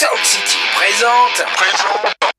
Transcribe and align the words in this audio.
Sound 0.00 0.24
City 0.24 0.56
présente. 0.78 1.44
Gamecraft. 1.60 2.29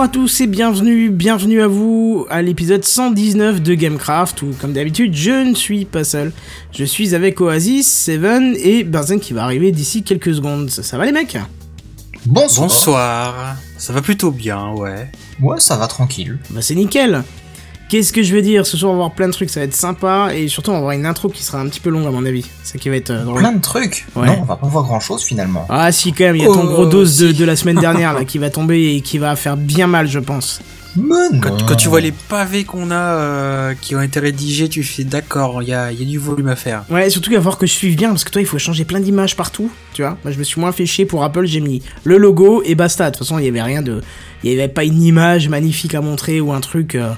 Bonjour 0.00 0.12
à 0.12 0.14
tous 0.14 0.40
et 0.40 0.46
bienvenue, 0.46 1.10
bienvenue 1.10 1.60
à 1.60 1.66
vous 1.66 2.26
à 2.30 2.40
l'épisode 2.40 2.82
119 2.82 3.60
de 3.60 3.74
Gamecraft 3.74 4.40
où 4.40 4.54
comme 4.58 4.72
d'habitude 4.72 5.14
je 5.14 5.46
ne 5.46 5.54
suis 5.54 5.84
pas 5.84 6.04
seul. 6.04 6.32
Je 6.72 6.84
suis 6.84 7.14
avec 7.14 7.38
Oasis, 7.42 7.86
Seven 7.86 8.56
et 8.56 8.82
Benzen 8.82 9.20
qui 9.20 9.34
va 9.34 9.44
arriver 9.44 9.72
d'ici 9.72 10.02
quelques 10.02 10.34
secondes. 10.34 10.70
Ça, 10.70 10.82
ça 10.82 10.96
va 10.96 11.04
les 11.04 11.12
mecs? 11.12 11.36
Bonsoir. 12.24 12.68
Bonsoir. 12.68 13.56
Ça 13.76 13.92
va 13.92 14.00
plutôt 14.00 14.30
bien, 14.30 14.70
ouais. 14.70 15.06
Ouais, 15.38 15.60
ça 15.60 15.76
va 15.76 15.86
tranquille. 15.86 16.38
Bah 16.48 16.62
c'est 16.62 16.76
nickel 16.76 17.22
Qu'est-ce 17.90 18.12
que 18.12 18.22
je 18.22 18.32
veux 18.32 18.40
dire 18.40 18.64
Ce 18.66 18.76
soir 18.76 18.92
on 18.92 18.94
va 18.94 18.98
voir 19.00 19.10
plein 19.12 19.26
de 19.26 19.32
trucs, 19.32 19.50
ça 19.50 19.58
va 19.60 19.64
être 19.66 19.74
sympa 19.74 20.30
et 20.32 20.46
surtout 20.48 20.70
on 20.70 20.74
va 20.74 20.78
avoir 20.78 20.92
une 20.92 21.06
intro 21.06 21.28
qui 21.28 21.42
sera 21.42 21.58
un 21.60 21.68
petit 21.68 21.80
peu 21.80 21.90
longue 21.90 22.06
à 22.06 22.10
mon 22.10 22.24
avis. 22.24 22.46
Ça 22.62 22.78
qui 22.78 22.88
va 22.88 22.94
être 22.96 23.10
euh, 23.10 23.24
drôle. 23.24 23.40
Plein 23.40 23.52
de 23.52 23.60
trucs. 23.60 24.06
Ouais. 24.14 24.28
Non, 24.28 24.38
on 24.42 24.44
va 24.44 24.54
pas 24.56 24.68
voir 24.68 24.84
grand 24.84 25.00
chose 25.00 25.24
finalement. 25.24 25.66
Ah 25.68 25.90
si 25.90 26.12
quand 26.12 26.24
même, 26.24 26.36
il 26.36 26.42
y 26.42 26.44
a 26.44 26.48
ton 26.48 26.62
Oh, 26.62 26.68
gros 26.68 26.86
dose 26.86 27.18
de, 27.18 27.32
si. 27.32 27.34
de 27.38 27.44
la 27.44 27.56
semaine 27.56 27.80
dernière 27.80 28.12
là 28.14 28.24
qui 28.26 28.38
va 28.38 28.48
tomber 28.48 28.94
et 28.94 29.00
qui 29.00 29.18
va 29.18 29.34
faire 29.34 29.56
bien 29.56 29.88
mal 29.88 30.06
je 30.06 30.20
pense. 30.20 30.60
Quand, 31.40 31.66
quand 31.68 31.76
tu 31.76 31.88
vois 31.88 32.00
les 32.00 32.10
pavés 32.10 32.64
qu'on 32.64 32.90
a 32.90 32.94
euh, 32.96 33.74
qui 33.80 33.94
ont 33.94 34.02
été 34.02 34.18
rédigés, 34.18 34.68
tu 34.68 34.82
fais 34.82 35.04
d'accord, 35.04 35.62
il 35.62 35.68
y 35.68 35.72
a, 35.72 35.92
il 35.92 36.00
y 36.00 36.02
a 36.02 36.04
du 36.04 36.18
volume 36.18 36.48
à 36.48 36.56
faire. 36.56 36.82
Ouais, 36.90 37.08
surtout 37.10 37.30
il 37.30 37.34
va 37.34 37.40
falloir 37.40 37.58
que 37.58 37.66
je 37.66 37.72
suive 37.72 37.96
bien 37.96 38.08
parce 38.10 38.24
que 38.24 38.30
toi 38.30 38.40
il 38.42 38.46
faut 38.46 38.58
changer 38.58 38.84
plein 38.84 38.98
d'images 38.98 39.36
partout, 39.36 39.70
tu 39.94 40.02
vois. 40.02 40.16
Moi 40.24 40.32
je 40.32 40.38
me 40.38 40.42
suis 40.44 40.60
moins 40.60 40.72
fait 40.72 40.86
chier 40.86 41.06
pour 41.06 41.22
Apple, 41.22 41.44
j'ai 41.46 41.60
mis 41.60 41.82
le 42.04 42.18
logo 42.18 42.62
et 42.64 42.74
basta. 42.74 43.10
De 43.10 43.16
toute 43.16 43.24
façon 43.26 43.38
il 43.38 43.44
y 43.44 43.48
avait 43.48 43.62
rien 43.62 43.82
de, 43.82 44.00
il 44.42 44.50
y 44.50 44.54
avait 44.58 44.66
pas 44.68 44.82
une 44.84 45.00
image 45.02 45.48
magnifique 45.48 45.94
à 45.94 46.00
montrer 46.00 46.40
ou 46.40 46.52
un 46.52 46.60
truc. 46.60 46.94
euh, 46.96 47.10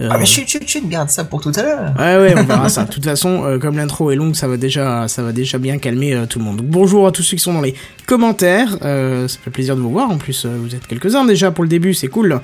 euh, 0.00 0.08
Ah 0.10 0.18
mais 0.18 0.26
chut, 0.26 0.46
chut, 0.46 0.66
chut, 0.66 0.88
garde 0.88 1.10
ça 1.10 1.24
pour 1.24 1.40
tout 1.40 1.52
à 1.54 1.62
l'heure. 1.62 1.94
Ouais 1.98 2.16
ouais, 2.16 2.34
on 2.36 2.44
verra 2.44 2.68
ça. 2.68 2.84
De 2.84 2.92
toute 2.92 3.04
façon, 3.04 3.44
euh, 3.44 3.58
comme 3.58 3.76
l'intro 3.76 4.10
est 4.10 4.16
longue, 4.16 4.34
ça 4.34 4.48
va 4.48 4.56
déjà, 4.56 5.08
ça 5.08 5.22
va 5.22 5.32
déjà 5.32 5.58
bien 5.58 5.78
calmer 5.78 6.14
euh, 6.14 6.26
tout 6.26 6.38
le 6.38 6.44
monde. 6.44 6.58
Donc, 6.58 6.66
bonjour 6.66 7.06
à 7.06 7.12
tous 7.12 7.22
ceux 7.22 7.36
qui 7.36 7.42
sont 7.42 7.54
dans 7.54 7.62
les 7.62 7.74
commentaires. 8.06 8.78
Euh, 8.82 9.26
ça 9.28 9.38
fait 9.42 9.50
plaisir 9.50 9.76
de 9.76 9.80
vous 9.80 9.90
voir. 9.90 10.10
En 10.10 10.18
plus, 10.18 10.46
vous 10.46 10.74
êtes 10.74 10.86
quelques-uns 10.86 11.24
déjà 11.24 11.50
pour 11.50 11.64
le 11.64 11.68
début, 11.68 11.94
c'est 11.94 12.08
cool. 12.08 12.40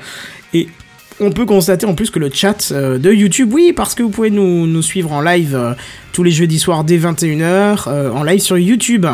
Et 0.55 0.69
on 1.21 1.31
peut 1.31 1.47
constater 1.47 1.87
en 1.87 1.95
plus 1.95 2.11
que 2.11 2.19
le 2.19 2.31
chat 2.33 2.73
de 2.73 3.13
YouTube, 3.13 3.51
oui, 3.53 3.73
parce 3.75 3.95
que 3.95 4.03
vous 4.03 4.09
pouvez 4.09 4.31
nous, 4.31 4.67
nous 4.67 4.83
suivre 4.83 5.13
en 5.13 5.21
live 5.21 5.75
tous 6.13 6.23
les 6.23 6.31
jeudis 6.31 6.59
soirs 6.59 6.85
dès 6.85 6.99
21h, 6.99 7.85
euh, 7.89 8.11
en 8.11 8.23
live 8.23 8.41
sur 8.41 8.59
YouTube. 8.59 9.07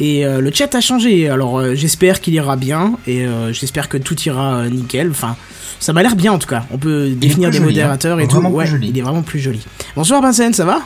Et 0.00 0.24
euh, 0.24 0.40
le 0.40 0.52
chat 0.52 0.72
a 0.76 0.80
changé, 0.80 1.28
alors 1.28 1.58
euh, 1.58 1.74
j'espère 1.74 2.20
qu'il 2.20 2.32
ira 2.34 2.54
bien, 2.56 2.92
et 3.08 3.26
euh, 3.26 3.52
j'espère 3.52 3.88
que 3.88 3.96
tout 3.98 4.18
ira 4.20 4.58
euh, 4.58 4.68
nickel. 4.70 5.10
Enfin, 5.10 5.36
ça 5.80 5.92
m'a 5.92 6.02
l'air 6.04 6.14
bien 6.14 6.32
en 6.32 6.38
tout 6.38 6.46
cas. 6.46 6.64
On 6.70 6.78
peut 6.78 7.08
définir 7.10 7.50
des 7.50 7.56
joli, 7.58 7.70
modérateurs 7.70 8.16
hein. 8.18 8.20
et 8.20 8.26
Vraiment 8.26 8.48
tout. 8.50 8.54
plus 8.56 8.58
Ouais, 8.58 8.66
joli. 8.66 8.88
il 8.90 8.98
est 8.98 9.02
vraiment 9.02 9.22
plus 9.22 9.40
joli. 9.40 9.66
Bonsoir 9.96 10.22
Vincent, 10.22 10.52
ça 10.52 10.64
va? 10.64 10.82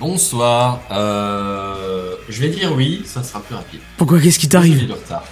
Bonsoir. 0.00 0.80
Euh, 0.90 2.14
je 2.28 2.40
vais 2.40 2.48
dire 2.48 2.72
oui, 2.74 3.02
ça 3.06 3.22
sera 3.22 3.40
plus 3.40 3.54
rapide. 3.54 3.80
Pourquoi 3.96 4.18
Qu'est-ce 4.18 4.38
qui 4.40 4.48
t'arrive? 4.48 4.84
Du 4.84 4.90
retard. 4.92 5.22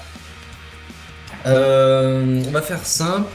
Euh, 1.47 2.43
on 2.47 2.51
va 2.53 2.63
faire 2.63 2.85
simple. 2.85 3.27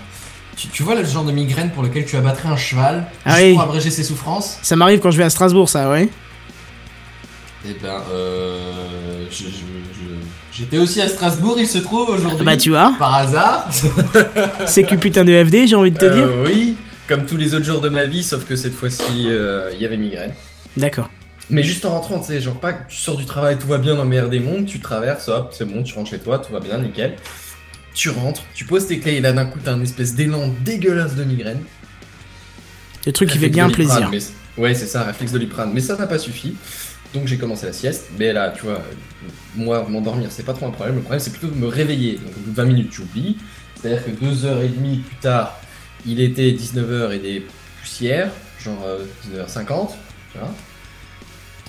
Tu, 0.55 0.69
tu 0.69 0.83
vois 0.83 0.95
le 0.95 1.03
genre 1.03 1.25
de 1.25 1.33
migraine 1.33 1.71
pour 1.71 1.83
lequel 1.83 2.05
tu 2.05 2.15
abattrais 2.15 2.47
un 2.47 2.55
cheval 2.55 3.07
Ah 3.25 3.31
juste 3.35 3.43
oui. 3.47 3.53
pour 3.53 3.63
abréger 3.63 3.89
ses 3.89 4.03
souffrances? 4.03 4.57
Ça 4.61 4.77
m'arrive 4.77 4.99
quand 5.01 5.11
je 5.11 5.17
vais 5.17 5.25
à 5.25 5.29
Strasbourg, 5.29 5.67
ça, 5.67 5.89
ouais. 5.89 6.07
Eh 7.67 7.73
ben, 7.81 8.01
euh, 8.11 9.25
je- 9.31 9.45
je- 9.45 9.49
je- 9.49 10.57
j'étais 10.57 10.77
aussi 10.77 11.01
à 11.01 11.07
Strasbourg, 11.07 11.55
il 11.57 11.67
se 11.67 11.79
trouve 11.79 12.09
aujourd'hui. 12.09 12.45
Bah 12.45 12.57
tu 12.57 12.69
vois, 12.69 12.93
Par 12.99 13.15
hasard. 13.15 13.69
c'est 14.67 14.83
que 14.83 14.95
putain 14.95 15.25
de 15.25 15.31
FD, 15.43 15.67
j'ai 15.67 15.75
envie 15.75 15.91
de 15.91 15.97
te 15.97 16.05
dire. 16.05 16.25
Euh, 16.25 16.45
oui, 16.45 16.75
comme 17.07 17.25
tous 17.25 17.37
les 17.37 17.53
autres 17.55 17.65
jours 17.65 17.81
de 17.81 17.89
ma 17.89 18.05
vie, 18.05 18.23
sauf 18.23 18.45
que 18.45 18.55
cette 18.55 18.73
fois-ci, 18.73 19.25
euh, 19.27 19.71
il 19.73 19.81
y 19.81 19.85
avait 19.85 19.97
migraine. 19.97 20.33
D'accord. 20.77 21.09
Mais 21.49 21.63
juste 21.63 21.85
en 21.85 21.91
rentrant, 21.91 22.19
tu 22.19 22.27
sais, 22.27 22.41
genre 22.41 22.59
pas 22.59 22.73
que 22.73 22.89
tu 22.91 22.97
sors 22.97 23.15
du 23.17 23.25
travail, 23.25 23.57
tout 23.57 23.67
va 23.67 23.77
bien 23.77 23.95
dans 23.95 24.03
le 24.03 24.09
meilleur 24.09 24.29
des 24.29 24.39
mondes, 24.39 24.65
tu 24.65 24.79
traverses, 24.79 25.27
hop, 25.29 25.53
c'est 25.55 25.65
bon, 25.65 25.83
tu 25.83 25.93
rentres 25.95 26.09
chez 26.09 26.19
toi, 26.19 26.39
tout 26.39 26.51
va 26.51 26.59
bien, 26.59 26.77
nickel. 26.79 27.15
Tu 27.93 28.09
rentres, 28.09 28.43
tu 28.53 28.65
poses 28.65 28.87
tes 28.87 28.99
clés 28.99 29.13
et 29.13 29.21
là 29.21 29.31
d'un 29.31 29.45
coup 29.45 29.59
t'as 29.63 29.71
un 29.73 29.81
espèce 29.81 30.15
d'élan 30.15 30.51
dégueulasse 30.65 31.15
de 31.15 31.23
migraine. 31.23 31.61
Le 33.05 33.11
truc 33.13 33.29
qui 33.29 33.37
fait 33.37 33.45
Réflexe 33.45 33.55
bien 33.55 33.67
Doliprane, 33.69 34.09
plaisir. 34.09 34.31
mais- 34.57 34.61
Ouais, 34.63 34.73
c'est 34.73 34.87
ça, 34.87 35.03
réflexe 35.03 35.33
Doliprane. 35.33 35.71
Mais 35.73 35.81
ça 35.81 35.95
n'a 35.97 36.07
pas 36.07 36.17
suffi. 36.17 36.55
Donc 37.15 37.27
j'ai 37.27 37.37
commencé 37.37 37.65
la 37.65 37.73
sieste. 37.73 38.09
Mais 38.19 38.33
là, 38.33 38.51
tu 38.51 38.63
vois, 38.63 38.81
moi, 39.55 39.85
m'endormir, 39.89 40.27
c'est 40.31 40.43
pas 40.43 40.53
trop 40.53 40.67
un 40.67 40.71
problème. 40.71 40.95
Le 40.95 41.01
problème, 41.01 41.21
c'est 41.21 41.31
plutôt 41.31 41.47
de 41.47 41.55
me 41.55 41.67
réveiller. 41.67 42.17
Donc 42.17 42.35
au 42.37 42.39
bout 42.41 42.51
de 42.51 42.55
20 42.55 42.65
minutes, 42.65 42.89
tu 42.91 43.01
oublies. 43.01 43.37
C'est-à-dire 43.75 44.03
que 44.03 44.11
2h30 44.11 45.01
plus 45.01 45.15
tard, 45.21 45.57
il 46.05 46.19
était 46.19 46.51
19h 46.51 47.13
et 47.13 47.19
des 47.19 47.45
poussières, 47.81 48.31
genre 48.59 48.83
euh, 48.85 49.05
19h50, 49.33 49.91
tu 50.33 50.39
vois. 50.39 50.53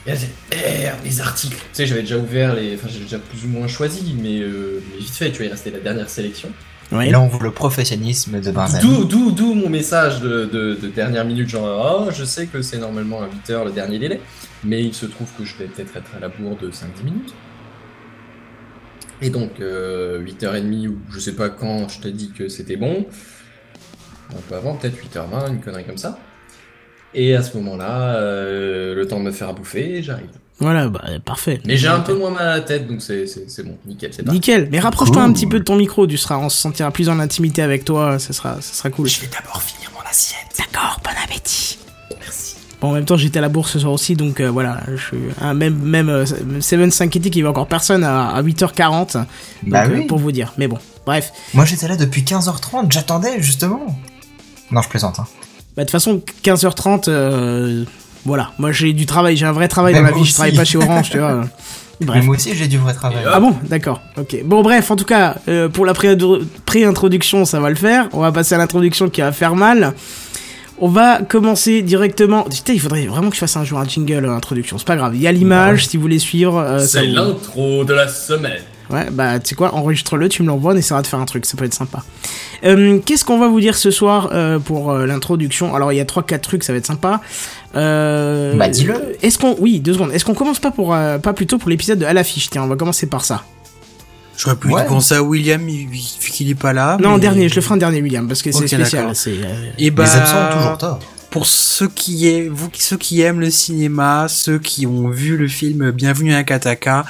Et 0.07 0.11
là, 0.11 0.17
merde, 0.51 0.99
les 1.05 1.21
articles. 1.21 1.57
Tu 1.57 1.63
sais, 1.73 1.87
j'avais 1.87 2.03
déjà 2.03 2.19
ouvert 2.19 2.55
les. 2.55 2.75
Enfin, 2.75 2.89
j'ai 2.91 3.01
déjà 3.01 3.19
plus 3.19 3.45
ou 3.45 3.49
moins 3.49 3.69
choisi, 3.69 4.17
mais, 4.21 4.41
euh, 4.41 4.83
mais 4.91 4.99
vite 4.99 5.15
fait, 5.15 5.31
tu 5.31 5.39
vois, 5.39 5.47
il 5.47 5.51
restait 5.51 5.71
la 5.71 5.81
dernière 5.81 6.09
sélection. 6.09 6.51
Et 6.93 7.11
là 7.11 7.21
on 7.21 7.27
voit 7.27 7.43
le 7.43 7.51
professionnalisme 7.51 8.41
de 8.41 8.51
Benzen. 8.53 8.81
D'où, 8.81 9.05
d'où, 9.05 9.31
d'où 9.33 9.55
mon 9.55 9.69
message 9.69 10.21
de, 10.21 10.45
de- 10.45 10.79
de 10.81 10.87
dernière 10.89 11.25
minute, 11.25 11.49
genre, 11.49 12.05
oh, 12.07 12.11
je 12.13 12.25
sais 12.25 12.47
que 12.47 12.63
c'est 12.63 12.79
normalement 12.79 13.23
à 13.23 13.27
8h 13.27 13.65
le 13.65 13.73
dernier 13.73 13.99
délai, 13.99 14.21
mais 14.65 14.83
il 14.85 14.95
se 14.95 15.07
trouve 15.07 15.29
que 15.37 15.45
je 15.45 15.57
vais 15.57 15.65
peut-être 15.67 15.97
être 15.97 16.11
à 16.17 16.21
la 16.21 16.29
bourre 16.29 16.57
de 16.57 16.71
5-10 16.71 17.05
minutes. 17.05 17.35
Et 19.23 19.31
donc, 19.31 19.61
euh, 19.61 20.21
8h30 20.25 20.89
ou 20.89 20.99
je 21.11 21.19
sais 21.19 21.33
pas 21.35 21.49
quand 21.49 21.89
je 21.89 22.01
t'ai 22.01 22.13
dit 22.13 22.31
que 22.31 22.49
c'était 22.49 22.77
bon, 22.77 23.07
un 24.31 24.41
peu 24.49 24.55
avant, 24.55 24.77
peut-être 24.77 24.97
8h20, 24.97 25.49
une 25.55 25.61
connerie 25.61 25.85
comme 25.85 25.97
ça. 25.99 26.19
Et 27.15 27.35
à 27.35 27.43
ce 27.43 27.57
moment-là, 27.57 28.17
euh, 28.17 28.95
le 28.95 29.07
temps 29.09 29.19
de 29.19 29.25
me 29.25 29.31
faire 29.33 29.49
à 29.49 29.53
bouffer, 29.55 30.03
j'arrive. 30.03 30.29
Voilà, 30.59 30.89
bah 30.89 31.03
parfait. 31.25 31.61
Mais 31.67 31.77
j'ai 31.77 31.89
un 31.89 32.01
peu 32.01 32.15
moins 32.15 32.31
mal 32.31 32.49
à 32.49 32.55
la 32.57 32.61
tête, 32.63 32.87
donc 32.89 33.03
c'est, 33.03 33.27
c'est, 33.27 33.51
c'est 33.51 33.63
bon, 33.63 33.77
nickel, 33.87 34.11
c'est 34.15 34.23
parti. 34.23 34.37
Nickel. 34.37 34.69
Mais 34.73 34.81
rapproche-toi 34.81 35.23
un 35.23 35.33
petit 35.33 35.47
peu 35.47 35.59
de 35.59 35.65
ton 35.65 35.77
micro, 35.77 36.07
tu 36.07 36.17
seras, 36.17 36.39
on 36.39 36.49
se 36.49 36.57
sentira 36.57 36.91
plus 36.91 37.11
en 37.11 37.19
intimité 37.21 37.61
avec 37.61 37.85
toi, 37.85 38.19
ça 38.19 38.33
sera, 38.33 38.55
ça 38.63 38.73
sera 38.75 38.89
cool. 38.91 39.07
Je 39.07 39.21
vais 39.21 39.27
d'abord 39.27 39.61
finir 39.61 39.91
mon 39.95 40.01
assiette. 40.09 40.39
D'accord, 40.59 40.99
bon 41.05 41.11
appétit. 41.23 41.79
Merci. 42.19 42.55
Bon, 42.81 42.89
en 42.89 42.93
même 42.93 43.05
temps, 43.05 43.19
j'étais 43.19 43.39
à 43.39 43.43
la 43.43 43.51
bourse 43.51 43.73
ce 43.73 43.81
soir 43.81 43.93
aussi, 43.93 44.17
donc 44.17 44.41
euh, 44.41 44.51
voilà, 44.51 44.81
je 44.89 44.97
suis 44.97 45.19
ah, 45.43 45.53
même 45.53 45.77
même 45.77 46.09
euh, 46.09 46.25
Seven 46.61 46.91
s'inquiétait 46.91 47.29
qu'il 47.29 47.41
y 47.41 47.43
avait 47.43 47.51
encore 47.51 47.69
personne 47.69 48.03
à, 48.03 48.29
à 48.31 48.43
8h40. 48.43 49.13
Donc, 49.13 49.27
Bah 49.65 49.85
euh, 49.85 49.95
oui. 49.95 50.07
pour 50.07 50.19
vous 50.19 50.33
dire. 50.33 50.55
Mais 50.57 50.69
bon, 50.69 50.79
bref. 51.05 51.33
Moi 51.53 51.67
j'étais 51.67 51.87
là 51.87 51.97
depuis 51.97 52.23
15h30, 52.23 52.91
j'attendais 52.93 53.43
justement. 53.43 53.85
Non, 54.71 54.81
je 54.81 54.89
plaisante. 54.89 55.19
Hein. 55.21 55.27
Bah, 55.77 55.83
de 55.83 55.89
toute 55.89 55.93
façon, 55.93 56.23
15h30, 56.45 57.05
euh, 57.09 57.85
voilà. 58.27 58.51
Moi, 58.59 58.73
j'ai 58.73 58.93
du 58.93 59.07
travail, 59.07 59.37
j'ai 59.37 59.47
un 59.47 59.53
vrai 59.53 59.69
travail 59.69 59.95
dans 59.95 60.03
la 60.03 60.11
moi 60.11 60.19
vie, 60.19 60.25
je 60.27 60.35
travaille 60.35 60.55
pas 60.55 60.65
chez 60.65 60.77
Orange, 60.79 61.09
tu 61.11 61.19
vois. 61.19 61.45
Mais 62.01 62.21
moi 62.21 62.37
aussi 62.37 62.55
j'ai 62.55 62.67
du 62.69 62.77
vrai 62.77 62.93
travail. 62.93 63.25
Ah 63.33 63.41
bon, 63.41 63.55
d'accord, 63.71 64.03
ok. 64.19 64.43
Bon, 64.45 64.61
bref, 64.63 64.91
en 64.91 64.97
tout 64.97 65.07
cas, 65.07 65.37
euh, 65.49 65.71
pour 65.71 65.87
la 65.87 65.95
pré- 65.95 66.15
pré-introduction, 66.67 67.47
ça 67.47 67.59
va 67.59 67.71
le 67.71 67.75
faire. 67.77 68.09
On 68.13 68.21
va 68.21 68.33
passer 68.33 68.55
à 68.55 68.59
l'introduction 68.59 69.09
qui 69.09 69.23
va 69.23 69.33
faire 69.33 69.55
mal. 69.57 69.95
On 70.79 70.89
va 70.89 71.23
commencer 71.23 71.81
directement. 71.81 72.43
Putain, 72.43 72.75
il 72.75 72.81
faudrait 72.81 73.07
vraiment 73.07 73.31
que 73.31 73.35
je 73.37 73.41
fasse 73.41 73.57
un 73.57 73.65
jour 73.65 73.79
un 73.79 73.87
jingle 73.87 74.27
euh, 74.27 74.35
introduction. 74.37 74.77
C'est 74.77 74.87
pas 74.87 74.97
grave. 74.97 75.15
Il 75.15 75.23
y 75.23 75.27
a 75.27 75.33
l'image 75.33 75.87
si 75.87 75.97
vous 75.97 76.03
voulez 76.03 76.19
suivre. 76.19 76.59
euh, 76.59 76.81
C'est 76.81 77.07
l'intro 77.07 77.83
de 77.85 77.95
la 77.95 78.09
semaine. 78.09 78.61
Ouais, 78.91 79.09
bah 79.11 79.39
tu 79.41 79.49
sais 79.49 79.55
quoi, 79.57 79.75
enregistre-le, 79.75 80.29
tu 80.29 80.43
me 80.43 80.49
l'envoies, 80.49 80.73
on 80.73 80.77
essaiera 80.77 81.03
de 81.03 81.07
faire 81.09 81.19
un 81.19 81.25
truc, 81.25 81.45
ça 81.45 81.57
peut 81.57 81.65
être 81.65 81.75
sympa. 81.75 82.05
Euh, 82.65 82.99
Qu'est-ce 83.05 83.25
qu'on 83.25 83.39
va 83.39 83.49
vous 83.49 83.61
dire 83.61 83.77
ce 83.77 83.91
soir 83.91 84.31
euh, 84.33 84.59
pour 84.61 84.93
euh, 84.93 85.07
l'introduction? 85.07 85.75
Alors 85.75 85.93
il 85.93 85.97
y 85.97 86.01
a 86.01 86.05
3-4 86.05 86.41
trucs, 86.41 86.63
ça 86.65 86.73
va 86.73 86.79
être 86.79 86.87
sympa. 86.87 87.21
Euh, 87.75 88.55
Bah, 88.57 88.69
dis-le. 88.69 88.95
Est-ce 89.23 89.39
qu'on, 89.39 89.57
oui, 89.59 89.81
deux 89.81 89.93
secondes. 89.95 90.13
Est-ce 90.13 90.25
qu'on 90.25 90.35
commence 90.35 90.61
pas 90.61 90.71
pour 90.71 90.95
euh, 90.95 91.19
pas 91.19 91.33
plutôt 91.33 91.59
pour 91.59 91.69
l'épisode 91.69 91.99
de 91.99 92.05
à 92.05 92.13
l'affiche? 92.13 92.49
Tiens, 92.51 92.63
on 92.63 92.69
va 92.69 92.77
commencer 92.77 93.07
par 93.07 93.25
ça. 93.25 93.45
J'aurais 94.39 94.57
pu 94.57 94.69
Ouais. 94.69 94.85
penser 94.87 95.15
à 95.15 95.23
William, 95.23 95.67
il- 95.69 95.87
vu 95.89 96.31
qu'il 96.31 96.49
est 96.51 96.55
pas 96.55 96.73
là. 96.73 96.99
non, 97.01 97.11
en 97.11 97.19
dernier, 97.19 97.49
je 97.49 97.55
le 97.57 97.61
ferai 97.63 97.75
en 97.75 97.79
dernier, 97.79 98.03
William, 98.03 98.29
parce 98.29 98.43
que 98.43 98.53
c'est 98.53 98.69
spécial. 98.69 99.11
euh, 99.27 99.71
Et 99.79 99.91
bah, 99.91 100.05
Les 100.05 100.11
absents 100.11 100.37
ont 100.51 100.57
toujours 100.59 100.79
tort. 100.79 100.99
pour 101.31 101.47
ceux 101.47 101.89
qui 101.89 102.29
est, 102.29 102.49
vous, 102.49 102.69
ceux 102.75 102.99
qui 102.99 103.23
aiment 103.23 103.41
le 103.41 103.51
cinéma, 103.51 104.27
ceux 104.29 104.59
qui 104.59 104.87
ont 104.87 105.09
vu 105.09 105.37
le 105.39 105.49
film 105.49 105.91
Bienvenue 105.91 106.35
à 106.35 106.45
Kataka, 106.45 107.05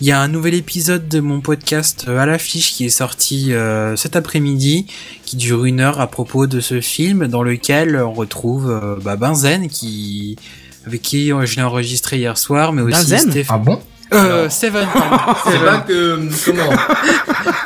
il 0.00 0.06
y 0.08 0.12
a 0.12 0.20
un 0.20 0.28
nouvel 0.28 0.54
épisode 0.54 1.08
de 1.08 1.20
mon 1.20 1.40
podcast 1.40 2.06
euh, 2.08 2.18
à 2.18 2.26
l'affiche 2.26 2.72
qui 2.72 2.84
est 2.86 2.90
sorti 2.90 3.52
euh, 3.52 3.96
cet 3.96 4.16
après-midi, 4.16 4.86
qui 5.24 5.36
dure 5.36 5.64
une 5.64 5.80
heure 5.80 6.00
à 6.00 6.06
propos 6.08 6.46
de 6.46 6.60
ce 6.60 6.80
film, 6.80 7.26
dans 7.28 7.42
lequel 7.42 7.96
on 7.96 8.12
retrouve 8.12 8.70
euh, 8.70 8.96
bah, 9.02 9.16
Benzen 9.16 9.68
qui 9.68 10.36
avec 10.86 11.00
qui 11.00 11.32
euh, 11.32 11.46
je 11.46 11.56
l'ai 11.56 11.62
enregistré 11.62 12.18
hier 12.18 12.36
soir, 12.36 12.72
mais 12.72 12.82
aussi 12.82 12.92
Benzen? 13.10 13.30
Stéphane. 13.30 13.56
Ah 13.60 13.64
bon? 13.64 13.80
Euh. 14.12 14.48
Seven. 14.50 14.86
C'est 15.44 15.64
pas 15.64 15.78
que. 15.78 16.18
Comment? 16.44 16.70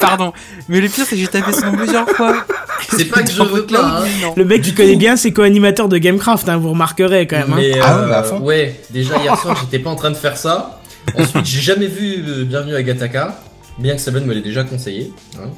Pardon. 0.00 0.32
Mais 0.68 0.80
le 0.80 0.88
pire, 0.88 1.04
c'est 1.04 1.16
que 1.16 1.20
j'ai 1.20 1.26
tapé 1.26 1.52
son 1.52 1.66
nom 1.66 1.76
plusieurs 1.76 2.08
fois. 2.10 2.44
C'est 2.96 3.06
pas 3.06 3.22
que 3.22 3.30
je 3.30 3.42
veux 3.42 3.66
pas. 3.66 4.00
hein. 4.02 4.04
Non. 4.22 4.34
Le 4.36 4.44
mec 4.44 4.62
qui 4.62 4.72
connaît 4.72 4.96
bien, 4.96 5.16
c'est 5.16 5.32
co-animateur 5.32 5.88
de 5.88 5.98
Gamecraft, 5.98 6.48
hein, 6.48 6.56
vous 6.56 6.70
remarquerez 6.70 7.26
quand 7.26 7.36
même. 7.38 7.52
hein. 7.52 7.56
Mais 7.56 7.72
Ah 7.82 7.98
euh, 7.98 8.08
ouais, 8.08 8.14
à 8.14 8.22
fond. 8.22 8.38
ouais, 8.40 8.80
déjà 8.90 9.18
hier 9.18 9.36
soir 9.36 9.58
j'étais 9.60 9.82
pas 9.82 9.90
en 9.90 9.96
train 9.96 10.10
de 10.10 10.16
faire 10.16 10.36
ça. 10.38 10.77
Ensuite 11.16 11.44
j'ai 11.46 11.60
jamais 11.60 11.86
vu 11.88 12.24
euh, 12.26 12.44
Bienvenue 12.44 12.74
à 12.74 12.82
Gataka, 12.82 13.40
bien 13.78 13.94
que 13.94 14.00
Seven 14.00 14.24
me 14.24 14.34
l'ait 14.34 14.42
déjà 14.42 14.64
conseillé. 14.64 15.12
hein. 15.38 15.50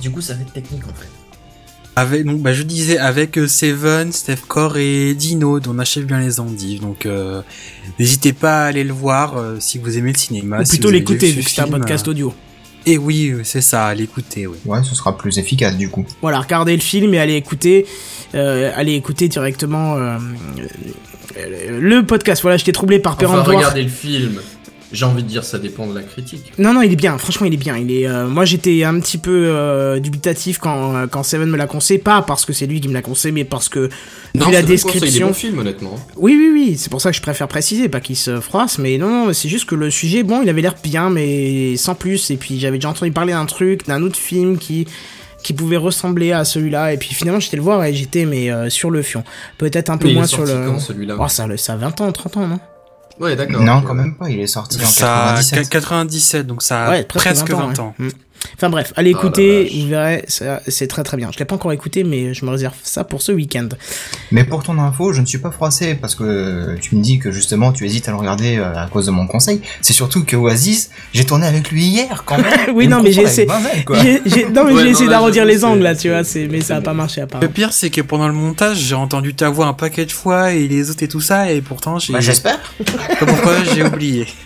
Du 0.00 0.10
coup 0.10 0.20
ça 0.20 0.34
va 0.34 0.42
être 0.42 0.52
technique 0.52 0.84
en 0.84 0.94
fait. 0.94 1.08
Avec, 1.94 2.24
donc, 2.24 2.40
bah, 2.40 2.54
je 2.54 2.62
disais 2.62 2.96
avec 2.96 3.36
euh, 3.36 3.46
Seven, 3.46 4.12
Steph 4.12 4.38
Core 4.48 4.78
et 4.78 5.12
Dino, 5.12 5.60
dont 5.60 5.72
on 5.74 5.78
achève 5.78 6.06
bien 6.06 6.20
les 6.20 6.40
endives. 6.40 6.80
Donc, 6.80 7.04
euh, 7.04 7.42
n'hésitez 7.98 8.32
pas 8.32 8.62
à 8.62 8.66
aller 8.68 8.82
le 8.82 8.94
voir 8.94 9.36
euh, 9.36 9.56
si 9.60 9.76
vous 9.76 9.98
aimez 9.98 10.12
le 10.14 10.18
cinéma. 10.18 10.62
Ou 10.62 10.64
plutôt 10.64 10.90
l'écouter, 10.90 11.30
vu 11.30 11.42
que 11.42 11.50
c'est 11.50 11.60
un 11.60 11.68
podcast 11.68 12.08
audio. 12.08 12.32
Et 12.86 12.96
oui, 12.96 13.28
euh, 13.28 13.42
c'est 13.44 13.60
ça, 13.60 13.88
à 13.88 13.94
l'écouter, 13.94 14.46
oui. 14.46 14.56
Ouais, 14.64 14.82
ce 14.82 14.94
sera 14.94 15.18
plus 15.18 15.36
efficace 15.36 15.76
du 15.76 15.90
coup. 15.90 16.06
Voilà, 16.22 16.40
regardez 16.40 16.74
le 16.74 16.80
film 16.80 17.12
et 17.12 17.18
allez 17.18 17.34
écouter, 17.34 17.84
euh, 18.34 18.72
allez 18.74 18.94
écouter 18.94 19.28
directement 19.28 19.96
le 21.80 22.02
podcast. 22.02 22.42
Voilà, 22.42 22.56
j'étais 22.56 22.72
troublé 22.72 22.98
par 22.98 23.12
Enfin 23.14 23.20
Péremptoire. 23.20 23.56
regardez 23.56 23.82
le 23.82 23.88
film. 23.88 24.40
J'ai 24.94 25.06
envie 25.06 25.22
de 25.22 25.28
dire 25.28 25.42
ça 25.42 25.58
dépend 25.58 25.86
de 25.86 25.94
la 25.94 26.02
critique. 26.02 26.52
Non, 26.58 26.74
non, 26.74 26.82
il 26.82 26.92
est 26.92 26.96
bien. 26.96 27.16
Franchement, 27.16 27.46
il 27.46 27.54
est 27.54 27.58
bien. 27.58 27.78
Il 27.78 27.90
est. 27.90 28.06
euh, 28.06 28.26
moi, 28.28 28.44
j'étais 28.44 28.84
un 28.84 29.00
petit 29.00 29.16
peu 29.16 29.46
euh, 29.46 29.98
dubitatif 30.00 30.58
quand 30.58 30.94
euh, 30.94 31.06
quand 31.06 31.22
Seven 31.22 31.48
me 31.48 31.56
l'a 31.56 31.66
conseillé, 31.66 31.98
pas 31.98 32.20
parce 32.20 32.44
que 32.44 32.52
c'est 32.52 32.66
lui 32.66 32.78
qui 32.78 32.88
me 32.88 32.92
l'a 32.92 33.00
conseillé, 33.00 33.32
mais 33.32 33.44
parce 33.44 33.70
que 33.70 33.88
Non, 34.34 34.44
vu 34.46 34.52
la 34.52 34.60
c'est 34.60 34.66
description. 34.66 35.28
bons 35.28 35.32
films 35.32 35.58
honnêtement. 35.60 35.94
Oui, 36.18 36.36
oui, 36.38 36.50
oui. 36.52 36.76
C'est 36.76 36.90
pour 36.90 37.00
ça 37.00 37.10
que 37.10 37.16
je 37.16 37.22
préfère 37.22 37.48
préciser, 37.48 37.88
pas 37.88 38.00
qu'il 38.00 38.16
se 38.16 38.38
froisse, 38.40 38.76
mais 38.78 38.98
non, 38.98 39.08
non, 39.28 39.32
c'est 39.32 39.48
juste 39.48 39.64
que 39.64 39.74
le 39.76 39.90
sujet, 39.90 40.24
bon, 40.24 40.42
il 40.42 40.48
avait 40.50 40.60
l'air 40.60 40.74
bien, 40.82 41.08
mais 41.08 41.74
sans 41.78 41.94
plus. 41.94 42.30
Et 42.30 42.36
puis 42.36 42.60
j'avais 42.60 42.76
déjà 42.76 42.90
entendu 42.90 43.12
parler 43.12 43.32
d'un 43.32 43.46
truc, 43.46 43.86
d'un 43.86 44.02
autre 44.02 44.18
film 44.18 44.58
qui 44.58 44.86
qui 45.42 45.52
pouvait 45.52 45.76
ressembler 45.76 46.32
à 46.32 46.44
celui-là. 46.44 46.92
Et 46.92 46.96
puis 46.96 47.14
finalement, 47.14 47.40
j'étais 47.40 47.56
le 47.56 47.62
voir 47.62 47.84
et 47.84 47.92
j'étais 47.94 48.24
mais 48.24 48.50
euh, 48.50 48.70
sur 48.70 48.90
le 48.90 49.02
fion. 49.02 49.24
Peut-être 49.58 49.90
un 49.90 49.98
peu 49.98 50.06
Mais 50.06 50.12
il 50.12 50.16
moins 50.16 50.26
sur 50.26 50.44
le. 50.44 50.66
quand 50.66 50.78
celui-là 50.78 51.16
Oh, 51.18 51.28
ça, 51.28 51.44
a 51.44 51.76
20 51.76 52.00
ans, 52.00 52.12
30 52.12 52.36
ans, 52.38 52.46
non? 52.46 52.60
Ouais 53.20 53.36
d'accord. 53.36 53.60
Non, 53.62 53.82
quand 53.82 53.94
même 53.94 54.14
pas, 54.16 54.30
il 54.30 54.40
est 54.40 54.46
sorti 54.46 54.78
en 54.82 54.86
Ça, 54.86 55.34
97. 55.36 55.68
97, 55.68 56.46
donc 56.46 56.62
ça 56.62 56.86
a 56.86 56.90
Ouais, 56.90 57.04
presque 57.04 57.50
20 57.50 57.78
ans. 57.78 57.94
ouais. 57.98 58.06
Mm. 58.06 58.10
Enfin 58.54 58.70
bref, 58.70 58.92
allez 58.96 59.12
la 59.12 59.18
écouter, 59.18 59.70
vous 59.80 59.88
verrez, 59.88 60.24
c'est 60.68 60.86
très 60.86 61.02
très 61.02 61.16
bien. 61.16 61.30
Je 61.32 61.38
l'ai 61.38 61.44
pas 61.44 61.54
encore 61.54 61.72
écouté, 61.72 62.04
mais 62.04 62.34
je 62.34 62.44
me 62.44 62.50
réserve 62.50 62.74
ça 62.82 63.04
pour 63.04 63.22
ce 63.22 63.32
week-end. 63.32 63.68
Mais 64.30 64.44
pour 64.44 64.62
ton 64.62 64.78
info, 64.78 65.12
je 65.12 65.20
ne 65.20 65.26
suis 65.26 65.38
pas 65.38 65.50
froissé 65.50 65.94
parce 65.94 66.14
que 66.14 66.76
tu 66.80 66.96
me 66.96 67.02
dis 67.02 67.18
que 67.18 67.30
justement 67.32 67.72
tu 67.72 67.84
hésites 67.86 68.08
à 68.08 68.12
le 68.12 68.16
regarder 68.18 68.56
euh, 68.58 68.74
à 68.76 68.86
cause 68.86 69.06
de 69.06 69.10
mon 69.10 69.26
conseil. 69.26 69.60
C'est 69.80 69.92
surtout 69.92 70.24
que 70.24 70.36
Oasis, 70.36 70.90
j'ai 71.12 71.24
tourné 71.24 71.46
avec 71.46 71.70
lui 71.70 71.84
hier 71.84 72.22
quand 72.24 72.36
même. 72.38 72.46
Oui, 72.74 72.88
non, 72.88 73.02
mais 73.02 73.12
j'ai 73.12 73.22
essayé- 73.22 73.46
non 73.46 74.64
mais 74.64 74.72
Ouais, 74.72 74.82
j'ai 74.82 74.90
essayé 74.90 75.08
d'arrondir 75.08 75.44
les 75.44 75.64
angles 75.64 75.82
là, 75.82 75.94
c'est- 75.94 76.02
tu 76.02 76.08
vois, 76.08 76.22
mais 76.50 76.60
ça 76.60 76.76
a 76.76 76.80
pas 76.80 76.94
marché 76.94 77.20
Le 77.20 77.24
apparemment. 77.24 77.52
pire, 77.52 77.72
c'est 77.72 77.90
que 77.90 78.00
pendant 78.00 78.26
le 78.28 78.34
montage, 78.34 78.78
j'ai 78.78 78.94
entendu 78.94 79.34
ta 79.34 79.48
voix 79.50 79.66
un 79.66 79.72
paquet 79.74 80.06
de 80.06 80.12
fois 80.12 80.52
et 80.52 80.68
les 80.68 80.90
autres 80.90 81.02
et 81.02 81.08
tout 81.08 81.20
ça, 81.20 81.50
et 81.52 81.60
pourtant, 81.60 81.98
j'ai, 81.98 82.12
Bah, 82.12 82.20
j'espère. 82.20 82.58
pourquoi, 83.18 83.62
j'ai 83.74 83.82
oublié. 83.84 84.26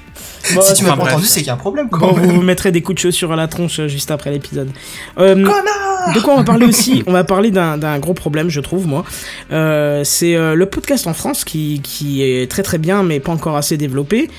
Bon, 0.55 0.61
si 0.63 0.75
tu 0.75 0.85
m'as 0.85 0.91
pas 0.91 0.97
bref. 0.97 1.13
entendu, 1.15 1.27
c'est 1.27 1.41
qu'il 1.41 1.47
y 1.49 1.51
a 1.51 1.55
un 1.55 1.57
problème. 1.57 1.89
Bon, 1.91 1.99
Quand 1.99 2.13
vous 2.13 2.21
même. 2.27 2.31
vous 2.37 2.43
mettrez 2.43 2.73
des 2.73 2.83
coups 2.83 2.97
de 2.97 3.01
chaussure 3.01 3.33
à 3.33 3.37
la 3.37 3.49
tronche 3.49 3.81
euh, 3.81 3.89
juste 3.89 4.11
après 4.11 4.31
l'épisode. 4.31 4.71
Euh, 5.19 5.35
de 5.35 6.21
quoi 6.21 6.35
on 6.35 6.37
va 6.39 6.45
parler 6.45 6.67
aussi? 6.67 7.03
On 7.07 7.13
va 7.13 7.25
parler 7.25 7.51
d'un 7.51 7.99
gros 7.99 8.15
problème, 8.15 8.49
je 8.49 8.61
trouve, 8.61 8.87
moi. 8.87 9.05
Euh, 9.53 10.03
c'est 10.05 10.37
euh, 10.37 10.55
le 10.55 10.67
podcast 10.67 11.07
en 11.07 11.15
France 11.15 11.45
qui, 11.45 11.81
qui 11.83 12.23
est 12.23 12.51
très 12.51 12.63
très 12.63 12.79
bien, 12.79 13.03
mais 13.03 13.19
pas 13.21 13.33
encore 13.33 13.57
assez 13.57 13.77
développé. 13.77 14.31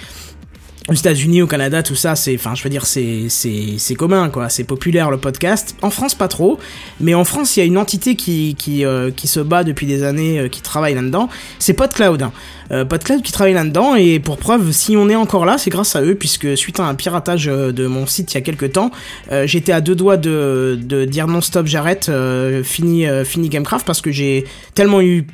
Aux 0.90 0.94
États-Unis, 0.94 1.42
au 1.42 1.48
Canada, 1.48 1.84
tout 1.84 1.96
ça, 1.96 2.16
c'est, 2.16 2.36
enfin, 2.36 2.56
je 2.56 2.64
veux 2.64 2.70
dire, 2.70 2.86
c'est, 2.86 3.28
c'est, 3.30 3.96
commun, 3.96 4.30
quoi. 4.30 4.48
C'est 4.48 4.64
populaire 4.64 5.12
le 5.12 5.18
podcast. 5.18 5.76
En 5.82 5.90
France, 5.90 6.16
pas 6.16 6.30
trop. 6.30 6.60
Mais 7.02 7.14
en 7.14 7.26
France, 7.26 7.58
il 7.58 7.60
y 7.60 7.64
a 7.64 7.66
une 7.66 7.78
entité 7.78 8.16
qui, 8.16 8.56
qui, 8.58 8.86
euh, 8.86 9.12
qui 9.12 9.28
se 9.28 9.42
bat 9.42 9.66
depuis 9.66 9.86
des 9.86 10.04
années, 10.04 10.40
euh, 10.40 10.48
qui 10.48 10.62
travaille 10.62 10.96
là-dedans. 10.96 11.28
C'est 11.60 11.74
PodCloud. 11.74 12.30
Euh, 12.72 12.86
PodCloud 12.86 13.22
qui 13.22 13.32
travaille 13.32 13.54
là-dedans. 13.54 13.96
Et 13.96 14.20
pour 14.20 14.38
preuve, 14.38 14.72
si 14.72 14.96
on 14.98 15.10
est 15.10 15.16
encore 15.16 15.46
là, 15.46 15.58
c'est 15.58 15.70
grâce 15.70 15.96
à 15.96 16.02
eux, 16.02 16.16
puisque 16.16 16.58
suite 16.58 16.80
à 16.80 16.86
un 16.86 16.96
piratage 16.96 17.48
euh, 17.48 17.72
de 17.72 17.88
mon 17.88 18.06
site 18.06 18.34
il 18.34 18.36
y 18.36 18.38
a 18.38 18.42
quelques 18.42 18.74
temps, 18.74 18.92
euh, 19.32 19.48
j'étais 19.48 19.72
à 19.72 19.82
deux 19.82 19.96
doigts 19.96 20.18
de, 20.18 20.80
de 20.82 21.06
dire 21.06 21.28
non-stop, 21.28 21.68
j'arrête, 21.68 22.10
euh, 22.10 22.64
fini, 22.64 23.06
fini 23.26 23.50
Gamecraft, 23.50 23.86
parce 23.86 24.02
que 24.02 24.12
j'ai 24.12 24.46
tellement 24.74 25.02
eu 25.02 25.28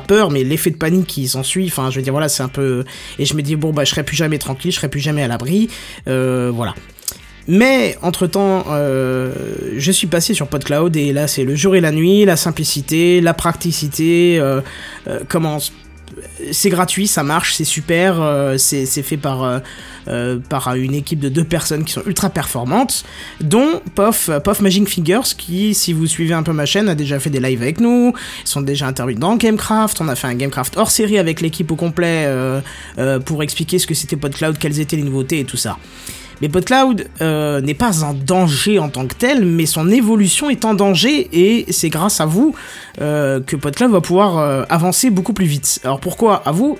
peur, 0.00 0.30
mais 0.30 0.44
l'effet 0.44 0.70
de 0.70 0.76
panique 0.76 1.06
qui 1.06 1.28
s'ensuit, 1.28 1.66
enfin, 1.66 1.90
je 1.90 1.96
veux 1.96 2.02
dire, 2.02 2.12
voilà, 2.12 2.28
c'est 2.28 2.42
un 2.42 2.48
peu... 2.48 2.84
Et 3.18 3.24
je 3.24 3.34
me 3.34 3.42
dis, 3.42 3.56
bon, 3.56 3.72
bah, 3.72 3.84
je 3.84 3.90
serai 3.90 4.02
plus 4.02 4.16
jamais 4.16 4.38
tranquille, 4.38 4.70
je 4.70 4.76
serai 4.76 4.88
plus 4.88 5.00
jamais 5.00 5.22
à 5.22 5.28
l'abri, 5.28 5.68
euh, 6.08 6.50
voilà. 6.54 6.74
Mais, 7.46 7.96
entre-temps, 8.02 8.64
euh, 8.70 9.32
je 9.76 9.92
suis 9.92 10.06
passé 10.06 10.32
sur 10.32 10.48
PodCloud, 10.48 10.96
et 10.96 11.12
là, 11.12 11.28
c'est 11.28 11.44
le 11.44 11.54
jour 11.54 11.76
et 11.76 11.80
la 11.80 11.92
nuit, 11.92 12.24
la 12.24 12.36
simplicité, 12.36 13.20
la 13.20 13.34
praticité, 13.34 14.38
euh, 14.40 14.60
euh, 15.08 15.20
comment... 15.28 15.58
C'est 16.52 16.70
gratuit, 16.70 17.06
ça 17.06 17.22
marche, 17.22 17.54
c'est 17.54 17.64
super, 17.64 18.20
euh, 18.20 18.56
c'est 18.58 18.86
fait 19.02 19.16
par, 19.16 19.42
euh, 19.42 19.58
euh, 20.08 20.38
par 20.48 20.74
une 20.74 20.94
équipe 20.94 21.20
de 21.20 21.28
deux 21.28 21.44
personnes 21.44 21.84
qui 21.84 21.92
sont 21.92 22.02
ultra 22.06 22.30
performantes, 22.30 23.04
dont 23.40 23.80
Pof, 23.94 24.30
Pof 24.42 24.60
Magic 24.60 24.88
Fingers, 24.88 25.34
qui, 25.36 25.74
si 25.74 25.92
vous 25.92 26.06
suivez 26.06 26.34
un 26.34 26.42
peu 26.42 26.52
ma 26.52 26.66
chaîne, 26.66 26.88
a 26.88 26.94
déjà 26.94 27.18
fait 27.18 27.30
des 27.30 27.40
lives 27.40 27.62
avec 27.62 27.80
nous, 27.80 28.12
ils 28.44 28.48
sont 28.48 28.62
déjà 28.62 28.86
intervenus 28.86 29.20
dans 29.20 29.36
Gamecraft, 29.36 30.00
on 30.00 30.08
a 30.08 30.14
fait 30.14 30.26
un 30.26 30.34
Gamecraft 30.34 30.76
hors 30.76 30.90
série 30.90 31.18
avec 31.18 31.40
l'équipe 31.40 31.70
au 31.70 31.76
complet 31.76 32.28
pour 33.24 33.42
expliquer 33.42 33.78
ce 33.78 33.86
que 33.86 33.94
c'était 33.94 34.16
PodCloud, 34.16 34.58
quelles 34.58 34.80
étaient 34.80 34.96
les 34.96 35.02
nouveautés 35.02 35.40
et 35.40 35.44
tout 35.44 35.56
ça. 35.56 35.78
Mais 36.44 36.50
PodCloud 36.50 37.08
euh, 37.22 37.62
n'est 37.62 37.72
pas 37.72 38.04
en 38.04 38.12
danger 38.12 38.78
en 38.78 38.90
tant 38.90 39.06
que 39.06 39.14
tel, 39.14 39.46
mais 39.46 39.64
son 39.64 39.88
évolution 39.88 40.50
est 40.50 40.66
en 40.66 40.74
danger 40.74 41.30
et 41.32 41.72
c'est 41.72 41.88
grâce 41.88 42.20
à 42.20 42.26
vous 42.26 42.54
euh, 43.00 43.40
que 43.40 43.56
PodCloud 43.56 43.90
va 43.90 44.02
pouvoir 44.02 44.36
euh, 44.36 44.62
avancer 44.68 45.08
beaucoup 45.08 45.32
plus 45.32 45.46
vite. 45.46 45.80
Alors 45.84 46.00
pourquoi 46.00 46.42
à 46.44 46.52
vous? 46.52 46.78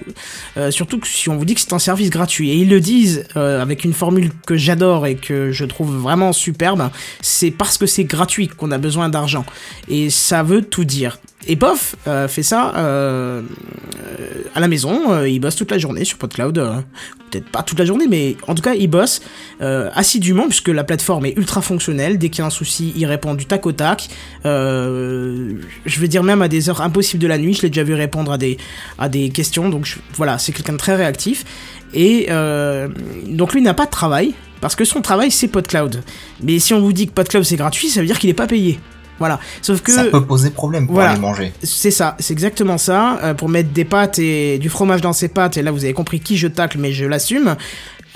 Surtout 0.69 0.99
que 0.99 1.09
si 1.09 1.31
on 1.31 1.39
vous 1.39 1.47
dit 1.47 1.55
que 1.55 1.63
c'est 1.63 1.73
un 1.73 1.79
service 1.79 2.11
gratuit 2.11 2.51
et 2.51 2.57
ils 2.57 2.69
le 2.69 2.79
disent 2.79 3.25
avec 3.37 3.85
une 3.85 3.95
formule 3.95 4.33
que 4.47 4.55
j'adore 4.55 5.07
et 5.07 5.15
que 5.15 5.51
je 5.51 5.65
trouve 5.65 5.97
vraiment 5.97 6.35
superbe, 6.35 6.91
c'est 7.23 7.51
parce 7.51 7.79
que 7.79 7.87
c'est 7.87 8.05
gratuit 8.05 8.49
qu'on 8.49 8.71
a 8.71 8.77
besoin 8.77 9.09
d'argent 9.09 9.47
et 9.89 10.11
ça 10.11 10.43
veut 10.43 10.61
tout 10.61 10.85
dire. 10.85 11.19
Et 11.47 11.57
Pof 11.57 11.97
euh, 12.07 12.29
fait 12.29 12.43
ça 12.43 12.73
euh, 12.77 13.43
euh, 13.99 14.43
à 14.55 14.61
la 14.61 14.69
maison, 14.69 15.25
il 15.25 15.39
bosse 15.41 15.57
toute 15.57 15.71
la 15.71 15.79
journée 15.79 16.05
sur 16.05 16.17
PodCloud, 16.17 16.55
peut-être 17.31 17.49
pas 17.51 17.63
toute 17.63 17.79
la 17.79 17.85
journée, 17.85 18.07
mais 18.09 18.37
en 18.47 18.55
tout 18.55 18.63
cas 18.63 18.75
il 18.75 18.89
bosse 18.89 19.21
assidûment 19.61 20.47
puisque 20.47 20.69
la 20.69 20.85
plateforme 20.85 21.27
est 21.27 21.37
ultra 21.37 21.61
fonctionnelle. 21.61 22.19
Dès 22.19 22.29
qu'il 22.29 22.41
y 22.41 22.43
a 22.43 22.47
un 22.47 22.51
souci, 22.51 22.93
il 22.97 23.07
répond 23.07 23.35
du 23.35 23.47
tac 23.47 23.67
au 23.67 23.73
tac. 23.73 24.09
Je 24.45 25.57
vais 25.87 26.09
dire 26.09 26.23
même 26.23 26.41
à 26.43 26.49
des 26.49 26.71
heures 26.71 26.83
impossibles 26.83 27.23
de 27.23 27.27
la 27.27 27.39
nuit. 27.39 27.55
Je 27.55 27.63
l'ai 27.63 27.71
déjà 27.71 27.83
vu 27.83 27.95
répondre 27.95 28.37
à 28.99 29.09
des 29.09 29.31
questions. 29.31 29.69
Donc 29.69 29.99
voilà, 30.15 30.39
c'est 30.39 30.53
quelqu'un 30.53 30.75
de 30.75 30.79
très 30.79 30.95
réactif. 30.95 31.45
Et 31.93 32.29
donc 33.27 33.55
lui 33.55 33.63
n'a 33.63 33.75
pas 33.75 33.87
de 33.87 33.91
travail 33.91 34.35
parce 34.61 34.77
que 34.77 34.85
son 34.85 35.01
travail 35.01 35.33
c'est 35.33 35.49
PodCloud. 35.49 36.03
Mais 36.43 36.61
si 36.61 36.75
on 36.75 36.81
vous 36.81 36.93
dit 36.93 37.09
que 37.09 37.13
PodCloud 37.13 37.45
c'est 37.45 37.57
gratuit, 37.57 37.89
ça 37.89 38.01
veut 38.01 38.07
dire 38.07 38.21
qu'il 38.21 38.31
est 38.31 38.35
pas 38.35 38.47
payé. 38.47 38.79
Voilà. 39.19 39.39
Sauf 39.63 39.81
que 39.81 39.93
Ça 39.93 40.05
peut 40.05 40.25
poser 40.25 40.51
problème 40.51 40.87
pour 40.87 40.97
Voilà. 40.97 41.11
aller 41.13 41.21
manger. 41.21 41.53
c'est 41.63 41.91
ça, 41.93 42.17
c'est 42.19 42.33
exactement 42.33 42.79
ça. 42.79 43.19
Euh, 43.23 43.35
pour 43.35 43.49
mettre 43.49 43.71
des 43.71 43.85
pâtes 43.85 44.19
et 44.19 44.59
du 44.59 44.69
fromage 44.69 45.01
dans 45.01 45.13
ses 45.13 45.29
pâtes, 45.29 45.57
et 45.57 45.63
là 45.63 45.71
vous 45.71 45.85
avez 45.85 45.93
compris 45.95 46.21
qui 46.21 46.37
je 46.37 46.49
tacle, 46.49 46.79
mais 46.79 46.93
je 46.93 47.05
l'assume. 47.05 47.57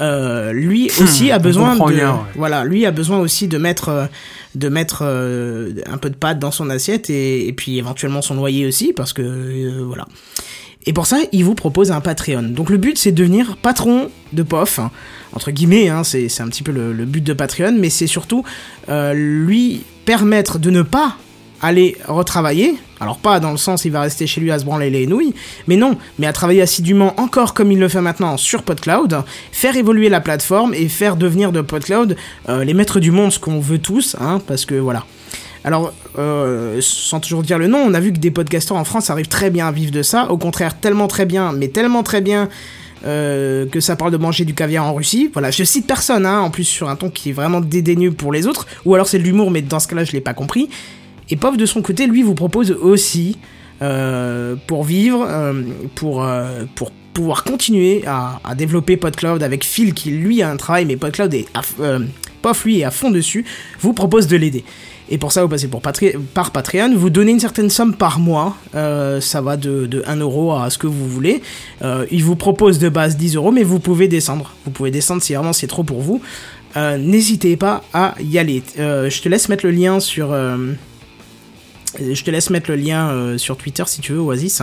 Euh, 0.00 0.52
lui 0.52 0.90
aussi 1.00 1.32
a 1.32 1.40
besoin 1.40 1.74
de, 1.74 1.78
comprend 1.78 1.92
bien, 1.92 2.12
ouais. 2.12 2.18
voilà, 2.36 2.64
lui 2.64 2.86
a 2.86 2.92
besoin 2.92 3.18
aussi 3.18 3.48
de 3.48 3.58
mettre, 3.58 3.88
euh, 3.88 4.06
de 4.54 4.68
mettre 4.68 5.00
euh, 5.02 5.72
un 5.90 5.98
peu 5.98 6.08
de 6.08 6.14
pâte 6.14 6.38
dans 6.38 6.52
son 6.52 6.70
assiette 6.70 7.10
et, 7.10 7.48
et 7.48 7.52
puis 7.52 7.78
éventuellement 7.78 8.22
son 8.22 8.34
loyer 8.36 8.64
aussi 8.64 8.92
parce 8.92 9.12
que 9.12 9.22
euh, 9.22 9.82
voilà. 9.84 10.06
Et 10.86 10.92
pour 10.92 11.06
ça, 11.06 11.18
il 11.32 11.44
vous 11.44 11.56
propose 11.56 11.90
un 11.90 12.00
Patreon. 12.00 12.42
Donc 12.42 12.70
le 12.70 12.76
but, 12.76 12.96
c'est 12.96 13.10
de 13.10 13.16
devenir 13.16 13.56
patron 13.56 14.08
de 14.32 14.42
POF, 14.44 14.78
hein, 14.78 14.92
entre 15.32 15.50
guillemets, 15.50 15.88
hein, 15.88 16.04
c'est 16.04 16.28
c'est 16.28 16.44
un 16.44 16.48
petit 16.48 16.62
peu 16.62 16.70
le, 16.70 16.92
le 16.92 17.04
but 17.04 17.22
de 17.24 17.32
Patreon, 17.32 17.74
mais 17.76 17.90
c'est 17.90 18.06
surtout 18.06 18.44
euh, 18.88 19.12
lui 19.14 19.82
permettre 20.08 20.58
de 20.58 20.70
ne 20.70 20.80
pas 20.80 21.16
aller 21.60 21.94
retravailler. 22.06 22.76
Alors 22.98 23.18
pas 23.18 23.40
dans 23.40 23.50
le 23.50 23.58
sens 23.58 23.84
il 23.84 23.92
va 23.92 24.00
rester 24.00 24.26
chez 24.26 24.40
lui 24.40 24.50
à 24.50 24.58
se 24.58 24.64
branler 24.64 24.88
les 24.88 25.06
nouilles, 25.06 25.34
mais 25.66 25.76
non, 25.76 25.98
mais 26.18 26.26
à 26.26 26.32
travailler 26.32 26.62
assidûment 26.62 27.12
encore 27.20 27.52
comme 27.52 27.70
il 27.70 27.78
le 27.78 27.88
fait 27.88 28.00
maintenant 28.00 28.38
sur 28.38 28.62
PodCloud, 28.62 29.22
faire 29.52 29.76
évoluer 29.76 30.08
la 30.08 30.22
plateforme 30.22 30.72
et 30.72 30.88
faire 30.88 31.16
devenir 31.16 31.52
de 31.52 31.60
PodCloud 31.60 32.16
euh, 32.48 32.64
les 32.64 32.72
maîtres 32.72 33.00
du 33.00 33.10
monde, 33.10 33.32
ce 33.32 33.38
qu'on 33.38 33.60
veut 33.60 33.80
tous, 33.80 34.16
hein, 34.18 34.40
parce 34.46 34.64
que 34.64 34.76
voilà. 34.76 35.04
Alors, 35.62 35.92
euh, 36.18 36.78
sans 36.80 37.20
toujours 37.20 37.42
dire 37.42 37.58
le 37.58 37.66
nom, 37.66 37.78
on 37.78 37.92
a 37.92 38.00
vu 38.00 38.14
que 38.14 38.18
des 38.18 38.30
podcasteurs 38.30 38.78
en 38.78 38.84
France 38.84 39.10
arrivent 39.10 39.28
très 39.28 39.50
bien 39.50 39.68
à 39.68 39.72
vivre 39.72 39.90
de 39.90 40.02
ça. 40.02 40.30
Au 40.30 40.38
contraire, 40.38 40.80
tellement 40.80 41.08
très 41.08 41.26
bien, 41.26 41.52
mais 41.52 41.68
tellement 41.68 42.02
très 42.02 42.22
bien 42.22 42.48
euh, 43.04 43.66
que 43.66 43.80
ça 43.80 43.96
parle 43.96 44.12
de 44.12 44.16
manger 44.16 44.44
du 44.44 44.54
caviar 44.54 44.86
en 44.86 44.94
Russie. 44.94 45.30
Voilà, 45.32 45.50
je 45.50 45.64
cite 45.64 45.86
personne, 45.86 46.26
hein, 46.26 46.40
en 46.40 46.50
plus 46.50 46.64
sur 46.64 46.88
un 46.88 46.96
ton 46.96 47.10
qui 47.10 47.30
est 47.30 47.32
vraiment 47.32 47.60
dédaigneux 47.60 48.12
pour 48.12 48.32
les 48.32 48.46
autres. 48.46 48.66
Ou 48.84 48.94
alors 48.94 49.08
c'est 49.08 49.18
de 49.18 49.24
l'humour, 49.24 49.50
mais 49.50 49.62
dans 49.62 49.80
ce 49.80 49.88
cas-là, 49.88 50.04
je 50.04 50.12
l'ai 50.12 50.20
pas 50.20 50.34
compris. 50.34 50.68
Et 51.30 51.36
Pov, 51.36 51.56
de 51.56 51.66
son 51.66 51.82
côté, 51.82 52.06
lui, 52.06 52.22
vous 52.22 52.34
propose 52.34 52.72
aussi, 52.72 53.38
euh, 53.82 54.56
pour 54.66 54.84
vivre, 54.84 55.26
euh, 55.28 55.62
pour, 55.94 56.26
pour 56.74 56.90
pouvoir 57.12 57.44
continuer 57.44 58.04
à, 58.06 58.40
à 58.44 58.54
développer 58.54 58.96
PodCloud 58.96 59.42
avec 59.42 59.64
Phil, 59.64 59.92
qui 59.92 60.10
lui 60.10 60.42
a 60.42 60.50
un 60.50 60.56
travail, 60.56 60.84
mais 60.84 60.96
PodCloud 60.96 61.34
est 61.34 61.46
à, 61.54 61.62
lui, 62.64 62.80
est 62.80 62.84
à 62.84 62.90
fond 62.90 63.10
dessus, 63.10 63.44
vous 63.80 63.92
propose 63.92 64.26
de 64.26 64.36
l'aider. 64.36 64.64
Et 65.10 65.18
pour 65.18 65.32
ça, 65.32 65.42
vous 65.42 65.48
passez 65.48 65.68
par 66.34 66.50
Patreon, 66.50 66.94
vous 66.94 67.10
donnez 67.10 67.32
une 67.32 67.40
certaine 67.40 67.70
somme 67.70 67.94
par 67.94 68.18
mois, 68.18 68.56
euh, 68.74 69.20
ça 69.20 69.40
va 69.40 69.56
de, 69.56 69.86
de 69.86 70.02
1 70.06 70.16
euro 70.16 70.52
à 70.52 70.68
ce 70.70 70.78
que 70.78 70.86
vous 70.86 71.08
voulez. 71.08 71.42
Euh, 71.82 72.06
il 72.10 72.24
vous 72.24 72.36
propose 72.36 72.78
de 72.78 72.88
base 72.88 73.16
10 73.16 73.36
euros, 73.36 73.50
mais 73.50 73.62
vous 73.62 73.80
pouvez 73.80 74.08
descendre. 74.08 74.52
Vous 74.64 74.70
pouvez 74.70 74.90
descendre 74.90 75.22
si 75.22 75.34
vraiment 75.34 75.52
c'est 75.52 75.66
trop 75.66 75.84
pour 75.84 76.00
vous. 76.00 76.20
Euh, 76.76 76.98
N'hésitez 76.98 77.56
pas 77.56 77.82
à 77.94 78.14
y 78.20 78.38
aller. 78.38 78.62
Euh, 78.78 79.08
je 79.08 79.22
te 79.22 79.28
laisse 79.28 79.48
mettre 79.48 79.64
le 79.64 79.72
lien 79.72 80.00
sur... 80.00 80.34
je 81.98 82.22
te 82.24 82.30
laisse 82.30 82.50
mettre 82.50 82.70
le 82.70 82.76
lien 82.76 83.08
euh, 83.10 83.38
sur 83.38 83.56
Twitter 83.56 83.84
si 83.86 84.00
tu 84.00 84.12
veux, 84.12 84.20
Oasis. 84.20 84.62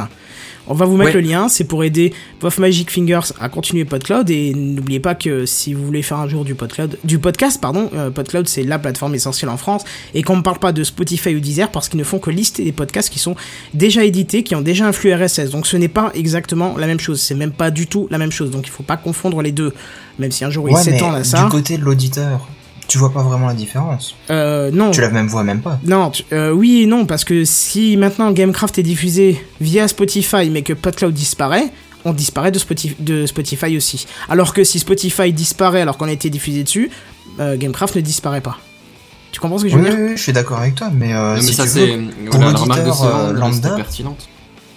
On 0.67 0.73
va 0.73 0.85
vous 0.85 0.97
mettre 0.97 1.13
Ouais. 1.15 1.21
le 1.21 1.27
lien, 1.29 1.47
c'est 1.47 1.63
pour 1.65 1.83
aider 1.83 2.11
Puff 2.39 2.57
Magic 2.57 2.89
Fingers 2.89 3.31
à 3.39 3.49
continuer 3.49 3.85
PodCloud 3.85 4.31
et 4.31 4.51
n'oubliez 4.55 4.99
pas 4.99 5.13
que 5.13 5.45
si 5.45 5.75
vous 5.75 5.85
voulez 5.85 6.01
faire 6.01 6.17
un 6.17 6.27
jour 6.27 6.43
du 6.43 6.55
PodCloud, 6.55 6.97
du 7.03 7.19
podcast 7.19 7.61
pardon, 7.61 7.91
euh, 7.93 8.09
PodCloud 8.09 8.47
c'est 8.47 8.63
la 8.63 8.79
plateforme 8.79 9.13
essentielle 9.13 9.49
en 9.49 9.57
France 9.57 9.83
et 10.15 10.23
qu'on 10.23 10.37
ne 10.37 10.41
parle 10.41 10.57
pas 10.57 10.71
de 10.71 10.83
Spotify 10.83 11.35
ou 11.35 11.39
Deezer 11.39 11.69
parce 11.69 11.87
qu'ils 11.87 11.99
ne 11.99 12.03
font 12.03 12.17
que 12.17 12.31
lister 12.31 12.63
des 12.63 12.71
podcasts 12.71 13.11
qui 13.11 13.19
sont 13.19 13.35
déjà 13.75 14.03
édités, 14.03 14.41
qui 14.41 14.55
ont 14.55 14.61
déjà 14.61 14.87
un 14.87 14.91
flux 14.91 15.13
RSS. 15.13 15.51
Donc 15.51 15.67
ce 15.67 15.77
n'est 15.77 15.87
pas 15.87 16.09
exactement 16.15 16.75
la 16.79 16.87
même 16.87 16.99
chose, 16.99 17.21
c'est 17.21 17.35
même 17.35 17.51
pas 17.51 17.69
du 17.69 17.85
tout 17.85 18.07
la 18.09 18.17
même 18.17 18.31
chose. 18.31 18.49
Donc 18.49 18.65
il 18.65 18.71
faut 18.71 18.81
pas 18.81 18.97
confondre 18.97 19.43
les 19.43 19.51
deux, 19.51 19.71
même 20.17 20.31
si 20.31 20.43
un 20.45 20.49
jour 20.49 20.67
il 20.67 20.73
Ouais, 20.73 20.81
mais 20.83 20.93
s'étend 20.93 21.13
à 21.13 21.23
ça. 21.23 21.43
du 21.43 21.49
côté 21.51 21.77
de 21.77 21.83
l'auditeur, 21.83 22.47
tu 22.95 22.99
vois 22.99 23.11
pas 23.11 23.23
vraiment 23.23 23.47
la 23.47 23.53
différence. 23.53 24.15
Euh, 24.29 24.71
non. 24.71 24.91
Tu 24.91 25.01
la 25.01 25.09
même 25.09 25.27
vois 25.27 25.43
même 25.43 25.59
pas. 25.59 25.77
Non, 25.83 26.11
tu- 26.11 26.23
euh, 26.31 26.51
oui 26.51 26.83
et 26.83 26.85
non, 26.85 27.05
parce 27.05 27.25
que 27.25 27.43
si 27.43 27.97
maintenant 27.97 28.31
Gamecraft 28.31 28.79
est 28.79 28.83
diffusé 28.83 29.43
via 29.59 29.89
Spotify, 29.89 30.49
mais 30.49 30.61
que 30.61 30.71
PodCloud 30.71 31.13
disparaît, 31.13 31.73
on 32.05 32.13
disparaît 32.13 32.51
de 32.53 32.59
Spotify, 32.59 32.95
de 32.99 33.25
Spotify 33.25 33.75
aussi. 33.75 34.07
Alors 34.29 34.53
que 34.53 34.63
si 34.63 34.79
Spotify 34.79 35.33
disparaît 35.33 35.81
alors 35.81 35.97
qu'on 35.97 36.07
a 36.07 36.11
été 36.13 36.29
diffusé 36.29 36.63
dessus, 36.63 36.89
euh, 37.41 37.57
Gamecraft 37.57 37.97
ne 37.97 38.01
disparaît 38.01 38.39
pas. 38.39 38.59
Tu 39.33 39.41
comprends 39.41 39.57
ce 39.57 39.63
que 39.63 39.69
je 39.69 39.75
veux 39.77 39.83
oui, 39.83 39.89
dire 39.89 39.99
oui, 39.99 40.11
je 40.15 40.21
suis 40.21 40.31
d'accord 40.31 40.59
avec 40.59 40.75
toi, 40.75 40.89
mais, 40.93 41.13
euh, 41.13 41.31
Non, 41.31 41.35
mais 41.35 41.41
si 41.41 41.53
ça, 41.53 41.63
tu 41.63 41.69
c'est. 41.71 41.85
veux, 41.97 42.29
pour 42.31 42.41
l'auditeur, 42.41 43.03
euh, 43.03 43.33
lambda. 43.33 43.71
pertinente. 43.75 44.29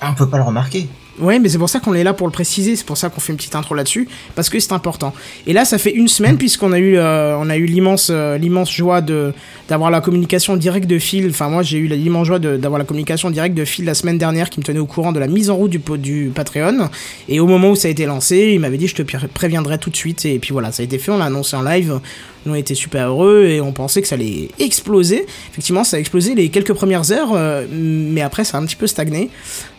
on 0.03 0.15
peut 0.15 0.29
pas 0.29 0.39
le 0.39 0.43
remarquer. 0.43 0.89
Ouais, 1.21 1.39
mais 1.41 1.49
c'est 1.49 1.59
pour 1.59 1.69
ça 1.69 1.81
qu'on 1.81 1.95
est 1.95 2.05
là 2.05 2.13
pour 2.13 2.27
le 2.29 2.33
préciser, 2.33 2.77
c'est 2.77 2.87
pour 2.87 2.97
ça 2.97 3.09
qu'on 3.11 3.21
fait 3.21 3.33
une 3.33 3.37
petite 3.37 3.57
intro 3.57 3.75
là-dessus, 3.75 4.09
parce 4.37 4.49
que 4.49 4.61
c'est 4.61 4.73
important. 4.73 5.13
Et 5.47 5.53
là, 5.53 5.65
ça 5.65 5.77
fait 5.79 5.91
une 5.93 6.07
semaine 6.07 6.37
puisqu'on 6.39 6.73
a 6.73 6.79
eu, 6.79 6.97
euh, 6.97 7.37
on 7.39 7.51
a 7.51 7.57
eu 7.57 7.65
l'immense, 7.67 8.09
euh, 8.13 8.39
l'immense 8.39 8.71
joie 8.73 9.01
de 9.01 9.33
d'avoir 9.69 9.91
la 9.91 10.01
communication 10.01 10.57
directe 10.57 10.87
de 10.87 10.99
Phil. 10.99 11.29
Enfin, 11.31 11.49
moi, 11.49 11.63
j'ai 11.63 11.79
eu 11.79 11.89
l'immense 11.89 12.27
joie 12.27 12.39
d'avoir 12.39 12.79
la 12.79 12.85
communication 12.85 13.31
directe 13.31 13.55
de 13.57 13.65
Phil 13.65 13.85
la 13.85 13.95
semaine 13.95 14.17
dernière, 14.17 14.49
qui 14.49 14.61
me 14.61 14.65
tenait 14.65 14.79
au 14.79 14.87
courant 14.87 15.13
de 15.13 15.19
la 15.19 15.27
mise 15.27 15.51
en 15.51 15.57
route 15.57 15.71
du 15.71 15.81
du 15.99 16.31
Patreon. 16.35 16.89
Et 17.29 17.41
au 17.41 17.47
moment 17.47 17.71
où 17.71 17.75
ça 17.77 17.89
a 17.89 17.91
été 17.91 18.07
lancé, 18.07 18.53
il 18.55 18.61
m'avait 18.61 18.79
dit, 18.79 18.87
je 18.89 18.95
te 18.95 19.03
pré- 19.03 19.29
préviendrai 19.33 19.79
tout 19.79 19.91
de 19.91 19.97
suite. 19.97 20.25
Et 20.25 20.39
puis 20.39 20.53
voilà, 20.53 20.73
ça 20.73 20.83
a 20.83 20.85
été 20.85 20.99
fait, 20.99 21.11
on 21.11 21.19
l'a 21.19 21.27
annoncé 21.27 21.57
en 21.57 21.63
live. 21.63 22.01
Nous, 22.49 22.55
on 22.55 22.57
était 22.57 22.75
super 22.75 23.09
heureux 23.11 23.45
et 23.45 23.61
on 23.61 23.73
pensait 23.73 24.01
que 24.03 24.09
ça 24.09 24.15
allait 24.15 24.49
exploser. 24.59 25.27
Effectivement, 25.53 25.85
ça 25.85 25.99
a 25.99 26.01
explosé 26.01 26.35
les 26.35 26.49
quelques 26.49 26.73
premières 26.73 27.13
heures, 27.13 27.33
euh, 27.35 27.67
mais 27.71 28.23
après, 28.23 28.45
ça 28.45 28.57
a 28.57 28.61
un 28.61 28.65
petit 28.67 28.75
peu 28.77 28.87
stagné. 28.87 29.29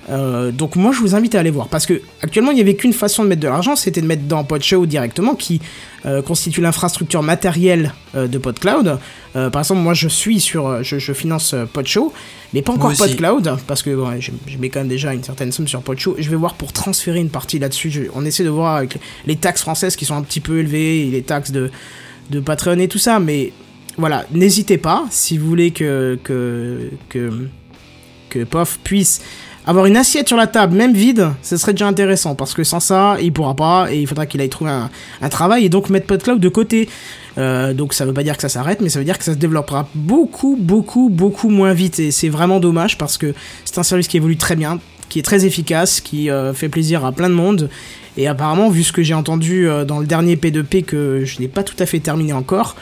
Euh, 0.10 0.52
donc 0.52 0.76
moi 0.76 0.92
je 0.92 1.02
vous 1.02 1.14
invite 1.14 1.36
à 1.36 1.40
aller 1.40 1.52
voir 1.52 1.68
parce 1.68 1.86
que 1.86 2.02
actuellement 2.24 2.50
il 2.50 2.56
n'y 2.56 2.62
avait 2.62 2.74
qu'une 2.74 2.94
façon 2.94 3.24
de 3.24 3.30
mettre 3.30 3.42
de 3.42 3.48
l'argent, 3.48 3.76
c'était 3.76 4.02
de 4.02 4.08
mettre 4.08 4.24
dans 4.24 4.44
PodShow 4.44 4.88
directement 4.88 5.36
qui 5.36 5.62
euh, 6.08 6.24
constitue 6.24 6.62
l'infrastructure 6.62 7.22
matérielle 7.22 7.94
euh, 8.16 8.26
de 8.28 8.40
PodCloud. 8.40 8.98
Par 9.34 9.62
exemple 9.62 9.82
moi 9.82 9.94
je 9.94 10.08
suis 10.08 10.40
sur, 10.40 10.84
je, 10.84 10.98
je 10.98 11.14
finance 11.14 11.54
PodShow, 11.74 12.12
mais 12.56 12.64
pas 12.64 12.74
encore. 12.74 12.92
PodCloud 12.98 13.58
parce 13.68 13.84
que 13.84 13.92
bon, 13.96 14.20
je, 14.20 14.32
je 14.48 14.58
mets 14.58 14.70
quand 14.70 14.80
même 14.80 14.88
déjà 14.88 15.14
une 15.14 15.24
certaine 15.24 15.52
somme 15.52 15.68
sur 15.68 15.84
PodShow. 15.84 16.16
Je 16.18 16.28
vais 16.32 16.36
voir 16.36 16.56
pour 16.56 16.74
transférer 16.74 17.20
une 17.20 17.30
partie 17.30 17.60
là-dessus. 17.60 17.92
Je- 17.92 18.02
on 18.16 18.26
essaie 18.26 18.44
de 18.44 18.50
voir 18.50 18.78
avec 18.78 18.98
les 19.28 19.36
taxes 19.36 19.62
françaises 19.62 19.96
qui 19.96 20.06
sont 20.06 20.16
un 20.16 20.24
petit 20.24 20.40
peu 20.40 20.58
élevées 20.60 21.06
et 21.08 21.12
les 21.12 21.22
taxes 21.22 21.52
de 21.52 21.70
de 22.30 22.40
Patreon 22.40 22.80
et 22.80 22.88
tout 22.88 22.98
ça, 22.98 23.20
mais 23.20 23.52
voilà, 23.98 24.26
n'hésitez 24.32 24.78
pas 24.78 25.06
si 25.10 25.38
vous 25.38 25.48
voulez 25.48 25.72
que 25.72 26.18
que 26.24 26.90
que 27.10 27.48
que 28.30 28.44
POF 28.44 28.80
puisse 28.84 29.22
avoir 29.66 29.86
une 29.86 29.98
assiette 29.98 30.28
sur 30.28 30.38
la 30.38 30.48
table, 30.48 30.76
même 30.76 30.94
vide, 30.94 31.30
ce 31.44 31.58
serait 31.58 31.74
déjà 31.74 31.88
intéressant 31.88 32.34
parce 32.34 32.54
que 32.54 32.64
sans 32.64 32.80
ça, 32.80 33.18
il 33.22 33.32
pourra 33.32 33.56
pas 33.56 33.92
et 33.92 34.00
il 34.00 34.08
faudra 34.08 34.26
qu'il 34.26 34.42
aille 34.42 34.50
trouver 34.50 34.72
un, 34.72 35.30
travail 35.30 35.66
et 35.66 35.70
donc 35.70 35.90
mettre 35.90 36.08
PodCloud 36.08 36.40
de 36.40 36.50
côté. 36.50 36.90
Euh, 37.38 37.74
donc 37.74 37.94
ça 37.94 38.06
veut 38.06 38.14
pas 38.14 38.24
dire 38.24 38.36
que 38.36 38.42
ça 38.42 38.50
s'arrête, 38.50 38.82
mais 38.82 38.90
ça 38.90 39.00
veut 39.00 39.06
dire 39.06 39.18
que 39.18 39.24
ça 39.24 39.34
se 39.34 39.38
développera 39.38 39.88
beaucoup, 39.94 40.58
beaucoup, 40.60 41.10
beaucoup 41.10 41.50
moins 41.50 41.74
vite 41.74 42.00
et 42.00 42.12
c'est 42.12 42.30
vraiment 42.30 42.60
dommage 42.60 42.98
parce 42.98 43.18
que 43.18 43.36
c'est 43.64 43.78
un 43.78 43.84
service 43.84 44.08
qui 44.08 44.18
évolue 44.18 44.38
très 44.38 44.56
bien, 44.56 44.80
qui 45.10 45.20
est 45.20 45.24
très 45.24 45.46
efficace, 45.46 46.02
qui 46.02 46.32
euh, 46.32 46.54
fait 46.54 46.70
plaisir 46.70 47.06
à 47.06 47.12
plein 47.12 47.30
de 47.30 47.36
monde 47.36 47.70
et 48.18 48.28
apparemment, 48.28 48.70
vu 48.70 48.84
ce 48.84 48.92
que 48.92 49.04
j'ai 49.04 49.14
entendu 49.14 49.68
euh, 49.68 49.86
dans 49.86 50.00
le 50.00 50.06
dernier 50.06 50.36
P2P 50.36 50.84
que 50.84 51.24
je 51.26 51.40
n'ai 51.40 51.48
pas 51.48 51.64
tout 51.64 51.76
à 51.80 51.86
fait 51.86 52.00
terminé 52.00 52.34
encore, 52.34 52.76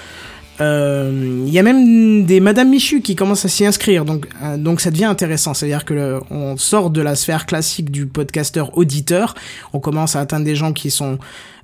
euh, 0.59 1.43
il 1.45 1.53
y 1.53 1.59
a 1.59 1.63
même 1.63 2.25
des 2.25 2.39
Madame 2.39 2.69
Michu 2.69 3.01
qui 3.01 3.15
commencent 3.15 3.45
à 3.45 3.49
s'y 3.49 3.65
inscrire, 3.65 4.05
donc, 4.05 4.27
euh, 4.41 4.57
donc 4.57 4.81
ça 4.81 4.89
devient 4.89 5.05
intéressant. 5.05 5.53
C'est-à-dire 5.53 5.85
que 5.85 6.19
on 6.31 6.57
sort 6.57 6.89
de 6.89 7.01
la 7.01 7.15
sphère 7.15 7.45
classique 7.45 7.91
du 7.91 8.07
podcasteur 8.07 8.75
auditeur, 8.77 9.35
on 9.73 9.79
commence 9.79 10.15
à 10.15 10.21
atteindre 10.21 10.45
des 10.45 10.55
gens 10.55 10.73
qui 10.73 10.89
sont 10.89 11.19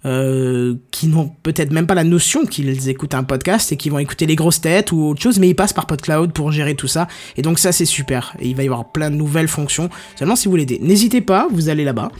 euh, 0.05 0.75
qui 0.91 1.07
n'ont 1.07 1.29
peut-être 1.43 1.72
même 1.72 1.88
pas 1.88 1.95
la 1.95 2.03
notion 2.03 2.45
qu'ils 2.45 2.89
écoutent 2.89 3.15
un 3.15 3.24
podcast 3.24 3.72
et 3.72 3.77
qui 3.77 3.89
vont 3.89 4.00
écouter 4.00 4.25
les 4.25 4.36
grosses 4.36 4.62
têtes 4.62 4.91
ou 4.91 5.01
autre 5.07 5.22
chose, 5.22 5.39
mais 5.39 5.50
ils 5.50 5.55
passent 5.55 5.74
par 5.74 5.88
PodCloud 5.88 6.33
pour 6.33 6.51
gérer 6.51 6.75
tout 6.75 6.88
ça. 6.88 7.07
Et 7.38 7.41
donc 7.41 7.60
ça 7.60 7.72
c'est 7.72 7.86
super. 7.86 8.36
Et 8.39 8.50
il 8.50 8.55
va 8.55 8.63
y 8.63 8.65
avoir 8.65 8.91
plein 8.91 9.10
de 9.10 9.15
nouvelles 9.15 9.48
fonctions. 9.48 9.89
Seulement 10.17 10.36
si 10.36 10.48
vous 10.48 10.57
aider, 10.57 10.79
n'hésitez 10.81 11.22
pas, 11.22 11.48
vous 11.51 11.69
allez 11.69 11.83
là-bas. 11.83 12.12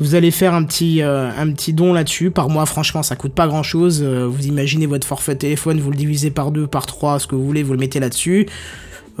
Vous 0.00 0.14
allez 0.14 0.30
faire 0.30 0.54
un 0.54 0.64
petit, 0.64 1.02
euh, 1.02 1.30
un 1.36 1.52
petit 1.52 1.72
don 1.72 1.92
là-dessus. 1.92 2.30
Par 2.30 2.48
mois, 2.48 2.66
franchement, 2.66 3.02
ça 3.02 3.16
coûte 3.16 3.32
pas 3.32 3.48
grand-chose. 3.48 4.00
Euh, 4.02 4.26
vous 4.26 4.46
imaginez 4.46 4.86
votre 4.86 5.06
forfait 5.06 5.34
téléphone, 5.34 5.80
vous 5.80 5.90
le 5.90 5.96
divisez 5.96 6.30
par 6.30 6.52
deux, 6.52 6.66
par 6.66 6.86
trois, 6.86 7.18
ce 7.18 7.26
que 7.26 7.34
vous 7.34 7.44
voulez, 7.44 7.62
vous 7.62 7.72
le 7.72 7.78
mettez 7.78 7.98
là-dessus. 7.98 8.46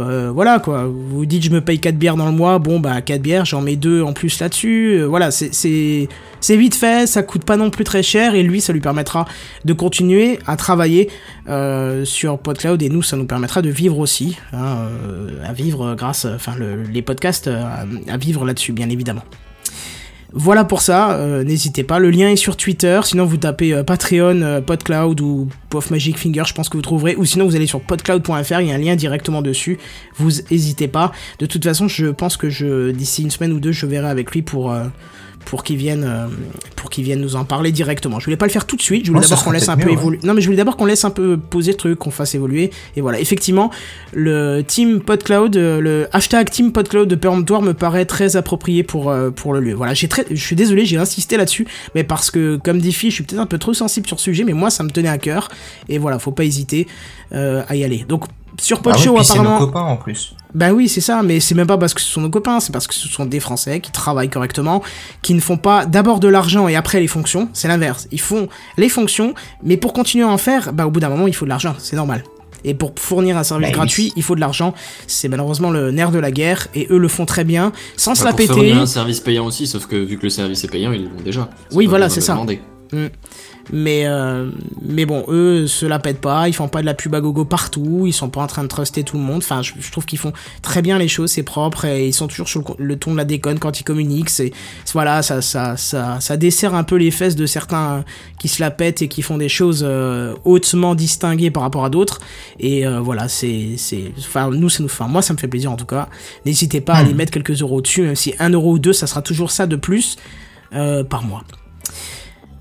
Euh, 0.00 0.30
voilà 0.32 0.60
quoi, 0.60 0.86
vous 0.86 1.26
dites 1.26 1.42
je 1.42 1.50
me 1.50 1.60
paye 1.60 1.80
4 1.80 1.96
bières 1.96 2.14
dans 2.16 2.26
le 2.26 2.32
mois, 2.32 2.60
bon 2.60 2.78
bah 2.78 3.00
4 3.02 3.20
bières, 3.20 3.44
j'en 3.44 3.60
mets 3.60 3.74
deux 3.74 4.00
en 4.02 4.12
plus 4.12 4.38
là-dessus, 4.38 5.00
Euh, 5.00 5.06
voilà, 5.06 5.32
c'est- 5.32 6.08
vite 6.50 6.76
fait, 6.76 7.08
ça 7.08 7.24
coûte 7.24 7.42
pas 7.44 7.56
non 7.56 7.70
plus 7.70 7.82
très 7.82 8.02
cher. 8.04 8.34
Et 8.36 8.44
lui 8.44 8.60
ça 8.60 8.72
lui 8.72 8.80
permettra 8.80 9.26
de 9.64 9.72
continuer 9.72 10.38
à 10.46 10.54
travailler 10.56 11.10
euh, 11.48 12.04
sur 12.04 12.38
PodCloud. 12.38 12.80
Et 12.82 12.88
nous 12.90 13.02
ça 13.02 13.16
nous 13.16 13.26
permettra 13.26 13.60
de 13.60 13.70
vivre 13.70 13.98
aussi, 13.98 14.38
hein, 14.52 14.86
à 15.44 15.52
vivre 15.52 15.94
grâce, 15.96 16.26
enfin 16.26 16.52
le- 16.56 16.82
les 16.84 17.02
podcasts 17.02 17.48
à 17.48 18.16
vivre 18.18 18.44
là-dessus 18.44 18.72
bien 18.72 18.88
évidemment. 18.90 19.22
Voilà 20.32 20.64
pour 20.64 20.82
ça, 20.82 21.12
euh, 21.12 21.42
n'hésitez 21.42 21.84
pas. 21.84 21.98
Le 21.98 22.10
lien 22.10 22.28
est 22.28 22.36
sur 22.36 22.56
Twitter. 22.56 23.00
Sinon, 23.02 23.24
vous 23.24 23.38
tapez 23.38 23.72
euh, 23.72 23.82
Patreon, 23.82 24.42
euh, 24.42 24.60
PodCloud 24.60 25.20
ou 25.22 25.48
Puff 25.70 25.90
Magic 25.90 26.18
Finger, 26.18 26.42
je 26.46 26.52
pense 26.52 26.68
que 26.68 26.76
vous 26.76 26.82
trouverez. 26.82 27.16
Ou 27.16 27.24
sinon, 27.24 27.46
vous 27.46 27.56
allez 27.56 27.66
sur 27.66 27.80
podcloud.fr, 27.80 28.60
il 28.60 28.66
y 28.66 28.72
a 28.72 28.74
un 28.74 28.78
lien 28.78 28.94
directement 28.94 29.40
dessus. 29.40 29.78
Vous 30.16 30.30
n'hésitez 30.50 30.86
pas. 30.86 31.12
De 31.38 31.46
toute 31.46 31.64
façon, 31.64 31.88
je 31.88 32.06
pense 32.08 32.36
que 32.36 32.50
je 32.50 32.90
d'ici 32.90 33.22
une 33.22 33.30
semaine 33.30 33.52
ou 33.52 33.60
deux, 33.60 33.72
je 33.72 33.86
verrai 33.86 34.08
avec 34.08 34.30
lui 34.32 34.42
pour. 34.42 34.74
Pour 35.44 35.64
qu'il 35.64 35.76
vienne, 35.76 36.04
euh, 36.04 36.26
pour 36.76 36.90
qu'il 36.90 37.04
vienne 37.04 37.20
nous 37.20 37.36
en 37.36 37.44
parler 37.44 37.72
directement. 37.72 38.18
Je 38.20 38.24
voulais 38.26 38.36
pas 38.36 38.46
le 38.46 38.52
faire 38.52 38.66
tout 38.66 38.76
de 38.76 38.82
suite. 38.82 39.06
Je 39.06 39.10
voulais 39.10 39.22
d'abord 39.22 39.44
qu'on 39.44 39.50
laisse 39.50 39.68
un 39.68 39.76
peu 39.76 39.86
ouais. 39.86 39.94
évoluer. 39.94 40.18
Non, 40.22 40.34
mais 40.34 40.40
je 40.40 40.46
voulais 40.46 40.56
d'abord 40.56 40.76
qu'on 40.76 40.84
laisse 40.84 41.04
un 41.04 41.10
peu 41.10 41.36
poser 41.36 41.72
le 41.72 41.76
truc, 41.76 41.98
qu'on 41.98 42.10
fasse 42.10 42.34
évoluer. 42.34 42.70
Et 42.96 43.00
voilà. 43.00 43.20
Effectivement, 43.20 43.70
le 44.12 44.62
team 44.62 45.00
PodCloud, 45.00 45.56
euh, 45.56 45.80
le 45.80 46.08
hashtag 46.12 46.50
team 46.50 46.72
PodCloud 46.72 47.08
de 47.08 47.14
Peremptoire 47.14 47.62
me 47.62 47.72
paraît 47.72 48.04
très 48.04 48.36
approprié 48.36 48.82
pour 48.82 49.10
euh, 49.10 49.30
pour 49.30 49.54
le 49.54 49.60
lieu. 49.60 49.74
Voilà. 49.74 49.94
J'ai 49.94 50.08
très, 50.08 50.26
je 50.30 50.44
suis 50.44 50.56
désolé, 50.56 50.84
j'ai 50.84 50.98
insisté 50.98 51.36
là-dessus, 51.36 51.66
mais 51.94 52.04
parce 52.04 52.30
que 52.30 52.56
comme 52.62 52.78
dit 52.78 52.92
Phil, 52.92 53.10
je 53.10 53.16
suis 53.16 53.24
peut-être 53.24 53.40
un 53.40 53.46
peu 53.46 53.58
trop 53.58 53.74
sensible 53.74 54.06
sur 54.06 54.18
ce 54.18 54.24
sujet, 54.24 54.44
mais 54.44 54.52
moi 54.52 54.70
ça 54.70 54.82
me 54.82 54.90
tenait 54.90 55.08
à 55.08 55.18
cœur. 55.18 55.48
Et 55.88 55.98
voilà, 55.98 56.18
faut 56.18 56.32
pas 56.32 56.44
hésiter 56.44 56.86
euh, 57.32 57.62
à 57.68 57.76
y 57.76 57.84
aller. 57.84 58.04
Donc 58.08 58.24
sur 58.60 58.78
Ah 58.84 58.88
ouais, 58.88 58.92
Podshow 58.94 59.14
puis 59.14 59.24
c'est 59.24 59.34
nos 59.34 59.40
apparemment. 59.40 59.58
copains 59.66 59.80
en 59.82 59.96
plus. 59.96 60.34
Ben 60.54 60.72
oui, 60.72 60.88
c'est 60.88 61.00
ça, 61.02 61.22
mais 61.22 61.40
c'est 61.40 61.54
même 61.54 61.66
pas 61.66 61.76
parce 61.78 61.92
que 61.94 62.00
ce 62.00 62.08
sont 62.08 62.20
nos 62.22 62.30
copains, 62.30 62.58
c'est 62.60 62.72
parce 62.72 62.86
que 62.86 62.94
ce 62.94 63.06
sont 63.08 63.26
des 63.26 63.38
Français 63.40 63.80
qui 63.80 63.92
travaillent 63.92 64.30
correctement, 64.30 64.82
qui 65.22 65.34
ne 65.34 65.40
font 65.40 65.58
pas 65.58 65.84
d'abord 65.86 66.20
de 66.20 66.28
l'argent 66.28 66.68
et 66.68 66.74
après 66.76 67.00
les 67.00 67.06
fonctions, 67.06 67.48
c'est 67.52 67.68
l'inverse. 67.68 68.08
Ils 68.12 68.20
font 68.20 68.48
les 68.78 68.88
fonctions, 68.88 69.34
mais 69.62 69.76
pour 69.76 69.92
continuer 69.92 70.24
à 70.24 70.28
en 70.28 70.38
faire, 70.38 70.72
bah 70.72 70.86
au 70.86 70.90
bout 70.90 71.00
d'un 71.00 71.10
moment, 71.10 71.26
il 71.26 71.34
faut 71.34 71.44
de 71.44 71.50
l'argent, 71.50 71.74
c'est 71.78 71.96
normal. 71.96 72.24
Et 72.64 72.74
pour 72.74 72.92
fournir 72.98 73.36
un 73.36 73.44
service 73.44 73.66
Bah 73.68 73.72
oui. 73.72 73.76
gratuit, 73.78 74.12
il 74.16 74.22
faut 74.24 74.34
de 74.34 74.40
l'argent. 74.40 74.74
C'est 75.06 75.28
malheureusement 75.28 75.70
le 75.70 75.92
nerf 75.92 76.10
de 76.10 76.18
la 76.18 76.32
guerre, 76.32 76.66
et 76.74 76.88
eux 76.90 76.98
le 76.98 77.06
font 77.08 77.24
très 77.26 77.44
bien, 77.44 77.70
sans 77.96 78.14
se 78.16 78.24
la 78.24 78.30
Bah, 78.30 78.36
pour 78.38 78.38
péter. 78.38 78.52
fournir 78.54 78.78
un 78.78 78.86
service 78.86 79.20
payant 79.20 79.46
aussi, 79.46 79.66
sauf 79.68 79.86
que 79.86 79.94
vu 79.94 80.16
que 80.18 80.24
le 80.24 80.30
service 80.30 80.64
est 80.64 80.68
payant, 80.68 80.90
ils 80.92 81.04
l'ont 81.04 81.20
déjà. 81.24 81.48
Oui, 81.72 81.86
voilà, 81.86 82.08
c'est 82.08 82.20
ça. 82.20 82.32
demander. 82.32 82.60
Mais, 83.72 84.06
euh, 84.06 84.50
mais 84.82 85.04
bon, 85.04 85.24
eux 85.28 85.66
se 85.66 85.84
la 85.86 85.98
pètent 85.98 86.20
pas, 86.20 86.48
ils 86.48 86.52
font 86.52 86.68
pas 86.68 86.80
de 86.80 86.86
la 86.86 86.94
pub 86.94 87.14
à 87.14 87.20
gogo 87.20 87.44
partout, 87.44 88.04
ils 88.06 88.12
sont 88.12 88.30
pas 88.30 88.40
en 88.40 88.46
train 88.46 88.62
de 88.62 88.68
truster 88.68 89.02
tout 89.04 89.16
le 89.16 89.22
monde. 89.22 89.38
Enfin, 89.38 89.62
je, 89.62 89.72
je 89.78 89.90
trouve 89.90 90.06
qu'ils 90.06 90.18
font 90.18 90.32
très 90.62 90.82
bien 90.82 90.98
les 90.98 91.08
choses, 91.08 91.32
c'est 91.32 91.42
propre 91.42 91.84
et 91.84 92.06
ils 92.08 92.12
sont 92.14 92.28
toujours 92.28 92.48
sur 92.48 92.76
le, 92.78 92.96
ton 92.96 93.12
de 93.12 93.16
la 93.16 93.24
déconne 93.24 93.58
quand 93.58 93.80
ils 93.80 93.84
communiquent. 93.84 94.30
C'est 94.30 94.52
voilà, 94.92 95.22
ça, 95.22 95.42
ça, 95.42 95.76
ça, 95.76 96.20
ça 96.20 96.36
dessert 96.36 96.74
un 96.74 96.84
peu 96.84 96.96
les 96.96 97.10
fesses 97.10 97.36
de 97.36 97.46
certains 97.46 98.04
qui 98.38 98.48
se 98.48 98.62
la 98.62 98.70
pètent 98.70 99.02
et 99.02 99.08
qui 99.08 99.22
font 99.22 99.38
des 99.38 99.48
choses 99.48 99.84
euh, 99.86 100.34
hautement 100.44 100.94
distinguées 100.94 101.50
par 101.50 101.62
rapport 101.62 101.84
à 101.84 101.90
d'autres. 101.90 102.20
Et 102.58 102.86
euh, 102.86 103.00
voilà, 103.00 103.28
c'est, 103.28 103.74
c'est, 103.76 104.12
enfin, 104.18 104.50
nous, 104.50 104.68
ça 104.68 104.82
nous, 104.82 104.88
enfin, 104.88 105.08
moi, 105.08 105.22
ça 105.22 105.34
me 105.34 105.38
fait 105.38 105.48
plaisir 105.48 105.70
en 105.70 105.76
tout 105.76 105.86
cas. 105.86 106.08
N'hésitez 106.46 106.80
pas 106.80 106.94
à 106.94 107.02
les 107.02 107.14
mettre 107.14 107.32
quelques 107.32 107.60
euros 107.60 107.80
dessus, 107.80 108.02
même 108.02 108.16
si 108.16 108.34
un 108.38 108.50
euro 108.50 108.72
ou 108.72 108.78
deux, 108.78 108.92
ça 108.92 109.06
sera 109.06 109.22
toujours 109.22 109.50
ça 109.50 109.66
de 109.66 109.76
plus 109.76 110.16
par 110.70 111.22
mois. 111.22 111.42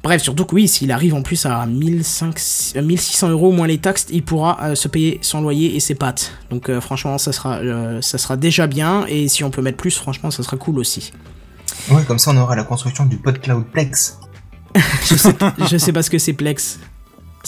Bref, 0.07 0.23
surtout 0.23 0.45
que 0.45 0.55
oui, 0.55 0.69
s'il 0.69 0.93
arrive 0.93 1.13
en 1.15 1.21
plus 1.21 1.45
à 1.45 1.65
1500, 1.65 2.29
euh, 2.77 2.81
1600 2.81 3.27
euros 3.27 3.51
moins 3.51 3.67
les 3.67 3.77
taxes, 3.77 4.05
il 4.09 4.23
pourra 4.23 4.57
euh, 4.61 4.73
se 4.73 4.87
payer 4.87 5.19
son 5.21 5.41
loyer 5.41 5.75
et 5.75 5.81
ses 5.81 5.95
pâtes. 5.95 6.31
Donc 6.49 6.69
euh, 6.69 6.79
franchement, 6.79 7.17
ça 7.17 7.33
sera, 7.33 7.57
euh, 7.57 8.01
ça 8.01 8.17
sera 8.17 8.37
déjà 8.37 8.67
bien. 8.67 9.05
Et 9.09 9.27
si 9.27 9.43
on 9.43 9.49
peut 9.49 9.61
mettre 9.61 9.75
plus, 9.75 9.97
franchement, 9.97 10.31
ça 10.31 10.43
sera 10.43 10.55
cool 10.55 10.79
aussi. 10.79 11.11
Ouais, 11.91 12.05
comme 12.05 12.19
ça 12.19 12.31
on 12.31 12.37
aura 12.37 12.55
la 12.55 12.63
construction 12.63 13.05
du 13.05 13.17
PodCloud 13.17 13.65
Plex. 13.65 14.17
Je 15.03 15.15
sais, 15.15 15.35
je 15.69 15.77
sais 15.77 15.91
pas 15.91 16.03
ce 16.03 16.09
que 16.09 16.19
c'est 16.19 16.31
Plex. 16.31 16.79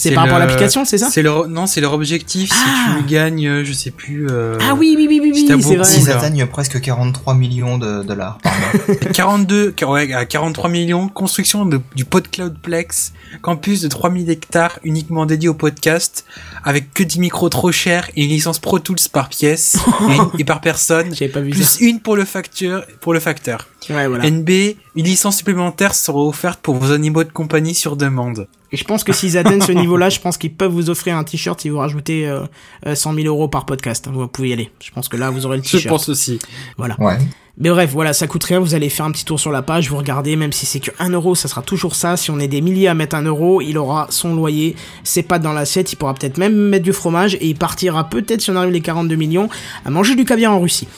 C'est 0.00 0.12
par 0.12 0.24
rapport 0.24 0.36
à 0.36 0.40
l'application, 0.40 0.84
c'est 0.84 0.98
ça 0.98 1.08
C'est 1.10 1.22
leur 1.22 1.48
non, 1.48 1.66
c'est 1.66 1.80
leur 1.80 1.92
objectif. 1.92 2.50
Ah. 2.52 2.94
Si 2.96 3.02
tu 3.02 3.10
gagnes, 3.10 3.46
euh, 3.46 3.64
je 3.64 3.72
sais 3.72 3.90
plus. 3.90 4.26
euh, 4.30 4.58
Ah 4.62 4.74
oui, 4.74 4.94
oui, 4.96 5.06
oui, 5.08 5.20
oui, 5.22 5.34
si 5.34 5.52
oui, 5.52 5.62
c'est 5.62 5.76
vrai. 5.76 5.94
Ils 5.98 6.10
atteignent 6.10 6.46
presque 6.46 6.80
43 6.80 7.34
millions 7.34 7.78
de 7.78 8.02
dollars 8.02 8.38
par 8.42 8.52
mois. 8.58 8.96
42, 9.12 9.74
ouais, 9.86 10.12
à 10.12 10.24
43 10.24 10.68
millions, 10.70 11.08
construction 11.08 11.66
de, 11.66 11.80
du 11.94 12.04
PodCloudplex, 12.04 13.12
campus 13.42 13.80
de 13.82 13.88
3000 13.88 14.30
hectares 14.30 14.78
uniquement 14.84 15.26
dédié 15.26 15.48
au 15.48 15.54
podcast, 15.54 16.24
avec 16.64 16.92
que 16.94 17.02
10 17.02 17.20
micros 17.20 17.48
trop 17.48 17.72
chers 17.72 18.08
et 18.16 18.24
une 18.24 18.30
licence 18.30 18.58
Pro 18.58 18.78
Tools 18.78 18.96
par 19.12 19.28
pièce 19.28 19.76
et, 20.38 20.44
par 20.44 20.60
personne, 20.60 21.14
J'avais 21.14 21.30
pas 21.30 21.40
vu 21.40 21.50
plus 21.50 21.64
ça. 21.64 21.78
une 21.84 22.00
pour 22.00 22.16
le 22.16 22.24
facteur, 22.24 22.84
pour 23.00 23.12
le 23.12 23.20
facteur. 23.20 23.68
Ouais, 23.88 24.06
voilà. 24.06 24.30
NB, 24.30 24.48
une 24.96 25.04
licence 25.04 25.38
supplémentaire 25.38 25.94
sera 25.94 26.18
offerte 26.18 26.60
pour 26.60 26.76
vos 26.76 26.92
animaux 26.92 27.24
de 27.24 27.30
compagnie 27.32 27.74
sur 27.74 27.96
demande. 27.96 28.46
Et 28.72 28.76
je 28.76 28.84
pense 28.84 29.02
que 29.02 29.12
s'ils 29.12 29.36
atteignent 29.38 29.60
ce 29.62 29.72
niveau-là, 29.72 30.10
je 30.10 30.20
pense 30.20 30.38
qu'ils 30.38 30.54
peuvent 30.54 30.70
vous 30.70 30.90
offrir 30.90 31.16
un 31.16 31.24
t-shirt 31.24 31.60
si 31.60 31.70
vous 31.70 31.78
rajoutez 31.78 32.28
euh, 32.28 32.42
euh, 32.86 32.94
100 32.94 33.14
000 33.14 33.26
euros 33.26 33.48
par 33.48 33.66
podcast. 33.66 34.08
Vous 34.12 34.28
pouvez 34.28 34.50
y 34.50 34.52
aller. 34.52 34.70
Je 34.80 34.90
pense 34.92 35.08
que 35.08 35.16
là, 35.16 35.30
vous 35.30 35.46
aurez 35.46 35.56
le 35.56 35.62
Je 35.64 35.70
t-shirt. 35.72 35.88
pense 35.88 36.08
aussi. 36.08 36.38
Ouais. 36.78 37.18
Mais 37.62 37.68
bref, 37.68 37.90
voilà, 37.92 38.14
ça 38.14 38.26
coûte 38.26 38.42
rien, 38.44 38.58
vous 38.58 38.74
allez 38.74 38.88
faire 38.88 39.04
un 39.04 39.10
petit 39.12 39.24
tour 39.26 39.38
sur 39.38 39.52
la 39.52 39.60
page, 39.60 39.90
vous 39.90 39.98
regardez, 39.98 40.34
même 40.34 40.50
si 40.52 40.64
c'est 40.64 40.80
que 40.80 40.90
1 40.98 41.10
euro, 41.10 41.34
ça 41.34 41.46
sera 41.46 41.60
toujours 41.60 41.94
ça. 41.94 42.16
Si 42.16 42.30
on 42.30 42.38
est 42.38 42.48
des 42.48 42.62
milliers 42.62 42.88
à 42.88 42.94
mettre 42.94 43.16
1 43.16 43.22
euro, 43.22 43.60
il 43.60 43.76
aura 43.76 44.06
son 44.08 44.34
loyer, 44.34 44.76
ses 45.04 45.22
pâtes 45.22 45.42
dans 45.42 45.52
l'assiette, 45.52 45.92
il 45.92 45.96
pourra 45.96 46.14
peut-être 46.14 46.38
même 46.38 46.54
mettre 46.54 46.84
du 46.84 46.94
fromage 46.94 47.34
et 47.34 47.46
il 47.48 47.54
partira 47.56 48.08
peut-être, 48.08 48.40
si 48.40 48.50
on 48.50 48.56
arrive 48.56 48.72
les 48.72 48.80
42 48.80 49.14
millions, 49.14 49.50
à 49.84 49.90
manger 49.90 50.14
du 50.16 50.24
caviar 50.24 50.54
en 50.54 50.60
Russie. 50.60 50.88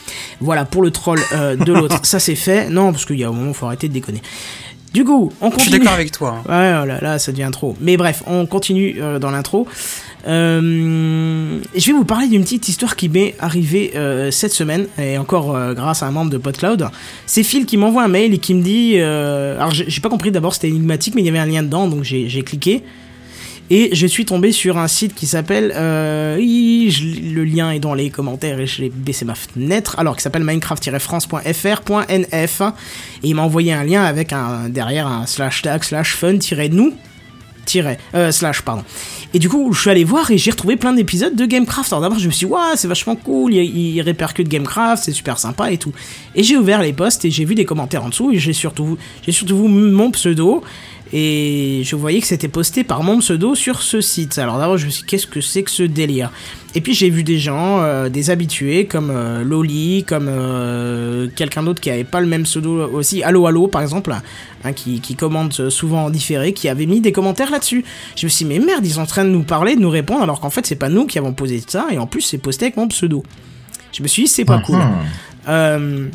Voilà, 0.40 0.64
pour 0.64 0.83
le 0.83 0.92
troll 0.92 1.19
euh, 1.33 1.57
de 1.57 1.73
l'autre, 1.73 1.99
ça 2.04 2.21
c'est 2.21 2.37
fait. 2.37 2.71
Non, 2.71 2.92
parce 2.92 3.07
qu'il 3.07 3.19
y 3.19 3.25
a 3.25 3.28
un 3.28 3.33
moment, 3.33 3.52
faut 3.52 3.66
arrêter 3.66 3.88
de 3.88 3.92
déconner. 3.95 4.23
Du 4.95 5.04
coup, 5.04 5.33
on 5.40 5.47
Je 5.47 5.50
suis 5.52 5.59
continue. 5.64 5.78
d'accord 5.81 5.95
avec 5.95 6.12
toi. 6.12 6.42
hein. 6.47 6.49
Ouais, 6.49 6.81
oh 6.83 6.87
là, 6.87 6.99
là, 7.00 7.19
ça 7.19 7.33
devient 7.33 7.49
trop. 7.50 7.75
Mais 7.81 7.97
bref, 7.97 8.23
on 8.26 8.45
continue 8.47 8.97
euh, 9.00 9.19
dans 9.19 9.31
l'intro. 9.31 9.66
Euh, 10.26 11.61
je 11.75 11.87
vais 11.87 11.93
vous 11.93 12.05
parler 12.05 12.29
d'une 12.29 12.42
petite 12.42 12.68
histoire 12.68 12.94
qui 12.96 13.09
m'est 13.09 13.35
arrivée 13.38 13.92
euh, 13.96 14.31
cette 14.31 14.53
semaine, 14.53 14.87
et 14.99 15.16
encore 15.18 15.57
euh, 15.57 15.75
grâce 15.75 16.03
à 16.03 16.07
un 16.07 16.12
membre 16.12 16.31
de 16.31 16.38
PodCloud. 16.38 16.88
C'est 17.27 17.42
Phil 17.42 17.66
qui 17.66 17.77
m'envoie 17.77 18.05
un 18.05 18.09
mail 18.09 18.33
et 18.35 18.38
qui 18.38 18.55
me 18.55 18.62
dit... 18.62 18.99
alors, 18.99 19.73
j'ai 19.73 19.85
j'ai 19.88 20.01
pas 20.01 20.09
compris 20.09 20.31
d'abord, 20.31 20.55
c'était 20.55 20.68
énigmatique, 20.68 21.14
mais 21.14 21.20
il 21.23 21.27
y 21.27 21.29
avait 21.29 21.38
un 21.38 21.46
lien 21.46 21.62
dedans, 21.62 21.88
donc 21.88 22.05
j'ai 22.05 22.29
j'ai 22.29 22.42
cliqué. 22.42 22.83
Et 23.70 23.94
je 23.94 24.07
suis 24.07 24.27
tombé 24.27 24.53
sur 24.53 24.77
un 24.77 24.88
site 24.88 25.14
qui 25.14 25.27
s'appelle... 25.27 25.73
Le 25.75 27.44
lien 27.44 27.70
est 27.70 27.79
dans 27.79 27.94
les 27.94 28.11
commentaires 28.11 28.61
et 28.61 28.66
je 28.66 28.83
l'ai 28.83 28.90
baissé 28.90 29.25
ma 29.25 29.35
fenêtre. 29.35 29.99
Alors, 29.99 30.14
qui 30.16 30.23
s'appelle 30.23 30.44
minecraft-france.fr.nf. 30.44 32.62
Et 33.23 33.29
il 33.29 33.35
m'a 33.35 33.40
envoyé 33.42 33.73
un 33.73 33.85
lien 33.85 34.05
avec 34.05 34.35
un 34.35 34.68
derrière 34.68 35.07
un 35.07 35.25
slash 35.27 35.62
tag 35.62 35.83
slash 35.85 36.16
fun-nous 36.16 36.92
slash, 38.31 38.62
pardon. 38.62 38.83
Et 39.35 39.38
du 39.38 39.49
coup, 39.49 39.73
je 39.73 39.81
suis 39.81 39.90
allé 39.90 40.05
voir 40.05 40.31
et 40.31 40.37
j'ai 40.37 40.51
retrouvé 40.51 40.77
plein 40.77 40.92
d'épisodes 40.92 41.35
de 41.35 41.47
Gamecraft. 41.47 41.92
Alors 41.92 42.03
d'abord, 42.03 42.18
je 42.18 42.27
me 42.27 42.33
suis 42.33 42.47
dit, 42.47 42.53
ouais, 42.53 42.77
c'est 42.77 42.88
vachement 42.88 43.16
cool, 43.16 43.55
il, 43.55 43.64
il 43.64 44.01
répercute 44.03 44.47
Gamecraft, 44.47 45.05
c'est 45.05 45.12
super 45.12 45.38
sympa 45.38 45.73
et 45.73 45.79
tout. 45.79 45.92
Et 46.35 46.42
j'ai 46.42 46.57
ouvert 46.57 46.83
les 46.83 46.92
posts 46.92 47.25
et 47.25 47.31
j'ai 47.31 47.47
vu 47.47 47.55
des 47.55 47.64
commentaires 47.64 48.05
en 48.05 48.11
dessous 48.11 48.31
et 48.33 48.38
j'ai 48.38 48.53
surtout, 48.53 48.99
j'ai 49.25 49.33
surtout 49.33 49.57
vu 49.57 49.68
mon 49.68 50.11
pseudo. 50.11 50.62
Et 51.12 51.83
je 51.85 51.94
voyais 51.94 52.20
que 52.20 52.27
c'était 52.27 52.48
posté 52.48 52.85
par 52.85 53.03
mon 53.03 53.18
pseudo 53.18 53.55
sur 53.55 53.83
ce 53.83 54.01
site. 54.01 54.38
Alors 54.38 54.59
d'abord, 54.59 54.79
je 54.79 54.87
me 54.87 54.90
suis 54.90 55.03
dit, 55.03 55.09
qu'est-ce 55.09 55.27
que 55.27 55.42
c'est 55.42 55.62
que 55.62 55.70
ce 55.70 55.83
délire? 55.83 56.31
Et 56.75 56.81
puis 56.81 56.94
j'ai 56.94 57.11
vu 57.11 57.22
des 57.22 57.38
gens, 57.38 57.83
euh, 57.83 58.09
des 58.09 58.31
habitués, 58.31 58.87
comme 58.87 59.11
euh, 59.11 59.44
Loli, 59.44 60.05
comme 60.09 60.27
euh, 60.29 61.29
quelqu'un 61.37 61.62
d'autre 61.62 61.83
qui 61.83 61.90
avait 61.90 62.05
pas 62.05 62.20
le 62.22 62.27
même 62.27 62.44
pseudo 62.44 62.90
aussi, 62.92 63.22
Allo 63.22 63.46
Allo 63.46 63.68
par 63.68 63.83
exemple, 63.83 64.14
hein, 64.64 64.72
qui, 64.72 65.01
qui 65.01 65.14
commente 65.14 65.68
souvent 65.68 66.07
en 66.07 66.11
différé, 66.11 66.55
qui 66.55 66.70
avait 66.70 66.87
mis 66.87 67.03
des 67.03 67.12
commentaires 67.12 67.51
là-dessus. 67.51 67.85
Je 68.16 68.25
me 68.25 68.31
suis 68.31 68.46
dit, 68.46 68.48
mais 68.48 68.64
merde, 68.64 68.87
ils 68.87 68.92
sont 68.92 69.03
en 69.03 69.07
train 69.07 69.25
de 69.25 69.31
nous 69.31 69.42
parler, 69.42 69.77
de 69.77 69.81
nous 69.81 69.90
répondre, 69.90 70.22
alors 70.22 70.40
qu'en 70.40 70.51
fait, 70.51 70.64
c'est 70.64 70.77
pas 70.77 70.88
nous 70.88 71.05
qui 71.05 71.18
avons 71.18 71.35
posé 71.35 71.62
ça, 71.66 71.88
et 71.90 71.98
en 71.98 72.07
plus, 72.07 72.22
c'est 72.22 72.38
posté 72.38 72.66
avec 72.66 72.79
mon 72.79 72.88
pseudo. 72.88 73.22
Je 73.92 74.03
me 74.03 74.09
suis 74.09 74.22
dit, 74.22 74.29
c'est 74.29 74.46
pas 74.46 74.61
cool. 74.61 74.79
Mhm. 74.79 74.92
Euh, 75.48 76.09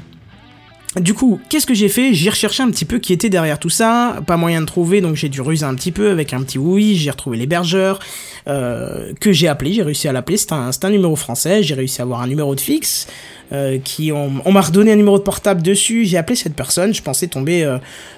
du 0.99 1.13
coup, 1.13 1.39
qu'est-ce 1.49 1.65
que 1.65 1.73
j'ai 1.73 1.89
fait? 1.89 2.13
J'ai 2.13 2.29
recherché 2.29 2.63
un 2.63 2.69
petit 2.69 2.85
peu 2.85 2.99
qui 2.99 3.13
était 3.13 3.29
derrière 3.29 3.59
tout 3.59 3.69
ça. 3.69 4.21
Pas 4.25 4.37
moyen 4.37 4.61
de 4.61 4.65
trouver, 4.65 5.01
donc 5.01 5.15
j'ai 5.15 5.29
dû 5.29 5.41
ruser 5.41 5.65
un 5.65 5.75
petit 5.75 5.91
peu 5.91 6.09
avec 6.09 6.33
un 6.33 6.41
petit 6.41 6.57
oui. 6.57 6.95
J'ai 6.95 7.11
retrouvé 7.11 7.37
l'hébergeur 7.37 7.99
euh, 8.47 9.13
que 9.19 9.31
j'ai 9.31 9.47
appelé. 9.47 9.73
J'ai 9.73 9.83
réussi 9.83 10.07
à 10.07 10.13
l'appeler. 10.13 10.37
C'est 10.37 10.53
un, 10.53 10.69
un 10.81 10.89
numéro 10.89 11.15
français. 11.15 11.63
J'ai 11.63 11.75
réussi 11.75 12.01
à 12.01 12.03
avoir 12.03 12.21
un 12.21 12.27
numéro 12.27 12.55
de 12.55 12.61
fixe. 12.61 13.07
Euh, 13.53 13.79
qui 13.81 14.11
on, 14.11 14.29
m'a 14.51 14.59
redonné 14.59 14.91
un 14.91 14.97
numéro 14.97 15.17
de 15.17 15.23
portable 15.23 15.61
dessus. 15.61 16.03
J'ai 16.03 16.17
appelé 16.17 16.35
cette 16.35 16.53
personne. 16.53 16.93
Je 16.93 17.01
pensais 17.01 17.27
tomber 17.27 17.63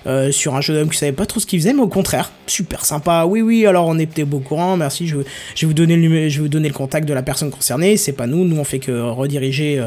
euh, 0.07 0.31
sur 0.31 0.55
un 0.55 0.61
jeune 0.61 0.77
homme 0.77 0.89
qui 0.89 0.97
savait 0.97 1.11
pas 1.11 1.27
trop 1.27 1.39
ce 1.39 1.45
qu'il 1.45 1.59
faisait, 1.59 1.73
mais 1.73 1.83
au 1.83 1.87
contraire, 1.87 2.31
super 2.47 2.83
sympa. 2.83 3.25
Oui, 3.25 3.41
oui. 3.41 3.67
Alors 3.67 3.87
on 3.87 3.99
était 3.99 4.23
au 4.23 4.39
courant. 4.39 4.75
Merci. 4.75 5.07
Je, 5.07 5.17
vais 5.17 5.25
vous 5.61 5.73
donner 5.73 5.97
le 5.97 6.29
je 6.29 6.37
vais 6.37 6.41
vous 6.41 6.47
donner 6.47 6.67
le 6.67 6.73
contact 6.73 7.07
de 7.07 7.13
la 7.13 7.21
personne 7.21 7.51
concernée. 7.51 7.95
C'est 7.95 8.13
pas 8.13 8.25
nous. 8.25 8.43
Nous 8.43 8.57
on 8.57 8.63
fait 8.63 8.79
que 8.79 8.91
rediriger. 8.91 9.83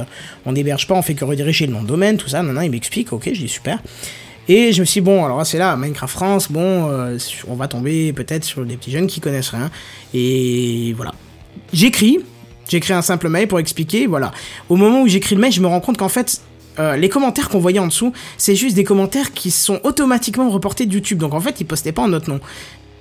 on 0.47 0.53
n'héberge 0.53 0.87
pas. 0.87 0.95
On 0.95 1.03
fait 1.03 1.15
que 1.15 1.25
rediriger 1.25 1.67
le 1.67 1.73
nom 1.73 1.83
de 1.83 1.89
domaine, 1.89 2.17
tout 2.19 2.29
ça. 2.29 2.43
Non, 2.45 2.53
non. 2.53 2.63
M'explique. 2.83 3.13
Ok, 3.13 3.31
je 3.33 3.41
dis 3.41 3.49
super. 3.49 3.79
Et 4.49 4.73
je 4.73 4.81
me 4.81 4.85
suis 4.85 5.01
dit, 5.01 5.05
bon, 5.05 5.25
alors 5.25 5.47
c'est 5.47 5.59
là, 5.59 5.77
Minecraft 5.77 6.13
France, 6.13 6.51
bon, 6.51 6.91
euh, 6.91 7.17
on 7.47 7.55
va 7.55 7.69
tomber 7.69 8.13
peut-être 8.13 8.45
sur 8.45 8.65
des 8.65 8.77
petits 8.77 8.91
jeunes 8.91 9.07
qui 9.07 9.21
connaissent 9.21 9.51
rien. 9.51 9.71
Et 10.15 10.93
voilà. 10.97 11.15
J'écris, 11.73 12.19
j'écris 12.69 12.93
un 12.93 13.03
simple 13.03 13.29
mail 13.29 13.47
pour 13.47 13.61
expliquer, 13.61 14.09
voilà. 14.09 14.33
Au 14.69 14.75
moment 14.75 15.03
où 15.03 15.09
j'écris 15.09 15.37
le 15.37 15.41
mail, 15.41 15.53
je 15.53 15.61
me 15.61 15.69
rends 15.69 15.81
compte 15.81 15.97
qu'en 15.97 16.09
fait, 16.09 16.41
euh, 16.81 16.97
les 16.97 17.09
commentaires 17.09 17.51
qu'on 17.51 17.61
voyait 17.61 17.79
en 17.79 17.87
dessous, 17.87 18.13
c'est 18.37 18.57
juste 18.57 18.75
des 18.75 18.85
commentaires 18.85 19.33
qui 19.33 19.53
sont 19.53 19.79
automatiquement 19.85 20.51
reportés 20.51 20.87
de 20.87 20.95
YouTube. 20.95 21.19
Donc 21.19 21.35
en 21.35 21.41
fait, 21.41 21.61
ils 21.61 21.65
postaient 21.65 21.93
pas 21.93 22.03
en 22.03 22.09
notre 22.09 22.29
nom. 22.29 22.41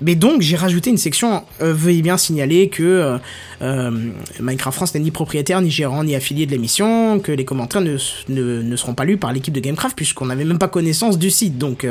Mais 0.02 0.16
donc, 0.16 0.42
j'ai 0.42 0.56
rajouté 0.56 0.90
une 0.90 0.98
section, 0.98 1.44
euh, 1.62 1.74
veuillez 1.74 2.02
bien 2.02 2.18
signaler 2.18 2.70
que 2.70 2.82
euh, 2.84 3.18
euh, 3.62 4.10
Minecraft 4.40 4.76
France 4.76 4.94
n'est 4.96 5.00
ni 5.02 5.12
propriétaire, 5.12 5.62
ni 5.62 5.70
gérant, 5.70 6.04
ni 6.04 6.16
affilié 6.16 6.46
de 6.46 6.52
l'émission, 6.52 7.20
que 7.20 7.32
les 7.32 7.46
commentaires 7.46 7.82
ne, 7.82 8.76
seront 8.76 8.94
pas 8.96 9.06
lus 9.06 9.18
par 9.18 9.32
l'équipe 9.32 9.54
de 9.54 9.60
Gamecraft, 9.60 9.96
puisqu'on 9.96 10.26
n'avait 10.26 10.46
même 10.46 10.58
pas 10.60 10.68
connaissance 10.68 11.20
du 11.20 11.30
site. 11.30 11.58
Donc, 11.60 11.86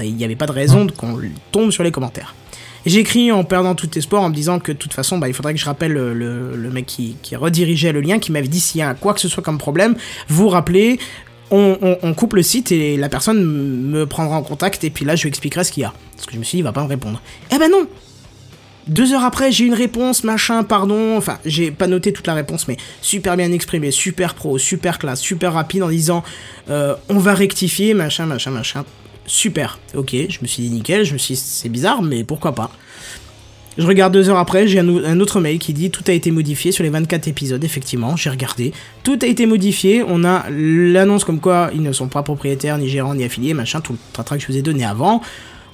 il 0.00 0.14
n'y 0.14 0.24
avait 0.24 0.36
pas 0.36 0.46
de 0.46 0.52
raison 0.52 0.86
qu'on 0.96 1.18
tombe 1.50 1.70
sur 1.70 1.82
les 1.82 1.90
commentaires. 1.90 2.34
Écrit 2.84 3.30
en 3.30 3.44
perdant 3.44 3.74
tout 3.76 3.96
espoir, 3.96 4.22
en 4.22 4.28
me 4.28 4.34
disant 4.34 4.58
que 4.58 4.72
de 4.72 4.76
toute 4.76 4.92
façon, 4.92 5.18
bah, 5.18 5.28
il 5.28 5.34
faudrait 5.34 5.54
que 5.54 5.60
je 5.60 5.64
rappelle 5.64 5.92
le, 5.92 6.12
le- 6.14 6.56
le 6.56 6.70
mec 6.70 6.84
qui, 6.84 7.16
qui 7.22 7.36
redirigeait 7.36 7.92
le 7.92 8.00
lien, 8.00 8.18
qui 8.18 8.32
m'avait 8.32 8.48
dit 8.48 8.58
s'il 8.58 8.80
y 8.80 8.82
a 8.82 8.92
quoi 8.94 9.14
que 9.14 9.20
ce 9.20 9.28
soit 9.28 9.42
comme 9.42 9.56
problème, 9.58 9.94
vous 10.28 10.48
rappelez, 10.48 10.98
on, 11.52 12.14
coupe 12.14 12.34
le 12.34 12.42
site 12.42 12.72
et 12.72 12.96
la 12.96 13.08
personne 13.08 13.44
me 13.44 14.06
prendra 14.06 14.36
en 14.36 14.42
contact 14.42 14.84
et 14.84 14.90
puis 14.90 15.04
là 15.04 15.16
je 15.16 15.22
lui 15.22 15.28
expliquerai 15.28 15.64
ce 15.64 15.72
qu'il 15.72 15.82
y 15.82 15.84
a. 15.84 15.92
Parce 16.16 16.26
que 16.26 16.32
je 16.32 16.38
me 16.38 16.44
suis 16.44 16.56
dit, 16.56 16.60
il 16.60 16.64
va 16.64 16.72
pas 16.72 16.82
me 16.82 16.88
répondre. 16.88 17.20
Eh 17.52 17.58
ben 17.58 17.70
non 17.70 17.86
deux 18.88 19.12
heures 19.12 19.24
après, 19.24 19.52
j'ai 19.52 19.64
une 19.64 19.74
réponse, 19.74 20.24
machin, 20.24 20.64
pardon. 20.64 21.16
Enfin, 21.16 21.38
j'ai 21.44 21.70
pas 21.70 21.86
noté 21.86 22.12
toute 22.12 22.26
la 22.26 22.34
réponse, 22.34 22.66
mais 22.66 22.76
super 23.00 23.36
bien 23.36 23.52
exprimé, 23.52 23.92
super 23.92 24.34
pro, 24.34 24.58
super 24.58 24.98
classe, 24.98 25.20
super 25.20 25.52
rapide 25.52 25.84
en 25.84 25.88
disant 25.88 26.24
euh, 26.68 26.96
on 27.08 27.18
va 27.18 27.34
rectifier, 27.34 27.94
machin, 27.94 28.26
machin, 28.26 28.50
machin. 28.50 28.84
Super. 29.24 29.78
Ok, 29.94 30.10
je 30.12 30.38
me 30.42 30.48
suis 30.48 30.64
dit 30.64 30.70
nickel, 30.70 31.04
je 31.04 31.12
me 31.12 31.18
suis 31.18 31.34
dit 31.34 31.40
c'est 31.40 31.68
bizarre, 31.68 32.02
mais 32.02 32.24
pourquoi 32.24 32.56
pas. 32.56 32.72
Je 33.78 33.86
regarde 33.86 34.12
deux 34.12 34.28
heures 34.28 34.38
après, 34.38 34.68
j'ai 34.68 34.80
un, 34.80 35.20
autre 35.20 35.40
mail 35.40 35.58
qui 35.58 35.72
dit 35.72 35.90
tout 35.90 36.04
a 36.06 36.12
été 36.12 36.30
modifié 36.30 36.72
sur 36.72 36.84
les 36.84 36.90
24 36.90 37.28
épisodes. 37.28 37.62
Effectivement, 37.64 38.16
j'ai 38.16 38.30
regardé. 38.30 38.72
Tout 39.02 39.18
a 39.22 39.26
été 39.26 39.46
modifié. 39.46 40.04
On 40.06 40.24
a 40.24 40.44
l'annonce 40.50 41.24
comme 41.24 41.40
quoi 41.40 41.70
ils 41.74 41.82
ne 41.82 41.92
sont 41.92 42.08
pas 42.08 42.22
propriétaires, 42.22 42.76
ni 42.78 42.88
gérants, 42.88 43.14
ni 43.14 43.24
affiliés, 43.24 43.54
machin, 43.54 43.80
tout 43.80 43.92
le 43.92 43.98
tratrac 44.12 44.38
que 44.38 44.46
je 44.46 44.52
vous 44.52 44.58
ai 44.58 44.62
donné 44.62 44.84
avant. 44.84 45.22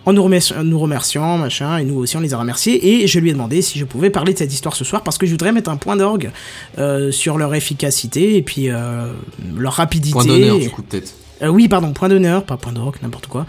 En 0.07 0.13
nous 0.13 0.23
remerciant, 0.23 0.65
nous 0.65 0.79
remerciant, 0.79 1.37
machin, 1.37 1.77
et 1.77 1.85
nous 1.85 1.97
aussi 1.97 2.17
on 2.17 2.21
les 2.21 2.33
a 2.33 2.39
remerciés. 2.39 3.03
Et 3.03 3.07
je 3.07 3.19
lui 3.19 3.31
ai 3.31 3.33
demandé 3.33 3.61
si 3.63 3.79
je 3.79 3.85
pouvais 3.85 4.11
parler 4.11 4.33
de 4.33 4.39
cette 4.39 4.53
histoire 4.53 4.75
ce 4.75 4.85
soir 4.85 5.03
parce 5.03 5.19
que 5.19 5.27
je 5.27 5.33
voudrais 5.33 5.53
mettre 5.53 5.69
un 5.69 5.77
point 5.77 5.97
d'orgue 5.97 6.31
euh, 6.79 7.11
sur 7.11 7.37
leur 7.37 7.55
efficacité 7.55 8.37
et 8.37 8.43
puis 8.43 8.71
euh, 8.71 9.13
leur 9.57 9.75
rapidité. 9.75 10.13
Point 10.13 10.25
d'honneur, 10.25 10.59
du 10.59 10.71
coup, 10.71 10.83
peut-être. 10.83 11.13
Euh, 11.43 11.49
oui, 11.49 11.69
pardon, 11.69 11.93
point 11.93 12.09
d'honneur, 12.09 12.45
pas 12.45 12.57
point 12.57 12.73
d'orgue, 12.73 12.97
n'importe 13.03 13.27
quoi. 13.27 13.47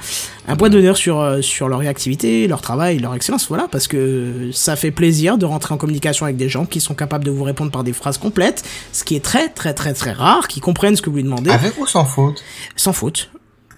Un 0.48 0.56
point 0.56 0.70
d'honneur 0.70 0.98
sur, 0.98 1.20
euh, 1.20 1.42
sur 1.42 1.70
leur 1.70 1.80
réactivité, 1.80 2.48
leur 2.48 2.62
travail, 2.62 3.00
leur 3.00 3.16
excellence, 3.16 3.48
voilà, 3.48 3.68
parce 3.72 3.88
que 3.88 4.50
ça 4.54 4.76
fait 4.76 4.92
plaisir 4.92 5.38
de 5.38 5.46
rentrer 5.46 5.74
en 5.74 5.78
communication 5.78 6.26
avec 6.26 6.38
des 6.38 6.50
gens 6.50 6.66
qui 6.66 6.82
sont 6.82 6.94
capables 6.94 7.24
de 7.24 7.32
vous 7.32 7.44
répondre 7.44 7.72
par 7.72 7.84
des 7.84 7.94
phrases 7.94 8.18
complètes, 8.18 8.64
ce 8.92 9.04
qui 9.04 9.16
est 9.16 9.24
très 9.24 9.50
très 9.50 9.74
très 9.74 9.94
très 9.94 10.12
rare, 10.12 10.48
qui 10.48 10.60
comprennent 10.60 10.96
ce 10.96 11.02
que 11.02 11.10
vous 11.10 11.18
lui 11.18 11.24
demandez, 11.24 11.50
Avec 11.50 11.80
ou 11.80 11.88
sans 11.88 12.06
faute? 12.06 12.44
Sans 12.76 12.94
faute. 12.94 13.32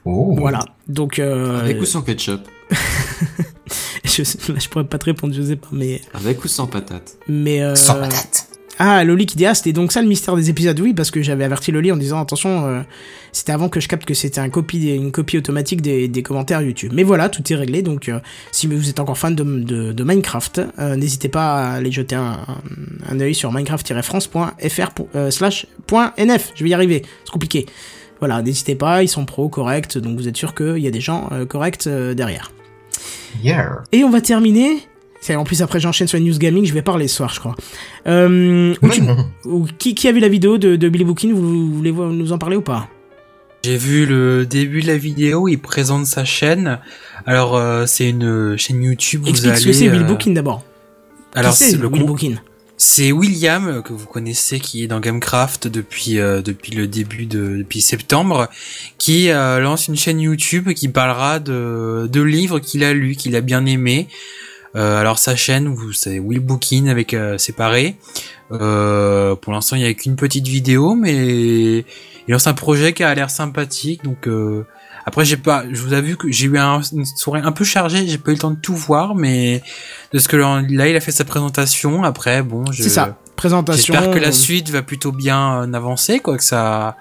Oh. 0.06 0.36
Voilà. 0.38 0.66
Donc, 0.88 1.20
euh, 1.20 1.60
Avec 1.60 1.80
ou 1.82 1.86
sans 1.86 2.02
ketchup? 2.02 2.42
Je, 4.04 4.24
là, 4.52 4.60
je 4.60 4.68
pourrais 4.68 4.86
pas 4.86 4.98
te 4.98 5.06
répondre, 5.06 5.34
je 5.34 5.42
sais 5.42 5.56
pas, 5.56 5.68
mais. 5.72 6.02
Avec 6.14 6.44
ou 6.44 6.48
sans 6.48 6.68
patate? 6.68 7.18
Mais 7.28 7.62
euh, 7.62 7.76
Sans 7.76 7.96
patate. 7.96 8.48
Ah, 8.84 9.04
Loli 9.04 9.28
qui 9.28 9.36
dit 9.38 9.46
Ah, 9.46 9.54
c'était 9.54 9.74
donc 9.74 9.92
ça 9.92 10.02
le 10.02 10.08
mystère 10.08 10.36
des 10.36 10.50
épisodes. 10.50 10.80
Oui, 10.80 10.96
parce 10.96 11.12
que 11.12 11.22
j'avais 11.22 11.44
averti 11.44 11.72
Loli 11.72 11.92
en 11.92 11.98
disant 11.98 12.20
Attention, 12.20 12.66
euh, 12.66 12.82
c'était 13.32 13.52
avant 13.52 13.70
que 13.70 13.80
je 13.80 13.88
capte 13.88 14.06
que 14.06 14.16
c'était 14.16 14.40
un 14.40 14.50
copie, 14.50 14.90
une 14.96 15.12
copie 15.12 15.38
automatique 15.38 15.84
des, 15.84 16.08
des 16.08 16.24
commentaires 16.24 16.64
YouTube. 16.64 16.92
Mais 16.96 17.04
voilà, 17.04 17.30
tout 17.30 17.44
est 17.54 17.56
réglé. 17.56 17.84
Donc, 17.84 18.10
euh, 18.10 18.18
si 18.52 18.66
vous 18.66 18.90
êtes 18.90 19.00
encore 19.00 19.20
fan 19.20 19.36
de, 19.36 19.44
de, 19.44 19.92
de 19.92 20.04
Minecraft, 20.04 20.62
euh, 20.80 20.96
n'hésitez 20.96 21.30
pas 21.30 21.58
à 21.64 21.74
aller 21.74 21.92
jeter 21.92 22.16
un, 22.16 22.40
un, 22.48 22.58
un 23.16 23.20
œil 23.20 23.36
sur 23.36 23.52
minecraft-france.fr 23.54 24.92
pour- 24.96 25.10
euh, 25.16 25.30
slash 25.30 25.68
point 25.86 26.14
.nf. 26.18 26.52
Je 26.56 26.64
vais 26.64 26.72
y 26.72 26.74
arriver, 26.74 27.04
c'est 27.24 27.32
compliqué. 27.32 27.68
Voilà, 28.18 28.42
n'hésitez 28.42 28.74
pas, 28.74 29.04
ils 29.04 29.08
sont 29.08 29.26
pros, 29.26 29.48
corrects, 29.50 30.00
donc 30.00 30.18
vous 30.18 30.28
êtes 30.28 30.38
sûr 30.38 30.56
qu'il 30.56 30.80
y 30.80 30.88
a 30.88 30.92
des 30.92 31.02
gens 31.02 31.30
corrects 31.48 31.88
derrière. 31.88 32.52
Yeah. 33.44 33.84
Et 33.92 34.04
on 34.04 34.10
va 34.10 34.22
terminer. 34.22 34.78
C'est- 35.22 35.36
En 35.36 35.44
plus, 35.44 35.62
après, 35.62 35.80
j'enchaîne 35.80 36.08
sur 36.08 36.18
les 36.18 36.24
news 36.24 36.38
gaming, 36.38 36.66
je 36.66 36.74
vais 36.74 36.82
parler 36.82 37.08
ce 37.08 37.16
soir, 37.18 37.32
je 37.34 37.40
crois. 37.40 37.56
Euh, 38.08 38.74
où 38.82 38.88
Mais 38.88 38.94
tu- 38.94 39.04
ou 39.46 39.68
qui, 39.78 39.96
qui 39.96 40.08
a 40.08 40.12
vu 40.12 40.20
la 40.20 40.28
vidéo 40.30 40.58
de, 40.58 40.76
de 40.76 40.90
Billy 40.90 41.04
Bookin 41.06 41.32
vous, 41.34 41.72
voulez 41.74 41.92
nous 41.92 42.32
en 42.34 42.38
parler 42.38 42.56
ou 42.58 42.62
pas? 42.62 42.90
J'ai 43.64 43.78
vu 43.78 44.08
le 44.08 44.48
début 44.48 44.82
de 44.82 44.88
la 44.88 44.98
vidéo, 44.98 45.48
il 45.48 45.58
présente 45.60 46.08
sa 46.08 46.26
chaîne. 46.26 46.80
Alors 47.28 47.56
euh, 47.56 47.86
c'est 47.86 48.10
une 48.10 48.58
chaîne 48.58 48.82
YouTube. 48.82 49.22
Vous 49.22 49.30
Explique 49.30 49.56
ce 49.58 49.60
que 49.66 49.70
allez, 49.70 49.74
c'est 49.78 49.90
Will 49.90 50.02
euh, 50.02 50.06
Bookin 50.06 50.32
d'abord. 50.32 50.64
Alors 51.36 51.54
c'est 51.54 51.78
le 51.78 51.86
Will 51.86 52.02
con- 52.02 52.08
Bookin 52.08 52.34
C'est 52.78 53.12
William 53.12 53.84
que 53.84 53.94
vous 53.94 54.08
connaissez 54.08 54.60
qui 54.60 54.84
est 54.84 54.88
dans 54.88 55.00
Gamecraft 55.00 55.68
depuis 55.68 56.18
euh, 56.18 56.42
depuis 56.42 56.72
le 56.74 56.88
début 56.88 57.28
de 57.28 57.58
depuis 57.58 57.82
septembre, 57.82 58.50
qui 58.98 59.30
euh, 59.30 59.60
lance 59.60 59.88
une 59.88 59.96
chaîne 59.96 60.20
YouTube 60.20 60.72
qui 60.74 60.88
parlera 60.88 61.40
de 61.40 62.10
de 62.12 62.22
livres 62.24 62.58
qu'il 62.58 62.84
a 62.84 62.94
lus, 62.94 63.14
qu'il 63.16 63.36
a 63.36 63.42
bien 63.42 63.68
aimé. 63.68 64.08
Euh, 64.76 65.00
alors 65.00 65.20
sa 65.20 65.36
chaîne, 65.36 65.68
vous 65.68 65.92
c'est 65.92 66.20
Will 66.20 66.40
Bookin 66.40 66.88
avec 66.88 67.14
euh, 67.14 67.38
séparé. 67.38 67.98
Euh, 68.52 69.36
pour 69.36 69.54
l'instant, 69.54 69.76
il 69.76 69.80
n'y 69.84 69.88
a 69.88 69.94
qu'une 69.94 70.16
petite 70.16 70.48
vidéo, 70.48 70.96
mais 70.96 71.80
il 72.28 72.32
lance 72.32 72.48
un 72.48 72.54
projet 72.54 72.94
qui 72.94 73.04
a 73.04 73.14
l'air 73.14 73.30
sympathique. 73.30 74.04
Donc 74.04 74.28
euh, 74.28 74.66
après, 75.06 75.26
j'ai 75.26 75.38
pas, 75.38 75.64
je 75.72 75.82
vous 75.82 75.94
avoue 75.94 76.16
que 76.16 76.32
j'ai 76.32 76.46
eu 76.48 76.58
un- 76.58 76.82
une 76.94 77.06
soirée 77.06 77.42
un 77.44 77.52
peu 77.52 77.64
chargée, 77.64 78.08
j'ai 78.08 78.18
pas 78.18 78.32
eu 78.32 78.36
le 78.36 78.40
temps 78.40 78.52
de 78.52 78.60
tout 78.60 78.76
voir, 78.76 79.16
mais 79.16 79.62
de 80.14 80.20
ce 80.20 80.28
que 80.28 80.38
là, 80.38 80.62
il 80.88 80.96
a 80.96 81.00
fait 81.02 81.12
sa 81.12 81.26
présentation. 81.26 82.04
Après, 82.04 82.42
bon, 82.44 82.64
je, 82.72 82.84
C'est 82.84 82.90
ça. 82.90 83.18
Présentation. 83.36 83.94
J'espère 83.94 84.12
que 84.14 84.20
la 84.20 84.32
suite 84.32 84.70
va 84.70 84.84
plutôt 84.84 85.12
bien 85.12 85.74
avancer, 85.74 86.20
quoi, 86.20 86.38
que 86.38 86.44
ça, 86.44 86.96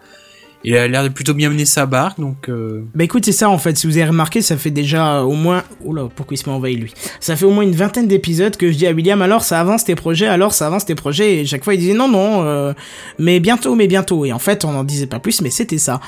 il 0.63 0.77
a 0.77 0.87
l'air 0.89 1.03
de 1.03 1.09
plutôt 1.09 1.33
bien 1.33 1.49
mener 1.49 1.65
sa 1.65 1.87
barque, 1.87 2.21
donc. 2.21 2.49
Euh... 2.51 2.85
Bah 2.95 3.05
écoute, 3.05 3.25
c'est 3.25 3.33
ça 3.33 3.49
en 3.49 3.57
fait. 3.57 3.79
Si 3.79 3.87
vous 3.87 3.97
avez 3.97 4.07
remarqué, 4.07 4.43
ça 4.43 4.59
fait 4.59 4.71
déjà 4.71 5.23
au 5.23 5.33
moins. 5.33 5.63
Oula, 5.85 6.09
pourquoi 6.15 6.35
il 6.35 6.39
se 6.39 6.49
m'a 6.49 6.55
envahi 6.55 6.77
lui? 6.77 6.93
Ça 7.19 7.35
fait 7.35 7.47
au 7.47 7.51
moins 7.51 7.63
une 7.63 7.75
vingtaine 7.75 8.07
d'épisodes 8.09 8.55
que 8.57 8.71
je 8.71 8.77
dis 8.77 8.87
à 8.87 8.93
William 8.93 9.23
alors 9.23 9.43
ça 9.43 9.59
avance 9.59 9.85
tes 9.85 9.95
projets, 9.95 10.27
alors 10.27 10.53
ça 10.53 10.67
avance 10.67 10.85
tes 10.85 10.95
projets. 10.95 11.39
Et 11.39 11.47
chaque 11.47 11.65
fois 11.65 11.75
il 11.75 11.79
disait 11.81 11.95
non, 11.95 12.09
non, 12.09 12.43
euh, 12.45 12.75
mais 13.19 13.41
bientôt, 13.41 13.75
mais 13.75 13.87
bientôt. 13.87 14.27
Et 14.27 14.33
en 14.33 14.39
fait, 14.39 14.67
on 14.67 14.73
n'en 14.73 14.85
disait 14.85 15.07
pas 15.07 15.19
plus, 15.19 15.41
mais 15.41 15.49
c'était 15.49 15.79
ça. 15.79 16.01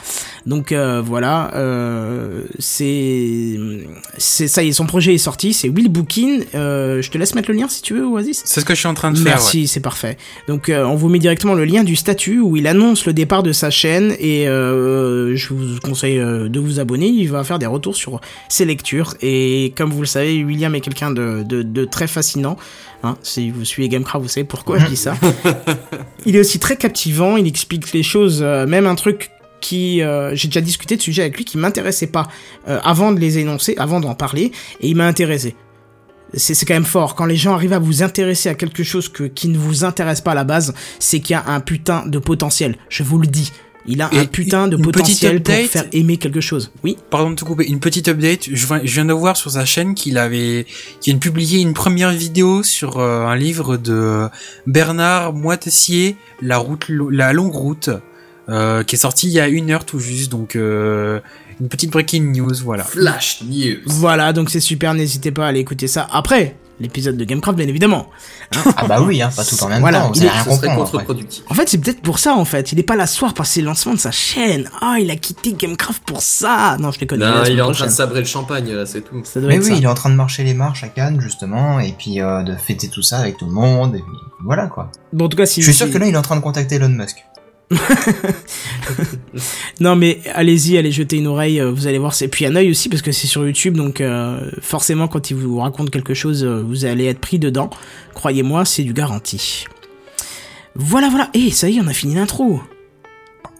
Donc 0.45 0.71
euh, 0.71 1.01
voilà, 1.01 1.51
c'est. 2.59 3.59
c'est 4.19 4.49
Ça 4.49 4.62
y 4.62 4.69
est, 4.69 4.73
son 4.73 4.87
projet 4.87 5.15
est 5.15 5.19
sorti. 5.19 5.55
C'est 5.55 5.71
Will 5.71 5.88
Bookin. 5.88 6.41
Je 6.53 7.11
te 7.11 7.17
laisse 7.17 7.35
mettre 7.35 7.51
le 7.51 7.57
lien 7.57 7.69
si 7.69 7.81
tu 7.81 7.95
veux, 7.95 8.05
Oasis. 8.05 8.43
C'est 8.45 8.61
ce 8.61 8.67
que 8.67 8.75
je 8.75 8.81
suis 8.81 8.88
en 8.88 8.95
train 8.95 9.12
de 9.12 9.17
faire. 9.17 9.25
Merci, 9.25 9.67
c'est 9.67 9.81
parfait. 9.81 10.19
Donc 10.47 10.71
on 10.71 10.95
vous 10.95 11.09
met 11.09 11.19
directement 11.19 11.55
le 11.55 11.65
lien 11.65 11.85
du 11.85 11.97
statut 11.97 12.38
où 12.41 12.59
il 12.59 12.67
annonce 12.67 13.07
le 13.07 13.15
départ 13.15 13.43
de 13.43 13.53
sa 13.53 13.71
chaîne 13.71 14.15
et 14.19 14.41
euh, 14.46 15.37
je 15.37 15.52
vous 15.52 15.81
conseille 15.81 16.18
euh, 16.18 16.48
de 16.48 16.61
vous 16.61 16.81
abonner. 16.81 17.07
Il 17.07 17.31
va 17.31 17.44
faire 17.44 17.59
des 17.59 17.66
retours 17.66 17.96
sur 17.96 18.20
ses 18.48 18.64
lectures 18.64 19.14
et 19.20 19.72
comme 19.76 19.90
vous 19.90 20.00
le 20.00 20.07
savez, 20.07 20.42
William 20.44 20.74
est 20.74 20.81
quelqu'un 20.81 21.11
de, 21.11 21.42
de, 21.42 21.62
de 21.62 21.85
très 21.85 22.07
fascinant. 22.07 22.57
Hein, 23.05 23.16
si 23.22 23.50
vous 23.50 23.64
suivez 23.64 23.88
Gamecraft, 23.88 24.22
vous 24.22 24.28
savez 24.28 24.46
pourquoi 24.46 24.78
je 24.78 24.87
dis 24.87 24.96
ça. 24.96 25.16
il 26.26 26.37
est 26.37 26.40
aussi 26.40 26.59
très 26.59 26.76
captivant. 26.76 27.37
Il 27.37 27.46
explique 27.46 27.92
les 27.92 28.02
choses, 28.02 28.40
euh, 28.42 28.66
même 28.66 28.87
un 28.87 28.94
truc 28.94 29.31
qui 29.61 30.02
euh, 30.02 30.35
j'ai 30.35 30.48
déjà 30.48 30.61
discuté 30.61 30.96
de 30.96 31.02
sujet 31.02 31.22
avec 31.22 31.37
lui 31.37 31.44
qui 31.44 31.57
m'intéressait 31.57 32.09
pas 32.09 32.28
euh, 32.68 32.78
avant 32.85 33.12
de 33.12 33.18
les 33.18 33.38
énoncer, 33.38 33.74
avant 33.78 34.00
d'en 34.00 34.14
parler, 34.14 34.52
et 34.81 34.88
il 34.88 34.96
m'a 34.96 35.07
intéressé 35.07 35.55
c'est 36.35 36.55
c'est 36.55 36.64
quand 36.64 36.74
même 36.74 36.85
fort. 36.85 37.14
Quand 37.14 37.26
les 37.26 37.37
gens 37.37 37.52
arrivent 37.52 37.74
à 37.74 37.78
vous 37.78 38.02
intéresser 38.02 38.48
à 38.48 38.55
quelque 38.55 38.83
chose 38.83 39.11
que, 39.11 39.24
qui 39.24 39.48
ne 39.48 39.59
vous 39.59 39.85
intéresse 39.85 40.22
pas 40.22 40.33
à 40.33 40.35
la 40.35 40.44
base, 40.44 40.72
c'est 40.98 41.20
qu'il 41.20 41.35
y 41.35 41.37
a 41.37 41.44
un 41.46 41.61
putain 41.61 42.07
de 42.07 42.18
potentiel. 42.18 42.76
Je 42.88 43.02
vous 43.02 43.18
le 43.18 43.26
dis. 43.26 43.52
Il 43.87 44.01
a 44.01 44.09
Et 44.12 44.18
un 44.18 44.25
putain 44.27 44.68
de 44.68 44.77
potentiel 44.77 45.42
pour 45.42 45.55
update 45.55 45.71
faire 45.71 45.87
aimer 45.92 46.16
quelque 46.16 46.40
chose. 46.40 46.71
Oui. 46.85 46.97
Pardon 47.11 47.31
de 47.31 47.37
te 47.37 47.45
couper. 47.45 47.66
Une 47.66 47.81
petite 47.81 48.09
update. 48.09 48.49
Je 48.53 48.66
viens, 48.66 48.81
je 48.83 48.95
viens 48.95 49.05
de 49.05 49.12
voir 49.12 49.37
sur 49.37 49.51
sa 49.51 49.64
chaîne 49.64 49.95
qu'il 49.95 50.18
avait, 50.18 50.66
qu'il 51.01 51.12
vient 51.12 51.18
de 51.18 51.21
publier 51.21 51.61
une 51.61 51.75
première 51.75 52.12
vidéo 52.12 52.62
sur 52.62 52.99
euh, 52.99 53.27
un 53.27 53.37
livre 53.37 53.77
de 53.77 54.29
Bernard 54.66 55.33
Moitessier, 55.33 56.16
La 56.40 56.59
route, 56.59 56.87
la 56.88 57.33
longue 57.33 57.55
route, 57.55 57.90
euh, 58.49 58.85
qui 58.85 58.95
est 58.95 58.99
sorti 58.99 59.27
il 59.27 59.33
y 59.33 59.40
a 59.40 59.49
une 59.49 59.71
heure 59.71 59.85
tout 59.85 59.99
juste. 59.99 60.31
Donc 60.31 60.55
euh, 60.55 61.21
une 61.61 61.68
petite 61.68 61.90
breaking 61.90 62.33
news, 62.33 62.55
voilà. 62.62 62.85
Flash 62.85 63.42
News. 63.42 63.81
Voilà, 63.87 64.33
donc 64.33 64.51
c'est 64.51 64.61
super. 64.61 64.95
N'hésitez 64.95 65.33
pas 65.33 65.47
à 65.47 65.49
aller 65.49 65.61
écouter 65.61 65.88
ça 65.88 66.07
après 66.12 66.57
l'épisode 66.83 67.16
de 67.16 67.25
Gamecraft, 67.25 67.57
bien 67.57 67.68
évidemment. 67.68 68.09
Ah 68.77 68.87
bah 68.87 69.01
oui, 69.01 69.23
hein, 69.23 69.31
pas 69.35 69.45
tout 69.45 69.62
en 69.62 69.68
même 69.68 69.81
Voilà, 69.81 70.01
temps, 70.01 70.09
vous 70.09 70.14
il 70.16 70.21
allez 70.21 70.27
est- 70.29 70.31
rien 70.31 70.45
Ce 70.45 70.51
serait 70.59 70.77
comprendre. 70.77 71.03
En 71.49 71.55
fait, 71.55 71.68
c'est 71.68 71.79
peut-être 71.79 72.03
pour 72.03 72.18
ça, 72.18 72.35
en 72.35 72.45
fait. 72.45 72.73
Il 72.73 72.79
est 72.79 72.83
pas 72.83 72.97
là 72.97 73.07
ce 73.07 73.16
soir 73.16 73.33
parce 73.35 73.49
que 73.49 73.55
c'est 73.55 73.61
le 73.61 73.66
lancement 73.66 73.95
de 73.95 73.99
sa 73.99 74.11
chaîne. 74.11 74.68
Ah, 74.81 74.97
il 75.01 75.11
a 75.11 75.16
quitté 75.16 75.55
Gamecraft 75.55 76.03
pour 76.05 76.21
ça. 76.23 76.77
Non, 76.79 76.90
je 76.90 76.99
déconne. 76.99 77.21
Non, 77.21 77.42
la 77.42 77.49
il 77.49 77.59
est 77.59 77.62
en 77.62 77.73
train 77.73 77.87
de 77.87 77.90
sabrer 77.90 78.21
le 78.21 78.27
champagne, 78.27 78.71
là, 78.73 78.85
c'est 78.87 79.01
tout. 79.03 79.21
Ça 79.25 79.40
doit 79.40 79.49
Mais 79.49 79.57
être 79.57 79.62
oui, 79.64 79.71
ça. 79.71 79.77
il 79.77 79.85
est 79.85 79.88
en 79.88 79.95
train 79.95 80.11
de 80.11 80.14
marcher 80.16 80.45
les 80.45 80.55
marches 80.55 80.85
à 80.85 80.88
Cannes, 80.88 81.21
justement, 81.21 81.81
et 81.81 81.92
puis 81.99 82.21
euh, 82.21 82.42
de 82.42 82.55
fêter 82.57 82.88
tout 82.88 83.03
ça 83.03 83.18
avec 83.18 83.37
tout 83.38 83.47
le 83.47 83.53
monde, 83.53 83.95
et 83.97 84.01
puis 84.01 84.16
voilà 84.45 84.66
quoi. 84.66 84.90
Bon, 85.12 85.27
en 85.27 85.29
tout 85.29 85.37
cas, 85.37 85.47
si 85.47 85.61
Je 85.62 85.66
suis 85.66 85.75
sûr 85.75 85.90
que 85.90 85.99
là, 85.99 86.07
il 86.07 86.14
est 86.14 86.18
en 86.18 86.23
train 86.23 86.37
de 86.37 86.40
contacter 86.42 86.75
Elon 86.77 86.88
Musk. 86.88 87.25
Non 89.80 89.96
mais 89.96 90.18
allez-y, 90.35 90.76
allez 90.78 90.92
jeter 90.92 91.16
une 91.16 91.26
oreille, 91.26 91.61
euh, 91.61 91.70
vous 91.70 91.87
allez 91.87 91.98
voir. 91.98 92.14
c'est- 92.14 92.26
Et 92.26 92.28
puis 92.28 92.46
un 92.46 92.54
œil 92.56 92.70
aussi 92.70 92.88
parce 92.88 93.02
que 93.02 93.12
c'est 93.12 93.26
sur 93.26 93.46
YouTube, 93.46 93.76
donc 93.76 94.00
euh, 94.00 94.50
forcément 94.61 95.08
quand 95.08 95.30
il 95.30 95.37
vous 95.37 95.58
raconte 95.58 95.90
quelque 95.90 96.14
chose, 96.14 96.44
euh, 96.44 96.62
vous 96.66 96.85
allez 96.85 97.06
être 97.06 97.18
pris 97.20 97.38
dedans. 97.38 97.70
Croyez-moi, 98.14 98.64
c'est 98.64 98.82
du 98.85 98.92
garanti. 98.92 99.64
Voilà, 100.74 101.08
voilà. 101.08 101.28
Et 101.35 101.50
ça 101.50 101.68
y 101.68 101.78
est, 101.78 101.80
on 101.80 101.87
a 101.88 101.92
fini 101.92 102.14
l'intro. 102.14 102.61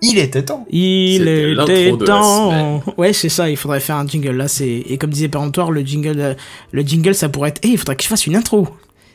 Il 0.05 0.18
était 0.18 0.42
temps. 0.42 0.66
Il 0.70 1.22
était 1.62 1.90
temps. 2.07 2.83
Ouais, 2.96 3.12
c'est 3.12 3.29
ça. 3.29 3.48
Il 3.51 3.57
faudrait 3.57 3.79
faire 3.81 3.96
un 3.96 4.07
jingle. 4.07 4.33
Là, 4.37 4.48
c'est 4.48 4.68
et 4.68 4.98
comme 4.98 5.11
disait 5.11 5.29
Péremptoire, 5.29 5.70
le 5.70 5.83
jingle, 5.83 6.37
le 6.72 6.83
jingle, 6.83 7.14
ça 7.14 7.29
pourrait 7.29 7.51
être. 7.51 7.61
Eh, 7.62 7.68
il 7.68 7.79
faudrait 7.79 7.94
que 7.96 8.03
je 8.03 8.09
fasse 8.09 8.27
une 8.27 8.35
intro. 8.35 8.68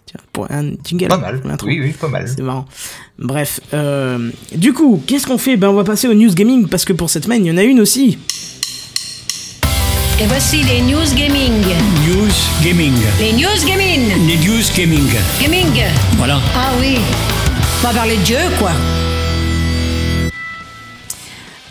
Tiens, 0.08 0.22
pour 0.34 0.50
un 0.50 0.72
jingle. 0.84 1.08
Pas 1.10 1.18
mal. 1.18 1.42
Oui, 1.64 1.80
oui, 1.82 1.92
pas 1.92 2.08
mal. 2.08 2.28
C'est 2.28 2.42
marrant. 2.42 2.66
Bref, 3.20 3.60
euh, 3.74 4.32
du 4.56 4.72
coup, 4.74 5.04
qu'est-ce 5.06 5.28
qu'on 5.28 5.38
fait? 5.38 5.58
Ben, 5.58 5.70
on 5.70 5.74
va 5.74 5.84
passer 5.84 6.08
aux 6.08 6.14
news 6.14 6.34
gaming 6.34 6.68
parce 6.68 6.86
que 6.86 6.94
pour 6.94 7.10
cette 7.10 7.26
semaine, 7.26 7.46
il 7.46 7.50
y 7.50 7.52
en 7.52 7.58
a 7.58 7.64
une 7.64 7.82
aussi. 7.82 8.18
Et 10.20 10.26
voici 10.26 10.64
les 10.64 10.82
news 10.82 11.14
gaming. 11.16 11.62
News 12.08 12.34
Gaming. 12.64 12.94
Les 13.20 13.34
news 13.34 13.66
gaming. 13.68 14.28
Les 14.28 14.38
News 14.38 14.64
Gaming. 14.76 15.08
Gaming. 15.40 15.84
Voilà. 16.18 16.40
Ah 16.56 16.72
oui. 16.80 16.98
On 17.84 17.88
va 17.88 17.94
parler 17.94 18.18
de 18.18 18.24
Dieu, 18.24 18.38
quoi. 18.58 18.72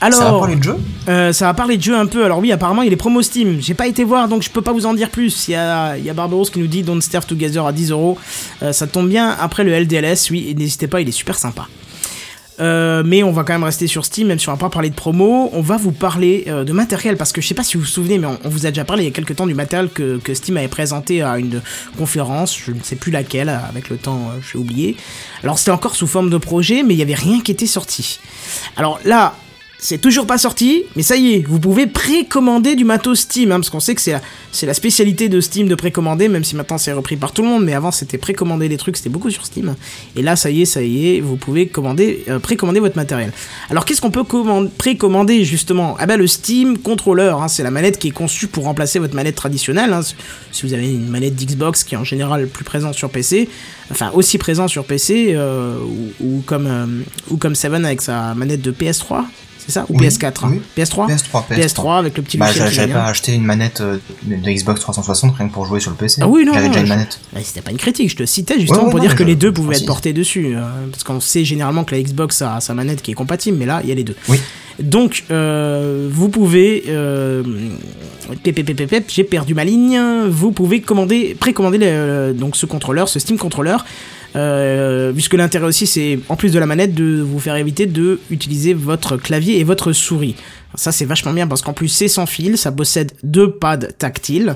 Alors, 0.01 0.19
Ça 0.21 0.31
va 0.31 0.39
parler 0.39 0.57
de 0.57 0.63
jeu 0.63 0.77
Euh, 1.09 1.33
ça 1.33 1.47
va 1.47 1.55
parler 1.55 1.77
de 1.77 1.83
jeu 1.83 1.97
un 1.97 2.07
peu. 2.07 2.25
Alors 2.25 2.39
oui, 2.39 2.53
apparemment, 2.53 2.83
il 2.83 2.93
est 2.93 2.97
promo 2.97 3.23
Steam. 3.23 3.61
J'ai 3.61 3.75
pas 3.75 3.87
été 3.87 4.05
voir, 4.05 4.29
donc 4.29 4.43
je 4.43 4.51
peux 4.51 4.63
pas 4.63 4.73
vous 4.73 4.87
en 4.87 4.95
dire 4.95 5.11
plus. 5.11 5.49
Il 5.49 5.53
y 5.53 5.55
a, 5.55 5.97
il 5.97 6.05
y 6.05 6.11
a 6.11 6.15
Barbaros 6.15 6.47
qui 6.47 6.59
nous 6.59 6.67
dit 6.67 6.83
Don't 6.83 7.01
Starve 7.01 7.27
Together 7.27 7.65
à 7.65 7.73
10 7.73 7.91
euros. 7.91 8.19
Euh, 8.63 8.73
Ça 8.73 8.87
tombe 8.87 9.09
bien 9.09 9.31
après 9.41 9.65
le 9.65 9.73
LDLS. 9.79 10.31
Oui, 10.31 10.55
n'hésitez 10.57 10.89
pas, 10.89 11.01
il 11.01 11.09
est 11.09 11.13
super 11.13 11.37
sympa. 11.37 11.69
Euh, 12.59 13.03
mais 13.05 13.23
on 13.23 13.33
va 13.33 13.45
quand 13.45 13.53
même 13.53 13.65
rester 13.65 13.87
sur 13.87 14.07
Steam, 14.07 14.29
même 14.29 14.39
si 14.39 14.49
on 14.49 14.53
va 14.53 14.59
pas 14.59 14.71
parler 14.71 14.89
de 14.89 14.95
promo. 14.95 15.51
On 15.53 15.61
va 15.61 15.77
vous 15.77 15.93
parler 15.93 16.47
de 16.47 16.73
matériel 16.73 17.19
parce 17.19 17.31
que 17.31 17.43
je 17.43 17.47
sais 17.47 17.55
pas 17.55 17.63
si 17.63 17.77
vous 17.77 17.83
vous 17.83 17.89
souvenez, 17.89 18.19
mais 18.19 18.27
on, 18.27 18.49
vous 18.49 18.65
a 18.65 18.71
déjà 18.71 18.85
parlé 18.85 19.03
il 19.05 19.07
y 19.07 19.11
a 19.11 19.13
quelques 19.13 19.37
temps 19.37 19.47
du 19.47 19.53
matériel 19.53 19.91
que, 19.91 20.17
que 20.17 20.33
Steam 20.33 20.57
avait 20.57 20.67
présenté 20.67 21.21
à 21.21 21.39
une 21.39 21.61
conférence, 21.99 22.59
je 22.59 22.73
ne 22.73 22.81
sais 22.83 22.97
plus 22.97 23.13
laquelle, 23.13 23.51
avec 23.51 23.91
le 23.91 23.99
temps 23.99 24.31
j'ai 24.51 24.59
oublié. 24.59 24.97
Alors 25.43 25.59
c'était 25.59 25.71
encore 25.71 25.95
sous 25.97 26.07
forme 26.07 26.31
de 26.31 26.39
projet, 26.39 26.83
mais 26.83 26.95
il 26.95 26.99
y 26.99 27.03
avait 27.03 27.15
rien 27.15 27.41
qui 27.43 27.53
était 27.53 27.67
sorti. 27.67 28.21
Alors 28.79 29.01
là, 29.05 29.35
c'est 29.79 29.99
toujours 30.01 30.27
pas 30.27 30.39
sorti, 30.39 30.85
mais 30.97 31.03
ça 31.03 31.17
y 31.17 31.35
est, 31.35 31.45
vous 31.47 31.61
pouvez 31.61 31.87
précommander 31.87 32.77
du 32.77 32.85
matos 32.85 33.21
Steam, 33.21 33.53
hein, 33.53 33.57
parce 33.57 33.69
qu'on 33.71 33.81
sait 33.81 33.95
que 33.95 34.01
c'est 34.01 34.67
la, 34.67 34.75
spécialité 34.75 35.29
de 35.29 35.41
Steam 35.41 35.69
de 35.69 35.75
précommander, 35.75 36.29
même 36.29 36.45
si 36.45 36.57
maintenant 36.57 36.79
c'est 36.79 36.93
repris 36.93 37.17
par 37.17 37.33
tout 37.33 37.43
le 37.43 37.49
monde, 37.49 37.65
mais 37.65 37.75
avant 37.75 37.91
c'était 37.91 38.17
précommander 38.19 38.69
des 38.69 38.79
trucs, 38.79 38.97
c'était 38.97 39.11
beaucoup 39.11 39.31
sur 39.31 39.45
Steam. 39.45 39.75
Et 40.17 40.23
là, 40.23 40.35
ça 40.35 40.51
y 40.51 40.63
est, 40.63 40.65
ça 40.65 40.83
y 40.83 41.17
est, 41.17 41.21
vous 41.21 41.37
pouvez 41.37 41.67
commander, 41.69 42.25
euh, 42.29 42.39
précommander 42.39 42.81
votre 42.81 42.97
matériel. 42.97 43.33
Alors 43.71 43.85
qu'est-ce 43.85 44.01
qu'on 44.01 44.11
peut 44.11 44.25
commande- 44.25 44.71
précommander 44.73 45.45
justement? 45.45 45.97
Ah 45.99 46.07
bah 46.07 46.17
le 46.17 46.27
Steam 46.27 46.79
Controller, 46.79 47.35
hein, 47.39 47.49
c'est 47.49 47.63
la 47.63 47.71
manette 47.71 47.99
qui 47.99 48.09
est 48.09 48.13
conçue 48.13 48.47
pour 48.47 48.65
remplacer 48.65 48.99
votre 48.99 49.15
manette 49.15 49.37
traditionnelle. 49.37 49.93
hein. 49.93 50.01
Si 50.53 50.67
vous 50.67 50.73
avez 50.73 50.91
une 50.91 51.09
manette 51.09 51.37
d'Xbox 51.37 51.85
qui 51.85 51.95
est 51.95 51.99
en 51.99 52.05
général 52.05 52.47
plus 52.49 52.65
présente 52.65 52.95
sur 52.95 53.11
PC, 53.11 53.49
enfin 53.91 54.11
aussi 54.15 54.39
présent 54.39 54.69
sur 54.69 54.85
PC, 54.85 55.35
euh, 55.35 55.77
ou, 56.21 56.25
ou 56.27 56.43
comme 56.47 56.67
euh, 56.67 56.87
ou 57.31 57.37
comme 57.37 57.55
Seven 57.55 57.85
avec 57.85 58.01
sa 58.01 58.35
manette 58.35 58.63
de 58.63 58.73
PS3, 58.73 59.25
c'est 59.67 59.73
ça 59.73 59.87
Ou 59.89 59.99
Oui, 59.99 60.07
PS4 60.07 60.45
hein 60.45 60.51
oui. 60.53 60.61
PS3 60.77 61.09
PS3, 61.09 61.45
PS3. 61.51 61.59
PS3 61.59 61.99
avec 61.99 62.17
le 62.17 62.23
petit 62.23 62.39
Bah, 62.39 62.47
j'avais 62.53 62.93
pas 62.93 63.05
acheté 63.05 63.35
une 63.35 63.45
manette 63.45 63.81
euh, 63.81 63.99
de 64.25 64.51
Xbox 64.51 64.81
360 64.81 65.35
rien 65.37 65.49
que 65.49 65.53
pour 65.53 65.67
jouer 65.67 65.81
sur 65.81 65.91
le 65.91 65.97
PC. 65.97 66.21
Ah 66.23 66.29
oui, 66.29 66.45
non, 66.45 66.53
J'avais 66.55 66.69
déjà 66.69 66.81
une 66.81 66.87
je- 66.87 66.93
manette. 66.93 67.21
Bah, 67.33 67.41
c'était 67.43 67.61
pas 67.63 67.71
une 67.73 67.77
critique, 67.77 68.11
je 68.11 68.17
te 68.17 68.25
citais 68.25 68.59
justement 68.61 68.85
Ouais, 68.85 68.91
pour 68.91 68.99
non, 68.99 69.05
dire 69.05 69.15
que 69.17 69.25
je- 69.25 69.29
les 69.29 69.37
deux 69.37 69.53
pouvaient 69.53 69.77
être 69.77 69.87
portés 69.87 70.13
dessus. 70.13 70.55
euh, 70.57 70.63
parce 70.91 71.05
qu'on 71.05 71.21
sait 71.21 71.45
généralement 71.45 71.85
que 71.85 71.95
la 71.95 72.03
Xbox 72.03 72.43
a 72.43 72.61
sa 72.61 72.75
manette 72.75 73.03
qui 73.03 73.11
est 73.11 73.15
compatible, 73.15 73.57
mais 73.59 73.67
là, 73.67 73.81
il 73.83 73.89
y 73.89 73.93
a 73.93 73.95
les 73.95 74.05
deux. 74.05 74.17
Oui. 74.29 74.39
Donc, 74.79 75.25
euh, 75.31 76.09
vous 76.13 76.29
pouvez. 76.29 76.85
Euh, 76.89 77.43
j'ai 79.09 79.25
perdu 79.25 79.55
ma 79.55 79.65
ligne. 79.65 80.01
Vous 80.29 80.53
pouvez 80.53 80.81
commander, 80.81 81.37
précommander 81.39 81.79
le- 81.79 82.35
donc 82.35 82.57
ce 82.57 82.67
contrôleur, 82.67 83.09
ce 83.09 83.19
Steam 83.19 83.39
Controller. 83.39 83.77
Euh, 84.37 85.13
puisque 85.13 85.35
l'intérêt 85.35 85.67
aussi, 85.67 85.87
c'est 85.87 86.19
en 86.29 86.37
plus 86.37 86.53
de 86.53 86.59
la 86.59 86.67
manette, 86.67 86.95
de 86.95 87.21
vous 87.23 87.39
faire 87.39 87.57
éviter 87.57 87.87
de 87.87 88.21
utiliser 88.31 88.75
votre 88.75 89.17
clavier 89.17 89.59
et 89.59 89.65
votre 89.65 89.93
souris. 89.93 90.35
Ça, 90.75 90.93
c'est 90.93 91.07
vachement 91.07 91.33
bien 91.33 91.47
parce 91.47 91.63
qu'en 91.63 91.73
plus, 91.73 91.89
c'est 91.89 92.09
sans 92.09 92.27
fil, 92.27 92.59
ça 92.59 92.71
possède 92.71 93.13
deux 93.23 93.51
pads 93.51 93.79
tactiles. 93.79 94.55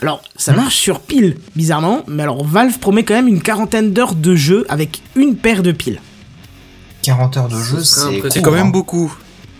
Alors, 0.00 0.22
ça 0.36 0.52
marche 0.52 0.76
sur 0.76 1.00
pile, 1.00 1.36
bizarrement, 1.56 2.04
mais 2.06 2.22
alors 2.22 2.44
Valve 2.44 2.78
promet 2.78 3.02
quand 3.02 3.14
même 3.14 3.28
une 3.28 3.42
quarantaine 3.42 3.92
d'heures 3.92 4.14
de 4.14 4.34
jeu 4.36 4.64
avec 4.68 5.02
une 5.16 5.36
paire 5.36 5.62
de 5.62 5.72
piles. 5.72 6.00
40 7.02 7.36
heures 7.36 7.48
de 7.48 7.60
jeu, 7.60 7.78
c'est 7.82 8.40
quand 8.42 8.52
même 8.52 8.66
hein. 8.68 8.70
beaucoup. 8.70 9.12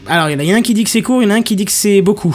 Alors, 0.07 0.28
il 0.31 0.33
y 0.33 0.37
en 0.37 0.38
a- 0.38 0.42
il 0.44 0.48
y 0.48 0.52
en 0.52 0.54
a 0.54 0.59
un 0.59 0.62
qui 0.62 0.74
dit 0.74 0.85
que 0.85 0.90
c'est 0.90 1.02
court, 1.02 1.22
il 1.22 1.28
y 1.28 1.28
en 1.28 1.35
a 1.35 1.38
un 1.38 1.42
qui 1.42 1.57
dit 1.57 1.64
que 1.64 1.72
c'est 1.72 2.00
beaucoup. 2.02 2.35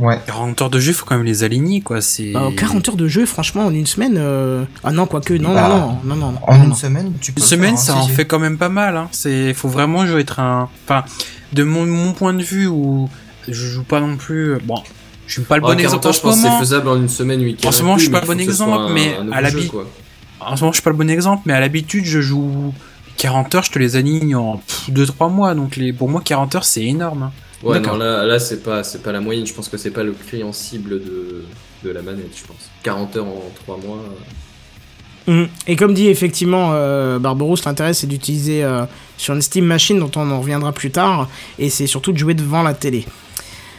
Ouais. 0.00 0.18
40 0.26 0.62
heures 0.62 0.70
de 0.70 0.80
jeu, 0.80 0.92
faut 0.92 1.04
quand 1.04 1.16
même 1.16 1.24
les 1.26 1.44
aligner, 1.44 1.80
quoi. 1.80 2.00
C'est. 2.00 2.32
Bah, 2.32 2.48
40 2.56 2.88
heures 2.88 2.96
de 2.96 3.08
jeu, 3.08 3.26
franchement, 3.26 3.66
en 3.66 3.74
une 3.74 3.86
semaine. 3.86 4.16
euh, 4.18 4.64
Ah 4.82 4.90
non, 4.92 5.06
quoique, 5.06 5.34
non, 5.34 5.54
Bah, 5.54 5.68
non, 5.68 5.98
non, 6.04 6.16
non, 6.16 6.32
non. 6.32 6.38
En 6.46 6.56
non, 6.56 6.62
une 6.64 6.68
non. 6.70 6.74
semaine, 6.74 7.12
tu 7.20 7.32
peux. 7.32 7.40
Une 7.40 7.46
semaine, 7.46 7.70
faire, 7.76 7.78
ça 7.78 7.92
hein, 7.94 8.00
en 8.02 8.08
fait 8.08 8.24
quand 8.24 8.38
même 8.38 8.58
pas 8.58 8.68
mal. 8.68 8.96
Hein. 8.96 9.08
C'est, 9.12 9.52
faut 9.54 9.68
vraiment 9.68 10.06
jouer 10.06 10.20
être 10.22 10.40
un. 10.40 10.68
Enfin, 10.84 11.04
de 11.52 11.62
mon, 11.64 11.86
mon 11.86 12.12
point 12.12 12.34
de 12.34 12.42
vue 12.42 12.66
où 12.66 13.08
je 13.46 13.52
joue 13.68 13.84
pas 13.84 14.00
non 14.00 14.16
plus. 14.16 14.58
Bon, 14.64 14.82
je 15.26 15.34
suis 15.34 15.42
pas 15.42 15.56
le 15.56 15.62
bon 15.62 15.68
40 15.68 15.80
exemple 15.80 16.06
en 16.08 16.12
je 16.12 16.16
ce 16.16 16.22
pense 16.22 16.36
que 16.36 16.48
c'est 16.48 16.58
faisable 16.58 16.88
en 16.88 16.96
une 16.96 17.08
semaine, 17.08 17.40
week-end. 17.42 17.68
En 17.68 17.72
ce 17.72 17.82
moment, 17.82 17.96
je 17.98 18.02
suis 18.04 18.10
pas 18.10 18.20
le 18.20 18.26
bon 18.26 18.40
exemple, 18.40 18.92
mais 18.92 19.14
à 19.32 19.50
quoi. 19.68 19.86
En 20.40 20.56
ce 20.56 20.62
moment, 20.62 20.72
je 20.72 20.76
suis 20.76 20.82
pas 20.82 20.90
le 20.90 20.96
bon 20.96 21.08
exemple, 21.10 21.42
mais 21.46 21.52
à 21.52 21.60
l'habitude, 21.60 22.04
je 22.04 22.20
joue 22.20 22.72
40 23.18 23.54
heures, 23.54 23.62
je 23.62 23.70
te 23.70 23.78
les 23.78 23.94
aligne 23.96 24.34
en 24.34 24.60
2-3 24.90 25.30
mois. 25.30 25.54
Donc, 25.54 25.76
les, 25.76 25.92
pour 25.92 26.08
moi, 26.08 26.20
40 26.24 26.54
heures, 26.56 26.64
c'est 26.64 26.82
énorme. 26.82 27.24
hein. 27.24 27.32
Ouais, 27.62 27.80
non, 27.80 27.96
là, 27.96 28.24
là 28.24 28.38
c'est 28.38 28.62
pas, 28.62 28.82
c'est 28.82 29.02
pas 29.02 29.12
la 29.12 29.20
moyenne. 29.20 29.46
Je 29.46 29.54
pense 29.54 29.68
que 29.68 29.76
c'est 29.76 29.90
pas 29.90 30.02
le 30.02 30.12
client 30.12 30.52
cible 30.52 31.02
de, 31.02 31.44
de 31.84 31.90
la 31.90 32.02
manette, 32.02 32.36
je 32.36 32.44
pense. 32.44 32.70
40 32.82 33.16
heures 33.16 33.26
en 33.26 33.52
3 33.64 33.78
mois. 33.78 33.98
Mhm. 35.26 35.48
Et 35.68 35.76
comme 35.76 35.94
dit 35.94 36.08
effectivement 36.08 36.70
euh, 36.72 37.18
Barberousse, 37.20 37.64
l'intérêt 37.64 37.94
c'est 37.94 38.08
d'utiliser 38.08 38.64
euh, 38.64 38.84
sur 39.16 39.34
une 39.34 39.42
Steam 39.42 39.64
Machine 39.64 40.00
dont 40.00 40.10
on 40.16 40.28
en 40.30 40.40
reviendra 40.40 40.72
plus 40.72 40.90
tard, 40.90 41.28
et 41.58 41.70
c'est 41.70 41.86
surtout 41.86 42.12
de 42.12 42.18
jouer 42.18 42.34
devant 42.34 42.62
la 42.62 42.74
télé. 42.74 43.06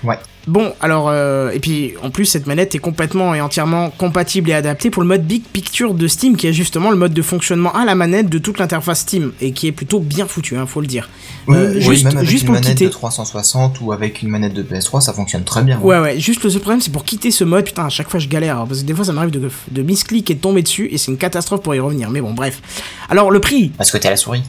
Ouais. 0.04 0.18
Bon, 0.46 0.74
alors, 0.82 1.08
euh, 1.08 1.52
et 1.52 1.60
puis 1.60 1.94
en 2.04 2.10
plus, 2.10 2.26
cette 2.26 2.48
manette 2.48 2.76
est 2.76 2.80
complètement 2.80 3.34
et 3.34 3.40
entièrement 3.40 3.90
compatible 3.92 4.50
et 4.50 4.54
adaptée 4.54 4.90
pour 4.90 5.02
le 5.02 5.08
mode 5.08 5.26
Big 5.26 5.42
Picture 5.42 5.94
de 5.94 6.06
Steam, 6.10 6.36
qui 6.36 6.48
est 6.48 6.54
justement 6.54 6.92
le 6.92 6.98
mode 6.98 7.14
de 7.14 7.22
fonctionnement 7.22 7.74
à 7.74 7.86
la 7.86 7.96
manette 7.96 8.28
de 8.28 8.38
toute 8.40 8.60
l'interface 8.60 9.00
Steam, 9.00 9.32
et 9.40 9.54
qui 9.54 9.68
est 9.68 9.72
plutôt 9.72 10.02
bien 10.02 10.28
foutu, 10.28 10.58
hein, 10.58 10.66
faut 10.66 10.82
le 10.82 10.88
dire. 10.88 11.10
Oui, 11.48 11.56
Euh, 11.56 11.72
oui, 11.76 11.82
juste- 11.82 12.04
même 12.04 12.18
avec 12.18 12.30
juste 12.30 12.42
une 12.42 12.48
pour 12.48 12.56
manette 12.56 12.72
quitter. 12.72 12.86
de 12.88 12.90
360 12.90 13.80
ou 13.80 13.94
avec 13.94 14.22
une 14.22 14.28
manette 14.28 14.54
de 14.54 14.64
PS3, 14.64 15.00
ça 15.00 15.14
fonctionne 15.14 15.46
très 15.46 15.62
bien. 15.64 15.78
hein. 15.78 15.82
Ouais, 15.82 16.00
ouais, 16.00 16.20
juste 16.20 16.44
le 16.44 16.50
seul 16.50 16.60
problème, 16.60 16.82
c'est 16.82 16.92
pour 16.92 17.06
quitter 17.06 17.32
ce 17.32 17.46
mode, 17.46 17.64
putain, 17.64 17.86
à 17.86 17.90
chaque 17.90 18.10
fois 18.10 18.20
je 18.20 18.28
galère, 18.28 18.60
hein, 18.60 18.66
parce 18.68 18.82
que 18.82 18.86
des 18.86 18.94
fois 18.94 19.06
ça 19.06 19.14
m'arrive 19.14 19.32
de, 19.32 19.50
de 19.72 19.82
misclick 19.82 20.30
et 20.30 20.36
de 20.36 20.40
tomber 20.42 20.62
dessus, 20.62 20.90
et 20.92 20.98
c'est 20.98 21.10
une 21.12 21.18
catastrophe 21.18 21.62
pour 21.62 21.74
y 21.74 21.80
revenir, 21.80 22.10
mais 22.10 22.20
bon, 22.20 22.34
bref. 22.34 22.62
Alors, 23.10 23.32
le 23.32 23.40
prix, 23.40 23.70
Parce 23.78 23.92
que 23.92 23.98
t'es 23.98 24.10
à 24.10 24.12
la 24.12 24.18
souris. 24.18 24.44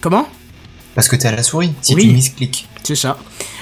comment? 0.00 0.28
Parce 0.94 1.08
que 1.08 1.16
t'es 1.16 1.26
à 1.26 1.32
la 1.34 1.42
souris. 1.42 1.72
Si 1.82 1.94
Oui. 1.96 2.02
tu 2.08 2.12
miscliques. 2.12 2.68
C'est 2.84 2.94
ça. 2.94 3.18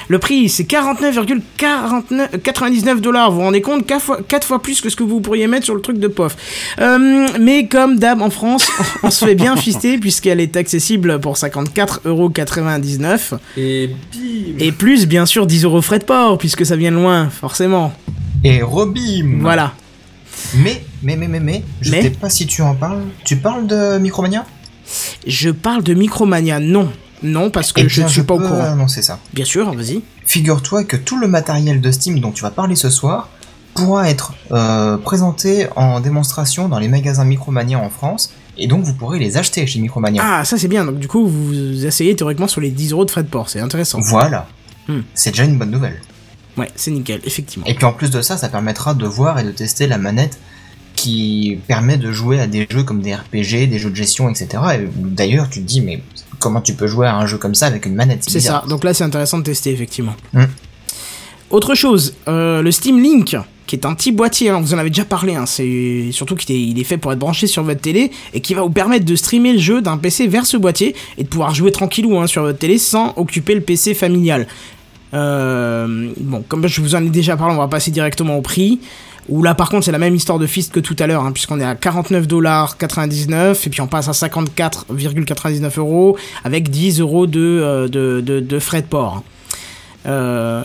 Le 0.08 0.18
prix, 0.18 0.48
c'est 0.48 0.64
49,99 0.64 3.00
dollars. 3.00 3.30
Vous 3.30 3.36
vous 3.38 3.42
rendez 3.42 3.60
compte 3.60 3.86
4 3.86 4.02
fois, 4.02 4.20
quatre 4.26 4.46
fois 4.46 4.62
plus 4.62 4.80
que 4.80 4.88
ce 4.88 4.96
que 4.96 5.02
vous 5.02 5.20
pourriez 5.20 5.46
mettre 5.48 5.64
sur 5.64 5.74
le 5.74 5.80
truc 5.80 5.98
de 5.98 6.06
POF. 6.08 6.36
Euh, 6.80 7.26
mais 7.40 7.66
comme 7.66 7.98
d'hab 7.98 8.22
en 8.22 8.30
France, 8.30 8.68
on 9.02 9.10
se 9.10 9.24
fait 9.24 9.34
bien 9.34 9.56
fister 9.56 9.98
puisqu'elle 9.98 10.40
est 10.40 10.56
accessible 10.56 11.20
pour 11.20 11.34
54,99€. 11.34 13.38
Et 13.56 13.90
bim 14.12 14.54
Et 14.58 14.72
plus, 14.72 15.06
bien 15.06 15.26
sûr, 15.26 15.46
10 15.46 15.64
euros 15.64 15.82
frais 15.82 15.98
de 15.98 16.04
port 16.04 16.38
puisque 16.38 16.64
ça 16.64 16.76
vient 16.76 16.92
de 16.92 16.96
loin, 16.96 17.28
forcément. 17.28 17.92
Et 18.44 18.62
rebim 18.62 19.38
Voilà. 19.40 19.72
Mais, 20.54 20.84
mais, 21.02 21.16
mais, 21.16 21.28
mais, 21.28 21.40
mais, 21.40 21.62
je 21.80 21.90
Mais 21.90 22.02
sais 22.02 22.10
pas 22.10 22.30
si 22.30 22.46
tu 22.46 22.62
en 22.62 22.74
parles. 22.74 23.02
Tu 23.24 23.36
parles 23.36 23.66
de 23.66 23.98
Micromania? 23.98 24.44
Je 25.26 25.50
parle 25.50 25.82
de 25.82 25.94
Micromania. 25.94 26.60
Non. 26.60 26.90
Non, 27.22 27.50
parce 27.50 27.72
que 27.72 27.80
Eh 27.82 27.88
je 27.88 28.02
ne 28.02 28.08
suis 28.08 28.22
pas 28.22 28.34
au 28.34 28.38
courant. 28.38 28.60
annoncer 28.62 29.02
ça. 29.02 29.18
Bien 29.32 29.44
sûr, 29.44 29.72
vas-y. 29.74 30.02
Figure-toi 30.26 30.84
que 30.84 30.96
tout 30.96 31.18
le 31.18 31.28
matériel 31.28 31.80
de 31.80 31.90
Steam 31.90 32.20
dont 32.20 32.32
tu 32.32 32.42
vas 32.42 32.50
parler 32.50 32.76
ce 32.76 32.90
soir 32.90 33.28
pourra 33.74 34.08
être 34.10 34.32
euh, 34.52 34.96
présenté 34.96 35.66
en 35.76 36.00
démonstration 36.00 36.68
dans 36.68 36.78
les 36.78 36.88
magasins 36.88 37.24
Micromania 37.24 37.78
en 37.78 37.90
France, 37.90 38.32
et 38.58 38.66
donc 38.68 38.84
vous 38.84 38.94
pourrez 38.94 39.18
les 39.18 39.36
acheter 39.36 39.66
chez 39.66 39.80
Micromania. 39.80 40.22
Ah, 40.24 40.44
ça 40.44 40.56
c'est 40.56 40.68
bien. 40.68 40.84
Donc 40.84 40.98
du 40.98 41.08
coup, 41.08 41.26
vous 41.26 41.84
essayez 41.84 42.16
théoriquement 42.16 42.48
sur 42.48 42.60
les 42.60 42.70
10 42.70 42.92
euros 42.92 43.04
de 43.04 43.10
frais 43.10 43.22
de 43.22 43.28
port. 43.28 43.50
C'est 43.50 43.60
intéressant. 43.60 44.00
Voilà. 44.00 44.46
Hmm. 44.88 45.00
C'est 45.14 45.30
déjà 45.32 45.44
une 45.44 45.58
bonne 45.58 45.70
nouvelle. 45.70 46.00
Ouais, 46.56 46.70
c'est 46.74 46.90
nickel, 46.90 47.20
effectivement. 47.24 47.66
Et 47.66 47.74
puis 47.74 47.84
en 47.84 47.92
plus 47.92 48.10
de 48.10 48.22
ça, 48.22 48.38
ça 48.38 48.48
permettra 48.48 48.94
de 48.94 49.04
voir 49.06 49.38
et 49.38 49.44
de 49.44 49.50
tester 49.50 49.86
la 49.86 49.98
manette 49.98 50.38
qui 50.94 51.58
permet 51.68 51.98
de 51.98 52.10
jouer 52.12 52.40
à 52.40 52.46
des 52.46 52.66
jeux 52.70 52.82
comme 52.82 53.02
des 53.02 53.14
RPG, 53.14 53.68
des 53.68 53.78
jeux 53.78 53.90
de 53.90 53.94
gestion, 53.96 54.30
etc. 54.30 54.48
Et 54.80 54.88
d'ailleurs, 54.96 55.50
tu 55.50 55.60
te 55.60 55.66
dis, 55.66 55.82
mais 55.82 56.02
comment 56.38 56.60
tu 56.60 56.74
peux 56.74 56.86
jouer 56.86 57.06
à 57.06 57.16
un 57.16 57.26
jeu 57.26 57.38
comme 57.38 57.54
ça 57.54 57.66
avec 57.66 57.86
une 57.86 57.94
manette 57.94 58.24
C'est 58.26 58.40
ça, 58.40 58.64
donc 58.68 58.84
là 58.84 58.94
c'est 58.94 59.04
intéressant 59.04 59.38
de 59.38 59.44
tester 59.44 59.72
effectivement. 59.72 60.14
Mm. 60.32 60.44
Autre 61.50 61.74
chose, 61.74 62.14
euh, 62.26 62.60
le 62.60 62.72
Steam 62.72 63.00
Link, 63.00 63.36
qui 63.66 63.76
est 63.76 63.86
un 63.86 63.94
petit 63.94 64.10
boîtier, 64.10 64.50
hein, 64.50 64.60
vous 64.60 64.74
en 64.74 64.78
avez 64.78 64.90
déjà 64.90 65.04
parlé, 65.04 65.36
hein, 65.36 65.46
c'est 65.46 66.08
surtout 66.10 66.34
qu'il 66.34 66.56
est, 66.56 66.60
il 66.60 66.78
est 66.80 66.84
fait 66.84 66.98
pour 66.98 67.12
être 67.12 67.18
branché 67.18 67.46
sur 67.46 67.62
votre 67.62 67.80
télé 67.80 68.10
et 68.34 68.40
qui 68.40 68.54
va 68.54 68.62
vous 68.62 68.70
permettre 68.70 69.04
de 69.04 69.14
streamer 69.14 69.52
le 69.52 69.58
jeu 69.58 69.80
d'un 69.80 69.96
PC 69.96 70.26
vers 70.26 70.44
ce 70.44 70.56
boîtier 70.56 70.96
et 71.18 71.22
de 71.22 71.28
pouvoir 71.28 71.54
jouer 71.54 71.70
tranquillou 71.70 72.18
hein, 72.18 72.26
sur 72.26 72.42
votre 72.42 72.58
télé 72.58 72.78
sans 72.78 73.12
occuper 73.16 73.54
le 73.54 73.60
PC 73.60 73.94
familial. 73.94 74.48
Euh, 75.14 76.10
bon, 76.18 76.42
comme 76.48 76.66
je 76.66 76.80
vous 76.80 76.94
en 76.94 77.04
ai 77.04 77.10
déjà 77.10 77.36
parlé, 77.36 77.54
on 77.54 77.58
va 77.58 77.68
passer 77.68 77.90
directement 77.90 78.36
au 78.36 78.42
prix. 78.42 78.80
Où 79.28 79.42
là 79.42 79.54
par 79.54 79.68
contre 79.68 79.84
c'est 79.84 79.92
la 79.92 79.98
même 79.98 80.14
histoire 80.14 80.38
de 80.38 80.46
fist 80.46 80.72
que 80.72 80.80
tout 80.80 80.96
à 80.98 81.06
l'heure, 81.06 81.24
hein, 81.24 81.32
puisqu'on 81.32 81.60
est 81.60 81.64
à 81.64 81.74
49,99$ 81.74 83.66
et 83.66 83.70
puis 83.70 83.80
on 83.80 83.86
passe 83.86 84.08
à 84.08 84.12
54,99€ 84.12 85.78
euros 85.78 86.16
avec 86.44 86.70
10 86.70 87.00
euros 87.00 87.26
de, 87.26 87.40
euh, 87.40 87.88
de, 87.88 88.20
de, 88.20 88.40
de 88.40 88.58
frais 88.58 88.82
de 88.82 88.86
port. 88.86 89.22
Euh, 90.06 90.62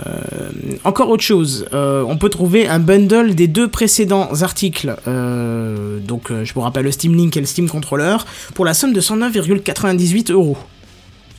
encore 0.84 1.10
autre 1.10 1.24
chose, 1.24 1.66
euh, 1.74 2.04
on 2.08 2.18
peut 2.18 2.30
trouver 2.30 2.68
un 2.68 2.80
bundle 2.80 3.34
des 3.34 3.48
deux 3.48 3.68
précédents 3.68 4.30
articles, 4.42 4.96
euh, 5.08 6.00
donc 6.00 6.32
je 6.44 6.54
vous 6.54 6.62
rappelle 6.62 6.86
le 6.86 6.92
Steam 6.92 7.16
Link 7.16 7.36
et 7.38 7.40
le 7.40 7.48
Steam 7.48 7.68
Controller, 7.68 8.18
pour 8.54 8.66
la 8.66 8.74
somme 8.74 8.94
de 8.94 9.02
109,98 9.02 10.32
euros. 10.32 10.58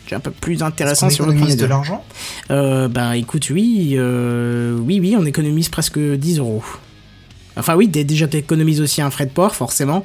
C'est 0.08 0.16
un 0.16 0.20
peu 0.20 0.32
plus 0.32 0.62
intéressant 0.62 1.06
le 1.06 1.14
premier 1.14 1.36
économise 1.36 1.56
de 1.56 1.66
l'argent? 1.66 2.04
Bah 2.48 3.16
écoute, 3.16 3.48
oui, 3.50 3.96
oui, 3.98 5.00
oui, 5.00 5.14
on 5.16 5.24
économise 5.24 5.68
presque 5.68 5.98
10 5.98 6.38
euros. 6.38 6.64
Enfin 7.56 7.74
oui, 7.76 7.88
dé- 7.88 8.04
déjà 8.04 8.26
t'économises 8.26 8.80
aussi 8.80 9.02
un 9.02 9.10
frais 9.10 9.26
de 9.26 9.30
port, 9.30 9.54
forcément. 9.54 10.04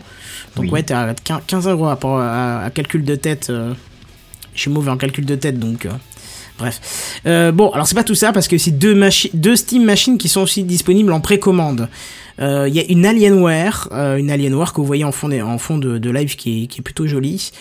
Donc 0.55 0.65
Oui. 0.65 0.69
ouais, 0.71 0.83
t'es 0.83 0.93
à 0.93 1.13
15 1.23 1.41
15 1.47 1.67
euros 1.67 1.85
à, 1.85 1.89
rapport 1.89 2.19
à, 2.19 2.63
à 2.63 2.69
calcul 2.69 3.03
de 3.03 3.15
tête. 3.15 3.49
euh, 3.49 3.73
je 4.53 4.61
suis 4.61 4.71
mauvais 4.71 4.89
en 4.91 4.97
calcul 4.97 5.25
de 5.25 5.35
tête, 5.35 5.59
donc... 5.59 5.85
euh, 5.85 5.91
bref. 6.57 7.21
Euh, 7.25 7.51
bon, 7.51 7.69
alors 7.71 7.87
c'est 7.87 7.95
pas 7.95 8.03
tout 8.03 8.15
ça, 8.15 8.31
parce 8.31 8.47
que 8.47 8.57
c'est 8.57 8.71
deux, 8.71 8.95
machi- 8.95 9.29
deux 9.33 9.55
Steam 9.55 9.83
machines 9.85 10.17
qui 10.17 10.27
sont 10.29 10.41
aussi 10.41 10.63
disponibles 10.63 11.11
en 11.13 11.21
précommande. 11.21 11.89
Il 12.39 12.69
y 12.73 12.79
a 12.79 12.83
une 12.89 13.05
Alienware, 13.05 13.87
une 13.91 14.29
Alienware 14.29 14.71
que 14.73 14.81
vous 14.81 14.85
voyez 14.87 15.03
en 15.03 15.11
fond, 15.11 15.29
des- 15.29 15.41
en 15.41 15.57
fond 15.57 15.77
de, 15.77 15.97
de 15.97 16.09
live 16.11 16.35
qui 16.35 16.63
est, 16.63 16.67
qui 16.67 16.79
est 16.79 16.83
plutôt 16.83 17.07
jolie. 17.07 17.51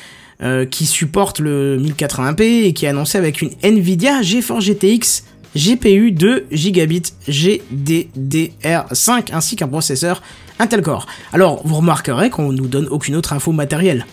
qui 0.70 0.84
supporte 0.86 1.38
le 1.40 1.78
1080p 1.78 2.42
et 2.66 2.72
qui 2.74 2.84
est 2.84 2.88
annoncé 2.88 3.16
avec 3.16 3.40
une 3.40 3.50
Nvidia 3.62 4.20
GeForce 4.20 4.64
GTX 4.66 5.22
GPU 5.54 6.12
de 6.12 6.44
gigabit 6.50 7.02
GDDR5 7.28 9.32
ainsi 9.32 9.56
qu'un 9.56 9.68
processeur 9.68 10.22
Intel 10.58 10.82
Core. 10.82 11.06
Alors, 11.32 11.60
vous 11.66 11.76
remarquerez 11.76 12.30
qu'on 12.30 12.52
nous 12.52 12.66
donne 12.66 12.88
aucune 12.88 13.16
autre 13.16 13.32
info 13.32 13.52
matérielle. 13.52 14.06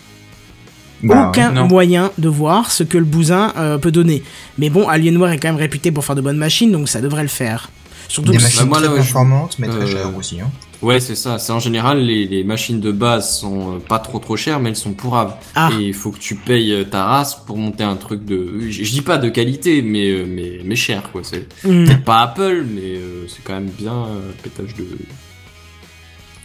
Bah, 1.02 1.28
Aucun 1.28 1.52
non. 1.52 1.66
moyen 1.66 2.10
de 2.18 2.28
voir 2.28 2.70
ce 2.70 2.82
que 2.82 2.98
le 2.98 3.04
bousin 3.04 3.52
euh, 3.58 3.78
peut 3.78 3.92
donner. 3.92 4.22
Mais 4.58 4.70
bon, 4.70 4.88
Alienware 4.88 5.32
est 5.32 5.38
quand 5.38 5.48
même 5.48 5.56
réputé 5.56 5.90
pour 5.90 6.04
faire 6.04 6.16
de 6.16 6.20
bonnes 6.20 6.36
machines, 6.38 6.70
donc 6.72 6.88
ça 6.88 7.00
devrait 7.00 7.22
le 7.22 7.28
faire. 7.28 7.70
Surtout 8.08 8.32
Des 8.32 8.38
que 8.38 8.42
machines 8.42 8.66
moi, 8.66 8.80
là, 8.80 8.88
je- 8.90 8.94
performantes, 8.96 9.56
mais 9.58 9.68
très 9.68 9.80
euh, 9.82 9.86
chères 9.86 10.16
aussi. 10.16 10.40
Hein. 10.40 10.50
Ouais, 10.82 11.00
c'est 11.00 11.14
ça. 11.14 11.38
C'est 11.38 11.52
en 11.52 11.58
général 11.58 11.98
les, 11.98 12.26
les 12.26 12.44
machines 12.44 12.80
de 12.80 12.92
base 12.92 13.38
sont 13.38 13.76
euh, 13.76 13.78
pas 13.78 13.98
trop 13.98 14.18
trop 14.18 14.36
chères, 14.36 14.60
mais 14.60 14.70
elles 14.70 14.76
sont 14.76 14.92
pourraves. 14.92 15.34
Ah. 15.54 15.70
Et 15.72 15.84
il 15.88 15.94
faut 15.94 16.10
que 16.10 16.18
tu 16.18 16.34
payes 16.34 16.72
euh, 16.72 16.84
ta 16.84 17.04
race 17.04 17.34
pour 17.46 17.56
monter 17.56 17.84
un 17.84 17.96
truc 17.96 18.24
de. 18.24 18.60
Je, 18.70 18.82
dis 18.82 19.02
pas 19.02 19.18
de 19.18 19.28
qualité, 19.28 19.82
mais 19.82 20.10
euh, 20.10 20.26
mais 20.28 20.60
mais 20.64 20.76
cher 20.76 21.10
quoi. 21.12 21.22
C'est 21.24 21.48
peut-être 21.62 22.04
pas 22.04 22.22
Apple, 22.22 22.64
mais 22.68 22.96
euh, 22.96 23.26
c'est 23.28 23.42
quand 23.44 23.54
même 23.54 23.70
bien 23.70 23.92
euh, 23.92 24.30
pétage 24.42 24.74
de. 24.74 24.86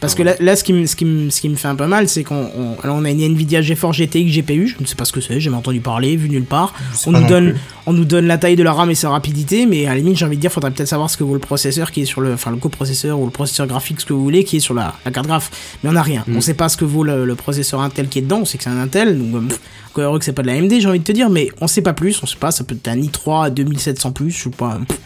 Parce 0.00 0.14
que 0.14 0.22
là, 0.22 0.34
là, 0.40 0.56
ce, 0.56 0.64
qui 0.64 0.72
me, 0.72 0.86
ce, 0.86 0.96
qui 0.96 1.04
me, 1.04 1.28
ce 1.28 1.40
qui 1.42 1.48
me 1.50 1.56
fait 1.56 1.68
un 1.68 1.74
peu 1.76 1.86
mal, 1.86 2.08
c'est 2.08 2.24
qu'on 2.24 2.50
on, 2.56 2.76
on 2.82 3.04
a 3.04 3.10
une 3.10 3.20
Nvidia 3.20 3.60
GeForce 3.60 3.98
GTX 3.98 4.30
GPU, 4.30 4.66
je 4.66 4.76
ne 4.80 4.86
sais 4.86 4.94
pas 4.94 5.04
ce 5.04 5.12
que 5.12 5.20
c'est, 5.20 5.34
j'ai 5.34 5.40
jamais 5.40 5.58
entendu 5.58 5.80
parler, 5.80 6.16
vu 6.16 6.30
nulle 6.30 6.44
part. 6.44 6.72
On 7.06 7.12
nous, 7.12 7.26
donne, 7.26 7.52
plus. 7.52 7.60
on 7.86 7.92
nous 7.92 8.06
donne 8.06 8.26
la 8.26 8.38
taille 8.38 8.56
de 8.56 8.62
la 8.62 8.72
RAM 8.72 8.90
et 8.90 8.94
sa 8.94 9.10
rapidité, 9.10 9.66
mais 9.66 9.84
à 9.86 9.90
la 9.90 9.96
limite, 9.96 10.16
j'ai 10.16 10.24
envie 10.24 10.36
de 10.36 10.40
dire, 10.40 10.50
faudrait 10.50 10.70
peut-être 10.70 10.88
savoir 10.88 11.10
ce 11.10 11.18
que 11.18 11.24
vaut 11.24 11.34
le 11.34 11.40
processeur 11.40 11.90
qui 11.90 12.02
est 12.02 12.06
sur 12.06 12.22
le, 12.22 12.32
enfin 12.32 12.50
le 12.50 12.56
coprocesseur 12.56 13.20
ou 13.20 13.26
le 13.26 13.30
processeur 13.30 13.66
graphique, 13.66 14.00
ce 14.00 14.06
que 14.06 14.14
vous 14.14 14.22
voulez, 14.22 14.42
qui 14.44 14.56
est 14.56 14.60
sur 14.60 14.74
la, 14.74 14.94
la 15.04 15.10
carte 15.10 15.26
graphe. 15.26 15.50
Mais 15.84 15.90
on 15.90 15.92
n'a 15.92 16.02
rien. 16.02 16.24
Mm. 16.26 16.36
On 16.36 16.40
sait 16.40 16.54
pas 16.54 16.70
ce 16.70 16.78
que 16.78 16.86
vaut 16.86 17.04
le, 17.04 17.26
le 17.26 17.34
processeur 17.34 17.80
Intel 17.80 18.08
qui 18.08 18.20
est 18.20 18.22
dedans, 18.22 18.40
on 18.40 18.44
sait 18.46 18.56
que 18.56 18.64
c'est 18.64 18.70
un 18.70 18.80
Intel, 18.80 19.18
donc 19.18 19.48
pff, 19.48 19.60
encore 19.90 20.04
heureux 20.04 20.18
que 20.18 20.24
c'est 20.24 20.32
pas 20.32 20.42
de 20.42 20.46
la 20.46 20.54
AMD, 20.54 20.72
j'ai 20.78 20.88
envie 20.88 21.00
de 21.00 21.04
te 21.04 21.12
dire, 21.12 21.28
mais 21.28 21.48
on 21.60 21.66
sait 21.66 21.82
pas 21.82 21.92
plus, 21.92 22.22
on 22.22 22.26
sait 22.26 22.36
pas, 22.36 22.50
ça 22.50 22.64
peut 22.64 22.74
être 22.74 22.88
un 22.88 22.96
i3 22.96 23.46
à 23.46 23.50
2700 23.50 24.12
plus, 24.12 24.30
je 24.30 24.44
sais 24.44 24.50
pas. 24.50 24.78
pff. 24.88 24.98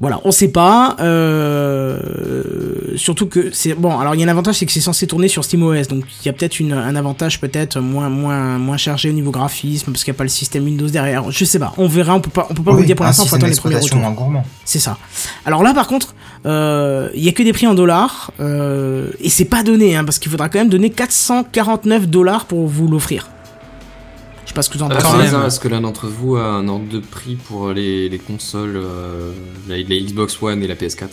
Voilà, 0.00 0.18
on 0.24 0.30
sait 0.30 0.48
pas. 0.48 0.96
Euh, 1.00 1.98
surtout 2.96 3.26
que 3.26 3.50
c'est 3.52 3.74
bon. 3.74 3.98
Alors 3.98 4.14
il 4.14 4.20
y 4.20 4.24
a 4.24 4.26
un 4.26 4.30
avantage, 4.30 4.56
c'est 4.56 4.66
que 4.66 4.72
c'est 4.72 4.80
censé 4.80 5.06
tourner 5.06 5.28
sur 5.28 5.44
SteamOS, 5.44 5.84
donc 5.90 6.04
il 6.22 6.26
y 6.26 6.28
a 6.28 6.32
peut-être 6.32 6.58
une- 6.58 6.72
un 6.72 6.96
avantage 6.96 7.40
peut-être 7.40 7.80
moins 7.80 8.08
moins 8.08 8.58
moins 8.58 8.76
chargé 8.76 9.10
au 9.10 9.12
niveau 9.12 9.30
graphisme 9.30 9.92
parce 9.92 10.02
qu'il 10.04 10.12
n'y 10.12 10.16
a 10.16 10.18
pas 10.18 10.24
le 10.24 10.30
système 10.30 10.64
Windows 10.64 10.88
derrière. 10.88 11.30
Je 11.30 11.44
sais 11.44 11.58
pas. 11.58 11.72
On 11.76 11.86
verra. 11.86 12.14
On 12.14 12.20
peut 12.20 12.30
pas 12.30 12.46
on 12.50 12.54
peut 12.54 12.62
pas 12.62 12.70
vous 12.72 12.78
Oui, 12.78 12.82
le 12.82 12.86
dire 12.86 12.96
pour 12.96 13.04
un 13.04 13.08
l'instant. 13.08 13.24
Faut 13.26 13.36
attendre 13.36 13.50
les 13.50 13.56
premiers 13.60 13.74
retours. 13.84 13.98
C'est 14.64 14.78
ça. 14.78 14.96
Alors 15.44 15.62
là, 15.62 15.74
par 15.74 15.86
contre, 15.86 16.14
euh, 16.46 17.10
il 17.14 17.22
y 17.22 17.28
a 17.28 17.32
que 17.32 17.42
des 17.42 17.52
prix 17.52 17.66
en 17.66 17.74
dollars 17.74 18.32
euh, 18.40 19.10
et 19.20 19.28
c'est 19.28 19.44
pas 19.44 19.62
donné, 19.62 19.96
hein, 19.96 20.04
parce 20.04 20.18
qu'il 20.18 20.30
faudra 20.30 20.48
quand 20.48 20.58
même 20.58 20.70
donner 20.70 20.90
449 20.90 22.06
dollars 22.08 22.46
pour 22.46 22.66
vous 22.66 22.88
l'offrir. 22.88 23.28
Je 24.50 24.52
sais 24.52 24.54
pas 24.56 24.62
ce 24.62 24.70
que 24.70 24.78
vous 24.78 24.82
en 24.84 24.90
Ah, 24.90 24.96
pensez. 24.96 25.46
Est-ce 25.46 25.60
que 25.60 25.68
l'un 25.68 25.80
d'entre 25.80 26.08
vous 26.08 26.34
a 26.34 26.42
un 26.42 26.66
ordre 26.66 26.88
de 26.88 26.98
prix 26.98 27.36
pour 27.36 27.70
les, 27.70 28.08
les 28.08 28.18
consoles, 28.18 28.74
euh, 28.76 29.32
la, 29.68 29.76
la 29.76 29.82
Xbox 30.00 30.42
One 30.42 30.60
et 30.64 30.66
la 30.66 30.74
PS4 30.74 31.10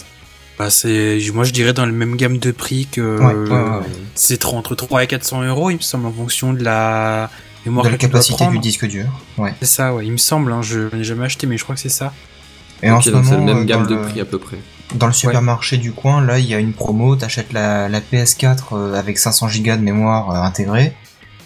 Bah, 0.58 0.72
c'est, 0.72 1.20
moi 1.36 1.44
je 1.44 1.52
dirais 1.54 1.74
dans 1.74 1.86
le 1.86 1.92
même 1.92 2.16
gamme 2.16 2.40
de 2.40 2.50
prix 2.50 2.88
que 2.92 3.20
Ouais, 3.20 3.26
ouais, 3.36 3.50
ouais, 3.50 3.78
ouais. 3.78 3.86
c'est 4.16 4.44
entre 4.46 4.74
3 4.74 5.04
et 5.04 5.08
400 5.08 5.44
euros, 5.44 5.70
il 5.70 5.76
me 5.76 5.82
semble, 5.82 6.08
en 6.08 6.12
fonction 6.12 6.52
de 6.52 6.64
la 6.64 7.30
mémoire 7.64 7.86
De 7.86 7.92
la 7.92 7.98
que 7.98 8.02
tu 8.02 8.08
dois 8.10 8.22
capacité 8.22 8.48
du 8.48 8.58
disque 8.58 8.88
dur. 8.88 9.06
Ouais. 9.38 9.54
C'est 9.60 9.68
ça, 9.68 9.94
ouais, 9.94 10.08
il 10.08 10.14
me 10.14 10.18
semble, 10.18 10.52
hein, 10.52 10.64
je 10.64 10.96
n'ai 10.96 11.04
jamais 11.04 11.26
acheté, 11.26 11.46
mais 11.46 11.60
je 11.60 11.64
crois 11.64 11.76
que 11.76 11.82
c'est 11.82 11.90
ça. 11.90 12.14
Et 12.82 12.90
en 12.90 13.02
ce 13.02 13.12
donc 13.12 13.24
c'est 13.24 13.32
moment, 13.38 13.46
le 13.46 13.54
même 13.54 13.64
euh, 13.64 13.66
gamme 13.68 13.84
dans 13.84 13.90
de 13.92 13.96
le- 13.98 14.02
prix 14.02 14.20
à 14.20 14.26
peu 14.26 14.40
près. 14.40 14.58
Dans 14.96 15.06
le 15.08 15.14
supermarché 15.14 15.78
du 15.78 15.92
coin, 15.92 16.22
là, 16.26 16.40
il 16.40 16.46
y 16.48 16.56
a 16.56 16.60
une 16.60 16.74
promo, 16.74 17.16
t'achètes 17.16 17.54
la, 17.54 17.88
la 17.88 18.00
PS4 18.00 18.58
euh, 18.74 18.94
avec 18.98 19.20
500 19.20 19.48
Go 19.60 19.76
de 19.76 19.82
mémoire 19.82 20.32
euh, 20.32 20.42
intégrée, 20.42 20.94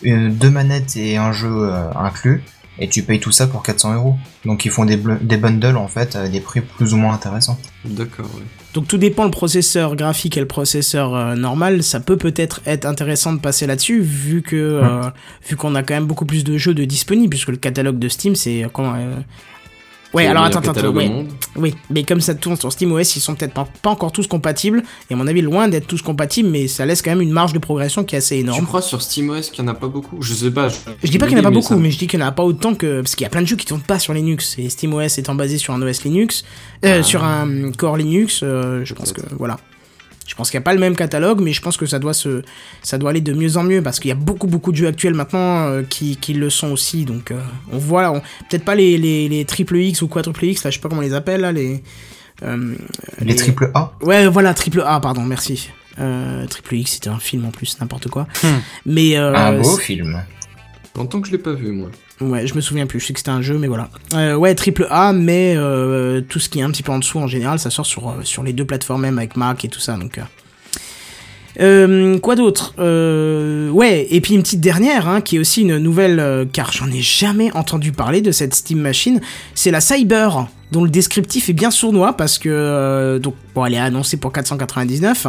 deux 0.03 0.49
manettes 0.49 0.95
et 0.97 1.17
un 1.17 1.31
jeu 1.31 1.49
euh, 1.51 1.91
inclus, 1.93 2.43
et 2.79 2.89
tu 2.89 3.03
payes 3.03 3.19
tout 3.19 3.31
ça 3.31 3.47
pour 3.47 3.63
400 3.63 3.95
euros. 3.95 4.15
Donc 4.45 4.65
ils 4.65 4.71
font 4.71 4.85
des, 4.85 4.97
des 4.97 5.37
bundles 5.37 5.77
en 5.77 5.87
fait 5.87 6.15
à 6.15 6.27
des 6.27 6.39
prix 6.39 6.61
plus 6.61 6.93
ou 6.93 6.97
moins 6.97 7.13
intéressants. 7.13 7.59
D'accord, 7.85 8.25
ouais. 8.35 8.43
Donc 8.73 8.87
tout 8.87 8.97
dépend 8.97 9.25
le 9.25 9.31
processeur 9.31 9.95
graphique 9.97 10.37
et 10.37 10.39
le 10.39 10.47
processeur 10.47 11.13
euh, 11.13 11.35
normal, 11.35 11.83
ça 11.83 11.99
peut 11.99 12.15
peut-être 12.15 12.61
être 12.65 12.85
intéressant 12.85 13.33
de 13.33 13.39
passer 13.39 13.67
là-dessus 13.67 13.99
vu 13.99 14.41
que 14.41 14.55
euh, 14.55 15.09
vu 15.47 15.57
qu'on 15.57 15.75
a 15.75 15.83
quand 15.83 15.93
même 15.93 16.05
beaucoup 16.05 16.25
plus 16.25 16.45
de 16.45 16.57
jeux 16.57 16.73
de 16.73 16.85
disponibles 16.85 17.29
puisque 17.29 17.49
le 17.49 17.57
catalogue 17.57 17.99
de 17.99 18.07
Steam 18.07 18.35
c'est 18.35 18.65
comment 18.71 18.93
euh, 18.95 19.15
Ouais, 20.13 20.28
alors 20.28 20.43
attends, 20.43 20.60
attends, 20.60 20.89
ouais. 20.89 21.26
Oui, 21.56 21.74
mais 21.89 22.04
comme 22.04 22.19
ça 22.19 22.36
tourne 22.36 22.58
sur 22.58 22.71
SteamOS, 22.71 23.00
ils 23.15 23.21
sont 23.21 23.34
peut-être 23.36 23.54
pas, 23.54 23.65
pas 23.82 23.89
encore 23.91 24.12
tous 24.12 24.28
compatibles 24.28 24.84
et 25.10 25.13
à 25.13 25.17
mon 25.17 25.26
avis 25.26 25.41
loin 25.41 25.67
d'être 25.69 25.88
tous 25.88 26.02
compatibles, 26.02 26.50
mais 26.50 26.67
ça 26.67 26.86
laisse 26.86 27.02
quand 27.02 27.12
même 27.12 27.21
une 27.21 27.32
marge 27.32 27.54
de 27.54 27.60
progression 27.60 28.04
qui 28.04 28.15
est 28.15 28.17
assez 28.17 28.36
Tu 28.36 28.41
énorme. 28.41 28.65
crois 28.65 28.82
sur 28.82 29.02
SteamOS 29.02 29.52
qu'il 29.52 29.63
n'y 29.63 29.69
en 29.69 29.74
a 29.74 29.76
pas 29.76 29.88
beaucoup? 29.88 30.21
Je 30.21 30.34
sais 30.34 30.52
pas. 30.52 30.67
Je, 30.69 30.76
Je 31.04 31.10
dis 31.12 31.17
pas 31.17 31.28
qu'il 31.28 31.36
n'y 31.36 31.39
en 31.39 31.43
a 31.43 31.47
pas 31.47 31.50
mais 31.50 31.56
beaucoup, 31.56 31.74
ça- 31.76 31.80
mais 31.80 31.91
je 31.91 31.97
dis 31.97 32.08
qu'il 32.08 32.19
n'y 32.19 32.26
en 32.26 32.30
a 32.30 32.32
pas 32.34 32.43
autant 32.43 32.76
que. 32.76 33.02
Parce 33.02 33.15
qu'il 33.15 33.24
y 33.24 33.28
a 33.28 33.30
plein 33.30 33.41
de 33.41 33.47
jeux 33.47 33.56
qui 33.56 33.65
tournent 33.65 33.82
pas 33.82 34.00
sur 34.00 34.13
Linux. 34.13 34.56
Et 34.58 34.69
SteamOS 34.69 35.17
étant 35.17 35.36
basé 35.36 35.58
sur 35.58 35.74
un 35.74 35.82
OS 35.82 36.04
Linux, 36.04 36.43
euh, 36.86 36.97
Ah. 37.00 37.04
sur 37.04 37.24
un 37.24 37.71
Core 37.78 37.95
Linux, 37.97 38.41
euh, 38.43 38.82
je 38.84 38.93
pense 38.93 39.13
que. 39.13 39.21
Voilà. 39.38 39.58
Je 40.27 40.36
pense 40.36 40.49
qu'il 40.49 40.57
n'y 40.57 40.63
a 40.63 40.65
pas 40.65 40.73
le 40.73 40.79
même 40.79 40.95
catalogue, 40.95 41.41
mais 41.41 41.51
je 41.51 41.62
pense 41.62 41.75
que 41.77 41.86
ça 41.86 41.99
doit, 41.99 42.13
se, 42.13 42.41
ça 42.84 42.97
doit 42.97 43.10
aller 43.10 43.19
de 43.21 43.34
mieux 43.34 43.57
en 43.57 43.63
mieux 43.63 43.81
parce 43.81 43.99
qu'il 43.99 44.10
y 44.10 44.12
a 44.12 44.15
beaucoup, 44.15 44.47
beaucoup 44.47 44.71
de 44.71 44.77
jeux 44.77 44.88
actuels 44.88 45.13
maintenant 45.13 45.67
euh, 45.67 45.84
qui, 45.84 46.15
qui 46.15 46.34
le 46.34 46.49
sont 46.49 46.71
aussi. 46.71 47.03
Donc, 47.05 47.31
euh, 47.31 47.39
on 47.71 47.77
voit, 47.77 48.21
peut-être 48.49 48.63
pas 48.63 48.75
les, 48.75 48.97
les, 48.97 49.27
les 49.27 49.43
triple 49.45 49.75
X 49.77 50.01
ou 50.03 50.07
quadruple 50.07 50.45
X, 50.45 50.63
là, 50.63 50.69
je 50.69 50.75
sais 50.75 50.81
pas 50.81 50.88
comment 50.89 51.01
on 51.01 51.03
les 51.03 51.13
appelle, 51.13 51.41
là, 51.41 51.51
les. 51.51 51.84
euh, 52.43 52.75
Les 53.19 53.36
triple 53.36 53.71
A, 53.73 53.93
Ouais, 54.01 54.27
voilà, 54.27 54.53
triple 54.53 54.81
A, 54.86 54.99
pardon, 55.01 55.23
merci. 55.23 55.69
Euh, 55.99 56.45
triple 56.47 56.75
X, 56.75 56.91
c'était 56.93 57.10
un 57.10 57.19
film 57.19 57.43
en 57.45 57.51
plus, 57.51 57.77
n'importe 57.81 58.07
quoi. 58.07 58.25
Hmm. 58.43 58.60
Mais. 58.86 59.17
euh, 59.17 59.34
un 59.36 59.60
beau 59.60 59.75
film. 59.77 60.23
Longtemps 60.95 61.19
que 61.19 61.27
je 61.27 61.34
l'ai 61.34 61.39
pas 61.39 61.53
vu, 61.53 61.71
moi. 61.71 61.89
Ouais, 62.21 62.45
je 62.45 62.53
me 62.53 62.62
souviens 62.62 62.86
plus, 62.86 62.99
je 62.99 63.07
sais 63.07 63.13
que 63.13 63.19
c'était 63.19 63.31
un 63.31 63.41
jeu, 63.41 63.57
mais 63.57 63.67
voilà. 63.67 63.89
Euh, 64.13 64.36
ouais, 64.36 64.53
triple 64.53 64.86
A, 64.91 65.12
mais 65.12 65.55
euh, 65.57 66.21
tout 66.21 66.39
ce 66.39 66.49
qui 66.49 66.60
est 66.60 66.62
un 66.62 66.69
petit 66.69 66.84
peu 66.84 66.91
en 66.91 66.99
dessous, 66.99 67.17
en 67.17 67.27
général, 67.27 67.57
ça 67.57 67.71
sort 67.71 67.86
sur, 67.86 68.10
euh, 68.10 68.13
sur 68.23 68.43
les 68.43 68.53
deux 68.53 68.65
plateformes 68.65 69.01
même, 69.01 69.17
avec 69.17 69.36
Mac 69.36 69.65
et 69.65 69.69
tout 69.69 69.79
ça, 69.79 69.97
donc... 69.97 70.19
quoi 72.21 72.36
d'autre? 72.36 72.75
Ouais, 73.71 74.07
et 74.12 74.21
puis 74.21 74.36
une 74.36 74.43
petite 74.43 74.62
dernière, 74.62 75.07
hein, 75.07 75.21
qui 75.21 75.38
est 75.38 75.39
aussi 75.39 75.62
une 75.62 75.77
nouvelle, 75.77 76.47
car 76.53 76.71
j'en 76.71 76.91
ai 76.91 77.01
jamais 77.01 77.51
entendu 77.53 77.91
parler 77.91 78.21
de 78.21 78.31
cette 78.31 78.53
Steam 78.53 78.79
Machine, 78.79 79.19
c'est 79.55 79.71
la 79.71 79.81
Cyber, 79.81 80.47
dont 80.71 80.84
le 80.84 80.89
descriptif 80.89 81.49
est 81.49 81.53
bien 81.53 81.71
sournois, 81.71 82.13
parce 82.13 82.38
que... 82.38 83.17
donc, 83.17 83.34
bon, 83.55 83.65
elle 83.65 83.73
est 83.73 83.79
annoncée 83.79 84.17
pour 84.17 84.31
499, 84.31 85.25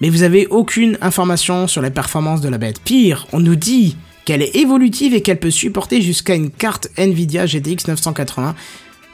mais 0.00 0.10
vous 0.10 0.22
avez 0.22 0.46
aucune 0.46 0.96
information 1.00 1.66
sur 1.66 1.82
les 1.82 1.90
performances 1.90 2.40
de 2.40 2.48
la 2.48 2.58
bête. 2.58 2.80
Pire, 2.80 3.26
on 3.32 3.40
nous 3.40 3.56
dit 3.56 3.96
qu'elle 4.30 4.42
est 4.42 4.54
évolutive 4.54 5.12
et 5.12 5.22
qu'elle 5.22 5.40
peut 5.40 5.50
supporter 5.50 6.00
jusqu'à 6.00 6.36
une 6.36 6.50
carte 6.50 6.86
Nvidia 6.96 7.46
GTX 7.46 7.88
980, 7.88 8.54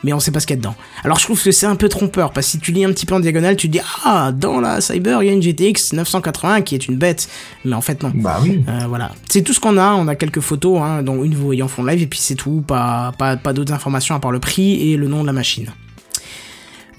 mais 0.04 0.12
on 0.12 0.20
sait 0.20 0.30
pas 0.30 0.40
ce 0.40 0.46
qu'il 0.46 0.56
y 0.56 0.58
a 0.58 0.60
dedans. 0.60 0.74
Alors 1.04 1.18
je 1.18 1.24
trouve 1.24 1.42
que 1.42 1.52
c'est 1.52 1.64
un 1.64 1.74
peu 1.74 1.88
trompeur, 1.88 2.32
parce 2.32 2.48
que 2.48 2.50
si 2.50 2.58
tu 2.58 2.70
lis 2.70 2.84
un 2.84 2.90
petit 2.90 3.06
peu 3.06 3.14
en 3.14 3.20
diagonale, 3.20 3.56
tu 3.56 3.68
te 3.68 3.72
dis 3.72 3.80
ah 4.04 4.30
dans 4.30 4.60
la 4.60 4.82
Cyber 4.82 5.22
il 5.22 5.26
y 5.28 5.30
a 5.30 5.32
une 5.32 5.40
GTX 5.40 5.94
980 5.94 6.60
qui 6.60 6.74
est 6.74 6.86
une 6.86 6.96
bête, 6.96 7.30
mais 7.64 7.72
en 7.72 7.80
fait 7.80 8.02
non. 8.02 8.12
Bah 8.14 8.40
oui. 8.42 8.62
Euh, 8.68 8.80
voilà, 8.88 9.12
c'est 9.26 9.40
tout 9.40 9.54
ce 9.54 9.60
qu'on 9.60 9.78
a. 9.78 9.94
On 9.94 10.06
a 10.06 10.16
quelques 10.16 10.40
photos, 10.40 10.82
hein, 10.82 11.02
dont 11.02 11.24
une 11.24 11.34
vous 11.34 11.46
voyez 11.46 11.62
en 11.62 11.68
fond 11.68 11.82
live, 11.82 12.02
et 12.02 12.06
puis 12.06 12.18
c'est 12.18 12.34
tout. 12.34 12.62
Pas, 12.66 13.14
pas, 13.16 13.38
pas 13.38 13.54
d'autres 13.54 13.72
informations 13.72 14.14
à 14.14 14.20
part 14.20 14.32
le 14.32 14.38
prix 14.38 14.92
et 14.92 14.98
le 14.98 15.08
nom 15.08 15.22
de 15.22 15.26
la 15.28 15.32
machine. 15.32 15.72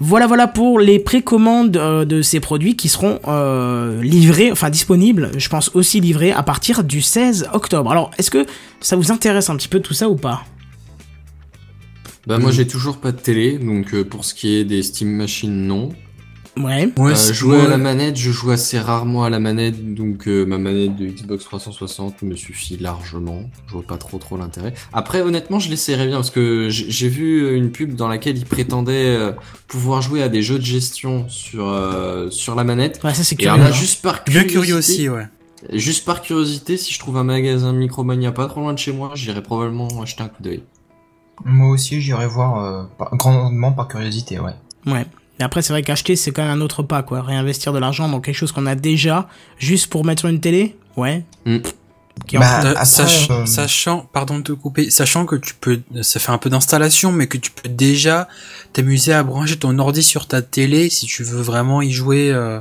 Voilà, 0.00 0.28
voilà 0.28 0.46
pour 0.46 0.78
les 0.78 1.00
précommandes 1.00 1.76
euh, 1.76 2.04
de 2.04 2.22
ces 2.22 2.38
produits 2.38 2.76
qui 2.76 2.88
seront 2.88 3.18
euh, 3.26 4.00
livrés, 4.00 4.52
enfin 4.52 4.70
disponibles, 4.70 5.32
je 5.36 5.48
pense 5.48 5.74
aussi 5.74 6.00
livrés 6.00 6.30
à 6.30 6.44
partir 6.44 6.84
du 6.84 7.02
16 7.02 7.48
octobre. 7.52 7.90
Alors, 7.90 8.12
est-ce 8.16 8.30
que 8.30 8.46
ça 8.80 8.94
vous 8.94 9.10
intéresse 9.10 9.50
un 9.50 9.56
petit 9.56 9.66
peu 9.66 9.80
tout 9.80 9.94
ça 9.94 10.08
ou 10.08 10.14
pas? 10.14 10.44
Bah, 12.28 12.38
moi, 12.38 12.52
j'ai 12.52 12.66
toujours 12.66 12.98
pas 12.98 13.10
de 13.10 13.16
télé, 13.16 13.58
donc 13.58 13.92
euh, 13.92 14.04
pour 14.04 14.24
ce 14.24 14.34
qui 14.34 14.54
est 14.54 14.64
des 14.64 14.82
Steam 14.82 15.08
Machines, 15.08 15.66
non. 15.66 15.88
Ouais. 16.58 16.88
Ouais, 16.98 17.12
Euh, 17.12 17.32
jouer 17.32 17.56
moi- 17.56 17.66
à 17.66 17.68
la 17.68 17.76
manette, 17.78 18.16
je 18.16 18.30
joue 18.30 18.50
assez 18.50 18.78
rarement 18.78 19.24
à 19.24 19.30
la 19.30 19.38
manette, 19.38 19.94
donc 19.94 20.26
euh, 20.26 20.44
ma 20.44 20.58
manette 20.58 20.96
de 20.96 21.06
Xbox 21.06 21.44
360 21.44 22.22
me 22.22 22.34
suffit 22.36 22.76
largement. 22.76 23.42
Je 23.68 23.72
vois 23.74 23.82
pas 23.82 23.96
trop 23.98 24.18
trop 24.18 24.36
l'intérêt. 24.36 24.74
Après, 24.92 25.20
honnêtement, 25.22 25.58
je 25.58 25.70
l'essaierai 25.70 26.06
bien 26.06 26.16
parce 26.16 26.30
que 26.30 26.68
j'ai 26.70 27.08
vu 27.08 27.54
une 27.56 27.70
pub 27.70 27.94
dans 27.94 28.08
laquelle 28.08 28.36
ils 28.38 28.46
prétendaient 28.46 29.16
euh, 29.16 29.32
pouvoir 29.68 30.02
jouer 30.02 30.22
à 30.22 30.28
des 30.28 30.42
jeux 30.42 30.58
de 30.58 30.64
gestion 30.64 31.28
sur 31.28 31.68
euh, 31.68 32.30
sur 32.30 32.54
la 32.54 32.64
manette. 32.64 33.00
Ouais, 33.04 33.14
ça 33.14 33.22
c'est 33.24 33.40
Et 33.40 33.44
alors 33.46 33.56
curieux. 33.56 33.70
là, 33.70 33.76
juste 33.76 34.02
par 34.02 34.22
Bien 34.26 34.42
curiosité, 34.44 34.52
curieux 34.52 34.76
aussi, 34.76 35.08
ouais. 35.08 35.78
juste 35.78 36.04
par 36.04 36.22
curiosité, 36.22 36.76
si 36.76 36.92
je 36.92 36.98
trouve 36.98 37.16
un 37.18 37.24
magasin 37.24 37.72
Micromania 37.72 38.32
pas 38.32 38.46
trop 38.48 38.60
loin 38.60 38.72
de 38.72 38.78
chez 38.78 38.92
moi, 38.92 39.12
j'irai 39.14 39.42
probablement 39.42 39.88
acheter 40.02 40.22
un 40.22 40.28
coup 40.28 40.42
d'œil. 40.42 40.62
Moi 41.44 41.68
aussi, 41.70 42.00
j'irai 42.00 42.26
voir 42.26 42.64
euh, 42.64 42.82
par- 42.98 43.14
grandement 43.16 43.70
par 43.72 43.86
curiosité, 43.86 44.40
ouais. 44.40 44.54
Ouais. 44.86 45.06
Mais 45.38 45.44
après, 45.44 45.62
c'est 45.62 45.72
vrai 45.72 45.82
qu'acheter, 45.82 46.16
c'est 46.16 46.30
quand 46.32 46.42
même 46.42 46.50
un 46.50 46.60
autre 46.60 46.82
pas, 46.82 47.02
quoi. 47.02 47.22
Réinvestir 47.22 47.72
de 47.72 47.78
l'argent 47.78 48.08
dans 48.08 48.20
quelque 48.20 48.34
chose 48.36 48.52
qu'on 48.52 48.66
a 48.66 48.74
déjà, 48.74 49.28
juste 49.58 49.88
pour 49.88 50.04
mettre 50.04 50.20
sur 50.20 50.28
une 50.28 50.40
télé, 50.40 50.76
ouais. 50.96 51.24
Mm. 51.46 51.58
Qui 52.26 52.36
en- 52.36 52.40
Bah, 52.40 52.62
Euh, 52.64 52.70
après, 52.72 52.84
sach- 52.84 53.28
euh, 53.30 53.46
Sachant, 53.46 54.08
pardon 54.12 54.38
de 54.38 54.42
te 54.42 54.52
couper, 54.52 54.90
sachant 54.90 55.24
que 55.26 55.36
tu 55.36 55.54
peux, 55.54 55.80
ça 56.02 56.18
fait 56.18 56.32
un 56.32 56.38
peu 56.38 56.50
d'installation, 56.50 57.12
mais 57.12 57.28
que 57.28 57.38
tu 57.38 57.52
peux 57.52 57.68
déjà 57.68 58.26
t'amuser 58.72 59.12
à 59.12 59.22
brancher 59.22 59.56
ton 59.56 59.78
ordi 59.78 60.02
sur 60.02 60.26
ta 60.26 60.42
télé 60.42 60.90
si 60.90 61.06
tu 61.06 61.22
veux 61.22 61.40
vraiment 61.40 61.80
y 61.80 61.92
jouer. 61.92 62.32
Euh, 62.32 62.60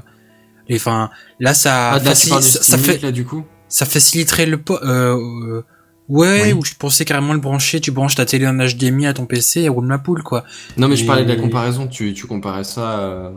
et 0.70 0.76
enfin, 0.76 1.10
là 1.40 1.56
ça, 1.56 1.94
Ah, 1.94 2.00
là, 2.00 2.14
ça, 2.14 2.78
fait, 2.78 2.92
Link, 2.94 3.02
là 3.02 3.12
du 3.12 3.26
coup. 3.26 3.46
ça 3.68 3.88
faciliterait 3.88 4.46
le 4.46 4.60
po- 4.62 4.78
euh, 4.84 5.18
euh, 5.18 5.66
Ouais, 6.10 6.44
Oui. 6.46 6.54
ou 6.54 6.64
je 6.64 6.74
pensais 6.76 7.04
carrément 7.04 7.34
le 7.34 7.40
brancher, 7.40 7.82
tu 7.82 7.92
branches 7.92 8.16
ta 8.16 8.26
télé 8.26 8.48
en 8.48 8.58
HDMI 8.58 9.08
à 9.08 9.14
ton 9.14 9.26
PC 9.26 9.62
et 9.62 9.70
roule 9.70 9.86
ma 9.88 9.98
poule, 9.98 10.24
quoi. 10.24 10.46
Non, 10.78 10.88
mais 10.88 10.96
je 10.96 11.06
parlais 11.06 11.24
de 11.26 11.30
la 11.30 11.36
comparaison. 11.36 11.88
Tu, 11.88 12.14
tu 12.14 12.28
comparais 12.28 12.64
ça. 12.64 13.00
euh, 13.00 13.30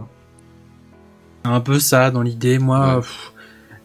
Un 1.45 1.61
peu 1.61 1.81
ça 1.81 2.11
dans 2.11 2.23
l'idée. 2.23 2.59
Moi, 2.59 2.95
Ouais. 2.97 3.01
pff, 3.01 3.33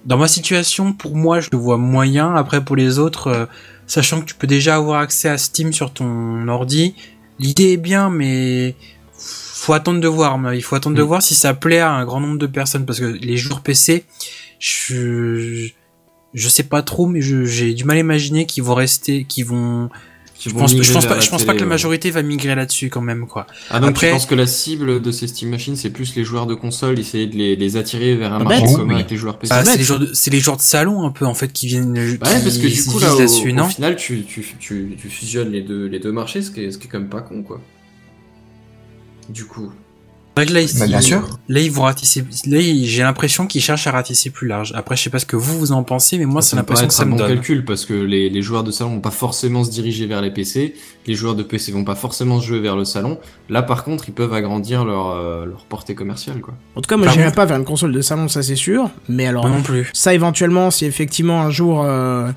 dans 0.05 0.17
ma 0.17 0.27
situation, 0.27 0.93
pour 0.93 1.15
moi, 1.15 1.39
je 1.39 1.49
le 1.51 1.57
vois 1.57 1.77
moyen. 1.77 2.35
Après, 2.35 2.63
pour 2.63 2.75
les 2.75 2.99
autres, 2.99 3.27
euh, 3.27 3.45
sachant 3.87 4.19
que 4.19 4.25
tu 4.25 4.35
peux 4.35 4.45
déjà 4.47 4.75
avoir 4.75 4.99
accès 4.99 5.29
à 5.29 5.37
Steam 5.39 5.73
sur 5.73 5.91
ton 5.91 6.47
ordi, 6.47 6.93
l'idée 7.39 7.71
est 7.73 7.77
bien, 7.77 8.09
mais 8.11 8.75
faut 9.17 9.73
attendre 9.73 9.99
de 9.99 10.07
voir. 10.07 10.37
mais 10.37 10.57
Il 10.57 10.61
faut 10.61 10.75
attendre 10.75 10.95
de 10.95 11.01
Mm. 11.01 11.07
voir 11.07 11.21
si 11.23 11.33
ça 11.33 11.55
plaît 11.55 11.79
à 11.79 11.89
un 11.91 12.05
grand 12.05 12.19
nombre 12.19 12.37
de 12.37 12.45
personnes, 12.45 12.85
parce 12.85 12.99
que 12.99 13.05
les 13.05 13.37
joueurs 13.37 13.61
PC, 13.61 14.03
je 14.59 15.69
je 16.35 16.47
sais 16.49 16.63
pas 16.63 16.83
trop, 16.83 17.07
mais 17.07 17.21
j'ai 17.21 17.73
du 17.73 17.83
mal 17.85 17.97
à 17.97 18.01
imaginer 18.01 18.45
qu'ils 18.45 18.63
vont 18.63 18.75
rester, 18.75 19.23
qu'ils 19.23 19.45
vont. 19.45 19.89
qui 20.35 20.49
Je 20.49 20.53
pense, 20.53 20.71
je 20.75 20.93
pas, 20.93 21.15
la 21.15 21.19
je 21.21 21.29
pense 21.29 21.39
télé, 21.41 21.45
pas 21.47 21.53
que 21.55 21.61
la 21.61 21.65
majorité 21.65 22.11
va 22.11 22.21
migrer 22.21 22.53
là-dessus 22.55 22.89
quand 22.89 22.99
même, 23.01 23.25
quoi. 23.25 23.47
Ah 23.69 23.79
donc 23.79 23.91
Après- 23.91 24.07
tu 24.07 24.13
penses 24.13 24.25
que 24.25 24.35
la 24.35 24.45
cible 24.45 25.01
de 25.01 25.11
ces 25.11 25.27
Steam 25.27 25.49
Machines 25.49 25.77
c'est 25.77 25.89
plus 25.91 26.13
les 26.15 26.25
joueurs 26.25 26.45
de 26.45 26.53
console, 26.53 26.99
essayer 26.99 27.25
de 27.25 27.35
les, 27.37 27.55
les 27.55 27.77
attirer 27.77 28.15
vers 28.17 28.33
un 28.33 28.39
Pas 28.39 28.43
marché 28.59 28.65
commun 28.75 28.89
Oui. 28.89 28.95
avec 28.95 29.09
les 29.11 29.15
joueurs 29.17 29.39
PC. 29.39 29.49
Bah, 29.49 29.63
bête, 29.63 29.71
c'est 29.71 29.77
les 29.77 29.83
ça. 29.83 29.87
joueurs 29.87 29.99
de, 30.01 30.13
c'est 30.13 30.29
les 30.31 30.39
joueurs 30.41 30.57
de 30.57 30.61
salon 30.61 31.05
un 31.05 31.11
peu 31.11 31.25
en 31.25 31.33
fait 31.33 31.51
qui 31.53 31.67
viennent. 31.67 31.97
Ouais, 31.97 32.17
parce 32.19 32.57
que 32.57 32.67
du 32.67 32.83
coup 32.83 32.99
là, 32.99 33.13
au, 33.15 33.19
là-dessus, 33.19 33.49
au 33.51 33.53
non 33.53 33.69
final, 33.69 33.95
tu, 33.95 34.23
tu, 34.23 34.45
tu, 34.59 34.97
tu 35.01 35.09
fusionnes 35.09 35.51
les 35.51 35.61
deux, 35.61 35.85
les 35.87 35.99
deux 35.99 36.11
marchés, 36.11 36.41
ce 36.41 36.51
qui 36.51 36.61
est, 36.65 36.71
ce 36.71 36.77
qui 36.77 36.87
est 36.87 36.89
quand 36.89 36.99
même 36.99 37.09
pas 37.09 37.21
con, 37.21 37.41
quoi. 37.43 37.61
Du 39.29 39.45
coup. 39.45 39.71
C'est 40.37 40.41
vrai 40.43 40.45
que 40.47 40.53
là, 40.53 40.61
ils- 40.61 40.79
Bah, 40.79 40.87
bien 40.87 40.99
sûr. 41.01 41.39
Là, 41.47 41.59
ils 41.61 41.71
vont 41.71 41.83
ratisser. 41.83 42.25
Là, 42.47 42.59
j'ai 42.59 43.03
l'impression 43.03 43.47
qu'ils 43.47 43.61
cherchent 43.61 43.87
à 43.87 43.91
ratisser 43.91 44.29
plus 44.31 44.47
large. 44.49 44.73
Après, 44.75 44.97
je 44.97 45.03
sais 45.03 45.09
pas 45.09 45.19
ce 45.19 45.25
que 45.25 45.37
vous 45.37 45.57
vous 45.57 45.71
en 45.71 45.83
pensez, 45.83 46.17
mais 46.17 46.25
moi, 46.25 46.41
c'est 46.41 46.51
ça 46.51 46.57
me 46.57 46.63
paraît 46.63 46.81
l'impression 46.81 46.87
que 46.87 46.93
ça 46.93 47.03
un 47.03 47.05
me 47.05 47.11
bon 47.11 47.17
donne. 47.17 47.27
calcul 47.35 47.63
parce 47.63 47.85
que 47.85 47.93
les, 47.93 48.29
les 48.29 48.41
joueurs 48.41 48.65
de 48.65 48.71
salon 48.71 48.91
vont 48.95 48.99
pas 48.99 49.11
forcément 49.11 49.63
se 49.63 49.71
diriger 49.71 50.07
vers 50.07 50.21
les 50.21 50.31
PC, 50.31 50.75
les 51.07 51.13
joueurs 51.13 51.35
de 51.35 51.43
PC 51.43 51.71
vont 51.71 51.85
pas 51.85 51.95
forcément 51.95 52.41
se 52.41 52.47
jouer 52.47 52.59
vers 52.59 52.75
le 52.75 52.83
salon. 52.83 53.17
Là, 53.49 53.61
par 53.63 53.85
contre, 53.85 54.09
ils 54.09 54.13
peuvent 54.13 54.33
agrandir 54.33 54.83
leur, 54.83 55.11
euh, 55.11 55.45
leur 55.45 55.63
portée 55.65 55.95
commerciale, 55.95 56.41
quoi. 56.41 56.53
En 56.75 56.81
tout 56.81 56.87
cas, 56.89 56.97
moi, 56.97 57.07
j'irai 57.07 57.31
pas 57.31 57.45
vers 57.45 57.55
une 57.57 57.63
console 57.65 57.93
de 57.93 58.01
salon, 58.01 58.27
ça 58.27 58.43
c'est 58.43 58.57
sûr. 58.57 58.89
Mais 59.07 59.27
alors, 59.27 59.47
non 59.47 59.61
plus. 59.61 59.89
ça 59.93 60.13
éventuellement, 60.13 60.69
si 60.69 60.83
effectivement 60.85 61.41
un 61.43 61.49
jour, 61.49 61.81
euh, 61.85 62.29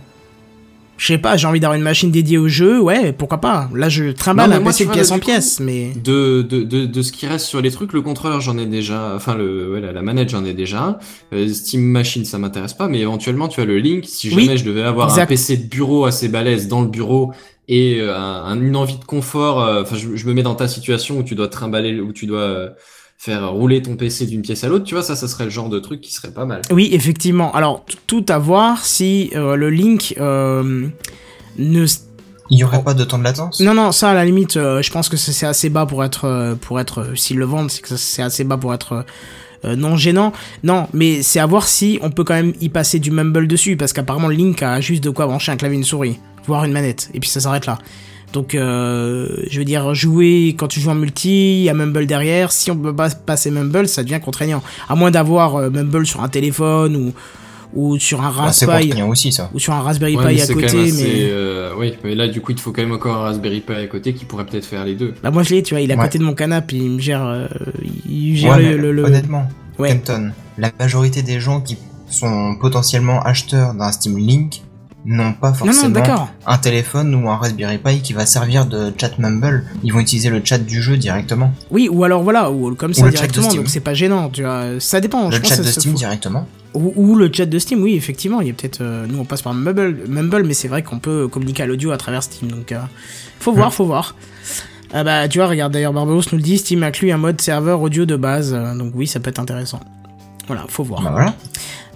je 0.98 1.06
sais 1.06 1.18
pas, 1.18 1.36
j'ai 1.38 1.46
envie 1.46 1.60
d'avoir 1.60 1.76
une 1.76 1.82
machine 1.84 2.10
dédiée 2.10 2.36
au 2.38 2.48
jeu, 2.48 2.80
ouais, 2.80 3.12
pourquoi 3.12 3.38
pas. 3.38 3.70
Là, 3.74 3.88
je 3.88 4.10
trimballe 4.10 4.52
un 4.52 4.60
moi, 4.60 4.72
PC 4.72 4.84
de 4.86 4.90
pièce 4.90 5.10
en 5.10 5.18
pièce, 5.18 5.60
mais 5.60 5.92
De, 6.04 6.42
de, 6.42 6.62
de, 6.62 6.84
de 6.86 7.02
ce 7.02 7.12
qui 7.12 7.26
reste 7.26 7.46
sur 7.46 7.60
les 7.62 7.70
trucs, 7.70 7.92
le 7.92 8.02
contrôleur 8.02 8.40
j'en 8.40 8.58
ai 8.58 8.66
déjà, 8.66 9.12
enfin 9.14 9.34
le, 9.36 9.72
ouais, 9.72 9.80
la, 9.80 9.92
la 9.92 10.02
manette 10.02 10.28
j'en 10.30 10.44
ai 10.44 10.52
déjà. 10.54 10.98
Euh, 11.32 11.48
Steam 11.48 11.82
Machine 11.82 12.24
ça 12.24 12.38
m'intéresse 12.38 12.74
pas, 12.74 12.88
mais 12.88 12.98
éventuellement 13.00 13.48
tu 13.48 13.60
as 13.60 13.64
le 13.64 13.78
Link, 13.78 14.04
si 14.06 14.28
Oui, 14.34 14.44
jamais 14.44 14.56
je 14.58 14.64
devais 14.64 14.82
avoir 14.82 15.16
un. 15.18 15.26
PC 15.26 15.56
de 15.56 15.68
bureau 15.68 16.04
assez 16.04 16.28
balèze 16.28 16.68
dans 16.68 16.82
le 16.82 16.88
bureau 16.88 17.32
et 17.68 18.00
euh, 18.00 18.16
un, 18.16 18.44
un- 18.44 18.60
une 18.60 18.74
envie 18.76 18.98
de 18.98 19.04
confort, 19.04 19.62
euh, 19.62 19.82
enfin 19.82 19.96
je, 19.96 20.16
je 20.16 20.26
me 20.26 20.32
mets 20.34 20.42
dans 20.42 20.54
ta 20.54 20.66
situation 20.68 21.18
où 21.18 21.22
tu 21.22 21.34
dois 21.34 21.48
trimballer, 21.48 22.00
où 22.00 22.12
tu 22.12 22.26
dois 22.26 22.70
faire 23.18 23.50
rouler 23.50 23.82
ton 23.82 23.96
PC 23.96 24.26
d'une 24.26 24.42
pièce 24.42 24.62
à 24.64 24.68
l'autre, 24.68 24.84
tu 24.84 24.94
vois, 24.94 25.02
ça, 25.02 25.16
ça 25.16 25.26
serait 25.26 25.44
le 25.44 25.50
genre 25.50 25.68
de 25.68 25.80
truc 25.80 26.00
qui 26.00 26.12
serait 26.12 26.30
pas 26.30 26.44
mal. 26.44 26.62
oui, 26.70 26.88
effectivement. 26.92 27.52
Alors, 27.54 27.84
tout 28.06 28.24
à 28.28 28.38
voir 28.38 28.84
si 28.84 29.30
euh, 29.34 29.56
le 29.56 29.70
Link 29.70 30.14
euh, 30.18 30.86
ne 31.58 31.86
Il 32.50 32.58
y 32.58 32.64
aurait 32.64 32.82
pas 32.82 32.94
de 32.94 33.04
temps 33.04 33.18
de 33.18 33.24
latence? 33.24 33.60
Non, 33.60 33.74
non, 33.74 33.90
ça 33.92 34.10
à 34.10 34.14
la 34.14 34.24
limite, 34.24 34.56
euh, 34.56 34.80
je 34.82 34.90
pense 34.92 35.08
que 35.08 35.16
c'est 35.16 35.46
assez 35.46 35.68
bas 35.68 35.84
pour 35.84 36.04
être, 36.04 36.56
pour 36.60 36.78
être, 36.78 37.16
s'ils 37.16 37.38
le 37.38 37.44
vendent, 37.44 37.70
c'est 37.70 37.82
que 37.82 37.96
c'est 37.96 38.22
assez 38.22 38.44
bas 38.44 38.56
pour 38.56 38.72
être 38.72 39.04
euh, 39.64 39.74
non 39.74 39.96
gênant. 39.96 40.32
Non, 40.62 40.86
mais 40.92 41.22
c'est 41.22 41.40
à 41.40 41.46
voir 41.46 41.66
si 41.66 41.98
on 42.02 42.10
peut 42.10 42.24
quand 42.24 42.34
même 42.34 42.52
y 42.60 42.68
passer 42.68 42.98
du 42.98 43.10
mumble 43.10 43.48
dessus, 43.48 43.76
parce 43.76 43.92
qu'apparemment 43.92 44.28
Link 44.28 44.62
a 44.62 44.80
juste 44.80 45.02
de 45.02 45.10
quoi 45.10 45.26
brancher 45.26 45.50
un 45.52 45.56
clavier 45.56 45.76
et 45.76 45.80
une 45.80 45.84
souris, 45.84 46.18
voire 46.46 46.64
une 46.64 46.72
manette, 46.72 47.10
et 47.14 47.20
puis 47.20 47.28
ça 47.28 47.40
s'arrête 47.40 47.66
là. 47.66 47.78
Donc, 48.32 48.54
euh, 48.54 49.26
je 49.50 49.58
veux 49.58 49.64
dire, 49.64 49.94
jouer 49.94 50.54
quand 50.58 50.68
tu 50.68 50.80
joues 50.80 50.90
en 50.90 50.94
multi, 50.94 51.60
il 51.60 51.64
y 51.64 51.68
a 51.70 51.74
Mumble 51.74 52.06
derrière. 52.06 52.52
Si 52.52 52.70
on 52.70 52.76
peut 52.76 52.94
pas 52.94 53.08
passer 53.10 53.50
Mumble, 53.50 53.88
ça 53.88 54.02
devient 54.02 54.20
contraignant. 54.22 54.62
À 54.88 54.94
moins 54.94 55.10
d'avoir 55.10 55.56
euh, 55.56 55.70
Mumble 55.70 56.06
sur 56.06 56.22
un 56.22 56.28
téléphone 56.28 56.94
ou, 56.94 57.12
ou 57.74 57.98
sur 57.98 58.20
un 58.20 58.24
Bah, 58.30 58.42
Raspberry 58.42 58.88
contraignant 58.88 59.08
aussi 59.10 59.32
ça. 59.32 59.50
ou 59.54 59.58
sur 59.58 59.72
un 59.72 59.80
Raspberry 59.80 60.16
Ouais, 60.16 60.24
mais 60.26 60.34
Pi 60.34 60.42
à 60.42 60.46
côté, 60.46 60.66
assez, 60.66 60.92
mais 61.02 61.28
euh, 61.30 61.72
oui, 61.78 61.94
mais 62.04 62.14
là 62.14 62.28
du 62.28 62.40
coup 62.40 62.52
il 62.52 62.54
te 62.56 62.60
faut 62.60 62.72
quand 62.72 62.82
même 62.82 62.92
encore 62.92 63.16
un 63.16 63.20
Raspberry 63.20 63.60
Pi 63.60 63.72
à 63.72 63.86
côté 63.86 64.12
qui 64.14 64.24
pourrait 64.26 64.44
peut-être 64.46 64.64
faire 64.66 64.84
les 64.84 64.94
deux. 64.94 65.14
Bah 65.22 65.30
moi 65.30 65.42
je 65.42 65.50
l'ai, 65.54 65.62
tu 65.62 65.74
vois, 65.74 65.80
il 65.82 65.90
est 65.90 65.94
à 65.94 65.96
Ouais. 65.96 66.04
côté 66.04 66.18
de 66.18 66.24
mon 66.24 66.34
canapé, 66.34 66.76
il 66.76 66.90
me 66.90 66.98
gère, 67.00 67.24
euh, 67.26 67.46
il 68.08 68.36
gère 68.36 68.56
Ouais, 68.56 68.62
le, 68.72 68.76
le, 68.78 68.92
le- 68.92 69.04
Honnêtement, 69.04 69.48
Ouais. 69.78 69.88
Kenton, 69.90 70.32
la 70.58 70.70
majorité 70.78 71.22
des 71.22 71.40
gens 71.40 71.60
qui 71.60 71.76
sont 72.10 72.56
potentiellement 72.60 73.22
acheteurs 73.22 73.74
d'un 73.74 73.92
Steam 73.92 74.16
Link 74.18 74.62
n'ont 75.16 75.32
pas 75.32 75.48
Non 75.50 75.54
forcément 75.54 75.82
non, 75.84 75.88
d'accord. 75.90 76.28
un 76.46 76.58
téléphone 76.58 77.14
ou 77.14 77.28
un 77.30 77.36
Raspberry 77.36 77.78
Pi 77.78 78.00
qui 78.02 78.12
va 78.12 78.26
servir 78.26 78.66
de 78.66 78.92
chat 78.98 79.18
Mumble. 79.18 79.64
Ils 79.82 79.92
vont 79.92 80.00
utiliser 80.00 80.30
le 80.30 80.40
chat 80.44 80.58
du 80.58 80.82
jeu 80.82 80.96
directement. 80.96 81.52
Oui, 81.70 81.88
ou 81.90 82.04
alors 82.04 82.22
voilà, 82.22 82.50
ou 82.50 82.74
comme 82.74 82.90
Ou 82.90 82.94
ça 82.94 83.08
directement, 83.08 83.52
donc 83.54 83.68
c'est 83.68 83.80
pas 83.80 83.94
gênant, 83.94 84.28
tu 84.30 84.42
vois. 84.42 84.64
Ça 84.80 85.00
dépend. 85.00 85.30
je 85.30 85.36
le 85.36 85.42
pense 85.42 85.50
chat 85.50 85.56
que 85.58 85.62
de 85.62 85.68
Steam 85.68 85.92
faut- 85.92 85.98
directement. 85.98 86.46
Ou, 86.74 86.92
ou 86.96 87.14
le 87.16 87.30
chat 87.32 87.46
de 87.46 87.58
Steam, 87.58 87.82
oui, 87.82 87.94
effectivement, 87.94 88.40
il 88.42 88.48
y 88.48 88.50
a 88.50 88.52
peut-être. 88.52 88.82
euh, 88.82 89.06
nous 89.08 89.18
on 89.18 89.24
passe 89.24 89.40
par 89.42 89.54
Mumble, 89.54 90.04
Mumble 90.06 90.44
mais 90.44 90.52
c'est 90.54 90.68
vrai 90.68 90.82
qu'on 90.82 90.98
peut 90.98 91.26
communiquer 91.26 91.62
à 91.62 91.66
l'audio 91.66 91.90
à 91.92 91.96
travers 91.96 92.22
Steam, 92.22 92.50
donc 92.50 92.72
euh, 92.72 92.78
faut 93.40 93.52
voir, 93.52 93.72
faut 93.72 93.86
voir. 93.86 94.14
Ah 94.92 95.04
bah 95.04 95.28
tu 95.28 95.38
vois, 95.38 95.46
regarde 95.48 95.72
d'ailleurs 95.72 95.92
Barbaros 95.92 96.22
nous 96.32 96.38
le 96.38 96.42
dit, 96.44 96.58
Steam 96.58 96.82
inclut 96.82 97.10
un 97.12 97.16
mode 97.18 97.40
serveur 97.40 97.80
audio 97.80 98.04
de 98.06 98.16
base, 98.16 98.52
euh, 98.54 98.74
donc 98.74 98.92
oui, 98.94 99.06
ça 99.06 99.20
peut 99.20 99.30
être 99.30 99.38
intéressant. 99.40 99.80
Voilà, 100.46 100.64
faut 100.68 100.84
voir. 100.84 101.02
Bah 101.02 101.10
voilà. 101.12 101.34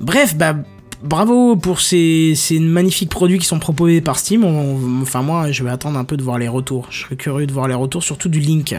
Bref, 0.00 0.36
bah 0.36 0.54
bravo 1.03 1.57
pour 1.57 1.80
ces, 1.80 2.34
ces 2.36 2.59
magnifiques 2.59 3.11
produits 3.11 3.38
qui 3.38 3.46
sont 3.46 3.59
proposés 3.59 4.00
par 4.00 4.18
Steam. 4.18 4.44
On- 4.44 5.03
enfin 5.03 5.22
moi, 5.22 5.50
je 5.53 5.62
vais 5.64 5.70
attendre 5.70 5.98
un 5.98 6.05
peu 6.05 6.16
de 6.16 6.22
voir 6.22 6.38
les 6.38 6.48
retours. 6.48 6.86
Je 6.90 7.03
serais 7.05 7.16
curieux 7.16 7.46
de 7.46 7.53
voir 7.53 7.68
les 7.68 7.74
retours, 7.74 8.03
surtout 8.03 8.28
du 8.28 8.40
Link. 8.40 8.74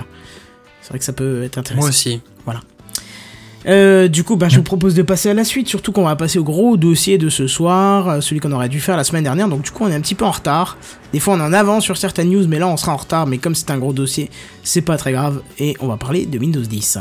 C'est 0.81 0.89
vrai 0.89 0.99
que 0.99 1.05
ça 1.05 1.13
peut 1.13 1.43
être 1.43 1.57
intéressant. 1.57 1.81
Moi 1.81 1.89
aussi. 1.89 2.21
Euh, 3.65 4.09
du 4.09 4.25
coup, 4.25 4.35
bah, 4.35 4.49
je 4.49 4.57
vous 4.57 4.63
propose 4.63 4.93
de 4.93 5.03
passer 5.03 5.29
à 5.29 5.33
la 5.33 5.45
suite, 5.45 5.69
surtout 5.69 5.93
qu'on 5.93 6.03
va 6.03 6.17
passer 6.17 6.37
au 6.37 6.43
gros 6.43 6.75
dossier 6.75 7.17
de 7.17 7.29
ce 7.29 7.47
soir, 7.47 8.09
euh, 8.09 8.19
celui 8.19 8.41
qu'on 8.41 8.51
aurait 8.51 8.67
dû 8.67 8.81
faire 8.81 8.97
la 8.97 9.05
semaine 9.05 9.23
dernière. 9.23 9.47
Donc 9.47 9.61
du 9.61 9.71
coup, 9.71 9.85
on 9.85 9.87
est 9.87 9.95
un 9.95 10.01
petit 10.01 10.15
peu 10.15 10.25
en 10.25 10.31
retard. 10.31 10.77
Des 11.13 11.21
fois, 11.21 11.35
on 11.35 11.39
est 11.39 11.43
en 11.43 11.53
avance 11.53 11.85
sur 11.85 11.95
certaines 11.95 12.29
news, 12.29 12.45
mais 12.49 12.59
là, 12.59 12.67
on 12.67 12.75
sera 12.75 12.91
en 12.91 12.97
retard. 12.97 13.25
Mais 13.25 13.37
comme 13.37 13.55
c'est 13.55 13.71
un 13.71 13.77
gros 13.77 13.93
dossier, 13.93 14.29
c'est 14.63 14.81
pas 14.81 14.97
très 14.97 15.13
grave. 15.13 15.41
Et 15.59 15.77
on 15.79 15.87
va 15.87 15.95
parler 15.95 16.25
de 16.25 16.37
Windows 16.37 16.59
10. 16.59 16.97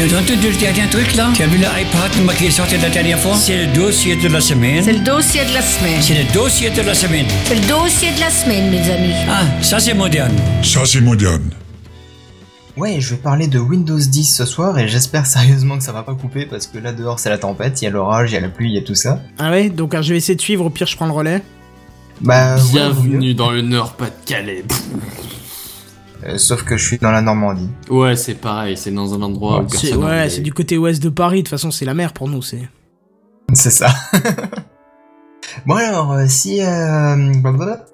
Tu 0.00 0.06
as 0.14 0.18
entendu 0.18 0.50
le 0.50 0.56
dernier 0.58 0.88
truc 0.88 1.14
là? 1.14 1.28
Tu 1.34 1.42
as 1.42 1.46
vu 1.46 1.58
l'iPad 1.58 2.34
qui 2.38 2.46
est 2.46 2.50
sorti 2.50 2.78
la 2.78 2.88
dernière 2.88 3.18
fois? 3.18 3.34
C'est 3.36 3.66
le 3.66 3.72
dossier 3.74 4.16
de 4.16 4.28
la 4.28 4.40
semaine. 4.40 4.82
C'est 4.82 4.94
le 4.94 5.04
dossier 5.04 5.44
de 5.44 5.52
la 5.52 5.60
semaine. 5.60 6.00
C'est 6.00 6.14
le 6.14 6.32
dossier 6.32 6.70
de 6.70 6.80
la 6.80 6.94
semaine. 6.94 7.26
C'est 7.44 7.54
le 7.56 7.68
dossier 7.68 8.10
de 8.14 8.20
la 8.20 8.30
semaine, 8.30 8.70
mes 8.70 8.90
amis. 8.90 9.12
Ah, 9.28 9.44
ça 9.60 9.78
c'est 9.78 9.92
moderne. 9.92 10.34
Ça, 10.62 10.86
c'est 10.86 11.02
moderne. 11.02 11.50
Ouais, 12.78 12.98
je 12.98 13.10
vais 13.10 13.20
parler 13.20 13.46
de 13.46 13.58
Windows 13.58 13.98
10 13.98 14.24
ce 14.24 14.46
soir 14.46 14.78
et 14.78 14.88
j'espère 14.88 15.26
sérieusement 15.26 15.76
que 15.76 15.84
ça 15.84 15.92
va 15.92 16.02
pas 16.02 16.14
couper 16.14 16.46
parce 16.46 16.66
que 16.66 16.78
là 16.78 16.94
dehors 16.94 17.18
c'est 17.18 17.28
la 17.28 17.36
tempête, 17.36 17.82
il 17.82 17.84
y 17.84 17.88
a 17.88 17.90
l'orage, 17.90 18.30
il 18.30 18.34
y 18.36 18.38
a 18.38 18.40
la 18.40 18.48
pluie, 18.48 18.70
il 18.70 18.76
y 18.76 18.78
a 18.78 18.82
tout 18.82 18.94
ça. 18.94 19.20
Ah 19.38 19.50
ouais, 19.50 19.68
donc 19.68 19.94
je 20.00 20.12
vais 20.14 20.16
essayer 20.16 20.34
de 20.34 20.40
suivre. 20.40 20.64
Au 20.64 20.70
pire, 20.70 20.86
je 20.86 20.96
prends 20.96 21.04
le 21.04 21.12
relais. 21.12 21.42
Bah, 22.22 22.56
ouais. 22.56 22.62
Bienvenue 22.72 23.34
dans 23.34 23.50
le 23.50 23.60
Nord-Pas-de-Calais. 23.60 24.64
Euh, 26.24 26.38
sauf 26.38 26.64
que 26.64 26.76
je 26.76 26.84
suis 26.84 26.98
dans 26.98 27.10
la 27.10 27.22
Normandie. 27.22 27.68
Ouais, 27.88 28.16
c'est 28.16 28.34
pareil, 28.34 28.76
c'est 28.76 28.90
dans 28.90 29.14
un 29.14 29.22
endroit 29.22 29.62
où 29.62 29.68
C'est 29.68 29.94
ouais, 29.94 30.28
c'est 30.28 30.38
est. 30.38 30.40
du 30.40 30.52
côté 30.52 30.76
ouest 30.76 31.02
de 31.02 31.08
Paris. 31.08 31.38
De 31.38 31.42
toute 31.42 31.50
façon, 31.50 31.70
c'est 31.70 31.84
la 31.84 31.94
mer 31.94 32.12
pour 32.12 32.28
nous. 32.28 32.42
C'est. 32.42 32.68
C'est 33.52 33.70
ça. 33.70 33.88
bon 35.66 35.74
alors, 35.74 36.12
euh, 36.12 36.26
si 36.28 36.62
euh, 36.62 37.32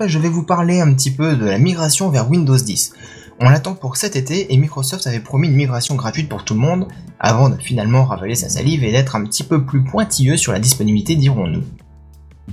je 0.07 0.19
vais 0.19 0.29
vous 0.29 0.43
parler 0.43 0.81
un 0.81 0.93
petit 0.93 1.13
peu 1.13 1.37
de 1.37 1.47
la 1.47 1.59
migration 1.59 2.11
vers 2.11 2.29
Windows 2.29 2.57
10. 2.57 2.93
On 3.39 3.51
l'attend 3.51 3.75
pour 3.75 3.99
cet 3.99 4.17
été 4.17 4.53
et 4.53 4.57
Microsoft 4.57 5.07
avait 5.07 5.21
promis 5.21 5.49
une 5.49 5.57
migration 5.57 5.95
gratuite 5.95 6.29
pour 6.29 6.45
tout 6.45 6.55
le 6.55 6.61
monde 6.61 6.89
avant 7.21 7.51
de 7.51 7.57
finalement 7.57 8.05
ravaler 8.05 8.35
sa 8.35 8.49
salive 8.49 8.83
et 8.83 8.93
d'être 8.93 9.15
un 9.15 9.25
petit 9.25 9.43
peu 9.43 9.65
plus 9.65 9.85
pointilleux 9.85 10.39
sur 10.39 10.53
la 10.53 10.59
disponibilité 10.59 11.17
dirons-nous. 11.17 11.63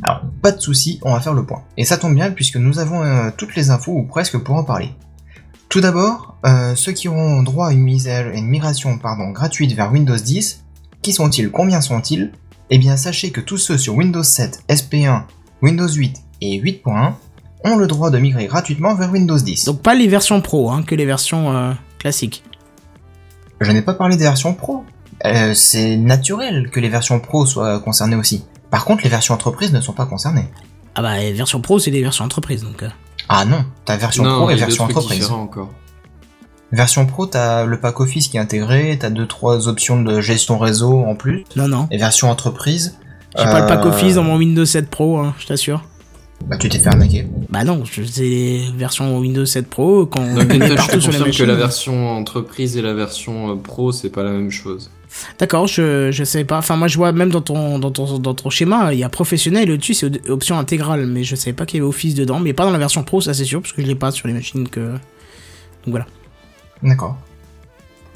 Alors, 0.02 0.24
pas 0.42 0.52
de 0.52 0.60
souci, 0.60 1.00
on 1.04 1.14
va 1.14 1.22
faire 1.22 1.34
le 1.34 1.46
point. 1.46 1.64
Et 1.78 1.86
ça 1.86 1.98
tombe 1.98 2.16
bien 2.16 2.32
puisque 2.32 2.58
nous 2.58 2.80
avons 2.80 3.02
euh, 3.04 3.30
toutes 3.38 3.56
les 3.56 3.70
infos 3.70 3.94
ou 3.94 4.04
presque 4.04 4.38
pour 4.40 4.56
en 4.56 4.64
parler. 4.66 4.90
Tout 5.74 5.82
d'abord, 5.82 6.38
euh, 6.46 6.76
ceux 6.76 6.92
qui 6.92 7.08
auront 7.08 7.42
droit 7.42 7.70
à 7.70 7.72
une, 7.72 7.82
mise 7.82 8.08
à- 8.08 8.22
une 8.32 8.46
migration 8.46 9.00
pardon, 9.00 9.32
gratuite 9.32 9.74
vers 9.74 9.92
Windows 9.92 10.16
10, 10.16 10.66
qui 11.02 11.14
sont-ils 11.14 11.50
Combien 11.50 11.82
sont-ils? 11.82 12.32
Eh 12.70 12.78
bien 12.78 12.96
sachez 12.96 13.32
que 13.32 13.42
tous 13.42 13.58
ceux 13.58 13.80
sur 13.80 13.96
Windows 13.96 14.22
7, 14.22 14.62
SP1, 14.70 15.24
Windows 15.64 15.88
8 15.92 16.16
et 16.42 16.60
8.1 16.60 17.16
ont 17.64 17.76
le 17.76 17.88
droit 17.88 18.12
de 18.12 18.20
migrer 18.20 18.46
gratuitement 18.46 18.94
vers 18.94 19.12
Windows 19.12 19.40
10. 19.40 19.66
Donc 19.66 19.82
pas 19.82 19.96
les 19.96 20.08
versions 20.08 20.42
pro, 20.42 20.70
hein, 20.70 20.84
que 20.84 20.94
les 20.94 21.08
versions 21.08 21.52
euh, 21.58 21.74
classiques. 21.98 22.44
Je 23.60 23.72
n'ai 23.72 23.82
pas 23.82 23.96
parlé 23.96 24.16
des 24.16 24.26
versions 24.26 24.54
pro. 24.54 24.84
Euh, 25.26 25.56
c'est 25.56 25.98
naturel 25.98 26.70
que 26.70 26.80
les 26.80 26.90
versions 26.90 27.20
pro 27.20 27.48
soient 27.48 27.80
concernées 27.80 28.16
aussi. 28.16 28.46
Par 28.70 28.86
contre, 28.86 29.04
les 29.06 29.10
versions 29.10 29.34
entreprises 29.34 29.74
ne 29.74 29.82
sont 29.82 29.94
pas 29.94 30.06
concernées. 30.06 30.46
Ah 30.94 31.02
bah 31.02 31.18
les 31.18 31.34
versions 31.34 31.62
pro, 31.62 31.80
c'est 31.80 31.90
des 31.90 32.04
versions 32.04 32.26
entreprises, 32.26 32.62
donc. 32.62 32.84
Ah 33.30 33.46
non, 33.46 33.64
t'as 33.86 33.98
version 33.98 34.24
Non, 34.24 34.38
pro 34.40 34.50
et 34.50 34.56
version 34.56 34.84
entreprise. 34.86 35.30
encore. 35.32 35.70
Version 36.72 37.06
pro, 37.06 37.26
t'as 37.28 37.66
le 37.66 37.80
pack 37.80 38.00
office 38.00 38.28
qui 38.30 38.38
est 38.38 38.40
intégré, 38.40 38.98
t'as 39.00 39.10
deux 39.12 39.28
trois 39.28 39.68
options 39.68 40.02
de 40.02 40.22
gestion 40.22 40.58
réseau 40.58 41.00
en 41.00 41.16
plus. 41.16 41.44
Non 41.56 41.68
non. 41.68 41.88
Et 41.92 41.98
version 41.98 42.30
entreprise, 42.32 42.98
J'ai 43.38 43.44
pas 43.46 43.62
le 43.62 43.68
pack 43.68 43.86
euh, 43.86 43.90
office 43.90 44.16
dans 44.16 44.24
mon 44.24 44.38
Windows 44.38 44.66
7 44.66 44.90
Pro, 44.90 45.20
hein, 45.20 45.36
je 45.40 45.46
t'assure. 45.46 45.84
Bah 46.48 46.58
tu 46.58 46.68
t'es 46.70 46.80
fait 46.80 46.90
arnaquer. 46.90 47.28
Bah 47.50 47.64
non, 47.64 47.84
je- 47.86 48.04
c'est 48.04 48.24
les 48.24 48.66
versions 48.76 49.18
Windows 49.20 49.46
7 49.46 49.70
Pro 49.70 50.06
quand 50.08 50.22
on 50.22 50.34
Donc 50.36 50.48
Kentosh, 50.50 50.70
je 50.72 50.76
partout 50.76 50.96
te 50.96 51.00
sur 51.02 51.12
la 51.26 51.32
que 51.32 51.44
la 51.44 51.56
version 51.56 52.10
entreprise 52.18 52.76
et 52.76 52.82
la 52.82 52.94
version 52.94 53.52
euh, 53.52 53.56
pro, 53.56 53.92
c'est 53.92 54.10
pas 54.10 54.24
la 54.24 54.32
même 54.32 54.50
chose. 54.52 54.90
D'accord, 55.40 55.68
je, 55.68 56.12
je 56.12 56.24
sais 56.24 56.44
pas. 56.44 56.58
Enfin, 56.58 56.76
moi, 56.76 56.88
je 56.88 56.98
vois 56.98 57.12
même 57.12 57.30
dans 57.30 57.42
ton, 57.42 57.80
dans 57.80 57.92
ton, 57.92 58.20
dans 58.20 58.34
ton 58.34 58.50
schéma, 58.50 58.94
il 58.94 59.00
y 59.00 59.04
a 59.04 59.10
professionnel 59.10 59.70
et 59.70 59.74
au-dessus, 59.74 59.94
c'est 59.94 60.06
op- 60.08 60.30
option 60.30 60.58
intégrale. 60.58 61.06
Mais 61.06 61.24
je 61.24 61.36
savais 61.36 61.54
pas 61.54 61.66
qu'il 61.66 61.78
y 61.78 61.82
avait 61.82 61.90
Office 61.90 62.16
dedans. 62.16 62.40
Mais 62.40 62.54
pas 62.54 62.66
dans 62.66 62.72
la 62.72 62.78
version 62.80 63.04
pro, 63.04 63.22
ça 63.22 63.34
c'est 63.34 63.46
sûr, 63.46 63.62
parce 63.62 63.74
que 63.74 63.82
je 63.82 63.88
l'ai 63.88 63.96
pas 63.96 64.12
sur 64.12 64.28
les 64.28 64.34
machines 64.34 64.68
que. 64.68 64.92
Donc 64.92 65.90
voilà. 65.90 66.06
D'accord. 66.82 67.18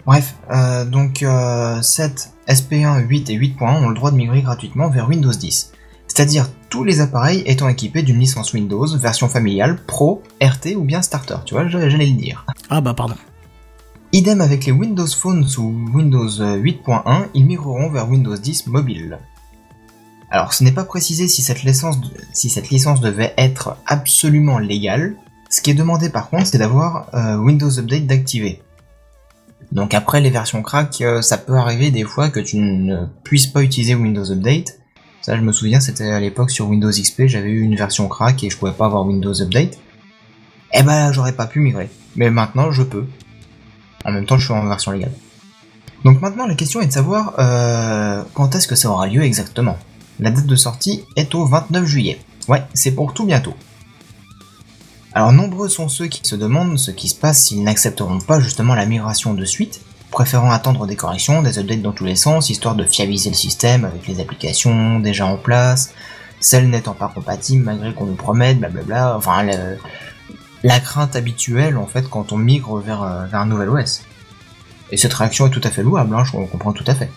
Bref, 0.05 0.35
euh, 0.51 0.85
donc 0.85 1.21
euh, 1.21 1.81
7, 1.81 2.29
SP1, 2.47 3.05
8 3.07 3.29
et 3.29 3.37
8.1 3.37 3.83
ont 3.83 3.89
le 3.89 3.95
droit 3.95 4.09
de 4.11 4.15
migrer 4.15 4.41
gratuitement 4.41 4.89
vers 4.89 5.09
Windows 5.09 5.31
10. 5.33 5.73
C'est-à-dire 6.07 6.47
tous 6.69 6.85
les 6.85 7.01
appareils 7.01 7.43
étant 7.45 7.67
équipés 7.67 8.03
d'une 8.03 8.17
licence 8.17 8.53
Windows, 8.53 8.87
version 8.97 9.27
familiale, 9.27 9.77
Pro, 9.85 10.23
RT 10.41 10.75
ou 10.77 10.83
bien 10.83 11.01
Starter, 11.01 11.35
tu 11.45 11.53
vois, 11.53 11.67
j'allais 11.67 12.05
le 12.05 12.13
dire. 12.13 12.45
Ah 12.69 12.79
bah 12.79 12.93
pardon. 12.93 13.15
Idem 14.13 14.39
avec 14.39 14.65
les 14.65 14.71
Windows 14.71 15.07
Phone 15.07 15.45
sous 15.45 15.75
Windows 15.93 16.29
8.1, 16.29 17.27
ils 17.33 17.45
migreront 17.45 17.89
vers 17.89 18.09
Windows 18.09 18.37
10 18.37 18.67
mobile. 18.67 19.19
Alors 20.31 20.53
ce 20.53 20.63
n'est 20.63 20.71
pas 20.71 20.85
précisé 20.85 21.27
si 21.27 21.41
cette, 21.41 21.63
licence, 21.63 21.97
si 22.31 22.49
cette 22.49 22.69
licence 22.69 23.01
devait 23.01 23.33
être 23.37 23.75
absolument 23.85 24.59
légale, 24.59 25.15
ce 25.49 25.61
qui 25.61 25.71
est 25.71 25.73
demandé 25.73 26.09
par 26.09 26.29
contre 26.29 26.47
c'est 26.47 26.57
d'avoir 26.57 27.09
euh, 27.13 27.35
Windows 27.37 27.79
Update 27.79 28.07
d'activer. 28.07 28.61
Donc 29.73 29.93
après 29.93 30.21
les 30.21 30.29
versions 30.29 30.61
crack, 30.61 31.01
euh, 31.01 31.21
ça 31.21 31.37
peut 31.37 31.55
arriver 31.55 31.91
des 31.91 32.05
fois 32.05 32.29
que 32.29 32.39
tu 32.39 32.57
ne 32.57 33.07
puisses 33.25 33.47
pas 33.47 33.61
utiliser 33.61 33.93
Windows 33.93 34.31
Update. 34.31 34.79
Ça 35.21 35.35
je 35.35 35.41
me 35.41 35.51
souviens 35.51 35.81
c'était 35.81 36.11
à 36.11 36.21
l'époque 36.21 36.51
sur 36.51 36.69
Windows 36.69 36.91
XP, 36.91 37.23
j'avais 37.25 37.49
eu 37.49 37.59
une 37.59 37.75
version 37.75 38.07
crack 38.07 38.41
et 38.45 38.49
je 38.49 38.57
pouvais 38.57 38.71
pas 38.71 38.85
avoir 38.85 39.05
Windows 39.05 39.41
Update. 39.41 39.77
Eh 40.73 40.83
ben 40.83 41.11
j'aurais 41.11 41.33
pas 41.33 41.45
pu 41.45 41.59
migrer. 41.59 41.89
Mais 42.15 42.29
maintenant 42.29 42.71
je 42.71 42.83
peux. 42.83 43.05
En 44.07 44.11
même 44.13 44.25
temps, 44.25 44.37
je 44.37 44.45
suis 44.45 44.53
en 44.53 44.65
version 44.67 44.91
légale. 44.91 45.11
Donc 46.05 46.21
maintenant, 46.21 46.47
la 46.47 46.55
question 46.55 46.79
est 46.81 46.87
de 46.87 46.91
savoir 46.93 47.33
euh, 47.39 48.23
quand 48.33 48.55
est-ce 48.55 48.67
que 48.67 48.75
ça 48.75 48.89
aura 48.89 49.07
lieu 49.07 49.21
exactement? 49.23 49.77
La 50.19 50.31
date 50.31 50.45
de 50.45 50.55
sortie 50.55 51.03
est 51.15 51.35
au 51.35 51.45
29 51.45 51.85
juillet. 51.85 52.19
Ouais, 52.47 52.63
c'est 52.73 52.91
pour 52.91 53.13
tout 53.13 53.25
bientôt. 53.25 53.53
Alors 55.13 55.33
nombreux 55.33 55.67
sont 55.69 55.89
ceux 55.89 56.07
qui 56.07 56.21
se 56.23 56.35
demandent 56.35 56.77
ce 56.77 56.91
qui 56.91 57.09
se 57.09 57.15
passe 57.15 57.43
s'ils 57.43 57.63
n'accepteront 57.63 58.19
pas 58.19 58.39
justement 58.39 58.75
la 58.75 58.85
migration 58.85 59.33
de 59.33 59.45
suite, 59.45 59.81
préférant 60.11 60.51
attendre 60.51 60.85
des 60.85 60.95
corrections, 60.95 61.41
des 61.41 61.59
updates 61.59 61.81
dans 61.81 61.91
tous 61.91 62.05
les 62.05 62.15
sens, 62.15 62.49
histoire 62.49 62.75
de 62.75 62.83
fiabiliser 62.83 63.29
le 63.31 63.35
système 63.35 63.83
avec 63.83 64.07
les 64.07 64.19
applications 64.19 64.99
déjà 64.99 65.25
en 65.25 65.37
place, 65.37 65.93
celles 66.39 66.69
n'étant 66.69 66.93
pas 66.93 67.11
compatibles 67.13 67.63
malgré 67.65 67.93
qu'on 67.93 68.05
nous 68.05 68.15
promette, 68.15 68.59
blablabla, 68.59 69.17
enfin 69.17 69.43
le- 69.43 69.77
la 70.63 70.79
crainte 70.79 71.15
habituelle 71.15 71.77
en 71.77 71.85
fait 71.85 72.09
quand 72.09 72.31
on 72.31 72.37
migre 72.37 72.77
vers, 72.77 73.03
euh, 73.03 73.25
vers 73.25 73.41
un 73.41 73.45
nouvel 73.45 73.69
OS. 73.69 74.01
Et 74.91 74.97
cette 74.97 75.13
réaction 75.13 75.47
est 75.47 75.51
tout 75.51 75.61
à 75.63 75.69
fait 75.69 75.83
louable, 75.83 76.15
hein, 76.15 76.23
je 76.23 76.31
comprends 76.31 76.73
tout 76.73 76.85
à 76.87 76.95
fait. 76.95 77.11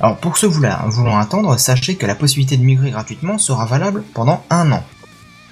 Alors 0.00 0.16
pour 0.16 0.38
ceux 0.38 0.46
voulant, 0.46 0.88
voulant 0.88 1.18
attendre, 1.18 1.58
sachez 1.58 1.96
que 1.96 2.06
la 2.06 2.14
possibilité 2.14 2.56
de 2.56 2.62
migrer 2.62 2.90
gratuitement 2.90 3.38
sera 3.38 3.66
valable 3.66 4.04
pendant 4.14 4.44
un 4.50 4.70
an. 4.72 4.84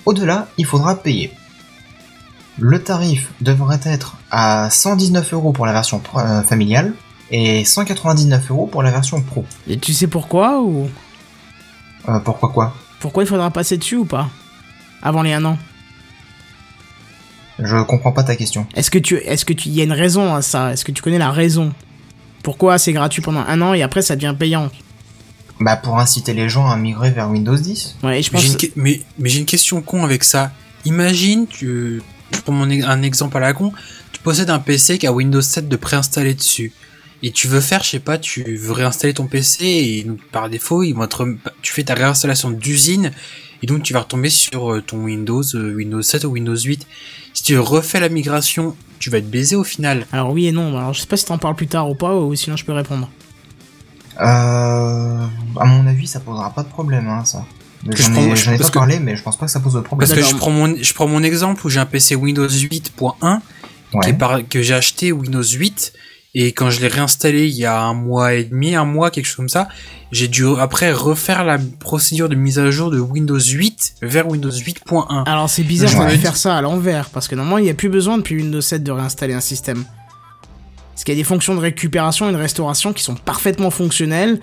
Au-delà, 0.04 0.46
il 0.56 0.66
faudra 0.66 0.94
payer. 0.94 1.32
Le 2.58 2.82
tarif 2.82 3.32
devrait 3.40 3.80
être 3.84 4.16
à 4.30 4.70
119 4.70 5.34
euros 5.34 5.52
pour 5.52 5.66
la 5.66 5.72
version 5.72 6.00
euh, 6.14 6.42
familiale 6.42 6.94
et 7.30 7.64
199 7.64 8.50
euros 8.50 8.66
pour 8.66 8.82
la 8.82 8.90
version 8.90 9.20
pro. 9.20 9.44
Et 9.66 9.78
tu 9.78 9.92
sais 9.92 10.06
pourquoi 10.06 10.62
ou? 10.62 10.88
Euh, 12.08 12.20
pourquoi 12.20 12.50
quoi? 12.50 12.74
Pourquoi 13.00 13.24
il 13.24 13.26
faudra 13.26 13.50
passer 13.50 13.76
dessus 13.76 13.96
ou 13.96 14.04
pas? 14.04 14.28
Avant 15.02 15.22
les 15.22 15.32
un 15.32 15.44
an. 15.44 15.58
Je 17.58 17.82
comprends 17.84 18.12
pas 18.12 18.22
ta 18.22 18.36
question. 18.36 18.66
Est-ce 18.74 18.90
que 18.90 18.98
tu, 18.98 19.16
est-ce 19.16 19.44
que 19.44 19.52
tu, 19.54 19.68
y 19.70 19.80
a 19.80 19.84
une 19.84 19.92
raison 19.92 20.34
à 20.34 20.42
ça? 20.42 20.72
Est-ce 20.72 20.84
que 20.84 20.92
tu 20.92 21.02
connais 21.02 21.18
la 21.18 21.30
raison? 21.30 21.72
Pourquoi 22.42 22.78
c'est 22.78 22.92
gratuit 22.92 23.22
pendant 23.22 23.40
un 23.40 23.60
an 23.62 23.74
et 23.74 23.82
après 23.82 24.02
ça 24.02 24.14
devient 24.14 24.34
payant? 24.38 24.70
Bah 25.58 25.76
pour 25.76 25.98
inciter 25.98 26.34
les 26.34 26.48
gens 26.50 26.68
à 26.70 26.76
migrer 26.76 27.10
vers 27.10 27.30
Windows 27.30 27.56
10 27.56 27.96
Ouais, 28.02 28.20
et 28.20 28.22
je 28.22 28.30
Mais 28.30 28.38
pense. 28.38 28.42
j'ai 28.46 28.52
une, 28.52 28.56
que- 28.58 28.66
mais, 28.76 29.00
mais 29.18 29.28
j'ai 29.30 29.38
une 29.40 29.46
question 29.46 29.80
con 29.80 30.04
avec 30.04 30.22
ça. 30.22 30.52
Imagine, 30.84 31.46
tu, 31.46 32.02
pour 32.44 32.52
mon, 32.52 32.70
un 32.70 33.02
exemple 33.02 33.38
à 33.38 33.40
la 33.40 33.52
con, 33.54 33.72
tu 34.12 34.20
possèdes 34.20 34.50
un 34.50 34.58
PC 34.58 34.98
qui 34.98 35.06
a 35.06 35.12
Windows 35.12 35.40
7 35.40 35.66
de 35.68 35.76
préinstallé 35.76 36.34
dessus. 36.34 36.72
Et 37.22 37.32
tu 37.32 37.48
veux 37.48 37.62
faire, 37.62 37.82
je 37.82 37.88
sais 37.88 37.98
pas, 38.00 38.18
tu 38.18 38.56
veux 38.56 38.72
réinstaller 38.72 39.14
ton 39.14 39.26
PC 39.26 39.64
et 39.64 40.06
par 40.30 40.50
défaut, 40.50 40.82
ils 40.82 40.92
vont 40.92 41.08
tu 41.62 41.72
fais 41.72 41.82
ta 41.84 41.94
réinstallation 41.94 42.50
d'usine 42.50 43.10
et 43.62 43.66
donc 43.66 43.82
tu 43.82 43.92
vas 43.92 44.00
retomber 44.00 44.30
sur 44.30 44.72
euh, 44.74 44.80
ton 44.82 44.98
Windows, 45.04 45.42
euh, 45.54 45.74
Windows 45.74 46.02
7 46.02 46.24
ou 46.24 46.28
Windows 46.30 46.56
8. 46.56 46.86
Si 47.34 47.42
tu 47.42 47.58
refais 47.58 48.00
la 48.00 48.08
migration, 48.08 48.74
tu 48.98 49.10
vas 49.10 49.18
être 49.18 49.30
baisé 49.30 49.56
au 49.56 49.64
final. 49.64 50.06
Alors 50.12 50.30
oui 50.32 50.46
et 50.46 50.52
non. 50.52 50.76
Alors 50.76 50.92
je 50.94 51.00
sais 51.00 51.06
pas 51.06 51.16
si 51.16 51.24
t'en 51.26 51.38
parles 51.38 51.56
plus 51.56 51.66
tard 51.68 51.88
ou 51.90 51.94
pas, 51.94 52.14
ou 52.16 52.34
sinon 52.34 52.56
je 52.56 52.64
peux 52.64 52.72
répondre. 52.72 53.08
Euh, 54.20 55.26
à 55.60 55.64
mon 55.66 55.86
avis, 55.86 56.06
ça 56.06 56.20
posera 56.20 56.50
pas 56.50 56.62
de 56.62 56.68
problème, 56.68 57.08
hein, 57.08 57.24
ça. 57.24 57.44
J'en 57.86 58.14
ai, 58.14 58.34
je- 58.34 58.50
ai 58.50 58.58
pas 58.58 58.64
que- 58.64 58.70
parlé, 58.72 58.98
mais 58.98 59.14
je 59.16 59.22
pense 59.22 59.36
pas 59.36 59.46
que 59.46 59.52
ça 59.52 59.60
pose 59.60 59.74
de 59.74 59.80
problème. 59.80 60.08
Parce 60.08 60.18
que 60.20 60.26
je 60.26 60.34
prends 60.36 60.50
mon, 60.50 60.74
je 60.80 60.94
prends 60.94 61.06
mon 61.06 61.22
exemple 61.22 61.64
où 61.66 61.70
j'ai 61.70 61.78
un 61.80 61.86
PC 61.86 62.14
Windows 62.16 62.48
8.1 62.48 63.40
qui 63.90 63.96
Ouais. 63.98 64.08
est 64.10 64.12
par- 64.14 64.40
que 64.48 64.62
j'ai 64.62 64.74
acheté 64.74 65.12
Windows 65.12 65.42
8 65.42 65.92
et 66.38 66.52
quand 66.52 66.68
je 66.68 66.82
l'ai 66.82 66.88
réinstallé 66.88 67.46
il 67.48 67.54
y 67.54 67.64
a 67.64 67.80
un 67.80 67.94
mois 67.94 68.34
et 68.34 68.44
demi, 68.44 68.74
un 68.74 68.84
mois, 68.84 69.10
quelque 69.10 69.24
chose 69.24 69.36
comme 69.36 69.48
ça, 69.48 69.68
j'ai 70.12 70.28
dû 70.28 70.44
après 70.58 70.92
refaire 70.92 71.44
la 71.44 71.56
procédure 71.80 72.28
de 72.28 72.34
mise 72.34 72.58
à 72.58 72.70
jour 72.70 72.90
de 72.90 73.00
Windows 73.00 73.40
8 73.40 73.94
vers 74.02 74.28
Windows 74.28 74.50
8.1. 74.50 75.24
Alors 75.24 75.48
c'est 75.48 75.62
bizarre 75.62 75.98
Ouais. 75.98 76.08
veuille 76.08 76.18
faire 76.18 76.36
ça 76.36 76.54
à 76.54 76.60
l'envers, 76.60 77.08
parce 77.08 77.26
que 77.26 77.34
normalement 77.34 77.56
il 77.56 77.64
n'y 77.64 77.70
a 77.70 77.74
plus 77.74 77.88
besoin 77.88 78.18
depuis 78.18 78.36
Windows 78.36 78.60
7 78.60 78.82
de 78.84 78.92
réinstaller 78.92 79.32
un 79.32 79.40
système. 79.40 79.84
Parce 80.92 81.04
qu'il 81.04 81.14
y 81.14 81.16
a 81.16 81.20
des 81.20 81.24
fonctions 81.24 81.54
de 81.54 81.60
récupération 81.60 82.28
et 82.28 82.32
de 82.32 82.36
restauration 82.38 82.92
qui 82.92 83.02
sont 83.02 83.14
parfaitement 83.14 83.70
fonctionnelles, 83.70 84.38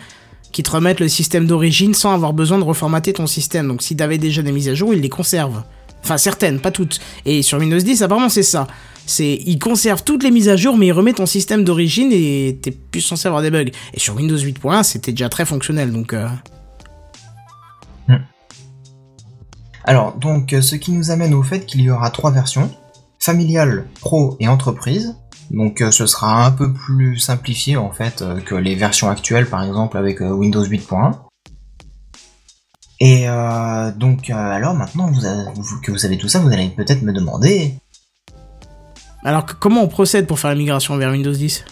qui 0.51 0.63
te 0.63 0.71
remettent 0.71 0.99
le 0.99 1.07
système 1.07 1.45
d'origine 1.45 1.93
sans 1.93 2.11
avoir 2.13 2.33
besoin 2.33 2.57
de 2.57 2.63
reformater 2.63 3.13
ton 3.13 3.27
système. 3.27 3.67
Donc 3.67 3.83
si 3.83 3.95
t'avais 3.95 4.17
déjà 4.17 4.41
des 4.41 4.51
mises 4.51 4.69
à 4.69 4.73
jour, 4.73 4.95
ils 4.95 5.01
les 5.01 5.09
conservent. 5.09 5.63
Enfin 6.03 6.17
certaines, 6.17 6.59
pas 6.59 6.71
toutes. 6.71 6.99
Et 7.25 7.43
sur 7.43 7.59
Windows 7.59 7.77
10, 7.77 8.01
apparemment 8.01 8.29
c'est 8.29 8.41
ça. 8.43 8.65
C'est 9.05 9.39
ils 9.45 9.59
conservent 9.59 10.03
toutes 10.03 10.23
les 10.23 10.31
mises 10.31 10.49
à 10.49 10.55
jour, 10.55 10.77
mais 10.77 10.87
ils 10.87 10.91
remettent 10.93 11.17
ton 11.17 11.25
système 11.25 11.63
d'origine 11.63 12.11
et 12.11 12.59
t'es 12.61 12.71
plus 12.71 13.01
censé 13.01 13.27
avoir 13.27 13.41
des 13.41 13.51
bugs. 13.51 13.71
Et 13.93 13.99
sur 13.99 14.15
Windows 14.15 14.37
8.1, 14.37 14.83
c'était 14.83 15.11
déjà 15.11 15.29
très 15.29 15.45
fonctionnel, 15.45 15.91
donc. 15.91 16.13
euh, 16.13 16.27
Alors, 19.85 20.15
donc, 20.17 20.53
euh, 20.53 20.61
ce 20.61 20.75
qui 20.75 20.91
nous 20.91 21.11
amène 21.11 21.33
au 21.33 21.43
fait 21.43 21.65
qu'il 21.65 21.81
y 21.81 21.89
aura 21.89 22.09
trois 22.09 22.31
versions 22.31 22.71
familiale, 23.19 23.85
pro 23.99 24.37
et 24.39 24.47
entreprise. 24.47 25.15
Donc, 25.51 25.81
euh, 25.81 25.91
ce 25.91 26.05
sera 26.05 26.45
un 26.45 26.51
peu 26.51 26.73
plus 26.73 27.17
simplifié 27.17 27.75
en 27.77 27.91
fait 27.91 28.21
euh, 28.21 28.39
que 28.39 28.55
les 28.55 28.75
versions 28.75 29.09
actuelles, 29.09 29.45
par 29.45 29.63
exemple 29.63 29.97
avec 29.97 30.21
Windows 30.21 30.65
8.1. 30.65 31.13
Et 32.99 33.25
donc, 33.97 34.29
alors 34.29 34.75
maintenant 34.75 35.11
que 35.11 35.91
vous 35.91 35.97
savez 35.97 36.17
tout 36.17 36.29
ça, 36.29 36.39
vous 36.39 36.47
allez 36.53 36.69
peut-être 36.69 37.01
me 37.01 37.11
demander, 37.11 37.73
Alors 39.23 39.45
comment 39.45 39.83
on 39.83 39.87
procède 39.87 40.27
pour 40.27 40.39
faire 40.39 40.49
la 40.49 40.55
migration 40.55 40.97
vers 40.97 41.11
Windows 41.11 41.31
10 41.31 41.65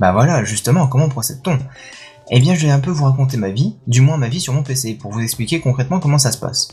bah 0.00 0.12
voilà, 0.12 0.44
justement, 0.44 0.86
comment 0.86 1.08
procède-t-on? 1.08 1.58
Eh 2.30 2.40
bien, 2.40 2.54
je 2.54 2.66
vais 2.66 2.72
un 2.72 2.80
peu 2.80 2.90
vous 2.90 3.04
raconter 3.04 3.36
ma 3.36 3.50
vie, 3.50 3.76
du 3.86 4.00
moins 4.00 4.16
ma 4.16 4.28
vie 4.28 4.40
sur 4.40 4.52
mon 4.52 4.62
PC, 4.62 4.94
pour 4.94 5.12
vous 5.12 5.20
expliquer 5.20 5.60
concrètement 5.60 6.00
comment 6.00 6.18
ça 6.18 6.32
se 6.32 6.38
passe. 6.38 6.68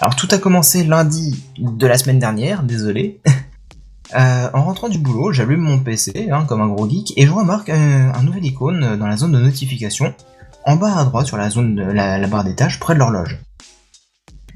Alors, 0.00 0.16
tout 0.16 0.28
a 0.32 0.38
commencé 0.38 0.84
lundi 0.84 1.44
de 1.58 1.86
la 1.86 1.96
semaine 1.96 2.18
dernière, 2.18 2.62
désolé. 2.62 3.20
Euh, 4.14 4.50
en 4.52 4.64
rentrant 4.64 4.90
du 4.90 4.98
boulot, 4.98 5.32
j'allume 5.32 5.62
mon 5.62 5.78
PC, 5.78 6.28
hein, 6.30 6.44
comme 6.46 6.60
un 6.60 6.66
gros 6.66 6.86
geek, 6.86 7.14
et 7.16 7.24
je 7.24 7.32
remarque 7.32 7.70
un, 7.70 8.22
nouvel 8.22 8.44
icône 8.44 8.98
dans 8.98 9.06
la 9.06 9.16
zone 9.16 9.32
de 9.32 9.38
notification, 9.38 10.12
en 10.66 10.76
bas 10.76 10.98
à 10.98 11.04
droite 11.06 11.26
sur 11.26 11.38
la 11.38 11.48
zone 11.48 11.80
la 11.80 12.26
barre 12.26 12.44
des 12.44 12.54
tâches, 12.54 12.78
près 12.78 12.92
de 12.92 12.98
l'horloge. 12.98 13.38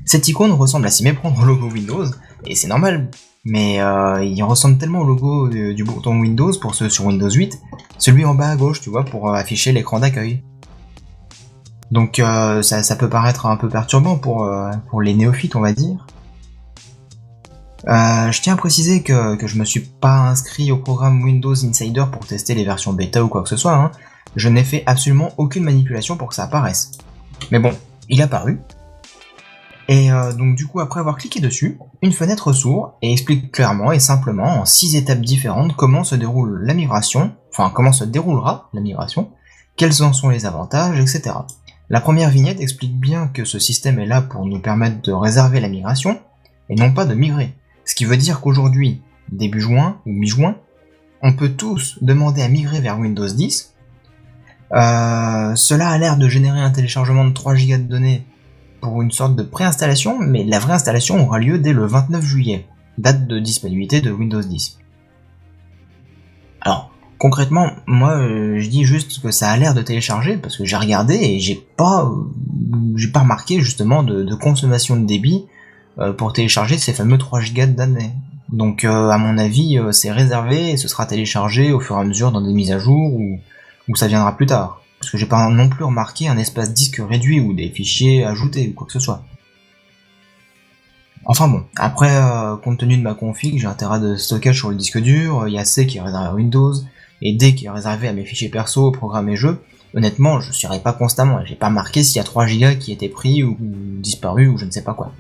Cette 0.05 0.29
icône 0.29 0.53
ressemble 0.53 0.87
à 0.89 0.91
s'y 0.91 1.05
méprendre 1.05 1.41
au 1.41 1.47
logo 1.47 1.71
Windows, 1.71 2.05
et 2.45 2.55
c'est 2.55 2.69
normal, 2.69 3.09
mais 3.47 3.81
euh, 3.81 4.25
il 4.25 4.43
ressemble 4.43 4.77
tellement 4.77 4.99
au 4.99 5.05
logo 5.05 5.47
euh, 5.47 5.73
du 5.73 5.85
bouton 5.85 6.19
Windows 6.19 6.51
pour 6.61 6.75
ceux 6.75 6.91
sur 6.91 7.07
Windows 7.07 7.31
8, 7.31 7.57
celui 7.97 8.25
en 8.25 8.35
bas 8.35 8.49
à 8.49 8.57
gauche, 8.57 8.81
tu 8.81 8.91
vois, 8.91 9.05
pour 9.05 9.31
euh, 9.31 9.35
afficher 9.35 9.71
l'écran 9.71 10.01
d'accueil. 10.01 10.43
Donc 11.93 12.19
euh, 12.19 12.61
ça, 12.63 12.97
peut 12.97 13.09
paraître 13.09 13.47
un 13.47 13.57
peu 13.57 13.69
perturbant 13.69 14.19
pour, 14.19 14.51
les 15.01 15.15
néophytes, 15.15 15.55
on 15.55 15.61
va 15.61 15.73
dire. 15.73 16.05
Je 17.87 18.43
tiens 18.43 18.55
à 18.55 18.57
préciser 18.57 19.05
que, 19.05 19.37
que 19.37 19.47
je 19.47 19.57
me 19.57 19.65
suis 19.65 19.89
pas 20.01 20.29
inscrit 20.29 20.73
au 20.73 20.79
programme 20.79 21.23
Windows 21.23 21.55
Insider 21.55 22.07
pour 22.11 22.27
tester 22.27 22.57
les 22.57 22.65
versions 22.65 22.93
bêta 22.93 23.23
ou 23.23 23.29
quoi 23.29 23.45
que 23.45 23.49
ce 23.49 23.57
soit. 23.57 23.77
hein. 23.77 23.93
Je 24.35 24.49
n'ai 24.49 24.65
fait 24.65 24.83
absolument 24.87 25.31
aucune 25.37 25.63
manipulation 25.63 26.17
pour 26.17 26.29
que 26.29 26.35
ça 26.35 26.45
apparaisse. 26.45 26.91
Mais 27.53 27.61
bon, 27.61 27.71
il 28.09 28.21
a 28.23 28.27
paru. 28.27 28.59
Et 29.89 30.11
euh, 30.11 30.33
donc 30.33 30.57
du 30.57 30.67
coup, 30.67 30.81
après 30.81 31.01
avoir 31.01 31.17
cliqué 31.17 31.41
dessus, 31.41 31.79
une 32.03 32.13
fenêtre 32.13 32.53
s'ouvre 32.53 32.97
et 33.03 33.13
explique 33.13 33.53
clairement 33.53 33.93
et 33.93 34.01
simplement 34.01 34.61
en 34.61 34.65
six 34.65 34.97
étapes 34.97 35.21
différentes 35.21 35.77
comment 35.77 36.03
se 36.03 36.17
déroule 36.17 36.61
la 36.65 36.75
migration, 36.75 37.33
enfin 37.53 37.71
comment 37.73 37.93
se 37.93 38.05
déroulera 38.05 38.69
la 38.73 38.81
migration, 38.81 39.31
quels 39.77 40.03
en 40.03 40.13
sont 40.13 40.31
les 40.31 40.45
avantages, 40.47 40.99
etc. 40.99 41.37
La 41.89 42.01
première 42.01 42.31
vignette 42.31 42.61
explique 42.61 42.99
bien 42.99 43.29
que 43.29 43.45
ce 43.45 43.61
système 43.61 44.01
est 44.01 44.07
là 44.07 44.23
pour 44.23 44.45
nous 44.45 44.59
permettre 44.59 45.03
de 45.03 45.13
réserver 45.13 45.61
la 45.61 45.69
migration, 45.69 46.19
et 46.69 46.75
non 46.75 46.93
pas 46.93 47.05
de 47.05 47.15
migrer. 47.15 47.55
Ce 47.85 47.95
qui 47.95 48.05
veut 48.05 48.17
dire 48.17 48.41
qu'aujourd'hui, 48.41 49.03
début 49.31 49.61
juin 49.61 50.01
ou 50.05 50.11
mi-juin, 50.11 50.57
on 51.23 51.33
peut 51.33 51.51
tous 51.51 51.99
demander 52.03 52.43
à 52.43 52.49
migrer 52.49 52.81
vers 52.81 52.99
Windows 52.99 53.29
10. 53.29 53.75
Euh, 54.73 55.55
cela 55.55 55.91
a 55.91 55.99
l'air 55.99 56.17
de 56.17 56.29
générer 56.29 56.61
un 56.61 56.71
téléchargement 56.71 57.25
de 57.25 57.33
3 57.33 57.55
Go 57.55 57.77
de 57.77 57.83
données 57.83 58.27
pour 58.87 59.03
une 59.03 59.11
sorte 59.11 59.35
de 59.35 59.43
préinstallation, 59.43 60.17
mais 60.21 60.45
la 60.45 60.61
vraie 60.61 60.75
installation 60.75 61.27
aura 61.27 61.41
lieu 61.41 61.59
dès 61.59 61.73
le 61.73 61.87
29 61.87 62.25
juillet, 62.25 62.67
date 62.99 63.27
de 63.27 63.41
disponibilité 63.41 64.01
de 64.01 64.13
Windows 64.13 64.41
10. 64.41 64.79
Alors, 66.61 66.91
concrètement, 67.19 67.73
moi 67.87 68.13
euh, 68.17 68.61
je 68.61 68.69
dis 68.69 68.85
juste 68.85 69.21
que 69.21 69.33
ça 69.33 69.51
a 69.51 69.57
l'air 69.57 69.75
de 69.75 69.83
télécharger 69.83 70.37
parce 70.37 70.57
que 70.57 70.65
j'ai 70.65 70.77
regardé 70.77 71.17
et 71.17 71.41
j'ai 71.41 71.57
pas, 71.77 72.05
euh, 72.05 72.95
j'ai 72.95 73.09
pas 73.09 73.21
remarqué 73.21 73.61
justement 73.61 74.05
de, 74.05 74.33
consommation 74.37 74.95
de 74.95 75.05
débit 75.05 75.47
euh, 75.99 76.13
pour 76.13 76.33
télécharger 76.33 76.79
ces 76.79 76.93
fameux 76.93 77.19
3 77.19 77.41
Go 77.41 77.67
de 77.67 77.73
données. 77.73 78.13
Donc 78.53 78.85
à 78.85 79.19
mon 79.19 79.37
avis 79.39 79.77
c'est 79.91 80.13
réservé 80.13 80.71
et 80.71 80.77
ce 80.77 80.87
sera 80.87 81.05
téléchargé 81.07 81.73
au 81.73 81.81
fur 81.81 81.97
et 81.97 82.01
à 82.01 82.05
mesure 82.05 82.31
dans 82.31 82.41
des 82.41 82.53
mises 82.53 82.71
à 82.71 82.79
jour 82.79 83.13
ou, 83.13 83.41
ou 83.89 83.97
ça 83.97 84.07
viendra 84.07 84.37
plus 84.37 84.47
tard. 84.47 84.81
Parce 85.07 85.13
que 85.13 85.19
j'ai 85.19 85.27
pas 85.27 85.49
non 85.51 85.69
plus 85.69 85.85
remarqué 85.85 86.27
un 86.27 86.37
espace 86.37 86.75
disque 86.75 87.01
réduit 87.01 87.39
ou 87.39 87.55
des 87.55 87.69
fichiers 87.69 88.25
ajoutés 88.25 88.69
ou 88.69 88.73
quoi 88.75 88.89
que 88.89 88.93
ce 88.93 88.99
soit. 88.99 89.23
Enfin 91.25 91.47
bon, 91.47 91.63
après, 91.77 92.11
euh, 92.11 92.57
compte 92.57 92.79
tenu 92.79 92.97
de 92.97 93.03
ma 93.03 93.15
config, 93.15 93.57
j'ai 93.57 93.69
un 93.69 93.75
tera 93.75 94.01
de 94.01 94.17
stockage 94.17 94.59
sur 94.59 94.71
le 94.71 94.75
disque 94.75 94.99
dur, 94.99 95.47
il 95.47 95.55
y 95.55 95.61
a 95.61 95.65
C 95.65 95.87
qui 95.87 95.99
est 95.99 96.01
réservé 96.01 96.27
à 96.27 96.35
Windows, 96.35 96.73
et 97.23 97.35
D 97.35 97.55
qui 97.55 97.67
est 97.67 97.71
réservé 97.71 98.09
à 98.09 98.13
mes 98.13 98.25
fichiers 98.25 98.49
perso, 98.49 98.91
programmes 98.91 99.29
et 99.29 99.37
jeux. 99.37 99.63
Honnêtement, 99.95 100.41
je 100.41 100.51
serai 100.51 100.81
pas 100.81 100.93
constamment, 100.93 101.39
j'ai 101.45 101.55
pas 101.55 101.71
marqué 101.71 102.03
s'il 102.03 102.17
y 102.17 102.21
a 102.21 102.25
3 102.25 102.47
Go 102.47 102.77
qui 102.81 102.91
étaient 102.91 103.09
pris 103.09 103.45
ou 103.45 103.57
disparus 103.61 104.49
ou 104.49 104.59
je 104.59 104.65
ne 104.65 104.73
sais 104.73 104.83
pas 104.83 104.95
quoi. 104.95 105.13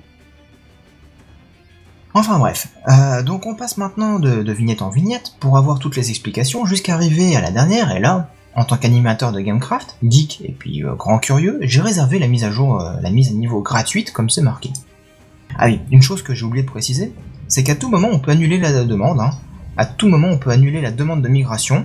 Enfin 2.12 2.40
bref, 2.40 2.70
euh, 2.88 3.22
donc 3.22 3.46
on 3.46 3.54
passe 3.54 3.76
maintenant 3.76 4.18
de 4.18 4.52
vignette 4.52 4.82
en 4.82 4.90
vignette 4.90 5.34
pour 5.38 5.56
avoir 5.56 5.78
toutes 5.78 5.94
les 5.94 6.10
explications 6.10 6.66
jusqu'à 6.66 6.94
arriver 6.94 7.36
à 7.36 7.40
la 7.40 7.52
dernière, 7.52 7.94
et 7.94 8.00
là, 8.00 8.30
en 8.56 8.64
tant 8.64 8.78
qu'animateur 8.78 9.32
de 9.32 9.40
Gamecraft, 9.40 9.96
geek 10.02 10.40
et 10.44 10.52
puis 10.52 10.82
euh, 10.82 10.94
grand 10.94 11.18
curieux, 11.18 11.58
j'ai 11.60 11.82
réservé 11.82 12.18
la 12.18 12.26
mise 12.26 12.42
à 12.42 12.50
jour, 12.50 12.80
euh, 12.80 12.94
la 13.02 13.10
mise 13.10 13.28
à 13.28 13.34
niveau 13.34 13.60
gratuite 13.60 14.12
comme 14.12 14.30
c'est 14.30 14.40
marqué. 14.40 14.70
Ah 15.58 15.66
oui, 15.66 15.80
une 15.90 16.02
chose 16.02 16.22
que 16.22 16.34
j'ai 16.34 16.44
oublié 16.44 16.64
de 16.64 16.70
préciser, 16.70 17.12
c'est 17.48 17.62
qu'à 17.62 17.76
tout 17.76 17.90
moment 17.90 18.08
on 18.10 18.18
peut 18.18 18.30
annuler 18.30 18.58
la 18.58 18.84
demande. 18.84 19.20
Hein. 19.20 19.30
À 19.76 19.84
tout 19.84 20.08
moment 20.08 20.28
on 20.28 20.38
peut 20.38 20.50
annuler 20.50 20.80
la 20.80 20.90
demande 20.90 21.22
de 21.22 21.28
migration 21.28 21.84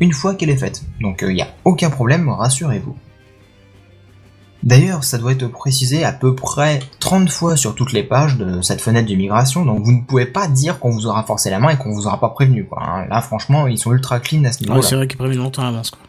une 0.00 0.12
fois 0.12 0.34
qu'elle 0.34 0.50
est 0.50 0.56
faite. 0.56 0.82
Donc 1.00 1.22
il 1.22 1.34
n'y 1.34 1.42
a 1.42 1.48
aucun 1.64 1.90
problème, 1.90 2.28
rassurez-vous. 2.30 2.96
D'ailleurs, 4.64 5.04
ça 5.04 5.18
doit 5.18 5.32
être 5.32 5.46
précisé 5.46 6.04
à 6.04 6.12
peu 6.12 6.34
près 6.34 6.80
30 6.98 7.28
fois 7.28 7.54
sur 7.54 7.74
toutes 7.74 7.92
les 7.92 8.02
pages 8.02 8.38
de 8.38 8.62
cette 8.62 8.80
fenêtre 8.80 9.08
de 9.08 9.14
migration, 9.14 9.66
donc 9.66 9.84
vous 9.84 9.92
ne 9.92 10.00
pouvez 10.00 10.24
pas 10.24 10.48
dire 10.48 10.80
qu'on 10.80 10.90
vous 10.90 11.06
aura 11.06 11.22
forcé 11.22 11.50
la 11.50 11.58
main 11.58 11.68
et 11.68 11.76
qu'on 11.76 11.92
vous 11.92 12.06
aura 12.06 12.18
pas 12.18 12.30
prévenu. 12.30 12.64
Quoi, 12.64 12.82
hein. 12.82 13.06
Là, 13.10 13.20
franchement, 13.20 13.66
ils 13.66 13.78
sont 13.78 13.92
ultra 13.92 14.20
clean 14.20 14.42
à 14.44 14.52
ce 14.52 14.60
niveau-là. 14.60 14.80
Ouais, 14.80 14.86
c'est 14.86 14.96
vrai 14.96 15.06
qu'ils 15.06 15.18
préviennent 15.18 15.42
longtemps 15.42 15.62
à 15.62 15.66
l'avance, 15.66 15.90
quoi. 15.90 16.00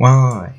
Ouais, 0.00 0.10
ouais, 0.10 0.40
ouais. 0.40 0.52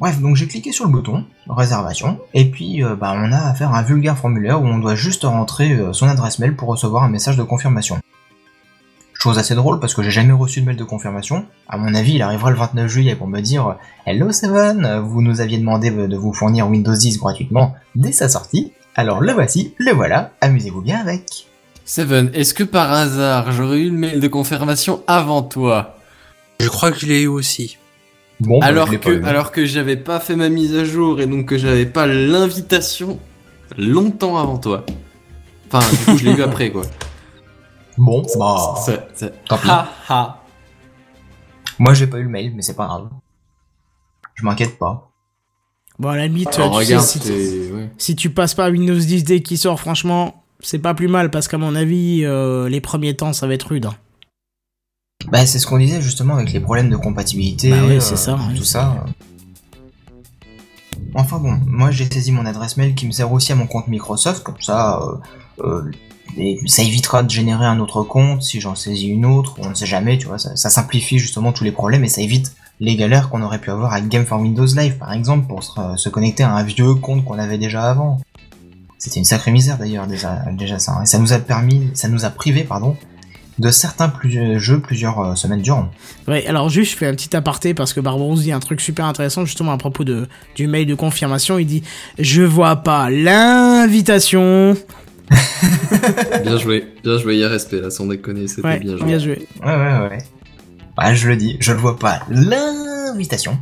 Bref, 0.00 0.18
donc 0.20 0.34
j'ai 0.34 0.48
cliqué 0.48 0.72
sur 0.72 0.86
le 0.86 0.90
bouton 0.90 1.24
réservation 1.46 2.18
et 2.32 2.50
puis 2.50 2.82
euh, 2.82 2.96
bah, 2.96 3.12
on 3.14 3.30
a 3.32 3.38
à 3.38 3.54
faire 3.54 3.74
un 3.74 3.82
vulgaire 3.82 4.16
formulaire 4.16 4.62
où 4.62 4.64
on 4.64 4.78
doit 4.78 4.94
juste 4.94 5.24
rentrer 5.24 5.72
euh, 5.72 5.92
son 5.92 6.08
adresse 6.08 6.38
mail 6.38 6.56
pour 6.56 6.68
recevoir 6.68 7.02
un 7.04 7.10
message 7.10 7.36
de 7.36 7.42
confirmation. 7.42 7.98
Chose 9.22 9.38
assez 9.38 9.54
drôle 9.54 9.80
parce 9.80 9.92
que 9.92 10.02
j'ai 10.02 10.10
jamais 10.10 10.32
reçu 10.32 10.62
de 10.62 10.66
mail 10.66 10.76
de 10.76 10.84
confirmation. 10.84 11.44
À 11.68 11.76
mon 11.76 11.94
avis, 11.94 12.14
il 12.14 12.22
arrivera 12.22 12.50
le 12.50 12.56
29 12.56 12.90
juillet 12.90 13.14
pour 13.14 13.26
me 13.26 13.40
dire 13.40 13.76
Hello 14.06 14.32
Seven, 14.32 15.02
vous 15.04 15.20
nous 15.20 15.42
aviez 15.42 15.58
demandé 15.58 15.90
de 15.90 16.16
vous 16.16 16.32
fournir 16.32 16.66
Windows 16.70 16.94
10 16.94 17.18
gratuitement 17.18 17.74
dès 17.94 18.12
sa 18.12 18.30
sortie. 18.30 18.72
Alors 18.94 19.20
le 19.20 19.32
voici, 19.32 19.74
le 19.76 19.92
voilà, 19.92 20.32
amusez-vous 20.40 20.80
bien 20.80 20.98
avec. 20.98 21.46
Seven, 21.84 22.30
est-ce 22.32 22.54
que 22.54 22.64
par 22.64 22.90
hasard 22.92 23.52
j'aurais 23.52 23.80
eu 23.80 23.90
le 23.90 23.96
mail 23.96 24.20
de 24.20 24.28
confirmation 24.28 25.02
avant 25.06 25.42
toi? 25.42 25.98
Je 26.58 26.68
crois 26.70 26.90
que 26.90 26.98
je 27.00 27.06
l'ai 27.06 27.20
eu 27.20 27.26
aussi. 27.26 27.76
Bon, 28.40 28.58
bah, 28.58 28.68
alors 28.68 28.88
que 28.88 29.24
alors 29.24 29.52
que 29.52 29.66
j'avais 29.66 29.96
pas 29.96 30.18
fait 30.18 30.34
ma 30.34 30.48
mise 30.48 30.74
à 30.76 30.84
jour 30.86 31.20
et 31.20 31.26
donc 31.26 31.44
que 31.44 31.58
j'avais 31.58 31.84
pas 31.84 32.06
l'invitation 32.06 33.18
longtemps 33.76 34.38
avant 34.38 34.56
toi. 34.56 34.86
Enfin, 35.70 35.86
du 35.90 36.04
coup, 36.06 36.16
je 36.16 36.24
l'ai 36.24 36.38
eu 36.38 36.42
après 36.42 36.70
quoi. 36.70 36.84
Bon, 38.02 38.22
bah, 38.38 38.74
ça- 39.14 39.28
tant 39.46 39.58
pis. 39.58 39.68
Ha, 39.68 39.88
ha. 40.08 40.42
Moi 41.78 41.92
j'ai 41.92 42.06
pas 42.06 42.18
eu 42.18 42.22
le 42.24 42.28
mail, 42.30 42.52
mais 42.54 42.62
c'est 42.62 42.74
pas 42.74 42.86
grave. 42.86 43.08
Je 44.34 44.44
m'inquiète 44.44 44.78
pas. 44.78 45.10
Bon, 45.98 46.08
à 46.08 46.16
la 46.16 46.26
limite, 46.28 46.48
Alors, 46.54 46.70
tu 46.70 46.76
regarde, 46.78 47.04
sais, 47.04 47.18
si, 47.18 47.26
c'est- 47.26 47.72
ouais. 47.72 47.90
si 47.98 48.16
tu 48.16 48.30
passes 48.30 48.54
pas 48.54 48.70
Windows 48.70 48.96
10 48.98 49.22
dès 49.24 49.42
qu'il 49.42 49.58
sort, 49.58 49.78
franchement, 49.78 50.44
c'est 50.60 50.78
pas 50.78 50.94
plus 50.94 51.08
mal 51.08 51.30
parce 51.30 51.46
qu'à 51.46 51.58
mon 51.58 51.74
avis, 51.74 52.24
euh, 52.24 52.70
les 52.70 52.80
premiers 52.80 53.14
temps, 53.14 53.34
ça 53.34 53.46
va 53.46 53.52
être 53.52 53.68
rude. 53.68 53.84
hein. 53.86 53.94
Bah 55.30 55.44
c'est 55.44 55.58
ce 55.58 55.66
qu'on 55.66 55.76
disait 55.76 56.00
justement 56.00 56.36
avec 56.36 56.52
les 56.54 56.60
problèmes 56.60 56.88
de 56.88 56.96
compatibilité, 56.96 57.68
Bah 57.70 57.84
ouais, 57.86 57.96
euh, 57.96 58.00
c'est 58.00 58.16
ça, 58.16 58.36
ouais. 58.36 58.54
tout 58.56 58.64
ça. 58.64 59.04
Enfin 61.14 61.38
bon, 61.38 61.58
moi 61.66 61.90
j'ai 61.90 62.06
saisi 62.10 62.32
mon 62.32 62.46
adresse 62.46 62.76
mail 62.78 62.94
qui 62.94 63.06
me 63.06 63.12
sert 63.12 63.30
aussi 63.30 63.52
à 63.52 63.54
mon 63.56 63.66
compte 63.66 63.88
Microsoft, 63.88 64.42
comme 64.42 64.60
ça, 64.60 65.00
euh, 65.02 65.16
euh, 65.66 65.90
et 66.36 66.58
ça 66.66 66.82
évitera 66.82 67.22
de 67.22 67.30
générer 67.30 67.66
un 67.66 67.80
autre 67.80 68.02
compte 68.02 68.42
si 68.42 68.60
j'en 68.60 68.74
saisis 68.74 69.08
une 69.08 69.26
autre, 69.26 69.56
on 69.58 69.70
ne 69.70 69.74
sait 69.74 69.86
jamais, 69.86 70.18
tu 70.18 70.26
vois, 70.26 70.38
ça, 70.38 70.70
simplifie 70.70 71.18
justement 71.18 71.52
tous 71.52 71.64
les 71.64 71.72
problèmes 71.72 72.04
et 72.04 72.08
ça 72.08 72.20
évite 72.20 72.52
les 72.78 72.96
galères 72.96 73.28
qu'on 73.28 73.42
aurait 73.42 73.60
pu 73.60 73.70
avoir 73.70 73.92
avec 73.92 74.08
Game 74.08 74.24
for 74.24 74.40
Windows 74.40 74.66
Live 74.66 74.96
par 74.98 75.12
exemple 75.12 75.46
pour 75.46 75.62
se, 75.62 75.72
se 75.96 76.08
connecter 76.08 76.42
à 76.42 76.54
un 76.54 76.62
vieux 76.62 76.94
compte 76.94 77.24
qu'on 77.24 77.38
avait 77.38 77.58
déjà 77.58 77.84
avant. 77.84 78.20
C'était 78.98 79.18
une 79.18 79.24
sacrée 79.24 79.50
misère 79.50 79.78
d'ailleurs 79.78 80.06
déjà, 80.06 80.78
ça, 80.78 80.92
hein. 80.92 81.02
et 81.02 81.06
ça 81.06 81.18
nous 81.18 81.32
a 81.32 81.38
permis, 81.38 81.90
ça 81.94 82.08
nous 82.08 82.24
a 82.24 82.30
privé 82.30 82.64
pardon, 82.64 82.96
de 83.60 83.70
certains 83.70 84.08
plus- 84.08 84.58
jeux 84.58 84.80
plusieurs 84.80 85.20
euh, 85.20 85.34
semaines 85.34 85.60
durant. 85.60 85.88
Ouais, 86.26 86.46
alors 86.46 86.68
juste, 86.70 86.92
je 86.92 86.96
fais 86.96 87.06
un 87.06 87.14
petit 87.14 87.34
aparté 87.36 87.74
parce 87.74 87.92
que 87.92 88.00
Barbarousse 88.00 88.42
dit 88.42 88.52
un 88.52 88.60
truc 88.60 88.80
super 88.80 89.04
intéressant 89.04 89.44
justement 89.44 89.72
à 89.72 89.78
propos 89.78 90.04
de, 90.04 90.28
du 90.54 90.66
mail 90.66 90.86
de 90.86 90.94
confirmation. 90.94 91.58
Il 91.58 91.66
dit 91.66 91.82
Je 92.18 92.42
vois 92.42 92.76
pas 92.76 93.10
l'invitation. 93.10 94.76
Bien 96.42 96.56
joué, 96.58 96.86
bien 97.04 97.18
joué, 97.18 97.34
il 97.34 97.40
y 97.40 97.44
a 97.44 97.48
respect 97.48 97.80
là, 97.80 97.90
sans 97.90 98.06
déconner, 98.06 98.48
c'était 98.48 98.66
Ouais, 98.66 98.78
bien 98.80 98.96
joué. 98.96 99.06
bien 99.06 99.18
joué. 99.18 99.48
Ouais, 99.62 99.76
ouais, 99.76 100.08
ouais. 100.08 100.18
Ouais, 100.98 101.14
je 101.14 101.28
le 101.28 101.36
dis, 101.36 101.56
je 101.60 101.72
le 101.72 101.78
vois 101.78 101.98
pas. 101.98 102.20
L'invitation. 102.30 103.58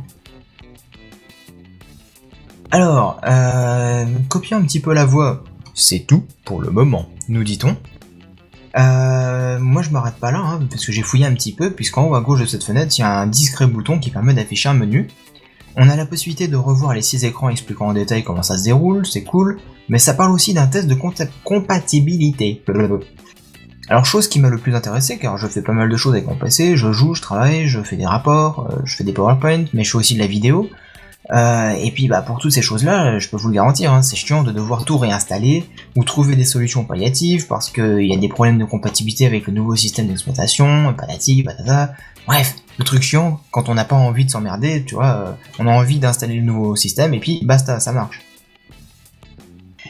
Alors, 2.71 3.19
euh, 3.27 4.05
copier 4.29 4.55
un 4.55 4.61
petit 4.61 4.79
peu 4.79 4.93
la 4.93 5.05
voix, 5.05 5.43
c'est 5.73 5.99
tout 6.07 6.23
pour 6.45 6.61
le 6.61 6.69
moment, 6.69 7.09
nous 7.27 7.43
dit-on. 7.43 7.75
Euh, 8.77 9.57
moi 9.59 9.81
je 9.81 9.89
m'arrête 9.89 10.15
pas 10.15 10.31
là, 10.31 10.39
hein, 10.39 10.59
parce 10.69 10.85
que 10.85 10.91
j'ai 10.91 11.01
fouillé 11.01 11.25
un 11.25 11.33
petit 11.33 11.53
peu, 11.53 11.71
puisqu'en 11.71 12.05
haut 12.07 12.15
à 12.15 12.21
gauche 12.21 12.41
de 12.41 12.45
cette 12.45 12.63
fenêtre, 12.63 12.93
il 12.97 13.01
y 13.01 13.03
a 13.03 13.19
un 13.19 13.27
discret 13.27 13.65
bouton 13.65 13.97
qui 13.99 14.11
permet 14.11 14.33
d'afficher 14.33 14.69
un 14.69 14.75
menu. 14.75 15.07
On 15.81 15.87
a 15.87 15.95
la 15.95 16.05
possibilité 16.05 16.49
de 16.49 16.57
revoir 16.57 16.93
les 16.93 17.01
six 17.01 17.23
écrans 17.23 17.47
expliquant 17.47 17.87
en 17.87 17.93
détail 17.93 18.21
comment 18.25 18.43
ça 18.43 18.57
se 18.57 18.65
déroule, 18.65 19.05
c'est 19.05 19.23
cool, 19.23 19.59
mais 19.87 19.97
ça 19.97 20.13
parle 20.13 20.31
aussi 20.31 20.53
d'un 20.53 20.67
test 20.67 20.89
de 20.89 20.97
compatibilité. 21.45 22.61
Alors 23.87 24.05
chose 24.05 24.27
qui 24.27 24.41
m'a 24.41 24.49
le 24.49 24.57
plus 24.57 24.75
intéressé, 24.75 25.17
car 25.17 25.37
je 25.37 25.47
fais 25.47 25.61
pas 25.61 25.71
mal 25.71 25.89
de 25.89 25.95
choses 25.95 26.15
avec 26.15 26.27
mon 26.27 26.35
PC, 26.35 26.75
je 26.75 26.91
joue, 26.91 27.15
je 27.15 27.21
travaille, 27.21 27.67
je 27.67 27.81
fais 27.81 27.95
des 27.95 28.05
rapports, 28.05 28.67
euh, 28.69 28.81
je 28.83 28.97
fais 28.97 29.05
des 29.05 29.13
PowerPoint, 29.13 29.63
mais 29.73 29.85
je 29.85 29.91
fais 29.91 29.97
aussi 29.97 30.15
de 30.15 30.19
la 30.19 30.27
vidéo. 30.27 30.69
Euh, 31.31 31.71
et 31.71 31.91
puis 31.91 32.09
bah 32.09 32.23
pour 32.23 32.39
toutes 32.39 32.51
ces 32.51 32.61
choses-là, 32.61 33.17
je 33.17 33.29
peux 33.29 33.37
vous 33.37 33.47
le 33.47 33.53
garantir, 33.53 33.93
hein, 33.93 34.01
c'est 34.01 34.17
chiant 34.17 34.43
de 34.43 34.51
devoir 34.51 34.83
tout 34.83 34.97
réinstaller 34.97 35.63
ou 35.95 36.03
trouver 36.03 36.35
des 36.35 36.43
solutions 36.43 36.83
palliatives 36.83 37.47
parce 37.47 37.69
qu'il 37.69 38.05
y 38.05 38.13
a 38.13 38.17
des 38.17 38.27
problèmes 38.27 38.57
de 38.57 38.65
compatibilité 38.65 39.25
avec 39.25 39.47
le 39.47 39.53
nouveau 39.53 39.77
système 39.77 40.07
d'exploitation, 40.07 40.93
patati, 40.93 41.41
patata. 41.41 41.93
Bref, 42.27 42.55
le 42.79 42.85
truc 42.85 43.03
chiant, 43.03 43.41
quand 43.51 43.67
on 43.67 43.75
n'a 43.75 43.83
pas 43.83 43.97
envie 43.97 44.25
de 44.25 44.31
s'emmerder, 44.31 44.83
tu 44.85 44.95
vois, 44.95 45.27
euh, 45.27 45.31
on 45.59 45.67
a 45.67 45.71
envie 45.71 45.99
d'installer 45.99 46.35
le 46.35 46.41
nouveau 46.41 46.77
système 46.77 47.13
et 47.13 47.19
puis 47.19 47.41
basta, 47.43 47.79
ça 47.79 47.91
marche. 47.91 48.21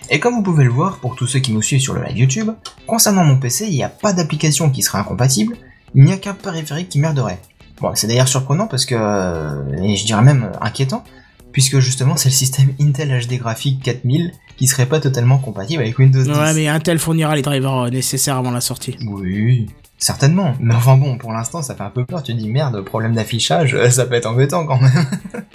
Et 0.10 0.20
comme 0.20 0.34
vous 0.34 0.42
pouvez 0.42 0.64
le 0.64 0.72
voir, 0.72 0.98
pour 0.98 1.16
tous 1.16 1.28
ceux 1.28 1.40
qui 1.40 1.54
nous 1.54 1.62
suivent 1.62 1.82
sur 1.82 1.94
le 1.94 2.04
live 2.04 2.18
YouTube, 2.18 2.50
concernant 2.88 3.24
mon 3.24 3.38
PC, 3.38 3.68
il 3.68 3.76
n'y 3.76 3.84
a 3.84 3.90
pas 3.90 4.12
d'application 4.12 4.72
qui 4.72 4.82
serait 4.82 4.98
incompatible, 4.98 5.56
il 5.94 6.04
n'y 6.04 6.12
a 6.12 6.18
qu'un 6.18 6.34
périphérique 6.34 6.90
qui 6.90 6.98
merderait. 7.00 7.40
Bon, 7.80 7.92
c'est 7.94 8.08
d'ailleurs 8.08 8.28
surprenant 8.28 8.66
parce 8.66 8.88
que, 8.88 8.96
euh, 8.98 9.84
et 9.84 9.96
je 9.96 10.06
dirais 10.06 10.24
même 10.24 10.52
inquiétant, 10.60 11.04
puisque 11.52 11.80
justement 11.80 12.18
c'est 12.18 12.30
le 12.30 12.34
système 12.34 12.74
Intel 12.82 13.10
HD 13.28 13.38
Graphics 13.38 13.84
4000 13.84 14.32
qui 14.58 14.66
serait 14.66 14.88
pas 14.88 15.00
totalement 15.00 15.38
compatible 15.38 15.84
avec 15.84 16.00
Windows 16.00 16.24
10. 16.24 16.30
Ouais, 16.32 16.54
mais 16.56 16.68
Intel 16.68 16.98
fournira 16.98 17.36
les 17.36 17.44
drivers 17.44 17.86
euh, 17.86 17.90
nécessaires 17.92 18.38
avant 18.38 18.52
la 18.52 18.62
sortie. 18.62 18.98
Oui, 19.08 19.70
certainement. 20.00 20.56
Mais 20.60 20.74
enfin 20.76 20.98
bon, 20.98 21.18
pour 21.18 21.32
l'instant 21.34 21.62
ça 21.62 21.76
fait 21.76 21.84
un 21.84 21.90
peu 21.90 22.06
peur, 22.06 22.24
tu 22.24 22.34
te 22.34 22.38
dis 22.40 22.50
merde, 22.50 22.82
problème 22.84 23.14
d'affichage, 23.14 23.76
euh, 23.76 23.90
ça 23.90 24.06
peut 24.06 24.16
être 24.16 24.26
embêtant 24.26 24.66
quand 24.66 24.80
même. 24.82 24.92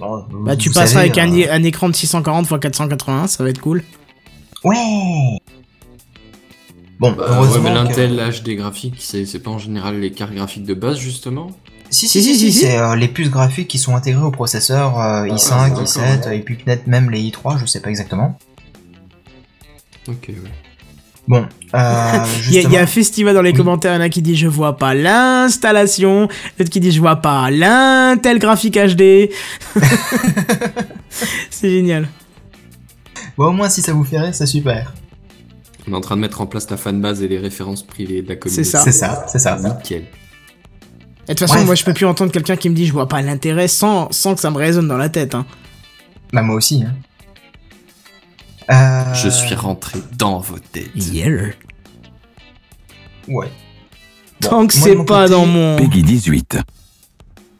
Bon, 0.00 0.26
vous- 0.28 0.44
Bah, 0.44 0.56
tu 0.56 0.70
passeras 0.70 1.00
avec 1.02 1.16
un, 1.18 1.30
euh, 1.32 1.36
i- 1.36 1.48
un 1.48 1.62
écran 1.62 1.88
de 1.88 1.94
640 1.94 2.46
x 2.50 2.58
480, 2.60 3.28
ça 3.28 3.44
va 3.44 3.50
être 3.50 3.60
cool. 3.60 3.84
Ouais 4.64 4.74
Bon, 6.98 7.12
Bah, 7.12 7.16
ouais, 7.18 7.24
heureusement 7.28 7.62
mais 7.62 7.70
que- 7.70 8.00
l'Intel 8.00 8.16
HD 8.44 8.56
graphique, 8.56 8.96
c'est 8.98 9.24
c'est 9.26 9.38
pas 9.38 9.50
en 9.50 9.58
général 9.58 10.00
les 10.00 10.10
cartes 10.10 10.32
graphiques 10.32 10.64
de 10.64 10.74
base 10.74 10.98
justement? 10.98 11.50
Si, 11.90 12.08
si, 12.08 12.22
si, 12.22 12.36
si, 12.36 12.52
c'est 12.52 12.76
euh, 12.76 12.96
les 12.96 13.06
puces 13.08 13.30
graphiques 13.30 13.68
qui 13.68 13.78
sont 13.78 13.94
intégrées 13.94 14.24
au 14.24 14.30
processeur 14.32 14.98
euh, 15.00 15.26
i5, 15.26 15.52
Ah, 15.52 15.68
d'accord, 15.68 15.84
i7, 15.84 16.26
ouais. 16.26 16.38
et 16.38 16.40
puis 16.40 16.56
peut-être 16.56 16.88
même 16.88 17.10
les 17.10 17.20
i3, 17.20 17.58
je 17.60 17.66
sais 17.66 17.80
pas 17.80 17.90
exactement. 17.90 18.36
Ok, 20.08 20.26
ouais. 20.28 20.34
Bon, 21.26 21.46
euh, 21.74 22.24
Il 22.50 22.54
y, 22.54 22.58
a- 22.58 22.68
y 22.68 22.76
un 22.76 22.86
festival 22.86 23.34
dans 23.34 23.40
les 23.42 23.50
Oui. 23.52 23.56
commentaires, 23.56 23.92
il 23.94 23.96
y 23.96 23.98
en 23.98 24.02
a 24.04 24.08
qui 24.10 24.20
dit 24.20 24.36
je 24.36 24.46
vois 24.46 24.76
pas 24.76 24.92
l'installation, 24.94 26.28
l'autre 26.58 26.70
qui 26.70 26.80
dit 26.80 26.92
je 26.92 27.00
vois 27.00 27.16
pas 27.16 27.50
l'intel 27.50 28.38
graphique 28.38 28.76
HD. 28.76 29.30
c'est 31.50 31.70
génial. 31.70 32.08
bon, 33.36 33.46
au 33.46 33.52
moins 33.52 33.68
si 33.68 33.80
ça 33.82 33.92
vous 33.92 34.04
fait 34.04 34.18
rire, 34.18 34.34
c'est 34.34 34.46
super. 34.46 34.92
On 35.88 35.92
est 35.92 35.96
en 35.96 36.00
train 36.00 36.16
de 36.16 36.20
mettre 36.20 36.40
en 36.40 36.46
place 36.46 36.68
la 36.70 36.76
fanbase 36.76 37.22
et 37.22 37.28
les 37.28 37.38
références 37.38 37.82
privées 37.86 38.22
de 38.22 38.28
la 38.28 38.36
communauté. 38.36 38.64
C'est 38.64 38.70
ça. 38.70 38.80
C'est 38.84 38.92
ça, 38.92 39.26
c'est 39.28 39.38
ça. 39.38 39.58
Nickel. 39.58 40.02
Et 41.26 41.28
de 41.28 41.32
toute 41.32 41.40
façon, 41.40 41.54
Bref. 41.54 41.66
moi 41.66 41.74
je 41.74 41.84
peux 41.84 41.94
plus 41.94 42.06
entendre 42.06 42.32
quelqu'un 42.32 42.56
qui 42.56 42.68
me 42.70 42.74
dit 42.74 42.86
je 42.86 42.92
vois 42.92 43.08
pas 43.08 43.22
l'intérêt 43.22 43.68
sans, 43.68 44.10
sans 44.12 44.34
que 44.34 44.40
ça 44.40 44.50
me 44.50 44.56
résonne 44.58 44.88
dans 44.88 44.96
la 44.98 45.08
tête. 45.08 45.34
Hein. 45.34 45.46
Bah 46.32 46.42
moi 46.42 46.56
aussi. 46.56 46.84
Hein. 46.86 46.94
Euh, 48.70 49.14
Je 49.14 49.28
suis 49.28 49.54
rentré 49.54 49.98
dans 50.16 50.38
vos 50.38 50.58
têtes. 50.58 50.90
Yeah. 50.94 51.30
Ouais. 53.28 53.48
Bon, 54.40 54.48
Tant 54.48 54.66
que 54.66 54.74
c'est 54.74 54.96
pas 55.04 55.22
côté, 55.22 55.30
dans 55.32 55.46
mon. 55.46 55.76
Peggy 55.76 56.02
18. 56.02 56.58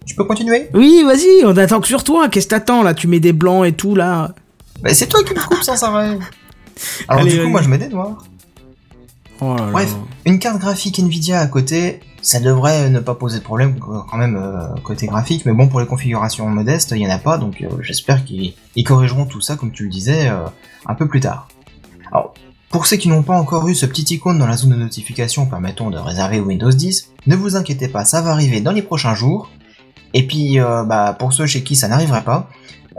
Tu 0.07 0.15
peux 0.15 0.25
continuer? 0.25 0.69
Oui, 0.75 1.03
vas-y, 1.07 1.45
on 1.45 1.57
attend 1.57 1.81
que 1.81 1.87
sur 1.89 2.05
toi. 2.05 2.29
Qu'est-ce 2.29 2.47
que 2.47 2.51
t'attends 2.51 2.83
là? 2.83 2.93
Tu 2.95 3.07
mets 3.07 3.21
des 3.21 3.33
blancs 3.33 3.67
et 3.67 3.73
tout 3.73 3.95
là. 3.95 4.35
Bah 4.83 4.93
c'est 4.93 5.07
toi 5.07 5.23
qui 5.25 5.33
me 5.33 5.41
coupes 5.41 5.63
sans 5.63 5.83
arrêt. 5.85 6.19
Alors 7.09 7.23
Allez, 7.23 7.33
du 7.39 7.43
coup, 7.43 7.49
moi 7.49 7.63
je 7.63 7.69
mets 7.69 7.79
des 7.79 7.89
noirs. 7.89 8.25
Oh 9.41 9.55
là 9.57 9.67
là. 9.67 9.71
Bref, 9.73 9.95
une 10.27 10.39
carte 10.39 10.59
graphique 10.61 10.99
Nvidia 10.99 11.41
à 11.41 11.47
côté, 11.47 12.01
ça 12.25 12.41
devrait 12.41 12.89
ne 12.89 13.01
pas 13.01 13.15
poser 13.15 13.39
de 13.39 13.45
problème 13.45 13.77
euh, 13.89 14.01
quand 14.11 14.17
même 14.17 14.37
euh, 14.37 14.75
côté 14.83 15.07
graphique, 15.07 15.45
mais 15.45 15.53
bon 15.53 15.69
pour 15.69 15.81
les 15.81 15.87
configurations 15.87 16.49
modestes, 16.49 16.93
il 16.97 17.03
y 17.03 17.07
en 17.07 17.11
a 17.11 17.19
pas, 17.19 17.37
donc 17.37 17.61
euh, 17.61 17.69
j'espère 17.81 18.25
qu'ils 18.25 18.55
ils 18.75 18.83
corrigeront 18.83 19.27
tout 19.27 19.43
ça 19.43 19.57
comme 19.57 19.73
tu 19.73 19.85
le 19.85 19.91
disais 19.91 20.29
un 20.87 20.95
peu 20.95 21.07
plus 21.07 21.21
tard. 21.21 21.49
Alors, 22.11 22.35
pour 22.71 22.87
ceux 22.87 22.97
qui 22.97 23.09
n'ont 23.09 23.23
pas 23.23 23.39
encore 23.39 23.69
eu 23.69 23.75
ce 23.75 23.87
petit 23.87 24.15
icône 24.15 24.39
dans 24.39 24.47
la 24.47 24.57
zone 24.57 24.71
de 24.71 24.77
notification 24.77 25.47
permettant 25.47 25.91
de 25.91 25.99
réserver 25.99 26.41
Windows 26.41 26.71
10, 26.71 27.13
ne 27.27 27.37
vous 27.37 27.57
inquiétez 27.57 27.89
pas, 27.89 28.05
ça 28.05 28.23
va 28.23 28.31
arriver 28.31 28.61
dans 28.61 28.73
les 28.73 28.83
prochains 28.83 29.15
jours. 29.15 29.51
Et 30.13 30.27
puis, 30.27 30.59
bah, 30.59 31.15
pour 31.19 31.33
ceux 31.33 31.47
chez 31.47 31.63
qui 31.63 31.77
ça 31.77 31.89
n'arriverait 31.89 32.25
pas, 32.25 32.49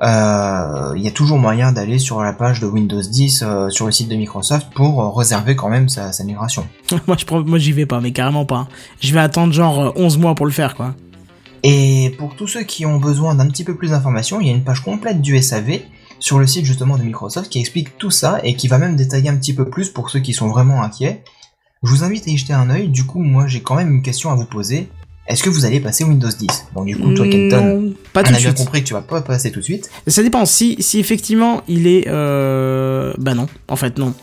il 0.02 1.02
y 1.02 1.08
a 1.08 1.12
toujours 1.12 1.38
moyen 1.38 1.72
d'aller 1.72 2.00
sur 2.00 2.22
la 2.22 2.34
page 2.34 2.60
de 2.60 2.68
Windows 2.68 3.02
10 3.02 3.44
euh, 3.44 3.70
sur 3.70 3.86
le 3.86 3.92
site 3.92 4.10
de 4.10 4.16
Microsoft 4.16 4.74
pour 4.74 5.02
euh, 5.02 5.10
réserver 5.10 5.56
quand 5.56 5.70
même 5.70 5.90
sa, 5.90 6.12
sa 6.12 6.24
migration. 6.24 6.68
moi, 7.08 7.16
je, 7.18 7.36
moi 7.36 7.58
j'y 7.58 7.72
vais 7.72 7.86
pas, 7.86 8.02
mais 8.02 8.12
carrément 8.12 8.46
pas. 8.46 8.68
Je 9.00 9.14
vais 9.14 9.20
attendre 9.20 9.54
genre 9.54 9.82
euh, 9.82 9.92
11 9.96 10.18
mois 10.18 10.36
pour 10.36 10.46
le 10.46 10.52
faire 10.52 10.76
quoi. 10.76 10.96
Et 11.64 12.14
pour 12.20 12.36
tous 12.36 12.48
ceux 12.48 12.64
qui 12.64 12.86
ont 12.86 13.00
besoin 13.00 13.36
d'un 13.36 13.48
petit 13.48 13.64
peu 13.64 13.76
plus 13.76 13.90
d'informations, 13.90 14.40
il 14.40 14.48
y 14.48 14.50
a 14.52 14.54
une 14.54 14.64
page 14.64 14.82
complète 14.82 15.22
du 15.22 15.42
SAV 15.42 15.80
sur 16.20 16.40
le 16.40 16.46
site 16.46 16.66
justement 16.66 16.98
de 16.98 17.04
Microsoft 17.04 17.50
qui 17.50 17.60
explique 17.60 17.98
tout 17.98 18.12
ça 18.12 18.40
et 18.44 18.56
qui 18.56 18.68
va 18.68 18.78
même 18.78 18.96
détailler 18.96 19.30
un 19.30 19.36
petit 19.36 19.54
peu 19.54 19.70
plus 19.70 19.90
pour 19.90 20.10
ceux 20.10 20.20
qui 20.20 20.34
sont 20.34 20.48
vraiment 20.48 20.84
inquiets. 20.84 21.24
Je 21.84 21.90
vous 21.90 22.04
invite 22.04 22.28
à 22.28 22.32
y 22.32 22.38
jeter 22.38 22.54
un 22.54 22.70
œil. 22.70 22.90
Du 22.90 23.06
coup, 23.06 23.20
moi 23.20 23.48
j'ai 23.48 23.62
quand 23.62 23.76
même 23.76 23.92
une 23.92 24.02
question 24.02 24.32
à 24.32 24.36
vous 24.36 24.46
poser. 24.46 24.90
Est-ce 25.28 25.42
que 25.44 25.50
vous 25.50 25.66
allez 25.66 25.80
passer 25.80 26.04
Windows 26.04 26.30
10 26.30 26.48
Bon, 26.74 26.84
du 26.86 26.96
coup, 26.98 27.12
toi, 27.14 27.28
Kenton, 27.28 27.94
pas 28.14 28.22
on 28.22 28.26
a 28.26 28.30
bien 28.30 28.38
suite. 28.40 28.58
compris 28.58 28.82
que 28.84 28.88
tu 28.88 28.94
vas 28.94 29.02
pas 29.02 29.22
passer 29.22 29.52
tout 29.52 29.60
de 29.60 29.66
suite. 29.66 29.90
Ça 30.06 30.22
dépend. 30.22 30.46
Si, 30.46 30.76
si 30.80 31.00
effectivement 31.00 31.64
il 31.68 31.88
est. 31.88 32.08
Euh... 32.08 33.12
Bah 33.18 33.34
non, 33.34 33.48
en 33.68 33.76
fait 33.76 33.98
non. 33.98 34.14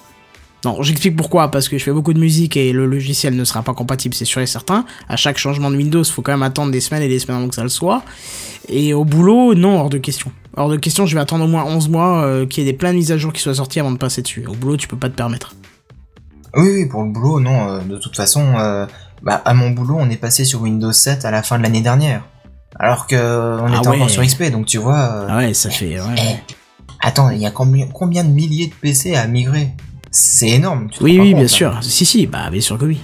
Non, 0.65 0.81
j'explique 0.81 1.17
pourquoi. 1.17 1.51
Parce 1.51 1.69
que 1.69 1.77
je 1.77 1.83
fais 1.83 1.91
beaucoup 1.91 2.13
de 2.13 2.21
musique 2.21 2.57
et 2.57 2.73
le 2.73 2.87
logiciel 2.87 3.35
ne 3.35 3.43
sera 3.45 3.63
pas 3.63 3.75
compatible, 3.75 4.15
c'est 4.15 4.25
sûr 4.25 4.41
et 4.43 4.47
certain. 4.47 4.85
À 5.09 5.17
chaque 5.17 5.39
changement 5.39 5.73
de 5.73 5.77
Windows, 5.77 6.05
faut 6.05 6.23
quand 6.23 6.31
même 6.31 6.45
attendre 6.45 6.71
des 6.71 6.81
semaines 6.81 7.03
et 7.03 7.09
des 7.09 7.19
semaines 7.19 7.39
avant 7.39 7.49
que 7.49 7.57
ça 7.57 7.65
le 7.65 7.69
soit. 7.69 8.05
Et 8.69 8.95
au 8.95 9.05
boulot, 9.05 9.55
non, 9.55 9.81
hors 9.81 9.91
de 9.91 9.99
question. 9.99 10.31
Hors 10.57 10.69
de 10.69 10.77
question, 10.77 11.05
je 11.05 11.17
vais 11.17 11.21
attendre 11.21 11.45
au 11.47 11.49
moins 11.49 11.65
11 11.65 11.89
mois 11.89 12.23
euh, 12.23 12.47
qu'il 12.47 12.63
y 12.63 12.69
ait 12.69 12.71
des 12.71 12.79
plein 12.79 12.93
de 12.93 12.99
mises 12.99 13.11
à 13.11 13.17
jour 13.19 13.33
qui 13.33 13.41
soient 13.43 13.55
sorties 13.57 13.81
avant 13.81 13.91
de 13.91 13.99
passer 13.99 14.23
dessus. 14.23 14.45
Au 14.47 14.53
boulot, 14.55 14.77
tu 14.77 14.87
peux 14.87 14.97
pas 14.97 15.09
te 15.09 15.17
permettre. 15.17 15.57
Oui, 16.55 16.69
oui, 16.73 16.87
pour 16.87 17.03
le 17.03 17.11
boulot, 17.11 17.41
non. 17.41 17.69
euh, 17.69 17.81
de 17.81 17.97
toute 17.97 18.15
façon, 18.15 18.45
euh, 18.57 18.87
bah, 19.23 19.41
à 19.45 19.55
mon 19.55 19.71
boulot, 19.71 19.97
on 19.99 20.11
est 20.11 20.17
passé 20.17 20.45
sur 20.45 20.63
Windows 20.63 20.93
7 20.93 21.25
à 21.25 21.31
la 21.31 21.43
fin 21.43 21.59
de 21.59 21.63
l'année 21.63 21.81
dernière. 21.81 22.23
Alors 22.79 23.07
que 23.07 23.17
on 23.61 23.67
Ah 23.73 23.79
était 23.79 23.89
ouais. 23.89 23.97
encore 23.97 24.11
sur 24.11 24.23
XP, 24.23 24.51
donc 24.51 24.67
tu 24.67 24.79
vois. 24.79 24.99
euh, 24.99 25.27
Ah 25.31 25.37
ouais, 25.39 25.55
ça 25.55 25.71
fait. 25.71 26.01
Ouais. 26.01 26.15
Eh, 26.19 26.55
attends, 27.01 27.31
il 27.31 27.39
y 27.39 27.47
a 27.47 27.51
combien, 27.51 27.87
combien 27.89 28.25
de 28.25 28.31
milliers 28.31 28.69
de 28.69 28.75
PC 28.75 29.15
à 29.15 29.27
migrer? 29.27 29.71
C'est 30.11 30.49
énorme. 30.51 30.89
tu 30.91 31.03
Oui, 31.03 31.13
oui, 31.19 31.27
compte, 31.31 31.35
bien 31.35 31.43
là. 31.43 31.49
sûr. 31.49 31.79
Si, 31.83 32.05
si, 32.05 32.27
bah 32.27 32.51
bien 32.51 32.61
sûr 32.61 32.79
que 32.79 32.85
oui. 32.87 33.01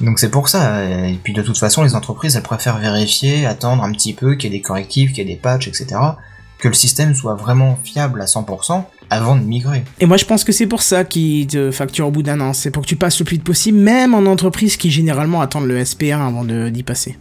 Donc 0.00 0.18
c'est 0.18 0.30
pour 0.30 0.48
ça. 0.48 0.76
euh, 0.78 1.06
Et 1.06 1.18
puis 1.22 1.32
de 1.32 1.42
toute 1.42 1.58
façon, 1.58 1.82
les 1.82 1.94
entreprises, 1.94 2.36
elles 2.36 2.42
préfèrent 2.42 2.78
vérifier, 2.78 3.46
attendre 3.46 3.82
un 3.84 3.92
petit 3.92 4.14
peu 4.14 4.34
qu'il 4.36 4.52
y 4.52 4.54
ait 4.54 4.58
des 4.58 4.62
correctifs, 4.62 5.12
qu'il 5.12 5.26
y 5.26 5.30
ait 5.30 5.34
des 5.34 5.40
patchs, 5.40 5.68
etc. 5.68 5.86
Que 6.58 6.68
le 6.68 6.74
système 6.74 7.14
soit 7.14 7.34
vraiment 7.34 7.78
fiable 7.84 8.20
à 8.22 8.26
100% 8.26 8.84
avant 9.12 9.36
de 9.36 9.42
migrer. 9.42 9.84
Et 10.00 10.06
moi, 10.06 10.16
je 10.16 10.24
pense 10.24 10.44
que 10.44 10.52
c'est 10.52 10.66
pour 10.66 10.82
ça 10.82 11.04
qu'ils 11.04 11.46
te 11.46 11.70
facturent 11.70 12.08
au 12.08 12.10
bout 12.10 12.22
d'un 12.22 12.40
an. 12.40 12.52
C'est 12.52 12.70
pour 12.70 12.82
que 12.82 12.88
tu 12.88 12.96
passes 12.96 13.18
le 13.18 13.24
plus 13.24 13.36
vite 13.36 13.44
possible, 13.44 13.78
même 13.78 14.14
en 14.14 14.24
entreprise 14.30 14.76
qui 14.76 14.90
généralement 14.90 15.40
attendent 15.40 15.66
le 15.66 15.78
SP1 15.78 16.20
avant 16.26 16.44
de- 16.44 16.68
d'y 16.70 16.82
passer. 16.82 17.18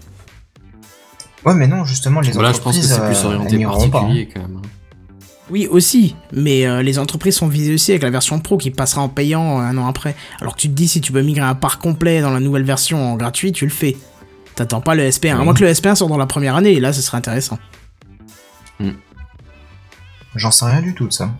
Ouais, 1.46 1.56
mais 1.56 1.68
non, 1.68 1.84
justement, 1.86 2.22
les 2.22 2.32
Voilà, 2.32 2.54
je 2.54 2.60
pense 2.60 2.78
que 2.78 2.86
entreprises, 2.86 2.94
c'est 2.96 3.06
plus 3.06 3.26
euh, 3.26 3.36
orienté 3.36 3.58
pas, 3.64 3.70
hein. 3.70 3.90
particulier 3.92 4.30
quand 4.34 4.42
même. 4.42 4.58
hein. 4.58 4.68
Oui, 5.50 5.68
aussi, 5.70 6.16
mais 6.32 6.66
euh, 6.66 6.82
les 6.82 6.98
entreprises 6.98 7.36
sont 7.36 7.48
visées 7.48 7.74
aussi 7.74 7.92
avec 7.92 8.04
la 8.04 8.10
version 8.10 8.40
pro 8.40 8.58
qui 8.58 8.72
passera 8.72 9.02
en 9.02 9.10
payant 9.10 9.60
euh, 9.60 9.64
un 9.64 9.78
an 9.78 9.86
après. 9.88 10.16
Alors 10.40 10.56
que 10.56 10.62
tu 10.62 10.70
te 10.70 10.74
dis, 10.74 10.88
si 10.88 11.02
tu 11.02 11.12
peux 11.12 11.22
migrer 11.22 11.44
un 11.46 11.56
parc 11.56 11.82
complet 11.82 12.22
dans 12.22 12.30
la 12.32 12.40
nouvelle 12.40 12.64
version 12.64 13.12
en 13.12 13.18
gratuit, 13.18 13.52
tu 13.52 13.66
le 13.66 13.72
fais. 13.72 13.98
T'attends 14.56 14.80
pas 14.82 14.96
le 14.96 15.04
SP1. 15.10 15.34
À 15.34 15.40
Oui. 15.40 15.44
moins 15.46 15.54
que 15.54 15.64
le 15.64 15.70
SP1 15.74 15.96
sorte 15.96 16.10
dans 16.12 16.18
la 16.18 16.26
première 16.28 16.56
année, 16.56 16.72
et 16.74 16.80
là, 16.80 16.94
ce 16.94 17.02
serait 17.02 17.18
intéressant. 17.18 17.58
J'en 20.36 20.52
sais 20.52 20.66
rien 20.66 20.82
du 20.82 20.94
tout 20.96 21.08
de 21.08 21.14
ça. 21.14 21.32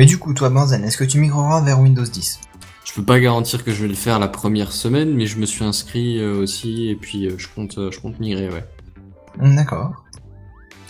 Mais 0.00 0.06
du 0.06 0.16
coup, 0.18 0.32
toi, 0.32 0.48
Benzen, 0.48 0.82
est-ce 0.82 0.96
que 0.96 1.04
tu 1.04 1.18
migreras 1.18 1.60
vers 1.60 1.78
Windows 1.78 2.02
10 2.04 2.40
Je 2.86 2.92
peux 2.94 3.02
pas 3.02 3.20
garantir 3.20 3.62
que 3.62 3.70
je 3.70 3.82
vais 3.82 3.88
le 3.88 3.94
faire 3.94 4.18
la 4.18 4.28
première 4.28 4.72
semaine, 4.72 5.14
mais 5.14 5.26
je 5.26 5.36
me 5.38 5.44
suis 5.44 5.62
inscrit 5.62 6.18
euh, 6.18 6.40
aussi 6.40 6.88
et 6.88 6.94
puis 6.96 7.26
euh, 7.26 7.34
je 7.36 7.46
compte, 7.54 7.76
euh, 7.76 7.90
je 7.92 8.00
compte 8.00 8.18
migrer, 8.18 8.48
ouais. 8.48 8.64
Hmm, 9.38 9.54
D'accord. 9.56 9.92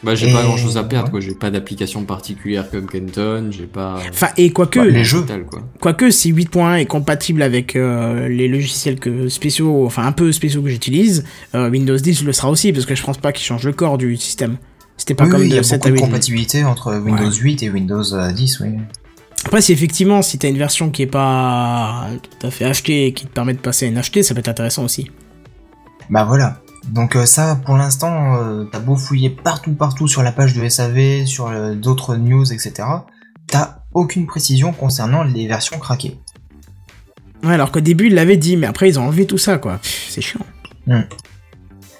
Bah 0.04 0.14
j'ai 0.14 0.30
Et- 0.30 0.32
pas 0.32 0.44
grand 0.44 0.56
chose 0.56 0.76
à 0.78 0.84
perdre 0.84 1.06
ouais. 1.06 1.10
quoi, 1.10 1.20
j'ai 1.20 1.34
pas 1.34 1.50
d'application 1.50 2.04
particulière 2.04 2.70
comme 2.70 2.86
Kenton, 2.86 3.48
j'ai 3.50 3.66
pas. 3.66 3.98
Enfin, 4.08 4.28
et 4.38 4.50
quoique, 4.52 4.78
les 4.78 5.04
jeux. 5.04 5.26
Quoi. 5.50 5.60
quoique 5.80 6.10
si 6.10 6.32
8.1 6.32 6.76
est 6.78 6.86
compatible 6.86 7.42
avec 7.42 7.74
euh, 7.76 8.28
les 8.28 8.46
logiciels 8.48 8.98
que 9.00 9.28
spéciaux, 9.28 9.84
enfin 9.84 10.06
un 10.06 10.12
peu 10.12 10.30
spéciaux 10.32 10.62
que 10.62 10.68
j'utilise, 10.70 11.24
euh, 11.56 11.68
Windows 11.68 11.96
10 11.98 12.22
le 12.24 12.32
sera 12.32 12.48
aussi, 12.48 12.72
parce 12.72 12.86
que 12.86 12.94
je 12.94 13.02
pense 13.02 13.18
pas 13.18 13.32
qu'il 13.32 13.44
change 13.44 13.66
le 13.66 13.72
corps 13.72 13.98
du 13.98 14.16
système. 14.16 14.56
C'était 14.96 15.14
pas 15.14 15.24
Oui, 15.24 15.30
comme 15.30 15.40
oui, 15.40 15.48
il 15.48 15.54
y 15.54 15.58
a 15.58 15.62
7 15.62 15.80
beaucoup 15.80 15.88
à 15.88 15.90
de 15.90 15.96
8. 15.96 16.00
compatibilité 16.02 16.64
entre 16.64 16.94
Windows 16.96 17.30
8 17.32 17.62
et 17.62 17.70
Windows 17.70 18.14
euh, 18.14 18.32
10, 18.32 18.60
oui. 18.60 18.68
Après, 19.44 19.60
si 19.60 19.72
effectivement, 19.72 20.22
si 20.22 20.38
t'as 20.38 20.48
une 20.48 20.58
version 20.58 20.90
qui 20.90 21.02
est 21.02 21.06
pas 21.06 22.08
tout 22.22 22.46
à 22.46 22.50
fait 22.50 22.70
HT 22.70 22.90
et 22.90 23.12
qui 23.14 23.26
te 23.26 23.32
permet 23.32 23.54
de 23.54 23.58
passer 23.58 23.86
à 23.86 23.88
une 23.88 24.00
HT, 24.00 24.22
ça 24.22 24.34
peut 24.34 24.40
être 24.40 24.48
intéressant 24.48 24.84
aussi. 24.84 25.10
Bah 26.10 26.24
voilà. 26.24 26.60
Donc 26.88 27.16
euh, 27.16 27.26
ça, 27.26 27.60
pour 27.64 27.76
l'instant, 27.76 28.36
euh, 28.36 28.64
t'as 28.70 28.80
beau 28.80 28.96
fouiller 28.96 29.30
partout, 29.30 29.72
partout 29.72 30.08
sur 30.08 30.22
la 30.22 30.32
page 30.32 30.54
de 30.54 30.68
SAV, 30.68 31.26
sur 31.26 31.48
euh, 31.48 31.74
d'autres 31.74 32.16
news, 32.16 32.52
etc. 32.52 32.86
T'as 33.46 33.78
aucune 33.92 34.26
précision 34.26 34.72
concernant 34.72 35.22
les 35.22 35.46
versions 35.46 35.78
craquées. 35.78 36.18
Ouais, 37.42 37.54
alors 37.54 37.72
qu'au 37.72 37.80
début, 37.80 38.06
ils 38.08 38.14
l'avaient 38.14 38.36
dit, 38.36 38.56
mais 38.56 38.66
après, 38.66 38.88
ils 38.88 38.98
ont 38.98 39.04
enlevé 39.04 39.26
tout 39.26 39.38
ça, 39.38 39.58
quoi. 39.58 39.78
C'est 39.82 40.20
chiant. 40.20 40.44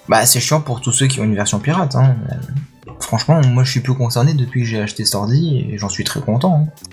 Bah 0.07 0.25
c'est 0.25 0.39
chiant 0.39 0.61
pour 0.61 0.81
tous 0.81 0.91
ceux 0.91 1.07
qui 1.07 1.19
ont 1.21 1.23
une 1.23 1.35
version 1.35 1.59
pirate. 1.59 1.95
Hein. 1.95 2.15
Franchement, 2.99 3.39
moi 3.47 3.63
je 3.63 3.71
suis 3.71 3.79
plus 3.79 3.93
concerné 3.93 4.33
depuis 4.33 4.61
que 4.61 4.67
j'ai 4.67 4.81
acheté 4.81 5.05
cet 5.05 5.15
ordi 5.15 5.65
et 5.69 5.77
j'en 5.77 5.89
suis 5.89 6.03
très 6.03 6.19
content. 6.19 6.67
hein. 6.67 6.85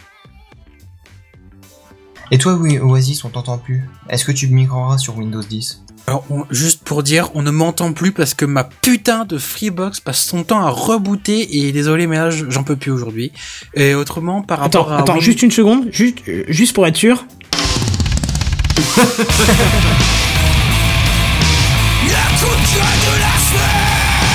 Et 2.31 2.39
toi, 2.39 2.55
oui, 2.55 2.79
Oasis, 2.79 3.24
on 3.24 3.31
t'entend 3.31 3.57
plus. 3.59 3.89
Est-ce 4.11 4.24
que 4.24 4.33
tu 4.33 4.49
migreras 4.49 4.99
sur 4.99 5.16
Windows 5.16 5.41
10 5.43 5.83
Alors, 6.07 6.24
on- 6.31 6.45
juste 6.51 6.83
pour 6.85 7.03
dire, 7.03 7.31
on 7.35 7.43
ne 7.43 7.51
m'entend 7.51 7.93
plus 7.95 8.12
parce 8.12 8.35
que 8.35 8.45
ma 8.45 8.64
putain 8.64 9.24
de 9.24 9.39
Freebox 9.39 10.01
passe 10.01 10.20
son 10.24 10.45
temps 10.45 10.61
à 10.61 10.68
rebooter 10.68 11.59
et 11.66 11.72
désolé, 11.72 12.07
mais 12.07 12.16
là, 12.16 12.29
j'en 12.31 12.64
peux 12.64 12.76
plus 12.76 12.91
aujourd'hui. 12.91 13.33
Et 13.74 13.95
autrement, 13.95 14.43
par 14.43 14.62
Attends, 14.62 14.81
rapport 14.83 14.93
à... 14.99 15.01
attends, 15.01 15.14
Win- 15.14 15.22
juste 15.22 15.43
une 15.43 15.51
seconde, 15.51 15.89
juste, 15.91 16.18
euh, 16.29 16.45
juste 16.49 16.74
pour 16.74 16.87
être 16.87 16.97
sûr. 16.97 17.24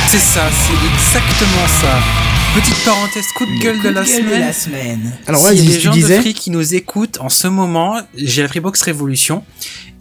C'est 0.07 0.19
ça, 0.19 0.41
c'est 0.51 0.73
exactement 0.73 1.67
ça. 1.81 2.22
Petite 2.53 2.85
parenthèse, 2.85 3.25
coup 3.35 3.45
de 3.45 3.59
gueule 3.59 3.81
de 3.81 3.89
la 3.89 4.05
semaine. 4.05 4.53
semaine. 4.53 5.11
Alors, 5.27 5.41
S'il 5.47 5.63
y 5.63 5.67
a 5.67 5.73
des 5.75 5.79
gens 5.79 5.91
de 5.91 5.95
disais. 5.95 6.19
Free 6.21 6.33
qui 6.33 6.51
nous 6.51 6.75
écoutent 6.75 7.17
en 7.19 7.29
ce 7.29 7.47
moment, 7.47 7.99
j'ai 8.15 8.43
la 8.43 8.47
Freebox 8.47 8.81
Révolution 8.83 9.43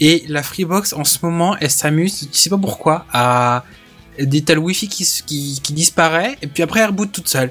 et 0.01 0.23
la 0.29 0.43
Freebox 0.43 0.93
en 0.93 1.05
ce 1.05 1.19
moment, 1.23 1.57
elle 1.61 1.71
s'amuse, 1.71 2.29
tu 2.31 2.39
sais 2.39 2.51
pas 2.51 2.59
pourquoi, 2.59 3.07
à 3.13 3.65
des 4.19 4.43
tas 4.43 4.55
de 4.55 4.59
Wi-Fi 4.59 4.89
qui, 4.89 5.05
s- 5.05 5.23
qui, 5.27 5.61
qui 5.63 5.73
disparaît 5.73 6.37
et 6.43 6.47
puis 6.47 6.63
après 6.63 6.81
elle 6.81 6.89
reboot 6.89 7.11
toute 7.11 7.29
seule. 7.29 7.51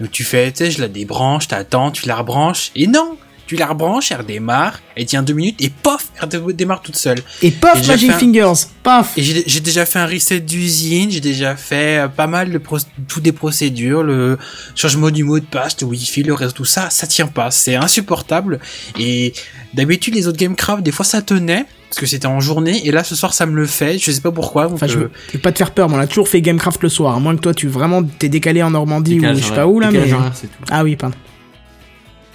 Donc 0.00 0.10
tu 0.10 0.24
fais, 0.24 0.50
tu 0.50 0.58
sais, 0.58 0.70
je 0.70 0.80
la 0.80 0.88
débranche, 0.88 1.48
t'attends, 1.48 1.90
tu 1.90 2.06
la 2.06 2.16
rebranches 2.16 2.70
et 2.74 2.86
non, 2.86 3.18
tu 3.48 3.56
la 3.56 3.66
rebranches, 3.66 4.12
elle 4.12 4.18
redémarre, 4.18 4.78
elle 4.94 5.06
tient 5.06 5.22
deux 5.22 5.32
minutes 5.32 5.56
et 5.60 5.70
pof, 5.70 6.08
elle 6.22 6.38
redémarre 6.40 6.82
toute 6.82 6.96
seule. 6.96 7.18
Et 7.42 7.50
déjà 7.50 7.92
Magic 7.94 8.10
un- 8.10 8.18
Fingers, 8.18 8.52
paf. 8.82 9.16
Et 9.16 9.22
j'ai 9.22 9.60
déjà 9.60 9.86
fait 9.86 9.98
un 9.98 10.06
reset 10.06 10.40
d'usine, 10.40 11.10
j'ai 11.10 11.20
déjà 11.20 11.56
fait 11.56 11.98
euh, 12.04 12.08
pas 12.08 12.26
mal 12.26 12.52
de 12.52 12.58
pro- 12.58 12.76
toutes 13.08 13.22
des 13.22 13.32
procédures, 13.32 14.02
le 14.02 14.38
changement 14.76 15.10
du 15.10 15.24
mot 15.24 15.40
de 15.40 15.46
passe, 15.46 15.80
le 15.80 15.86
wifi, 15.86 16.22
le 16.22 16.34
réseau, 16.34 16.52
tout 16.52 16.64
ça, 16.66 16.90
ça 16.90 17.06
tient 17.06 17.26
pas, 17.26 17.50
c'est 17.50 17.74
insupportable. 17.74 18.60
Et 19.00 19.32
d'habitude 19.74 20.14
les 20.14 20.28
autres 20.28 20.38
Gamecraft, 20.38 20.82
des 20.82 20.92
fois 20.92 21.04
ça 21.06 21.22
tenait 21.22 21.64
parce 21.88 22.00
que 22.00 22.06
c'était 22.06 22.26
en 22.26 22.38
journée, 22.40 22.86
et 22.86 22.90
là 22.92 23.02
ce 23.02 23.16
soir 23.16 23.32
ça 23.32 23.46
me 23.46 23.56
le 23.56 23.64
fait, 23.66 23.98
je 23.98 24.10
sais 24.12 24.20
pas 24.20 24.30
pourquoi. 24.30 24.64
Donc, 24.66 24.74
Enfin, 24.74 24.86
je 24.88 24.98
euh, 24.98 25.00
veux, 25.04 25.10
je 25.28 25.32
veux 25.34 25.38
pas 25.38 25.52
te 25.52 25.56
faire 25.58 25.70
peur, 25.70 25.88
mais 25.88 25.96
on 25.96 26.00
a 26.00 26.06
toujours 26.06 26.28
fait 26.28 26.42
Gamecraft 26.42 26.82
le 26.82 26.90
soir. 26.90 27.16
À 27.16 27.18
moins 27.18 27.34
que 27.34 27.40
toi, 27.40 27.54
tu 27.54 27.66
vraiment 27.66 28.02
t'es 28.02 28.28
décalé 28.28 28.62
en 28.62 28.70
Normandie 28.72 29.18
ou 29.18 29.22
je 29.34 29.40
sais 29.42 29.54
pas 29.54 29.66
où 29.66 29.80
là, 29.80 29.90
mais. 29.90 30.10
Ah 30.70 30.84
oui, 30.84 30.96
pardon. 30.96 31.16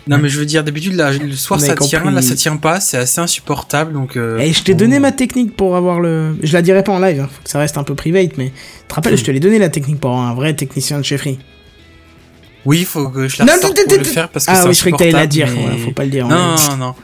Non, 0.07 0.17
mais 0.17 0.27
je 0.27 0.37
veux 0.37 0.45
dire, 0.45 0.63
d'habitude, 0.63 0.93
le 0.95 1.35
soir 1.35 1.59
ça 1.59 1.75
tient, 1.75 2.03
là 2.11 2.21
ça 2.21 2.35
tient 2.35 2.57
pas, 2.57 2.79
c'est 2.79 2.97
assez 2.97 3.21
insupportable 3.21 3.93
donc. 3.93 4.17
Euh, 4.17 4.39
Et 4.39 4.51
je 4.51 4.63
t'ai 4.63 4.73
donné 4.73 4.99
ma 4.99 5.11
technique 5.11 5.55
pour 5.55 5.75
avoir 5.75 5.99
le. 5.99 6.35
Je 6.43 6.53
la 6.53 6.61
dirai 6.61 6.83
pas 6.83 6.91
en 6.91 6.99
live, 6.99 7.21
hein, 7.21 7.29
faut 7.31 7.43
que 7.43 7.49
ça 7.49 7.59
reste 7.59 7.77
un 7.77 7.83
peu 7.83 7.95
private, 7.95 8.31
mais. 8.37 8.47
Tu 8.47 8.87
te 8.87 8.95
rappelles, 8.95 9.17
je 9.17 9.23
te 9.23 9.31
l'ai 9.31 9.39
donné 9.39 9.59
la 9.59 9.69
technique 9.69 9.99
pour 9.99 10.11
avoir 10.11 10.27
un 10.27 10.33
vrai 10.33 10.53
technicien 10.55 10.97
de 10.97 11.05
chefferie. 11.05 11.39
Oui, 12.65 12.83
faut 12.83 13.09
que 13.09 13.27
je 13.27 13.39
la 13.39 13.45
non, 13.45 13.53
le 13.61 14.03
faire 14.03 14.29
parce 14.29 14.45
que 14.45 14.51
Ah 14.53 14.63
oui, 14.67 14.73
je 14.73 14.79
croyais 14.79 14.93
que 14.93 14.97
t'allais 14.97 15.11
la 15.11 15.27
dire, 15.27 15.49
faut 15.83 15.91
pas 15.91 16.05
le 16.05 16.11
dire. 16.11 16.27
Non, 16.27 16.55
non, 16.55 16.77
non. 16.77 16.95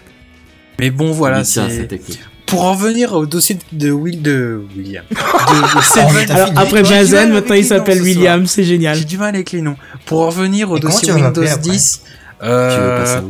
Mais 0.79 0.89
bon, 0.91 1.11
voilà, 1.11 1.43
c'est. 1.43 1.87
technique 1.87 2.19
pour 2.49 2.65
en 2.65 2.73
venir 2.73 3.13
au 3.13 3.25
dossier 3.25 3.57
de 3.71 3.91
Will 3.91 4.21
de 4.21 4.61
William. 4.75 5.05
Alors, 6.29 6.51
après 6.55 6.83
Jason, 6.83 7.29
maintenant 7.29 7.55
il 7.55 7.65
s'appelle 7.65 8.01
William, 8.01 8.47
c'est 8.47 8.63
génial. 8.63 8.97
J'ai 8.97 9.05
du 9.05 9.17
mal 9.17 9.35
avec 9.35 9.51
les 9.51 9.61
noms. 9.61 9.75
Pour 10.05 10.21
en 10.21 10.29
venir 10.29 10.71
au 10.71 10.79
dossier 10.79 11.13
Windows 11.13 11.43
10, 11.61 12.01
euh, 12.41 13.21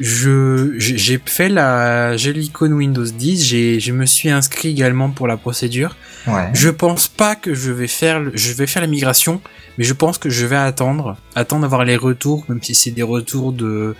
je 0.00 0.78
j'ai 0.78 1.20
fait 1.24 1.50
la 1.50 2.16
j'ai 2.16 2.32
l'icône 2.32 2.72
Windows 2.72 3.04
10. 3.04 3.44
J'ai 3.44 3.80
je 3.80 3.92
me 3.92 4.06
suis 4.06 4.30
inscrit 4.30 4.70
également 4.70 5.10
pour 5.10 5.26
la 5.26 5.36
procédure. 5.36 5.96
Ouais. 6.26 6.48
Je 6.54 6.70
pense 6.70 7.06
pas 7.06 7.36
que 7.36 7.54
je 7.54 7.70
vais 7.70 7.86
faire 7.86 8.22
je 8.32 8.52
vais 8.54 8.66
faire 8.66 8.82
la 8.82 8.88
migration, 8.88 9.42
mais 9.76 9.84
je 9.84 9.92
pense 9.92 10.16
que 10.16 10.30
je 10.30 10.46
vais 10.46 10.56
attendre 10.56 11.16
attendre 11.34 11.62
d'avoir 11.62 11.84
les 11.84 11.96
retours, 11.96 12.44
même 12.48 12.62
si 12.62 12.74
c'est 12.74 12.92
des 12.92 13.02
retours 13.02 13.52
de 13.52 13.94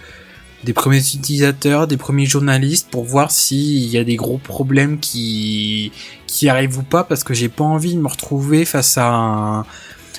des 0.64 0.72
premiers 0.72 0.98
utilisateurs, 0.98 1.86
des 1.86 1.96
premiers 1.96 2.26
journalistes 2.26 2.88
pour 2.90 3.04
voir 3.04 3.30
s'il 3.30 3.86
y 3.86 3.96
a 3.96 4.04
des 4.04 4.16
gros 4.16 4.38
problèmes 4.38 4.98
qui, 4.98 5.90
qui 6.26 6.48
arrivent 6.48 6.78
ou 6.78 6.82
pas 6.82 7.04
parce 7.04 7.24
que 7.24 7.32
j'ai 7.32 7.48
pas 7.48 7.64
envie 7.64 7.94
de 7.94 8.00
me 8.00 8.08
retrouver 8.08 8.64
face 8.64 8.98
à 8.98 9.06
un, 9.06 9.60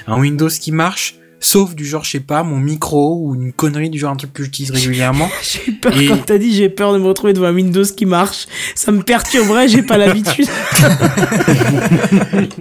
un 0.07 0.19
Windows 0.19 0.49
qui 0.49 0.71
marche 0.71 1.15
sauf 1.43 1.73
du 1.75 1.85
genre 1.85 2.03
je 2.03 2.11
sais 2.11 2.19
pas 2.19 2.43
mon 2.43 2.57
micro 2.57 3.17
ou 3.19 3.33
une 3.35 3.51
connerie 3.51 3.89
du 3.89 3.97
genre 3.99 4.11
un 4.11 4.15
truc 4.15 4.31
que 4.31 4.43
j'utilise 4.43 4.69
régulièrement 4.71 5.27
J'ai 5.65 5.71
peur 5.71 5.99
Et- 5.99 6.05
quand 6.07 6.23
t'as 6.25 6.37
dit 6.37 6.53
j'ai 6.53 6.69
peur 6.69 6.93
de 6.93 6.99
me 6.99 7.07
retrouver 7.07 7.33
devant 7.33 7.47
un 7.47 7.53
Windows 7.53 7.83
qui 7.83 8.05
marche. 8.05 8.45
Ça 8.75 8.91
me 8.91 9.01
perturberait, 9.01 9.67
j'ai 9.67 9.81
pas 9.83 9.97
l'habitude. 9.97 10.47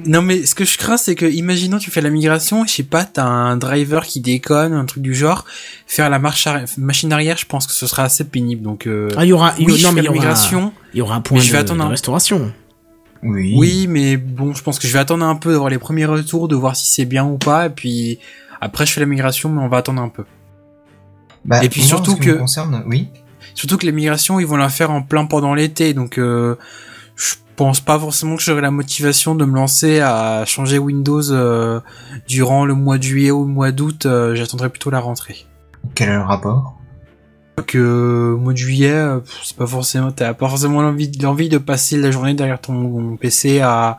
Non 0.07 0.23
mais 0.23 0.47
ce 0.47 0.55
que 0.55 0.65
je 0.65 0.79
crains 0.79 0.97
c'est 0.97 1.15
que 1.15 1.27
imaginons 1.27 1.79
tu 1.79 1.91
fais 1.91 2.01
la 2.01 2.11
migration, 2.11 2.65
je 2.67 2.73
sais 2.73 2.83
pas, 2.83 3.05
t'as 3.05 3.25
un 3.25 3.57
driver 3.57 4.05
qui 4.05 4.21
déconne, 4.21 4.73
un 4.73 4.85
truc 4.85 5.03
du 5.03 5.15
genre, 5.15 5.45
faire 5.87 6.11
la 6.11 6.19
marche 6.19 6.47
arri- 6.47 6.69
machine 6.79 7.13
arrière, 7.13 7.37
je 7.37 7.47
pense 7.47 7.67
que 7.67 7.73
ce 7.73 7.87
sera 7.87 8.05
assez 8.05 8.25
pénible 8.25 8.63
donc 8.63 8.87
euh, 8.87 9.09
Ah, 9.17 9.25
il 9.25 9.29
y 9.29 9.33
aura, 9.33 9.55
il 9.59 9.65
y- 9.69 9.73
oui, 9.73 9.83
non 9.83 9.89
fais 9.91 9.95
mais 9.97 10.01
il 10.01 10.05
y 10.05 10.07
la 10.07 10.11
aura, 10.11 10.19
migration. 10.21 10.73
il 10.95 10.99
y 10.99 11.03
aura 11.03 11.15
un 11.17 11.21
point 11.21 11.39
mais 11.39 11.45
je 11.45 11.53
vais 11.53 11.59
de, 11.59 11.63
attendre 11.63 11.85
de 11.85 11.91
restauration. 11.91 12.53
Oui. 13.23 13.55
Oui, 13.57 13.87
mais 13.87 14.17
bon, 14.17 14.55
je 14.55 14.63
pense 14.63 14.79
que 14.79 14.87
je 14.89 14.93
vais 14.95 14.99
attendre 14.99 15.25
un 15.27 15.37
peu 15.37 15.53
d'avoir 15.53 15.69
les 15.69 15.79
premiers 15.79 16.07
retours, 16.07 16.49
de 16.49 16.57
voir 16.57 16.75
si 16.77 16.91
c'est 16.91 17.05
bien 17.05 17.25
ou 17.27 17.37
pas 17.37 17.67
et 17.67 17.71
puis 17.71 18.19
après 18.61 18.87
je 18.87 18.93
fais 18.93 19.01
la 19.01 19.07
migration 19.07 19.49
mais 19.51 19.61
on 19.63 19.69
va 19.69 19.79
attendre 19.79 20.03
un 20.03 20.09
peu. 20.09 20.25
Bah, 21.45 21.65
Et 21.65 21.69
puis 21.69 21.83
surtout 21.83 22.17
que- 22.17 22.33
concerne, 22.33 22.83
oui. 22.87 23.09
Surtout 23.55 23.79
que 23.79 23.87
les 23.87 23.93
migrations, 23.93 24.39
ils 24.39 24.47
vont 24.47 24.57
la 24.57 24.69
faire 24.69 24.91
en 24.91 25.03
plein 25.03 25.25
pendant 25.27 25.55
l'été, 25.55 25.93
donc 25.95 26.19
euh, 26.19 26.57
je 27.17 27.35
pense 27.57 27.81
pas 27.81 27.99
forcément 27.99 28.37
que 28.37 28.43
j'aurai 28.43 28.61
la 28.61 28.71
motivation 28.71 29.35
de 29.35 29.45
me 29.45 29.55
lancer 29.57 30.01
à 30.01 30.45
changer 30.47 30.79
Windows 30.79 31.31
euh, 31.33 31.81
durant 32.29 32.65
le 32.65 32.75
mois 32.75 32.97
de 32.99 33.03
juillet 33.03 33.31
ou 33.31 33.45
le 33.45 33.51
mois 33.51 33.73
d'août. 33.73 34.07
euh, 34.07 34.35
J'attendrai 34.35 34.69
plutôt 34.71 34.91
la 34.91 35.01
rentrée. 35.01 35.47
Quel 35.95 36.11
est 36.11 36.15
le 36.15 36.23
rapport? 36.23 36.80
Que 37.67 37.79
euh, 37.79 38.37
mois 38.37 38.53
de 38.53 38.59
juillet, 38.59 38.93
euh, 38.93 39.21
c'est 39.43 39.57
pas 39.57 39.67
forcément, 39.67 40.11
t'as 40.13 40.35
pas 40.35 40.49
forcément 40.49 40.83
l'envie, 40.83 41.11
l'envie 41.21 41.49
de 41.49 41.59
passer 41.59 41.97
la 41.97 42.11
journée 42.11 42.35
derrière 42.35 42.61
ton 42.61 43.17
PC 43.17 43.61
à, 43.61 43.97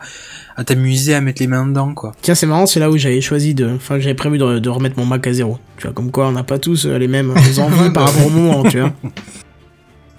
à 0.56 0.64
t'amuser, 0.64 1.14
à 1.14 1.20
mettre 1.20 1.40
les 1.40 1.46
mains 1.48 1.66
dedans, 1.66 1.94
quoi. 1.94 2.12
Tiens, 2.22 2.34
c'est 2.34 2.46
marrant, 2.46 2.66
c'est 2.66 2.80
là 2.80 2.90
où 2.90 2.96
j'avais 2.96 3.20
choisi 3.20 3.54
de, 3.54 3.70
enfin, 3.74 3.98
j'avais 3.98 4.14
prévu 4.14 4.38
de, 4.38 4.58
de 4.58 4.68
remettre 4.68 4.98
mon 4.98 5.06
Mac 5.06 5.26
à 5.26 5.32
zéro. 5.32 5.58
Tu 5.76 5.86
vois, 5.86 5.92
comme 5.92 6.10
quoi, 6.10 6.26
on 6.28 6.32
n'a 6.32 6.44
pas 6.44 6.58
tous 6.58 6.86
euh, 6.86 6.98
les 6.98 7.08
mêmes 7.08 7.30
euh, 7.30 7.62
envies 7.62 7.90
par 7.94 8.06
rapport 8.06 8.26
au 8.26 8.30
moment, 8.30 8.62
tu 8.64 8.80
vois. 8.80 8.92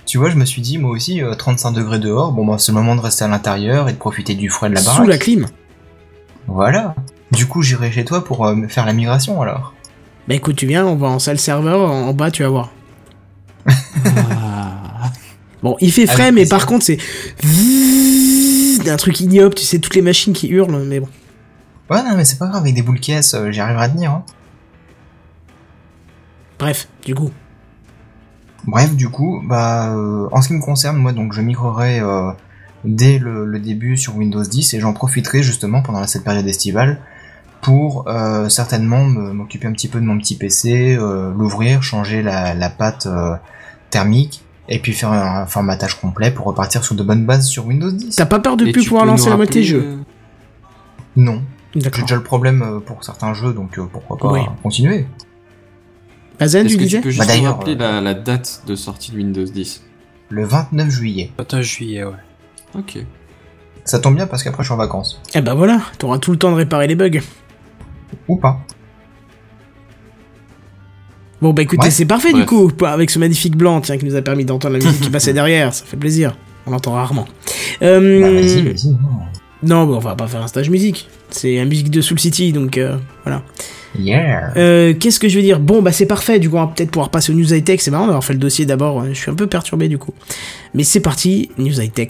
Tu 0.05 0.17
vois, 0.17 0.29
je 0.29 0.35
me 0.35 0.45
suis 0.45 0.61
dit, 0.61 0.77
moi 0.77 0.91
aussi, 0.91 1.21
euh, 1.21 1.33
35 1.33 1.71
degrés 1.71 1.99
dehors, 1.99 2.33
bon, 2.33 2.45
bah, 2.45 2.57
c'est 2.59 2.71
le 2.71 2.77
moment 2.77 2.95
de 2.95 3.01
rester 3.01 3.23
à 3.25 3.27
l'intérieur 3.27 3.89
et 3.89 3.93
de 3.93 3.97
profiter 3.97 4.35
du 4.35 4.49
frais 4.49 4.69
de 4.69 4.75
la 4.75 4.81
baraque. 4.81 5.03
Sous 5.03 5.09
la 5.09 5.17
clim. 5.17 5.47
Voilà. 6.47 6.93
Du 7.31 7.45
coup, 7.47 7.61
j'irai 7.61 7.91
chez 7.91 8.05
toi 8.05 8.23
pour 8.23 8.45
euh, 8.45 8.55
faire 8.67 8.85
la 8.85 8.93
migration 8.93 9.41
alors. 9.41 9.73
Bah 10.27 10.35
écoute, 10.35 10.55
tu 10.55 10.67
viens, 10.67 10.85
on 10.85 10.95
va 10.95 11.07
en 11.07 11.19
salle 11.19 11.39
serveur, 11.39 11.89
en, 11.89 12.07
en 12.07 12.13
bas, 12.13 12.31
tu 12.31 12.43
vas 12.43 12.49
voir. 12.49 12.71
Ah. 13.67 15.11
Bon, 15.61 15.77
il 15.79 15.91
fait 15.91 16.05
frais, 16.07 16.23
Avec 16.23 16.33
mais 16.35 16.41
plaisir. 16.41 16.57
par 16.57 16.65
contre, 16.67 16.85
c'est 16.85 16.97
un 18.89 18.97
truc 18.97 19.19
ignoble, 19.21 19.55
tu 19.55 19.63
sais, 19.63 19.79
toutes 19.79 19.95
les 19.95 20.01
machines 20.01 20.33
qui 20.33 20.47
hurlent, 20.49 20.83
mais 20.85 20.99
bon. 20.99 21.07
Ouais, 21.89 22.03
non, 22.03 22.15
mais 22.17 22.25
c'est 22.25 22.37
pas 22.37 22.47
grave, 22.47 22.61
avec 22.63 22.73
des 22.75 22.81
boules 22.81 22.99
caisses, 22.99 23.33
euh, 23.33 23.51
j'y 23.51 23.59
arriverai 23.61 23.85
à 23.85 23.89
tenir. 23.89 24.11
Hein. 24.11 24.23
Bref, 26.59 26.87
du 27.05 27.15
coup. 27.15 27.31
Bref, 28.65 28.95
du 28.95 29.09
coup, 29.09 29.41
bah, 29.45 29.93
euh, 29.95 30.27
en 30.31 30.41
ce 30.41 30.47
qui 30.49 30.53
me 30.53 30.61
concerne, 30.61 30.97
moi, 30.97 31.11
donc, 31.11 31.33
je 31.33 31.41
migrerai 31.41 31.99
euh, 31.99 32.31
dès 32.85 33.19
le, 33.19 33.45
le 33.45 33.59
début 33.59 33.97
sur 33.97 34.15
Windows 34.15 34.43
10 34.43 34.73
et 34.73 34.79
j'en 34.79 34.93
profiterai 34.93 35.43
justement 35.43 35.81
pendant 35.81 36.05
cette 36.07 36.23
période 36.23 36.47
estivale 36.47 36.99
pour 37.61 38.07
euh, 38.07 38.49
certainement 38.49 39.05
me- 39.05 39.33
m'occuper 39.33 39.67
un 39.67 39.73
petit 39.73 39.87
peu 39.89 39.99
de 39.99 40.05
mon 40.05 40.17
petit 40.17 40.35
PC, 40.37 40.95
l'ouvrir, 40.97 41.83
changer 41.83 42.21
la, 42.21 42.53
la 42.53 42.69
pâte 42.69 43.07
thermique 43.93 44.41
et 44.67 44.79
puis 44.79 44.93
faire 44.93 45.11
un 45.11 45.45
formatage 45.45 45.99
complet 45.99 46.31
pour 46.31 46.45
repartir 46.45 46.83
sur 46.83 46.95
de 46.95 47.03
bonnes 47.03 47.25
bases 47.25 47.47
sur 47.47 47.65
Windows 47.67 47.91
10. 47.91 48.15
T'as 48.15 48.25
pas 48.25 48.39
peur 48.39 48.57
de 48.57 48.65
Et 48.65 48.71
plus 48.71 48.83
pouvoir 48.85 49.05
lancer 49.05 49.29
la 49.29 49.37
moitié 49.37 49.63
jeu 49.63 49.83
euh, 49.85 49.97
Non, 51.15 51.41
j'ai 51.75 51.89
déjà 51.89 52.15
le 52.15 52.23
problème 52.23 52.61
euh, 52.61 52.79
pour 52.79 53.03
certains 53.03 53.33
jeux, 53.33 53.53
donc 53.53 53.77
euh, 53.77 53.85
pourquoi 53.91 54.17
pas 54.17 54.31
Oui. 54.31 54.41
continuer. 54.63 55.05
Bazen, 56.39 56.65
Est-ce 56.65 56.73
tu 56.73 56.77
que 56.77 56.83
tu 56.83 56.87
disais 56.87 57.01
peux 57.01 57.09
juste 57.11 57.27
Bah, 57.27 57.49
rappeler 57.51 57.75
la, 57.75 58.01
la 58.01 58.13
date 58.15 58.63
de 58.65 58.75
sortie 58.75 59.11
de 59.11 59.17
Windows 59.17 59.43
10 59.43 59.83
Le 60.29 60.45
29 60.45 60.89
juillet. 60.89 61.31
21 61.37 61.61
juillet, 61.61 62.03
ouais. 62.03 62.11
Ok. 62.75 62.97
Ça 63.85 63.99
tombe 63.99 64.15
bien 64.15 64.25
parce 64.27 64.43
qu'après 64.43 64.63
je 64.63 64.67
suis 64.67 64.73
en 64.73 64.77
vacances. 64.77 65.21
Eh 65.35 65.41
bah 65.41 65.53
voilà, 65.53 65.81
t'auras 65.99 66.17
tout 66.17 66.31
le 66.31 66.37
temps 66.37 66.51
de 66.51 66.55
réparer 66.55 66.87
les 66.87 66.95
bugs. 66.95 67.19
Ou 68.27 68.37
pas. 68.37 68.59
Bon 71.43 71.51
bah 71.51 71.61
écoutez, 71.61 71.83
Ouais. 71.83 71.91
c'est 71.91 72.05
parfait 72.05 72.31
du 72.31 72.45
coup, 72.45 72.71
avec 72.85 73.09
ce 73.09 73.19
magnifique 73.19 73.57
blanc, 73.57 73.81
tiens, 73.81 73.97
qui 73.97 74.05
nous 74.05 74.15
a 74.15 74.21
permis 74.21 74.45
d'entendre 74.45 74.77
la 74.77 74.83
musique 74.85 75.01
qui 75.01 75.09
passait 75.09 75.33
derrière, 75.39 75.73
ça 75.73 75.83
fait 75.85 75.97
plaisir. 75.97 76.35
On 76.65 76.71
l'entend 76.71 76.93
rarement. 76.93 77.27
Euh, 77.81 78.21
Bah 78.21 78.29
vas-y, 78.31 78.61
vas-y. 78.61 78.87
non. 78.91 78.95
non, 79.61 79.85
bah, 79.85 79.93
on 79.97 79.99
va 79.99 80.15
pas 80.15 80.27
faire 80.27 80.41
un 80.41 80.47
stage 80.47 80.69
musique. 80.69 81.09
C'est 81.29 81.59
un 81.59 81.65
musique 81.65 81.89
de 81.91 81.99
Soul 81.99 82.17
City, 82.19 82.53
donc 82.53 82.77
euh, 82.77 82.95
voilà. 83.25 83.43
Yeah. 83.99 84.53
Euh, 84.55 84.93
Qu'est-ce 84.97 85.19
que 85.19 85.27
je 85.27 85.35
veux 85.35 85.43
dire? 85.43 85.59
Bon, 85.59 85.81
bah 85.81 85.91
c'est 85.91 86.05
parfait, 86.05 86.39
du 86.39 86.49
coup, 86.49 86.55
on 86.55 86.61
va 86.65 86.71
peut-être 86.73 86.91
pouvoir 86.91 87.09
passer 87.09 87.33
aux 87.33 87.35
news 87.35 87.53
high-tech. 87.53 87.81
C'est 87.81 87.91
marrant 87.91 88.05
d'avoir 88.05 88.23
fait 88.23 88.33
le 88.33 88.39
dossier 88.39 88.65
d'abord, 88.65 89.01
euh, 89.01 89.09
je 89.09 89.19
suis 89.19 89.29
un 89.29 89.35
peu 89.35 89.47
perturbé 89.47 89.89
du 89.89 89.97
coup. 89.97 90.13
Mais 90.73 90.83
c'est 90.83 91.01
parti, 91.01 91.49
news 91.57 91.79
high-tech. 91.81 92.09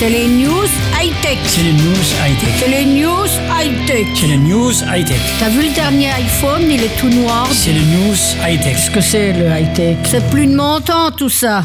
C'est 0.00 0.08
les 0.08 0.28
news 0.28 0.64
high-tech. 0.98 1.36
C'est 1.44 1.62
les 1.62 1.74
news 1.74 2.06
high-tech. 2.24 2.48
C'est 2.58 2.68
les 2.70 2.86
news 2.86 3.26
high-tech. 3.52 4.06
C'est 4.14 4.26
les 4.28 4.38
news 4.38 4.72
high-tech. 4.90 5.20
T'as 5.38 5.50
vu 5.50 5.68
le 5.68 5.74
dernier 5.74 6.08
iPhone, 6.12 6.62
il 6.70 6.82
est 6.82 6.98
tout 6.98 7.10
noir. 7.10 7.46
C'est 7.52 7.74
les 7.74 7.84
news 7.84 8.14
high-tech. 8.42 8.76
Qu'est-ce 8.76 8.90
que 8.90 9.02
c'est 9.02 9.34
le 9.34 9.44
high-tech? 9.44 9.98
C'est 10.04 10.26
plus 10.30 10.46
de 10.46 10.56
mon 10.56 10.80
temps 10.80 11.10
tout 11.10 11.28
ça. 11.28 11.64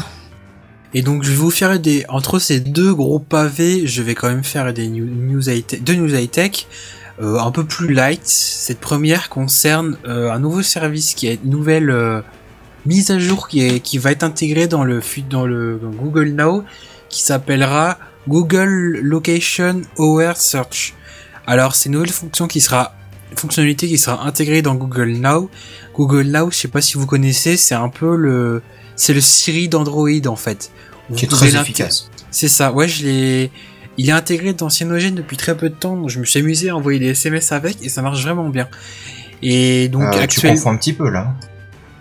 Et 0.92 1.00
donc 1.00 1.22
je 1.22 1.30
vais 1.30 1.36
vous 1.36 1.50
faire 1.50 1.80
des 1.80 2.04
entre 2.10 2.38
ces 2.38 2.60
deux 2.60 2.94
gros 2.94 3.18
pavés, 3.18 3.86
je 3.86 4.02
vais 4.02 4.14
quand 4.14 4.28
même 4.28 4.44
faire 4.44 4.70
des 4.74 4.88
new- 4.88 5.06
news 5.06 5.48
high 5.48 5.66
tech, 5.66 5.80
deux 5.80 5.94
news 5.94 6.14
high 6.14 6.30
tech 6.30 6.66
euh, 7.22 7.38
un 7.38 7.50
peu 7.50 7.64
plus 7.64 7.94
light. 7.94 8.20
Cette 8.26 8.80
première 8.80 9.30
concerne 9.30 9.96
euh, 10.06 10.30
un 10.30 10.40
nouveau 10.40 10.60
service 10.60 11.14
qui 11.14 11.28
est 11.28 11.38
une 11.42 11.48
nouvelle 11.52 11.88
euh, 11.88 12.20
mise 12.84 13.10
à 13.10 13.18
jour 13.18 13.48
qui 13.48 13.62
est 13.66 13.80
qui 13.80 13.96
va 13.96 14.12
être 14.12 14.24
intégrée 14.24 14.66
dans 14.66 14.84
le 14.84 15.00
dans 15.30 15.46
le 15.46 15.80
dans 15.82 15.88
Google 15.88 16.34
Now 16.36 16.64
qui 17.08 17.22
s'appellera 17.22 17.96
Google 18.28 18.98
Location 19.02 19.82
Aware 19.98 20.36
Search. 20.36 20.94
Alors 21.46 21.74
c'est 21.74 21.88
une 21.88 21.94
nouvelle 21.94 22.10
fonction 22.10 22.46
qui 22.48 22.60
sera 22.60 22.94
fonctionnalité 23.34 23.88
qui 23.88 23.98
sera 23.98 24.24
intégrée 24.26 24.62
dans 24.62 24.74
Google 24.74 25.10
Now. 25.18 25.50
Google 25.94 26.22
Now, 26.28 26.50
je 26.50 26.56
sais 26.56 26.68
pas 26.68 26.80
si 26.80 26.94
vous 26.94 27.06
connaissez, 27.06 27.56
c'est 27.56 27.74
un 27.74 27.88
peu 27.88 28.16
le 28.16 28.62
c'est 28.96 29.12
le 29.14 29.20
Siri 29.20 29.68
d'Android 29.68 30.08
en 30.26 30.36
fait. 30.36 30.70
Vous 31.08 31.16
Qui 31.16 31.26
est 31.26 31.28
très 31.28 31.54
efficace. 31.54 32.10
C'est 32.30 32.48
ça, 32.48 32.72
ouais, 32.72 32.88
je 32.88 33.04
l'ai. 33.04 33.50
Il 33.98 34.08
est 34.08 34.12
intégré 34.12 34.52
dans 34.52 34.68
Cyanogen 34.68 35.14
depuis 35.14 35.36
très 35.38 35.56
peu 35.56 35.70
de 35.70 35.74
temps, 35.74 35.96
donc 35.96 36.10
je 36.10 36.18
me 36.20 36.24
suis 36.26 36.40
amusé 36.40 36.68
à 36.68 36.76
envoyer 36.76 36.98
des 36.98 37.06
SMS 37.10 37.52
avec 37.52 37.82
et 37.82 37.88
ça 37.88 38.02
marche 38.02 38.22
vraiment 38.22 38.48
bien. 38.50 38.68
Et 39.42 39.88
donc 39.88 40.02
Euh, 40.02 40.10
tu 40.10 40.18
actuellement. 40.18 40.54
confonds 40.56 40.70
un 40.72 40.76
petit 40.76 40.92
peu 40.92 41.08
là. 41.08 41.34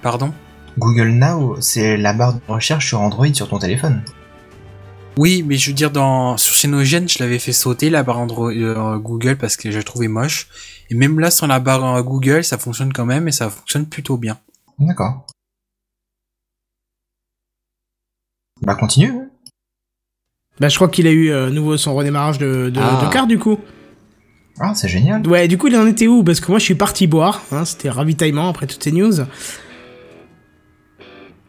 Pardon? 0.01 0.33
Google 0.77 1.09
Now, 1.09 1.55
c'est 1.61 1.95
la 1.95 2.11
barre 2.13 2.33
de 2.33 2.39
recherche 2.49 2.87
sur 2.87 2.99
Android 3.01 3.33
sur 3.33 3.47
ton 3.47 3.59
téléphone. 3.59 4.01
Oui, 5.17 5.43
mais 5.43 5.55
je 5.57 5.69
veux 5.69 5.75
dire, 5.75 5.91
dans 5.91 6.35
sur 6.37 6.55
Cyanogen, 6.55 7.07
je 7.07 7.19
l'avais 7.19 7.39
fait 7.39 7.53
sauter 7.53 7.89
la 7.89 8.03
barre 8.03 8.19
Android, 8.19 8.51
euh, 8.51 8.97
Google 8.97 9.37
parce 9.37 9.55
que 9.55 9.71
je 9.71 9.77
la 9.77 9.83
trouvais 9.83 10.07
moche. 10.09 10.47
Et 10.89 10.95
même 10.95 11.19
là, 11.19 11.31
sans 11.31 11.47
la 11.47 11.59
barre 11.59 11.95
euh, 11.95 12.01
Google, 12.03 12.43
ça 12.43 12.57
fonctionne 12.57 12.91
quand 12.91 13.05
même 13.05 13.27
et 13.27 13.31
ça 13.31 13.49
fonctionne 13.49 13.85
plutôt 13.87 14.17
bien. 14.17 14.37
D'accord. 14.77 15.25
Bah 18.61 18.75
continue. 18.75 19.13
Bah, 20.59 20.69
je 20.69 20.75
crois 20.75 20.87
qu'il 20.89 21.07
a 21.07 21.11
eu 21.11 21.29
euh, 21.31 21.49
nouveau 21.49 21.77
son 21.77 21.93
redémarrage 21.95 22.37
de, 22.37 22.69
de, 22.69 22.79
Ah. 22.81 23.05
de 23.05 23.11
carte 23.11 23.27
du 23.27 23.39
coup. 23.39 23.59
Ah, 24.59 24.73
c'est 24.73 24.87
génial. 24.87 25.25
Ouais, 25.27 25.49
du 25.49 25.57
coup, 25.57 25.67
il 25.67 25.75
en 25.75 25.85
était 25.85 26.07
où? 26.07 26.23
Parce 26.23 26.39
que 26.39 26.49
moi, 26.49 26.59
je 26.59 26.63
suis 26.63 26.75
parti 26.75 27.07
boire. 27.07 27.41
Hein, 27.51 27.65
C'était 27.65 27.89
ravitaillement 27.89 28.47
après 28.49 28.67
toutes 28.67 28.81
ces 28.83 28.93
news. 28.93 29.13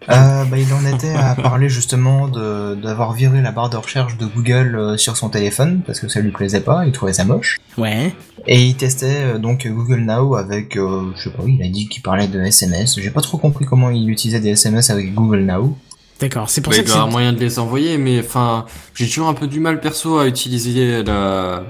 Euh, 0.09 0.45
bah, 0.45 0.57
il 0.59 0.73
en 0.73 0.87
était 0.95 1.15
à 1.15 1.35
parler 1.35 1.69
justement 1.69 2.29
de 2.29 2.75
d'avoir 2.77 3.13
viré 3.13 3.41
la 3.43 3.51
barre 3.51 3.71
de 3.71 3.77
recherche 3.77 4.17
de 4.19 4.27
Google 4.27 4.77
euh, 4.77 4.97
sur 4.97 5.17
son 5.17 5.29
téléphone 5.29 5.81
parce 5.85 5.99
que 6.01 6.09
ça 6.09 6.21
lui 6.21 6.31
plaisait 6.31 6.61
pas, 6.61 6.87
il 6.87 6.93
trouvait 6.93 7.13
ça 7.13 7.25
moche. 7.25 7.59
Ouais. 7.77 8.15
Et 8.47 8.63
il 8.63 8.77
testait 8.77 9.23
euh, 9.25 9.39
donc 9.39 9.67
Google 9.67 10.01
Now 10.01 10.37
avec, 10.37 10.77
euh, 10.77 11.11
je 11.17 11.25
sais 11.25 11.31
pas, 11.31 11.43
il 11.47 11.61
a 11.63 11.69
dit 11.69 11.89
qu'il 11.89 12.03
parlait 12.03 12.29
de 12.29 12.41
SMS. 12.41 13.01
J'ai 13.01 13.11
pas 13.11 13.21
trop 13.21 13.39
compris 13.39 13.65
comment 13.65 13.91
il 13.91 14.09
utilisait 14.09 14.41
des 14.41 14.51
SMS 14.51 14.91
avec 14.91 15.13
Google 15.15 15.41
Now. 15.41 15.77
D'accord. 16.21 16.49
C'est 16.49 16.61
pour 16.61 16.71
Ouais, 16.71 16.77
ça 16.77 16.83
il 16.83 16.87
que 16.87 16.93
avoir 16.93 17.07
c'est. 17.09 17.13
moyen 17.13 17.33
de 17.33 17.41
les 17.41 17.59
envoyer, 17.59 17.99
mais 17.99 18.21
enfin, 18.21 18.65
j'ai 18.95 19.07
toujours 19.07 19.29
un 19.29 19.35
peu 19.35 19.49
du 19.49 19.61
mal 19.61 19.81
perso 19.81 20.19
à 20.19 20.27
utiliser 20.27 21.03
la 21.03 21.65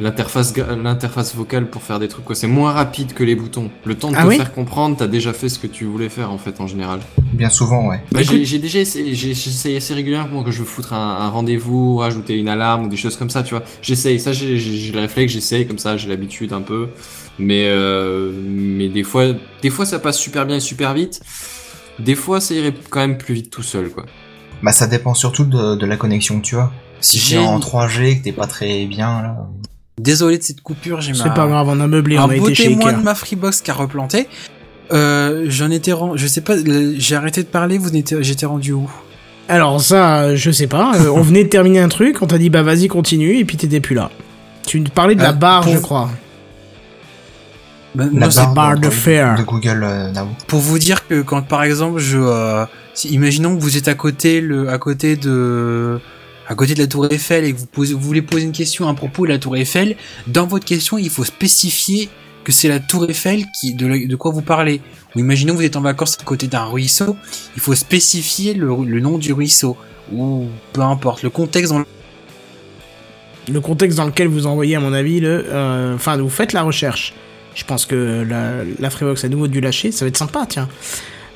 l'interface 0.00 0.54
l'interface 0.56 1.34
vocale 1.34 1.68
pour 1.70 1.82
faire 1.82 1.98
des 1.98 2.08
trucs 2.08 2.24
quoi. 2.24 2.34
C'est 2.34 2.46
moins 2.46 2.72
rapide 2.72 3.12
que 3.14 3.24
les 3.24 3.34
boutons. 3.34 3.70
Le 3.84 3.94
temps 3.96 4.10
de 4.10 4.16
Ah 4.16 4.22
te 4.22 4.28
oui 4.28 4.36
faire 4.36 4.52
comprendre, 4.52 4.96
t'as 4.96 5.06
déjà 5.06 5.32
fait 5.32 5.48
ce 5.48 5.58
que 5.58 5.66
tu 5.66 5.84
voulais 5.84 6.08
faire 6.08 6.30
en 6.30 6.38
fait 6.38 6.60
en 6.60 6.66
général. 6.66 7.00
Bien 7.32 7.50
souvent, 7.50 7.88
ouais. 7.88 8.00
Bah, 8.12 8.22
j'ai 8.22 8.44
j'ai 8.44 8.58
déjà 8.58 8.78
essayé, 8.78 9.14
j'ai- 9.14 9.34
j'essaye 9.34 9.76
assez 9.76 9.94
régulièrement 9.94 10.42
que 10.44 10.50
je 10.50 10.60
veux 10.60 10.64
foutre 10.64 10.92
un, 10.92 11.16
un 11.20 11.28
rendez-vous, 11.28 11.96
rajouter 11.96 12.34
une 12.36 12.48
alarme 12.48 12.84
ou 12.84 12.88
des 12.88 12.96
choses 12.96 13.16
comme 13.16 13.30
ça, 13.30 13.42
tu 13.42 13.54
vois. 13.54 13.64
J'essaye, 13.82 14.20
ça 14.20 14.32
j'ai 14.32 14.56
j'ai- 14.58 14.76
j'ai 14.76 14.92
le 14.92 15.00
réflexe, 15.00 15.32
j'essaye 15.32 15.66
comme 15.66 15.78
ça, 15.78 15.96
j'ai 15.96 16.08
l'habitude 16.08 16.52
un 16.52 16.62
peu. 16.62 16.88
Mais 17.40 17.64
euh, 17.68 18.32
mais 18.44 18.88
des 18.88 19.02
fois, 19.04 19.26
des 19.62 19.70
fois 19.70 19.84
ça 19.86 19.98
passe 19.98 20.18
super 20.18 20.46
bien 20.46 20.56
et 20.56 20.60
super 20.60 20.94
vite. 20.94 21.20
Des 21.98 22.14
fois 22.14 22.40
ça 22.40 22.54
irait 22.54 22.74
quand 22.90 23.00
même 23.00 23.18
plus 23.18 23.34
vite 23.34 23.50
tout 23.50 23.62
seul 23.62 23.90
quoi. 23.90 24.06
Bah 24.62 24.72
ça 24.72 24.86
dépend 24.86 25.14
surtout 25.14 25.44
de, 25.44 25.76
de 25.76 25.86
la 25.86 25.96
connexion 25.96 26.40
que 26.40 26.44
tu 26.46 26.56
as. 26.56 26.70
Si 27.00 27.18
J'ai 27.18 27.38
en 27.38 27.56
une- 27.56 27.60
3G 27.62 28.06
et 28.10 28.18
que 28.18 28.24
t'es 28.24 28.32
pas 28.32 28.46
très 28.48 28.86
bien 28.86 29.22
là. 29.22 29.48
Désolé 29.98 30.38
de 30.38 30.42
cette 30.42 30.60
coupure, 30.60 31.00
j'ai 31.00 31.12
ma... 31.12 31.18
C'est 31.24 31.34
pas 31.34 31.46
grave, 31.46 31.66
on 31.68 31.80
a 31.80 31.86
meublé, 31.86 32.16
un 32.16 32.22
on 32.22 32.30
a 32.30 32.36
beau 32.36 32.46
été 32.48 32.54
chez 32.54 32.68
témoin 32.68 32.92
de 32.92 33.02
ma 33.02 33.14
Freebox 33.14 33.60
qui 33.62 33.70
a 33.70 33.74
replanté. 33.74 34.28
Euh, 34.92 35.46
j'en 35.48 35.70
étais 35.70 35.92
ren- 35.92 36.16
je 36.16 36.26
sais 36.26 36.40
pas, 36.40 36.54
j'ai 36.96 37.14
arrêté 37.16 37.42
de 37.42 37.48
parler, 37.48 37.76
vous 37.78 37.90
n'étiez, 37.90 38.16
j'étais 38.22 38.46
rendu 38.46 38.72
où? 38.72 38.88
Alors 39.48 39.80
ça, 39.80 40.20
euh, 40.22 40.36
je 40.36 40.50
sais 40.50 40.66
pas. 40.66 40.92
euh, 40.96 41.08
on 41.10 41.20
venait 41.22 41.44
de 41.44 41.48
terminer 41.48 41.80
un 41.80 41.88
truc, 41.88 42.22
on 42.22 42.26
t'a 42.26 42.38
dit 42.38 42.48
bah 42.50 42.62
vas-y 42.62 42.86
continue 42.88 43.38
et 43.38 43.44
puis 43.44 43.56
t'étais 43.56 43.80
plus 43.80 43.94
là. 43.94 44.10
Tu 44.66 44.80
parlais 44.82 45.14
de 45.14 45.22
la 45.22 45.30
Euh, 45.30 45.32
barre, 45.32 45.62
pour- 45.64 45.72
je 45.72 45.78
crois. 45.78 46.10
Ben, 47.94 48.10
La 48.14 48.26
non, 48.26 48.30
c'est 48.30 48.40
barre, 48.42 48.54
barre 48.54 48.78
de 48.78 48.90
fer. 48.90 49.34
de 49.38 49.42
Google 49.42 49.80
euh, 49.82 50.12
Now. 50.12 50.28
pour 50.46 50.60
vous 50.60 50.78
dire 50.78 51.06
que 51.08 51.22
quand 51.22 51.42
par 51.42 51.64
exemple 51.64 51.98
je, 51.98 52.18
euh, 52.18 52.64
si- 52.94 53.08
imaginons 53.08 53.56
que 53.56 53.60
vous 53.62 53.76
êtes 53.76 53.88
à 53.88 53.94
côté 53.94 54.40
le, 54.40 54.68
à 54.68 54.78
côté 54.78 55.16
de, 55.16 55.98
à 56.48 56.54
côté 56.54 56.74
de 56.74 56.80
la 56.80 56.86
Tour 56.86 57.06
Eiffel 57.12 57.44
et 57.44 57.52
que 57.52 57.58
vous, 57.58 57.98
voulez 57.98 58.22
poser 58.22 58.44
une 58.44 58.52
question 58.52 58.88
à 58.88 58.94
propos 58.94 59.26
de 59.26 59.32
la 59.32 59.38
Tour 59.38 59.56
Eiffel, 59.56 59.96
dans 60.26 60.46
votre 60.46 60.64
question 60.64 60.98
il 60.98 61.10
faut 61.10 61.24
spécifier 61.24 62.08
que 62.42 62.52
c'est 62.52 62.68
la 62.68 62.80
Tour 62.80 63.08
Eiffel 63.08 63.44
qui, 63.60 63.74
de, 63.74 64.16
quoi 64.16 64.32
vous 64.32 64.40
parlez. 64.40 64.80
Ou 65.14 65.20
imaginons 65.20 65.52
que 65.52 65.58
vous 65.58 65.64
êtes 65.64 65.76
en 65.76 65.82
vacances 65.82 66.16
à 66.18 66.24
côté 66.24 66.46
d'un 66.46 66.64
ruisseau, 66.64 67.16
il 67.54 67.60
faut 67.60 67.74
spécifier 67.74 68.54
le, 68.54 69.00
nom 69.00 69.18
du 69.18 69.32
ruisseau 69.34 69.76
ou 70.12 70.46
peu 70.72 70.80
importe 70.80 71.22
le 71.22 71.28
contexte 71.28 71.72
dans 71.72 71.84
le 73.50 73.60
contexte 73.60 73.96
dans 73.96 74.04
lequel 74.04 74.28
vous 74.28 74.46
envoyez, 74.46 74.76
à 74.76 74.80
mon 74.80 74.92
avis, 74.92 75.20
le, 75.20 75.44
euh, 75.48 75.94
enfin, 75.94 76.18
vous 76.18 76.28
faites 76.28 76.52
la 76.52 76.62
recherche. 76.62 77.14
Je 77.54 77.64
pense 77.64 77.86
que 77.86 78.26
la, 78.28 78.62
la 78.78 78.90
Freebox 78.90 79.24
a 79.24 79.28
de 79.28 79.32
nouveau 79.32 79.48
dû 79.48 79.60
lâcher, 79.60 79.90
ça 79.90 80.04
va 80.04 80.08
être 80.08 80.18
sympa, 80.18 80.46
tiens. 80.46 80.68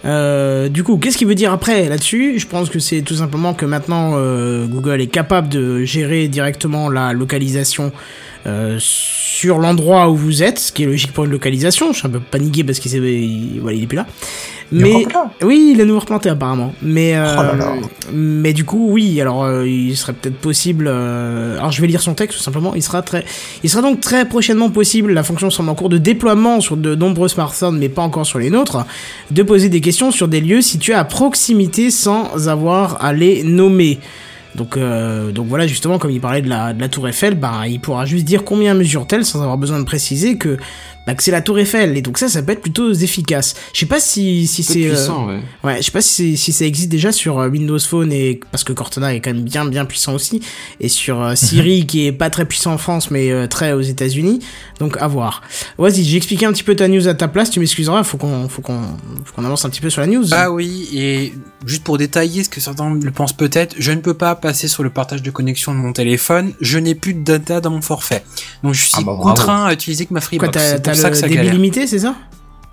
Euh, 0.05 0.69
du 0.69 0.83
coup, 0.83 0.97
qu'est-ce 0.97 1.17
qu'il 1.17 1.29
veut 1.29 1.35
dire 1.35 1.53
après 1.53 1.89
là-dessus? 1.89 2.39
Je 2.39 2.47
pense 2.47 2.71
que 2.71 2.79
c'est 2.79 3.03
tout 3.03 3.15
simplement 3.15 3.55
que 3.55 3.65
maintenant 3.65 4.13
euh, 4.15 4.67
Google 4.67 5.01
est 5.01 5.07
capable 5.07 5.49
de 5.49 5.85
gérer 5.85 6.29
directement 6.29 6.91
la 6.91 7.13
localisation 7.13 7.93
euh, 8.47 8.77
sur 8.79 9.59
l'endroit 9.59 10.09
où 10.11 10.17
vous 10.17 10.43
êtes, 10.43 10.59
ce 10.59 10.73
qui 10.73 10.83
est 10.83 10.87
logique 10.87 11.13
pour 11.13 11.25
une 11.25 11.31
localisation. 11.31 11.93
Je 11.93 11.99
suis 11.99 12.07
un 12.07 12.11
peu 12.11 12.21
paniqué 12.21 12.65
parce 12.65 12.79
qu'il 12.79 12.93
il, 13.05 13.61
voilà, 13.61 13.77
il 13.77 13.85
est 13.85 13.87
plus 13.87 13.97
là. 13.97 14.07
Il 14.75 14.81
est 14.81 14.83
Mais 14.85 14.95
encore 15.07 15.25
là 15.25 15.31
oui, 15.43 15.73
il 15.75 15.81
est 15.81 15.85
nouveau 15.85 16.01
replanté 16.01 16.31
apparemment. 16.31 16.73
Mais 16.81 17.15
euh, 17.15 17.37
Oh 17.39 17.43
là 17.43 17.55
là. 17.57 17.75
mais 18.13 18.53
du 18.55 18.65
coup, 18.65 18.89
oui. 18.91 19.21
Alors, 19.21 19.45
euh, 19.45 19.69
il 19.69 19.95
serait 19.97 20.15
peut-être 20.15 20.39
possible. 20.39 20.87
euh, 20.89 21.59
alors, 21.59 21.71
je 21.73 21.81
vais 21.83 21.87
lire 21.87 22.01
son 22.01 22.15
texte 22.15 22.39
tout 22.39 22.43
simplement. 22.43 22.75
Il 22.75 22.83
sera 22.83 23.03
très, 23.03 23.25
il 23.63 23.69
sera 23.71 23.83
donc 23.83 24.01
très 24.01 24.25
prochainement 24.27 24.71
possible. 24.71 25.13
La 25.13 25.23
fonction 25.23 25.51
semble 25.51 25.69
en 25.69 25.75
cours 25.75 25.91
de 25.91 25.99
déploiement 25.99 26.61
sur 26.61 26.77
de 26.79 26.95
nombreux 26.95 27.29
smartphones, 27.29 27.79
mais 27.79 27.91
pas 27.91 28.03
encore 28.03 28.25
sur 28.25 28.39
les 28.39 28.49
nôtres, 28.51 28.79
de 29.31 29.43
poser 29.43 29.69
des 29.69 29.81
questions 29.83 30.11
sur 30.11 30.27
des 30.27 30.41
lieux 30.41 30.63
situés 30.63 30.95
à 30.95 31.05
proximité 31.05 31.91
sans 31.91 32.49
avoir 32.49 33.05
à 33.05 33.13
les 33.13 33.43
nommer. 33.43 33.99
Donc, 34.55 34.77
euh, 34.77 35.33
donc 35.33 35.47
voilà, 35.47 35.67
justement, 35.67 35.99
comme 35.99 36.11
il 36.11 36.21
parlait 36.21 36.43
de 36.43 36.49
la, 36.49 36.73
de 36.73 36.81
la 36.81 36.89
tour 36.89 37.09
Eiffel, 37.09 37.35
bah, 37.35 37.63
il 37.67 37.81
pourra 37.81 38.05
juste 38.05 38.25
dire 38.25 38.45
combien 38.45 38.75
mesure-t-elle 38.75 39.25
sans 39.25 39.41
avoir 39.41 39.59
besoin 39.59 39.79
de 39.79 39.85
préciser 39.85 40.37
que, 40.37 40.59
bah, 41.07 41.15
que 41.15 41.23
c'est 41.23 41.31
la 41.31 41.41
tour 41.41 41.59
Eiffel. 41.59 41.97
Et 41.97 42.03
donc 42.03 42.19
ça, 42.19 42.29
ça 42.29 42.43
peut 42.43 42.53
être 42.53 42.61
plutôt 42.61 42.93
efficace. 42.93 43.55
Je 43.73 43.81
sais 43.81 43.87
pas 43.87 43.99
si, 44.01 44.47
si 44.47 44.63
C'est 44.63 44.75
c'est... 44.75 44.87
euh, 44.87 44.91
puissant, 44.91 45.27
ouais. 45.27 45.41
Ouais, 45.65 45.77
je 45.79 45.83
sais 45.83 45.91
pas 45.91 46.01
si, 46.01 46.37
si 46.37 46.53
ça 46.53 46.65
existe 46.65 46.91
déjà 46.91 47.13
sur 47.13 47.39
euh, 47.39 47.49
Windows 47.49 47.79
Phone 47.79 48.13
et 48.13 48.41
parce 48.51 48.63
que 48.65 48.73
Cortana 48.73 49.15
est 49.15 49.21
quand 49.21 49.33
même 49.33 49.43
bien 49.43 49.65
bien 49.65 49.85
puissant 49.85 50.15
aussi 50.15 50.41
et 50.81 50.89
sur 50.89 51.21
euh, 51.23 51.35
Siri 51.35 51.87
qui 51.89 52.07
est 52.07 52.13
pas 52.13 52.31
très 52.31 52.45
puissant 52.45 52.75
en 52.75 52.79
France 52.79 53.11
mais 53.11 53.31
euh, 53.31 53.47
très 53.47 53.73
aux 53.73 53.81
États-Unis. 53.81 54.41
Donc 54.79 54.97
à 55.01 55.09
voir. 55.09 55.43
Vas-y, 55.79 56.05
j'ai 56.05 56.17
expliqué 56.17 56.47
un 56.47 56.53
petit 56.53 56.65
peu 56.65 56.77
ta 56.77 56.89
news 56.89 57.09
à 57.09 57.15
ta 57.15 57.29
place, 57.29 57.51
tu 57.51 57.59
m'excuseras, 57.61 58.05
faut 58.05 58.19
qu'on 58.19 58.49
faut 58.49 58.63
qu'on 58.63 58.83
faut 59.25 59.35
qu'on 59.35 59.45
avance 59.45 59.65
un 59.65 59.71
petit 59.71 59.81
peu 59.81 59.91
sur 59.91 60.01
la 60.03 60.07
news. 60.07 60.27
Ah 60.33 60.51
oui, 60.51 60.89
et 60.95 61.33
juste 61.67 61.85
pour 61.85 61.99
détailler 61.99 62.45
ce 62.45 62.49
que 62.49 62.61
certains 62.61 62.95
le 62.95 63.11
pensent 63.11 63.33
peut-être, 63.33 63.75
je 63.79 63.93
ne 63.93 64.01
peux 64.01 64.15
pas 64.15 64.35
passer 64.43 64.69
sur 64.69 64.83
le 64.83 64.91
partage 64.91 65.23
de 65.23 65.31
connexion 65.31 65.73
de 65.73 65.79
mon 65.79 65.93
téléphone, 65.95 66.53
je 66.61 66.79
n'ai 66.79 66.95
plus 66.95 67.15
de 67.15 67.23
data 67.23 67.61
dans 67.63 67.71
mon 67.71 67.81
forfait. 67.81 68.23
Donc 68.63 68.75
je 68.75 68.83
suis 68.83 68.91
Ah 68.99 69.03
bah, 69.03 69.17
contraint 69.19 69.65
à 69.65 69.73
utiliser 69.73 70.05
que 70.05 70.13
ma 70.13 70.21
Quoi, 70.21 70.27
Freebox. 70.27 70.51
t'as 70.53 70.61
C'est 70.61 70.83
t'as 70.83 70.91
pour 70.93 71.01
ça 71.01 71.09
que 71.09 71.15
le 71.15 71.21
ça 71.21 71.27
débit 71.29 71.37
galère. 71.39 71.55
limité, 71.55 71.87
c'est 71.87 72.01
ça? 72.01 72.15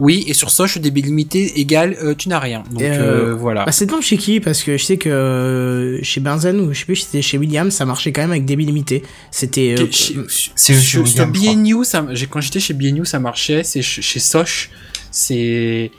Oui, 0.01 0.23
et 0.27 0.33
sur 0.33 0.49
Soch, 0.49 0.77
débit 0.77 1.01
limité 1.01 1.59
égale 1.59 1.97
euh, 2.01 2.15
tu 2.15 2.29
n'as 2.29 2.39
rien. 2.39 2.63
Donc 2.71 2.81
euh, 2.81 3.31
euh, 3.31 3.35
voilà. 3.35 3.65
Bah, 3.65 3.73
c'est 3.73 3.85
bon 3.85 3.99
chez 3.99 4.15
qui? 4.17 4.39
Parce 4.39 4.63
que 4.63 4.77
je 4.77 4.83
sais 4.85 4.95
que 4.97 5.99
chez 6.03 6.21
Benzen 6.21 6.57
ou 6.61 6.73
je 6.73 6.79
sais 6.79 6.85
plus 6.85 6.95
si 6.95 7.05
c'était 7.05 7.21
chez 7.21 7.37
William, 7.37 7.69
ça 7.69 7.83
marchait 7.85 8.13
quand 8.13 8.21
même 8.21 8.31
avec 8.31 8.45
débit 8.45 8.65
limité. 8.65 9.03
C'était 9.29 9.75
euh, 9.77 9.87
Chez- 9.91 10.15
euh, 10.15 10.25
chez- 10.29 10.51
c'est 10.55 10.73
chez 10.73 10.79
sur- 10.79 11.05
sur 11.07 11.25
William, 11.25 11.33
je 11.35 11.39
crois. 11.41 11.53
BNU, 11.53 11.83
ça, 11.85 12.05
j'ai- 12.11 12.27
quand 12.27 12.39
j'étais 12.39 12.61
chez 12.61 12.73
BNU, 12.73 13.05
ça 13.05 13.19
marchait. 13.19 13.63
C'est 13.65 13.81
chez 13.81 14.01
chez 14.01 14.19
Soch, 14.21 14.69
c'est 15.11 15.91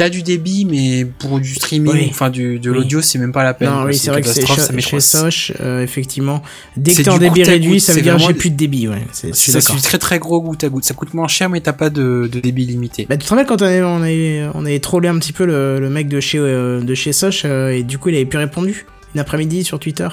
t'as 0.00 0.08
du 0.08 0.22
débit, 0.22 0.64
mais 0.64 1.04
pour 1.04 1.38
du 1.40 1.54
streaming, 1.54 1.92
Oui. 1.92 2.06
enfin 2.08 2.30
du 2.30 2.58
de 2.58 2.70
Oui. 2.70 2.76
l'audio, 2.78 3.02
c'est 3.02 3.18
même 3.18 3.32
pas 3.32 3.44
la 3.44 3.52
peine. 3.52 3.68
Non, 3.68 3.84
oui, 3.84 3.94
c'est 3.94 4.10
vrai 4.10 4.22
que 4.22 4.28
c'est 4.28 4.46
chez, 4.46 4.58
ça 4.58 4.72
met 4.72 4.80
chez 4.80 4.88
trois- 4.88 5.00
Soch, 5.00 5.52
euh, 5.60 5.82
effectivement. 5.82 6.42
Dès 6.76 6.94
que 6.94 7.02
t'es 7.02 7.08
en 7.10 7.18
débit 7.18 7.42
réduit, 7.44 7.72
goutte, 7.72 7.80
ça 7.80 7.92
veut 7.92 8.00
dire 8.00 8.18
j'ai 8.18 8.32
plus 8.32 8.48
de 8.50 8.56
débit, 8.56 8.88
ouais. 8.88 9.02
C'est 9.12 9.30
du 9.74 9.82
très 9.82 9.98
très 9.98 10.18
gros 10.18 10.40
goutte 10.40 10.64
à 10.64 10.70
goutte. 10.70 10.84
Ça 10.84 10.94
coûte 10.94 11.12
moins 11.12 11.28
cher, 11.28 11.50
mais 11.50 11.60
t'as 11.60 11.74
pas 11.74 11.90
de, 11.90 12.30
de 12.32 12.40
débit 12.40 12.64
limité. 12.64 13.06
Bah, 13.08 13.16
tu 13.18 13.24
te 13.24 13.30
rappelles 13.30 13.46
quand 13.46 13.60
on 13.60 13.66
avait, 13.66 13.82
on 13.82 14.00
avait, 14.02 14.46
on 14.54 14.64
avait 14.64 14.78
trollé 14.80 15.08
un 15.08 15.18
petit 15.18 15.34
peu 15.34 15.44
le, 15.44 15.78
le 15.80 15.90
mec 15.90 16.08
de 16.08 16.18
chez, 16.20 16.38
euh, 16.38 16.80
de 16.80 16.94
chez 16.94 17.12
Soch 17.12 17.42
euh, 17.44 17.68
et 17.70 17.82
du 17.82 17.98
coup 17.98 18.08
il 18.08 18.14
avait 18.14 18.24
plus 18.24 18.38
répondu 18.38 18.86
une 19.14 19.20
après-midi 19.20 19.64
sur 19.64 19.78
Twitter 19.78 20.08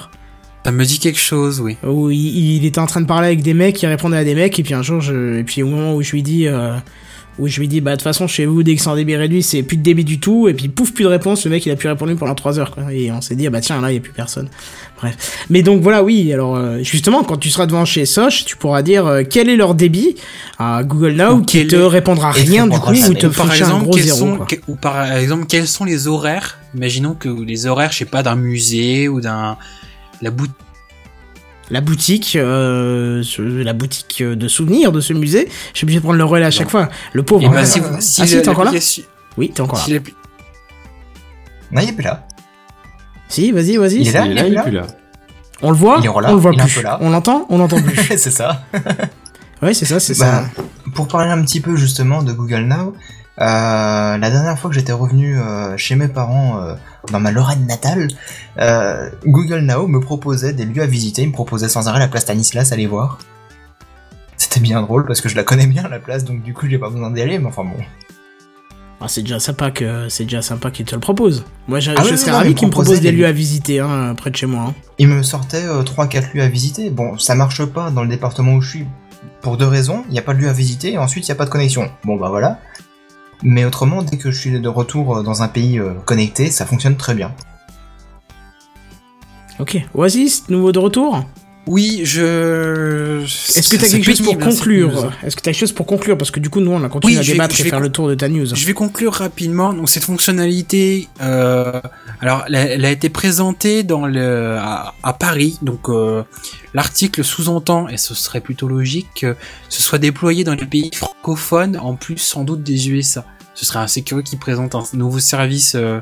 Ça 0.66 0.70
me 0.72 0.84
dit 0.84 0.98
quelque 0.98 1.18
chose, 1.18 1.60
oui. 1.60 1.76
où 1.86 2.10
il, 2.10 2.56
il 2.56 2.64
était 2.66 2.78
en 2.80 2.86
train 2.86 3.00
de 3.00 3.06
parler 3.06 3.28
avec 3.28 3.42
des 3.42 3.54
mecs, 3.54 3.82
il 3.82 3.86
répondait 3.86 4.16
à 4.18 4.24
des 4.24 4.34
mecs 4.34 4.58
et 4.58 4.62
puis 4.62 4.74
un 4.74 4.82
jour 4.82 5.00
je, 5.00 5.38
et 5.38 5.44
puis 5.44 5.62
au 5.62 5.66
moment 5.68 5.94
où 5.94 6.02
je 6.02 6.12
lui 6.12 6.22
dis 6.22 6.46
euh, 6.46 6.74
où 7.38 7.46
je 7.48 7.60
lui 7.60 7.68
dis 7.68 7.80
bah 7.80 7.92
de 7.92 7.96
toute 7.96 8.02
façon 8.04 8.26
chez 8.26 8.46
vous 8.46 8.62
dès 8.62 8.74
que 8.74 8.82
c'est 8.82 8.88
en 8.88 8.96
débit 8.96 9.16
réduit 9.16 9.42
c'est 9.42 9.62
plus 9.62 9.76
de 9.76 9.82
débit 9.82 10.04
du 10.04 10.18
tout. 10.20 10.48
Et 10.48 10.54
puis 10.54 10.68
pouf 10.68 10.92
plus 10.92 11.04
de 11.04 11.08
réponse. 11.08 11.44
Le 11.44 11.50
mec 11.50 11.64
il 11.66 11.70
a 11.72 11.76
plus 11.76 11.88
répondu 11.88 12.14
pendant 12.16 12.34
3 12.34 12.58
heures 12.58 12.70
quoi. 12.72 12.92
Et 12.92 13.10
on 13.12 13.20
s'est 13.20 13.34
dit 13.36 13.46
ah 13.46 13.50
bah 13.50 13.60
tiens 13.60 13.80
là 13.80 13.90
il 13.90 13.94
y 13.94 13.98
a 13.98 14.00
plus 14.00 14.12
personne. 14.12 14.48
Bref. 15.00 15.46
Mais 15.50 15.62
donc 15.62 15.82
voilà 15.82 16.02
oui 16.02 16.32
alors 16.32 16.56
euh, 16.56 16.82
justement 16.82 17.22
quand 17.22 17.36
tu 17.36 17.50
seras 17.50 17.66
devant 17.66 17.84
chez 17.84 18.04
Soch 18.06 18.44
tu 18.44 18.56
pourras 18.56 18.82
dire 18.82 19.06
euh, 19.06 19.22
quel 19.28 19.48
est 19.48 19.56
leur 19.56 19.74
débit 19.74 20.16
à 20.58 20.82
Google 20.82 21.12
Now 21.12 21.42
qui 21.42 21.66
te 21.66 21.76
répondra 21.76 22.32
rien 22.32 22.66
du 22.66 22.78
coup 22.78 22.90
ou 22.92 23.14
te 23.14 23.26
par 23.28 23.50
un 23.50 23.54
exemple, 23.54 23.84
gros 23.84 23.98
zéro 23.98 24.18
sont, 24.18 24.36
quoi. 24.36 24.46
que- 24.46 24.56
ou 24.66 24.74
par 24.74 25.12
exemple, 25.12 25.46
quels 25.48 25.68
sont 25.68 25.84
les 25.84 26.08
horaires? 26.08 26.58
Imaginons 26.74 27.14
que 27.14 27.28
les 27.28 27.66
horaires, 27.66 27.92
je 27.92 27.98
sais 27.98 28.04
pas, 28.04 28.22
d'un 28.22 28.34
musée 28.36 29.08
ou 29.08 29.20
d'un 29.20 29.56
la 30.20 30.30
boutique. 30.30 30.54
La 31.70 31.80
boutique, 31.80 32.36
euh, 32.36 33.22
la 33.38 33.72
boutique 33.72 34.22
de 34.22 34.48
souvenirs 34.48 34.92
de 34.92 35.00
ce 35.00 35.12
musée. 35.12 35.48
Je 35.72 35.78
suis 35.78 35.84
obligé 35.84 35.98
de 35.98 36.02
prendre 36.04 36.18
le 36.18 36.24
relais 36.24 36.46
à 36.46 36.50
chaque 36.50 36.70
fois. 36.70 36.88
Le 37.12 37.22
pauvre. 37.22 37.42
Et 37.44 37.46
hein. 37.46 37.50
ben, 37.52 37.64
si, 37.64 37.80
ouais, 37.80 37.88
vous- 37.88 37.96
si 38.00 38.22
Ah, 38.22 38.26
si, 38.26 38.40
t'es 38.42 38.48
encore 38.48 38.64
là 38.64 38.72
Oui, 39.36 39.50
t'es 39.54 39.60
encore 39.60 39.78
là. 39.78 39.84
si 39.84 39.92
Non, 41.70 41.80
il 41.82 41.88
est 41.88 41.92
plus 41.92 42.04
là. 42.04 42.26
Si, 43.28 43.52
vas-y, 43.52 43.76
vas-y. 43.76 43.96
Il 44.00 44.08
est 44.08 44.12
là, 44.12 44.26
il 44.26 44.30
est 44.30 44.32
il 44.32 44.34
là, 44.36 44.42
est 44.44 44.46
il 44.48 44.52
est 44.52 44.54
là 44.54 44.62
plus 44.62 44.72
là. 44.72 44.86
On 45.60 45.70
le 45.70 45.76
voit 45.76 45.98
Il 46.02 46.08
On 46.08 46.18
le 46.20 46.36
voit 46.36 46.52
il 46.54 46.62
plus. 46.62 46.84
On 47.00 47.10
l'entend 47.10 47.46
On 47.50 47.58
l'entend 47.58 47.82
plus. 47.82 47.96
c'est 48.16 48.30
ça. 48.30 48.64
Ouais, 49.60 49.74
c'est 49.74 49.84
ça, 49.86 49.98
c'est 50.00 50.16
Bah, 50.18 50.44
ça. 50.56 50.62
pour 50.94 51.08
parler 51.08 51.30
un 51.30 51.42
petit 51.42 51.60
peu 51.60 51.76
justement 51.76 52.22
de 52.22 52.32
Google 52.32 52.62
Now, 52.62 52.94
la 53.46 54.30
dernière 54.30 54.58
fois 54.58 54.68
que 54.70 54.74
j'étais 54.76 54.92
revenu 54.92 55.38
euh, 55.38 55.76
chez 55.76 55.94
mes 55.94 56.08
parents 56.08 56.60
euh, 56.60 56.74
dans 57.12 57.20
ma 57.20 57.30
Lorraine 57.30 57.66
natale, 57.66 58.08
euh, 58.58 59.10
Google 59.26 59.60
Now 59.60 59.86
me 59.86 60.00
proposait 60.00 60.52
des 60.52 60.64
lieux 60.64 60.82
à 60.82 60.86
visiter, 60.86 61.22
il 61.22 61.28
me 61.28 61.32
proposait 61.32 61.68
sans 61.68 61.88
arrêt 61.88 62.00
la 62.00 62.08
place 62.08 62.22
Stanislas, 62.24 62.72
allez 62.72 62.86
voir. 62.86 63.18
C'était 64.36 64.60
bien 64.60 64.80
drôle 64.82 65.06
parce 65.06 65.20
que 65.20 65.28
je 65.28 65.36
la 65.36 65.42
connais 65.44 65.66
bien 65.66 65.88
la 65.88 65.98
place, 65.98 66.24
donc 66.24 66.42
du 66.42 66.54
coup 66.54 66.66
j'ai 66.68 66.78
pas 66.78 66.90
besoin 66.90 67.10
d'y 67.10 67.20
aller, 67.22 67.38
mais 67.38 67.46
enfin 67.46 67.64
bon. 67.64 67.76
Ah, 69.00 69.06
c'est 69.06 69.22
déjà 69.22 69.38
sympa 69.38 69.70
que 69.70 70.08
c'est 70.08 70.24
déjà 70.24 70.42
sympa 70.42 70.72
qu'il 70.72 70.84
te 70.84 70.92
le 70.96 71.00
propose. 71.00 71.44
Moi, 71.68 71.78
je, 71.78 71.92
Ah 71.96 72.02
je 72.02 72.10
oui, 72.10 72.18
serais 72.18 72.32
non, 72.32 72.38
ravi 72.38 72.54
qu'il 72.56 72.66
me 72.66 72.72
propose 72.72 73.00
des 73.00 73.12
lieux. 73.12 73.26
à 73.26 73.30
visiter 73.32 73.78
hein, 73.78 74.14
près 74.16 74.30
de 74.30 74.34
chez 74.36 74.46
moi. 74.46 74.64
hein. 74.70 74.74
Il 74.98 75.06
me 75.06 75.22
sortait 75.22 75.62
euh, 75.64 75.84
3-4 75.84 76.34
lieux 76.34 76.42
à 76.42 76.48
visiter. 76.48 76.90
Bon, 76.90 77.16
ça 77.16 77.36
marche 77.36 77.64
pas 77.64 77.92
dans 77.92 78.02
le 78.02 78.08
département 78.08 78.54
où 78.54 78.60
je 78.60 78.70
suis 78.70 78.86
pour 79.40 79.56
deux 79.56 79.68
raisons. 79.68 80.02
Il 80.08 80.12
n'y 80.14 80.18
a 80.18 80.22
pas 80.22 80.34
de 80.34 80.40
lieu 80.40 80.48
à 80.48 80.52
visiter 80.52 80.94
et 80.94 80.98
ensuite 80.98 81.28
il 81.28 81.30
n'y 81.30 81.32
a 81.32 81.36
pas 81.36 81.44
de 81.44 81.50
connexion. 81.50 81.88
Bon 82.04 82.16
bah 82.16 82.28
voilà. 82.28 82.58
Mais 83.42 83.64
autrement, 83.64 84.02
dès 84.02 84.16
que 84.16 84.30
je 84.30 84.40
suis 84.40 84.60
de 84.60 84.68
retour 84.68 85.18
euh, 85.18 85.22
dans 85.22 85.42
un 85.42 85.48
pays 85.48 85.78
euh, 85.78 85.94
connecté, 86.04 86.50
ça 86.50 86.66
fonctionne 86.66 86.96
très 86.96 87.14
bien. 87.14 87.32
Ok. 89.60 89.78
Oasis, 89.94 90.48
nouveau 90.48 90.72
de 90.72 90.78
retour? 90.78 91.24
Oui, 91.68 92.00
je. 92.04 93.22
Est-ce 93.24 93.68
que 93.68 93.76
t'as 93.76 93.88
quelque 93.88 94.04
chose 94.04 94.22
pour 94.22 94.38
conclure 94.38 95.12
Est-ce 95.22 95.36
que 95.36 95.42
t'as 95.42 95.50
quelque 95.52 95.60
chose 95.60 95.72
pour 95.72 95.84
conclure 95.86 96.16
Parce 96.16 96.30
que 96.30 96.40
du 96.40 96.48
coup, 96.48 96.60
nous, 96.60 96.70
on 96.70 96.82
a 96.82 96.88
continué 96.88 97.12
Oui, 97.14 97.18
à 97.18 97.22
vais- 97.22 97.32
débattre 97.32 97.60
et 97.60 97.64
faire 97.64 97.80
le 97.80 97.90
tour 97.90 98.08
de 98.08 98.14
ta 98.14 98.28
news. 98.28 98.46
Je 98.54 98.66
vais 98.66 98.72
conclure 98.72 99.12
rapidement. 99.12 99.72
Donc 99.74 99.90
cette 99.90 100.04
fonctionnalité, 100.04 101.08
euh, 101.20 101.80
alors 102.20 102.44
elle, 102.48 102.54
a- 102.54 102.66
elle 102.70 102.84
a 102.84 102.90
été 102.90 103.10
présentée 103.10 103.82
dans 103.82 104.06
le 104.06 104.56
à, 104.58 104.94
à 105.02 105.12
Paris. 105.12 105.58
Donc 105.62 105.88
euh, 105.90 106.22
l'article 106.72 107.22
sous-entend, 107.22 107.88
et 107.88 107.98
ce 107.98 108.14
serait 108.14 108.40
plutôt 108.40 108.66
logique, 108.68 109.08
que 109.20 109.36
ce 109.68 109.82
soit 109.82 109.98
déployé 109.98 110.44
dans 110.44 110.54
les 110.54 110.64
pays 110.66 110.90
francophones, 110.94 111.76
en 111.76 111.94
plus 111.96 112.16
sans 112.18 112.44
doute 112.44 112.62
des 112.62 112.88
USA. 112.90 113.24
Ce 113.54 113.66
serait 113.66 113.80
un 113.80 113.88
Secure 113.88 114.22
qui 114.22 114.36
présente 114.36 114.74
un 114.74 114.84
nouveau 114.94 115.18
service. 115.18 115.74
euh, 115.74 116.00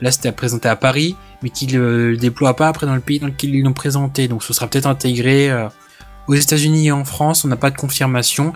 là, 0.00 0.10
c'était 0.10 0.32
présenté 0.32 0.68
à 0.68 0.76
Paris, 0.76 1.16
mais 1.42 1.50
qui 1.50 1.66
le 1.66 2.16
déploie 2.16 2.54
pas 2.54 2.68
après 2.68 2.86
dans 2.86 2.94
le 2.94 3.00
pays 3.00 3.18
dans 3.18 3.26
lequel 3.26 3.54
ils 3.54 3.62
l'ont 3.62 3.72
présenté. 3.72 4.28
Donc 4.28 4.42
ce 4.42 4.52
sera 4.52 4.66
peut-être 4.66 4.86
intégré. 4.86 5.50
euh, 5.50 5.68
aux 6.28 6.34
États-Unis 6.34 6.86
et 6.88 6.92
en 6.92 7.04
France, 7.04 7.44
on 7.44 7.48
n'a 7.48 7.56
pas 7.56 7.70
de 7.72 7.76
confirmation 7.76 8.52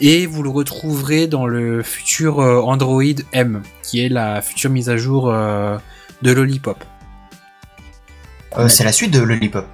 et 0.00 0.24
vous 0.24 0.42
le 0.42 0.48
retrouverez 0.48 1.26
dans 1.26 1.46
le 1.46 1.82
futur 1.82 2.40
euh, 2.40 2.60
Android 2.62 3.02
M, 3.32 3.62
qui 3.82 4.00
est 4.00 4.08
la 4.08 4.40
future 4.40 4.70
mise 4.70 4.88
à 4.88 4.96
jour 4.96 5.28
euh, 5.28 5.76
de 6.22 6.32
Lollipop. 6.32 6.82
Euh, 8.56 8.68
C'est 8.68 8.84
la 8.84 8.92
suite 8.92 9.10
de 9.12 9.20
Lollipop. 9.20 9.66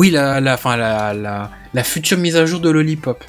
Oui, 0.00 0.10
la, 0.12 0.40
la, 0.40 0.54
enfin, 0.54 0.78
la, 0.78 1.12
la, 1.12 1.50
la 1.74 1.84
future 1.84 2.16
mise 2.16 2.36
à 2.36 2.46
jour 2.46 2.60
de 2.60 2.70
Lollipop. 2.70 3.22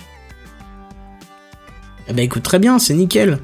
Eh 2.08 2.14
ben 2.14 2.24
écoute, 2.24 2.44
très 2.44 2.60
bien, 2.60 2.80
c'est 2.80 2.94
nickel. 2.94 3.40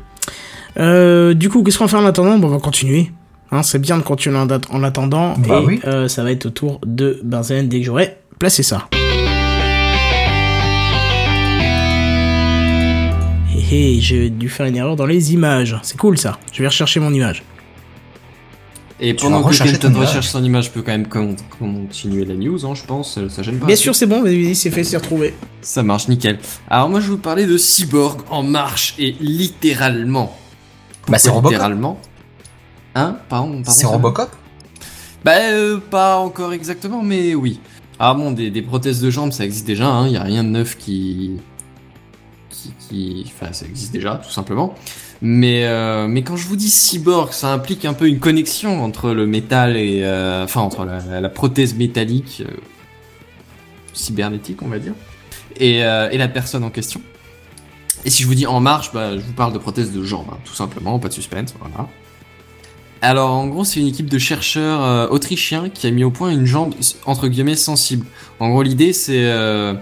Euh, 0.78 1.34
du 1.34 1.50
coup, 1.50 1.62
qu'est-ce 1.62 1.78
qu'on 1.78 1.90
fait 1.90 1.98
en 1.98 2.06
attendant? 2.06 2.38
Bon, 2.38 2.48
on 2.48 2.52
va 2.52 2.60
continuer. 2.60 3.12
Hein, 3.54 3.64
c'est 3.64 3.80
bien 3.80 3.98
de 3.98 4.04
continuer 4.04 4.38
en, 4.38 4.48
att- 4.50 4.70
en 4.72 4.84
attendant. 4.84 5.34
Bah 5.38 5.60
et 5.62 5.66
oui. 5.66 5.80
euh, 5.86 6.08
ça 6.08 6.24
va 6.24 6.32
être 6.32 6.46
au 6.46 6.50
tour 6.52 6.80
de 6.86 7.20
Benzen 7.24 7.68
dès 7.68 7.80
que 7.80 7.86
j'aurai 7.86 8.18
placé 8.40 8.64
ça. 8.64 8.88
Hé 13.54 13.96
hé, 13.96 14.00
j'ai 14.00 14.30
dû 14.30 14.48
faire 14.50 14.66
une 14.66 14.76
erreur 14.78 14.96
dans 14.96 15.06
les 15.06 15.34
images. 15.34 15.78
C'est 15.84 15.98
cool 15.98 16.18
ça. 16.18 16.40
Je 16.54 16.62
vais 16.62 16.68
rechercher 16.68 17.00
mon 17.00 17.14
image. 17.14 17.44
Et 19.04 19.16
pendant 19.16 19.42
que 19.44 19.78
ton 19.78 20.00
recherche 20.00 20.28
son 20.28 20.44
image, 20.44 20.66
je 20.66 20.70
peux 20.70 20.84
quand 20.84 20.92
même 20.92 21.08
con- 21.08 21.36
continuer 21.58 22.24
la 22.24 22.36
news, 22.36 22.64
hein, 22.66 22.74
je 22.76 22.84
pense, 22.84 23.18
ça 23.30 23.42
gêne 23.42 23.58
pas. 23.58 23.66
Bien 23.66 23.76
sûr, 23.76 23.96
c'est 23.96 24.06
bon, 24.06 24.22
vas-y, 24.22 24.54
c'est 24.54 24.70
fait, 24.70 24.84
c'est 24.84 24.96
retrouvé. 24.98 25.34
Ça 25.64 25.82
marche, 25.82 26.08
nickel. 26.08 26.38
Alors 26.70 26.88
moi, 26.88 27.00
je 27.00 27.06
vais 27.08 27.12
vous 27.14 27.18
parler 27.18 27.48
de 27.48 27.58
Cyborg 27.58 28.22
en 28.30 28.44
marche, 28.44 28.94
et 29.00 29.16
littéralement. 29.20 30.38
Bah 31.08 31.18
c'est 31.18 31.30
Robocop. 31.32 31.52
Littéralement. 31.54 32.00
Hein 32.96 33.18
Pardon, 33.30 33.52
pardon 33.64 33.72
C'est 33.72 33.86
Robocop? 33.86 34.30
Bah, 35.24 35.34
euh, 35.52 35.78
pas 35.80 36.18
encore 36.18 36.52
exactement, 36.54 37.04
mais 37.04 37.36
oui. 37.36 37.60
Ah 38.00 38.14
bon, 38.14 38.32
des, 38.32 38.50
des 38.50 38.62
prothèses 38.62 39.02
de 39.02 39.10
jambes, 39.12 39.32
ça 39.32 39.46
existe 39.46 39.68
déjà, 39.68 39.88
hein. 39.88 40.08
Il 40.08 40.14
y 40.14 40.18
a 40.18 40.24
rien 40.24 40.44
de 40.44 40.50
neuf 40.50 40.78
qui... 40.78 41.38
qui... 42.50 42.74
qui- 42.90 43.32
Enfin, 43.36 43.54
ça 43.54 43.66
existe 43.66 43.92
déjà, 43.94 44.16
tout 44.16 44.32
simplement. 44.32 44.74
Mais, 45.22 45.66
euh, 45.66 46.08
mais 46.08 46.24
quand 46.24 46.36
je 46.36 46.48
vous 46.48 46.56
dis 46.56 46.70
cyborg, 46.70 47.32
ça 47.32 47.54
implique 47.54 47.86
un 47.86 47.94
peu 47.94 48.08
une 48.08 48.20
connexion 48.20 48.84
entre 48.84 49.12
le 49.12 49.28
métal 49.28 49.78
et... 49.78 50.02
euh, 50.04 50.44
enfin, 50.44 50.62
entre 50.62 50.84
la, 50.86 51.22
la 51.22 51.30
prothèse 51.30 51.76
métallique... 51.76 52.44
euh, 52.46 52.52
cybernétique, 53.94 54.62
on 54.64 54.68
va 54.68 54.80
dire. 54.80 54.94
Et, 55.58 55.84
euh, 55.84 56.10
et 56.12 56.18
la 56.18 56.28
personne 56.28 56.64
en 56.64 56.70
question. 56.72 57.02
Et 58.06 58.10
si 58.10 58.24
je 58.24 58.28
vous 58.28 58.34
dis 58.36 58.48
en 58.48 58.60
marche, 58.60 58.92
bah, 58.94 59.16
je 59.16 59.22
vous 59.22 59.34
parle 59.34 59.54
de 59.54 59.60
prothèse 59.60 59.92
de 59.92 60.04
jambes, 60.04 60.28
hein, 60.32 60.38
tout 60.44 60.56
simplement, 60.56 60.98
pas 60.98 61.10
de 61.10 61.14
suspense, 61.14 61.54
voilà. 61.60 61.88
Alors 63.04 63.32
en 63.32 63.48
gros 63.48 63.64
c'est 63.64 63.80
une 63.80 63.88
équipe 63.88 64.10
de 64.10 64.20
chercheurs 64.20 64.84
euh, 64.84 65.08
autrichiens 65.08 65.70
qui 65.70 65.88
a 65.88 65.92
mis 65.92 66.04
au 66.04 66.12
point 66.12 66.30
une 66.30 66.46
jambe 66.46 66.74
entre 67.08 67.28
guillemets 67.28 67.56
sensible. 67.56 68.06
En 68.40 68.50
gros 68.50 68.62
l'idée 68.62 68.94
c'est 68.94 69.24
euh, 69.24 69.74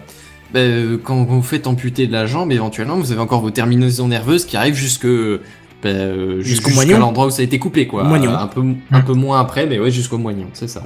bah, 0.54 0.60
euh, 0.62 0.98
quand 1.04 1.26
vous 1.26 1.42
faites 1.42 1.68
amputer 1.68 2.08
de 2.08 2.14
la 2.14 2.26
jambe 2.26 2.54
éventuellement 2.54 2.96
vous 2.96 3.12
avez 3.12 3.20
encore 3.20 3.42
vos 3.42 3.52
terminaisons 3.52 4.08
nerveuses 4.08 4.46
qui 4.46 4.56
arrivent 4.56 4.74
jusque 4.76 5.06
bah, 5.06 5.90
euh, 5.90 6.40
Jusqu'au 6.40 6.70
l'endroit 6.98 7.26
où 7.26 7.30
ça 7.30 7.42
a 7.42 7.44
été 7.44 7.60
coupé 7.60 7.88
quoi. 7.88 8.06
Moignon. 8.06 8.32
Un 8.34 8.48
peu 8.48 8.64
un 8.92 9.02
peu 9.02 9.14
moins 9.14 9.42
après 9.42 9.66
mais 9.66 9.80
ouais 9.80 9.92
jusqu'au 9.92 10.18
moignon 10.18 10.48
c'est 10.54 10.70
ça. 10.70 10.82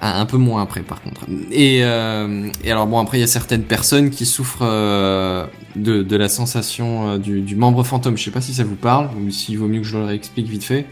Un, 0.00 0.22
un 0.22 0.26
peu 0.26 0.38
moins 0.38 0.60
après 0.60 0.80
par 0.80 1.00
contre. 1.02 1.26
Et, 1.52 1.84
euh, 1.84 2.48
et 2.64 2.72
alors 2.72 2.88
bon 2.88 2.98
après 2.98 3.18
il 3.18 3.20
y 3.20 3.24
a 3.24 3.28
certaines 3.28 3.62
personnes 3.62 4.10
qui 4.10 4.26
souffrent 4.26 4.64
de, 4.64 6.02
de 6.02 6.16
la 6.16 6.28
sensation 6.28 7.16
du, 7.18 7.42
du 7.42 7.54
membre 7.54 7.84
fantôme. 7.84 8.16
Je 8.18 8.24
sais 8.24 8.32
pas 8.32 8.40
si 8.40 8.54
ça 8.54 8.64
vous 8.64 8.74
parle 8.74 9.08
ou 9.24 9.30
s'il 9.30 9.56
vaut 9.58 9.68
mieux 9.68 9.82
que 9.82 9.86
je 9.86 9.96
le 9.96 10.04
réexplique 10.04 10.48
vite 10.48 10.64
fait. 10.64 10.84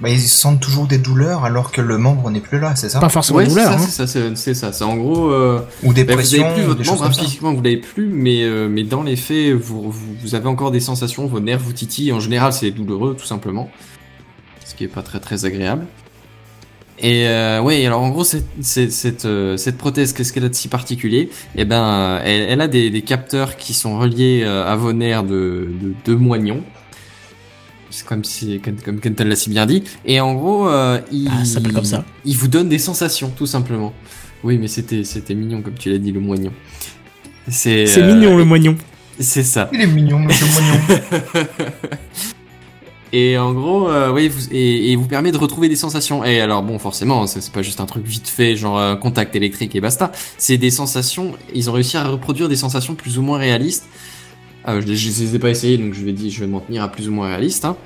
Bah 0.00 0.08
ils 0.10 0.18
sentent 0.20 0.58
toujours 0.60 0.86
des 0.88 0.98
douleurs 0.98 1.44
alors 1.44 1.70
que 1.70 1.80
le 1.80 1.96
membre 1.96 2.28
n'est 2.30 2.40
plus 2.40 2.58
là, 2.58 2.74
c'est 2.74 2.88
ça? 2.88 2.98
Pas 2.98 3.08
forcément 3.08 3.38
Ouais, 3.38 3.46
douleur. 3.46 3.68
c'est 3.68 3.74
hein. 3.74 3.78
ça, 3.78 4.06
c'est 4.06 4.06
ça, 4.06 4.06
c'est- 4.06 4.36
c'est 4.36 4.54
ça. 4.54 4.72
C'est 4.72 4.82
en 4.84 4.96
gros, 4.96 5.30
euh, 5.30 5.60
Ou 5.84 5.92
des 5.92 6.02
bah, 6.02 6.14
vous 6.14 6.18
pressions, 6.18 6.44
avez 6.44 6.54
plus 6.54 6.62
votre 6.64 6.82
des 6.82 6.88
membre, 6.88 7.04
hein, 7.04 7.10
physiquement 7.12 7.52
vous 7.54 7.62
l'avez 7.62 7.76
plus, 7.76 8.06
mais 8.08 8.42
euh, 8.42 8.68
mais 8.68 8.82
dans 8.82 9.04
les 9.04 9.14
faits, 9.16 9.52
vous, 9.54 9.90
vous 9.92 10.14
vous 10.20 10.34
avez 10.34 10.48
encore 10.48 10.72
des 10.72 10.80
sensations, 10.80 11.26
vos 11.26 11.38
nerfs 11.38 11.60
vous 11.60 11.72
titillent. 11.72 12.12
En 12.12 12.18
général, 12.20 12.52
c'est 12.52 12.70
douloureux, 12.72 13.14
tout 13.16 13.26
simplement, 13.26 13.70
ce 14.64 14.74
qui 14.74 14.82
est 14.84 14.88
pas 14.88 15.02
très 15.02 15.20
très 15.20 15.44
agréable. 15.44 15.86
Et 16.98 17.26
euh, 17.28 17.60
ouais, 17.60 17.84
alors 17.86 18.02
en 18.02 18.10
gros, 18.10 18.22
cette, 18.24 18.46
cette, 18.60 18.92
cette, 18.92 19.24
euh, 19.24 19.56
cette 19.56 19.76
prothèse, 19.78 20.12
qu'est-ce 20.12 20.32
qu'elle 20.32 20.44
a 20.44 20.48
de 20.48 20.54
si 20.54 20.68
particulier? 20.68 21.30
Eh 21.56 21.64
ben, 21.64 22.20
elle, 22.24 22.42
elle 22.42 22.60
a 22.60 22.68
des, 22.68 22.90
des 22.90 23.02
capteurs 23.02 23.56
qui 23.56 23.72
sont 23.74 23.98
reliés 23.98 24.42
euh, 24.44 24.64
à 24.70 24.76
vos 24.76 24.92
nerfs 24.92 25.24
de, 25.24 25.68
de, 25.80 25.94
de 26.04 26.14
moignons. 26.14 26.62
C'est 27.92 28.06
comme 28.06 28.24
si, 28.24 28.58
comme, 28.60 28.98
Kenton 29.00 29.24
l'a 29.24 29.36
si 29.36 29.50
bien 29.50 29.66
dit. 29.66 29.84
Et 30.06 30.18
en 30.20 30.34
gros, 30.34 30.66
euh, 30.68 30.98
il, 31.12 31.28
Ah, 31.30 31.44
ça 31.44 31.54
s'appelle 31.54 31.74
comme 31.74 31.84
ça. 31.84 32.04
il 32.24 32.36
vous 32.36 32.48
donne 32.48 32.68
des 32.68 32.78
sensations, 32.78 33.30
tout 33.36 33.46
simplement. 33.46 33.92
Oui, 34.42 34.56
mais 34.58 34.66
c'était, 34.66 35.04
c'était 35.04 35.34
mignon, 35.34 35.60
comme 35.60 35.74
tu 35.74 35.90
l'as 35.90 35.98
dit, 35.98 36.10
le 36.10 36.18
moignon. 36.20 36.52
C'est, 37.48 37.86
C'est 37.86 38.02
euh, 38.02 38.14
mignon 38.14 38.36
le 38.36 38.44
moignon. 38.44 38.76
C'est 39.20 39.42
ça. 39.42 39.68
Il 39.72 39.80
est 39.82 39.86
mignon, 39.86 40.18
monsieur 40.18 40.46
Moignon. 40.52 41.46
Et 43.14 43.36
en 43.36 43.52
gros, 43.52 43.90
euh, 43.90 44.10
oui, 44.10 44.28
vous, 44.28 44.48
et, 44.50 44.90
et 44.90 44.96
vous 44.96 45.06
permet 45.06 45.32
de 45.32 45.36
retrouver 45.36 45.68
des 45.68 45.76
sensations. 45.76 46.24
Et 46.24 46.40
alors 46.40 46.62
bon, 46.62 46.78
forcément, 46.78 47.26
c'est 47.26 47.42
c'est 47.42 47.52
pas 47.52 47.60
juste 47.60 47.80
un 47.80 47.84
truc 47.86 48.06
vite 48.06 48.26
fait, 48.26 48.56
genre 48.56 48.78
euh, 48.78 48.96
contact 48.96 49.36
électrique 49.36 49.76
et 49.76 49.82
basta. 49.82 50.12
C'est 50.38 50.56
des 50.56 50.70
sensations. 50.70 51.32
Ils 51.54 51.68
ont 51.68 51.74
réussi 51.74 51.98
à 51.98 52.04
reproduire 52.04 52.48
des 52.48 52.56
sensations 52.56 52.94
plus 52.94 53.18
ou 53.18 53.22
moins 53.22 53.36
réalistes. 53.38 53.84
Euh, 54.68 54.80
je, 54.80 54.94
je 54.94 55.08
les 55.22 55.34
ai 55.34 55.38
pas 55.38 55.50
essayé, 55.50 55.78
donc 55.78 55.94
je 55.94 56.04
vais 56.04 56.12
dire, 56.12 56.30
je 56.30 56.40
vais 56.40 56.46
m'en 56.46 56.60
tenir 56.60 56.82
à 56.82 56.88
plus 56.88 57.08
ou 57.08 57.12
moins 57.12 57.28
réaliste. 57.28 57.64
Hein. 57.64 57.76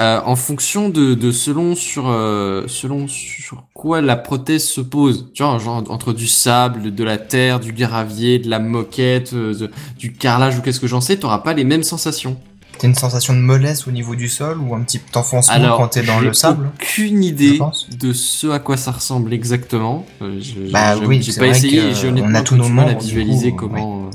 Euh, 0.00 0.20
en 0.24 0.36
fonction 0.36 0.90
de, 0.90 1.14
de 1.14 1.32
selon 1.32 1.74
sur 1.74 2.08
euh, 2.08 2.64
selon 2.68 3.08
sur 3.08 3.64
quoi 3.74 4.00
la 4.00 4.14
prothèse 4.14 4.64
se 4.64 4.80
pose. 4.80 5.30
Tu 5.34 5.42
vois, 5.42 5.58
genre 5.58 5.82
entre 5.90 6.12
du 6.12 6.28
sable, 6.28 6.94
de 6.94 7.04
la 7.04 7.18
terre, 7.18 7.58
du 7.58 7.72
gravier, 7.72 8.38
de 8.38 8.48
la 8.48 8.60
moquette, 8.60 9.32
euh, 9.32 9.54
de- 9.54 9.70
du 9.98 10.12
carrelage 10.12 10.56
ou 10.58 10.62
qu'est-ce 10.62 10.78
que 10.78 10.86
j'en 10.86 11.00
sais, 11.00 11.16
t'auras 11.16 11.38
pas 11.40 11.52
les 11.52 11.64
mêmes 11.64 11.82
sensations. 11.82 12.36
T'as 12.78 12.86
une 12.86 12.94
sensation 12.94 13.34
de 13.34 13.40
mollesse 13.40 13.88
au 13.88 13.90
niveau 13.90 14.14
du 14.14 14.28
sol 14.28 14.58
ou 14.60 14.72
un 14.72 14.82
petit 14.82 15.00
enfoncement 15.16 15.76
quand 15.76 15.88
t'es 15.88 16.02
dans 16.02 16.20
le 16.20 16.32
sable 16.32 16.70
Aucune 16.80 17.20
je 17.24 17.28
idée 17.30 17.58
de 17.98 18.12
ce 18.12 18.46
à 18.50 18.60
quoi 18.60 18.76
ça 18.76 18.92
ressemble 18.92 19.32
exactement. 19.32 20.06
Euh, 20.22 20.38
je- 20.40 20.70
Bah 20.70 20.96
je- 20.96 21.04
oui, 21.04 21.20
j'ai 21.20 21.32
c'est 21.32 21.40
pas 21.40 21.46
vrai 21.48 21.56
essayé 21.58 21.92
j'ai 21.92 22.12
on 22.22 22.34
a 22.36 22.42
tous 22.42 22.54
nos 22.54 22.68
à 22.82 22.94
visualiser 22.94 23.50
coup, 23.50 23.56
comment 23.66 24.04
euh, 24.06 24.10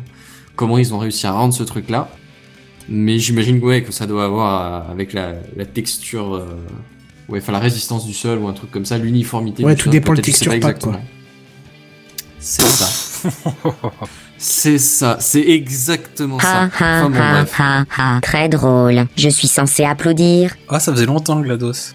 comment 0.64 0.78
ils 0.78 0.94
ont 0.94 0.98
réussi 0.98 1.28
à 1.28 1.34
rendre 1.34 1.54
ce 1.54 1.64
truc-là. 1.64 2.08
Mais 2.88 3.20
j'imagine 3.20 3.62
ouais, 3.62 3.84
que 3.84 3.92
ça 3.92 4.06
doit 4.08 4.24
avoir 4.24 4.86
euh, 4.88 4.92
avec 4.94 5.12
la, 5.12 5.34
la 5.58 5.66
texture, 5.66 6.36
euh, 6.36 6.56
ouais, 7.28 7.40
enfin 7.42 7.52
la 7.52 7.60
résistance 7.60 8.06
du 8.06 8.14
sol 8.14 8.40
ou 8.40 8.48
un 8.48 8.54
truc 8.54 8.72
comme 8.72 8.86
ça, 8.86 8.98
l'uniformité. 8.98 9.66
Ouais, 9.66 9.74
du 9.76 9.78
tout 9.80 9.84
sol, 9.86 9.92
dépend 9.92 10.14
je 10.14 10.22
sais 10.22 10.22
texture 10.22 10.52
pas 10.54 10.60
pack, 10.60 10.80
quoi. 10.80 10.94
exactement. 10.94 11.02
C'est 12.40 12.68
ça. 12.68 12.90
c'est 14.38 14.78
ça, 14.78 15.18
c'est 15.20 15.50
exactement 15.50 16.40
ça. 16.40 16.64
Enfin 16.68 17.10
bon 17.10 17.18
bref. 17.18 17.54
ha 17.60 17.84
ha. 17.98 18.20
Très 18.22 18.48
drôle. 18.48 19.06
Je 19.18 19.28
suis 19.30 19.50
censé 19.50 19.84
applaudir. 19.84 20.56
Ah, 20.70 20.80
ça 20.80 20.94
faisait 20.94 21.06
longtemps, 21.06 21.42
GLaDOS. 21.42 21.94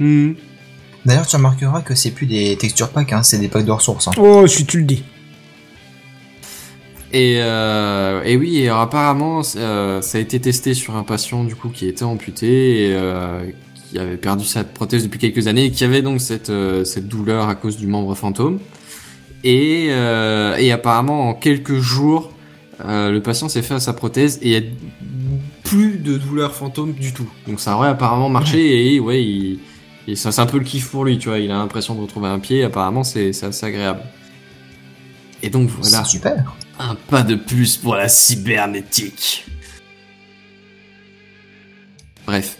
Hmm. 0.00 0.32
D'ailleurs, 1.06 1.26
tu 1.28 1.36
remarqueras 1.36 1.82
que 1.82 1.94
c'est 1.94 2.10
plus 2.10 2.26
des 2.26 2.56
textures 2.56 2.90
packs, 2.90 3.12
hein, 3.12 3.22
c'est 3.22 3.38
des 3.38 3.48
packs 3.48 3.64
de 3.64 3.70
ressources. 3.70 4.08
hein. 4.08 4.12
Oh, 4.18 4.44
si 4.48 4.66
tu 4.66 4.78
le 4.78 4.84
dis. 4.84 5.04
Et, 7.12 7.38
euh, 7.40 8.22
et 8.24 8.36
oui, 8.36 8.58
et 8.58 8.68
apparemment, 8.68 9.40
euh, 9.56 10.02
ça 10.02 10.18
a 10.18 10.20
été 10.20 10.40
testé 10.40 10.74
sur 10.74 10.96
un 10.96 11.04
patient 11.04 11.44
du 11.44 11.54
coup 11.54 11.70
qui 11.70 11.86
était 11.86 12.02
amputé 12.02 12.84
et 12.84 12.94
euh, 12.94 13.46
qui 13.74 13.98
avait 13.98 14.18
perdu 14.18 14.44
sa 14.44 14.62
prothèse 14.62 15.04
depuis 15.04 15.18
quelques 15.18 15.46
années 15.46 15.66
et 15.66 15.70
qui 15.70 15.84
avait 15.84 16.02
donc 16.02 16.20
cette, 16.20 16.50
euh, 16.50 16.84
cette 16.84 17.08
douleur 17.08 17.48
à 17.48 17.54
cause 17.54 17.78
du 17.78 17.86
membre 17.86 18.14
fantôme. 18.14 18.58
Et, 19.44 19.86
et 19.86 20.72
apparemment, 20.72 21.28
en 21.28 21.34
quelques 21.34 21.76
jours, 21.78 22.32
le 22.84 23.18
patient 23.20 23.48
s'est 23.48 23.62
fait 23.62 23.74
à 23.74 23.80
sa 23.80 23.92
prothèse 23.92 24.40
et 24.42 24.48
il 24.48 24.52
y 24.52 24.56
a 24.56 24.62
plus 25.62 25.98
de 25.98 26.18
douleur 26.18 26.54
fantôme 26.54 26.92
du 26.92 27.12
tout. 27.12 27.30
Donc 27.46 27.60
ça 27.60 27.76
aurait 27.76 27.88
apparemment 27.88 28.28
marché 28.28 28.94
et 28.94 28.98
ouais, 28.98 29.22
il, 29.22 29.60
et 30.08 30.16
ça 30.16 30.32
c'est 30.32 30.40
un 30.40 30.46
peu 30.46 30.58
le 30.58 30.64
kiff 30.64 30.90
pour 30.90 31.04
lui, 31.04 31.18
tu 31.18 31.28
vois. 31.28 31.38
Il 31.38 31.52
a 31.52 31.58
l'impression 31.58 31.94
de 31.94 32.00
retrouver 32.00 32.28
un 32.28 32.40
pied. 32.40 32.64
Apparemment, 32.64 33.04
c'est 33.04 33.32
c'est 33.32 33.46
assez 33.46 33.64
agréable. 33.64 34.00
Et 35.42 35.50
donc 35.50 35.68
voilà, 35.68 36.04
super. 36.04 36.56
un 36.78 36.94
pas 36.94 37.22
de 37.22 37.34
plus 37.34 37.76
pour 37.76 37.94
la 37.94 38.08
cybernétique. 38.08 39.46
Bref. 42.26 42.58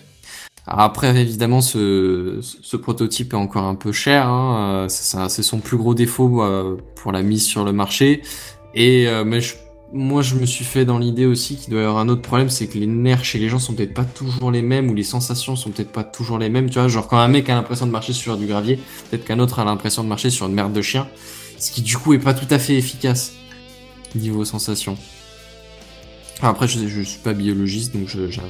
Alors 0.67 0.81
après, 0.81 1.17
évidemment, 1.21 1.61
ce, 1.63 2.39
ce 2.43 2.77
prototype 2.77 3.33
est 3.33 3.37
encore 3.37 3.65
un 3.65 3.75
peu 3.75 3.91
cher. 3.93 4.27
Hein. 4.29 4.87
euh, 4.87 4.89
c'est 4.89 5.43
son 5.43 5.59
plus 5.61 5.77
gros 5.79 5.95
défaut 5.95 6.43
euh, 6.43 6.77
pour 6.95 7.11
la 7.13 7.23
mise 7.23 7.45
sur 7.45 7.65
le 7.65 7.73
marché. 7.73 8.23
Et 8.75 9.09
euh, 9.09 9.25
mais 9.25 9.41
je- 9.41 9.55
moi, 9.95 10.21
je 10.21 10.35
me 10.35 10.45
suis 10.45 10.67
fait 10.67 10.85
dans 10.85 10.99
l'idée 10.99 11.25
aussi 11.25 11.57
qu'il 11.57 11.71
doit 11.73 11.81
y 11.81 11.85
avoir 11.85 12.01
un 12.03 12.11
autre 12.11 12.21
problème, 12.21 12.51
c'est 12.51 12.67
que 12.67 12.77
les 12.77 12.87
nerfs 12.87 13.25
chez 13.25 13.39
les 13.39 13.49
gens 13.49 13.59
sont 13.59 13.73
peut-être 13.73 13.95
pas 13.95 14.05
toujours 14.05 14.51
les 14.51 14.61
mêmes 14.61 14.91
ou 14.91 14.95
les 14.95 15.03
sensations 15.03 15.57
sont 15.57 15.71
peut-être 15.71 15.91
pas 15.93 16.05
toujours 16.05 16.37
les 16.39 16.51
mêmes. 16.51 16.69
Tu 16.69 16.79
vois, 16.79 16.89
genre 16.89 17.09
quand 17.09 17.17
un 17.17 17.29
mec 17.29 17.49
a 17.49 17.55
l'impression 17.55 17.87
de 17.87 17.91
marcher 17.91 18.13
sur 18.13 18.37
du 18.37 18.45
gravier, 18.45 18.79
peut-être 19.11 19.25
qu'un 19.25 19.39
autre 19.39 19.59
a 19.61 19.65
l'impression 19.65 20.05
de 20.05 20.09
marcher 20.09 20.29
sur 20.29 20.47
une 20.47 20.53
merde 20.53 20.75
de 20.75 20.83
chien, 20.83 21.09
ce 21.59 21.71
qui 21.73 21.83
du 21.83 21.97
coup 21.97 22.15
est 22.15 22.19
pas 22.19 22.35
tout 22.35 22.53
à 22.53 22.59
fait 22.59 22.75
efficace 22.75 23.33
niveau 24.15 24.45
sensation. 24.45 24.97
Après, 26.41 26.69
je, 26.69 26.87
je 26.87 27.01
suis 27.03 27.19
pas 27.19 27.33
biologiste, 27.35 27.95
donc 27.95 28.09
je, 28.09 28.31
je, 28.31 28.41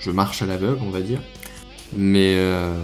je 0.00 0.10
marche 0.10 0.42
à 0.42 0.46
l'aveugle, 0.46 0.78
on 0.86 0.90
va 0.90 1.00
dire. 1.00 1.20
Mais 1.96 2.34
euh, 2.36 2.74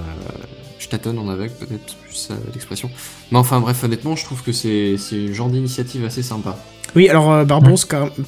je 0.79 0.89
tâtonne 0.89 1.19
en 1.19 1.29
aveugle, 1.29 1.53
peut-être 1.55 1.97
plus 1.97 2.15
ça 2.15 2.35
l'expression. 2.53 2.91
Mais 3.31 3.39
enfin 3.39 3.61
bref, 3.61 3.83
honnêtement, 3.85 4.17
je 4.17 4.25
trouve 4.25 4.43
que 4.43 4.53
c'est 4.53 4.97
c'est 4.99 5.29
un 5.29 5.33
genre 5.33 5.49
d'initiative 5.49 6.05
assez 6.05 6.23
sympa. 6.23 6.59
Oui, 6.95 7.09
alors 7.09 7.33
euh, 7.33 7.45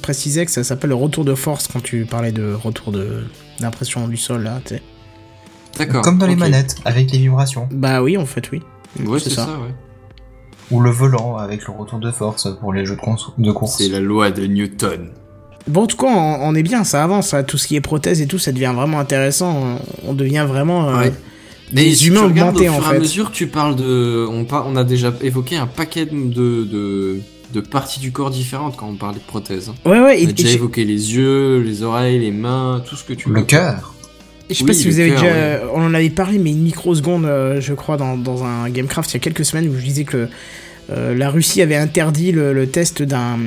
précisait 0.01 0.45
que 0.45 0.51
ça 0.51 0.63
s'appelle 0.63 0.89
le 0.89 0.95
retour 0.95 1.23
de 1.23 1.35
force 1.35 1.67
quand 1.67 1.81
tu 1.81 2.05
parlais 2.05 2.31
de 2.31 2.53
retour 2.53 2.91
de 2.91 3.23
d'impression 3.59 4.07
du 4.07 4.17
sol 4.17 4.43
là, 4.43 4.61
tu 4.65 4.75
sais. 4.75 4.81
D'accord. 5.77 6.01
Comme 6.03 6.17
dans 6.17 6.27
les 6.27 6.37
manettes, 6.37 6.77
avec 6.85 7.11
les 7.11 7.17
vibrations. 7.19 7.67
Bah 7.71 8.01
oui, 8.01 8.17
en 8.17 8.25
fait, 8.25 8.49
oui. 8.51 8.61
Ouais, 9.01 9.19
c'est 9.19 9.29
ça. 9.29 9.45
ouais. 9.59 9.75
Ou 10.71 10.81
le 10.81 10.89
volant 10.89 11.37
avec 11.37 11.67
le 11.67 11.73
retour 11.73 11.99
de 11.99 12.11
force 12.11 12.47
pour 12.59 12.73
les 12.73 12.85
jeux 12.85 12.95
de, 12.95 13.43
de 13.43 13.51
course. 13.51 13.75
C'est 13.77 13.89
la 13.89 13.99
loi 13.99 14.31
de 14.31 14.45
Newton. 14.47 15.09
Bon, 15.67 15.83
en 15.83 15.87
tout 15.87 15.97
cas, 15.97 16.07
on, 16.07 16.39
on 16.49 16.55
est 16.55 16.63
bien, 16.63 16.83
ça 16.83 17.03
avance, 17.03 17.29
ça, 17.29 17.43
tout 17.43 17.57
ce 17.57 17.67
qui 17.67 17.75
est 17.75 17.81
prothèse 17.81 18.21
et 18.21 18.27
tout, 18.27 18.37
ça 18.39 18.51
devient 18.51 18.71
vraiment 18.75 18.99
intéressant. 18.99 19.79
On 20.07 20.13
devient 20.13 20.45
vraiment 20.47 20.89
euh, 20.89 20.97
Ouais. 20.99 21.13
des 21.71 21.95
si 21.95 22.07
humains 22.07 22.21
regardes 22.25 22.49
augmentés 22.55 22.69
au 22.69 22.73
en 22.73 22.75
fur 22.81 22.85
et 22.85 22.89
à 22.89 22.93
fait. 22.93 22.99
mesure, 22.99 23.31
tu 23.31 23.47
parles 23.47 23.75
de, 23.75 24.27
on, 24.29 24.45
par- 24.45 24.67
on 24.67 24.75
a 24.75 24.83
déjà 24.83 25.11
évoqué 25.21 25.55
un 25.57 25.65
paquet 25.65 26.05
de, 26.05 26.63
de, 26.65 27.19
de 27.53 27.61
parties 27.61 27.99
du 27.99 28.11
corps 28.11 28.29
différentes 28.29 28.75
quand 28.77 28.87
on 28.87 28.95
parlait 28.95 29.17
de 29.19 29.23
prothèses. 29.25 29.69
hein. 29.69 29.89
Ouais, 29.89 29.99
ouais, 29.99 30.17
On 30.23 30.27
et, 30.27 30.29
a 30.29 30.31
déjà 30.33 30.49
et 30.49 30.51
je- 30.51 30.57
évoqué 30.57 30.83
les 30.85 31.15
yeux, 31.15 31.61
les 31.61 31.81
oreilles, 31.81 32.19
les 32.19 32.31
mains, 32.31 32.83
tout 32.87 32.95
ce 32.95 33.03
que 33.03 33.13
tu 33.13 33.29
veux. 33.29 33.35
Le 33.35 33.41
cœur. 33.41 33.94
Je 34.49 34.55
sais 34.55 34.63
oui, 34.63 34.67
pas 34.67 34.73
si 34.73 34.87
vous 34.89 34.99
avez 34.99 35.09
cœur, 35.11 35.21
déjà. 35.21 35.33
ouais. 35.33 35.61
On 35.73 35.81
en 35.85 35.93
avait 35.93 36.09
parlé, 36.09 36.37
mais 36.37 36.51
une 36.51 36.61
microseconde, 36.61 37.25
euh, 37.25 37.59
je 37.61 37.73
crois, 37.73 37.97
dans, 37.97 38.17
dans 38.17 38.43
un 38.43 38.69
Gamecraft 38.69 39.11
il 39.11 39.13
y 39.15 39.17
a 39.17 39.19
quelques 39.19 39.45
semaines 39.45 39.67
où 39.69 39.75
je 39.77 39.83
disais 39.83 40.03
que 40.03 40.27
euh, 40.91 41.15
la 41.15 41.31
Russie 41.31 41.63
avait 41.63 41.75
interdit 41.77 42.31
le, 42.31 42.53
le 42.53 42.67
test 42.67 43.01
d'un 43.01 43.39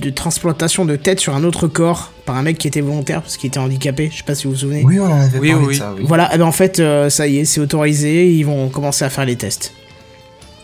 de 0.00 0.10
transplantation 0.10 0.84
de 0.84 0.94
tête 0.94 1.18
sur 1.18 1.34
un 1.34 1.42
autre 1.42 1.66
corps 1.66 2.12
par 2.24 2.36
un 2.36 2.42
mec 2.42 2.56
qui 2.56 2.68
était 2.68 2.80
volontaire 2.80 3.20
parce 3.20 3.36
qu'il 3.36 3.48
était 3.48 3.58
handicapé. 3.58 4.10
Je 4.12 4.18
sais 4.18 4.22
pas 4.22 4.36
si 4.36 4.44
vous 4.46 4.52
vous 4.52 4.58
souvenez. 4.60 4.84
Oui, 4.84 5.00
on 5.00 5.06
en 5.06 5.20
avait 5.20 5.38
Oui, 5.40 5.50
parlé 5.50 5.66
oui. 5.66 5.74
de 5.74 5.78
ça, 5.78 5.92
oui. 5.96 6.04
Voilà, 6.06 6.32
et 6.32 6.38
ben 6.38 6.44
en 6.44 6.52
fait, 6.52 6.78
euh, 6.78 7.10
ça 7.10 7.26
y 7.26 7.38
est, 7.38 7.44
c'est 7.44 7.60
autorisé, 7.60 8.30
ils 8.30 8.44
vont 8.44 8.68
commencer 8.68 9.04
à 9.04 9.10
faire 9.10 9.24
les 9.24 9.34
tests. 9.34 9.72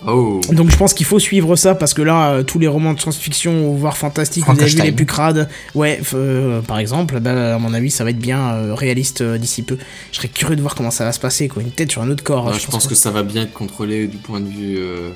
Oh. 0.06 0.40
Donc 0.52 0.70
je 0.70 0.76
pense 0.76 0.93
qu'il 0.93 1.06
faut 1.06 1.18
suivre 1.18 1.56
ça 1.56 1.74
parce 1.74 1.94
que 1.94 2.02
là, 2.02 2.32
euh, 2.32 2.43
tous 2.43 2.59
les 2.59 2.66
romans 2.68 2.93
de 2.93 3.01
science-fiction 3.01 3.68
ou 3.70 3.76
voire 3.76 3.97
fantastiques, 3.97 4.44
vous 4.44 4.52
avez 4.60 4.68
vu 4.70 4.82
les 4.82 4.93
plus 4.93 5.06
crades, 5.06 5.48
ouais, 5.74 6.01
euh, 6.12 6.60
par 6.60 6.78
exemple, 6.78 7.20
bah, 7.20 7.55
à 7.55 7.59
mon 7.59 7.72
avis, 7.72 7.90
ça 7.90 8.05
va 8.05 8.10
être 8.10 8.18
bien 8.18 8.52
euh, 8.52 8.74
réaliste 8.74 9.22
euh, 9.22 9.39
d'ici 9.39 9.62
peu. 9.62 9.78
Je 10.12 10.16
serais 10.18 10.28
curieux 10.28 10.56
de 10.56 10.60
voir 10.60 10.74
comment 10.74 10.90
ça 10.90 11.05
va 11.05 11.12
se 11.12 11.20
passer, 11.20 11.48
quoi, 11.48 11.62
une 11.62 11.70
tête 11.70 11.90
sur 11.90 12.02
un 12.02 12.10
autre 12.10 12.22
corps. 12.22 12.52
Je 12.52 12.66
pense 12.66 12.86
que 12.86 12.94
ça 12.94 13.10
va 13.10 13.22
bien 13.22 13.43
être 13.43 13.52
contrôlé 13.55 14.06
du 14.06 14.18
point 14.18 14.40
de 14.40 14.48
vue 14.48 14.76
euh, 14.78 15.10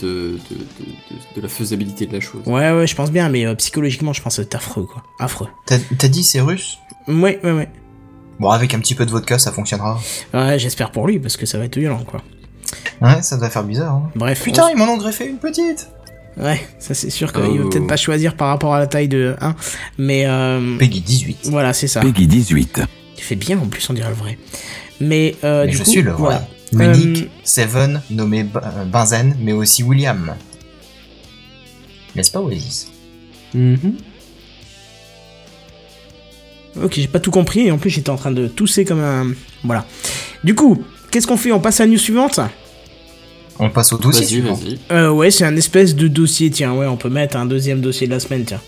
de, 0.00 0.06
de, 0.06 0.38
de, 0.50 0.84
de- 0.84 1.36
de 1.36 1.40
la 1.40 1.48
faisabilité 1.48 2.06
de 2.06 2.12
la 2.12 2.20
chose. 2.20 2.42
Ouais, 2.46 2.70
ouais, 2.72 2.86
je 2.86 2.94
pense 2.94 3.10
bien, 3.10 3.28
mais 3.28 3.44
euh, 3.46 3.54
psychologiquement, 3.56 4.12
je 4.12 4.22
pense 4.22 4.36
que 4.36 4.42
c'est 4.42 4.54
affreux, 4.54 4.84
quoi, 4.84 5.02
affreux. 5.18 5.48
T'as 5.66 5.78
t'as 5.98 6.08
dit 6.08 6.22
c'est 6.24 6.40
russe? 6.40 6.78
Ouais, 7.08 7.40
ouais, 7.42 7.52
ouais. 7.52 7.68
Bon, 8.40 8.48
avec 8.50 8.74
un 8.74 8.80
petit 8.80 8.94
peu 8.94 9.04
de 9.06 9.10
vodka, 9.10 9.38
ça 9.38 9.52
fonctionnera. 9.52 10.00
Ouais, 10.32 10.58
j'espère 10.58 10.90
pour 10.90 11.06
lui 11.06 11.18
parce 11.20 11.36
que 11.36 11.46
ça 11.46 11.58
va 11.58 11.64
être 11.66 11.78
violent, 11.78 12.02
quoi. 12.04 12.20
Ouais, 13.00 13.22
ça 13.22 13.36
doit 13.36 13.50
faire 13.50 13.64
bizarre. 13.64 13.94
Hein. 13.94 14.10
Bref. 14.14 14.42
Putain, 14.42 14.64
on- 14.66 14.68
ils 14.70 14.76
m'en 14.76 14.86
ont 14.92 14.96
greffé 14.96 15.26
une 15.28 15.38
petite 15.38 15.88
Ouais, 16.36 16.60
ça 16.80 16.94
c'est 16.94 17.10
sûr 17.10 17.32
qu'il 17.32 17.42
Oh. 17.44 17.64
va 17.64 17.70
peut-être 17.70 17.86
pas 17.86 17.96
choisir 17.96 18.34
par 18.36 18.48
rapport 18.48 18.74
à 18.74 18.80
la 18.80 18.88
taille 18.88 19.06
de 19.06 19.36
1, 19.40 19.54
mais 19.98 20.24
euh, 20.26 20.76
Peggy 20.78 21.00
18. 21.00 21.38
voilà, 21.44 21.72
c'est 21.72 21.86
ça. 21.86 22.00
Peggy 22.00 22.26
18. 22.26 22.80
Tu 23.16 23.24
fais 23.24 23.36
bien 23.36 23.56
en 23.58 23.66
plus, 23.66 23.88
on 23.88 23.92
dirait 23.92 24.08
le 24.08 24.16
vrai. 24.16 24.36
Mais, 25.00 25.36
euh, 25.44 25.64
Mais 25.64 25.70
du 25.70 25.76
je 25.76 25.84
coup, 25.84 25.90
suis 25.90 26.02
le 26.02 26.10
vrai. 26.10 26.40
voilà. 26.72 26.92
L'unique 26.96 27.24
Euh, 27.24 27.28
Seven, 27.44 28.02
nommé 28.10 28.44
euh, 28.56 28.84
Benzen, 28.84 29.36
mais 29.40 29.52
aussi 29.52 29.84
William. 29.84 30.34
N'est-ce 32.16 32.32
pas, 32.32 32.40
Oasis? 32.40 32.88
Mhm. 33.54 33.94
Ok, 36.82 36.94
j'ai 36.96 37.06
pas 37.06 37.20
tout 37.20 37.30
compris 37.30 37.66
et 37.66 37.70
en 37.70 37.78
plus 37.78 37.90
j'étais 37.90 38.10
en 38.10 38.16
train 38.16 38.32
de 38.32 38.48
tousser 38.48 38.84
comme 38.84 39.00
un. 39.00 39.28
Voilà. 39.62 39.86
Du 40.42 40.56
coup, 40.56 40.82
qu'est-ce 41.12 41.26
qu'on 41.28 41.36
fait? 41.36 41.52
On 41.52 41.60
passe 41.60 41.78
à 41.80 41.84
la 41.86 41.92
news 41.92 41.98
suivante? 41.98 42.40
On 43.58 43.70
passe 43.70 43.92
au 43.92 43.98
dossier 43.98 44.22
Vas-y, 44.22 44.28
suivant. 44.30 44.54
vas-y. 44.54 44.78
euh, 44.90 45.10
Ouais, 45.10 45.30
c'est 45.30 45.44
un 45.44 45.56
espèce 45.56 45.94
de 45.94 46.08
dossier, 46.08 46.50
tiens, 46.50 46.72
ouais, 46.72 46.86
on 46.86 46.96
peut 46.96 47.08
mettre 47.10 47.36
un 47.36 47.46
deuxième 47.46 47.80
dossier 47.80 48.06
de 48.06 48.12
la 48.12 48.20
semaine, 48.20 48.44
tiens. 48.44 48.60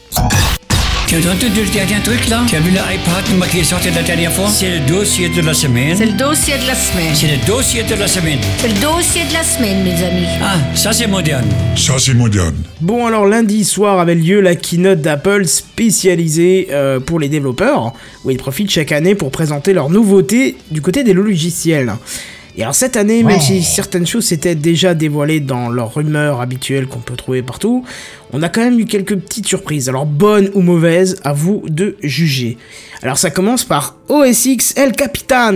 Tu 1.09 1.15
as 1.15 1.19
entendu 1.19 1.61
le 1.65 1.73
dernier 1.73 2.03
truc 2.03 2.29
là 2.29 2.43
Tu 2.49 2.57
as 2.57 2.61
vu 2.61 2.71
l'iPad 2.71 3.49
qui 3.49 3.61
est 3.61 3.65
sorti 3.65 3.91
la 3.95 4.03
dernière 4.03 4.33
fois? 4.33 4.49
C'est 4.49 4.81
le 4.81 4.87
dossier 4.89 5.29
de 5.29 5.41
la 5.41 5.55
semaine. 5.55 5.95
C'est 5.97 6.07
le 6.07 6.13
dossier 6.19 6.55
de 6.59 6.67
la 6.67 6.75
semaine. 6.75 7.15
C'est 7.15 7.29
le 7.29 7.47
dossier 7.47 7.83
de 7.85 7.95
la 7.95 8.09
semaine. 8.09 8.39
C'est 8.59 8.67
le 8.69 8.81
dossier 8.81 9.23
de 9.29 9.33
la 9.33 9.45
semaine, 9.45 9.85
mes 9.85 10.03
amis. 10.05 10.27
Ah, 10.43 10.57
ça 10.75 10.93
c'est 10.93 11.07
moderne. 11.07 11.47
Ça, 11.77 11.95
c'est 12.01 12.13
moderne. 12.13 12.57
Bon, 12.81 13.07
alors 13.07 13.25
lundi 13.25 13.63
soir 13.63 14.01
avait 14.01 14.17
lieu 14.17 14.41
la 14.41 14.57
keynote 14.57 15.01
d'Apple 15.01 15.47
spécialisée 15.47 16.69
euh, 16.73 16.99
pour 16.99 17.21
les 17.21 17.29
développeurs, 17.29 17.93
où 18.25 18.31
ils 18.33 18.37
profitent 18.37 18.71
chaque 18.73 18.91
année 18.91 19.15
pour 19.15 19.31
présenter 19.31 19.73
leurs 19.75 19.91
nouveautés 19.91 20.57
du 20.73 20.83
côté 20.83 21.05
des 21.05 21.13
logiciels. 21.13 21.95
Et 22.59 22.63
alors 22.63 22.75
cette 22.75 22.97
année, 22.97 23.23
même 23.23 23.41
si 23.41 23.63
certaines 23.63 24.07
choses 24.07 24.25
s'étaient 24.25 24.55
déjà 24.55 24.95
dévoilées 24.95 25.41
dans 25.41 25.69
leurs 25.69 25.95
rumeurs 25.95 26.41
habituelles 26.41 26.87
qu'on 26.87 27.01
peut 27.01 27.15
trouver 27.15 27.43
partout, 27.43 27.85
on 28.33 28.43
a 28.43 28.49
quand 28.49 28.63
même 28.63 28.81
eu 28.81 28.87
quelques 28.87 29.15
petites 29.15 29.47
surprises. 29.47 29.91
Alors 29.91 30.07
bonnes 30.07 30.51
ou 30.55 30.63
mauvaises, 30.63 31.21
à 31.23 31.35
vous 31.35 31.63
de 31.69 31.97
juger. 32.03 32.57
Alors 33.03 33.19
ça 33.19 33.31
commence 33.31 33.65
par 33.65 33.97
OS 34.09 34.47
X 34.47 34.73
El 34.79 34.93
Capitan. 34.93 35.53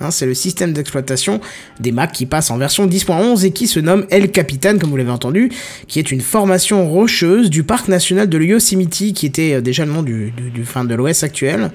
Hein, 0.00 0.10
c'est 0.10 0.26
le 0.26 0.34
système 0.34 0.74
d'exploitation 0.74 1.40
des 1.80 1.90
Mac 1.90 2.12
qui 2.12 2.26
passe 2.26 2.50
en 2.50 2.58
version 2.58 2.86
10.11 2.86 3.46
et 3.46 3.52
qui 3.52 3.66
se 3.66 3.80
nomme 3.80 4.04
El 4.10 4.30
Capitan, 4.30 4.76
comme 4.76 4.90
vous 4.90 4.98
l'avez 4.98 5.10
entendu, 5.10 5.50
qui 5.88 6.00
est 6.00 6.12
une 6.12 6.20
formation 6.20 6.86
rocheuse 6.86 7.48
du 7.48 7.64
parc 7.64 7.88
national 7.88 8.28
de 8.28 8.38
Yosemite, 8.38 9.14
qui 9.14 9.24
était 9.24 9.54
euh, 9.54 9.60
déjà 9.62 9.86
le 9.86 9.92
nom 9.92 10.02
du, 10.02 10.32
du, 10.32 10.50
du 10.50 10.64
fin 10.66 10.84
de 10.84 10.94
l'OS 10.94 11.22
actuel. 11.22 11.70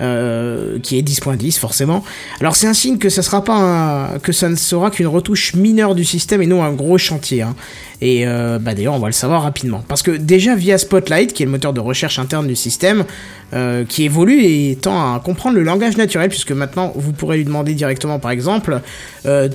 Euh, 0.00 0.78
qui 0.78 0.98
est 0.98 1.02
10.10 1.02 1.58
forcément. 1.58 2.02
Alors 2.40 2.56
c'est 2.56 2.66
un 2.66 2.74
signe 2.74 2.98
que 2.98 3.08
ça 3.08 3.22
sera 3.22 3.44
pas 3.44 4.14
que 4.22 4.32
ça 4.32 4.48
ne 4.48 4.56
sera 4.56 4.90
qu'une 4.90 5.06
retouche 5.06 5.54
mineure 5.54 5.94
du 5.94 6.04
système 6.04 6.40
et 6.42 6.46
non 6.46 6.62
un 6.62 6.72
gros 6.72 6.98
chantier. 6.98 7.42
hein. 7.42 7.54
Et 8.02 8.26
euh, 8.26 8.58
bah 8.58 8.72
d'ailleurs 8.72 8.94
on 8.94 8.98
va 8.98 9.08
le 9.08 9.12
savoir 9.12 9.42
rapidement 9.42 9.84
parce 9.86 10.02
que 10.02 10.10
déjà 10.10 10.54
via 10.54 10.78
Spotlight 10.78 11.34
qui 11.34 11.42
est 11.42 11.46
le 11.46 11.52
moteur 11.52 11.74
de 11.74 11.80
recherche 11.80 12.18
interne 12.18 12.46
du 12.46 12.56
système 12.56 13.04
euh, 13.52 13.84
qui 13.84 14.04
évolue 14.04 14.42
et 14.42 14.78
tend 14.80 15.14
à 15.14 15.20
comprendre 15.20 15.56
le 15.56 15.64
langage 15.64 15.98
naturel 15.98 16.30
puisque 16.30 16.52
maintenant 16.52 16.94
vous 16.96 17.12
pourrez 17.12 17.36
lui 17.36 17.44
demander 17.44 17.74
directement 17.74 18.18
par 18.18 18.30
exemple 18.30 18.80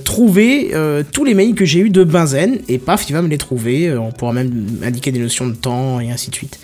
trouver 0.04 0.72
tous 1.10 1.24
les 1.24 1.34
mails 1.34 1.56
que 1.56 1.64
j'ai 1.64 1.80
eu 1.80 1.90
de 1.90 2.04
Benzen 2.04 2.60
et 2.68 2.78
paf 2.78 3.10
il 3.10 3.14
va 3.14 3.22
me 3.22 3.28
les 3.28 3.38
trouver. 3.38 3.96
On 3.96 4.12
pourra 4.12 4.32
même 4.32 4.52
indiquer 4.84 5.10
des 5.10 5.18
notions 5.18 5.48
de 5.48 5.54
temps 5.54 5.98
et 5.98 6.12
ainsi 6.12 6.30
de 6.30 6.36
suite. 6.36 6.60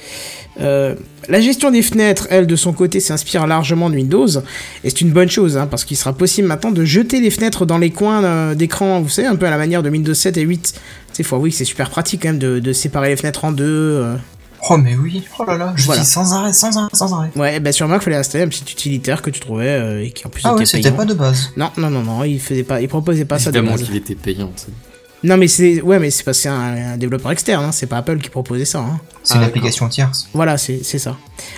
Euh, 0.60 0.94
la 1.28 1.40
gestion 1.40 1.70
des 1.70 1.82
fenêtres, 1.82 2.26
elle, 2.30 2.46
de 2.46 2.56
son 2.56 2.72
côté, 2.72 3.00
s'inspire 3.00 3.46
largement 3.46 3.88
de 3.88 3.94
Windows, 3.94 4.26
et 4.84 4.90
c'est 4.90 5.00
une 5.00 5.10
bonne 5.12 5.30
chose, 5.30 5.56
hein, 5.56 5.66
parce 5.66 5.84
qu'il 5.84 5.96
sera 5.96 6.12
possible 6.12 6.46
maintenant 6.48 6.70
de 6.70 6.84
jeter 6.84 7.20
les 7.20 7.30
fenêtres 7.30 7.64
dans 7.64 7.78
les 7.78 7.90
coins 7.90 8.22
euh, 8.24 8.54
d'écran, 8.54 9.00
vous 9.00 9.08
savez, 9.08 9.28
un 9.28 9.36
peu 9.36 9.46
à 9.46 9.50
la 9.50 9.56
manière 9.56 9.82
de 9.82 9.88
Windows 9.90 10.12
7 10.14 10.36
et 10.36 10.42
8. 10.42 10.74
C'est 11.12 11.22
faut 11.22 11.36
avouer 11.36 11.50
que 11.50 11.56
c'est 11.56 11.64
super 11.64 11.88
pratique 11.90 12.22
quand 12.22 12.28
même 12.28 12.38
de, 12.38 12.58
de 12.58 12.72
séparer 12.72 13.08
les 13.08 13.16
fenêtres 13.16 13.44
en 13.44 13.52
deux. 13.52 13.64
euh. 13.64 14.16
Oh, 14.70 14.76
mais 14.76 14.94
oui, 14.94 15.24
oh 15.38 15.44
là 15.44 15.56
là, 15.58 15.72
je 15.74 15.84
Voilà. 15.86 16.02
dis 16.02 16.06
sans 16.08 16.34
arrêt, 16.34 16.52
sans 16.52 16.76
arrêt, 16.76 16.88
sans 16.92 17.12
arrêt. 17.14 17.30
Ouais, 17.34 17.58
bah 17.58 17.72
sur 17.72 17.88
Mac, 17.88 18.00
fallait 18.02 18.16
installer 18.16 18.44
un 18.44 18.48
petit 18.48 18.62
utilitaire 18.70 19.20
que 19.20 19.30
tu 19.30 19.40
trouvais 19.40 19.66
euh, 19.68 20.04
et 20.04 20.10
qui 20.10 20.24
en 20.26 20.30
plus 20.30 20.42
Ah 20.44 20.50
ouais, 20.54 20.60
était 20.62 20.66
c'était 20.66 20.82
payant. 20.84 20.96
pas 20.96 21.04
de 21.04 21.14
base. 21.14 21.50
Non, 21.56 21.70
non, 21.76 21.90
non, 21.90 22.02
non, 22.02 22.22
il 22.24 22.38
faisait 22.40 22.62
pas, 22.62 22.80
il 22.80 22.86
proposait 22.88 23.24
pas 23.24 23.38
ça 23.40 23.50
de 23.50 23.56
Évidemment 23.58 23.76
base. 23.76 23.86
qu'il 23.86 23.96
était 23.96 24.14
payant. 24.14 24.52
tu 24.56 24.62
sais. 24.64 24.68
Non, 25.24 25.36
mais 25.36 25.46
c'est 25.48 25.80
ouais, 25.82 25.98
mais 25.98 26.10
c'est 26.10 26.24
parce 26.24 26.38
que 26.38 26.42
c'est 26.42 26.48
un, 26.48 26.92
un 26.94 26.96
développeur 26.96 27.30
externe, 27.32 27.64
hein, 27.64 27.72
c'est 27.72 27.86
pas 27.86 27.98
Apple 27.98 28.18
qui 28.18 28.28
proposait 28.28 28.64
ça. 28.64 28.80
Hein. 28.80 29.00
C'est 29.22 29.34
Ah, 29.34 29.38
une 29.38 29.44
application 29.44 29.88
tierce. 29.88 30.28
Voilà, 30.34 30.58
c'est 30.58 30.80
c'est 30.82 30.98
ça. 30.98 31.16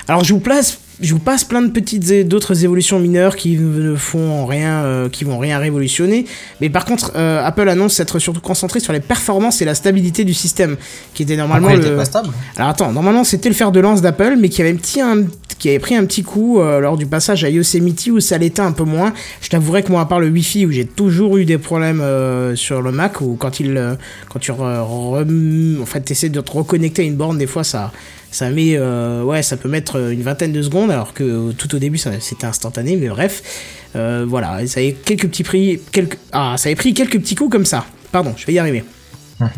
Alors 0.09 0.23
je 0.25 0.35
vous 0.35 0.41
place, 0.41 0.79
je 1.01 1.13
vous 1.13 1.19
passe 1.19 1.45
plein 1.45 1.61
de 1.63 1.71
petites 1.71 2.11
et 2.11 2.25
d'autres 2.25 2.65
évolutions 2.65 2.99
mineures 3.01 3.37
qui 3.37 3.57
ne 3.59 3.97
font 3.97 4.47
rien, 4.47 4.85
euh, 4.85 5.09
qui 5.09 5.25
vont 5.25 5.39
rien 5.39 5.59
révolutionner. 5.59 6.25
Mais 6.61 6.71
par 6.71 6.85
contre, 6.85 7.13
euh, 7.17 7.45
Apple 7.45 7.69
annonce 7.69 7.95
s'être 7.95 8.19
surtout 8.19 8.41
concentré 8.41 8.79
sur 8.81 8.93
les 8.93 9.01
performances 9.01 9.61
et 9.61 9.65
la 9.65 9.75
stabilité 9.75 10.25
du 10.25 10.35
système, 10.35 10.77
qui 11.15 11.25
était 11.25 11.37
normalement 11.37 11.67
Après, 11.69 11.79
le. 11.81 11.87
était 11.87 11.97
pas 11.97 12.05
stable. 12.05 12.29
Alors 12.57 12.69
attends, 12.69 12.93
normalement 12.93 13.25
c'était 13.25 13.49
le 13.49 13.55
fer 13.55 13.73
de 13.73 13.81
lance 13.81 14.03
d'Apple, 14.03 14.37
mais 14.39 14.49
qui 14.49 14.61
avait, 14.63 14.71
un 14.73 14.77
petit, 14.77 15.01
un- 15.01 15.25
qui 15.59 15.69
avait 15.69 15.79
pris 15.79 15.97
un 15.97 16.05
petit 16.05 16.23
coup 16.23 16.61
euh, 16.61 16.79
lors 16.81 16.97
du 16.97 17.07
passage 17.07 17.43
à 17.45 17.51
Yosemite 17.51 18.07
où 18.13 18.21
ça 18.21 18.39
l'était 18.39 18.61
un 18.63 18.73
peu 18.73 18.85
moins. 18.85 19.13
Je 19.41 19.49
t'avouerai 19.49 19.83
que 19.83 19.91
moi, 19.91 20.01
à 20.03 20.05
part 20.07 20.21
le 20.21 20.29
Wi-Fi 20.29 20.67
où 20.67 20.71
j'ai 20.71 20.85
toujours 20.87 21.39
eu 21.39 21.45
des 21.45 21.59
problèmes 21.59 22.03
sur 22.55 22.83
le 22.83 22.93
Mac, 22.93 23.21
où 23.21 23.37
quand, 23.39 23.61
il, 23.61 23.97
quand 24.29 24.39
tu 24.39 24.53
re- 24.53 25.83
en 25.83 25.87
fait, 25.87 26.11
essaies 26.11 26.29
de 26.29 26.41
te 26.41 26.51
reconnecter 26.53 27.03
à 27.03 27.05
une 27.05 27.15
borne, 27.17 27.39
des 27.39 27.47
fois 27.47 27.65
ça, 27.65 27.93
ça 28.35 28.51
met, 28.51 28.75
euh, 28.77 29.23
ouais, 29.23 29.43
ça 29.43 29.57
peut 29.57 29.69
mettre 29.69 30.11
une 30.11 30.23
vingtaine 30.23 30.53
de 30.53 30.61
secondes, 30.63 30.91
alors 30.91 31.15
que 31.15 31.23
euh, 31.25 31.53
tout 31.53 31.75
au 31.75 31.79
début 31.79 31.99
c'était 32.21 32.47
instantané, 32.47 32.97
mais 32.97 33.09
bref. 33.09 33.43
Euh, 33.97 34.25
voilà, 34.29 34.61
et 34.63 34.67
ça 34.67 34.81
avait 34.81 34.93
quelques 34.93 35.29
petits 35.29 35.45
prix, 35.45 35.81
quelques, 35.93 36.19
ah, 36.33 36.55
ça 36.59 36.69
avait 36.69 36.75
pris 36.77 36.93
quelques 36.95 37.19
petits 37.21 37.37
coups 37.37 37.51
comme 37.53 37.65
ça. 37.65 37.85
Pardon, 38.11 38.35
je 38.37 38.45
vais 38.47 38.53
y 38.55 38.59
arriver. 38.59 38.85
Mhm. 39.41 39.49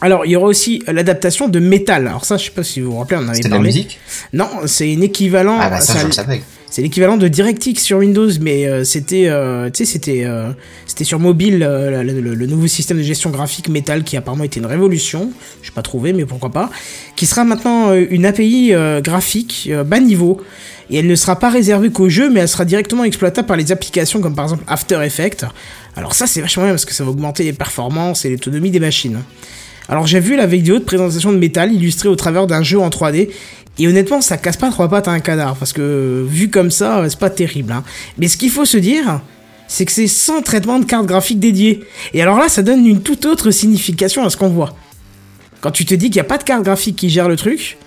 Alors, 0.00 0.26
il 0.26 0.32
y 0.32 0.36
aura 0.36 0.46
aussi 0.46 0.82
l'adaptation 0.86 1.48
de 1.48 1.58
Metal. 1.60 2.06
Alors 2.06 2.24
ça, 2.26 2.36
je 2.36 2.44
sais 2.44 2.50
pas 2.50 2.62
si 2.64 2.80
vous 2.80 2.92
vous 2.92 2.98
rappelez, 2.98 3.16
on 3.18 3.24
en 3.24 3.28
avait 3.28 3.36
C'était 3.36 3.48
de 3.48 3.52
la 3.54 3.56
parlé. 3.58 3.68
musique? 3.70 3.98
Non, 4.34 4.48
c'est 4.66 4.94
un 4.94 5.00
équivalent. 5.00 5.56
Ah 5.58 5.70
bah 5.70 5.80
ça, 5.80 5.94
c'est 5.94 5.98
je 6.00 6.04
un- 6.04 6.08
le 6.08 6.12
savais. 6.12 6.42
C'est 6.74 6.82
l'équivalent 6.82 7.16
de 7.16 7.28
DirectX 7.28 7.80
sur 7.80 7.98
Windows, 7.98 8.28
mais 8.40 8.66
euh, 8.66 8.82
c'était, 8.82 9.28
euh, 9.28 9.70
euh, 9.70 10.52
c'était 10.86 11.04
sur 11.04 11.20
mobile 11.20 11.60
le, 11.60 12.46
nouveau 12.46 12.66
système 12.66 12.96
de 12.96 13.02
gestion 13.04 13.30
graphique 13.30 13.68
Metal 13.68 14.02
qui 14.02 14.16
apparemment 14.16 14.42
était 14.42 14.58
une 14.58 14.66
révolution. 14.66 15.30
Je 15.62 15.70
pas 15.70 15.82
trouvé, 15.82 16.12
mais 16.12 16.24
pourquoi 16.24 16.50
pas. 16.50 16.70
Qui 17.14 17.26
sera 17.26 17.44
maintenant 17.44 17.94
une 17.94 18.26
API 18.26 18.72
graphique 19.04 19.70
bas 19.86 20.00
niveau. 20.00 20.40
Et 20.90 20.98
elle 20.98 21.06
ne 21.06 21.14
sera 21.14 21.38
pas 21.38 21.48
réservée 21.48 21.90
qu'aux 21.90 22.08
jeux, 22.08 22.28
mais 22.28 22.40
elle 22.40 22.48
sera 22.48 22.64
directement 22.64 23.04
exploitable 23.04 23.46
par 23.46 23.56
les 23.56 23.70
applications 23.70 24.20
comme 24.20 24.34
par 24.34 24.46
exemple 24.46 24.64
After 24.66 24.98
Effects. 25.00 25.44
Alors 25.94 26.12
ça, 26.12 26.26
c'est 26.26 26.40
vachement 26.40 26.64
bien 26.64 26.72
parce 26.72 26.84
que 26.84 26.92
ça 26.92 27.04
va 27.04 27.10
augmenter 27.10 27.44
les 27.44 27.52
performances 27.52 28.24
et 28.24 28.30
l'autonomie 28.30 28.72
des 28.72 28.80
machines. 28.80 29.20
Alors 29.88 30.06
j'ai 30.06 30.20
vu 30.20 30.34
la 30.34 30.46
vidéo 30.46 30.78
de 30.78 30.84
présentation 30.84 31.30
de 31.30 31.36
Metal 31.36 31.72
illustrée 31.72 32.08
au 32.08 32.16
travers 32.16 32.46
d'un 32.46 32.62
jeu 32.62 32.80
en 32.80 32.88
3D 32.88 33.28
et 33.78 33.88
honnêtement 33.88 34.20
ça 34.20 34.36
casse 34.36 34.56
pas 34.56 34.70
trois 34.70 34.88
pattes 34.88 35.08
à 35.08 35.10
un 35.12 35.20
canard 35.20 35.56
parce 35.56 35.72
que 35.72 35.80
euh, 35.82 36.24
vu 36.28 36.50
comme 36.50 36.70
ça 36.70 37.00
euh, 37.00 37.08
c'est 37.08 37.18
pas 37.18 37.30
terrible. 37.30 37.72
hein. 37.72 37.82
Mais 38.18 38.28
ce 38.28 38.36
qu'il 38.36 38.50
faut 38.50 38.64
se 38.64 38.76
dire 38.76 39.20
c'est 39.66 39.84
que 39.84 39.92
c'est 39.92 40.06
sans 40.06 40.42
traitement 40.42 40.78
de 40.78 40.84
carte 40.84 41.06
graphique 41.06 41.40
dédiée. 41.40 41.84
Et 42.12 42.22
alors 42.22 42.38
là 42.38 42.48
ça 42.48 42.62
donne 42.62 42.86
une 42.86 43.02
toute 43.02 43.24
autre 43.24 43.50
signification 43.50 44.24
à 44.24 44.30
ce 44.30 44.36
qu'on 44.36 44.50
voit. 44.50 44.76
Quand 45.60 45.70
tu 45.70 45.84
te 45.86 45.94
dis 45.94 46.06
qu'il 46.06 46.16
n'y 46.16 46.26
a 46.26 46.28
pas 46.28 46.38
de 46.38 46.44
carte 46.44 46.62
graphique 46.62 46.96
qui 46.96 47.08
gère 47.08 47.28
le 47.28 47.36
truc, 47.36 47.78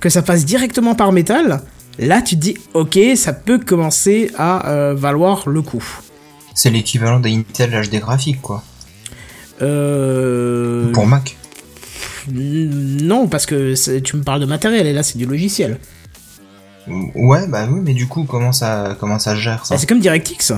que 0.00 0.08
ça 0.10 0.22
passe 0.22 0.44
directement 0.44 0.94
par 0.94 1.12
Metal, 1.12 1.62
là 1.98 2.20
tu 2.22 2.36
te 2.36 2.40
dis 2.40 2.56
ok 2.74 2.98
ça 3.16 3.32
peut 3.32 3.58
commencer 3.58 4.30
à 4.36 4.68
euh, 4.70 4.94
valoir 4.94 5.48
le 5.48 5.62
coup. 5.62 5.84
C'est 6.54 6.70
l'équivalent 6.70 7.20
d'Intel 7.20 7.70
HD 7.70 8.00
graphique, 8.00 8.40
quoi. 8.40 8.62
Euh... 9.62 10.90
Pour 10.92 11.06
Mac. 11.06 11.35
Non, 12.28 13.28
parce 13.28 13.46
que 13.46 13.74
tu 14.00 14.16
me 14.16 14.22
parles 14.22 14.40
de 14.40 14.46
matériel 14.46 14.86
et 14.86 14.92
là 14.92 15.02
c'est 15.02 15.18
du 15.18 15.26
logiciel. 15.26 15.78
Ouais, 17.14 17.46
bah 17.48 17.66
oui, 17.70 17.80
mais 17.82 17.94
du 17.94 18.06
coup, 18.06 18.24
comment 18.24 18.52
ça, 18.52 18.96
comment 19.00 19.18
ça 19.18 19.34
gère 19.34 19.66
ça 19.66 19.74
Ah, 19.74 19.78
c'est 19.78 19.86
comme 19.88 20.00
DirectX. 20.00 20.52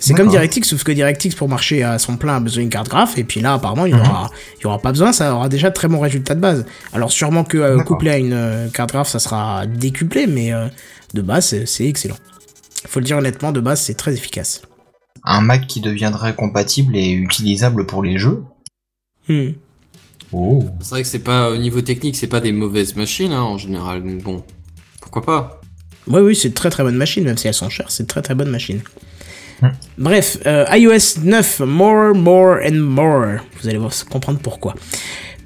C'est 0.00 0.14
comme. 0.14 0.28
DirectX, 0.28 0.64
sauf 0.68 0.82
que 0.82 0.90
DirectX 0.90 1.34
pour 1.36 1.48
marcher 1.48 1.84
à 1.84 1.98
son 1.98 2.16
plein 2.16 2.36
a 2.36 2.40
besoin 2.40 2.62
d'une 2.62 2.70
carte 2.70 2.88
graphe, 2.88 3.18
et 3.18 3.24
puis 3.24 3.40
là 3.40 3.54
apparemment 3.54 3.86
il 3.86 3.92
y 3.92 3.94
Mhm. 3.94 4.00
aura, 4.00 4.30
il 4.58 4.62
y 4.62 4.66
aura 4.66 4.78
pas 4.80 4.90
besoin, 4.90 5.12
ça 5.12 5.32
aura 5.34 5.48
déjà 5.48 5.68
de 5.70 5.74
très 5.74 5.86
bons 5.86 6.00
résultats 6.00 6.34
de 6.34 6.40
base. 6.40 6.64
Alors 6.92 7.12
sûrement 7.12 7.44
que 7.44 7.56
euh, 7.58 7.78
couplé 7.84 8.10
à 8.10 8.18
une 8.18 8.32
euh, 8.32 8.68
carte 8.68 8.90
graphe 8.90 9.08
ça 9.08 9.20
sera 9.20 9.64
décuplé, 9.66 10.26
mais 10.26 10.52
euh, 10.52 10.66
de 11.14 11.22
base 11.22 11.64
c'est- 11.66 11.86
excellent. 11.86 12.16
Faut 12.88 12.98
le 12.98 13.04
dire 13.04 13.18
honnêtement, 13.18 13.52
de 13.52 13.60
base 13.60 13.80
c'est 13.80 13.94
très 13.94 14.12
efficace. 14.14 14.62
Un 15.22 15.40
Mac 15.40 15.68
qui 15.68 15.80
deviendrait 15.80 16.34
compatible 16.34 16.96
et 16.96 17.12
utilisable 17.12 17.86
pour 17.86 18.02
les 18.02 18.18
jeux 18.18 18.42
Hmm. 19.28 19.50
Oh. 20.32 20.64
C'est 20.80 20.90
vrai 20.90 21.02
que 21.02 21.08
c'est 21.08 21.18
pas 21.18 21.50
au 21.50 21.56
niveau 21.56 21.80
technique, 21.80 22.16
c'est 22.16 22.26
pas 22.26 22.40
des 22.40 22.52
mauvaises 22.52 22.96
machines 22.96 23.32
hein, 23.32 23.42
en 23.42 23.58
général. 23.58 24.02
Donc 24.02 24.22
bon, 24.22 24.44
pourquoi 25.00 25.22
pas? 25.22 25.60
Oui, 26.06 26.20
oui, 26.20 26.34
c'est 26.34 26.48
de 26.48 26.54
très 26.54 26.70
très 26.70 26.82
bonne 26.82 26.96
machine, 26.96 27.24
même 27.24 27.36
si 27.36 27.46
elles 27.46 27.54
sont 27.54 27.68
chères, 27.68 27.90
c'est 27.90 28.04
de 28.04 28.08
très 28.08 28.22
très 28.22 28.34
bonne 28.34 28.50
machine. 28.50 28.80
Hmm. 29.60 29.68
Bref, 29.98 30.38
euh, 30.46 30.64
iOS 30.72 31.20
9, 31.22 31.60
more, 31.60 32.14
more 32.14 32.58
and 32.64 32.74
more. 32.74 33.36
Vous 33.60 33.68
allez 33.68 33.78
voir, 33.78 33.92
comprendre 34.10 34.40
pourquoi. 34.42 34.74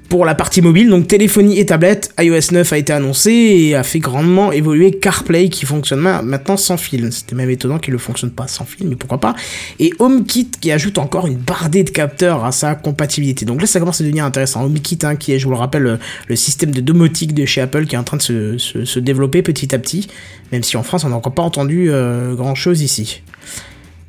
Pour 0.09 0.23
la 0.25 0.35
partie 0.35 0.61
mobile, 0.61 0.89
donc 0.89 1.07
téléphonie 1.07 1.59
et 1.59 1.65
tablette, 1.65 2.11
iOS 2.17 2.53
9 2.53 2.71
a 2.71 2.77
été 2.77 2.93
annoncé 2.93 3.29
et 3.31 3.75
a 3.75 3.83
fait 3.83 3.99
grandement 3.99 4.53
évoluer 4.53 4.91
CarPlay 4.91 5.49
qui 5.49 5.65
fonctionne 5.65 5.99
ma- 5.99 6.21
maintenant 6.21 6.55
sans 6.55 6.77
fil. 6.77 7.11
C'était 7.11 7.35
même 7.35 7.49
étonnant 7.49 7.77
qu'il 7.77 7.93
ne 7.93 7.97
fonctionne 7.99 8.31
pas 8.31 8.47
sans 8.47 8.63
fil, 8.63 8.87
mais 8.87 8.95
pourquoi 8.95 9.19
pas. 9.19 9.35
Et 9.79 9.91
HomeKit 9.99 10.49
qui 10.61 10.71
ajoute 10.71 10.97
encore 10.97 11.27
une 11.27 11.35
bardée 11.35 11.83
de 11.83 11.89
capteurs 11.89 12.45
à 12.45 12.53
sa 12.53 12.75
compatibilité. 12.75 13.43
Donc 13.43 13.59
là, 13.59 13.67
ça 13.67 13.79
commence 13.81 13.99
à 13.99 14.05
devenir 14.05 14.23
intéressant. 14.23 14.63
HomeKit, 14.63 14.99
hein, 15.03 15.17
qui 15.17 15.33
est, 15.33 15.39
je 15.39 15.43
vous 15.43 15.51
le 15.51 15.57
rappelle, 15.57 15.83
le, 15.83 15.99
le 16.29 16.35
système 16.37 16.71
de 16.71 16.79
domotique 16.79 17.33
de 17.33 17.45
chez 17.45 17.59
Apple 17.59 17.85
qui 17.85 17.95
est 17.95 17.99
en 17.99 18.05
train 18.05 18.15
de 18.17 18.21
se, 18.21 18.57
se- 18.57 18.99
développer 18.99 19.41
petit 19.41 19.75
à 19.75 19.77
petit, 19.79 20.07
même 20.53 20.63
si 20.63 20.77
en 20.77 20.83
France, 20.83 21.03
on 21.03 21.09
n'a 21.09 21.17
encore 21.17 21.33
pas 21.33 21.43
entendu 21.43 21.87
euh, 21.91 22.33
grand-chose 22.33 22.81
ici. 22.81 23.23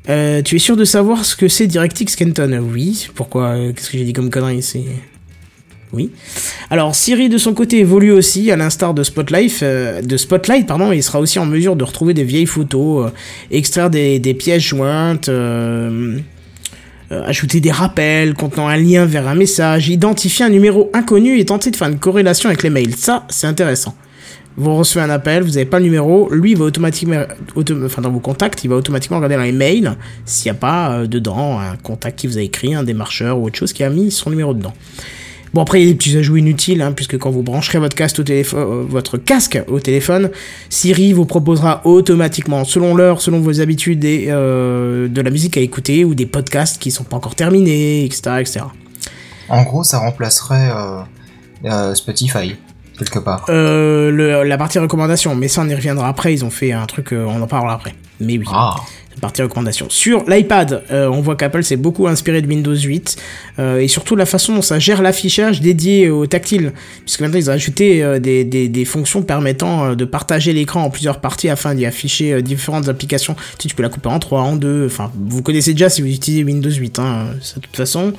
Euh, 0.07 0.41
tu 0.43 0.55
es 0.55 0.59
sûr 0.59 0.77
de 0.77 0.85
savoir 0.85 1.25
ce 1.25 1.35
que 1.35 1.49
c'est 1.49 1.67
DirectX 1.67 2.15
Kenton? 2.15 2.57
Oui. 2.73 3.09
Pourquoi? 3.15 3.47
Euh, 3.49 3.73
Qu'est-ce 3.73 3.89
que 3.89 3.97
j'ai 3.97 4.05
dit 4.05 4.13
comme 4.13 4.29
connerie? 4.29 4.61
C'est 4.63 4.85
oui. 5.91 6.11
Alors 6.69 6.93
Siri 6.93 7.29
de 7.29 7.39
son 7.39 7.53
côté 7.53 7.79
évolue 7.79 8.11
aussi, 8.11 8.51
à 8.51 8.55
l'instar 8.55 8.93
de 8.93 9.01
Spotlight, 9.01 9.63
euh, 9.63 10.01
de 10.01 10.17
Spotlight 10.17 10.67
pardon, 10.67 10.91
il 10.91 11.01
sera 11.01 11.19
aussi 11.19 11.39
en 11.39 11.47
mesure 11.47 11.75
de 11.75 11.83
retrouver 11.83 12.13
des 12.13 12.23
vieilles 12.23 12.45
photos, 12.45 13.07
euh, 13.07 13.09
extraire 13.49 13.89
des, 13.89 14.19
pièces 14.37 14.61
jointes, 14.61 15.29
euh, 15.29 16.19
ajouter 17.09 17.59
des 17.59 17.71
rappels 17.71 18.35
contenant 18.35 18.67
un 18.67 18.77
lien 18.77 19.05
vers 19.05 19.27
un 19.27 19.33
message, 19.33 19.89
identifier 19.89 20.45
un 20.45 20.49
numéro 20.49 20.91
inconnu 20.93 21.39
et 21.39 21.45
tenter 21.45 21.71
de 21.71 21.75
faire 21.75 21.89
une 21.89 21.97
corrélation 21.97 22.49
avec 22.49 22.61
les 22.61 22.69
mails. 22.69 22.95
Ça, 22.95 23.25
c'est 23.29 23.47
intéressant. 23.47 23.95
Vous 24.57 24.75
recevez 24.75 25.03
un 25.03 25.09
appel, 25.09 25.41
vous 25.41 25.51
n'avez 25.51 25.65
pas 25.65 25.79
le 25.79 25.85
numéro, 25.85 26.29
lui 26.31 26.53
va 26.53 26.65
automatiquement, 26.65 27.23
auto- 27.55 27.83
enfin 27.83 28.03
dans 28.03 28.11
vos 28.11 28.19
contacts, 28.19 28.63
il 28.63 28.69
va 28.69 28.75
automatiquement 28.75 29.17
regarder 29.17 29.37
dans 29.37 29.43
les 29.43 29.51
mails 29.53 29.95
s'il 30.25 30.51
n'y 30.51 30.57
a 30.57 30.59
pas 30.59 31.07
dedans 31.07 31.59
un 31.59 31.77
contact 31.77 32.19
qui 32.19 32.27
vous 32.27 32.37
a 32.37 32.41
écrit, 32.41 32.75
un 32.75 32.83
démarcheur 32.83 33.39
ou 33.39 33.47
autre 33.47 33.57
chose 33.57 33.73
qui 33.73 33.83
a 33.83 33.89
mis 33.89 34.11
son 34.11 34.29
numéro 34.29 34.53
dedans. 34.53 34.73
Bon 35.53 35.61
après 35.61 35.81
il 35.81 35.85
y 35.85 35.89
a 35.89 35.91
des 35.91 35.97
petits 35.97 36.15
ajouts 36.17 36.37
inutiles 36.37 36.81
hein, 36.81 36.91
puisque 36.91 37.17
quand 37.17 37.31
vous 37.31 37.41
brancherez 37.41 37.79
votre 37.79 37.95
casque 37.95 38.19
au 38.19 38.23
téléphone, 38.23 38.59
euh, 38.59 38.83
votre 38.87 39.17
casque 39.17 39.59
au 39.67 39.79
téléphone, 39.79 40.29
Siri 40.69 41.11
vous 41.13 41.25
proposera 41.25 41.81
automatiquement, 41.85 42.63
selon 42.65 42.93
l'heure, 42.95 43.19
selon 43.21 43.39
vos 43.39 43.59
habitudes, 43.59 44.03
et, 44.05 44.27
euh, 44.29 45.07
de 45.07 45.21
la 45.21 45.31
musique 45.31 45.57
à 45.57 45.61
écouter 45.61 46.05
ou 46.05 46.13
des 46.13 46.27
podcasts 46.27 46.79
qui 46.81 46.91
sont 46.91 47.03
pas 47.03 47.17
encore 47.17 47.33
terminés, 47.35 48.05
etc., 48.05 48.21
etc. 48.39 48.59
En 49.49 49.63
gros, 49.63 49.83
ça 49.83 49.97
remplacerait 49.97 50.69
euh, 50.71 51.01
euh, 51.65 51.95
Spotify, 51.95 52.55
quelque 52.99 53.17
part. 53.17 53.45
Euh, 53.49 54.11
le- 54.11 54.43
la 54.43 54.57
partie 54.59 54.77
recommandation, 54.77 55.33
mais 55.35 55.47
ça 55.47 55.61
on 55.65 55.69
y 55.69 55.73
reviendra 55.73 56.07
après. 56.07 56.31
Ils 56.33 56.45
ont 56.45 56.51
fait 56.51 56.71
un 56.73 56.85
truc, 56.85 57.11
euh, 57.11 57.25
on 57.27 57.41
en 57.41 57.47
parlera 57.47 57.73
après. 57.73 57.95
Mais 58.19 58.37
oui. 58.37 58.45
Ah. 58.51 58.75
Partie 59.19 59.41
recommandation. 59.41 59.87
Sur 59.89 60.23
l'iPad, 60.29 60.83
euh, 60.91 61.07
on 61.07 61.21
voit 61.21 61.35
qu'Apple 61.35 61.63
s'est 61.63 61.77
beaucoup 61.77 62.07
inspiré 62.07 62.41
de 62.41 62.47
Windows 62.47 62.75
8 62.75 63.17
euh, 63.59 63.79
et 63.79 63.87
surtout 63.87 64.15
la 64.15 64.25
façon 64.25 64.55
dont 64.55 64.61
ça 64.61 64.79
gère 64.79 65.01
l'affichage 65.01 65.61
dédié 65.61 66.09
au 66.09 66.25
tactile, 66.27 66.73
puisque 67.01 67.21
maintenant 67.21 67.37
ils 67.37 67.49
ont 67.49 67.53
ajouté 67.53 68.03
euh, 68.03 68.19
des, 68.19 68.43
des, 68.43 68.69
des 68.69 68.85
fonctions 68.85 69.21
permettant 69.21 69.95
de 69.95 70.05
partager 70.05 70.53
l'écran 70.53 70.83
en 70.83 70.89
plusieurs 70.89 71.19
parties 71.19 71.49
afin 71.49 71.75
d'y 71.75 71.85
afficher 71.85 72.41
différentes 72.41 72.87
applications. 72.87 73.35
Tu, 73.35 73.63
sais, 73.63 73.69
tu 73.69 73.75
peux 73.75 73.83
la 73.83 73.89
couper 73.89 74.09
en 74.09 74.19
trois, 74.19 74.41
en 74.41 74.55
deux. 74.55 74.85
Enfin, 74.85 75.11
vous 75.15 75.41
connaissez 75.41 75.73
déjà 75.73 75.89
si 75.89 76.01
vous 76.01 76.07
utilisez 76.07 76.43
Windows 76.43 76.71
8. 76.71 76.99
Hein, 76.99 77.27
ça, 77.41 77.55
de 77.57 77.61
toute 77.61 77.75
façon. 77.75 78.13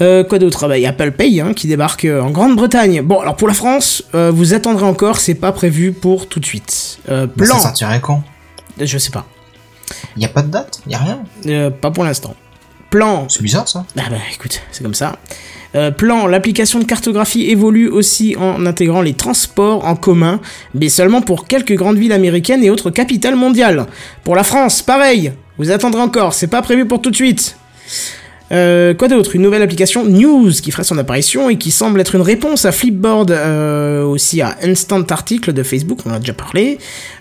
Euh, 0.00 0.24
quoi 0.24 0.38
d'autre? 0.38 0.64
Ah 0.64 0.68
bah, 0.68 0.78
Il 0.78 0.82
y 0.82 0.86
a 0.86 0.90
Apple 0.90 1.12
Pay 1.12 1.40
hein, 1.40 1.52
qui 1.54 1.66
débarque 1.66 2.04
euh, 2.04 2.20
en 2.20 2.30
Grande-Bretagne. 2.30 3.02
Bon, 3.02 3.20
alors 3.20 3.36
pour 3.36 3.48
la 3.48 3.54
France, 3.54 4.02
euh, 4.14 4.30
vous 4.34 4.54
attendrez 4.54 4.84
encore, 4.84 5.18
c'est 5.18 5.34
pas 5.34 5.52
prévu 5.52 5.92
pour 5.92 6.28
tout 6.28 6.40
de 6.40 6.46
suite. 6.46 6.98
Ça 7.06 7.58
sortirait 7.58 8.00
quand? 8.00 8.22
Je 8.80 8.98
sais 8.98 9.10
pas. 9.10 9.26
Y 10.16 10.24
a 10.24 10.28
pas 10.28 10.42
de 10.42 10.48
date? 10.48 10.80
Y 10.86 10.94
a 10.94 10.98
rien? 10.98 11.24
Euh, 11.46 11.70
pas 11.70 11.90
pour 11.90 12.04
l'instant. 12.04 12.34
Plan. 12.90 13.26
C'est 13.28 13.42
bizarre 13.42 13.68
ça. 13.68 13.84
Ah 13.98 14.02
bah 14.10 14.16
écoute, 14.32 14.60
c'est 14.70 14.82
comme 14.82 14.94
ça. 14.94 15.18
Euh, 15.74 15.90
plan, 15.90 16.26
l'application 16.26 16.78
de 16.78 16.84
cartographie 16.84 17.50
évolue 17.50 17.88
aussi 17.88 18.36
en 18.38 18.64
intégrant 18.64 19.02
les 19.02 19.14
transports 19.14 19.84
en 19.84 19.96
commun, 19.96 20.40
mais 20.72 20.88
seulement 20.88 21.20
pour 21.20 21.46
quelques 21.48 21.74
grandes 21.74 21.98
villes 21.98 22.12
américaines 22.12 22.62
et 22.62 22.70
autres 22.70 22.90
capitales 22.90 23.34
mondiales. 23.34 23.86
Pour 24.22 24.36
la 24.36 24.44
France, 24.44 24.82
pareil, 24.82 25.32
vous 25.58 25.72
attendrez 25.72 26.00
encore, 26.00 26.34
c'est 26.34 26.46
pas 26.46 26.62
prévu 26.62 26.86
pour 26.86 27.02
tout 27.02 27.10
de 27.10 27.16
suite. 27.16 27.56
Euh, 28.54 28.94
quoi 28.94 29.08
d'autre? 29.08 29.34
Une 29.34 29.42
nouvelle 29.42 29.62
application 29.62 30.04
News 30.04 30.52
qui 30.52 30.70
ferait 30.70 30.84
son 30.84 30.96
apparition 30.96 31.50
et 31.50 31.58
qui 31.58 31.72
semble 31.72 32.00
être 32.00 32.14
une 32.14 32.20
réponse 32.22 32.64
à 32.64 32.72
Flipboard, 32.72 33.32
euh, 33.32 34.04
aussi 34.04 34.42
à 34.42 34.56
Instant 34.62 35.02
Article 35.10 35.52
de 35.52 35.62
Facebook, 35.64 35.98
on 36.06 36.10
en 36.10 36.14
a 36.14 36.18
déjà 36.20 36.34
parlé. 36.34 36.78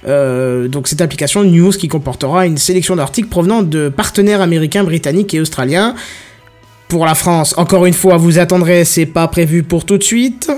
Euh, 0.08 0.68
donc 0.68 0.88
cette 0.88 1.02
application 1.02 1.44
News 1.44 1.72
qui 1.72 1.88
comportera 1.88 2.46
une 2.46 2.58
sélection 2.58 2.96
d'articles 2.96 3.30
provenant 3.30 3.64
de 3.64 3.90
partenaires 3.90 4.42
américains, 4.42 4.84
britanniques 4.84 5.34
et 5.34 5.40
australiens. 5.40 5.96
pour 6.90 7.08
la 7.08 7.16
France. 7.16 7.56
Encore 7.58 7.88
une 7.88 7.94
fois, 7.94 8.18
vous 8.18 8.38
attendrez, 8.38 8.86
c'est 8.86 9.08
pas 9.08 9.28
prévu 9.28 9.64
pour 9.64 9.84
tout 9.84 9.98
de 9.98 10.04
suite. 10.04 10.52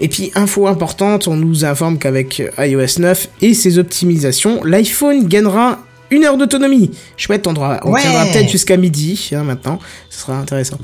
Et 0.00 0.08
puis, 0.08 0.32
info 0.34 0.66
importante, 0.66 1.28
on 1.28 1.36
nous 1.36 1.64
informe 1.64 1.96
qu'avec 1.96 2.42
iOS 2.58 2.98
9 2.98 3.28
et 3.40 3.54
ses 3.54 3.78
optimisations, 3.78 4.64
l'iPhone 4.64 5.28
gagnera 5.28 5.78
une 6.14 6.24
heure 6.24 6.36
d'autonomie. 6.36 6.90
Chouette, 7.16 7.46
on, 7.46 7.54
on 7.54 7.90
Ouais. 7.92 8.00
tiendra 8.02 8.24
peut-être 8.26 8.48
jusqu'à 8.50 8.76
midi 8.76 9.30
hein, 9.34 9.42
maintenant. 9.42 9.78
Ce 10.10 10.20
sera 10.20 10.38
intéressant. 10.38 10.78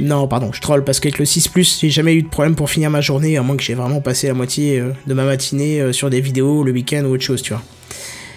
Non, 0.00 0.28
pardon, 0.28 0.50
je 0.52 0.60
troll 0.60 0.84
parce 0.84 1.00
qu'avec 1.00 1.18
le 1.18 1.24
6 1.24 1.48
Plus, 1.48 1.78
j'ai 1.80 1.90
jamais 1.90 2.14
eu 2.14 2.22
de 2.22 2.28
problème 2.28 2.54
pour 2.54 2.70
finir 2.70 2.90
ma 2.90 3.00
journée, 3.00 3.36
à 3.36 3.42
moins 3.42 3.56
que 3.56 3.62
j'ai 3.62 3.74
vraiment 3.74 4.00
passé 4.00 4.28
la 4.28 4.34
moitié 4.34 4.78
euh, 4.80 4.92
de 5.06 5.14
ma 5.14 5.24
matinée 5.24 5.80
euh, 5.80 5.92
sur 5.92 6.10
des 6.10 6.20
vidéos 6.20 6.62
le 6.64 6.72
week-end 6.72 7.02
ou 7.04 7.14
autre 7.14 7.22
chose, 7.24 7.42
tu 7.42 7.52
vois. 7.52 7.62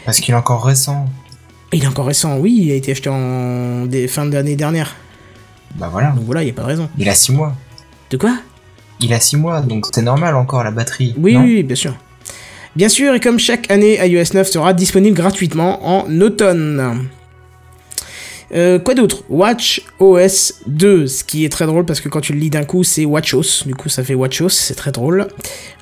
Parce 0.05 0.19
qu'il 0.19 0.33
est 0.33 0.37
encore 0.37 0.65
récent. 0.65 1.05
Il 1.73 1.83
est 1.83 1.87
encore 1.87 2.05
récent, 2.05 2.37
oui, 2.37 2.57
il 2.61 2.71
a 2.71 2.75
été 2.75 2.91
acheté 2.91 3.09
en 3.09 3.85
des 3.85 4.07
fin 4.07 4.25
d'année 4.25 4.55
dernière. 4.55 4.95
Bah 5.75 5.89
voilà. 5.91 6.09
Donc 6.11 6.23
voilà, 6.25 6.41
il 6.41 6.45
n'y 6.45 6.51
a 6.51 6.53
pas 6.53 6.61
de 6.61 6.67
raison. 6.67 6.89
Il 6.97 7.09
a 7.09 7.15
6 7.15 7.31
mois. 7.33 7.53
De 8.11 8.17
quoi? 8.17 8.37
Il 9.01 9.13
a 9.13 9.19
6 9.19 9.35
mois, 9.37 9.61
donc 9.61 9.85
c'est 9.93 10.01
normal 10.01 10.35
encore 10.35 10.63
la 10.63 10.71
batterie. 10.71 11.13
Oui, 11.17 11.33
non? 11.33 11.41
oui, 11.41 11.55
oui, 11.55 11.63
bien 11.63 11.75
sûr. 11.75 11.93
Bien 12.75 12.89
sûr, 12.89 13.13
et 13.13 13.21
comme 13.21 13.39
chaque 13.39 13.71
année, 13.71 13.97
iOS 14.05 14.33
9 14.33 14.49
sera 14.49 14.73
disponible 14.73 15.15
gratuitement 15.15 15.79
en 15.87 16.19
automne. 16.19 17.07
Euh, 18.55 18.79
quoi 18.79 18.93
d'autre? 18.93 19.23
Watch 19.29 19.81
OS 19.99 20.53
2, 20.67 21.07
ce 21.07 21.23
qui 21.25 21.43
est 21.43 21.49
très 21.49 21.65
drôle 21.65 21.85
parce 21.85 21.99
que 21.99 22.07
quand 22.07 22.21
tu 22.21 22.31
le 22.33 22.39
lis 22.39 22.49
d'un 22.49 22.63
coup, 22.63 22.83
c'est 22.85 23.03
WatchOS. 23.03 23.65
Du 23.65 23.75
coup, 23.75 23.89
ça 23.89 24.01
fait 24.03 24.15
WatchOS, 24.15 24.49
c'est 24.49 24.75
très 24.75 24.91
drôle. 24.93 25.27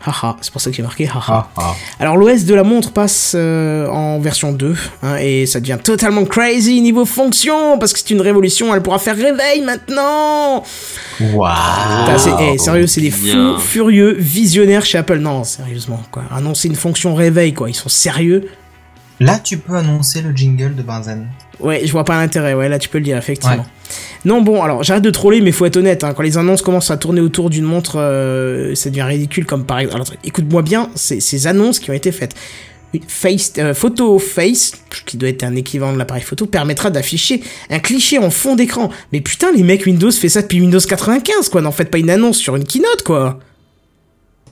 Haha, 0.06 0.38
c'est 0.42 0.52
pour 0.52 0.60
ça 0.60 0.70
que 0.72 0.76
j'ai 0.76 0.82
marqué 0.84 1.08
haha. 1.08 1.22
Ah, 1.28 1.48
ah. 1.56 1.76
Alors 2.00 2.18
l'OS 2.18 2.46
de 2.46 2.54
la 2.56 2.64
montre 2.64 2.92
passe 2.92 3.34
euh, 3.36 3.88
en 3.88 4.20
version 4.20 4.52
2 4.52 4.76
hein, 5.04 5.16
et 5.18 5.46
ça 5.46 5.60
devient 5.60 5.78
totalement 5.82 6.26
crazy 6.26 6.82
niveau 6.82 7.06
fonction 7.06 7.78
parce 7.78 7.94
que 7.94 8.00
c'est 8.00 8.10
une 8.10 8.22
révolution, 8.22 8.74
elle 8.74 8.82
pourra 8.82 9.00
faire 9.00 9.16
réveil 9.16 9.62
maintenant. 9.62 10.64
Waouh. 11.22 12.18
C'est- 12.18 12.32
eh, 12.42 12.58
sérieux, 12.58 12.88
c'est 12.88 13.02
des 13.02 13.12
fous 13.12 13.60
furieux 13.60 14.16
visionnaires 14.18 14.84
chez 14.86 14.98
Apple. 14.98 15.20
Non, 15.20 15.44
sérieusement 15.44 16.02
quoi. 16.12 16.24
Annoncer 16.36 16.68
une 16.70 16.76
fonction 16.76 17.14
réveil 17.16 17.54
quoi, 17.54 17.70
ils 17.70 17.76
sont 17.76 17.90
sérieux. 17.90 18.50
Là, 19.20 19.40
tu 19.40 19.58
peux 19.58 19.76
annoncer 19.76 20.22
le 20.22 20.32
jingle 20.36 20.76
de 20.76 20.82
Benzen. 20.82 21.28
Ouais, 21.60 21.82
je 21.86 21.92
vois 21.92 22.04
pas 22.04 22.20
l'intérêt. 22.20 22.54
Ouais, 22.54 22.70
là 22.70 22.80
tu 22.80 22.90
peux 22.90 22.98
le 22.98 23.04
dire 23.04 23.18
effectivement. 23.18 23.66
Non, 24.26 24.42
bon, 24.42 24.62
alors 24.64 24.84
j'arrête 24.84 25.04
de 25.04 25.10
troller, 25.12 25.42
mais 25.42 25.52
faut 25.52 25.66
être 25.66 25.78
honnête. 25.78 26.04
hein, 26.04 26.14
quand 26.16 26.24
les 26.24 26.38
annonces 26.38 26.62
commencent 26.62 26.92
à 26.92 26.98
tourner 26.98 27.22
autour 27.22 27.50
d'une 27.50 27.64
montre, 27.66 28.00
euh, 28.00 28.74
ça 28.76 28.90
devient 28.90 29.04
ridicule. 29.04 29.46
Comme 29.46 29.66
par 29.66 29.80
exemple, 29.80 29.96
alors 29.96 30.08
écoute-moi 30.24 30.62
bien, 30.62 30.90
c'est 30.96 31.20
ces 31.20 31.48
annonces 31.48 31.80
qui 31.80 31.92
ont 31.92 31.94
été 31.94 32.12
faites. 32.12 32.34
Face, 33.08 33.54
euh, 33.58 33.74
photo 33.74 34.20
face, 34.20 34.74
qui 35.08 35.18
doit 35.18 35.30
être 35.30 35.44
un 35.44 35.56
équivalent 35.56 35.94
de 35.94 35.98
l'appareil 35.98 36.22
photo, 36.24 36.46
permettra 36.46 36.92
d'afficher 36.92 37.42
un 37.72 37.80
cliché 37.80 38.20
en 38.20 38.30
fond 38.30 38.56
d'écran. 38.56 38.90
Mais 39.12 39.20
putain, 39.20 39.52
les 39.52 39.64
mecs 39.64 39.86
Windows 39.88 40.12
fait 40.12 40.30
ça 40.30 40.44
depuis 40.44 40.62
Windows 40.62 40.80
95, 40.80 41.50
quoi. 41.50 41.62
N'en 41.62 41.72
faites 41.72 41.90
pas 41.90 41.98
une 41.98 42.12
annonce 42.12 42.38
sur 42.38 42.56
une 42.56 42.66
keynote, 42.66 43.02
quoi. 43.04 43.40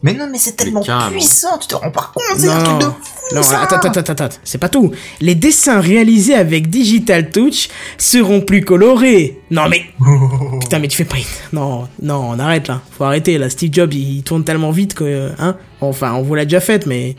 Mais 0.03 0.13
non, 0.13 0.27
mais 0.31 0.39
c'est 0.39 0.55
tellement 0.55 0.81
puissant, 0.81 1.57
tu 1.59 1.67
te 1.67 1.75
rends 1.75 1.91
pas 1.91 2.11
compte, 2.13 2.39
c'est 2.39 2.49
un 2.49 2.63
truc 2.63 2.79
de 2.79 2.85
fou, 2.85 3.35
non, 3.35 3.43
ça. 3.43 3.61
attends, 3.61 3.77
attends, 3.77 3.99
attends, 3.99 4.11
attends, 4.13 4.35
c'est 4.43 4.57
pas 4.57 4.67
tout. 4.67 4.91
Les 5.19 5.35
dessins 5.35 5.79
réalisés 5.79 6.33
avec 6.33 6.69
Digital 6.69 7.29
Touch 7.29 7.69
seront 7.97 8.41
plus 8.41 8.61
colorés. 8.61 9.39
Non 9.51 9.69
mais, 9.69 9.83
putain, 10.61 10.79
mais 10.79 10.87
tu 10.87 10.97
fais 10.97 11.05
pas 11.05 11.17
une... 11.17 11.23
Non, 11.53 11.87
non, 12.01 12.31
on 12.31 12.39
arrête 12.39 12.67
là. 12.67 12.81
Faut 12.91 13.03
arrêter 13.03 13.37
là. 13.37 13.49
Steve 13.49 13.71
Jobs, 13.71 13.93
il, 13.93 14.23
tourne 14.23 14.43
tellement 14.43 14.71
vite 14.71 14.95
que, 14.95 15.31
hein. 15.39 15.55
Enfin, 15.81 16.13
on 16.13 16.23
vous 16.23 16.35
l'a 16.35 16.45
déjà 16.45 16.59
fait, 16.59 16.85
mais 16.87 17.15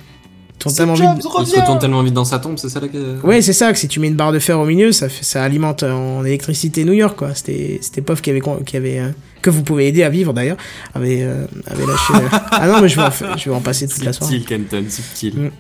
tourne 0.59 0.75
tellement 0.75 0.95
vite. 0.95 1.05
Il 1.17 1.23
se 1.47 1.59
retourne 1.61 1.79
tellement 1.79 2.03
vite 2.03 2.15
dans 2.15 2.25
sa 2.25 2.39
tombe, 2.39 2.59
c'est 2.59 2.69
ça 2.69 2.81
la 2.81 2.89
Ouais, 3.27 3.43
c'est 3.43 3.53
ça. 3.53 3.73
Que 3.73 3.79
si 3.79 3.89
tu 3.89 4.01
mets 4.01 4.09
une 4.09 4.15
barre 4.15 4.33
de 4.33 4.39
fer 4.39 4.59
au 4.59 4.65
milieu, 4.65 4.93
ça, 4.93 5.09
fait, 5.09 5.25
ça 5.25 5.43
alimente 5.43 5.83
en 5.83 6.25
électricité 6.25 6.85
New 6.85 6.93
York, 6.93 7.17
quoi. 7.17 7.35
C'était, 7.35 7.79
c'était 7.83 8.01
Pof 8.03 8.21
qui 8.23 8.31
avait, 8.31 8.43
qui 8.65 8.77
avait, 8.77 8.99
euh, 9.01 9.09
que 9.41 9.51
vous 9.51 9.63
pouvez 9.63 9.89
aider 9.89 10.03
à 10.03 10.09
vivre 10.09 10.33
d'ailleurs, 10.33 10.57
avait, 10.95 11.23
euh, 11.23 11.47
avait 11.67 11.87
lâché. 11.87 12.15
euh, 12.15 12.39
Ah 12.53 12.69
non, 12.69 12.81
mais 12.81 12.89
je 12.89 12.97
vais 12.97 13.03
en, 13.03 13.37
je 13.37 13.51
vais 13.51 13.57
en 13.57 13.61
passer 13.61 13.89
toute 13.89 14.05
la 14.05 14.13
soirée. 14.13 14.35
Subtil, 14.37 14.49
Kenton, 14.69 14.85
subtil. 14.89 15.35
Mm. 15.37 15.51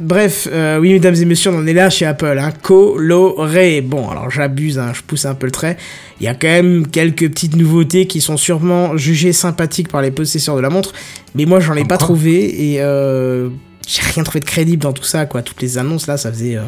Bref, 0.00 0.48
euh, 0.50 0.78
oui, 0.78 0.94
mesdames 0.94 1.14
et 1.14 1.24
messieurs, 1.26 1.50
on 1.52 1.58
en 1.58 1.66
est 1.66 1.74
là 1.74 1.90
chez 1.90 2.06
Apple, 2.06 2.38
hein, 2.40 2.52
coloré. 2.62 3.82
Bon, 3.82 4.08
alors 4.08 4.30
j'abuse, 4.30 4.78
hein, 4.78 4.92
je 4.94 5.02
pousse 5.02 5.26
un 5.26 5.34
peu 5.34 5.44
le 5.44 5.52
trait. 5.52 5.76
Il 6.20 6.24
y 6.24 6.26
a 6.28 6.34
quand 6.34 6.48
même 6.48 6.86
quelques 6.86 7.28
petites 7.28 7.54
nouveautés 7.54 8.06
qui 8.06 8.22
sont 8.22 8.38
sûrement 8.38 8.96
jugées 8.96 9.34
sympathiques 9.34 9.88
par 9.88 10.00
les 10.00 10.10
possesseurs 10.10 10.56
de 10.56 10.62
la 10.62 10.70
montre, 10.70 10.94
mais 11.34 11.44
moi 11.44 11.60
j'en 11.60 11.74
ai 11.74 11.84
pas 11.84 11.98
trouvé 11.98 12.72
et 12.72 12.76
euh, 12.80 13.50
j'ai 13.86 14.02
rien 14.02 14.22
trouvé 14.24 14.40
de 14.40 14.44
crédible 14.44 14.82
dans 14.82 14.92
tout 14.92 15.04
ça, 15.04 15.26
quoi. 15.26 15.42
Toutes 15.42 15.62
les 15.62 15.78
annonces 15.78 16.06
là, 16.06 16.16
ça 16.16 16.30
faisait. 16.30 16.56
euh, 16.56 16.62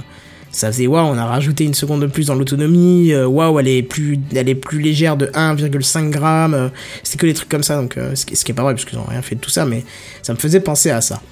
ça 0.51 0.67
faisait 0.71 0.87
waouh, 0.87 1.07
on 1.07 1.17
a 1.17 1.25
rajouté 1.25 1.65
une 1.65 1.73
seconde 1.73 2.03
de 2.03 2.07
plus 2.07 2.27
dans 2.27 2.35
l'autonomie. 2.35 3.13
euh, 3.13 3.27
Waouh, 3.27 3.59
elle 3.61 3.69
est 3.69 3.83
plus, 3.83 4.19
elle 4.35 4.51
est 4.51 4.55
plus 4.55 4.81
légère 4.81 5.17
de 5.17 5.27
1,5 5.29 6.11
grammes. 6.11 6.53
euh, 6.53 6.69
C'était 7.03 7.19
que 7.19 7.27
des 7.27 7.33
trucs 7.35 7.49
comme 7.49 7.63
ça, 7.63 7.77
donc 7.77 7.97
euh, 7.97 8.15
ce, 8.15 8.27
qui, 8.27 8.37
ce 8.37 8.45
qui 8.45 8.53
est 8.53 8.55
pas 8.55 8.63
vrai 8.63 8.75
parce 8.75 8.85
qu'ils 8.85 8.99
ont 8.99 9.07
rien 9.09 9.23
fait 9.23 9.35
de 9.37 9.41
tout 9.41 9.49
ça, 9.49 9.65
mais 9.65 9.83
ça 10.21 10.35
me 10.35 10.39
faisait 10.39 10.61
penser 10.61 10.91
à 10.91 11.01
ça. 11.01 11.23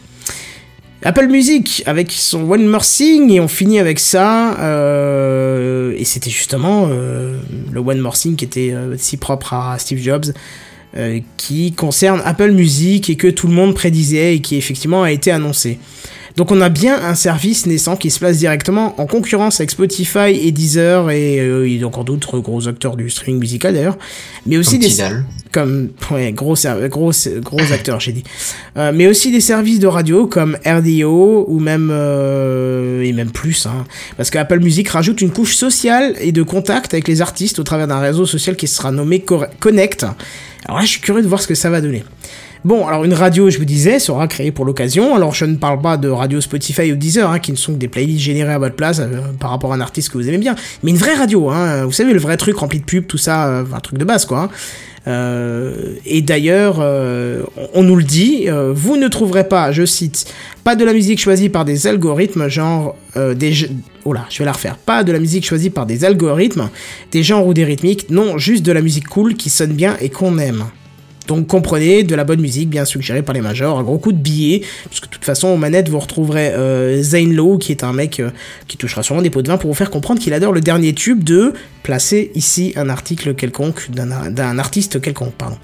Apple 1.02 1.28
Music 1.28 1.82
avec 1.86 2.12
son 2.12 2.50
One 2.50 2.66
More 2.66 2.80
Thing 2.84 3.30
et 3.30 3.40
on 3.40 3.48
finit 3.48 3.78
avec 3.78 3.98
ça 3.98 4.58
euh, 4.60 5.94
et 5.96 6.04
c'était 6.04 6.28
justement 6.30 6.88
le 6.88 7.80
One 7.80 7.98
More 8.00 8.14
Thing 8.16 8.36
qui 8.36 8.44
était 8.44 8.74
si 8.98 9.16
propre 9.16 9.54
à 9.54 9.78
Steve 9.78 9.98
Jobs 9.98 10.26
euh, 10.96 11.20
qui 11.36 11.72
concerne 11.72 12.20
Apple 12.24 12.50
Music 12.50 13.10
et 13.10 13.16
que 13.16 13.28
tout 13.28 13.46
le 13.46 13.54
monde 13.54 13.74
prédisait 13.74 14.36
et 14.36 14.40
qui 14.40 14.56
effectivement 14.56 15.02
a 15.02 15.12
été 15.12 15.30
annoncé. 15.30 15.78
Donc 16.36 16.52
on 16.52 16.60
a 16.60 16.68
bien 16.68 17.02
un 17.02 17.14
service 17.14 17.66
naissant 17.66 17.96
qui 17.96 18.10
se 18.10 18.18
place 18.18 18.38
directement 18.38 18.98
en 19.00 19.06
concurrence 19.06 19.60
avec 19.60 19.70
Spotify 19.70 20.30
et 20.30 20.52
Deezer 20.52 21.10
et 21.10 21.38
euh, 21.40 21.80
a 21.82 21.86
encore 21.86 22.04
d'autres 22.04 22.38
gros 22.38 22.68
acteurs 22.68 22.96
du 22.96 23.10
streaming 23.10 23.40
musical 23.40 23.74
d'ailleurs, 23.74 23.98
mais 24.46 24.56
aussi 24.56 24.78
Comme 24.78 24.80
des 24.80 24.88
Tidal. 24.88 25.24
comme 25.52 25.88
ouais, 26.10 26.32
gros 26.32 26.54
gros 26.88 27.12
gros 27.40 27.72
acteurs 27.72 28.00
j'ai 28.00 28.12
dit 28.12 28.24
Euh, 28.76 28.92
mais 28.94 29.06
aussi 29.08 29.32
des 29.32 29.40
services 29.40 29.80
de 29.80 29.86
radio 29.86 30.26
comme 30.26 30.56
RDO 30.64 31.46
ou 31.48 31.58
même 31.58 31.90
euh, 31.92 33.02
et 33.02 33.12
même 33.12 33.30
plus 33.30 33.66
hein, 33.66 33.84
parce 34.16 34.30
que 34.30 34.38
Apple 34.38 34.60
Music 34.60 34.88
rajoute 34.88 35.20
une 35.20 35.30
couche 35.30 35.56
sociale 35.56 36.14
et 36.20 36.32
de 36.32 36.42
contact 36.42 36.94
avec 36.94 37.08
les 37.08 37.20
artistes 37.20 37.58
au 37.58 37.64
travers 37.64 37.88
d'un 37.88 37.98
réseau 37.98 38.26
social 38.26 38.56
qui 38.56 38.68
sera 38.68 38.92
nommé 38.92 39.24
Connect 39.58 40.06
alors 40.70 40.78
là 40.78 40.84
je 40.84 40.90
suis 40.92 41.00
curieux 41.00 41.22
de 41.22 41.28
voir 41.28 41.42
ce 41.42 41.48
que 41.48 41.54
ça 41.54 41.68
va 41.68 41.80
donner 41.80 42.04
Bon, 42.62 42.86
alors 42.86 43.04
une 43.04 43.14
radio, 43.14 43.48
je 43.48 43.56
vous 43.56 43.64
disais, 43.64 43.98
sera 43.98 44.28
créée 44.28 44.52
pour 44.52 44.66
l'occasion. 44.66 45.14
Alors 45.16 45.32
je 45.32 45.46
ne 45.46 45.56
parle 45.56 45.80
pas 45.80 45.96
de 45.96 46.10
radio 46.10 46.42
Spotify 46.42 46.92
ou 46.92 46.96
Deezer, 46.96 47.30
hein, 47.30 47.38
qui 47.38 47.52
ne 47.52 47.56
sont 47.56 47.72
que 47.72 47.78
des 47.78 47.88
playlists 47.88 48.20
générées 48.20 48.52
à 48.52 48.58
votre 48.58 48.76
place 48.76 48.98
euh, 49.00 49.20
par 49.38 49.48
rapport 49.48 49.72
à 49.72 49.76
un 49.76 49.80
artiste 49.80 50.10
que 50.10 50.18
vous 50.18 50.28
aimez 50.28 50.36
bien. 50.36 50.54
Mais 50.82 50.90
une 50.90 50.98
vraie 50.98 51.14
radio, 51.14 51.48
hein, 51.48 51.86
vous 51.86 51.92
savez, 51.92 52.12
le 52.12 52.20
vrai 52.20 52.36
truc 52.36 52.58
rempli 52.58 52.78
de 52.80 52.84
pubs, 52.84 53.06
tout 53.06 53.16
ça, 53.16 53.46
euh, 53.46 53.64
un 53.74 53.80
truc 53.80 53.98
de 53.98 54.04
base, 54.04 54.26
quoi. 54.26 54.40
hein. 54.40 54.50
Euh, 55.06 55.94
et 56.04 56.22
d'ailleurs, 56.22 56.78
euh, 56.80 57.42
on, 57.74 57.82
nous 57.82 57.96
le 57.96 58.02
dit, 58.02 58.44
euh, 58.48 58.72
vous 58.74 58.96
ne 58.96 59.08
trouverez 59.08 59.48
pas, 59.48 59.72
je 59.72 59.84
cite, 59.84 60.32
pas 60.64 60.76
de 60.76 60.84
la 60.84 60.92
musique 60.92 61.20
choisie 61.20 61.48
par 61.48 61.64
des 61.64 61.86
algorithmes, 61.86 62.48
genre 62.48 62.96
des... 63.34 63.52
Oh 64.04 64.12
là, 64.12 64.26
je 64.30 64.38
vais 64.38 64.44
la 64.44 64.52
refaire. 64.52 64.76
Pas 64.76 65.04
de 65.04 65.12
la 65.12 65.18
musique 65.18 65.44
choisie 65.44 65.70
par 65.70 65.84
des 65.84 66.04
algorithmes, 66.04 66.70
des 67.12 67.22
genres 67.22 67.46
ou 67.46 67.54
des 67.54 67.64
rythmiques, 67.64 68.08
non, 68.10 68.38
juste 68.38 68.64
de 68.64 68.72
la 68.72 68.80
musique 68.80 69.08
cool 69.08 69.34
qui 69.34 69.50
sonne 69.50 69.72
bien 69.72 69.96
et 70.00 70.10
qu'on 70.10 70.38
aime. 70.38 70.64
Donc 71.30 71.46
comprenez, 71.46 72.02
de 72.02 72.16
la 72.16 72.24
bonne 72.24 72.40
musique 72.40 72.68
bien 72.68 72.84
suggérée 72.84 73.22
par 73.22 73.36
les 73.36 73.40
majors, 73.40 73.78
un 73.78 73.84
gros 73.84 73.98
coup 73.98 74.10
de 74.10 74.18
billet, 74.18 74.62
puisque 74.88 75.04
de 75.04 75.10
toute 75.10 75.24
façon 75.24 75.46
aux 75.46 75.56
manettes 75.56 75.88
vous 75.88 76.00
retrouverez 76.00 76.48
euh, 76.48 77.00
Zane 77.04 77.32
Lowe 77.32 77.56
qui 77.56 77.70
est 77.70 77.84
un 77.84 77.92
mec 77.92 78.18
euh, 78.18 78.30
qui 78.66 78.76
touchera 78.76 79.04
sûrement 79.04 79.22
des 79.22 79.30
pots 79.30 79.40
de 79.40 79.46
vin 79.46 79.56
pour 79.56 79.70
vous 79.70 79.76
faire 79.76 79.92
comprendre 79.92 80.20
qu'il 80.20 80.34
adore 80.34 80.52
le 80.52 80.60
dernier 80.60 80.92
tube 80.92 81.22
de 81.22 81.52
placer 81.84 82.32
ici 82.34 82.72
un 82.74 82.88
article 82.88 83.36
quelconque 83.36 83.92
d'un 83.92 84.58
artiste 84.58 85.00
quelconque, 85.00 85.34
pardon. 85.34 85.56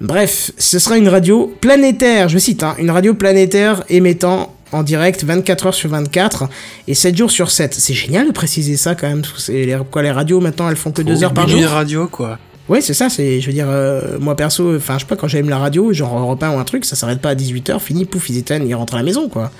Bref, 0.00 0.50
ce 0.58 0.80
sera 0.80 0.98
une 0.98 1.08
radio 1.08 1.54
planétaire, 1.60 2.28
je 2.28 2.38
cite, 2.38 2.64
hein, 2.64 2.74
une 2.80 2.90
radio 2.90 3.14
planétaire 3.14 3.84
émettant 3.90 4.56
en 4.72 4.82
direct 4.82 5.22
24 5.22 5.66
heures 5.66 5.74
sur 5.74 5.90
24 5.90 6.48
et 6.88 6.94
7 6.94 7.16
jours 7.16 7.30
sur 7.30 7.52
7. 7.52 7.74
C'est 7.74 7.94
génial 7.94 8.26
de 8.26 8.32
préciser 8.32 8.76
ça 8.76 8.96
quand 8.96 9.06
même. 9.08 9.20
parce 9.20 9.34
que 9.34 9.40
c'est 9.40 9.66
les, 9.66 9.78
quoi, 9.88 10.02
les 10.02 10.10
radios 10.10 10.40
maintenant 10.40 10.68
elles 10.68 10.74
font 10.74 10.90
que 10.90 11.02
2 11.02 11.22
heures 11.22 11.32
par 11.32 11.46
jour. 11.46 11.62
Radio, 11.62 12.08
quoi. 12.08 12.40
Ouais, 12.70 12.80
c'est 12.80 12.94
ça, 12.94 13.08
c'est, 13.10 13.40
je 13.40 13.46
veux 13.48 13.52
dire, 13.52 13.66
euh, 13.68 14.16
moi 14.20 14.36
perso, 14.36 14.76
enfin, 14.76 14.94
je 14.94 15.00
sais 15.00 15.06
pas, 15.06 15.16
quand 15.16 15.26
j'aime 15.26 15.48
la 15.48 15.58
radio, 15.58 15.92
genre 15.92 16.16
Europe 16.16 16.40
1 16.40 16.54
ou 16.54 16.58
un 16.60 16.62
truc, 16.64 16.84
ça 16.84 16.94
s'arrête 16.94 17.20
pas 17.20 17.30
à 17.30 17.34
18h, 17.34 17.80
fini, 17.80 18.04
pouf, 18.04 18.30
ils 18.30 18.38
éteignent, 18.38 18.64
ils 18.64 18.74
rentrent 18.76 18.94
à 18.94 18.98
la 18.98 19.02
maison, 19.02 19.28
quoi. 19.28 19.50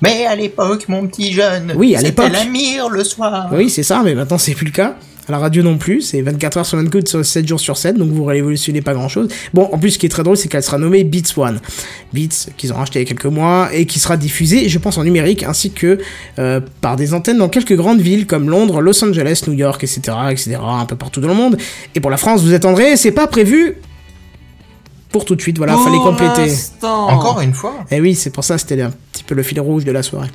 Mais 0.00 0.26
à 0.26 0.36
l'époque, 0.36 0.88
mon 0.88 1.08
petit 1.08 1.32
jeune. 1.32 1.72
Oui, 1.74 1.96
à 1.96 1.98
c'était 1.98 2.22
l'époque. 2.22 2.32
la 2.32 2.44
mire 2.44 2.88
le 2.88 3.02
soir. 3.02 3.48
Oui, 3.52 3.68
c'est 3.68 3.82
ça, 3.82 4.02
mais 4.04 4.14
maintenant 4.14 4.38
c'est 4.38 4.54
plus 4.54 4.66
le 4.66 4.70
cas. 4.70 4.96
À 5.28 5.32
la 5.32 5.38
radio 5.38 5.64
non 5.64 5.76
plus, 5.76 6.02
c'est 6.02 6.22
24 6.22 6.58
heures 6.58 6.66
sur 6.66 6.78
24, 6.78 7.08
sur 7.08 7.24
7 7.24 7.48
jours 7.48 7.58
sur 7.58 7.76
7, 7.76 7.96
donc 7.96 8.10
vous 8.10 8.24
révolutionnez 8.24 8.80
pas 8.80 8.94
grand 8.94 9.08
chose. 9.08 9.28
Bon, 9.52 9.68
en 9.72 9.78
plus, 9.78 9.92
ce 9.92 9.98
qui 9.98 10.06
est 10.06 10.08
très 10.08 10.22
drôle, 10.22 10.36
c'est 10.36 10.48
qu'elle 10.48 10.62
sera 10.62 10.78
nommée 10.78 11.02
Beats 11.02 11.36
One. 11.36 11.60
Beats, 12.12 12.50
qu'ils 12.56 12.72
ont 12.72 12.76
racheté 12.76 13.00
il 13.00 13.02
y 13.02 13.06
a 13.06 13.08
quelques 13.08 13.26
mois, 13.26 13.68
et 13.72 13.86
qui 13.86 13.98
sera 13.98 14.16
diffusée, 14.16 14.68
je 14.68 14.78
pense, 14.78 14.98
en 14.98 15.04
numérique, 15.04 15.42
ainsi 15.42 15.72
que 15.72 15.98
euh, 16.38 16.60
par 16.80 16.94
des 16.94 17.12
antennes 17.12 17.38
dans 17.38 17.48
quelques 17.48 17.74
grandes 17.74 18.00
villes 18.00 18.26
comme 18.26 18.48
Londres, 18.48 18.80
Los 18.80 19.04
Angeles, 19.04 19.42
New 19.48 19.54
York, 19.54 19.82
etc., 19.82 20.16
etc., 20.30 20.58
un 20.62 20.86
peu 20.86 20.94
partout 20.94 21.20
dans 21.20 21.28
le 21.28 21.34
monde. 21.34 21.56
Et 21.96 22.00
pour 22.00 22.12
la 22.12 22.18
France, 22.18 22.42
vous 22.42 22.54
attendrez, 22.54 22.96
c'est 22.96 23.10
pas 23.10 23.26
prévu 23.26 23.78
pour 25.10 25.24
tout 25.24 25.34
de 25.34 25.40
suite, 25.40 25.56
voilà, 25.56 25.76
fallait 25.76 25.96
compléter. 25.96 26.52
Encore 26.82 27.40
une 27.40 27.54
fois? 27.54 27.74
Eh 27.90 28.00
oui, 28.00 28.14
c'est 28.14 28.30
pour 28.30 28.44
ça, 28.44 28.58
c'était 28.58 28.80
un 28.82 28.92
petit 29.12 29.24
peu 29.24 29.34
le 29.34 29.42
fil 29.42 29.58
rouge 29.60 29.84
de 29.84 29.90
la 29.90 30.02
soirée. 30.02 30.28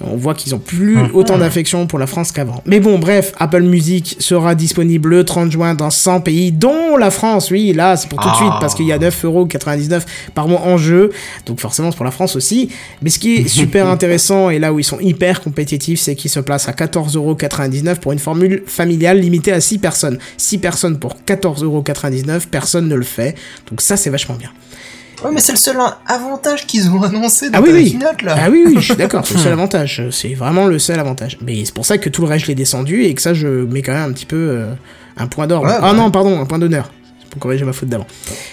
On 0.00 0.16
voit 0.16 0.34
qu'ils 0.34 0.54
ont 0.54 0.58
plus 0.58 0.98
autant 1.12 1.38
d'affection 1.38 1.86
pour 1.86 1.98
la 1.98 2.06
France 2.06 2.32
qu'avant. 2.32 2.62
Mais 2.66 2.80
bon, 2.80 2.98
bref, 2.98 3.32
Apple 3.38 3.62
Music 3.62 4.16
sera 4.18 4.54
disponible 4.54 5.10
le 5.10 5.24
30 5.24 5.52
juin 5.52 5.74
dans 5.74 5.90
100 5.90 6.20
pays, 6.20 6.50
dont 6.50 6.96
la 6.96 7.10
France. 7.10 7.50
Oui, 7.50 7.72
là, 7.72 7.96
c'est 7.96 8.08
pour 8.08 8.20
tout 8.20 8.28
de 8.28 8.34
suite, 8.34 8.52
parce 8.60 8.74
qu'il 8.74 8.86
y 8.86 8.92
a 8.92 8.98
9,99€ 8.98 10.02
par 10.34 10.48
mois 10.48 10.62
en 10.62 10.76
jeu. 10.76 11.10
Donc 11.46 11.60
forcément, 11.60 11.90
c'est 11.90 11.96
pour 11.96 12.04
la 12.04 12.10
France 12.10 12.34
aussi. 12.34 12.70
Mais 13.02 13.10
ce 13.10 13.18
qui 13.18 13.36
est 13.36 13.48
super 13.64 13.88
intéressant, 13.88 14.50
et 14.50 14.58
là 14.58 14.72
où 14.72 14.78
ils 14.78 14.84
sont 14.84 15.00
hyper 15.00 15.40
compétitifs, 15.40 16.00
c'est 16.00 16.16
qu'ils 16.16 16.30
se 16.30 16.40
placent 16.40 16.68
à 16.68 16.72
14,99€ 16.72 17.96
pour 17.96 18.12
une 18.12 18.18
formule 18.18 18.64
familiale 18.66 19.20
limitée 19.20 19.52
à 19.52 19.60
6 19.60 19.78
personnes. 19.78 20.18
6 20.38 20.58
personnes 20.58 20.98
pour 20.98 21.16
14,99€, 21.26 22.46
personne 22.50 22.88
ne 22.88 22.96
le 22.96 23.04
fait. 23.04 23.36
Donc 23.70 23.80
ça, 23.80 23.96
c'est 23.96 24.10
vachement 24.10 24.34
bien. 24.34 24.50
Ouais, 25.22 25.30
mais 25.32 25.40
c'est 25.40 25.52
le 25.52 25.58
seul 25.58 25.76
avantage 26.06 26.66
qu'ils 26.66 26.90
ont 26.90 27.02
annoncé 27.02 27.50
dans 27.50 27.58
Ah 27.58 27.62
oui, 27.62 27.68
ta 27.70 27.74
oui. 27.74 27.90
keynote, 27.92 28.22
là. 28.22 28.36
Ah 28.38 28.50
oui, 28.50 28.64
oui, 28.66 28.74
je 28.76 28.80
suis 28.80 28.96
d'accord, 28.96 29.26
c'est 29.26 29.34
le 29.34 29.40
seul 29.40 29.52
avantage. 29.60 30.02
C'est 30.10 30.34
vraiment 30.34 30.66
le 30.66 30.78
seul 30.78 30.98
avantage. 30.98 31.38
Mais 31.42 31.64
c'est 31.64 31.74
pour 31.74 31.86
ça 31.86 31.98
que 31.98 32.08
tout 32.08 32.22
le 32.22 32.28
reste, 32.28 32.42
je 32.44 32.48
l'ai 32.48 32.54
descendu 32.54 33.04
et 33.04 33.14
que 33.14 33.22
ça, 33.22 33.34
je 33.34 33.46
mets 33.48 33.82
quand 33.82 33.92
même 33.92 34.10
un 34.10 34.12
petit 34.12 34.26
peu 34.26 34.36
euh, 34.36 34.74
un 35.16 35.26
point 35.26 35.46
d'or. 35.46 35.62
Ouais, 35.62 35.70
ah 35.80 35.92
non, 35.92 36.10
pardon, 36.10 36.40
un 36.40 36.46
point 36.46 36.58
d'honneur. 36.58 36.90
C'est 37.20 37.28
pour 37.30 37.40
corriger 37.40 37.64
ma 37.64 37.72
faute 37.72 37.88
d'avant. 37.88 38.06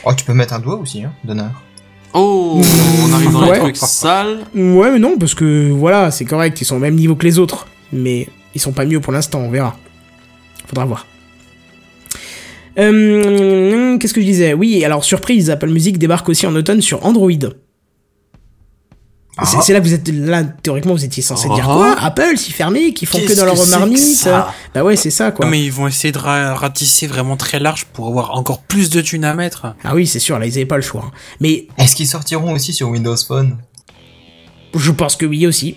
Oh, 0.06 0.14
tu 0.14 0.24
peux 0.26 0.34
mettre 0.34 0.54
un 0.54 0.60
doigt 0.60 0.76
aussi, 0.78 1.04
hein, 1.04 1.12
d'honneur. 1.24 1.52
Oh, 2.14 2.62
on 3.10 3.14
arrive 3.14 3.32
dans 3.32 3.44
Ouais. 3.48 3.54
les 3.54 3.60
trucs 3.60 3.78
sales. 3.78 4.40
Ouais, 4.56 4.92
mais 4.92 5.00
non, 5.00 5.18
parce 5.18 5.34
que 5.34 5.72
voilà, 5.72 6.12
c'est 6.12 6.26
correct, 6.26 6.60
ils 6.62 6.66
sont 6.66 6.76
au 6.76 6.80
même 6.80 6.96
niveau 6.96 7.16
que 7.16 7.26
les 7.26 7.40
autres. 7.40 7.68
Mais 7.94 8.28
ils 8.56 8.62
sont 8.62 8.72
pas 8.74 8.86
mieux 8.86 9.00
pour 9.02 9.14
l'instant, 9.14 9.40
on 9.40 9.50
verra. 9.50 9.78
Faudra 10.68 10.86
voir. 10.86 11.06
Euh, 12.80 13.98
Qu'est-ce 13.98 14.14
que 14.14 14.22
je 14.22 14.26
disais? 14.26 14.54
Oui, 14.54 14.84
alors 14.86 15.04
surprise, 15.04 15.50
Apple 15.50 15.70
Music 15.70 15.98
débarque 15.98 16.30
aussi 16.30 16.46
en 16.48 16.56
automne 16.56 16.82
sur 16.82 17.06
Android. 17.06 17.32
C'est 19.44 19.58
Ah. 19.58 19.62
c'est 19.64 19.74
là 19.74 19.80
que 19.80 19.86
vous 19.86 19.94
êtes 19.94 20.08
là, 20.10 20.44
théoriquement, 20.44 20.94
vous 20.94 21.06
étiez 21.06 21.24
censé 21.24 21.48
dire 21.50 21.64
quoi? 21.66 21.96
Apple, 22.00 22.38
si 22.38 22.52
fermé, 22.52 22.94
qui 22.94 23.06
font 23.06 23.18
que 23.18 23.34
dans 23.36 23.46
leur 23.46 23.56
que 23.56 23.70
marmite 23.72 24.28
Bah 24.76 24.84
ouais, 24.84 24.96
c'est 24.98 25.10
ça 25.10 25.32
quoi. 25.32 25.46
Non, 25.46 25.52
mais 25.52 25.64
ils 25.64 25.72
vont 25.72 25.88
essayer 25.88 26.12
de 26.12 26.18
ra- 26.18 26.54
ratisser 26.54 27.08
vraiment 27.08 27.38
très 27.38 27.60
large 27.60 27.86
pour 27.94 28.08
avoir 28.08 28.36
encore 28.38 28.62
plus 28.62 28.90
de 28.90 29.02
thunes 29.02 29.24
à 29.26 29.34
mettre. 29.34 29.74
Ah 29.84 29.96
oui, 29.96 30.06
c'est 30.06 30.20
sûr, 30.20 30.38
là 30.38 30.46
ils 30.46 30.54
avaient 30.54 30.66
pas 30.66 30.76
le 30.76 30.82
choix. 30.84 31.06
hein. 31.08 31.12
Mais 31.40 31.68
Est-ce 31.78 31.96
qu'ils 31.96 32.08
sortiront 32.08 32.54
aussi 32.54 32.74
sur 32.74 32.90
Windows 32.90 33.16
Phone? 33.26 33.58
Je 34.76 34.92
pense 34.92 35.16
que 35.16 35.26
oui 35.26 35.48
aussi. 35.48 35.76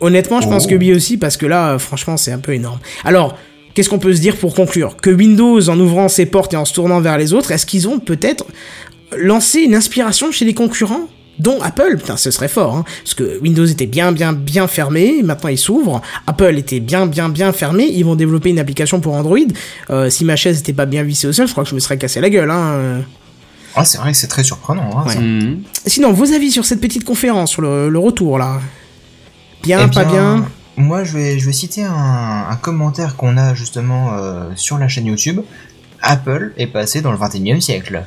Honnêtement, 0.00 0.40
je 0.40 0.48
pense 0.48 0.64
Oh. 0.66 0.70
que 0.70 0.74
oui 0.74 0.92
aussi 0.94 1.16
parce 1.16 1.36
que 1.36 1.46
là, 1.46 1.78
franchement, 1.78 2.16
c'est 2.16 2.32
un 2.32 2.38
peu 2.38 2.54
énorme. 2.54 2.78
Alors, 3.04 3.36
qu'est-ce 3.74 3.88
qu'on 3.88 3.98
peut 3.98 4.14
se 4.14 4.20
dire 4.20 4.36
pour 4.36 4.54
conclure 4.54 4.96
Que 4.96 5.10
Windows, 5.10 5.68
en 5.68 5.78
ouvrant 5.80 6.08
ses 6.08 6.26
portes 6.26 6.54
et 6.54 6.56
en 6.56 6.64
se 6.64 6.72
tournant 6.74 7.00
vers 7.00 7.18
les 7.18 7.32
autres, 7.32 7.50
est-ce 7.52 7.66
qu'ils 7.66 7.88
ont 7.88 7.98
peut-être 7.98 8.44
lancé 9.16 9.60
une 9.60 9.74
inspiration 9.74 10.30
chez 10.32 10.44
les 10.44 10.54
concurrents 10.54 11.08
dont 11.38 11.58
Apple, 11.62 11.96
putain, 11.96 12.18
ce 12.18 12.30
serait 12.30 12.48
fort, 12.48 12.74
hein, 12.76 12.84
parce 13.02 13.14
que 13.14 13.38
Windows 13.40 13.64
était 13.64 13.86
bien, 13.86 14.12
bien, 14.12 14.34
bien 14.34 14.66
fermé, 14.66 15.22
maintenant 15.22 15.48
il 15.48 15.56
s'ouvre. 15.56 16.02
Apple 16.26 16.58
était 16.58 16.80
bien, 16.80 17.06
bien, 17.06 17.30
bien 17.30 17.50
fermé. 17.52 17.84
Ils 17.90 18.04
vont 18.04 18.14
développer 18.14 18.50
une 18.50 18.58
application 18.58 19.00
pour 19.00 19.14
Android. 19.14 19.38
Euh, 19.88 20.10
si 20.10 20.26
ma 20.26 20.36
chaise 20.36 20.58
n'était 20.58 20.74
pas 20.74 20.84
bien 20.84 21.02
vissée 21.02 21.28
au 21.28 21.32
sol, 21.32 21.46
je 21.46 21.52
crois 21.52 21.64
que 21.64 21.70
je 21.70 21.74
me 21.74 21.80
serais 21.80 21.96
cassé 21.96 22.20
la 22.20 22.28
gueule. 22.28 22.50
Hein. 22.50 23.00
Ah, 23.74 23.86
c'est 23.86 23.96
vrai 23.96 24.10
que 24.12 24.18
c'est 24.18 24.26
très 24.26 24.44
surprenant. 24.44 24.90
Hein, 24.98 25.04
Ouais. 25.06 25.16
Mhm. 25.16 25.62
Sinon, 25.86 26.12
vos 26.12 26.30
avis 26.34 26.50
sur 26.50 26.66
cette 26.66 26.80
petite 26.80 27.04
conférence, 27.04 27.52
sur 27.52 27.62
le, 27.62 27.88
le 27.88 27.98
retour 27.98 28.36
là? 28.36 28.60
Bien, 29.62 29.88
Eh 29.90 29.94
pas 29.94 30.04
bien? 30.04 30.46
Moi, 30.80 31.04
je 31.04 31.16
vais, 31.16 31.38
je 31.38 31.46
vais 31.46 31.52
citer 31.52 31.84
un, 31.84 32.46
un 32.50 32.56
commentaire 32.56 33.16
qu'on 33.16 33.36
a 33.36 33.54
justement 33.54 34.12
euh, 34.14 34.50
sur 34.56 34.78
la 34.78 34.88
chaîne 34.88 35.06
YouTube. 35.06 35.40
Apple 36.02 36.52
est 36.56 36.66
passé 36.66 37.02
dans 37.02 37.10
le 37.12 37.18
21 37.18 37.58
e 37.58 37.60
siècle. 37.60 38.04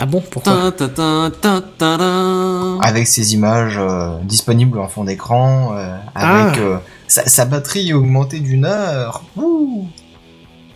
Ah 0.00 0.06
bon, 0.06 0.22
pourquoi? 0.30 0.72
Ta, 0.72 0.88
ta, 0.88 0.88
ta, 0.88 1.30
ta, 1.40 1.60
ta, 1.60 1.98
ta. 1.98 2.78
Avec 2.80 3.06
ses 3.06 3.34
images 3.34 3.76
euh, 3.78 4.18
disponibles 4.22 4.78
en 4.78 4.88
fond 4.88 5.04
d'écran, 5.04 5.74
euh, 5.74 5.96
avec 6.14 6.56
Ah. 6.56 6.60
euh, 6.60 6.76
sa, 7.08 7.26
sa 7.28 7.44
batterie 7.44 7.92
augmentée 7.92 8.40
d'une 8.40 8.64
heure. 8.64 9.22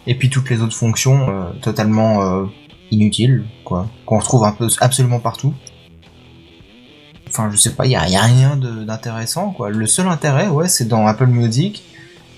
Et 0.06 0.16
puis 0.16 0.28
toutes 0.28 0.50
les 0.50 0.60
autres 0.60 0.76
fonctions 0.76 1.28
euh, 1.30 1.44
totalement 1.62 2.22
euh, 2.22 2.44
inutiles, 2.90 3.44
quoi. 3.64 3.86
Qu'on 4.06 4.18
retrouve 4.18 4.44
un 4.44 4.52
peu 4.52 4.66
absolument 4.80 5.20
partout. 5.20 5.54
Enfin, 7.32 7.50
je 7.50 7.56
sais 7.56 7.70
pas, 7.70 7.86
il 7.86 7.92
y 7.92 7.96
a, 7.96 8.06
y 8.08 8.16
a 8.16 8.22
rien 8.22 8.56
d'intéressant, 8.56 9.50
quoi. 9.52 9.70
Le 9.70 9.86
seul 9.86 10.06
intérêt, 10.06 10.48
ouais, 10.48 10.68
c'est 10.68 10.86
dans 10.86 11.06
Apple 11.06 11.26
Music, 11.26 11.82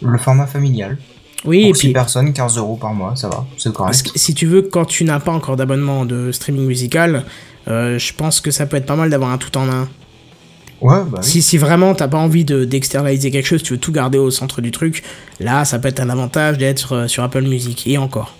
le 0.00 0.16
format 0.18 0.46
familial. 0.46 0.98
Oui, 1.44 1.62
et 1.62 1.66
Pour 1.70 1.76
6 1.76 1.86
puis 1.86 1.92
personnes, 1.92 2.32
15 2.32 2.58
euros 2.58 2.76
par 2.76 2.94
mois, 2.94 3.16
ça 3.16 3.28
va, 3.28 3.44
c'est 3.58 3.72
Parce 3.72 4.02
correct. 4.02 4.12
que 4.12 4.18
si 4.18 4.34
tu 4.34 4.46
veux, 4.46 4.62
quand 4.62 4.84
tu 4.84 5.04
n'as 5.04 5.18
pas 5.18 5.32
encore 5.32 5.56
d'abonnement 5.56 6.06
de 6.06 6.30
streaming 6.30 6.66
musical, 6.66 7.24
euh, 7.66 7.98
je 7.98 8.14
pense 8.14 8.40
que 8.40 8.50
ça 8.50 8.66
peut 8.66 8.76
être 8.76 8.86
pas 8.86 8.96
mal 8.96 9.10
d'avoir 9.10 9.30
un 9.30 9.38
tout 9.38 9.56
en 9.58 9.68
un. 9.68 9.88
Ouais, 10.80 11.02
bah 11.08 11.18
oui. 11.18 11.24
Si, 11.24 11.42
si 11.42 11.58
vraiment 11.58 11.94
t'as 11.94 12.08
pas 12.08 12.18
envie 12.18 12.44
de 12.44 12.64
d'externaliser 12.64 13.30
quelque 13.30 13.46
chose, 13.46 13.62
tu 13.62 13.74
veux 13.74 13.80
tout 13.80 13.92
garder 13.92 14.18
au 14.18 14.30
centre 14.30 14.60
du 14.60 14.70
truc, 14.70 15.02
là 15.40 15.64
ça 15.64 15.78
peut 15.78 15.88
être 15.88 16.00
un 16.00 16.10
avantage 16.10 16.58
d'être 16.58 16.78
sur, 16.78 16.92
euh, 16.92 17.06
sur 17.08 17.22
Apple 17.22 17.42
Music. 17.42 17.86
Et 17.86 17.98
encore. 17.98 18.34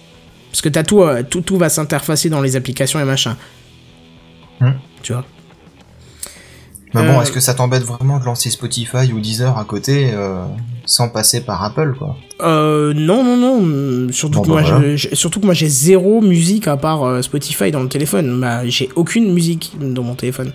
Parce 0.50 0.62
que 0.62 0.68
t'as 0.68 0.84
tout, 0.84 1.02
euh, 1.02 1.22
tout, 1.28 1.40
tout 1.40 1.58
va 1.58 1.68
s'interfacer 1.68 2.28
dans 2.28 2.40
les 2.40 2.54
applications 2.54 3.00
et 3.00 3.04
machin. 3.04 3.36
Hmm. 4.60 4.72
Tu 5.02 5.12
vois 5.12 5.24
Mais 6.94 7.02
bon, 7.06 7.18
Euh, 7.18 7.22
est-ce 7.22 7.32
que 7.32 7.40
ça 7.40 7.54
t'embête 7.54 7.82
vraiment 7.82 8.18
de 8.20 8.24
lancer 8.24 8.50
Spotify 8.50 9.12
ou 9.12 9.20
Deezer 9.20 9.58
à 9.58 9.64
côté 9.64 10.10
euh, 10.12 10.44
sans 10.86 11.08
passer 11.08 11.40
par 11.40 11.62
Apple, 11.64 11.94
quoi 11.98 12.16
Euh, 12.40 12.92
non, 12.94 13.24
non, 13.24 13.36
non. 13.36 13.58
hum, 13.58 14.12
Surtout, 14.12 14.38
Bon, 14.38 14.42
que 14.44 14.48
bah 14.48 14.60
moi, 14.62 14.78
voilà. 14.78 14.96
surtout 15.12 15.40
que 15.40 15.44
moi, 15.46 15.54
j'ai 15.54 15.68
zéro 15.68 16.20
musique 16.20 16.68
à 16.68 16.76
part 16.76 17.02
euh, 17.02 17.20
Spotify 17.22 17.70
dans 17.72 17.82
le 17.82 17.88
téléphone. 17.88 18.40
Bah, 18.40 18.66
j'ai 18.66 18.88
aucune 18.94 19.32
musique 19.32 19.72
dans 19.80 20.02
mon 20.04 20.14
téléphone. 20.14 20.52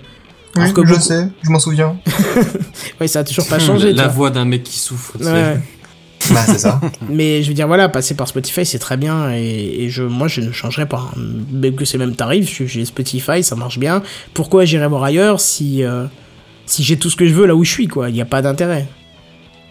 Oui, 0.56 0.72
que 0.72 0.82
je 0.84 0.88
beaucoup- 0.94 1.00
sais, 1.00 1.28
je 1.42 1.50
m'en 1.50 1.60
souviens. 1.60 1.96
Ouais, 3.00 3.06
ça 3.08 3.20
a 3.20 3.24
toujours 3.24 3.46
pas 3.46 3.58
changé. 3.58 3.92
La 3.92 4.04
vois. 4.04 4.12
voix 4.12 4.30
d'un 4.30 4.44
mec 4.44 4.62
qui 4.64 4.78
souffre. 4.78 5.12
tu 5.18 5.24
sais. 5.24 5.30
Ouais. 5.32 5.60
bah, 6.30 6.40
c'est 6.46 6.58
ça. 6.58 6.80
Mais 7.08 7.42
je 7.42 7.48
veux 7.48 7.54
dire, 7.54 7.66
voilà, 7.66 7.88
passer 7.88 8.14
par 8.14 8.28
Spotify, 8.28 8.64
c'est 8.66 8.78
très 8.78 8.96
bien. 8.96 9.32
Et, 9.32 9.84
et 9.84 9.90
je, 9.90 10.02
moi, 10.02 10.26
je 10.28 10.40
ne 10.40 10.52
changerai 10.52 10.86
pas. 10.86 11.10
hein. 11.16 11.20
Même 11.52 11.74
que 11.76 11.84
c'est 11.84 11.98
le 11.98 12.06
même 12.06 12.16
tarif, 12.16 12.62
j'ai 12.66 12.84
Spotify, 12.84 13.42
ça 13.42 13.56
marche 13.56 13.78
bien. 13.78 14.02
Pourquoi 14.34 14.64
j'irai 14.64 14.88
voir 14.88 15.04
ailleurs 15.04 15.40
si, 15.40 15.82
euh, 15.84 16.04
si 16.70 16.82
j'ai 16.82 16.98
tout 16.98 17.10
ce 17.10 17.16
que 17.16 17.26
je 17.26 17.34
veux 17.34 17.46
là 17.46 17.54
où 17.54 17.64
je 17.64 17.70
suis, 17.70 17.88
quoi 17.88 18.10
Il 18.10 18.14
n'y 18.14 18.20
a 18.20 18.26
pas 18.26 18.42
d'intérêt. 18.42 18.86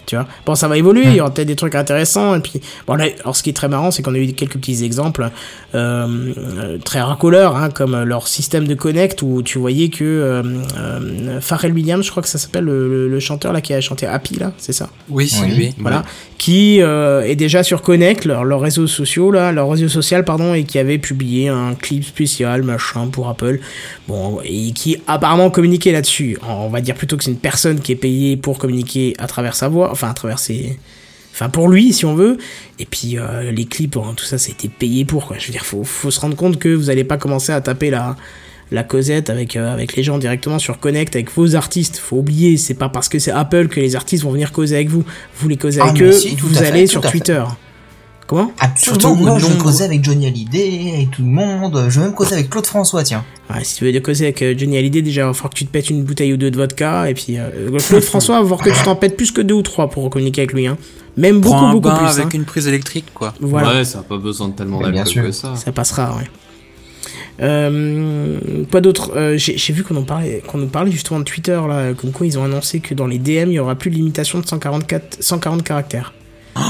Tu 0.10 0.16
vois 0.16 0.26
Bon, 0.44 0.56
ça 0.56 0.68
va 0.68 0.76
évoluer, 0.76 1.04
il 1.06 1.14
y 1.18 1.22
aura 1.22 1.32
peut-être 1.32 1.48
des 1.48 1.56
trucs 1.56 1.76
intéressants. 1.76 2.34
Et 2.34 2.40
puis, 2.40 2.60
bon, 2.88 2.96
là, 2.96 3.06
alors 3.22 3.36
ce 3.36 3.44
qui 3.44 3.52
est 3.52 3.54
très 3.54 3.68
marrant, 3.68 3.92
c'est 3.92 4.02
qu'on 4.02 4.16
a 4.16 4.18
eu 4.18 4.34
quelques 4.34 4.54
petits 4.58 4.84
exemples 4.84 5.30
euh, 5.76 6.34
euh, 6.38 6.78
très 6.84 7.00
racoleurs, 7.02 7.56
hein, 7.56 7.70
comme 7.70 8.02
leur 8.04 8.28
système 8.28 8.66
de 8.68 8.74
connect 8.74 9.22
où 9.22 9.44
tu 9.44 9.60
voyais 9.60 9.90
que 9.90 10.04
euh, 10.04 10.42
euh, 10.80 11.40
Pharrell 11.42 11.74
Williams, 11.74 12.04
je 12.04 12.10
crois 12.10 12.24
que 12.24 12.30
ça 12.30 12.40
s'appelle 12.40 12.64
le, 12.64 12.90
le- 12.90 13.08
le 13.08 13.20
chanteur 13.20 13.54
là 13.54 13.62
qui 13.62 13.72
a 13.76 13.82
chanté 13.82 14.08
Happy, 14.08 14.40
là, 14.40 14.52
c'est 14.58 14.74
ça? 14.74 14.90
Oui, 15.10 15.28
c'est 15.30 15.44
Oui. 15.44 15.52
lui. 15.56 15.76
voilà, 15.78 16.04
qui 16.40 16.82
euh, 16.82 17.22
est 17.22 17.36
déjà 17.36 17.62
sur 17.62 17.84
Connect, 17.84 18.26
leur, 18.26 18.44
leur 18.46 18.62
réseau 18.62 18.88
sociaux 18.88 19.30
là, 19.30 19.52
leur 19.52 19.70
réseau 19.70 19.90
social 19.90 20.26
pardon, 20.26 20.56
et 20.56 20.64
qui 20.64 20.80
avait 20.80 20.98
publié 20.98 21.50
un 21.50 21.76
clip 21.76 22.04
spécial 22.04 22.64
machin 22.64 23.08
pour 23.08 23.30
Apple, 23.30 23.60
bon 24.08 24.40
et 24.44 24.72
qui 24.72 24.98
apparemment 25.06 25.50
communiquait 25.52 25.92
là-dessus. 25.92 26.38
On 26.48 26.70
va 26.70 26.82
dire 26.82 26.96
plutôt 26.96 27.16
que 27.18 27.24
c'est 27.24 27.32
une 27.32 27.38
personne 27.38 27.80
qui 27.80 27.92
est 27.92 27.96
payée 27.96 28.38
pour 28.38 28.58
communiquer 28.58 29.14
à 29.20 29.28
travers 29.28 29.54
sa 29.56 29.68
voix, 29.68 29.92
enfin 30.00 30.12
à 30.12 30.14
travers 30.14 30.40
ses, 30.40 30.80
enfin 31.34 31.50
pour 31.50 31.68
lui 31.68 31.94
si 31.94 32.06
on 32.06 32.16
veut. 32.16 32.38
Et 32.80 32.86
puis 32.86 33.18
euh, 33.18 33.52
les 33.52 33.66
clips, 33.66 33.98
hein, 33.98 34.14
tout 34.16 34.26
ça, 34.26 34.38
ça 34.38 34.50
a 34.50 34.52
été 34.52 34.70
payé 34.70 35.06
pour 35.06 35.28
quoi. 35.28 35.38
Je 35.40 35.48
veux 35.48 35.52
dire, 35.52 35.66
faut 35.66 35.84
faut 35.84 36.12
se 36.12 36.20
rendre 36.20 36.36
compte 36.36 36.58
que 36.58 36.70
vous 36.70 36.90
allez 36.90 37.04
pas 37.04 37.18
commencer 37.18 37.52
à 37.52 37.62
taper 37.62 37.90
la 37.90 38.16
la 38.72 38.84
causette 38.84 39.30
avec, 39.30 39.56
euh, 39.56 39.74
avec 39.74 39.96
les 39.96 40.04
gens 40.04 40.18
directement 40.18 40.60
sur 40.60 40.80
Connect 40.80 41.16
avec 41.16 41.32
vos 41.32 41.56
artistes. 41.56 41.98
Faut 41.98 42.18
oublier, 42.18 42.58
c'est 42.58 42.76
pas 42.76 42.90
parce 42.90 43.10
que 43.10 43.20
c'est 43.20 43.32
Apple 43.32 43.68
que 43.68 43.80
les 43.80 43.96
artistes 43.96 44.24
vont 44.24 44.32
venir 44.32 44.52
causer 44.52 44.76
avec 44.76 44.90
vous. 44.90 45.04
Vous 45.38 45.50
les 45.50 45.58
causez 45.58 45.82
Ah, 45.82 45.90
avec 45.90 46.02
eux, 46.02 46.12
si, 46.12 46.36
vous 46.36 46.54
fait, 46.54 46.68
allez 46.68 46.88
sur 46.88 47.04
fait. 47.04 47.32
Comment 48.30 48.52
Absolument, 48.60 49.00
Surtout 49.02 49.16
moi 49.16 49.40
je 49.40 49.46
nombre- 49.48 49.64
causais 49.64 49.86
avec 49.86 50.04
Johnny 50.04 50.28
Hallyday, 50.28 50.92
avec 50.98 51.10
tout 51.12 51.24
le 51.24 51.30
monde, 51.30 51.86
je 51.90 52.00
vais 52.00 52.06
même 52.06 52.14
causer 52.14 52.34
avec 52.36 52.52
Claude 52.52 52.68
François, 52.68 53.02
tiens. 53.02 53.26
Ouais, 53.50 53.64
Si 53.64 53.78
tu 53.78 53.86
veux 53.86 53.92
de 53.92 53.98
causer 53.98 54.26
avec 54.26 54.44
euh, 54.44 54.54
Johnny 54.56 54.78
Hallyday, 54.78 55.02
déjà, 55.02 55.22
il 55.22 55.26
va 55.26 55.34
falloir 55.34 55.50
que 55.50 55.58
tu 55.58 55.66
te 55.66 55.72
pètes 55.72 55.90
une 55.90 56.04
bouteille 56.04 56.32
ou 56.34 56.38
deux 56.38 56.52
de 56.52 56.56
vodka. 56.58 57.10
Et 57.10 57.16
puis, 57.16 57.40
euh, 57.40 57.50
Claude 57.80 58.04
François, 58.04 58.36
va 58.36 58.44
voir 58.44 58.60
que 58.62 58.70
tu 58.70 58.84
t'en 58.84 58.96
pètes 58.96 59.18
plus 59.18 59.32
que 59.32 59.42
deux 59.42 59.56
ou 59.56 59.64
trois 59.64 59.90
pour 59.90 60.08
communiquer 60.12 60.42
avec 60.42 60.54
lui. 60.54 60.68
Hein. 60.68 60.78
Même 61.18 61.42
beaucoup, 61.42 61.56
Prends 61.56 61.68
un 61.70 61.74
beaucoup 61.74 61.90
bain 61.90 61.96
plus. 61.98 62.06
avec 62.22 62.26
hein. 62.26 62.30
une 62.38 62.46
prise 62.46 62.68
électrique, 62.68 63.06
quoi. 63.16 63.34
Voilà. 63.42 63.74
Ouais, 63.74 63.84
ça 63.84 64.00
a 64.00 64.04
pas 64.04 64.18
besoin 64.20 64.50
de 64.50 64.54
tellement 64.54 64.80
d'alcool 64.80 65.24
que 65.24 65.32
ça. 65.32 65.56
Ça 65.56 65.72
passera, 65.72 66.16
ouais. 66.18 66.30
Euh, 67.42 68.38
quoi 68.70 68.82
d'autre? 68.82 69.12
Euh, 69.16 69.38
J'ai 69.38 69.58
j'ai 69.58 69.74
vu 69.74 69.84
qu'on 69.84 69.96
en 69.96 70.04
parlait, 70.04 70.44
qu'on 70.46 70.58
nous 70.58 70.68
parlait 70.68 70.92
justement 70.92 71.20
de 71.20 71.24
Twitter 71.26 71.60
là, 71.68 71.94
comme 71.94 72.12
quoi 72.12 72.28
ils 72.28 72.38
ont 72.38 72.44
annoncé 72.44 72.80
que 72.82 72.94
dans 72.94 73.08
les 73.08 73.18
DM 73.18 73.48
il 73.50 73.54
y 73.54 73.60
aura 73.60 73.76
plus 73.76 73.90
de 73.90 73.96
limitation 73.96 74.40
de 74.40 74.46
144, 74.46 75.18
140 75.22 75.64
caractères. 75.64 76.14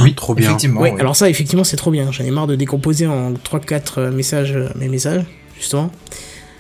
Oui, 0.03 0.14
trop 0.14 0.35
bien. 0.35 0.49
Effectivement, 0.49 0.81
ouais, 0.81 0.91
oui. 0.93 0.99
alors 0.99 1.15
ça 1.15 1.30
effectivement 1.30 1.64
c'est 1.64 1.77
trop 1.77 1.91
bien. 1.91 2.11
J'en 2.11 2.23
ai 2.23 2.31
marre 2.31 2.47
de 2.47 2.56
décomposer 2.56 3.07
en 3.07 3.34
3-4 3.34 3.81
euh, 3.97 4.11
messages, 4.11 4.56
euh, 4.56 4.69
mes 4.76 4.88
messages 4.88 5.23
justement. 5.57 5.91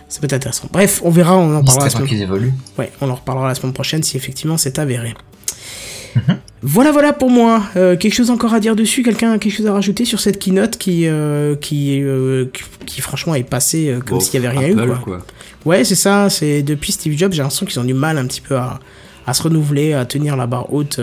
Ça 0.07 0.19
peut 0.19 0.25
être 0.25 0.33
intéressant. 0.33 0.67
Bref, 0.71 1.01
on 1.05 1.11
verra, 1.11 1.37
on 1.37 1.55
en 1.55 1.63
parlera 1.63 1.85
la 1.85 1.89
semaine 1.91 2.07
qu'ils 2.07 2.21
évoluent. 2.21 2.53
Ouais, 2.79 2.91
on 2.99 3.09
en 3.09 3.15
reparlera 3.15 3.47
la 3.47 3.55
semaine 3.55 3.73
prochaine 3.73 4.01
si 4.01 4.17
effectivement 4.17 4.57
c'est 4.57 4.79
avéré. 4.79 5.13
Mhm. 6.15 6.37
Voilà, 6.61 6.91
voilà 6.91 7.13
pour 7.13 7.29
moi. 7.29 7.63
Euh, 7.75 7.95
quelque 7.95 8.13
chose 8.13 8.29
encore 8.29 8.53
à 8.53 8.59
dire 8.59 8.75
dessus? 8.75 9.03
Quelqu'un 9.03 9.33
a 9.33 9.37
quelque 9.37 9.55
chose 9.55 9.67
à 9.67 9.73
rajouter 9.73 10.05
sur 10.05 10.19
cette 10.19 10.39
keynote 10.39 10.77
qui, 10.77 11.07
euh, 11.07 11.55
qui, 11.55 12.01
euh, 12.01 12.45
qui, 12.51 12.63
qui, 12.85 13.01
franchement 13.01 13.35
est 13.35 13.43
passée 13.43 13.89
euh, 13.89 13.99
comme 13.99 14.19
s'il 14.19 14.41
y 14.41 14.45
avait 14.45 14.57
rien 14.57 14.71
Apple, 14.71 14.83
eu 14.83 14.87
quoi. 14.87 14.97
quoi. 14.97 15.25
Ouais, 15.65 15.83
c'est 15.83 15.95
ça. 15.95 16.29
C'est 16.29 16.63
depuis 16.63 16.91
Steve 16.91 17.17
Jobs, 17.17 17.31
j'ai 17.31 17.41
l'impression 17.41 17.65
qu'ils 17.65 17.79
ont 17.79 17.85
du 17.85 17.93
mal 17.93 18.17
un 18.17 18.25
petit 18.25 18.41
peu 18.41 18.57
à, 18.57 18.79
à 19.25 19.33
se 19.33 19.43
renouveler, 19.43 19.93
à 19.93 20.05
tenir 20.05 20.35
la 20.35 20.47
barre 20.47 20.73
haute. 20.73 20.99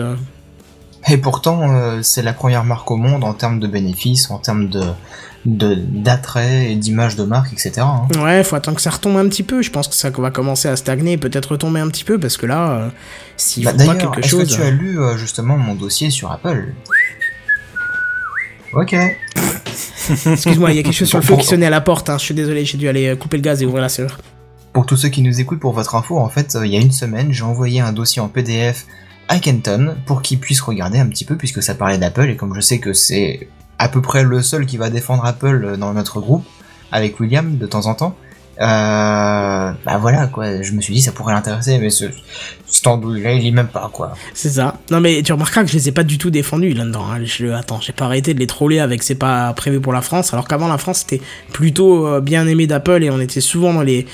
Euh. 1.09 1.13
Et 1.13 1.17
pourtant, 1.17 1.71
euh, 1.71 2.01
c'est 2.01 2.21
la 2.21 2.33
première 2.33 2.63
marque 2.63 2.89
au 2.91 2.97
monde 2.97 3.23
en 3.23 3.33
termes 3.33 3.59
de 3.59 3.67
bénéfices, 3.67 4.29
en 4.31 4.37
termes 4.37 4.69
de 4.69 4.81
d'attrait 5.45 6.71
et 6.71 6.75
d'image 6.75 7.15
de 7.15 7.23
marque, 7.23 7.53
etc. 7.53 7.71
hein. 7.79 8.07
Ouais, 8.21 8.43
faut 8.43 8.57
attendre 8.57 8.75
que 8.75 8.81
ça 8.83 8.89
retombe 8.89 9.15
un 9.15 9.29
petit 9.29 9.43
peu. 9.43 9.61
Je 9.61 9.71
pense 9.71 9.87
que 9.87 9.95
ça 9.95 10.09
va 10.09 10.29
commencer 10.29 10.67
à 10.67 10.75
stagner, 10.75 11.13
et 11.13 11.17
peut-être 11.17 11.51
retomber 11.51 11.79
un 11.79 11.87
petit 11.87 12.03
peu, 12.03 12.19
parce 12.19 12.35
que 12.35 12.45
là, 12.45 12.69
euh, 12.71 12.89
s'il 13.37 13.63
Bah, 13.63 13.71
pas 13.73 13.95
quelque 13.95 14.19
est-ce 14.19 14.27
chose. 14.27 14.49
que 14.49 14.55
tu 14.55 14.61
as 14.61 14.71
lu 14.71 14.99
euh, 14.99 15.15
justement 15.15 15.55
mon 15.57 15.73
dossier 15.75 16.09
sur 16.09 16.31
Apple? 16.31 16.73
Ok. 18.73 18.93
Excuse-moi, 20.25 20.71
il 20.71 20.77
y 20.77 20.79
a 20.79 20.83
quelque 20.83 20.93
chose 20.93 21.07
sur 21.07 21.19
le 21.19 21.23
feu 21.23 21.37
qui 21.37 21.45
sonnait 21.45 21.65
à 21.67 21.69
la 21.71 21.81
porte. 21.81 22.09
Hein. 22.09 22.17
Je 22.17 22.25
suis 22.25 22.33
désolé, 22.33 22.65
j'ai 22.65 22.77
dû 22.77 22.89
aller 22.89 23.07
euh, 23.07 23.15
couper 23.15 23.37
le 23.37 23.43
gaz 23.43 23.61
et 23.61 23.65
ouvrir 23.65 23.81
la 23.81 23.89
serrure. 23.89 24.17
Pour 24.73 24.85
tous 24.85 24.97
ceux 24.97 25.09
qui 25.09 25.21
nous 25.21 25.39
écoutent, 25.39 25.59
pour 25.59 25.73
votre 25.73 25.95
info, 25.95 26.17
en 26.17 26.29
fait, 26.29 26.55
euh, 26.55 26.65
il 26.65 26.73
y 26.73 26.77
a 26.77 26.81
une 26.81 26.91
semaine, 26.91 27.31
j'ai 27.31 27.43
envoyé 27.43 27.79
un 27.79 27.93
dossier 27.93 28.21
en 28.21 28.27
PDF 28.27 28.85
à 29.29 29.39
Kenton 29.39 29.95
pour 30.05 30.21
qu'il 30.21 30.39
puisse 30.39 30.61
regarder 30.61 30.99
un 30.99 31.07
petit 31.07 31.25
peu, 31.25 31.35
puisque 31.35 31.61
ça 31.61 31.75
parlait 31.75 31.97
d'Apple, 31.97 32.29
et 32.29 32.35
comme 32.35 32.53
je 32.55 32.61
sais 32.61 32.79
que 32.79 32.93
c'est 32.93 33.49
à 33.79 33.89
peu 33.89 34.01
près 34.01 34.23
le 34.23 34.41
seul 34.41 34.65
qui 34.65 34.77
va 34.77 34.89
défendre 34.89 35.25
Apple 35.25 35.77
dans 35.77 35.93
notre 35.93 36.19
groupe, 36.19 36.45
avec 36.91 37.19
William 37.19 37.57
de 37.57 37.67
temps 37.67 37.85
en 37.87 37.93
temps, 37.95 38.15
euh, 38.59 39.71
bah 39.85 39.97
voilà 39.99 40.25
quoi, 40.25 40.63
je 40.63 40.71
me 40.71 40.81
suis 40.81 40.93
dit 40.95 41.01
ça 41.01 41.11
pourrait 41.11 41.33
l'intéresser, 41.33 41.77
mais 41.77 41.91
ce, 41.91 42.05
cet 42.65 42.87
andouille-là, 42.87 43.33
il 43.33 43.41
lit 43.43 43.51
même 43.51 43.67
pas 43.67 43.87
quoi. 43.93 44.13
C'est 44.33 44.49
ça. 44.49 44.79
Non 44.89 44.99
mais 44.99 45.21
tu 45.21 45.31
remarqueras 45.31 45.63
que 45.63 45.69
je 45.69 45.75
les 45.75 45.89
ai 45.89 45.91
pas 45.91 46.03
du 46.03 46.17
tout 46.17 46.31
défendus 46.31 46.73
là-dedans. 46.73 47.05
hein. 47.05 47.19
Je, 47.23 47.47
attends, 47.47 47.79
j'ai 47.81 47.93
pas 47.93 48.05
arrêté 48.05 48.33
de 48.33 48.39
les 48.39 48.47
troller 48.47 48.79
avec 48.79 49.03
c'est 49.03 49.13
pas 49.13 49.53
prévu 49.53 49.79
pour 49.79 49.93
la 49.93 50.01
France, 50.01 50.33
alors 50.33 50.47
qu'avant 50.47 50.67
la 50.69 50.79
France 50.79 50.99
c'était 51.07 51.21
plutôt 51.53 52.07
euh, 52.07 52.19
bien 52.19 52.47
aimé 52.47 52.65
d'Apple 52.65 53.03
et 53.03 53.11
on 53.11 53.19
était 53.19 53.41
souvent 53.41 53.73
dans 53.73 53.83
les 53.83 54.07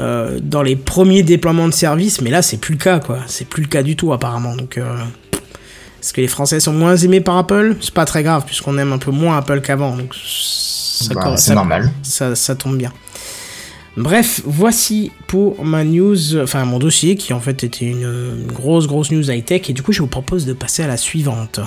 euh, 0.00 0.38
dans 0.42 0.62
les 0.62 0.76
premiers 0.76 1.22
déploiements 1.22 1.68
de 1.68 1.74
services, 1.74 2.20
mais 2.20 2.30
là 2.30 2.42
c'est 2.42 2.56
plus 2.56 2.74
le 2.74 2.78
cas 2.80 2.98
quoi. 3.00 3.18
C'est 3.26 3.46
plus 3.48 3.62
le 3.62 3.68
cas 3.68 3.82
du 3.82 3.96
tout 3.96 4.12
apparemment. 4.12 4.56
Donc 4.56 4.76
euh, 4.78 4.96
est-ce 6.02 6.12
que 6.12 6.20
les 6.20 6.28
Français 6.28 6.60
sont 6.60 6.72
moins 6.72 6.96
aimés 6.96 7.20
par 7.20 7.36
Apple? 7.38 7.76
C'est 7.80 7.94
pas 7.94 8.04
très 8.04 8.22
grave 8.22 8.44
puisqu'on 8.46 8.76
aime 8.78 8.92
un 8.92 8.98
peu 8.98 9.10
moins 9.10 9.38
Apple 9.38 9.60
qu'avant. 9.60 9.96
Donc 9.96 10.14
ça, 10.14 11.14
Bah, 11.14 11.36
c'est 11.36 11.54
normal. 11.54 11.90
ça, 12.02 12.34
ça 12.34 12.54
tombe 12.54 12.76
bien. 12.76 12.92
Bref, 13.96 14.40
voici 14.44 15.12
pour 15.28 15.64
ma 15.64 15.84
news, 15.84 16.36
enfin 16.38 16.64
mon 16.64 16.80
dossier 16.80 17.14
qui 17.14 17.32
en 17.32 17.38
fait 17.38 17.62
était 17.62 17.86
une, 17.86 18.02
une 18.02 18.46
grosse 18.52 18.88
grosse 18.88 19.12
news 19.12 19.30
high 19.30 19.44
tech 19.44 19.70
et 19.70 19.72
du 19.72 19.82
coup 19.82 19.92
je 19.92 20.00
vous 20.00 20.08
propose 20.08 20.46
de 20.46 20.52
passer 20.52 20.82
à 20.82 20.88
la 20.88 20.96
suivante. 20.96 21.60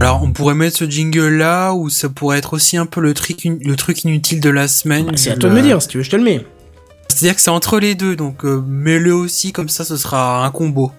Alors, 0.00 0.22
on 0.22 0.30
pourrait 0.32 0.54
mettre 0.54 0.76
ce 0.76 0.84
jingle 0.88 1.28
là, 1.28 1.72
ou 1.72 1.90
ça 1.90 2.08
pourrait 2.08 2.38
être 2.38 2.52
aussi 2.54 2.76
un 2.76 2.86
peu 2.86 3.00
le 3.00 3.14
truc, 3.14 3.44
le 3.44 3.74
truc 3.76 4.04
inutile 4.04 4.40
de 4.40 4.50
la 4.50 4.68
semaine. 4.68 5.06
Bah, 5.06 5.12
c'est 5.16 5.30
à 5.30 5.36
toi 5.36 5.50
de 5.50 5.54
le- 5.54 5.60
me 5.60 5.66
dire 5.66 5.82
si 5.82 5.88
tu 5.88 5.98
veux, 5.98 6.04
je 6.04 6.10
te 6.10 6.16
le 6.16 6.22
mets. 6.22 6.44
C'est-à-dire 7.08 7.34
que 7.34 7.40
c'est 7.40 7.50
entre 7.50 7.80
les 7.80 7.94
deux, 7.96 8.14
donc 8.14 8.44
euh, 8.44 8.62
mets-le 8.66 9.12
aussi, 9.12 9.50
comme 9.52 9.68
ça 9.68 9.84
ce 9.84 9.96
sera 9.96 10.44
un 10.44 10.50
combo. 10.52 10.92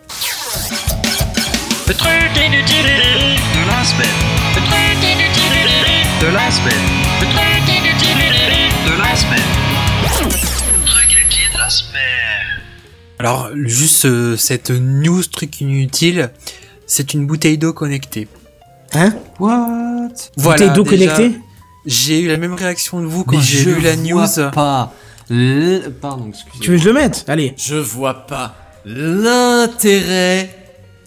Le 1.87 1.93
truc 1.93 2.11
inutile 2.35 2.83
de 2.83 3.67
la 3.67 3.83
semaine. 3.85 4.07
Le 4.55 4.61
truc 4.67 4.97
inutile 5.01 6.21
de 6.21 6.27
la 6.33 6.51
semaine. 6.51 6.85
Le 7.21 7.25
truc 7.25 7.69
inutile 7.69 8.17
de 8.85 9.01
la 9.01 9.15
semaine. 9.15 9.49
Le 10.03 10.85
truc 10.85 11.11
inutile 11.13 11.53
de 11.53 11.57
la 11.57 11.69
semaine. 11.69 12.61
Alors, 13.17 13.49
juste 13.65 14.03
euh, 14.05 14.35
cette 14.35 14.71
news 14.71 15.23
truc 15.23 15.61
inutile, 15.61 16.31
c'est 16.85 17.13
une 17.13 17.25
bouteille 17.25 17.57
d'eau 17.57 17.71
connectée. 17.71 18.27
Hein 18.93 19.13
What? 19.39 20.09
Bouteille 20.37 20.71
d'eau 20.71 20.83
déjà, 20.83 21.15
connectée 21.15 21.39
J'ai 21.85 22.21
eu 22.21 22.27
la 22.27 22.37
même 22.37 22.53
réaction 22.53 22.99
de 23.01 23.05
vous 23.05 23.23
quand 23.23 23.39
j'ai 23.39 23.59
je 23.59 23.69
lu 23.69 23.81
la 23.81 23.95
vois 23.95 24.25
news. 24.27 24.51
pas. 24.51 24.93
Le- 25.29 25.89
Pardon, 25.89 26.25
excusez-moi. 26.29 26.59
Tu 26.61 26.71
veux 26.71 26.77
que 26.77 26.83
je 26.83 26.87
le 26.89 26.93
mette? 26.93 27.25
Allez. 27.27 27.53
Je 27.57 27.75
vois 27.75 28.25
pas 28.27 28.55
l'intérêt. 28.85 30.55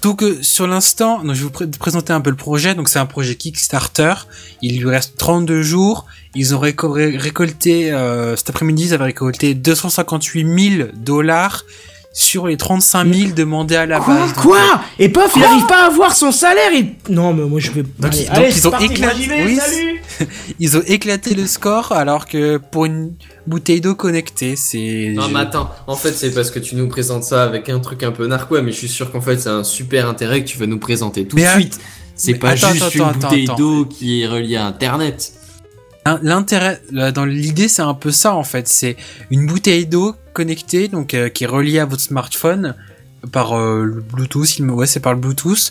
Donc 0.03 0.23
euh, 0.23 0.39
sur 0.43 0.67
l'instant, 0.67 1.23
donc, 1.23 1.35
je 1.35 1.41
vais 1.41 1.45
vous 1.45 1.51
pré- 1.51 1.67
présenter 1.69 2.13
un 2.13 2.21
peu 2.21 2.31
le 2.31 2.37
projet. 2.37 2.75
Donc 2.75 2.89
c'est 2.89 2.99
un 2.99 3.07
projet 3.07 3.35
Kickstarter. 3.37 4.15
Il 4.61 4.81
lui 4.81 4.89
reste 4.91 5.17
32 5.17 5.63
jours. 5.63 6.07
Ils 6.35 6.55
ont 6.55 6.61
réco- 6.61 6.91
ré- 6.91 7.17
récolté 7.17 7.93
euh, 7.93 8.35
cet 8.37 8.51
après-midi, 8.51 8.87
ils 8.87 8.95
avaient 8.95 9.05
récolté 9.05 9.55
258 9.55 10.77
000 10.79 10.89
dollars 10.95 11.65
sur 12.13 12.47
les 12.47 12.57
35 12.57 13.13
000 13.15 13.31
demandés 13.33 13.77
à 13.77 13.87
la 13.87 13.99
base. 13.99 14.33
Donc, 14.35 14.43
Quoi 14.43 14.81
Et 14.99 15.09
pof, 15.09 15.33
il 15.37 15.43
arrive 15.43 15.67
pas 15.67 15.85
à 15.85 15.87
avoir 15.87 16.15
son 16.15 16.31
salaire 16.31 16.73
et... 16.75 16.95
Non 17.09 17.33
mais 17.33 17.45
moi 17.45 17.59
je 17.61 17.71
vais... 17.71 17.83
Donc, 17.83 18.13
Allez, 18.13 18.19
ils- 18.23 18.27
donc, 18.27 18.37
allez, 18.37 18.49
ils 18.49 18.55
c'est 18.55 18.67
ont 18.67 18.71
parti, 18.71 18.87
éclaté- 18.87 19.27
vais, 19.29 19.45
oui, 19.47 19.59
Ils 20.61 20.77
ont 20.77 20.83
éclaté 20.87 21.35
le 21.35 21.47
score 21.47 21.93
alors 21.93 22.27
que 22.27 22.59
pour 22.59 22.85
une 22.85 23.15
bouteille 23.47 23.81
d'eau 23.81 23.95
connectée, 23.95 24.57
c'est... 24.57 25.13
Non 25.17 25.29
mais 25.29 25.41
attends, 25.41 25.71
en 25.87 25.97
fait 25.97 26.13
c'est 26.13 26.33
parce 26.35 26.51
que 26.51 26.59
tu 26.59 26.77
nous 26.77 26.87
présentes 26.89 27.25
ça 27.25 27.45
avec 27.45 27.69
un 27.71 27.81
truc 27.81 28.03
un 28.03 28.13
peu 28.13 28.27
narquois, 28.27 28.61
mais 28.63 28.73
je 28.73 28.77
suis 28.77 28.89
sûr 28.89 29.11
qu'en 29.11 29.21
fait 29.23 29.39
c'est 29.41 29.49
un 29.49 29.65
super 29.65 30.09
intérêt 30.09 30.43
que 30.45 30.49
tu 30.49 30.59
vas 30.59 30.67
nous 30.67 30.79
présenter 30.79 31.27
tout 31.27 31.37
Mais 31.37 31.43
de 31.43 31.49
à- 31.49 31.55
suite. 31.55 31.81
C'est 32.15 32.35
pas 32.35 32.51
attends, 32.51 32.73
juste 32.73 32.85
attends, 32.85 32.95
une 32.95 33.03
attends, 33.05 33.29
bouteille 33.29 33.49
d'eau 33.57 33.85
qui 33.87 34.21
est 34.23 34.27
reliée 34.27 34.57
à 34.57 34.67
internet. 34.67 35.33
L'intérêt, 36.23 36.83
dans 37.15 37.25
l'idée, 37.25 37.69
c'est 37.69 37.83
un 37.83 37.95
peu 37.95 38.11
ça 38.11 38.35
en 38.35 38.43
fait. 38.45 38.67
C'est 38.69 38.97
une 39.31 39.47
bouteille 39.47 39.87
d'eau 39.87 40.15
connectée, 40.33 40.89
donc 40.89 41.15
euh, 41.15 41.29
qui 41.29 41.45
est 41.45 41.47
reliée 41.47 41.79
à 41.79 41.85
votre 41.87 42.03
smartphone 42.03 42.75
par 43.31 43.53
euh, 43.57 43.85
le 43.85 44.01
Bluetooth. 44.01 44.59
Il 44.59 44.65
me... 44.65 44.73
Ouais, 44.73 44.87
c'est 44.87 45.01
par 45.01 45.15
le 45.15 45.21
Bluetooth. 45.21 45.71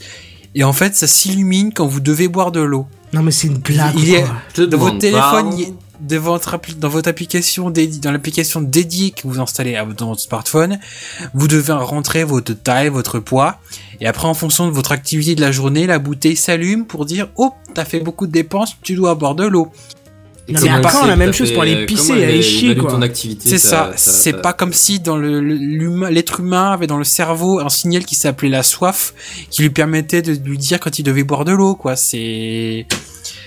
Et 0.55 0.63
en 0.63 0.73
fait, 0.73 0.95
ça 0.95 1.07
s'illumine 1.07 1.73
quand 1.73 1.85
vous 1.87 1.99
devez 1.99 2.27
boire 2.27 2.51
de 2.51 2.61
l'eau. 2.61 2.87
Non 3.13 3.23
mais 3.23 3.31
c'est 3.31 3.47
une 3.47 3.57
blague 3.57 3.95
Il 3.97 4.67
Dans 4.67 4.77
votre 4.77 4.97
téléphone, 4.99 5.53
il 5.57 5.73
de 5.99 6.17
votre 6.17 6.57
dans 6.79 6.89
votre 6.89 7.09
application 7.09 7.69
dédiée, 7.69 7.99
dans 7.99 8.11
l'application 8.11 8.61
dédiée 8.61 9.11
que 9.11 9.27
vous 9.27 9.39
installez 9.39 9.75
à- 9.75 9.85
dans 9.85 10.07
votre 10.07 10.21
smartphone, 10.21 10.79
vous 11.35 11.47
devez 11.47 11.73
rentrer 11.73 12.23
votre 12.23 12.53
taille, 12.53 12.89
votre 12.89 13.19
poids, 13.19 13.59
et 13.99 14.07
après 14.07 14.27
en 14.27 14.33
fonction 14.33 14.65
de 14.65 14.71
votre 14.71 14.91
activité 14.93 15.35
de 15.35 15.41
la 15.41 15.51
journée, 15.51 15.85
la 15.85 15.99
bouteille 15.99 16.35
s'allume 16.37 16.85
pour 16.85 17.05
dire 17.05 17.27
oh 17.35 17.53
t'as 17.75 17.85
fait 17.85 17.99
beaucoup 17.99 18.25
de 18.25 18.31
dépenses, 18.31 18.77
tu 18.81 18.95
dois 18.95 19.13
boire 19.13 19.35
de 19.35 19.45
l'eau. 19.45 19.71
Après, 20.49 20.91
sais 21.01 21.07
la 21.07 21.15
même 21.15 21.33
chose 21.33 21.51
pour 21.51 21.61
aller 21.61 21.85
pisser 21.85 22.13
et 22.13 22.25
aller 22.25 22.41
chier, 22.41 22.75
quoi. 22.75 22.91
ton 22.91 23.01
activité, 23.01 23.47
C'est 23.49 23.57
ça, 23.57 23.91
c'est 23.95 24.41
pas 24.41 24.53
comme 24.53 24.73
si 24.73 24.99
dans 24.99 25.15
le 25.17 25.39
le- 25.39 25.55
l'humain, 25.55 26.09
l'être 26.09 26.39
humain 26.41 26.71
avait 26.71 26.87
dans 26.87 26.97
le 26.97 27.03
cerveau 27.03 27.59
un 27.59 27.69
signal 27.69 28.03
qui 28.05 28.15
s'appelait 28.15 28.49
la 28.49 28.63
soif, 28.63 29.13
qui 29.49 29.61
lui 29.61 29.69
permettait 29.69 30.21
de 30.21 30.33
lui 30.43 30.57
dire 30.57 30.79
quand 30.79 30.99
il 30.99 31.03
devait 31.03 31.23
boire 31.23 31.45
de 31.45 31.51
l'eau, 31.53 31.75
quoi. 31.75 31.95
C'est, 31.95 32.85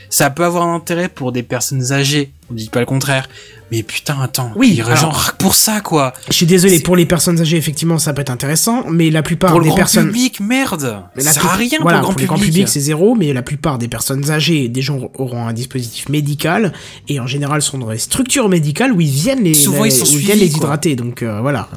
ça 0.08 0.30
peut 0.30 0.44
avoir 0.44 0.66
un 0.66 0.74
intérêt 0.76 1.08
pour 1.08 1.32
des 1.32 1.42
personnes 1.42 1.92
âgées, 1.92 2.30
on 2.50 2.54
dit 2.54 2.68
pas 2.70 2.80
le 2.80 2.86
contraire. 2.86 3.28
Mais 3.72 3.82
putain, 3.82 4.16
attends, 4.20 4.52
Oui, 4.56 4.80
alors- 4.84 4.96
genre 4.96 5.32
pour 5.38 5.54
ça, 5.54 5.80
quoi. 5.80 6.12
Je 6.28 6.34
suis 6.34 6.46
désolé, 6.46 6.80
pour 6.80 6.96
les 6.96 7.06
personnes 7.06 7.40
âgées, 7.40 7.56
effectivement, 7.56 7.98
ça 7.98 8.12
peut 8.12 8.20
être 8.20 8.30
intéressant, 8.30 8.84
mais 8.90 9.10
la 9.10 9.22
plupart 9.22 9.50
Pour 9.50 9.58
le 9.60 9.64
des 9.64 9.68
grand 9.70 9.78
personnes... 9.78 10.06
public, 10.08 10.38
merde. 10.40 11.02
Mais 11.16 11.22
Ça 11.22 11.32
sert 11.32 11.46
à 11.46 11.54
rien 11.56 11.78
voilà, 11.80 12.00
pour 12.00 12.10
le 12.10 12.14
grand 12.14 12.20
le 12.20 12.26
grand 12.26 12.36
public. 12.36 12.52
public, 12.52 12.68
c'est 12.68 12.80
zéro, 12.80 13.14
mais 13.14 13.32
la 13.32 13.42
plupart 13.42 13.78
des 13.78 13.88
personnes 13.88 14.30
âgées, 14.30 14.68
des 14.68 14.82
gens 14.82 15.00
auront 15.18 15.46
un 15.46 15.52
dispositif 15.54 16.08
médical, 16.10 16.72
et 17.08 17.18
en 17.20 17.26
général 17.26 17.62
sont 17.62 17.78
dans 17.78 17.90
les 17.90 17.98
structures 17.98 18.48
médicales 18.48 18.92
où 18.92 19.00
ils 19.00 19.08
viennent 19.08 19.42
les, 19.42 19.54
Souvent, 19.54 19.84
ils 19.86 19.92
sont 19.92 20.04
où 20.06 20.18
ils 20.18 20.24
viennent 20.26 20.38
les 20.38 20.50
quoi. 20.50 20.58
hydrater, 20.58 20.94
donc 20.96 21.22
euh, 21.22 21.40
voilà. 21.40 21.68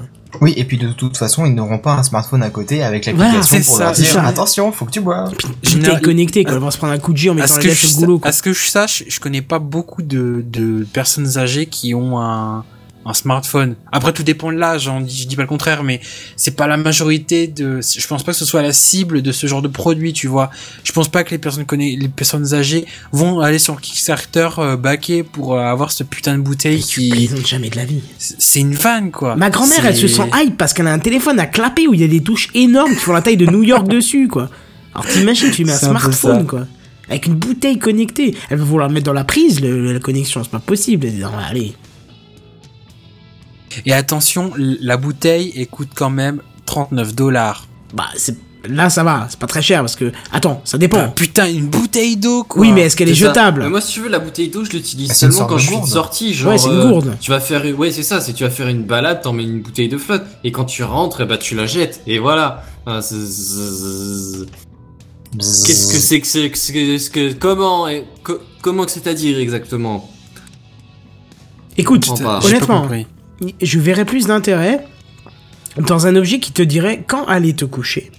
Oui, 0.41 0.53
et 0.57 0.63
puis 0.63 0.77
de 0.77 0.91
toute 0.91 1.17
façon, 1.17 1.45
ils 1.45 1.53
n'auront 1.55 1.77
pas 1.79 1.93
un 1.93 2.03
smartphone 2.03 2.43
à 2.43 2.49
côté 2.49 2.83
avec 2.83 3.05
l'application 3.05 3.41
c'est 3.43 3.65
pour 3.65 3.77
ça, 3.77 3.83
leur 3.85 3.93
dire 3.93 4.05
ça. 4.05 4.23
attention, 4.23 4.71
faut 4.71 4.85
que 4.85 4.91
tu 4.91 4.99
bois. 5.01 5.25
Bouteille 5.25 5.51
Général- 5.63 6.01
connectée, 6.01 6.43
quoi, 6.43 6.53
elles 6.53 6.59
vont 6.59 6.71
se 6.71 6.77
prendre 6.77 6.93
un 6.93 6.99
coup 6.99 7.13
de 7.13 7.17
jet 7.17 7.29
en 7.29 7.33
mettant 7.35 7.57
lèvres 7.57 7.73
je, 7.73 7.87
sur 7.87 8.07
le 8.07 8.17
quoi. 8.17 8.29
à 8.29 8.31
ce 8.31 8.41
que 8.41 8.53
je 8.53 8.67
sache, 8.69 9.03
je 9.07 9.19
connais 9.19 9.41
pas 9.41 9.59
beaucoup 9.59 10.01
de, 10.01 10.43
de 10.45 10.85
personnes 10.93 11.37
âgées 11.37 11.65
qui 11.65 11.93
ont 11.93 12.19
un, 12.19 12.63
un 13.07 13.13
smartphone. 13.13 13.75
Après, 13.91 14.11
tout 14.13 14.23
dépend 14.23 14.51
de 14.51 14.57
l'âge, 14.57 14.87
hein, 14.87 15.03
je 15.07 15.25
dis 15.25 15.35
pas 15.35 15.43
le 15.43 15.47
contraire, 15.47 15.83
mais 15.83 16.01
c'est 16.35 16.55
pas 16.55 16.67
la 16.67 16.77
majorité 16.77 17.47
de, 17.47 17.79
je 17.81 18.07
pense 18.07 18.23
pas 18.23 18.33
que 18.33 18.37
ce 18.37 18.45
soit 18.45 18.61
la 18.61 18.73
cible 18.73 19.21
de 19.21 19.31
ce 19.31 19.47
genre 19.47 19.61
de 19.61 19.67
produit, 19.67 20.13
tu 20.13 20.27
vois. 20.27 20.49
Je 20.83 20.91
pense 20.91 21.07
pas 21.09 21.23
que 21.23 21.31
les 21.31 21.37
personnes 21.37 21.63
conna- 21.65 21.97
les 21.97 22.07
personnes 22.09 22.53
âgées 22.53 22.85
vont 23.11 23.39
aller 23.39 23.59
sur 23.59 23.79
Kickstarter 23.79 24.49
euh, 24.59 24.75
baquer 24.77 25.23
pour 25.23 25.55
euh, 25.55 25.59
avoir 25.63 25.91
ce 25.91 26.03
putain 26.03 26.37
de 26.37 26.43
bouteille 26.43 26.81
qui, 26.81 27.09
plaisantes 27.09 27.47
jamais 27.47 27.69
de 27.69 27.75
la 27.77 27.85
vie. 27.85 28.01
c'est 28.17 28.59
une 28.59 28.75
vanne, 28.75 29.11
quoi. 29.11 29.35
Ma 29.35 29.49
grand-mère, 29.49 29.85
elle 29.85 29.95
se 29.95 30.07
sent 30.07 30.29
hype 30.35 30.57
parce 30.57 30.73
qu'elle 30.73 30.87
a 30.87 30.93
un 30.93 30.99
téléphone 30.99 31.39
à 31.39 31.45
clapper 31.45 31.87
où 31.87 31.93
il 31.93 32.01
y 32.01 32.03
a 32.03 32.07
des 32.07 32.21
touches 32.21 32.49
énormes 32.53 32.93
qui 32.93 32.99
font 33.01 33.13
la 33.13 33.21
taille 33.21 33.37
de 33.37 33.45
New 33.45 33.63
York 33.63 33.87
dessus, 33.89 34.27
quoi. 34.27 34.49
Alors 34.93 35.07
t'imagines, 35.07 35.51
tu 35.51 35.63
mets 35.63 35.71
un 35.71 35.77
smartphone, 35.77 36.45
quoi. 36.47 36.67
Avec 37.09 37.25
une 37.27 37.35
bouteille 37.35 37.79
connectée. 37.79 38.35
Elle 38.49 38.57
va 38.57 38.65
vouloir 38.65 38.89
mettre 38.89 39.05
dans 39.05 39.13
la 39.13 39.23
prise, 39.23 39.61
le- 39.61 39.93
la 39.93 39.99
connexion, 39.99 40.43
c'est 40.43 40.49
pas 40.51 40.59
possible. 40.59 41.05
Elle 41.07 41.13
dit, 41.15 41.21
non, 41.21 41.29
allez. 41.49 41.73
Et 43.85 43.93
attention, 43.93 44.51
la 44.57 44.97
bouteille, 44.97 45.53
elle 45.55 45.67
coûte 45.67 45.89
quand 45.95 46.09
même 46.09 46.41
39 46.65 47.13
dollars. 47.15 47.67
Bah, 47.93 48.05
c'est... 48.15 48.35
Là, 48.69 48.89
ça 48.89 49.03
va, 49.03 49.27
c'est 49.29 49.39
pas 49.39 49.47
très 49.47 49.61
cher 49.61 49.79
parce 49.79 49.95
que. 49.95 50.11
Attends, 50.33 50.59
ça 50.65 50.77
dépend. 50.77 51.07
putain, 51.09 51.47
une 51.47 51.67
bouteille 51.67 52.17
d'eau, 52.17 52.43
quoi. 52.43 52.61
oui, 52.63 52.73
mais 52.73 52.81
est-ce 52.81 52.97
qu'elle 52.97 53.07
est 53.07 53.13
jetable 53.13 53.61
Mais 53.63 53.69
moi, 53.69 53.79
si 53.79 53.93
tu 53.93 54.01
veux, 54.01 54.09
la 54.09 54.19
bouteille 54.19 54.49
d'eau, 54.49 54.65
je 54.65 54.71
l'utilise 54.71 55.07
Bah, 55.07 55.13
une 55.13 55.31
seulement 55.31 55.45
quand 55.45 55.57
je 55.57 55.67
suis 55.67 55.87
sorti. 55.87 56.33
Genre, 56.33 56.51
Ouais, 56.51 56.57
c'est 56.57 56.67
une 56.67 56.73
euh, 56.79 56.89
gourde. 56.89 57.15
tu 57.21 57.31
vas 57.31 57.39
faire, 57.39 57.63
ouais, 57.79 57.91
c'est 57.91 58.03
ça. 58.03 58.19
Si 58.19 58.33
tu 58.33 58.43
vas 58.43 58.49
faire 58.49 58.67
une 58.67 58.83
balade, 58.83 59.21
t'en 59.21 59.31
mets 59.31 59.43
une 59.43 59.61
bouteille 59.61 59.87
de 59.87 59.97
flotte. 59.97 60.25
Et 60.43 60.51
quand 60.51 60.65
tu 60.65 60.83
rentres, 60.83 61.21
eh 61.21 61.25
bah, 61.25 61.37
tu 61.37 61.55
la 61.55 61.65
jettes. 61.65 62.01
Et 62.07 62.19
voilà. 62.19 62.63
Ah, 62.85 63.01
c'est- 63.01 63.15
c'est- 63.25 64.47
Qu'est-ce 65.37 65.93
que 65.93 65.99
c'est 65.99 66.19
que 66.21 66.27
c'est 66.27 66.49
que 66.49 66.57
c'est 66.57 66.99
ce 66.99 67.09
que 67.09 67.33
comment 67.33 67.87
et 67.87 68.05
co- 68.23 68.39
comment 68.61 68.83
que 68.85 68.91
c'est 68.91 69.07
à 69.07 69.13
dire 69.13 69.37
exactement? 69.39 70.09
Écoute, 71.77 72.09
honnêtement. 72.43 72.87
Je 73.61 73.79
verrais 73.79 74.05
plus 74.05 74.27
d'intérêt 74.27 74.85
dans 75.77 76.07
un 76.07 76.15
objet 76.15 76.39
qui 76.39 76.51
te 76.51 76.61
dirait 76.61 77.03
quand 77.07 77.25
aller 77.25 77.53
te 77.55 77.65
coucher. 77.65 78.11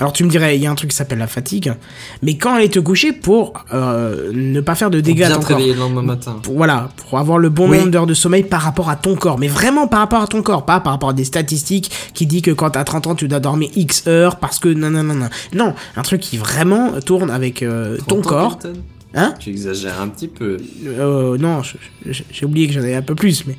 Alors 0.00 0.12
tu 0.12 0.24
me 0.24 0.28
dirais, 0.28 0.56
il 0.56 0.62
y 0.62 0.66
a 0.66 0.70
un 0.72 0.74
truc 0.74 0.90
qui 0.90 0.96
s'appelle 0.96 1.20
la 1.20 1.28
fatigue, 1.28 1.72
mais 2.20 2.36
quand 2.36 2.54
aller 2.54 2.68
te 2.68 2.80
coucher 2.80 3.12
pour 3.12 3.52
euh, 3.72 4.32
ne 4.34 4.60
pas 4.60 4.74
faire 4.74 4.90
de 4.90 4.98
Pour 4.98 5.04
dégâts 5.06 5.22
à 5.22 5.26
bien 5.28 5.36
ton 5.36 5.42
te 5.42 5.46
réveiller 5.52 5.72
le 5.74 5.78
lendemain 5.78 6.02
matin. 6.02 6.40
Pour- 6.42 6.56
voilà, 6.56 6.88
pour 6.96 7.16
avoir 7.20 7.38
le 7.38 7.48
bon 7.48 7.70
Oui. 7.70 7.78
nombre 7.78 7.92
d'heures 7.92 8.06
de 8.08 8.14
sommeil 8.14 8.42
par 8.42 8.62
rapport 8.62 8.90
à 8.90 8.96
ton 8.96 9.14
corps, 9.14 9.38
mais 9.38 9.46
vraiment 9.46 9.86
par 9.86 10.00
rapport 10.00 10.20
à 10.20 10.26
ton 10.26 10.42
corps, 10.42 10.64
pas 10.66 10.80
par 10.80 10.92
rapport 10.94 11.10
à 11.10 11.12
des 11.12 11.22
statistiques 11.24 11.92
qui 12.12 12.26
dit 12.26 12.42
que 12.42 12.50
quand 12.50 12.70
t'as 12.70 12.82
30 12.82 13.06
ans 13.06 13.14
tu 13.14 13.28
dois 13.28 13.38
dormir 13.38 13.70
X 13.76 14.08
heures 14.08 14.40
parce 14.40 14.58
que 14.58 14.68
non 14.68 14.90
non 14.90 15.04
non 15.04 15.14
non. 15.14 15.28
Non, 15.52 15.74
un 15.96 16.02
truc 16.02 16.20
qui 16.20 16.38
vraiment 16.38 17.00
tourne 17.06 17.30
avec 17.30 17.62
euh, 17.62 17.96
ton 18.08 18.20
30 18.20 18.26
ans, 18.26 18.28
corps. 18.28 18.58
Hein 19.14 19.34
Tu 19.38 19.50
exagères 19.50 20.00
un 20.00 20.08
petit 20.08 20.28
peu. 20.28 20.56
Euh, 20.86 21.38
non, 21.38 21.62
j'ai 22.04 22.46
oublié 22.46 22.66
que 22.66 22.72
j'en 22.72 22.80
avais 22.80 22.94
un 22.94 23.02
peu 23.02 23.14
plus, 23.14 23.44
mais 23.46 23.56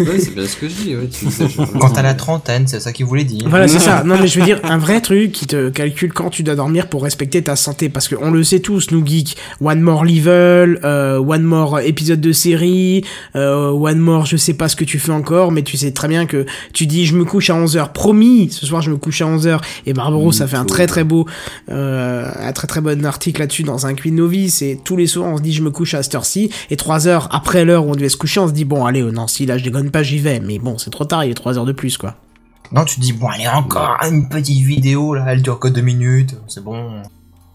Ouais, 0.00 0.18
c'est 0.18 0.34
bien 0.34 0.46
ce 0.46 0.56
que 0.56 0.68
je 0.68 0.74
dis, 0.74 0.96
ouais, 0.96 1.08
tu 1.08 1.24
exagères. 1.26 1.66
Quand 1.80 1.90
t'as 1.90 2.02
la 2.02 2.14
trentaine, 2.14 2.66
c'est 2.66 2.80
ça 2.80 2.92
qu'il 2.92 3.06
voulait 3.06 3.24
dire. 3.24 3.48
Voilà, 3.48 3.68
c'est 3.68 3.78
ça. 3.78 4.02
Non, 4.08 4.16
mais 4.20 4.26
je 4.26 4.38
veux 4.38 4.44
dire, 4.44 4.60
un 4.64 4.78
vrai 4.78 5.00
truc 5.00 5.32
qui 5.32 5.46
te 5.46 5.68
calcule 5.70 6.12
quand 6.12 6.30
tu 6.30 6.42
dois 6.42 6.54
dormir 6.54 6.88
pour 6.88 7.02
respecter 7.02 7.42
ta 7.42 7.56
santé. 7.56 7.88
Parce 7.88 8.08
qu'on 8.08 8.30
le 8.30 8.42
sait 8.44 8.60
tous, 8.60 8.90
nous 8.90 9.04
geeks. 9.04 9.36
One 9.60 9.80
more 9.80 10.04
level, 10.04 10.80
euh, 10.84 11.18
one 11.18 11.42
more 11.42 11.80
épisode 11.80 12.20
de 12.20 12.32
série, 12.32 13.04
euh, 13.36 13.70
one 13.70 13.98
more 13.98 14.26
je 14.26 14.36
sais 14.36 14.54
pas 14.54 14.68
ce 14.68 14.76
que 14.76 14.84
tu 14.84 14.98
fais 14.98 15.12
encore, 15.12 15.52
mais 15.52 15.62
tu 15.62 15.76
sais 15.76 15.90
très 15.92 16.08
bien 16.08 16.26
que 16.26 16.46
tu 16.72 16.86
dis 16.86 17.06
je 17.06 17.16
me 17.16 17.24
couche 17.24 17.50
à 17.50 17.54
11h. 17.54 17.92
Promis, 17.92 18.50
ce 18.50 18.66
soir 18.66 18.82
je 18.82 18.90
me 18.90 18.96
couche 18.96 19.20
à 19.20 19.26
11h. 19.26 19.60
Et 19.86 19.92
Barbaro, 19.92 20.32
ça 20.32 20.46
fait 20.46 20.56
un 20.56 20.64
très 20.64 20.86
très 20.86 21.04
beau, 21.04 21.26
euh, 21.70 22.30
un 22.38 22.52
très 22.52 22.66
très 22.66 22.80
bon 22.80 23.04
article 23.04 23.40
là-dessus 23.40 23.62
dans 23.62 23.86
un 23.86 23.94
Queen 23.94 24.14
Novice. 24.14 24.62
Et 24.62 24.78
les 24.98 25.06
soirs 25.06 25.26
on 25.28 25.36
se 25.38 25.42
dit 25.42 25.52
je 25.52 25.62
me 25.62 25.70
couche 25.70 25.94
à 25.94 26.02
cette 26.02 26.14
heure-ci. 26.14 26.50
Et 26.70 26.76
3 26.76 27.06
heures 27.08 27.28
après 27.32 27.64
l'heure 27.64 27.86
où 27.86 27.90
on 27.90 27.94
devait 27.94 28.08
se 28.08 28.16
coucher, 28.16 28.40
on 28.40 28.48
se 28.48 28.52
dit 28.52 28.64
bon, 28.64 28.84
allez, 28.84 29.02
oh 29.02 29.10
non, 29.10 29.26
si 29.26 29.46
là 29.46 29.56
je 29.58 29.64
dégonne 29.64 29.90
pas, 29.90 30.02
j'y 30.02 30.18
vais. 30.18 30.40
Mais 30.40 30.58
bon, 30.58 30.76
c'est 30.78 30.90
trop 30.90 31.04
tard, 31.04 31.24
il 31.24 31.30
est 31.30 31.34
3 31.34 31.58
heures 31.58 31.64
de 31.66 31.72
plus 31.72 31.96
quoi. 31.96 32.16
Non, 32.70 32.84
tu 32.84 32.96
te 32.96 33.00
dis, 33.00 33.14
bon, 33.14 33.28
allez, 33.28 33.48
encore 33.48 33.96
une 34.06 34.28
petite 34.28 34.62
vidéo, 34.62 35.14
là, 35.14 35.24
elle 35.28 35.40
dure 35.40 35.58
que 35.58 35.68
deux 35.68 35.80
minutes, 35.80 36.36
c'est 36.48 36.62
bon. 36.62 37.00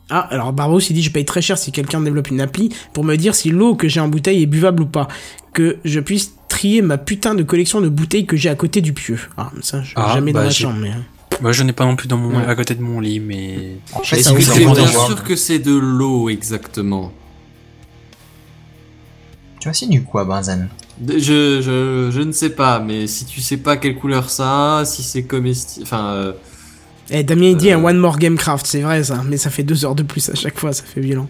Ah, 0.10 0.28
alors 0.32 0.52
Barbos 0.54 0.80
il 0.80 0.94
dit 0.94 1.04
je 1.04 1.12
paye 1.12 1.24
très 1.24 1.42
cher 1.42 1.58
si 1.58 1.72
quelqu'un 1.72 2.02
développe 2.02 2.30
une 2.30 2.42
appli 2.42 2.70
pour 2.94 3.04
me 3.04 3.16
dire 3.16 3.36
si 3.36 3.50
l'eau 3.52 3.76
que 3.76 3.88
j'ai 3.88 4.00
en 4.00 4.08
bouteille 4.08 4.42
est 4.42 4.48
buvable 4.48 4.82
ou 4.84 4.86
pas. 4.88 5.08
Que 5.54 5.78
je 5.86 6.00
puisse 6.00 6.34
trier 6.50 6.82
ma 6.82 6.98
putain 6.98 7.36
de 7.36 7.44
collection 7.44 7.80
de 7.80 7.90
bouteilles 7.90 8.26
que 8.26 8.36
j'ai 8.38 8.50
à 8.50 8.56
côté 8.56 8.82
du 8.82 8.94
pieu. 8.94 9.20
Ah, 9.38 9.52
ça, 9.62 9.82
je 9.84 9.94
Ah, 9.96 10.12
jamais 10.16 10.34
bah, 10.34 10.40
dans 10.40 10.46
la 10.46 10.50
j'ai- 10.52 10.64
chambre, 10.64 10.80
mais. 10.82 10.92
Moi, 11.42 11.52
j'en 11.52 11.68
ai 11.68 11.74
pas 11.74 11.86
non 11.86 11.96
plus 11.96 12.08
dans 12.08 12.18
mon, 12.18 12.38
Ouais. 12.38 12.46
à 12.46 12.54
côté 12.56 12.76
de 12.76 12.82
mon 12.82 13.00
lit, 13.00 13.20
mais. 13.20 13.78
En 13.94 14.00
fait, 14.02 14.22
voir. 14.22 15.08
sûr 15.08 15.24
que 15.24 15.36
c'est 15.36 15.60
de 15.60 15.74
l'eau 15.76 16.30
exactement? 16.30 17.12
Tu 19.64 19.70
insinues 19.70 20.04
quoi, 20.04 20.26
Benzen 20.26 20.68
je, 21.08 21.18
je, 21.62 22.10
je 22.12 22.20
ne 22.22 22.34
sais 22.34 22.50
pas, 22.50 22.80
mais 22.82 23.08
si 23.08 23.24
tu 23.24 23.40
sais 23.40 23.56
pas 23.56 23.78
quelle 23.78 23.96
couleur 23.96 24.30
ça 24.30 24.80
a, 24.80 24.86
si 24.86 25.02
c'est 25.04 25.24
comestible. 25.24 25.86
Enfin, 25.86 26.06
euh, 26.16 26.34
Eh, 27.10 27.24
Damien 27.24 27.46
il 27.46 27.56
dit 27.58 27.72
Euh. 27.72 27.78
un 27.78 27.84
One 27.86 27.98
More 27.98 28.18
Gamecraft, 28.20 28.66
c'est 28.68 28.82
vrai 28.82 29.04
ça, 29.06 29.22
mais 29.26 29.38
ça 29.38 29.50
fait 29.50 29.64
deux 29.64 29.86
heures 29.86 29.96
de 29.96 30.04
plus 30.04 30.30
à 30.30 30.36
chaque 30.36 30.60
fois, 30.60 30.74
ça 30.74 30.84
fait 30.84 31.00
violent. 31.00 31.30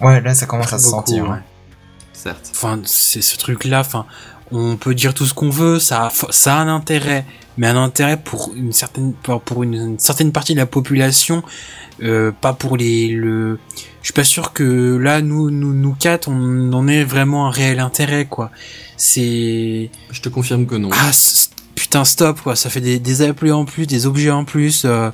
Ouais, 0.00 0.20
là, 0.20 0.32
ça 0.34 0.46
commence 0.46 0.72
à 0.72 0.78
se 0.78 0.84
Beaucoup, 0.84 0.96
sentir. 1.08 1.24
ouais. 1.24 1.30
hein. 1.30 1.42
certes. 2.12 2.50
Enfin, 2.54 2.80
c'est 2.84 3.20
ce 3.22 3.36
truc-là. 3.36 3.80
Enfin, 3.80 4.06
on 4.52 4.76
peut 4.76 4.94
dire 4.94 5.14
tout 5.14 5.26
ce 5.26 5.34
qu'on 5.34 5.50
veut, 5.50 5.78
ça, 5.78 6.06
a, 6.06 6.12
ça 6.30 6.56
a 6.56 6.60
un 6.60 6.68
intérêt, 6.68 7.24
mais 7.56 7.66
un 7.66 7.76
intérêt 7.82 8.16
pour 8.16 8.52
une 8.54 8.72
certaine, 8.72 9.12
pour 9.22 9.40
pour 9.42 9.62
une, 9.62 9.74
une 9.74 9.98
certaine 9.98 10.32
partie 10.32 10.52
de 10.54 10.58
la 10.58 10.66
population, 10.66 11.42
euh, 12.02 12.32
pas 12.32 12.52
pour 12.52 12.76
les. 12.76 13.08
Le, 13.08 13.58
je 14.02 14.06
suis 14.06 14.12
pas 14.14 14.24
sûr 14.24 14.52
que 14.52 14.96
là, 14.96 15.20
nous, 15.22 15.50
nous, 15.50 15.72
nous 15.74 15.94
quatre, 15.94 16.28
on 16.28 16.72
en 16.72 16.88
ait 16.88 17.04
vraiment 17.04 17.46
un 17.46 17.50
réel 17.50 17.78
intérêt, 17.80 18.26
quoi. 18.26 18.50
C'est 18.96 19.90
Je 20.10 20.20
te 20.20 20.28
confirme 20.28 20.66
que 20.66 20.74
non. 20.76 20.90
ah 20.92 21.10
putain 21.74 22.04
stop 22.04 22.40
quoi, 22.42 22.54
ça 22.54 22.68
fait 22.70 22.80
des, 22.80 22.98
des 22.98 23.22
applis 23.22 23.50
en 23.50 23.64
plus, 23.64 23.86
des 23.86 24.06
objets 24.06 24.30
en 24.30 24.44
plus. 24.44 24.82
euh, 24.84 25.10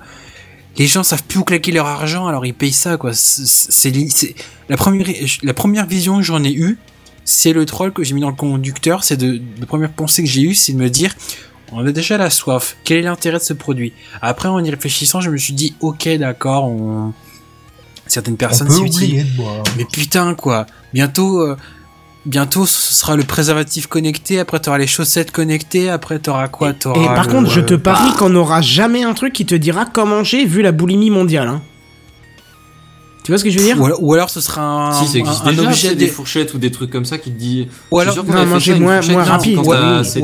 les 0.76 0.86
gens 0.86 1.02
savent 1.02 1.22
plus 1.24 1.38
où 1.40 1.44
claquer 1.44 1.72
leur 1.72 1.86
argent, 1.86 2.26
alors 2.26 2.44
ils 2.46 2.54
payent 2.54 2.72
ça 2.72 2.96
quoi. 2.96 3.12
C'est- 3.14 4.34
la 4.68 4.76
première 4.76 5.06
la 5.42 5.54
première 5.54 5.86
vision 5.86 6.18
que 6.18 6.22
j'en 6.24 6.42
ai 6.44 6.52
eue, 6.52 6.76
c'est 7.30 7.52
le 7.52 7.66
troll 7.66 7.92
que 7.92 8.02
j'ai 8.04 8.14
mis 8.14 8.22
dans 8.22 8.30
le 8.30 8.34
conducteur. 8.36 9.04
C'est 9.04 9.16
de 9.18 9.40
la 9.60 9.66
première 9.66 9.92
pensée 9.92 10.22
que 10.24 10.28
j'ai 10.30 10.40
eue, 10.42 10.54
c'est 10.54 10.72
de 10.72 10.78
me 10.78 10.88
dire, 10.88 11.14
on 11.72 11.86
a 11.86 11.92
déjà 11.92 12.16
la 12.16 12.30
soif. 12.30 12.76
Quel 12.84 12.98
est 12.98 13.02
l'intérêt 13.02 13.36
de 13.38 13.42
ce 13.42 13.52
produit? 13.52 13.92
Après, 14.22 14.48
en 14.48 14.62
y 14.64 14.70
réfléchissant, 14.70 15.20
je 15.20 15.28
me 15.30 15.36
suis 15.36 15.52
dit, 15.52 15.74
ok 15.80 16.08
d'accord, 16.18 16.64
on 16.64 17.12
certaines 18.06 18.34
On 18.34 18.36
personnes 18.38 18.70
s'y 18.70 19.22
boire. 19.36 19.62
Mais 19.76 19.84
putain 19.84 20.32
quoi, 20.34 20.64
bientôt, 20.94 21.42
euh, 21.42 21.56
bientôt 22.24 22.64
ce 22.64 22.94
sera 22.94 23.16
le 23.16 23.22
préservatif 23.24 23.86
connecté, 23.86 24.38
après 24.40 24.58
t'auras 24.60 24.78
les 24.78 24.86
chaussettes 24.86 25.30
connectées, 25.30 25.90
après 25.90 26.18
t'auras 26.18 26.48
quoi? 26.48 26.72
T'auras 26.72 27.02
Et 27.02 27.04
par 27.04 27.26
le- 27.26 27.32
contre, 27.32 27.50
je 27.50 27.60
te 27.60 27.74
parie 27.74 28.10
qu'on 28.16 28.30
n'aura 28.30 28.62
jamais 28.62 29.02
un 29.02 29.12
truc 29.12 29.34
qui 29.34 29.44
te 29.44 29.54
dira 29.54 29.84
comment 29.84 30.16
manger 30.16 30.46
vu 30.46 30.62
la 30.62 30.72
boulimie 30.72 31.10
mondiale. 31.10 31.48
Hein. 31.48 31.60
Tu 33.28 33.32
vois 33.32 33.38
ce 33.38 33.44
que 33.44 33.50
je 33.50 33.58
veux 33.58 33.64
dire 33.66 33.78
ou, 33.78 33.84
alors, 33.84 34.02
ou 34.02 34.14
alors 34.14 34.30
ce 34.30 34.40
sera 34.40 34.62
un, 34.62 34.92
si, 34.94 35.06
ça 35.06 35.18
existe 35.18 35.42
un, 35.44 35.48
un 35.48 35.50
déjà, 35.50 35.62
objet 35.68 35.88
c'est 35.90 35.94
des 35.96 36.06
des- 36.06 36.10
fourchettes 36.10 36.54
ou 36.54 36.58
des 36.58 36.70
trucs 36.70 36.90
comme 36.90 37.04
ça 37.04 37.18
qui 37.18 37.30
te 37.30 37.38
dit. 37.38 37.68
Ou 37.90 37.98
alors- 37.98 38.16
non, 38.24 38.46
manger 38.46 38.74
moins- 38.76 39.02
moins 39.02 39.22
rapide. 39.22 39.58
ou 39.58 39.70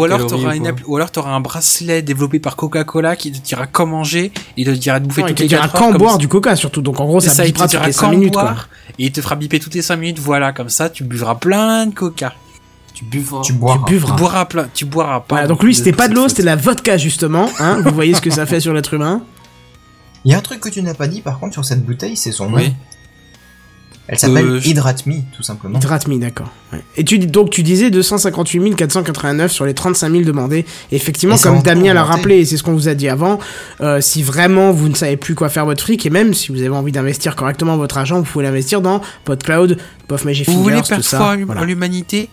alors 0.04 0.26
t'auras 0.26 0.54
une 0.56 0.62
quoi. 0.62 0.70
appli- 0.72 0.82
ou 0.86 0.96
alors 0.96 1.10
t'auras 1.10 1.32
un 1.32 1.40
bracelet 1.40 2.00
développé 2.00 2.38
par 2.38 2.56
Coca-Cola 2.56 3.14
qui 3.16 3.30
te 3.30 3.46
dira 3.46 3.66
quand 3.66 3.84
manger, 3.84 4.32
il 4.56 4.64
te 4.64 4.70
dira 4.70 5.00
de 5.00 5.06
bouffer 5.06 5.20
Non, 5.20 5.26
il 5.26 5.30
toutes 5.32 5.36
te 5.36 5.42
les 5.42 5.48
dira 5.50 5.68
4 5.68 5.76
quand 5.78 5.92
boire 5.98 6.16
du 6.16 6.28
coca 6.28 6.56
surtout, 6.56 6.80
donc 6.80 6.98
en 6.98 7.04
gros 7.04 7.20
ça, 7.20 7.28
ça, 7.28 7.44
il 7.44 7.48
bipera 7.48 7.66
te 7.66 7.72
toutes 7.72 7.78
dira 7.80 7.86
les 7.88 7.92
5 7.92 8.06
quand 8.06 8.10
minutes 8.10 8.32
quoi. 8.32 8.54
et 8.98 9.04
il 9.04 9.12
te 9.12 9.20
fera 9.20 9.36
biper 9.36 9.60
toutes 9.60 9.74
les 9.74 9.82
5 9.82 9.96
minutes, 9.96 10.18
voilà, 10.18 10.54
comme 10.54 10.70
ça 10.70 10.88
tu 10.88 11.04
buvras 11.04 11.34
plein 11.34 11.84
de 11.84 11.92
Coca. 11.94 12.32
Tu 12.94 13.04
buvras. 13.04 13.42
Tu 13.42 13.52
boiras. 13.52 13.84
Tu 13.86 13.92
buvras. 13.92 14.14
Tu 14.14 14.18
boiras 14.18 14.44
plein, 14.46 14.68
tu 14.72 14.84
boiras 14.86 15.20
pas. 15.20 15.26
Voilà, 15.34 15.46
donc 15.48 15.62
lui 15.62 15.74
c'était 15.74 15.92
pas 15.92 16.08
de 16.08 16.14
l'eau, 16.14 16.26
c'était 16.28 16.40
de 16.40 16.46
la 16.46 16.56
vodka 16.56 16.96
justement. 16.96 17.50
Hein 17.60 17.82
Vous 17.84 17.92
voyez 17.94 18.14
ce 18.14 18.22
que 18.22 18.30
ça 18.30 18.46
fait 18.46 18.60
sur 18.60 18.72
l'être 18.72 18.94
humain. 18.94 19.20
Il 20.26 20.30
y 20.32 20.34
a 20.34 20.38
un 20.38 20.40
truc 20.40 20.60
que 20.60 20.70
tu 20.70 20.80
n'as 20.80 20.94
pas 20.94 21.06
dit, 21.06 21.20
par 21.20 21.38
contre, 21.38 21.52
sur 21.52 21.66
cette 21.66 21.84
bouteille, 21.84 22.16
c'est 22.16 22.32
son 22.32 22.48
nom. 22.48 22.56
Oui. 22.56 22.72
Elle 24.06 24.18
s'appelle 24.18 24.44
Euh, 24.46 24.60
je- 24.60 24.68
Hydrate 24.68 25.06
Me, 25.06 25.20
tout 25.34 25.42
simplement. 25.42 25.78
Hydrate 25.78 26.08
Me, 26.08 26.18
d'accord. 26.18 26.50
Ouais. 26.74 26.80
Et 26.96 27.04
tu 27.04 27.18
dis 27.18 27.26
donc 27.26 27.48
tu 27.50 27.62
disais 27.62 27.90
258 27.90 28.74
489 28.76 29.50
sur 29.50 29.64
les 29.64 29.72
35 29.72 30.10
000 30.10 30.24
demandés. 30.24 30.66
Et 30.92 30.96
effectivement, 30.96 31.36
Et 31.36 31.40
comme 31.40 31.62
Damien 31.62 31.94
l'a 31.94 32.04
rappelé, 32.04 32.36
et 32.40 32.44
c'est 32.44 32.56
ce 32.58 32.62
qu'on 32.62 32.74
vous 32.74 32.88
a 32.88 32.94
dit 32.94 33.08
avant, 33.08 33.38
euh, 33.80 34.00
si 34.02 34.22
vraiment 34.22 34.72
vous 34.72 34.88
ne 34.90 34.94
savez 34.94 35.16
plus 35.16 35.34
quoi 35.34 35.48
faire 35.48 35.64
votre 35.64 35.82
fric, 35.82 36.04
et 36.04 36.10
même 36.10 36.34
si 36.34 36.52
vous 36.52 36.58
avez 36.60 36.68
envie 36.68 36.92
d'investir 36.92 37.34
correctement 37.34 37.76
votre 37.78 37.96
argent, 37.96 38.18
vous 38.18 38.24
pouvez 38.30 38.44
l'investir 38.44 38.82
dans 38.82 39.00
PodCloud, 39.24 39.78
Puff 40.06 40.24
Magic 40.26 40.46
Vous 40.48 40.62
voulez 40.62 40.82
ça. 40.84 41.00
foi 41.00 41.36
Voilà. 41.46 41.62
à 41.62 41.64
l'humanité? 41.64 42.28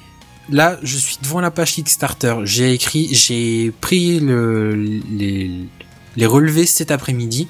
Là, 0.50 0.78
je 0.84 0.98
suis 0.98 1.18
devant 1.24 1.40
la 1.40 1.52
page 1.52 1.72
Kickstarter. 1.76 2.36
J'ai 2.44 2.74
écrit, 2.74 3.08
j'ai 3.14 3.72
pris 3.80 4.20
le, 4.20 4.74
les, 4.76 5.52
les 6.18 6.26
relevés 6.26 6.66
cet 6.66 6.92
après-midi. 6.92 7.48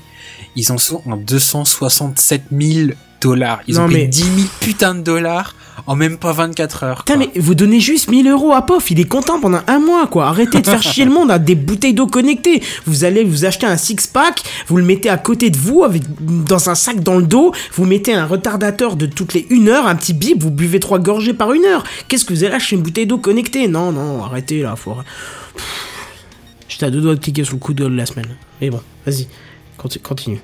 Ils 0.56 0.72
en 0.72 0.78
sont 0.78 1.02
en 1.08 1.18
267 1.18 2.44
000 2.52 2.90
dollars. 3.22 3.60
Ils 3.68 3.76
Non, 3.76 3.84
ont 3.86 3.88
payé 3.88 4.02
mais- 4.04 4.08
10 4.08 4.24
000 4.24 4.36
putains 4.60 4.96
de 4.96 5.02
dollars 5.02 5.56
en 5.88 5.96
même 5.96 6.18
pas 6.20 6.32
24 6.32 6.84
heures. 6.84 6.98
Putain, 7.04 7.18
mais 7.18 7.30
vous 7.38 7.56
donnez 7.56 7.80
juste 7.80 8.08
1000 8.10 8.28
euros 8.28 8.52
à 8.54 8.62
Pof, 8.64 8.92
il 8.92 9.00
est 9.00 9.06
content 9.06 9.40
pendant 9.40 9.62
un 9.68 9.80
mois, 9.80 10.06
quoi. 10.06 10.28
Arrêtez 10.28 10.62
de 10.62 10.66
faire 10.68 10.84
chier 10.84 11.06
le 11.06 11.12
monde 11.12 11.32
à 11.32 11.40
des 11.40 11.56
bouteilles 11.56 11.94
d'eau 11.96 12.06
connectées. 12.06 12.62
Vous 12.86 13.04
allez 13.04 13.24
vous 13.24 13.46
acheter 13.46 13.66
un 13.66 13.78
six-pack, 13.78 14.44
vous 14.68 14.78
le 14.78 14.84
mettez 14.84 15.10
à 15.10 15.18
côté 15.18 15.50
de 15.50 15.58
vous, 15.58 15.84
avec, 15.84 16.04
dans 16.46 16.70
un 16.70 16.76
sac 16.76 17.02
dans 17.02 17.18
le 17.18 17.24
dos, 17.24 17.52
vous 17.74 17.86
mettez 17.86 18.14
un 18.14 18.26
retardateur 18.28 18.96
de 18.96 19.08
toutes 19.08 19.34
les 19.34 19.48
une 19.50 19.70
heure, 19.70 19.88
un 19.88 19.96
petit 19.96 20.14
bip, 20.14 20.40
vous 20.42 20.52
buvez 20.52 20.80
trois 20.80 21.00
gorgées 21.00 21.34
par 21.34 21.52
une 21.54 21.66
heure. 21.66 21.84
Qu'est-ce 22.08 22.26
que 22.26 22.34
vous 22.34 22.44
allez 22.44 22.54
acheter 22.54 22.76
une 22.76 22.84
bouteille 22.84 23.08
d'eau 23.08 23.18
connectée? 23.18 23.68
Non, 23.68 23.92
non, 23.92 24.24
arrêtez 24.24 24.62
là, 24.62 24.76
faut... 24.76 24.96
J'étais 26.70 26.86
à 26.86 26.92
deux 26.92 27.02
doigts 27.02 27.16
de 27.16 27.20
cliquer 27.20 27.44
sur 27.44 27.54
le 27.56 27.60
coup 27.60 27.74
de 27.74 27.86
la 27.86 28.06
semaine. 28.06 28.28
Mais 28.62 28.70
bon, 28.70 28.82
vas-y, 29.06 29.28
conti- 29.78 30.00
continue. 30.00 30.40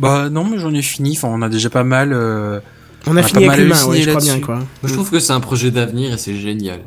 Bah 0.00 0.30
non, 0.30 0.44
mais 0.44 0.58
j'en 0.58 0.72
ai 0.74 0.82
fini. 0.82 1.16
Enfin, 1.16 1.28
on 1.28 1.42
a 1.42 1.48
déjà 1.48 1.70
pas 1.70 1.84
mal. 1.84 2.12
euh, 2.12 2.60
On 3.06 3.12
a 3.12 3.14
On 3.14 3.16
a 3.18 3.22
fini 3.22 3.46
pas 3.46 3.52
avec 3.52 3.68
mal 3.68 3.84
ouais, 3.84 4.02
je 4.02 4.08
crois 4.10 4.20
bien, 4.20 4.40
quoi. 4.40 4.58
Je 4.84 4.92
trouve 4.94 5.10
que 5.10 5.20
c'est 5.20 5.32
un 5.32 5.40
projet 5.40 5.70
d'avenir 5.70 6.12
et 6.14 6.18
c'est 6.18 6.36
génial. 6.36 6.80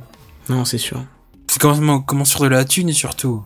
Non, 0.49 0.65
c'est 0.65 0.77
sûr. 0.77 1.03
C'est 1.47 1.59
comment, 1.61 2.01
comment 2.01 2.25
sur 2.25 2.41
de 2.41 2.47
la 2.47 2.65
thune 2.65 2.91
surtout. 2.93 3.43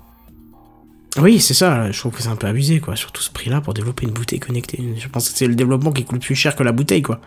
Oui, 1.19 1.39
c'est 1.39 1.53
ça, 1.56 1.91
je 1.91 1.98
trouve 1.99 2.11
que 2.11 2.22
c'est 2.22 2.30
un 2.30 2.35
peu 2.35 2.45
abusé, 2.48 2.80
quoi, 2.80 2.95
surtout 2.95 3.23
ce 3.23 3.31
prix-là 3.31 3.60
pour 3.61 3.73
développer 3.73 4.06
une 4.06 4.11
bouteille 4.14 4.39
connectée. 4.39 4.80
Je 4.99 5.07
pense 5.07 5.30
que 5.30 5.38
c'est 5.38 5.48
le 5.48 5.56
développement 5.56 5.91
qui 5.91 6.03
coûte 6.06 6.22
plus 6.22 6.35
cher 6.35 6.56
que 6.56 6.61
la 6.64 6.72
bouteille, 6.72 7.02
quoi. 7.02 7.19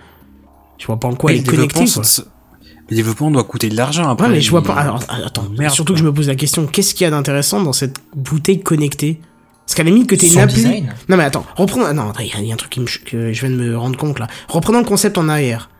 Je 0.79 0.87
vois 0.87 0.99
pas 1.01 1.09
en 1.09 1.15
quoi 1.15 1.31
Mais 1.33 1.39
elle 1.39 1.43
est 1.43 1.47
le 1.47 1.51
développement, 1.53 1.81
connectée, 1.85 2.23
quoi. 2.23 2.73
le 2.89 2.97
développement 2.97 3.31
doit 3.33 3.43
coûter 3.45 3.69
de 3.69 3.77
l'argent 3.77 4.09
après. 4.09 4.29
Ouais, 4.29 4.35
mais 4.35 4.41
je 4.41 4.51
vois 4.51 4.63
pas. 4.63 4.75
Alors, 4.75 5.01
attends, 5.09 5.47
Merde, 5.59 5.75
surtout 5.75 5.93
quoi. 5.93 5.97
que 5.97 6.01
je 6.01 6.05
me 6.07 6.15
pose 6.15 6.29
la 6.29 6.37
question, 6.37 6.67
qu'est-ce 6.69 6.95
qu'il 6.95 7.05
y 7.05 7.09
a 7.09 7.11
d'intéressant 7.11 7.63
dans 7.63 7.73
cette 7.73 7.97
bouteille 8.15 8.63
connectée? 8.63 9.21
Parce 9.67 9.75
qu'à 9.77 9.85
la 9.85 9.91
limite 9.91 10.09
que 10.09 10.15
t'aies 10.17 10.29
une 10.33 10.39
appli. 10.41 10.55
design. 10.57 10.95
Non, 11.09 11.17
mais 11.17 11.25
attends, 11.25 11.47
reprenons. 11.57 11.85
ah, 11.87 11.93
Non, 11.93 12.13
il 12.19 12.27
y, 12.27 12.33
a- 12.33 12.41
il 12.41 12.47
y 12.47 12.51
a 12.51 12.55
un 12.55 12.57
truc 12.57 12.71
qui 12.71 12.81
me 12.81 12.87
ch- 12.87 13.03
que 13.05 13.33
je 13.33 13.41
viens 13.47 13.51
de 13.57 13.63
me 13.63 13.77
rendre 13.79 13.97
compte 13.97 14.19
là. 14.19 14.27
Reprenons 14.49 14.81
le 14.81 14.85
concept 14.85 15.17
en 15.19 15.29
arrière. 15.29 15.71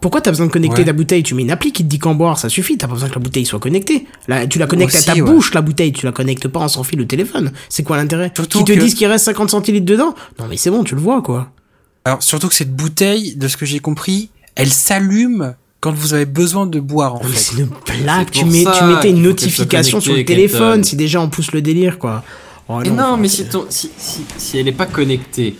Pourquoi 0.00 0.20
t'as 0.20 0.32
besoin 0.32 0.46
de 0.46 0.50
connecter 0.52 0.80
Ouais. 0.80 0.84
ta 0.84 0.92
bouteille? 0.92 1.22
Tu 1.22 1.34
mets 1.34 1.42
une 1.42 1.50
appli 1.52 1.70
qui 1.72 1.84
te 1.84 1.88
dit 1.88 1.98
quand 2.00 2.14
boire, 2.14 2.36
ça 2.38 2.48
suffit. 2.48 2.76
T'as 2.76 2.88
pas 2.88 2.94
besoin 2.94 3.08
que 3.08 3.14
la 3.14 3.20
bouteille 3.20 3.46
soit 3.46 3.60
connectée. 3.60 4.06
Là, 4.26 4.46
tu 4.48 4.58
la 4.58 4.66
connectes 4.66 4.96
à 4.96 5.00
ta 5.02 5.14
ouais. 5.14 5.20
bouche, 5.20 5.54
la 5.54 5.60
bouteille. 5.62 5.92
Tu 5.92 6.04
la 6.06 6.10
connectes 6.12 6.48
pas 6.48 6.58
en 6.60 6.66
sans 6.68 6.82
fil 6.82 7.00
au 7.00 7.04
téléphone. 7.04 7.52
C'est 7.68 7.84
quoi 7.84 7.96
l'intérêt? 7.96 8.32
Qui 8.32 8.64
te 8.64 8.72
que- 8.72 8.78
disent 8.78 8.94
qu'il 8.94 9.06
reste 9.06 9.24
50 9.26 9.50
centilitres 9.50 9.86
dedans? 9.86 10.14
Non, 10.40 10.46
mais 10.50 10.56
c'est 10.56 10.70
bon, 10.70 10.82
tu 10.82 10.94
le 10.96 11.00
vois 11.00 11.22
quoi. 11.22 11.50
Alors 12.04 12.20
surtout 12.22 12.48
que 12.48 12.54
cette 12.54 12.74
bouteille, 12.74 13.36
de 13.36 13.46
ce 13.46 13.56
que 13.56 13.64
j'ai 13.64 13.78
compris, 13.78 14.30
elle 14.56 14.70
s'allume 14.72 15.54
quand 15.78 15.92
vous 15.92 16.14
avez 16.14 16.26
besoin 16.26 16.66
de 16.66 16.80
boire, 16.80 17.14
en 17.16 17.20
Mais 17.24 17.30
fait. 17.30 17.38
C'est 17.38 17.60
une 17.62 18.02
blague, 18.02 18.30
tu, 18.30 18.40
pour 18.40 18.50
mets, 18.50 18.64
ça 18.64 18.74
tu 18.78 18.84
mettais 18.84 19.10
une 19.10 19.22
notification 19.22 20.00
sur 20.00 20.14
le 20.16 20.24
téléphone, 20.24 20.82
si 20.82 20.96
déjà 20.96 21.20
on 21.20 21.28
pousse 21.28 21.52
le 21.52 21.62
délire, 21.62 21.98
quoi. 22.00 22.24
Oh, 22.78 22.82
Et 22.82 22.90
non, 22.90 23.16
mais 23.16 23.28
si, 23.28 23.44
ton, 23.46 23.66
si, 23.68 23.90
si, 23.96 24.24
si 24.36 24.58
elle 24.58 24.68
est 24.68 24.72
pas 24.72 24.86
connectée, 24.86 25.56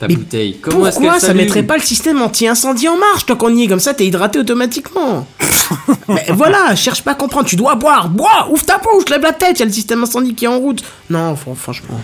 ta 0.00 0.08
Mais 0.08 0.16
bouteille, 0.16 0.58
comment 0.60 0.86
est-ce 0.86 0.96
Pourquoi 0.96 1.12
qu'elle 1.18 1.28
ça 1.28 1.34
mettrait 1.34 1.62
pas 1.62 1.76
le 1.76 1.82
système 1.82 2.20
anti-incendie 2.22 2.88
en 2.88 2.96
marche 2.96 3.26
tant 3.26 3.36
qu'on 3.36 3.54
y 3.54 3.64
est 3.64 3.68
comme 3.68 3.80
ça 3.80 3.94
t'es 3.94 4.06
hydraté 4.06 4.38
automatiquement 4.38 5.26
Mais 6.08 6.26
voilà, 6.30 6.74
cherche 6.74 7.02
pas 7.02 7.12
à 7.12 7.14
comprendre, 7.14 7.46
tu 7.46 7.56
dois 7.56 7.74
boire, 7.74 8.08
bois, 8.08 8.48
ouvre 8.50 8.64
ta 8.64 8.78
bouche, 8.78 9.08
lève 9.10 9.22
la 9.22 9.32
tête, 9.32 9.58
y 9.58 9.62
a 9.62 9.66
le 9.66 9.72
système 9.72 10.02
incendie 10.02 10.34
qui 10.34 10.44
est 10.44 10.48
en 10.48 10.58
route. 10.58 10.82
Non, 11.10 11.34
fr- 11.34 11.54
franchement. 11.54 12.00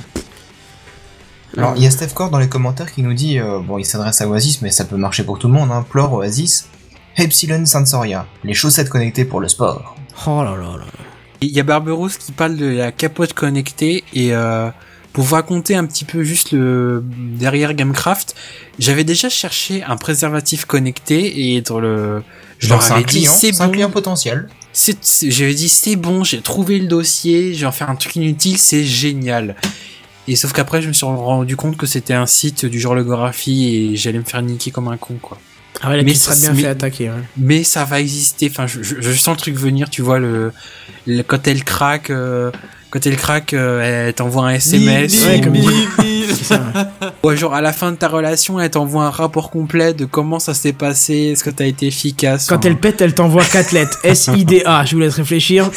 Alors, 1.56 1.72
il 1.76 1.82
y 1.82 1.86
a 1.86 1.90
Steph 1.90 2.08
Core 2.14 2.30
dans 2.30 2.38
les 2.38 2.48
commentaires 2.48 2.92
qui 2.92 3.02
nous 3.02 3.12
dit, 3.12 3.38
euh, 3.38 3.58
bon, 3.58 3.76
il 3.78 3.84
s'adresse 3.84 4.20
à 4.20 4.28
Oasis, 4.28 4.62
mais 4.62 4.70
ça 4.70 4.84
peut 4.84 4.96
marcher 4.96 5.24
pour 5.24 5.38
tout 5.38 5.48
le 5.48 5.54
monde, 5.54 5.70
hein. 5.72 5.84
Plore 5.88 6.12
Oasis. 6.12 6.68
Epsilon 7.16 7.66
Sensoria, 7.66 8.26
les 8.44 8.54
chaussettes 8.54 8.88
connectées 8.88 9.24
pour 9.24 9.40
le 9.40 9.48
sport. 9.48 9.96
Oh 10.26 10.42
là 10.44 10.52
là 10.52 10.76
là. 10.78 10.84
Il 11.42 11.50
y 11.50 11.60
a 11.60 11.62
Barberousse 11.62 12.18
qui 12.18 12.32
parle 12.32 12.56
de 12.56 12.66
la 12.66 12.92
capote 12.92 13.32
connectée 13.32 14.04
et 14.12 14.34
euh, 14.34 14.70
pour 15.12 15.24
vous 15.24 15.34
raconter 15.34 15.74
un 15.74 15.86
petit 15.86 16.04
peu 16.04 16.22
juste 16.22 16.52
le 16.52 17.02
derrière 17.04 17.74
Gamecraft, 17.74 18.34
j'avais 18.78 19.04
déjà 19.04 19.28
cherché 19.28 19.82
un 19.82 19.96
préservatif 19.96 20.66
connecté 20.66 21.54
et 21.54 21.62
dans 21.62 21.80
le 21.80 22.22
je 22.58 22.68
Genre, 22.68 22.76
leur 22.76 22.82
c'est 22.82 22.92
un 22.92 22.96
avais 22.96 23.04
dit 23.04 23.20
client, 23.20 23.32
c'est 23.32 23.52
c'est 23.54 23.62
un 23.62 23.66
bon, 23.66 23.72
client 23.72 23.90
potentiel. 23.90 24.48
j'avais 25.22 25.54
dit 25.54 25.70
c'est 25.70 25.96
bon, 25.96 26.24
j'ai 26.24 26.42
trouvé 26.42 26.78
le 26.78 26.86
dossier, 26.86 27.54
je 27.54 27.60
vais 27.60 27.66
en 27.66 27.72
faire 27.72 27.88
un 27.88 27.96
truc 27.96 28.16
inutile, 28.16 28.58
c'est 28.58 28.84
génial. 28.84 29.56
Et 30.28 30.36
sauf 30.36 30.52
qu'après 30.52 30.82
je 30.82 30.88
me 30.88 30.92
suis 30.92 31.06
rendu 31.06 31.56
compte 31.56 31.78
que 31.78 31.86
c'était 31.86 32.14
un 32.14 32.26
site 32.26 32.66
du 32.66 32.78
genre 32.78 32.94
logographie 32.94 33.92
et 33.92 33.96
j'allais 33.96 34.18
me 34.18 34.24
faire 34.24 34.42
niquer 34.42 34.70
comme 34.70 34.88
un 34.88 34.98
con 34.98 35.16
quoi. 35.20 35.38
Ah 35.82 35.90
ouais, 35.90 35.96
là, 35.96 36.02
Mais 36.02 36.14
ça- 36.14 36.34
bien 36.36 36.52
mais- 36.52 36.62
fait 36.62 36.68
attaquer. 36.68 37.08
ouais. 37.10 37.14
mais 37.36 37.64
ça 37.64 37.84
va 37.84 38.00
exister. 38.00 38.48
Enfin, 38.50 38.66
je, 38.66 38.82
je, 38.82 39.00
je 39.00 39.12
sens 39.12 39.36
le 39.36 39.40
truc 39.40 39.54
venir. 39.56 39.88
Tu 39.90 40.02
vois 40.02 40.18
le, 40.18 40.52
le- 41.06 41.22
quand 41.22 41.46
elle 41.48 41.64
craque, 41.64 42.10
euh, 42.10 42.50
quand 42.90 43.06
elle 43.06 43.16
craque, 43.16 43.54
euh, 43.54 44.06
elle 44.08 44.14
t'envoie 44.14 44.46
un 44.48 44.54
SMS. 44.54 45.24
Ouais, 45.26 45.38
ou- 45.38 45.44
comme 45.44 45.56
C'est 46.30 46.44
ça, 46.44 46.62
ouais. 47.02 47.08
ou 47.32 47.36
genre 47.36 47.54
à 47.54 47.60
la 47.60 47.72
fin 47.72 47.90
de 47.92 47.96
ta 47.96 48.08
relation, 48.08 48.60
elle 48.60 48.70
t'envoie 48.70 49.04
un 49.04 49.10
rapport 49.10 49.50
complet 49.50 49.94
de 49.94 50.04
comment 50.04 50.38
ça 50.38 50.54
s'est 50.54 50.72
passé, 50.72 51.14
est-ce 51.32 51.42
que 51.44 51.50
t'as 51.50 51.66
été 51.66 51.86
efficace. 51.88 52.46
Quand 52.46 52.64
elle 52.64 52.76
pète, 52.78 53.00
elle 53.00 53.14
t'envoie 53.14 53.44
4 53.44 53.72
lettres. 53.72 53.98
S-I-D-A, 54.04 54.84
je 54.84 54.94
vous 54.94 55.00
laisse 55.00 55.14
réfléchir. 55.16 55.70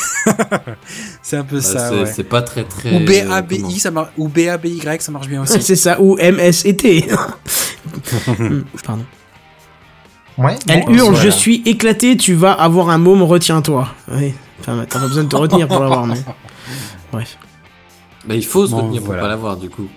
c'est 1.23 1.37
un 1.37 1.43
peu 1.43 1.57
Bah, 1.57 1.61
ça. 1.63 1.89
c'est, 2.05 2.17
ouais. 2.19 2.23
pas 2.23 2.41
très 2.43 2.63
très. 2.65 2.91
Ou 2.91 2.97
euh, 3.01 3.05
B-A-B-I, 3.05 3.79
ça 3.79 3.89
marche. 3.89 4.09
Ou 4.17 4.27
B-A-B-Y, 4.27 5.01
ça 5.01 5.11
marche 5.11 5.27
bien 5.27 5.41
aussi. 5.41 5.61
C'est 5.61 5.75
ça, 5.75 5.99
ou 6.01 6.17
M-S 6.19 6.65
et 6.65 6.75
T. 6.75 7.07
Pardon. 8.85 9.05
Ouais. 10.37 10.55
Elle 10.67 10.85
bon, 10.85 10.91
hurle, 10.93 11.13
voilà. 11.13 11.25
je 11.25 11.29
suis 11.29 11.61
éclaté, 11.65 12.17
tu 12.17 12.33
vas 12.33 12.51
avoir 12.53 12.89
un 12.89 12.97
môme, 12.97 13.21
retiens-toi. 13.23 13.87
Enfin, 14.59 14.85
t'as 14.89 14.99
pas 14.99 15.07
besoin 15.07 15.23
de 15.23 15.29
te 15.29 15.35
retenir 15.35 15.67
pour 15.67 15.79
l'avoir, 15.79 16.05
mais. 16.07 16.15
Bref. 17.11 17.37
Bah, 18.27 18.35
il 18.35 18.45
faut 18.45 18.65
se 18.65 18.71
Bon, 18.71 18.77
retenir 18.77 19.01
pour 19.01 19.07
voilà. 19.07 19.21
pas 19.23 19.27
l'avoir, 19.27 19.57
du 19.57 19.69
coup. 19.69 19.87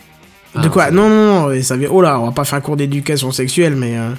De 0.54 0.60
Ah, 0.64 0.68
quoi 0.68 0.90
Non, 0.90 1.08
non, 1.08 1.48
non, 1.50 1.62
ça 1.62 1.76
vient. 1.76 1.88
Oh 1.90 2.00
là, 2.02 2.18
on 2.20 2.26
va 2.26 2.32
pas 2.32 2.44
faire 2.44 2.58
un 2.58 2.60
cours 2.62 2.76
d'éducation 2.76 3.30
sexuelle, 3.30 3.76
mais 3.76 3.96
euh, 3.96 4.10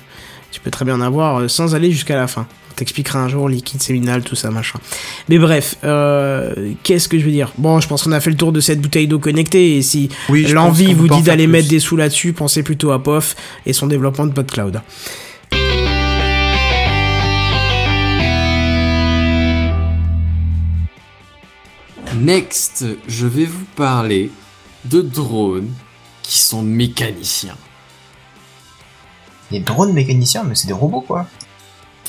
tu 0.52 0.60
peux 0.60 0.72
très 0.72 0.85
bien 0.85 0.95
en 0.95 1.02
avoir 1.02 1.38
euh, 1.41 1.48
sans 1.48 1.76
aller 1.76 1.91
jusqu'à 1.91 2.15
la 2.15 2.27
fin. 2.27 2.48
On 2.72 2.76
t'expliquera 2.76 3.19
un 3.19 3.27
jour 3.27 3.49
liquide 3.49 3.81
séminal, 3.81 4.22
tout 4.23 4.35
ça, 4.35 4.49
machin. 4.52 4.80
Mais 5.30 5.39
bref, 5.39 5.76
euh, 5.84 6.73
qu'est-ce 6.84 7.10
que 7.10 7.18
je 7.19 7.26
veux 7.26 7.31
dire? 7.31 7.52
Bon, 7.57 7.80
je 7.81 7.88
pense 7.88 8.03
qu'on 8.03 8.11
a 8.11 8.19
fait 8.19 8.30
le 8.30 8.38
tour 8.38 8.52
de 8.52 8.60
cette 8.60 8.80
bouteille 8.80 9.07
d'eau 9.07 9.19
connectée, 9.19 9.77
et 9.77 9.81
si 9.81 10.10
Oui, 10.30 10.45
l'envie 10.45 10.94
vous 10.94 11.07
dit 11.07 11.22
d'aller 11.23 11.48
mettre 11.48 11.68
des 11.68 11.80
sous 11.80 11.98
là-dessus, 11.98 12.34
pensez 12.34 12.61
plutôt 12.64 12.91
à 12.91 13.02
POF 13.03 13.35
et 13.65 13.73
son 13.73 13.88
développement 13.88 14.26
de 14.27 14.31
PodCloud. 14.31 14.81
Next, 22.22 22.85
je 23.07 23.27
vais 23.27 23.45
vous 23.45 23.65
parler 23.76 24.31
de 24.85 25.02
drones 25.02 25.69
qui 26.23 26.39
sont 26.39 26.61
mécaniciens. 26.61 27.57
Des 29.52 29.60
drones 29.60 29.94
mécaniciens, 29.94 30.44
mais 30.44 30.56
c'est 30.56 30.68
des 30.68 30.73
robots, 30.73 31.02
quoi. 31.02 31.27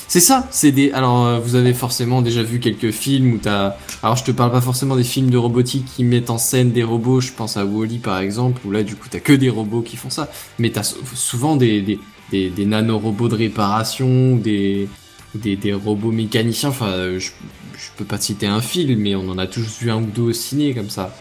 C'est 0.07 0.19
ça, 0.19 0.47
c'est 0.49 0.71
des. 0.71 0.91
Alors, 0.91 1.25
euh, 1.25 1.39
vous 1.39 1.53
avez 1.55 1.73
forcément 1.73 2.21
déjà 2.23 2.41
vu 2.41 2.59
quelques 2.59 2.91
films 2.91 3.33
où 3.33 3.37
t'as. 3.37 3.75
Alors, 4.01 4.15
je 4.15 4.23
te 4.23 4.31
parle 4.31 4.51
pas 4.51 4.61
forcément 4.61 4.95
des 4.95 5.03
films 5.03 5.29
de 5.29 5.37
robotique 5.37 5.85
qui 5.85 6.03
mettent 6.03 6.31
en 6.31 6.39
scène 6.39 6.71
des 6.71 6.83
robots. 6.83 7.21
Je 7.21 7.31
pense 7.31 7.57
à 7.57 7.65
Wally 7.65 7.99
par 7.99 8.17
exemple, 8.19 8.61
où 8.65 8.71
là, 8.71 8.81
du 8.83 8.95
coup, 8.95 9.07
t'as 9.09 9.19
que 9.19 9.33
des 9.33 9.49
robots 9.49 9.81
qui 9.83 9.97
font 9.97 10.09
ça. 10.09 10.29
Mais 10.57 10.71
t'as 10.71 10.83
sou- 10.83 10.97
souvent 11.13 11.55
des 11.55 11.81
des 11.81 11.99
des, 12.31 12.49
des 12.49 12.65
nanorobots 12.65 13.27
de 13.27 13.35
réparation, 13.35 14.35
des 14.35 14.89
des, 15.35 15.55
des 15.55 15.73
robots 15.73 16.11
mécaniciens. 16.11 16.69
Enfin, 16.69 16.87
euh, 16.89 17.19
je 17.19 17.31
je 17.77 17.87
peux 17.97 18.03
pas 18.05 18.17
te 18.17 18.23
citer 18.25 18.45
un 18.45 18.59
film, 18.61 18.99
mais 18.99 19.15
on 19.15 19.29
en 19.29 19.37
a 19.37 19.47
tous 19.47 19.79
vu 19.79 19.89
un 19.89 20.01
ou 20.01 20.05
deux 20.05 20.21
au 20.23 20.33
ciné 20.33 20.73
comme 20.73 20.89
ça. 20.89 21.15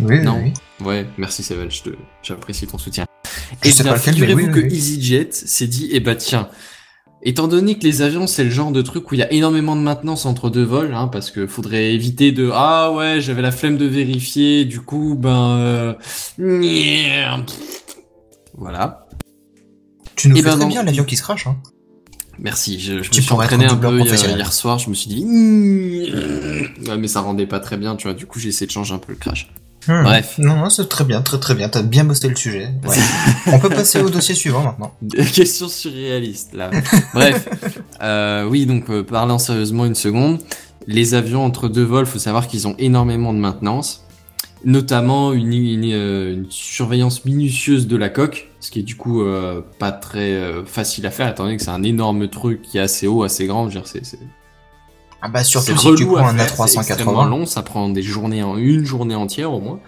Oui, 0.00 0.20
Non. 0.22 0.40
oui. 0.44 0.52
Ouais, 0.84 1.06
merci 1.18 1.42
te- 1.82 1.90
j'apprécie 2.22 2.66
ton 2.68 2.78
soutien. 2.78 3.04
Je 3.62 3.68
Et 3.68 3.72
mais 3.72 4.12
figurez-vous 4.20 4.52
oui, 4.52 4.68
que. 4.68 4.74
EasyJet 4.74 5.28
s'est 5.32 5.66
dit, 5.66 5.88
eh 5.92 5.98
bah 6.00 6.14
tiens, 6.14 6.48
étant 7.22 7.48
donné 7.48 7.78
que 7.78 7.84
les 7.84 8.02
avions 8.02 8.26
c'est 8.28 8.44
le 8.44 8.50
genre 8.50 8.70
de 8.70 8.82
truc 8.82 9.10
où 9.10 9.14
il 9.14 9.18
y 9.18 9.22
a 9.24 9.32
énormément 9.32 9.74
de 9.76 9.80
maintenance 9.80 10.24
entre 10.26 10.50
deux 10.50 10.62
vols, 10.64 10.94
hein, 10.94 11.08
parce 11.08 11.30
que 11.32 11.46
faudrait 11.48 11.92
éviter 11.94 12.30
de, 12.32 12.50
ah 12.52 12.92
ouais, 12.92 13.20
j'avais 13.20 13.42
la 13.42 13.50
flemme 13.52 13.76
de 13.76 13.86
vérifier, 13.86 14.64
du 14.64 14.80
coup, 14.80 15.16
ben, 15.18 15.56
euh, 15.58 15.94
voilà. 18.56 19.06
Tu 20.16 20.28
nous 20.28 20.36
Eh 20.36 20.40
fais 20.42 20.44
ben 20.50 20.54
très 20.56 20.60
non. 20.64 20.68
bien 20.68 20.82
l'avion 20.84 21.04
qui 21.04 21.16
se 21.16 21.22
crache, 21.22 21.46
hein. 21.46 21.56
Merci, 22.38 22.80
je, 22.80 23.02
je 23.02 23.10
Tu 23.10 23.20
me 23.20 23.22
suis 23.24 23.32
entraîné 23.32 23.66
un 23.66 23.76
peu 23.76 23.88
hier, 23.88 24.04
professionnel. 24.04 24.36
hier 24.38 24.52
soir, 24.52 24.78
je 24.78 24.90
me 24.90 24.94
suis 24.94 25.08
dit, 25.08 25.24
ouais, 26.88 26.96
mais 26.98 27.08
ça 27.08 27.20
rendait 27.20 27.46
pas 27.46 27.60
très 27.60 27.76
bien, 27.76 27.96
tu 27.96 28.06
vois, 28.08 28.14
du 28.14 28.26
coup 28.26 28.38
j'ai 28.38 28.48
essayé 28.48 28.66
de 28.66 28.72
changer 28.72 28.94
un 28.94 28.98
peu 28.98 29.12
le 29.12 29.18
crash. 29.18 29.48
Hmm. 29.86 30.02
Bref. 30.02 30.36
Non, 30.38 30.56
non, 30.56 30.70
c'est 30.70 30.88
très 30.88 31.04
bien, 31.04 31.20
très 31.20 31.38
très 31.38 31.54
bien. 31.54 31.68
T'as 31.68 31.82
bien 31.82 32.04
bossé 32.04 32.28
le 32.28 32.36
sujet. 32.36 32.70
Ouais. 32.84 32.96
On 33.52 33.58
peut 33.58 33.68
passer 33.68 34.00
au 34.00 34.08
dossier 34.08 34.34
suivant 34.34 34.62
maintenant. 34.62 34.94
Question 35.34 35.68
surréaliste 35.68 36.54
là. 36.54 36.70
Bref, 37.12 37.48
euh, 38.00 38.44
oui 38.48 38.64
donc 38.64 38.88
euh, 38.88 39.02
parlant 39.02 39.38
sérieusement 39.38 39.84
une 39.84 39.94
seconde, 39.94 40.40
les 40.86 41.12
avions 41.14 41.44
entre 41.44 41.68
deux 41.68 41.84
vols, 41.84 42.06
faut 42.06 42.18
savoir 42.18 42.46
qu'ils 42.46 42.66
ont 42.66 42.74
énormément 42.78 43.34
de 43.34 43.38
maintenance, 43.38 44.03
notamment 44.64 45.32
une, 45.32 45.52
une, 45.52 45.92
euh, 45.92 46.34
une 46.34 46.46
surveillance 46.50 47.24
minutieuse 47.24 47.86
de 47.86 47.96
la 47.96 48.08
coque, 48.08 48.50
ce 48.60 48.70
qui 48.70 48.80
est 48.80 48.82
du 48.82 48.96
coup 48.96 49.22
euh, 49.22 49.60
pas 49.78 49.92
très 49.92 50.32
euh, 50.32 50.64
facile 50.64 51.06
à 51.06 51.10
faire 51.10 51.28
étant 51.28 51.44
donné 51.44 51.56
que 51.56 51.62
c'est 51.62 51.70
un 51.70 51.82
énorme 51.82 52.28
truc 52.28 52.62
qui 52.62 52.78
est 52.78 52.80
assez 52.80 53.06
haut, 53.06 53.22
assez 53.22 53.46
grand. 53.46 53.68
Je 53.68 53.74
veux 53.74 53.80
dire, 53.80 53.88
c'est 53.88 54.04
c'est 54.04 54.18
Ah 55.22 55.28
bah 55.28 55.44
surtout 55.44 55.76
si 55.76 55.94
tu 55.94 56.06
prends 56.06 56.28
un 56.28 56.38
faire, 56.38 56.68
c'est 56.68 56.78
extrêmement 56.78 57.26
A380. 57.26 57.28
long, 57.28 57.46
ça 57.46 57.62
prend 57.62 57.88
des 57.88 58.02
journées 58.02 58.42
en 58.42 58.56
une 58.56 58.84
journée 58.84 59.14
entière 59.14 59.52
au 59.52 59.60
moins. 59.60 59.80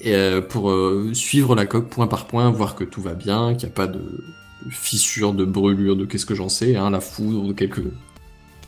Et 0.00 0.14
euh, 0.14 0.40
pour 0.40 0.72
suivre 1.14 1.54
la 1.54 1.66
coque 1.66 1.88
point 1.88 2.06
par 2.06 2.26
point, 2.26 2.50
voir 2.50 2.74
que 2.74 2.84
tout 2.84 3.00
va 3.00 3.14
bien, 3.14 3.54
qu'il 3.54 3.66
n'y 3.68 3.72
a 3.72 3.76
pas 3.76 3.86
de, 3.86 3.98
de 3.98 4.70
fissures, 4.70 5.32
de 5.32 5.44
brûlures, 5.44 5.96
de 5.96 6.04
qu'est-ce 6.04 6.26
que 6.26 6.34
j'en 6.34 6.48
sais, 6.48 6.76
hein, 6.76 6.90
la 6.90 7.00
foudre, 7.00 7.48
de 7.48 7.52
quelques 7.52 7.82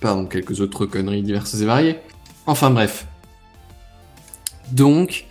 pardon, 0.01 0.27
quelques 0.27 0.61
autres 0.61 0.87
conneries 0.87 1.23
diverses 1.23 1.55
et 1.55 1.67
variées. 1.67 1.99
Enfin 2.47 2.71
bref. 2.71 3.07
Donc, 4.73 5.27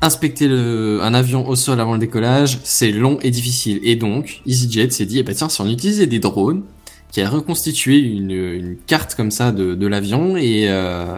inspecter 0.00 0.46
un 0.46 1.14
avion 1.14 1.48
au 1.48 1.56
sol 1.56 1.80
avant 1.80 1.94
le 1.94 1.98
décollage, 1.98 2.58
c'est 2.64 2.92
long 2.92 3.18
et 3.22 3.30
difficile. 3.30 3.80
Et 3.82 3.96
donc, 3.96 4.42
EasyJet 4.46 4.90
s'est 4.90 5.06
dit, 5.06 5.18
eh 5.18 5.22
ben 5.22 5.34
tiens, 5.34 5.48
si 5.48 5.60
on 5.60 5.68
utilisait 5.68 6.06
des 6.06 6.20
drones, 6.20 6.62
qui 7.10 7.20
a 7.20 7.28
reconstitué 7.28 7.98
une, 7.98 8.76
carte 8.86 9.14
comme 9.14 9.30
ça 9.30 9.52
de, 9.52 9.86
l'avion 9.86 10.36
et 10.36 10.66
euh, 10.68 11.16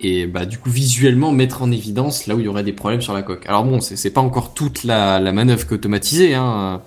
et 0.00 0.26
bah 0.26 0.44
du 0.44 0.58
coup 0.58 0.68
visuellement 0.68 1.32
mettre 1.32 1.62
en 1.62 1.72
évidence 1.72 2.26
là 2.26 2.36
où 2.36 2.40
il 2.40 2.44
y 2.44 2.48
aurait 2.48 2.62
des 2.62 2.74
problèmes 2.74 3.00
sur 3.00 3.14
la 3.14 3.22
coque. 3.22 3.46
Alors 3.46 3.64
bon, 3.64 3.80
c'est 3.80 4.10
pas 4.10 4.20
encore 4.20 4.54
toute 4.54 4.84
la, 4.84 5.20
manœuvre 5.32 5.66
qu'automatisée, 5.66 6.34
hein. 6.34 6.82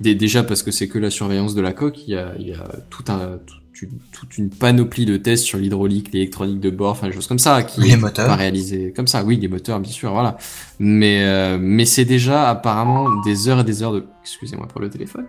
Dé- 0.00 0.14
déjà 0.14 0.44
parce 0.44 0.62
que 0.62 0.70
c'est 0.70 0.88
que 0.88 0.98
la 0.98 1.10
surveillance 1.10 1.54
de 1.54 1.60
la 1.60 1.72
coque, 1.72 2.06
il 2.06 2.14
y 2.14 2.16
a, 2.16 2.34
tout 2.90 3.04
un 3.08 3.38
une, 3.82 3.98
toute 4.12 4.38
une 4.38 4.50
panoplie 4.50 5.06
de 5.06 5.16
tests 5.16 5.44
sur 5.44 5.58
l'hydraulique, 5.58 6.10
l'électronique 6.12 6.60
de 6.60 6.70
bord, 6.70 6.92
enfin 6.92 7.06
des 7.08 7.12
choses 7.12 7.26
comme 7.26 7.38
ça 7.38 7.62
qui 7.62 7.80
Les 7.82 7.96
moteurs. 7.96 8.26
pas 8.26 8.36
réalisé 8.36 8.92
comme 8.94 9.06
ça. 9.06 9.24
Oui, 9.24 9.36
les 9.36 9.48
moteurs 9.48 9.80
bien 9.80 9.92
sûr, 9.92 10.12
voilà. 10.12 10.36
Mais 10.78 11.22
euh, 11.22 11.58
mais 11.60 11.84
c'est 11.84 12.04
déjà 12.04 12.48
apparemment 12.50 13.20
des 13.22 13.48
heures 13.48 13.60
et 13.60 13.64
des 13.64 13.82
heures 13.82 13.92
de 13.92 14.04
excusez-moi 14.22 14.66
pour 14.68 14.80
le 14.80 14.90
téléphone. 14.90 15.24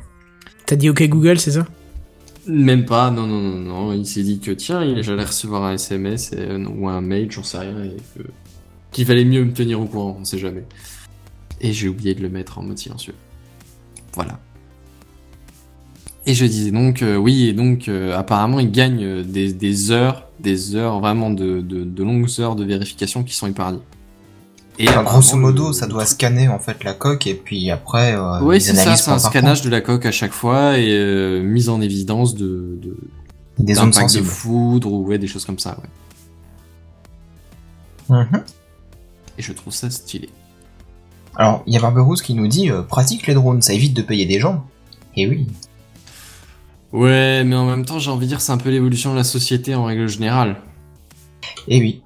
T'as 0.65 0.75
dit 0.75 0.89
OK 0.89 1.01
Google, 1.03 1.39
c'est 1.39 1.51
ça? 1.51 1.65
Même 2.47 2.85
pas, 2.85 3.11
non, 3.11 3.27
non, 3.27 3.41
non, 3.41 3.59
non. 3.59 3.93
Il 3.93 4.05
s'est 4.07 4.23
dit 4.23 4.39
que 4.39 4.51
tiens, 4.51 4.83
il- 4.83 5.03
j'allais 5.03 5.23
recevoir 5.25 5.63
un 5.65 5.73
SMS 5.73 6.33
et, 6.33 6.37
euh, 6.39 6.65
ou 6.67 6.87
un 6.89 7.01
mail, 7.01 7.31
j'en 7.31 7.43
sais 7.43 7.59
rien, 7.59 7.83
et 7.83 7.97
que 8.17 8.23
qu'il 8.91 9.05
valait 9.05 9.25
mieux 9.25 9.43
me 9.45 9.53
tenir 9.53 9.79
au 9.79 9.85
courant, 9.85 10.17
on 10.19 10.23
sait 10.25 10.39
jamais. 10.39 10.63
Et 11.61 11.73
j'ai 11.73 11.87
oublié 11.89 12.15
de 12.15 12.21
le 12.23 12.29
mettre 12.29 12.57
en 12.57 12.63
mode 12.63 12.77
silencieux. 12.79 13.13
Voilà. 14.13 14.39
Et 16.29 16.35
je 16.35 16.45
disais 16.45 16.69
donc, 16.69 17.01
euh, 17.01 17.15
oui, 17.15 17.47
et 17.47 17.53
donc 17.53 17.87
euh, 17.87 18.15
apparemment 18.15 18.59
il 18.59 18.69
gagne 18.71 19.03
euh, 19.03 19.23
des, 19.23 19.51
des 19.51 19.89
heures, 19.89 20.27
des 20.39 20.75
heures 20.75 20.99
vraiment 20.99 21.31
de, 21.31 21.59
de, 21.59 21.83
de 21.83 22.03
longues 22.03 22.29
heures 22.39 22.55
de 22.55 22.63
vérification 22.63 23.23
qui 23.23 23.33
sont 23.35 23.47
épargnées. 23.47 23.79
Et 24.77 24.87
Enfin, 24.87 25.01
grosso 25.03 25.35
modo, 25.37 25.69
le- 25.69 25.73
ça 25.73 25.87
doit 25.87 26.05
scanner 26.05 26.47
en 26.47 26.59
fait 26.59 26.83
la 26.83 26.93
coque 26.93 27.25
et 27.25 27.33
puis 27.33 27.71
après 27.71 28.13
euh, 28.15 28.41
Oui, 28.43 28.57
ils 28.57 28.61
c'est 28.61 28.75
ça, 28.75 28.95
c'est 28.95 29.09
un 29.09 29.17
scannage 29.17 29.63
de 29.63 29.71
la 29.71 29.81
coque 29.81 30.05
à 30.05 30.11
chaque 30.11 30.31
fois 30.31 30.77
et 30.77 31.41
mise 31.41 31.67
en 31.67 31.81
évidence 31.81 32.35
de, 32.35 32.77
de, 32.79 32.95
Des 33.57 33.73
zones 33.73 33.89
de 33.89 34.21
foudre 34.21 34.93
ou 34.93 35.07
ouais, 35.07 35.17
des 35.17 35.27
choses 35.27 35.45
comme 35.45 35.57
ça. 35.59 35.77
Ouais. 38.09 38.17
Mhm. 38.31 38.43
Et 39.39 39.41
je 39.41 39.51
trouve 39.53 39.73
ça 39.73 39.89
stylé. 39.89 40.29
Alors, 41.35 41.63
il 41.65 41.73
y 41.73 41.77
a 41.77 41.79
Barberousse 41.79 42.21
qui 42.21 42.35
nous 42.35 42.47
dit 42.47 42.69
pratique 42.87 43.25
les 43.25 43.33
drones, 43.33 43.61
ça 43.63 43.73
évite 43.73 43.95
de 43.95 44.01
payer 44.03 44.27
des 44.27 44.39
gens. 44.39 44.63
Et 45.15 45.27
oui. 45.27 45.47
Ouais, 46.91 47.43
mais 47.43 47.55
en 47.55 47.65
même 47.67 47.85
temps, 47.85 47.99
j'ai 47.99 48.09
envie 48.11 48.25
de 48.25 48.29
dire, 48.29 48.41
c'est 48.41 48.51
un 48.51 48.57
peu 48.57 48.69
l'évolution 48.69 49.11
de 49.11 49.17
la 49.17 49.23
société 49.23 49.75
en 49.75 49.85
règle 49.85 50.07
générale. 50.07 50.57
Et 51.67 51.79
oui. 51.79 52.01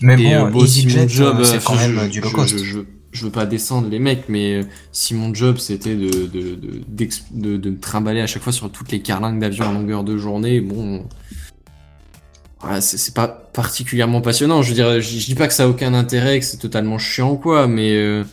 Mais 0.00 0.14
Et, 0.14 0.24
bon, 0.24 0.46
euh, 0.46 0.50
bon, 0.50 0.66
si 0.66 0.86
mon 0.86 1.08
job, 1.08 1.36
euh, 1.40 1.44
c'est 1.44 1.56
euh, 1.56 1.60
quand 1.64 1.74
je- 1.76 1.90
même 1.90 2.04
je- 2.06 2.10
du 2.10 2.20
low 2.20 2.30
cost. 2.30 2.56
Je, 2.58 2.64
je, 2.64 2.78
je 3.12 3.24
veux 3.24 3.30
pas 3.30 3.46
descendre 3.46 3.88
les 3.88 3.98
mecs, 3.98 4.28
mais 4.28 4.54
euh, 4.56 4.64
si 4.92 5.14
mon 5.14 5.32
job 5.34 5.58
c'était 5.58 5.96
de, 5.96 6.08
de, 6.26 6.54
de, 6.56 7.08
de, 7.32 7.56
de 7.56 7.70
me 7.70 7.78
trimballer 7.78 8.20
à 8.20 8.26
chaque 8.26 8.42
fois 8.42 8.52
sur 8.52 8.70
toutes 8.70 8.90
les 8.92 9.00
carlingues 9.00 9.40
d'avion 9.40 9.68
à 9.68 9.72
longueur 9.72 10.04
de 10.04 10.16
journée, 10.16 10.60
bon. 10.60 11.04
C'est, 12.80 12.98
c'est 12.98 13.14
pas 13.14 13.28
particulièrement 13.28 14.20
passionnant. 14.20 14.62
Je 14.62 14.70
veux 14.70 14.74
dire, 14.74 15.00
je, 15.00 15.18
je 15.18 15.26
dis 15.26 15.34
pas 15.36 15.46
que 15.46 15.54
ça 15.54 15.64
a 15.64 15.68
aucun 15.68 15.94
intérêt, 15.94 16.40
que 16.40 16.44
c'est 16.44 16.56
totalement 16.56 16.98
chiant 16.98 17.32
ou 17.32 17.36
quoi, 17.36 17.68
mais 17.68 17.94
euh, 17.96 18.24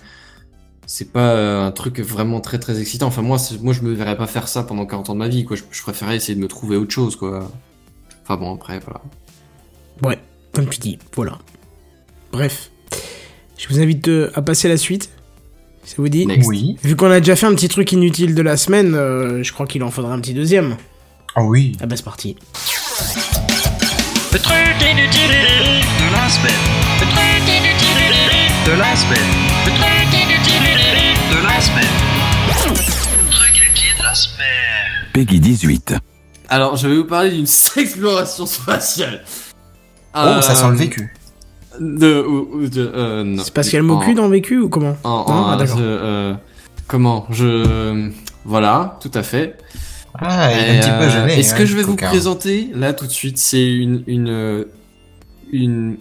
c'est 0.85 1.11
pas 1.11 1.31
euh, 1.33 1.65
un 1.65 1.71
truc 1.71 1.99
vraiment 1.99 2.41
très 2.41 2.59
très 2.59 2.79
excitant. 2.79 3.07
Enfin, 3.07 3.21
moi, 3.21 3.37
moi 3.61 3.73
je 3.73 3.81
me 3.81 3.93
verrais 3.93 4.17
pas 4.17 4.27
faire 4.27 4.47
ça 4.47 4.63
pendant 4.63 4.85
40 4.85 5.09
ans 5.09 5.13
de 5.13 5.19
ma 5.19 5.27
vie, 5.27 5.45
quoi. 5.45 5.55
Je, 5.55 5.63
je 5.71 5.81
préférais 5.81 6.15
essayer 6.15 6.35
de 6.35 6.41
me 6.41 6.47
trouver 6.47 6.77
autre 6.77 6.91
chose, 6.91 7.15
quoi. 7.15 7.51
Enfin 8.23 8.37
bon, 8.37 8.55
après, 8.55 8.79
voilà. 8.79 9.01
Ouais, 10.03 10.19
comme 10.53 10.67
tu 10.67 10.79
dis, 10.79 10.99
voilà. 11.15 11.39
Bref. 12.31 12.69
Je 13.57 13.67
vous 13.69 13.79
invite 13.79 14.07
euh, 14.09 14.31
à 14.35 14.41
passer 14.41 14.67
à 14.67 14.71
la 14.71 14.77
suite. 14.77 15.09
Ça 15.85 15.95
vous 15.97 16.09
dit 16.09 16.25
Next. 16.25 16.49
Oui. 16.49 16.77
Vu 16.83 16.95
qu'on 16.95 17.11
a 17.11 17.19
déjà 17.19 17.35
fait 17.35 17.45
un 17.45 17.53
petit 17.53 17.69
truc 17.69 17.91
inutile 17.91 18.35
de 18.35 18.41
la 18.41 18.57
semaine, 18.57 18.95
euh, 18.95 19.43
je 19.43 19.53
crois 19.53 19.67
qu'il 19.67 19.83
en 19.83 19.91
faudra 19.91 20.13
un 20.13 20.19
petit 20.19 20.33
deuxième. 20.33 20.77
Ah 21.35 21.43
oui. 21.43 21.77
Ah 21.81 21.85
bah 21.85 21.95
c'est 21.95 22.03
parti. 22.03 22.35
Le 24.33 24.39
truc 24.39 24.55
inutile 24.81 25.29
de 25.29 26.11
la 26.11 26.29
semaine. 26.29 26.63
Le 26.99 27.05
truc 27.05 27.47
inutile 27.47 28.15
de 28.65 28.71
la 28.79 28.95
semaine. 28.95 29.31
Le 29.65 29.71
truc 29.71 29.94
Peggy 35.15 35.39
18. 35.39 35.95
Alors, 36.49 36.75
je 36.75 36.89
vais 36.89 36.97
vous 36.97 37.05
parler 37.05 37.31
d'une 37.31 37.45
exploration 37.77 38.45
spatiale. 38.45 39.23
Oh, 40.13 40.41
ça 40.41 40.55
sent 40.55 40.65
le 40.67 40.73
Euh, 40.73 40.75
vécu. 40.75 41.13
De, 41.79 42.21
ou- 42.21 42.67
de, 42.67 42.91
euh, 42.93 43.23
non. 43.23 43.41
C'est 43.41 43.53
Pascal 43.53 43.83
Mocu 43.83 44.11
En- 44.11 44.15
dans 44.15 44.27
Vécu 44.29 44.59
ou 44.59 44.67
comment 44.67 44.97
en- 45.05 45.09
Non 45.09 45.15
en- 45.33 45.49
Ah, 45.51 45.55
d'accord. 45.57 45.77
je- 45.77 45.83
euh, 45.85 46.33
comment 46.87 47.27
Je. 47.29 48.09
Voilà, 48.43 48.97
tout 49.01 49.11
à 49.13 49.23
fait. 49.23 49.57
Ah, 50.19 50.51
il 50.51 50.57
est 50.57 50.77
un 50.77 50.81
petit 50.81 50.89
peu 50.89 50.95
euh, 51.05 51.09
jeune. 51.09 51.29
Et 51.29 51.43
ce 51.43 51.53
que 51.53 51.65
je 51.65 51.77
vais 51.77 51.83
vous 51.83 51.95
présenter 51.95 52.69
là 52.73 52.91
tout 52.93 53.05
de 53.05 53.11
suite, 53.11 53.37
c'est 53.37 53.65
une 53.73 54.03
une 54.07 54.27
euh, 54.29 54.65
une 55.53 55.95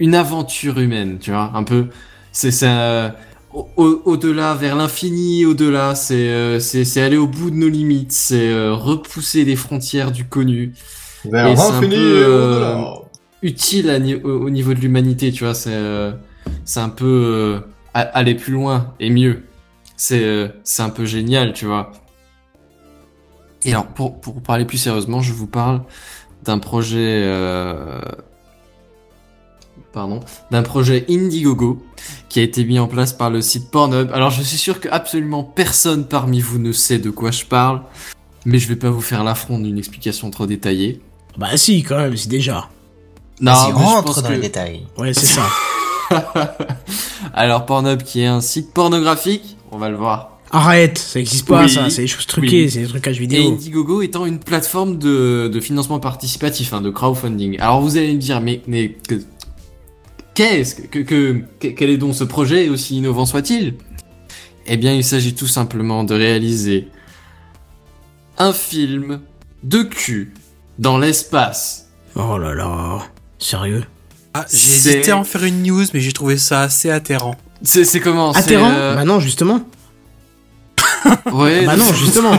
une 0.00 0.14
aventure 0.16 0.80
humaine, 0.80 1.18
tu 1.20 1.30
vois, 1.30 1.50
un 1.54 1.62
peu. 1.62 1.86
C'est 2.32 2.50
ça. 2.52 3.14
Au- 3.52 3.68
au- 3.76 4.02
Au-delà, 4.04 4.54
vers 4.54 4.76
l'infini, 4.76 5.44
au-delà, 5.44 5.94
c'est 5.96 6.28
euh, 6.30 6.60
c'est 6.60 7.00
aller 7.02 7.16
au 7.16 7.26
bout 7.26 7.50
de 7.50 7.56
nos 7.56 7.68
limites, 7.68 8.12
c'est 8.12 8.48
euh, 8.50 8.74
repousser 8.74 9.44
les 9.44 9.56
frontières 9.56 10.12
du 10.12 10.24
connu. 10.28 10.72
Un 11.54 11.80
peu, 11.80 11.86
euh, 11.96 12.76
utile 13.42 13.90
à 13.90 13.98
au, 14.24 14.44
au 14.46 14.50
niveau 14.50 14.72
de 14.74 14.80
l'humanité, 14.80 15.32
tu 15.32 15.44
vois. 15.44 15.54
C'est 15.54 15.70
euh, 15.74 16.12
c'est 16.64 16.80
un 16.80 16.88
peu 16.90 17.06
euh, 17.06 17.60
aller 17.94 18.34
plus 18.36 18.52
loin 18.52 18.94
et 19.00 19.10
mieux. 19.10 19.42
C'est 19.96 20.24
euh, 20.24 20.48
c'est 20.64 20.82
un 20.82 20.90
peu 20.90 21.04
génial, 21.04 21.52
tu 21.52 21.66
vois. 21.66 21.92
Et 23.64 23.72
alors, 23.72 23.86
pour, 23.88 24.20
pour 24.20 24.40
parler 24.42 24.64
plus 24.64 24.78
sérieusement, 24.78 25.20
je 25.20 25.32
vous 25.32 25.46
parle 25.46 25.82
d'un 26.44 26.58
projet, 26.58 27.22
euh, 27.24 28.00
pardon, 29.92 30.20
d'un 30.50 30.62
projet 30.62 31.04
Indiegogo 31.08 31.82
qui 32.28 32.40
a 32.40 32.42
été 32.42 32.64
mis 32.64 32.78
en 32.78 32.86
place 32.86 33.12
par 33.12 33.30
le 33.30 33.42
site 33.42 33.70
Pornhub. 33.70 34.10
Alors, 34.12 34.30
je 34.30 34.42
suis 34.42 34.56
sûr 34.58 34.80
que 34.80 34.88
absolument 34.88 35.42
personne 35.44 36.06
parmi 36.06 36.40
vous 36.40 36.58
ne 36.58 36.72
sait 36.72 36.98
de 36.98 37.10
quoi 37.10 37.30
je 37.30 37.44
parle, 37.44 37.82
mais 38.44 38.58
je 38.58 38.68
vais 38.68 38.76
pas 38.76 38.90
vous 38.90 39.00
faire 39.00 39.24
l'affront 39.24 39.58
d'une 39.58 39.78
explication 39.78 40.30
trop 40.30 40.46
détaillée. 40.46 41.00
Bah 41.38 41.56
si, 41.56 41.82
quand 41.82 41.96
même, 41.98 42.16
c'est 42.16 42.28
déjà. 42.28 42.68
Non, 43.40 43.52
mais 43.52 43.68
je 43.70 43.74
rentre 43.74 44.22
dans 44.22 44.28
que- 44.28 44.32
les 44.34 44.40
détails. 44.40 44.82
Ouais, 44.98 45.12
c'est 45.14 45.26
ça. 45.26 45.42
Alors 47.34 47.66
Pornhub 47.66 48.02
qui 48.02 48.20
est 48.22 48.26
un 48.26 48.40
site 48.40 48.72
pornographique, 48.72 49.56
on 49.70 49.78
va 49.78 49.88
le 49.88 49.96
voir. 49.96 50.38
Arrête, 50.52 50.98
ça 50.98 51.20
existe 51.20 51.46
pas, 51.46 51.62
Oui. 51.62 51.70
ça. 51.70 51.88
C'est 51.90 52.02
des 52.02 52.08
choses 52.08 52.26
truquées, 52.26 52.64
Oui. 52.64 52.70
c'est 52.70 52.80
des 52.80 52.88
trucages 52.88 53.18
Et 53.18 53.20
vidéo. 53.20 53.52
Indiegogo 53.52 54.02
étant 54.02 54.26
une 54.26 54.40
plateforme 54.40 54.98
de, 54.98 55.48
de 55.52 55.60
financement 55.60 56.00
participatif, 56.00 56.72
hein, 56.72 56.80
de 56.80 56.90
crowdfunding. 56.90 57.60
Alors 57.60 57.80
vous 57.80 57.96
allez 57.96 58.14
me 58.14 58.18
dire, 58.18 58.40
mais, 58.40 58.60
mais 58.66 58.96
qu'est-ce 60.40 60.74
que, 60.76 60.98
que, 61.00 61.42
que- 61.60 61.68
quel 61.68 61.90
est 61.90 61.98
donc 61.98 62.14
ce 62.14 62.24
projet, 62.24 62.68
aussi 62.70 62.96
innovant 62.96 63.26
soit-il? 63.26 63.74
Eh 64.66 64.76
bien, 64.78 64.94
il 64.94 65.04
s'agit 65.04 65.34
tout 65.34 65.46
simplement 65.46 66.02
de 66.04 66.14
réaliser 66.14 66.88
un 68.38 68.52
film 68.52 69.20
de 69.62 69.82
cul 69.82 70.32
dans 70.78 70.96
l'espace. 70.98 71.88
Oh 72.14 72.38
là 72.38 72.54
là. 72.54 73.00
Sérieux? 73.38 73.84
Ah, 74.32 74.46
j'ai 74.50 74.56
hésité 74.72 75.10
à 75.10 75.18
en 75.18 75.24
faire 75.24 75.44
une 75.44 75.62
news, 75.62 75.84
mais 75.92 76.00
j'ai 76.00 76.12
trouvé 76.12 76.38
ça 76.38 76.62
assez 76.62 76.90
atterrant. 76.90 77.34
C'est 77.62 77.84
c'est 77.84 78.00
comment? 78.00 78.32
C'est, 78.32 78.38
Atterrant? 78.40 78.70
euh, 78.72 78.94
Bah 78.94 79.04
non, 79.04 79.20
justement. 79.20 79.60
Ouais, 81.32 81.64
bah 81.66 81.76
non, 81.76 81.92
justement. 81.94 82.32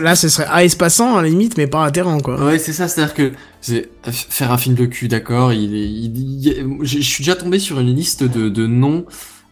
Là, 0.00 0.14
ce 0.16 0.28
serait 0.28 0.46
à 0.50 0.64
espaçant 0.64 1.16
à 1.16 1.22
la 1.22 1.28
limite, 1.28 1.56
mais 1.56 1.66
pas 1.66 1.84
atterrant, 1.84 2.20
quoi. 2.20 2.42
Ouais, 2.44 2.58
c'est 2.58 2.72
ça, 2.72 2.88
c'est-à-dire 2.88 3.14
que 3.14 3.32
c'est 3.60 3.90
faire 4.12 4.52
un 4.52 4.58
film 4.58 4.74
de 4.74 4.86
cul, 4.86 5.08
d'accord. 5.08 5.52
Il, 5.52 5.74
est- 5.74 5.88
il, 5.90 6.16
il- 6.46 6.78
je 6.82 7.00
suis 7.00 7.22
déjà 7.24 7.36
tombé 7.36 7.58
sur 7.58 7.80
une 7.80 7.94
liste 7.94 8.24
de, 8.24 8.48
de 8.48 8.66
noms. 8.66 9.04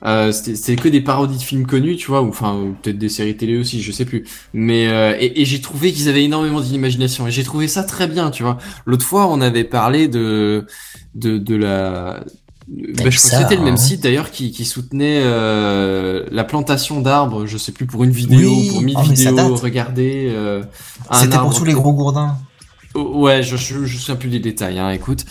Euh, 0.04 0.32
c'était 0.32 0.56
c'était 0.56 0.82
que 0.82 0.88
des 0.88 1.00
parodies 1.00 1.36
de 1.38 1.42
films 1.42 1.64
connus, 1.64 1.96
tu 1.96 2.08
vois, 2.08 2.22
ou 2.22 2.28
enfin 2.28 2.54
ou 2.56 2.72
peut-être 2.82 2.98
des 2.98 3.08
séries 3.08 3.36
télé 3.36 3.56
aussi, 3.56 3.80
je 3.80 3.92
sais 3.92 4.04
plus. 4.04 4.24
Mais 4.52 4.88
euh, 4.88 5.16
et, 5.20 5.40
et 5.42 5.44
j'ai 5.44 5.60
trouvé 5.60 5.92
qu'ils 5.92 6.08
avaient 6.08 6.24
énormément 6.24 6.60
d'imagination 6.60 7.28
et 7.28 7.30
j'ai 7.30 7.44
trouvé 7.44 7.68
ça 7.68 7.84
très 7.84 8.08
bien, 8.08 8.30
tu 8.32 8.42
vois. 8.42 8.58
L'autre 8.84 9.06
fois, 9.06 9.28
on 9.28 9.40
avait 9.40 9.62
parlé 9.62 10.08
de 10.08 10.66
de 11.14 11.38
de 11.38 11.54
la 11.54 12.24
bah, 12.68 12.84
je 12.88 12.92
crois 12.94 13.10
que 13.10 13.16
ça, 13.18 13.38
c'était 13.42 13.56
le 13.56 13.62
même 13.62 13.74
hein. 13.74 13.76
site 13.76 14.02
d'ailleurs 14.02 14.30
qui, 14.30 14.50
qui 14.52 14.64
soutenait 14.64 15.20
euh, 15.24 16.24
la 16.30 16.44
plantation 16.44 17.00
d'arbres, 17.00 17.46
je 17.46 17.58
sais 17.58 17.72
plus 17.72 17.86
pour 17.86 18.04
une 18.04 18.12
vidéo, 18.12 18.50
Oui, 18.50 18.68
pour 18.70 18.82
mille 18.82 18.96
oh, 18.98 19.04
ça 19.04 19.12
vidéos, 19.12 19.54
regardez. 19.56 20.26
euh, 20.30 20.62
C'était 21.12 21.38
pour 21.38 21.54
tous 21.54 21.64
les 21.64 21.72
gros 21.74 21.92
gourdins. 21.92 22.36
Oh, 22.94 23.22
Ouais, 23.22 23.42
je, 23.42 23.56
je, 23.56 23.84
je 23.84 23.98
sais 23.98 24.14
plus 24.16 24.28
des 24.28 24.38
détails, 24.40 24.78
hein, 24.78 24.90
écoute. 24.90 25.24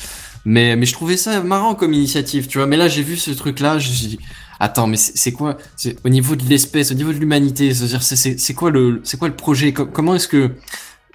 Mais, 0.44 0.76
mais 0.76 0.86
je 0.88 0.94
trouvais 0.94 1.18
ça 1.18 1.42
marrant 1.44 1.76
comme 1.76 1.94
initiative, 1.94 2.48
tu 2.48 2.58
vois. 2.58 2.66
Mais 2.68 2.78
là, 2.78 2.88
j'ai 2.88 3.04
vu 3.04 3.16
ce 3.16 3.30
truc-là, 3.32 3.78
je 3.78 3.90
me 3.90 3.94
suis 3.94 4.08
dit, 4.08 4.20
attends, 4.60 4.88
mais 4.88 4.98
c'est 4.98 5.32
quoi 5.32 5.58
C'est 5.76 5.98
au 6.04 6.10
niveau 6.10 6.36
de 6.36 6.44
l'espèce, 6.46 6.92
au 6.92 6.96
niveau 6.96 7.14
de 7.14 7.18
l'humanité, 7.20 7.74
c'est-à-dire, 7.74 8.02
c'est- 8.02 8.16
c'est 8.16 8.40
c'est 8.40 8.56
quoi 8.56 8.72
le, 8.72 9.02
c'est 9.04 9.18
quoi 9.18 9.28
le 9.28 9.36
projet? 9.36 9.72
Co- 9.72 9.86
Comment 9.86 10.16
est-ce 10.16 10.28
que, 10.28 10.52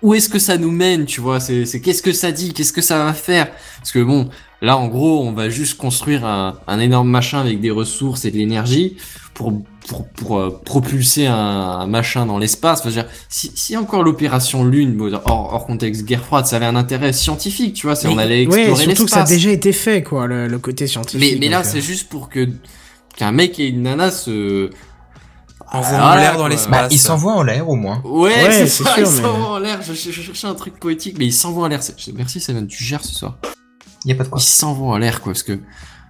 où 0.02 0.14
est-ce 0.14 0.28
que 0.28 0.38
ça 0.38 0.58
nous 0.58 0.70
mène, 0.70 1.06
tu 1.06 1.20
vois 1.20 1.40
C'est 1.40 1.80
qu'est-ce 1.80 2.02
que 2.02 2.12
ça 2.12 2.32
dit 2.32 2.52
Qu'est-ce 2.52 2.72
que 2.72 2.82
ça 2.82 3.04
va 3.04 3.12
faire? 3.14 3.50
Parce 3.78 3.92
que 3.92 4.02
bon, 4.02 4.28
là, 4.60 4.76
en 4.76 4.88
gros, 4.88 5.26
on 5.26 5.32
va 5.32 5.48
juste 5.48 5.76
construire 5.78 6.24
un, 6.26 6.58
un 6.66 6.78
énorme 6.80 7.08
machin 7.08 7.40
avec 7.40 7.60
des 7.60 7.70
ressources 7.70 8.24
et 8.24 8.30
de 8.30 8.36
l'énergie 8.36 8.96
pour 9.34 9.52
pour, 9.88 10.08
pour 10.08 10.38
euh, 10.38 10.60
propulser 10.64 11.26
un, 11.26 11.34
un 11.36 11.86
machin 11.86 12.26
dans 12.26 12.38
l'espace. 12.38 12.80
Enfin, 12.80 12.90
dire, 12.90 13.06
si, 13.28 13.52
si 13.54 13.76
encore 13.76 14.02
l'opération 14.02 14.64
Lune, 14.64 15.00
hors, 15.24 15.54
hors 15.54 15.66
contexte 15.66 16.04
guerre 16.04 16.24
froide, 16.24 16.44
ça 16.46 16.56
avait 16.56 16.66
un 16.66 16.74
intérêt 16.74 17.12
scientifique, 17.12 17.74
tu 17.74 17.86
vois, 17.86 17.94
c'est 17.94 18.08
on 18.08 18.18
allait 18.18 18.46
ouais, 18.48 18.62
explorer 18.62 18.84
surtout 18.84 19.04
que 19.04 19.10
ça 19.10 19.18
a 19.18 19.20
l'espace. 19.20 19.28
déjà 19.28 19.50
été 19.52 19.72
fait, 19.72 20.02
quoi, 20.02 20.26
le, 20.26 20.48
le 20.48 20.58
côté 20.58 20.88
scientifique. 20.88 21.34
Mais, 21.34 21.38
mais 21.38 21.48
là, 21.48 21.60
euh, 21.60 21.64
c'est 21.64 21.80
juste 21.80 22.08
pour 22.08 22.28
que 22.28 22.48
qu'un 23.16 23.30
mec 23.32 23.58
et 23.60 23.68
une 23.68 23.82
nana 23.82 24.10
se 24.10 24.70
Envoie 25.72 25.98
Voilà, 25.98 26.20
l'air 26.20 26.36
dans 26.38 26.46
l'espace. 26.48 26.70
Bah, 26.82 26.88
il 26.90 26.98
s'envoie 26.98 27.32
en 27.34 27.42
l'air 27.42 27.68
au 27.68 27.74
moins. 27.74 28.00
Ouais, 28.04 28.30
Ouais, 28.30 28.52
c'est 28.52 28.66
ça, 28.68 28.84
sûr, 28.84 28.92
il 28.98 29.00
mais- 29.02 29.06
s'envoie 29.22 29.48
en 29.48 29.58
l'air. 29.58 29.80
Je, 29.82 29.92
je- 29.94 30.10
je 30.12 30.22
cherchais 30.22 30.46
un 30.46 30.54
truc 30.54 30.78
poétique, 30.78 31.16
mais 31.18 31.26
il 31.26 31.32
s'envoie 31.32 31.64
en 31.64 31.68
l'air. 31.68 31.80
Merci, 32.14 32.40
Seven, 32.40 32.66
tu 32.68 32.84
gères 32.84 33.04
ce 33.04 33.14
soir. 33.14 33.36
Y 34.04 34.12
a 34.12 34.14
pas 34.14 34.24
de 34.24 34.28
quoi. 34.28 34.38
Il 34.40 34.44
s'envoie 34.44 34.94
en 34.94 34.98
l'air, 34.98 35.20
quoi, 35.20 35.32
parce 35.32 35.42
que, 35.42 35.58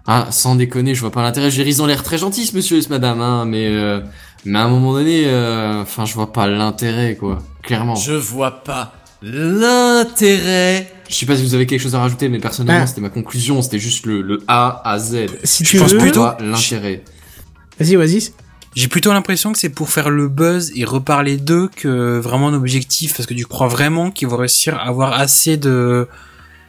ah, 0.06 0.26
sans 0.30 0.54
déconner, 0.56 0.94
je 0.94 1.00
vois 1.00 1.10
pas 1.10 1.22
l'intérêt. 1.22 1.50
J'ai 1.50 1.66
ils 1.66 1.80
ont 1.82 1.86
l'air 1.86 2.02
très 2.02 2.18
gentils, 2.18 2.44
ce 2.46 2.54
monsieur 2.54 2.76
et 2.76 2.82
ce 2.82 2.90
madame, 2.90 3.20
hein, 3.22 3.46
mais, 3.46 3.66
euh, 3.68 4.00
mais 4.44 4.58
à 4.58 4.62
un 4.64 4.68
moment 4.68 4.92
donné, 4.92 5.22
euh, 5.26 5.80
enfin, 5.82 6.04
je 6.04 6.12
vois 6.14 6.32
pas 6.32 6.46
l'intérêt, 6.46 7.16
quoi, 7.16 7.38
clairement. 7.62 7.94
Je 7.96 8.12
vois 8.12 8.62
pas 8.62 8.92
l'intérêt. 9.22 10.92
Je 11.08 11.14
sais 11.14 11.26
pas 11.26 11.36
si 11.36 11.42
vous 11.42 11.54
avez 11.54 11.66
quelque 11.66 11.80
chose 11.80 11.94
à 11.94 12.00
rajouter, 12.00 12.28
mais 12.28 12.38
personnellement, 12.38 12.80
Bah. 12.82 12.86
c'était 12.86 13.00
ma 13.00 13.08
conclusion, 13.10 13.62
c'était 13.62 13.78
juste 13.78 14.06
le, 14.06 14.20
le 14.22 14.42
A 14.48 14.82
à 14.84 14.98
Z. 14.98 15.26
Si 15.44 15.64
je 15.64 15.70
tu 15.70 15.78
pense 15.78 15.92
veux- 15.92 15.98
plutôt 15.98 16.26
l'intérêt. 16.40 17.02
Vas-y, 17.78 17.94
vas-y. 17.96 18.32
J'ai 18.76 18.88
plutôt 18.88 19.12
l'impression 19.12 19.52
que 19.52 19.58
c'est 19.58 19.70
pour 19.70 19.88
faire 19.88 20.10
le 20.10 20.28
buzz 20.28 20.70
et 20.76 20.84
reparler 20.84 21.38
d'eux 21.38 21.68
que 21.74 22.18
vraiment 22.18 22.48
un 22.48 22.54
objectif, 22.54 23.16
parce 23.16 23.26
que 23.26 23.34
tu 23.34 23.44
crois 23.46 23.68
vraiment 23.68 24.10
qu'ils 24.12 24.28
vont 24.28 24.36
réussir 24.36 24.74
à 24.76 24.82
avoir 24.86 25.14
assez 25.14 25.56
de 25.56 26.06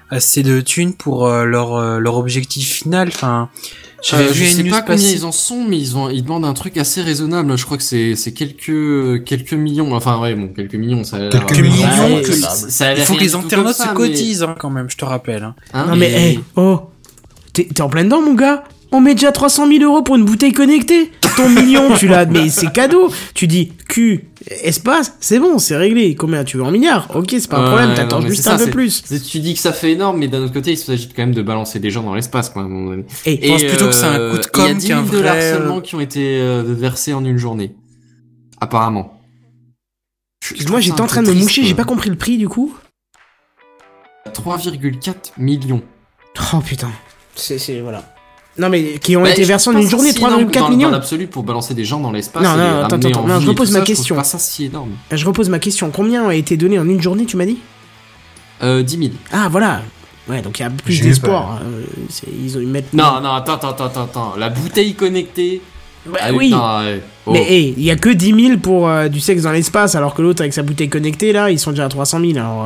assez 0.09 0.41
de 0.41 0.61
thunes 0.61 0.93
pour 0.93 1.27
euh, 1.27 1.43
leur 1.43 1.75
euh, 1.75 1.99
leur 1.99 2.15
objectif 2.15 2.71
final. 2.71 3.09
Enfin, 3.09 3.49
Euh, 4.13 4.27
vu 4.31 4.45
je 4.45 4.51
sais 4.55 4.63
pas 4.63 4.81
combien 4.83 5.09
ils 5.09 5.25
en 5.25 5.31
sont, 5.33 5.65
mais 5.67 5.77
ils 5.77 5.97
ont 5.97 6.07
ils 6.09 6.23
demandent 6.23 6.45
un 6.45 6.53
truc 6.53 6.77
assez 6.77 7.01
raisonnable. 7.01 7.57
Je 7.57 7.65
crois 7.65 7.75
que 7.77 7.83
c'est 7.83 8.15
c'est 8.15 8.31
quelques 8.31 9.25
quelques 9.25 9.53
millions. 9.53 9.93
Enfin 9.93 10.17
ouais, 10.21 10.33
bon 10.33 10.47
quelques 10.55 10.75
millions. 10.75 11.03
Ça 11.03 11.17
a 11.17 11.19
l'air- 11.19 11.29
Quelques 11.31 11.59
millions, 11.59 12.21
que- 12.21 12.31
ça- 12.31 12.85
a 12.87 12.91
Il 12.93 12.97
l'air 12.97 13.05
faut 13.05 13.15
que 13.15 13.19
les 13.19 13.35
internautes 13.35 13.75
se 13.75 13.83
mais- 13.87 13.93
cotisent 13.95 14.43
hein, 14.43 14.55
quand 14.57 14.69
même, 14.69 14.89
je 14.89 14.95
te 14.97 15.03
rappelle. 15.03 15.43
hein. 15.43 15.55
Hein, 15.73 15.87
Non 15.87 15.95
mais, 15.97 16.09
mais- 16.09 16.29
hey, 16.29 16.39
oh, 16.55 16.83
t'es 17.51 17.65
t'es 17.65 17.81
en 17.81 17.89
plein 17.89 18.05
dedans, 18.05 18.21
mon 18.21 18.35
gars. 18.35 18.63
On 18.91 19.01
met 19.01 19.15
déjà 19.15 19.31
300 19.31 19.67
000 19.67 19.83
euros 19.83 20.01
pour 20.01 20.15
une 20.15 20.23
bouteille 20.23 20.53
connectée. 20.53 21.11
Ton 21.35 21.49
million, 21.49 21.93
tu 21.95 22.07
l'as, 22.07 22.25
mais 22.29 22.49
c'est 22.49 22.71
cadeau. 22.71 23.11
Tu 23.33 23.47
dis 23.47 23.73
Q, 23.89 24.29
espace, 24.63 25.15
c'est 25.19 25.39
bon, 25.39 25.59
c'est 25.59 25.75
réglé. 25.75 26.15
Combien 26.15 26.43
tu 26.43 26.57
veux 26.57 26.63
en 26.63 26.71
milliards 26.71 27.13
Ok, 27.15 27.27
c'est 27.31 27.49
pas 27.49 27.57
un 27.57 27.67
problème, 27.67 27.93
t'attends 27.93 28.21
juste 28.21 28.47
un 28.47 28.57
peu 28.57 28.69
plus. 28.69 29.03
Tu 29.29 29.39
dis 29.39 29.53
que 29.53 29.59
ça 29.59 29.73
fait 29.73 29.91
énorme, 29.91 30.17
mais 30.19 30.27
d'un 30.27 30.39
autre 30.39 30.53
côté, 30.53 30.71
il 30.71 30.77
s'agit 30.77 31.09
quand 31.09 31.23
même 31.23 31.35
de 31.35 31.41
balancer 31.41 31.79
des 31.79 31.89
gens 31.89 32.03
dans 32.03 32.15
l'espace, 32.15 32.49
quoi, 32.49 32.61
à 32.61 32.65
un 32.65 32.69
moment 32.69 32.91
donné. 32.91 33.05
Et 33.25 33.39
Je 33.41 33.51
pense 33.51 33.63
plutôt 33.63 33.87
que 33.87 33.95
c'est 33.95 34.05
un 34.05 34.31
coup 34.31 34.37
de 34.37 34.45
com' 34.47 34.63
Il 34.63 34.67
y 34.67 34.71
a 34.71 34.73
10 34.73 34.87
000 34.87 35.03
qu'un 35.03 35.11
dollars 35.11 35.35
vrai, 35.35 35.43
euh, 35.43 35.57
seulement 35.57 35.81
qui 35.81 35.95
ont 35.95 35.99
été 35.99 36.39
euh, 36.39 36.63
versés 36.65 37.13
en 37.13 37.25
une 37.25 37.37
journée. 37.37 37.75
Apparemment. 38.61 39.13
Trouve 40.41 40.79
j'étais 40.79 41.01
en 41.01 41.07
train 41.07 41.21
de 41.21 41.27
me 41.27 41.33
triste, 41.33 41.43
moucher, 41.47 41.63
j'ai 41.63 41.75
pas 41.75 41.83
compris 41.83 42.09
le 42.09 42.15
prix 42.15 42.37
du 42.37 42.47
coup. 42.47 42.73
3,4 44.33 45.33
millions. 45.37 45.81
Oh 46.53 46.59
putain. 46.59 46.91
C'est, 47.35 47.59
c'est, 47.59 47.81
voilà. 47.81 48.03
Non 48.59 48.69
mais 48.69 48.97
qui 48.99 49.15
ont 49.15 49.21
Bah, 49.23 49.29
été 49.31 49.43
je 49.43 49.47
versés 49.47 49.69
en 49.69 49.77
une 49.77 49.87
journée, 49.87 50.11
si 50.11 50.17
énorme 50.17 50.45
3,4 50.45 50.59
dans- 50.59 50.69
millions. 50.69 50.87
Dans 50.89 50.95
l'absolu, 50.95 51.27
pour 51.27 51.43
balancer 51.43 51.73
des 51.73 51.85
gens 51.85 51.99
dans 51.99 52.11
l'espace. 52.11 52.43
Non, 52.43 52.57
non, 52.57 52.83
attends, 52.85 52.95
attends, 52.97 53.21
en 53.23 53.27
non, 53.27 53.39
je 53.39 53.47
repose 53.49 53.71
ma 53.71 53.79
ça, 53.79 53.85
question. 53.85 54.15
pas 54.15 54.23
ça 54.23 54.39
si 54.39 54.65
énorme. 54.65 54.89
Je 55.11 55.25
repose 55.25 55.49
ma 55.49 55.59
question. 55.59 55.91
Combien 55.91 56.27
a 56.27 56.33
été 56.33 56.57
donné 56.57 56.79
en 56.79 56.87
une 56.89 57.01
journée, 57.01 57.25
tu 57.25 57.37
m'as 57.37 57.45
dit? 57.45 57.59
Euh, 58.63 58.81
10 58.81 58.97
000. 58.97 59.11
Ah 59.31 59.47
voilà. 59.51 59.81
Ouais, 60.27 60.41
donc 60.41 60.59
il 60.59 60.63
y 60.63 60.65
a 60.65 60.69
plus 60.69 60.99
d'espoir. 61.01 61.59
Euh, 61.63 61.83
ils 62.43 62.57
ont 62.57 62.61
ils 62.61 62.67
mettent. 62.67 62.93
Non, 62.93 63.21
non, 63.21 63.31
attends, 63.33 63.53
attends, 63.53 63.85
attends, 63.85 64.03
attends. 64.03 64.33
La 64.37 64.49
bouteille 64.49 64.93
connectée. 64.95 65.61
Bah 66.07 66.19
Ah 66.21 66.29
oui. 66.33 66.49
non, 66.49 66.79
ouais. 66.79 67.01
Oh. 67.25 67.33
Mais 67.33 67.45
hey, 67.51 67.73
il 67.77 67.83
y 67.83 67.91
a 67.91 67.95
que 67.95 68.09
10 68.09 68.33
000 68.47 68.57
pour 68.59 68.87
euh, 68.89 69.07
du 69.09 69.19
sexe 69.19 69.43
dans 69.43 69.51
l'espace, 69.51 69.93
alors 69.95 70.13
que 70.13 70.21
l'autre 70.21 70.41
avec 70.41 70.53
sa 70.53 70.63
bouteille 70.63 70.89
connectée 70.89 71.31
là, 71.33 71.51
ils 71.51 71.59
sont 71.59 71.71
déjà 71.71 71.85
à 71.85 71.89
300 71.89 72.19
000. 72.21 72.31
Alors, 72.37 72.65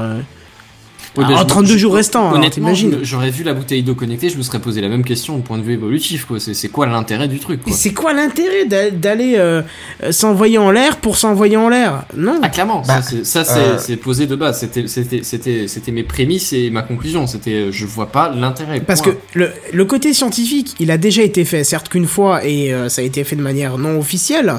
en 1.17 1.37
je- 1.41 1.43
32 1.45 1.73
je- 1.73 1.77
jours 1.77 1.93
restants, 1.95 2.33
Honnêtement, 2.33 2.73
j'aurais 3.01 3.31
vu 3.31 3.43
la 3.43 3.53
bouteille 3.53 3.83
d'eau 3.83 3.95
connectée, 3.95 4.29
je 4.29 4.37
me 4.37 4.43
serais 4.43 4.59
posé 4.59 4.79
la 4.81 4.87
même 4.89 5.03
question 5.03 5.35
au 5.35 5.39
point 5.39 5.57
de 5.57 5.63
vue 5.63 5.73
évolutif. 5.73 6.25
C'est 6.39 6.69
quoi 6.69 6.85
l'intérêt 6.87 7.27
du 7.27 7.39
truc, 7.39 7.59
c'est 7.71 7.93
quoi 7.93 8.13
l'intérêt 8.13 8.65
d'a- 8.65 8.91
d'aller 8.91 9.35
euh, 9.37 9.61
euh, 10.03 10.11
s'envoyer 10.11 10.57
en 10.57 10.71
l'air 10.71 10.97
pour 10.97 11.17
s'envoyer 11.17 11.57
en 11.57 11.69
l'air? 11.69 12.03
Non. 12.15 12.39
Ah, 12.41 12.49
clairement, 12.49 12.81
Bah, 12.87 13.01
ça, 13.01 13.43
c'est- 13.43 13.57
euh, 13.57 13.77
c'est 13.77 13.97
posé 13.97 14.25
de 14.27 14.35
base. 14.35 14.59
C'était- 14.59 14.87
C'était 14.87 15.21
c'était- 15.23 15.67
c'était 15.67 15.91
mes 15.91 16.03
prémices 16.03 16.53
et 16.53 16.69
ma 16.69 16.81
conclusion. 16.81 17.27
C'était 17.27 17.71
je 17.71 17.85
vois 17.85 18.07
pas 18.11 18.29
l'intérêt. 18.33 18.79
Parce 18.81 19.01
que 19.01 19.11
le, 19.33 19.51
le 19.73 19.85
côté 19.85 20.13
scientifique, 20.13 20.75
il 20.79 20.91
a 20.91 20.97
déjà 20.97 21.21
été 21.23 21.43
fait, 21.45 21.63
certes 21.63 21.89
qu'une 21.89 22.07
fois, 22.07 22.45
et 22.45 22.73
euh, 22.73 22.87
ça 22.89 23.01
a 23.01 23.05
été 23.05 23.23
fait 23.23 23.35
de 23.35 23.41
manière 23.41 23.77
non 23.77 23.99
officielle. 23.99 24.55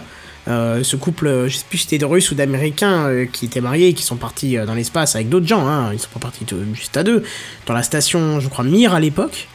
Euh, 0.48 0.82
ce 0.82 0.97
couple, 0.97 1.28
euh, 1.28 1.48
je 1.48 1.56
sais 1.56 1.64
plus 1.69 1.78
si 1.78 1.85
c'était 1.85 1.98
de 1.98 2.05
Russes 2.05 2.31
ou 2.32 2.35
d'Américains 2.35 3.06
euh, 3.06 3.27
qui 3.32 3.44
étaient 3.44 3.60
mariés 3.60 3.89
et 3.89 3.93
qui 3.94 4.02
sont 4.02 4.16
partis 4.16 4.56
dans 4.66 4.74
l'espace 4.74 5.14
avec 5.14 5.28
d'autres 5.28 5.47
gens, 5.47 5.66
hein, 5.69 5.90
ils 5.93 6.01
sont 6.01 6.09
pas 6.12 6.19
partis 6.19 6.44
tout- 6.44 6.56
juste 6.74 6.97
à 6.97 7.05
deux, 7.05 7.23
dans 7.66 7.74
la 7.74 7.85
station, 7.85 8.40
je 8.40 8.48
crois, 8.48 8.64
Mir 8.64 8.93
à 8.93 8.98
l'époque, 9.01 9.47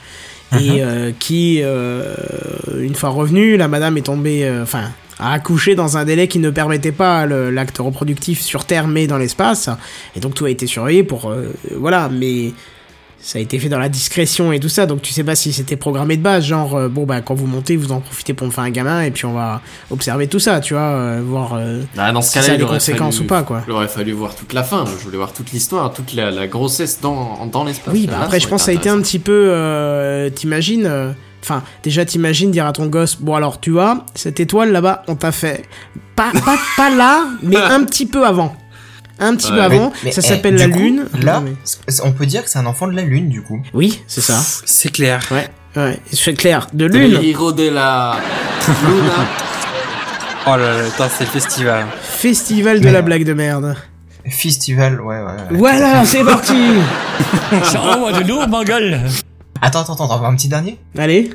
et 0.54 0.82
euh, 0.82 1.12
qui, 1.20 1.60
une 1.60 2.96
fois 2.96 3.10
revenu, 3.10 3.58
la 3.58 3.68
madame 3.68 3.98
est 3.98 4.04
tombée, 4.04 4.50
enfin, 4.62 4.92
a 5.20 5.34
accouché 5.34 5.76
dans 5.76 5.98
un 5.98 6.06
délai 6.06 6.30
qui 6.30 6.40
ne 6.40 6.52
permettait 6.52 6.94
pas 6.94 7.26
l'acte 7.26 7.80
reproductif 7.80 8.40
sur 8.42 8.64
Terre 8.64 8.88
mais 8.88 9.08
dans 9.08 9.18
l'espace, 9.18 9.70
et 10.16 10.22
donc 10.22 10.36
tout 10.36 10.46
a 10.46 10.50
été 10.50 10.68
surveillé 10.68 11.04
pour, 11.04 11.30
euh, 11.30 11.52
voilà, 11.76 12.08
mais 12.10 12.54
ça 13.28 13.40
a 13.40 13.42
été 13.42 13.60
fait 13.60 13.68
dans 13.68 13.78
la 13.78 13.90
discrétion 13.90 14.54
et 14.54 14.60
tout 14.62 14.70
ça, 14.70 14.86
donc 14.86 15.02
tu 15.02 15.12
sais 15.12 15.26
pas 15.26 15.36
si 15.36 15.52
c'était 15.52 15.76
programmé 15.76 16.16
de 16.16 16.22
base, 16.22 16.46
genre 16.46 16.76
euh, 16.78 16.88
bon 16.88 17.04
bah 17.04 17.20
quand 17.20 17.36
vous 17.36 17.46
montez, 17.46 17.76
vous 17.76 17.92
en 17.92 18.00
profitez 18.00 18.34
pour 18.34 18.48
me 18.48 18.52
faire 18.54 18.64
un 18.64 18.70
gamin 18.70 19.02
et 19.02 19.12
puis 19.12 19.26
on 19.26 19.34
va 19.34 19.60
observer 19.92 20.28
tout 20.28 20.40
ça, 20.40 20.62
tu 20.62 20.76
vois, 20.76 20.84
euh, 20.84 21.22
voir 21.26 21.56
euh, 21.56 21.82
Ah, 21.98 22.14
dans 22.14 22.22
ce 22.22 22.32
si 22.32 22.42
ça 22.42 22.54
a 22.54 22.56
des 22.56 22.64
conséquences 22.64 23.16
fallu- 23.18 23.26
ou 23.26 23.28
pas 23.28 23.44
quoi. 23.44 23.64
Il 23.68 23.74
aurait 23.74 23.90
fallu 23.90 24.14
voir 24.14 24.34
toute 24.34 24.54
la 24.54 24.64
fin. 24.64 24.86
Je 24.86 25.04
voulais 25.04 25.18
voir 25.18 25.34
toute 25.34 25.52
l'histoire, 25.52 25.92
toute 25.92 26.14
la, 26.14 26.32
la 26.32 26.48
grossesse 26.48 27.02
dans, 27.02 27.46
dans 27.52 27.66
l'espace. 27.66 27.94
Oui, 27.94 28.06
Là, 28.06 28.14
bah 28.14 28.24
après 28.28 28.40
je 28.40 28.48
pense 28.48 28.62
que 28.62 28.66
ça 28.68 28.72
a 28.72 28.76
été 28.76 28.88
un 28.88 29.02
petit 29.02 29.20
peu, 29.20 29.48
euh, 29.50 30.30
t'imagines, 30.30 31.14
enfin 31.44 31.64
déjà 31.84 32.06
t'imagines 32.06 32.52
dire 32.52 32.66
à 32.66 32.72
ton 32.72 32.86
gosse, 32.86 33.18
bon 33.20 33.36
alors 33.36 33.60
tu 33.60 33.72
vois, 33.72 34.06
cette 34.16 34.40
étoile 34.40 34.72
là-bas, 34.72 35.04
on 35.10 35.16
t'a 35.16 35.34
fait, 35.34 35.66
pas, 36.16 36.32
pas, 36.46 36.56
pas 36.78 36.90
là, 36.90 37.26
mais 37.44 37.58
un 37.78 37.84
petit 37.84 38.06
peu 38.06 38.26
avant. 38.26 38.56
Un 39.20 39.36
petit 39.36 39.52
peu 39.52 39.62
avant, 39.62 39.90
Mais- 39.90 39.96
mais, 40.06 40.12
ça 40.12 40.22
s'appelle 40.22 40.56
la 40.56 40.68
coup, 40.70 40.78
Lune. 40.78 41.06
Là, 41.22 41.40
Non, 41.40 41.42
mais- 41.42 41.56
c- 41.64 42.02
on 42.04 42.12
peut 42.12 42.26
dire 42.26 42.44
que 42.44 42.50
c'est 42.50 42.60
un 42.60 42.66
enfant 42.66 42.88
de 42.88 42.96
la 42.96 43.02
Lune, 43.02 43.30
du 43.30 43.42
coup. 43.42 43.62
Oui, 43.74 44.02
c'est 44.08 44.22
ça. 44.22 44.40
C'est 44.66 44.92
clair. 44.92 45.22
Ouais, 45.32 45.48
ouais, 45.76 46.00
c'est 46.12 46.34
clair. 46.36 46.68
De 46.74 46.86
Lune, 46.86 47.20
héros 47.24 47.52
de 47.52 47.70
la 47.70 48.18
Luna. 48.68 49.26
Oh 50.46 50.52
là 50.52 50.58
là, 50.58 50.84
attends, 50.88 51.10
c'est 51.16 51.26
le 51.26 51.30
festival. 51.32 51.86
festival 52.02 52.80
de 52.80 52.86
Mais, 52.86 52.92
la 52.92 53.02
blague 53.02 53.24
de 53.26 53.34
merde. 53.34 53.76
Festival, 54.30 55.02
ouais, 55.02 55.16
ouais. 55.18 55.24
ouais. 55.24 55.58
Voilà, 55.58 56.06
c'est 56.06 56.24
parti 56.24 56.54
Ça 57.64 57.82
envoie 57.82 58.12
de 58.14 58.64
gueule. 58.66 59.02
Attends, 59.62 59.82
attends, 59.82 59.94
attends, 59.94 60.24
un 60.26 60.36
petit 60.36 60.48
dernier 60.50 60.78
Allez. 60.98 61.32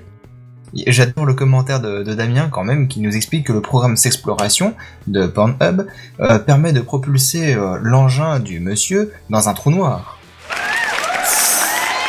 J'adore 0.86 1.27
le 1.27 1.35
commentaire 1.35 1.81
de, 1.81 2.03
de 2.03 2.15
Damien 2.15 2.49
quand 2.51 2.65
même 2.65 2.89
qui 2.89 3.01
nous 3.01 3.15
explique 3.15 3.47
que 3.47 3.53
le 3.53 3.61
programme 3.61 3.97
S'exploration 3.97 4.74
de 5.07 5.27
Pornhub 5.27 5.86
euh, 6.20 6.39
permet 6.39 6.73
de 6.73 6.81
propulser 6.81 7.55
euh, 7.55 7.78
l'engin 7.82 8.39
du 8.40 8.59
monsieur 8.59 9.12
dans 9.28 9.49
un 9.49 9.55
trou 9.55 9.70
noir. 9.70 10.19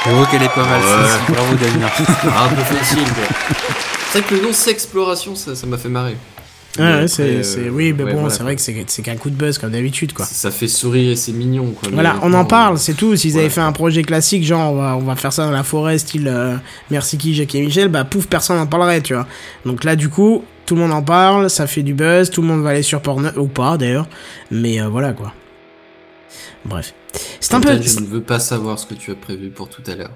J'avoue 0.06 0.26
qu'elle 0.26 0.44
est 0.44 0.50
pas 0.54 0.66
mal, 0.66 0.82
Ouais. 0.82 1.34
Bravo, 1.34 1.56
Damien. 1.56 1.88
un 2.44 2.50
peu 2.50 2.62
facile, 2.62 3.04
quoi. 3.04 3.24
C'est 4.12 4.20
vrai 4.20 4.28
que 4.30 4.36
le 4.36 4.42
nom 4.42 4.54
Sexploration, 4.54 5.36
ça 5.36 5.56
ça 5.56 5.66
m'a 5.66 5.78
fait 5.78 5.90
marrer. 5.90 6.18
Ouais, 6.80 6.86
après, 6.86 7.08
c'est, 7.08 7.44
c'est- 7.44 7.70
oui, 7.70 7.94
mais 7.94 8.04
ouais, 8.04 8.14
bon, 8.14 8.22
voilà, 8.22 8.34
c'est 8.36 8.42
vrai 8.42 8.56
que 8.56 8.62
c'est, 8.62 8.84
c'est 8.88 9.02
qu'un 9.04 9.16
coup 9.16 9.30
de 9.30 9.36
buzz 9.36 9.60
comme 9.60 9.70
d'habitude, 9.72 10.14
quoi. 10.14 10.26
Ça 10.26 10.50
fait 10.50 10.68
sourire 10.68 11.12
et 11.12 11.16
c'est 11.16 11.32
mignon, 11.32 11.68
quoi. 11.72 11.90
Voilà, 11.94 12.16
on 12.24 12.34
en 12.34 12.46
parle, 12.46 12.80
c'est 12.80 12.96
tout. 12.96 13.16
S'ils 13.16 13.32
voilà. 13.32 13.46
avaient 13.46 13.54
fait 13.54 13.62
un 13.62 13.72
projet 13.72 14.02
classique, 14.02 14.44
genre 14.44 14.74
on 14.74 14.76
va, 14.78 14.96
on 14.98 15.02
va 15.02 15.16
faire 15.16 15.32
ça 15.32 15.46
dans 15.46 15.52
la 15.52 15.62
forêt, 15.64 16.00
style 16.00 16.28
euh, 16.28 16.56
Merci 16.90 17.20
qui, 17.20 17.36
Jacques 17.36 17.54
et 17.54 17.62
Michel, 17.62 17.90
bah 17.90 18.06
pouf, 18.06 18.26
personne 18.26 18.58
n'en 18.58 18.66
parlerait, 18.66 19.02
tu 19.02 19.14
vois. 19.14 19.28
Donc 19.68 19.84
là, 19.84 19.96
du 19.96 20.10
coup, 20.10 20.44
tout 20.66 20.74
le 20.74 20.82
monde 20.82 20.94
en 20.94 21.04
parle, 21.04 21.50
ça 21.52 21.68
fait 21.68 21.84
du 21.84 21.94
buzz, 21.94 22.32
tout 22.32 22.42
le 22.42 22.48
monde 22.48 22.64
va 22.64 22.72
aller 22.72 22.82
sur 22.82 23.02
Pornhub, 23.02 23.38
ou 23.38 23.46
pas 23.48 23.78
d'ailleurs, 23.78 24.08
mais 24.50 24.82
euh, 24.82 24.88
voilà 24.88 25.14
quoi. 25.14 25.32
Bref. 26.66 26.94
C'est 27.40 27.54
un 27.54 27.60
peu. 27.62 27.80
Je 27.82 28.00
ne 28.00 28.06
veux 28.08 28.22
pas 28.22 28.40
savoir 28.40 28.80
ce 28.80 28.86
que 28.88 28.94
tu 28.96 29.12
as 29.12 29.16
prévu 29.16 29.50
pour 29.50 29.70
tout 29.70 29.84
à 29.86 29.96
l'heure. 29.96 30.12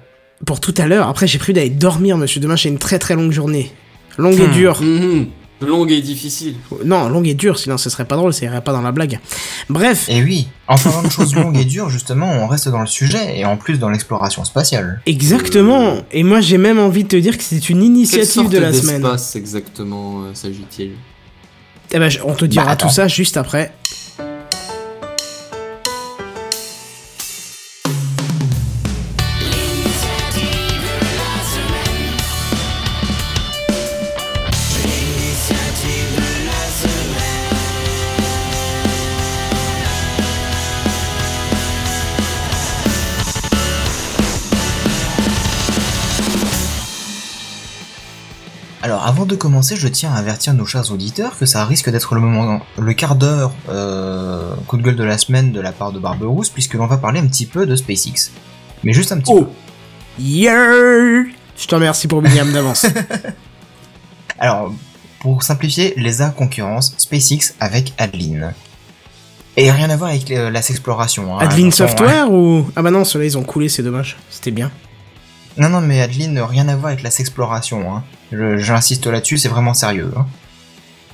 Pour 0.46 0.60
tout 0.60 0.74
à 0.78 0.86
l'heure, 0.88 1.06
après 1.08 1.26
j'ai 1.26 1.38
prévu 1.38 1.52
d'aller 1.52 1.70
dormir, 1.70 2.16
monsieur. 2.16 2.40
Demain, 2.40 2.56
j'ai 2.56 2.68
une 2.68 2.78
très 2.78 2.98
très 2.98 3.14
longue 3.14 3.30
journée. 3.32 3.70
Longue 4.16 4.40
et 4.40 4.46
Hmm. 4.48 4.52
dure. 4.52 4.82
Mhm. 4.82 5.26
Longue 5.60 5.90
et 5.90 6.00
difficile. 6.00 6.54
Non, 6.84 7.08
longue 7.08 7.26
et 7.26 7.34
dure, 7.34 7.58
sinon 7.58 7.78
ce 7.78 7.90
serait 7.90 8.04
pas 8.04 8.14
drôle, 8.16 8.32
ça 8.32 8.44
irait 8.44 8.60
pas 8.60 8.72
dans 8.72 8.80
la 8.80 8.92
blague. 8.92 9.18
Bref, 9.68 10.04
Et 10.08 10.22
oui, 10.22 10.46
en 10.68 10.76
parlant 10.78 11.02
de 11.02 11.10
choses 11.10 11.34
longues 11.34 11.56
et 11.58 11.64
dures, 11.64 11.90
justement, 11.90 12.30
on 12.30 12.46
reste 12.46 12.68
dans 12.68 12.80
le 12.80 12.86
sujet 12.86 13.36
et 13.38 13.44
en 13.44 13.56
plus 13.56 13.78
dans 13.78 13.88
l'exploration 13.88 14.44
spatiale. 14.44 15.00
exactement. 15.06 15.96
Et 16.12 16.22
moi, 16.22 16.40
j'ai 16.40 16.58
même 16.58 16.78
envie 16.78 17.02
de 17.02 17.08
te 17.08 17.16
dire 17.16 17.36
que 17.36 17.42
c'est 17.42 17.70
une 17.70 17.82
initiative 17.82 18.26
sorte 18.42 18.50
de 18.50 18.58
la 18.58 18.72
semaine. 18.72 19.02
d'espace 19.02 19.34
exactement 19.34 20.22
euh, 20.22 20.30
s'agit-il? 20.34 20.92
Eh 21.90 21.98
ben, 21.98 22.08
je- 22.08 22.20
on 22.24 22.34
te 22.34 22.44
dira 22.44 22.66
Bah, 22.66 22.76
tout 22.76 22.88
ça 22.90 23.08
juste 23.08 23.36
après. 23.36 23.72
Avant 49.08 49.24
de 49.24 49.34
commencer, 49.34 49.74
je 49.74 49.88
tiens 49.88 50.12
à 50.12 50.18
avertir 50.18 50.52
nos 50.52 50.66
chers 50.66 50.92
auditeurs 50.92 51.38
que 51.38 51.46
ça 51.46 51.64
risque 51.64 51.88
d'être 51.90 52.14
le 52.14 52.20
moment, 52.20 52.60
le 52.78 52.92
quart 52.92 53.14
d'heure 53.16 53.52
euh, 53.70 54.52
coup 54.66 54.76
de 54.76 54.82
gueule 54.82 54.96
de 54.96 55.02
la 55.04 55.16
semaine 55.16 55.50
de 55.50 55.60
la 55.60 55.72
part 55.72 55.92
de 55.92 55.98
Barberousse, 55.98 56.50
puisque 56.50 56.74
l'on 56.74 56.86
va 56.86 56.98
parler 56.98 57.18
un 57.20 57.26
petit 57.26 57.46
peu 57.46 57.64
de 57.64 57.74
SpaceX. 57.74 58.30
Mais 58.84 58.92
juste 58.92 59.10
un 59.12 59.18
petit 59.18 59.32
Oh. 59.34 59.44
peu. 59.44 59.50
Yeah 60.22 61.24
Je 61.56 61.66
te 61.66 61.74
remercie 61.74 62.06
pour 62.06 62.18
William 62.18 62.52
d'avance. 62.52 62.84
Alors, 64.38 64.72
pour 65.20 65.42
simplifier, 65.42 65.94
l'ESA 65.96 66.28
concurrence 66.30 66.94
SpaceX 66.98 67.54
avec 67.60 67.94
Adeline. 67.98 68.52
Et 69.56 69.70
rien 69.70 69.88
à 69.90 69.96
voir 69.96 70.10
avec 70.10 70.30
euh, 70.30 70.50
la 70.50 70.60
s'exploration. 70.62 71.34
hein, 71.36 71.40
Adeline 71.42 71.68
hein. 71.68 71.70
Software 71.72 72.30
ou? 72.30 72.66
Ah 72.76 72.82
bah 72.82 72.90
non, 72.90 73.04
ceux-là 73.04 73.24
ils 73.24 73.38
ont 73.38 73.42
coulé, 73.42 73.68
c'est 73.70 73.82
dommage. 73.82 74.16
C'était 74.30 74.50
bien. 74.52 74.70
Non, 75.58 75.68
non, 75.68 75.80
mais 75.80 76.00
Adeline, 76.00 76.38
rien 76.40 76.68
à 76.68 76.76
voir 76.76 76.92
avec 76.92 77.02
la 77.02 77.10
s'exploration. 77.10 77.94
Hein. 77.94 78.04
J'insiste 78.32 79.06
là-dessus, 79.06 79.38
c'est 79.38 79.48
vraiment 79.48 79.74
sérieux. 79.74 80.12
Hein. 80.16 80.26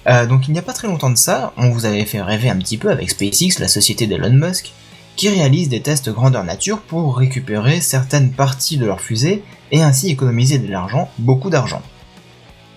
Euh, 0.06 0.26
donc 0.26 0.48
il 0.48 0.52
n'y 0.52 0.58
a 0.58 0.62
pas 0.62 0.74
très 0.74 0.86
longtemps 0.86 1.10
de 1.10 1.16
ça, 1.16 1.54
on 1.56 1.70
vous 1.70 1.86
avait 1.86 2.04
fait 2.04 2.20
rêver 2.20 2.50
un 2.50 2.58
petit 2.58 2.76
peu 2.76 2.90
avec 2.90 3.10
SpaceX, 3.10 3.58
la 3.58 3.68
société 3.68 4.06
d'Elon 4.06 4.34
Musk, 4.34 4.72
qui 5.16 5.30
réalise 5.30 5.68
des 5.70 5.80
tests 5.80 6.10
grandeur 6.10 6.44
nature 6.44 6.82
pour 6.82 7.16
récupérer 7.16 7.80
certaines 7.80 8.32
parties 8.32 8.76
de 8.76 8.84
leur 8.84 9.00
fusée 9.00 9.42
et 9.72 9.82
ainsi 9.82 10.10
économiser 10.10 10.58
de 10.58 10.70
l'argent, 10.70 11.08
beaucoup 11.18 11.48
d'argent. 11.48 11.80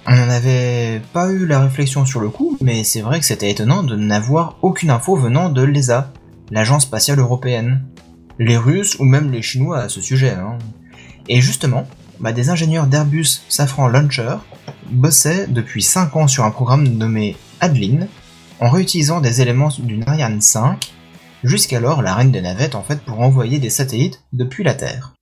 On 0.06 0.15
n'avait 0.15 1.02
pas 1.11 1.30
eu 1.30 1.45
la 1.45 1.60
réflexion 1.60 2.06
sur 2.06 2.22
le 2.22 2.30
coup, 2.30 2.57
mais 2.61 2.85
c'est 2.85 3.02
vrai 3.02 3.19
que 3.19 3.26
c'était 3.26 3.52
étonnant 3.52 3.84
de 3.84 3.98
n'avoir 3.98 4.57
aucune 4.61 4.89
info 4.89 5.18
venant 5.18 5.49
de 5.49 5.64
l'ESA, 5.64 6.14
l'agence 6.49 6.84
spatiale 6.84 7.19
européenne. 7.19 7.84
Les 8.39 8.56
Russes 8.56 8.98
ou 8.99 9.03
même 9.03 9.31
les 9.31 9.41
Chinois 9.41 9.80
à 9.80 9.89
ce 9.89 9.99
sujet. 9.99 10.31
hein. 10.31 10.57
Et 11.30 11.41
justement, 11.41 11.88
bah, 12.20 12.32
des 12.32 12.49
ingénieurs 12.49 12.88
d'Airbus 12.88 13.41
Safran 13.49 13.88
Launcher 13.88 14.38
bossaient 14.90 15.48
depuis 15.48 15.84
5 15.84 16.16
ans 16.16 16.28
sur 16.28 16.45
un 16.45 16.52
programme 16.52 16.88
nommé 16.88 17.36
Adeline, 17.60 18.08
en 18.60 18.70
réutilisant 18.70 19.22
des 19.22 19.41
éléments 19.41 19.70
d'une 19.80 20.08
Ariane 20.08 20.41
5, 20.41 20.94
jusqu'alors 21.44 22.02
la 22.02 22.16
reine 22.16 22.32
des 22.32 22.41
navettes 22.41 22.76
en 22.76 22.84
fait 22.84 23.02
pour 23.02 23.20
envoyer 23.22 23.60
des 23.60 23.70
satellites 23.70 24.24
depuis 24.34 24.64
la 24.64 24.74
Terre. 24.74 25.14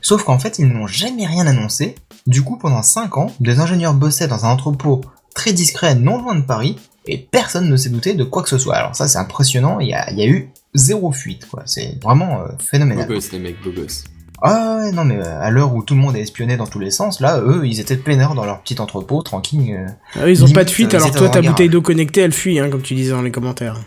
Sauf 0.00 0.24
qu'en 0.24 0.38
fait 0.38 0.58
ils 0.58 0.66
n'ont 0.66 0.86
jamais 0.86 1.26
rien 1.26 1.46
annoncé, 1.46 1.96
du 2.26 2.42
coup 2.42 2.56
pendant 2.56 2.82
5 2.82 3.16
ans, 3.18 3.32
des 3.40 3.60
ingénieurs 3.60 3.94
bossaient 3.94 4.28
dans 4.28 4.44
un 4.46 4.50
entrepôt 4.50 5.02
très 5.34 5.52
discret 5.52 5.94
non 5.94 6.22
loin 6.22 6.34
de 6.34 6.42
Paris, 6.42 6.78
et 7.06 7.18
personne 7.18 7.68
ne 7.68 7.76
s'est 7.76 7.90
douté 7.90 8.14
de 8.14 8.24
quoi 8.24 8.42
que 8.42 8.48
ce 8.48 8.58
soit. 8.58 8.76
Alors 8.76 8.96
ça 8.96 9.08
c'est 9.08 9.18
impressionnant, 9.18 9.80
il 9.80 9.88
y 9.88 9.94
a, 9.94 10.26
eu 10.26 10.50
zéro 10.74 11.12
fuite, 11.12 11.46
quoi. 11.46 11.62
c'est 11.66 11.98
vraiment 12.02 12.40
euh, 12.40 12.48
phénoménal. 12.58 13.06
Ah 14.42 14.78
ouais, 14.82 14.92
non 14.92 15.04
mais 15.04 15.16
euh, 15.16 15.40
à 15.40 15.50
l'heure 15.50 15.74
où 15.74 15.82
tout 15.82 15.94
le 15.94 16.00
monde 16.00 16.16
est 16.16 16.20
espionné 16.20 16.56
dans 16.56 16.66
tous 16.66 16.78
les 16.80 16.90
sens, 16.90 17.20
là, 17.20 17.40
eux, 17.40 17.62
ils 17.66 17.80
étaient 17.80 17.96
peinards 17.96 18.34
dans 18.34 18.44
leur 18.44 18.60
petit 18.60 18.78
entrepôt, 18.80 19.22
tranquille. 19.22 19.74
euh. 19.78 19.86
Ah, 20.16 20.28
ils 20.28 20.42
ont 20.42 20.46
Limite, 20.46 20.54
pas 20.54 20.64
de 20.64 20.70
fuite, 20.70 20.92
euh, 20.94 20.98
alors 20.98 21.10
toi, 21.12 21.28
ta 21.30 21.40
bouteille 21.40 21.68
d'eau 21.68 21.80
connectée, 21.82 22.20
elle 22.22 22.32
fuit, 22.32 22.58
hein, 22.58 22.68
comme 22.68 22.82
tu 22.82 22.94
disais 22.94 23.12
dans 23.12 23.22
les 23.22 23.30
commentaires. 23.30 23.78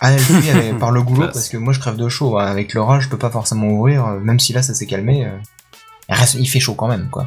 Ah, 0.00 0.12
elle 0.12 0.20
fuit 0.20 0.48
elle 0.48 0.76
par 0.78 0.90
le 0.90 1.02
goulot 1.02 1.26
parce 1.26 1.48
que 1.48 1.58
moi 1.58 1.72
je 1.74 1.78
crève 1.80 1.96
de 1.96 2.08
chaud. 2.08 2.38
hein. 2.38 2.46
Avec 2.46 2.72
l'orage, 2.74 3.04
je 3.04 3.08
peux 3.10 3.18
pas 3.18 3.30
forcément 3.30 3.68
ouvrir, 3.68 4.06
même 4.06 4.40
si 4.40 4.52
là 4.52 4.62
ça 4.62 4.74
s'est 4.74 4.86
calmé. 4.86 5.28
il 6.08 6.46
fait 6.48 6.60
chaud 6.60 6.74
quand 6.74 6.88
même, 6.88 7.08
quoi. 7.10 7.26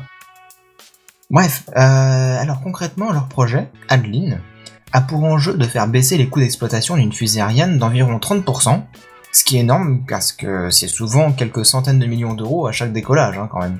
Bref, 1.29 1.63
euh, 1.77 2.41
alors 2.41 2.61
concrètement, 2.61 3.11
leur 3.11 3.27
projet, 3.27 3.69
Adeline, 3.89 4.39
a 4.91 5.01
pour 5.01 5.23
enjeu 5.23 5.53
de 5.55 5.63
faire 5.65 5.87
baisser 5.87 6.17
les 6.17 6.27
coûts 6.27 6.39
d'exploitation 6.39 6.95
d'une 6.97 7.13
fusée 7.13 7.41
Ariane 7.41 7.77
d'environ 7.79 8.17
30%, 8.17 8.81
ce 9.33 9.43
qui 9.43 9.57
est 9.57 9.61
énorme 9.61 10.05
parce 10.07 10.31
que 10.31 10.69
c'est 10.69 10.87
souvent 10.87 11.31
quelques 11.31 11.65
centaines 11.65 11.99
de 11.99 12.05
millions 12.05 12.35
d'euros 12.35 12.67
à 12.67 12.71
chaque 12.71 12.93
décollage, 12.93 13.37
hein, 13.37 13.49
quand 13.51 13.59
même. 13.59 13.79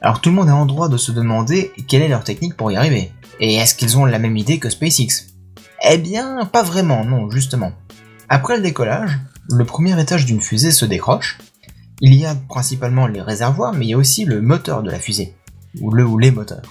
Alors 0.00 0.20
tout 0.20 0.30
le 0.30 0.36
monde 0.36 0.48
est 0.48 0.52
en 0.52 0.66
droit 0.66 0.88
de 0.88 0.96
se 0.96 1.12
demander 1.12 1.72
quelle 1.88 2.02
est 2.02 2.08
leur 2.08 2.24
technique 2.24 2.56
pour 2.56 2.72
y 2.72 2.76
arriver, 2.76 3.12
et 3.40 3.56
est-ce 3.56 3.74
qu'ils 3.74 3.98
ont 3.98 4.06
la 4.06 4.18
même 4.18 4.36
idée 4.36 4.58
que 4.58 4.70
SpaceX? 4.70 5.26
Eh 5.82 5.98
bien, 5.98 6.46
pas 6.46 6.62
vraiment, 6.62 7.04
non, 7.04 7.30
justement. 7.30 7.72
Après 8.28 8.56
le 8.56 8.62
décollage, 8.62 9.18
le 9.48 9.64
premier 9.64 10.00
étage 10.00 10.24
d'une 10.24 10.40
fusée 10.40 10.70
se 10.70 10.84
décroche. 10.84 11.38
Il 12.00 12.14
y 12.14 12.24
a 12.24 12.34
principalement 12.34 13.06
les 13.06 13.20
réservoirs, 13.20 13.74
mais 13.74 13.86
il 13.86 13.90
y 13.90 13.94
a 13.94 13.98
aussi 13.98 14.24
le 14.24 14.40
moteur 14.40 14.82
de 14.82 14.90
la 14.90 14.98
fusée, 14.98 15.34
ou 15.80 15.90
le 15.90 16.04
ou 16.04 16.18
les 16.18 16.30
moteurs. 16.30 16.62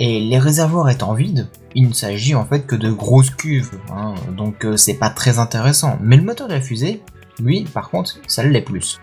Et 0.00 0.20
les 0.20 0.38
réservoirs 0.38 0.88
étant 0.88 1.12
vides, 1.12 1.48
il 1.74 1.88
ne 1.88 1.92
s'agit 1.92 2.36
en 2.36 2.46
fait 2.46 2.66
que 2.66 2.76
de 2.76 2.90
grosses 2.90 3.30
cuves, 3.30 3.72
hein, 3.92 4.14
donc 4.36 4.64
euh, 4.64 4.76
c'est 4.76 4.94
pas 4.94 5.10
très 5.10 5.40
intéressant. 5.40 5.98
Mais 6.00 6.16
le 6.16 6.22
moteur 6.22 6.46
de 6.46 6.54
la 6.54 6.60
fusée, 6.60 7.02
lui, 7.40 7.64
par 7.64 7.90
contre, 7.90 8.20
ça 8.28 8.44
l'est 8.44 8.62
plus. 8.62 9.00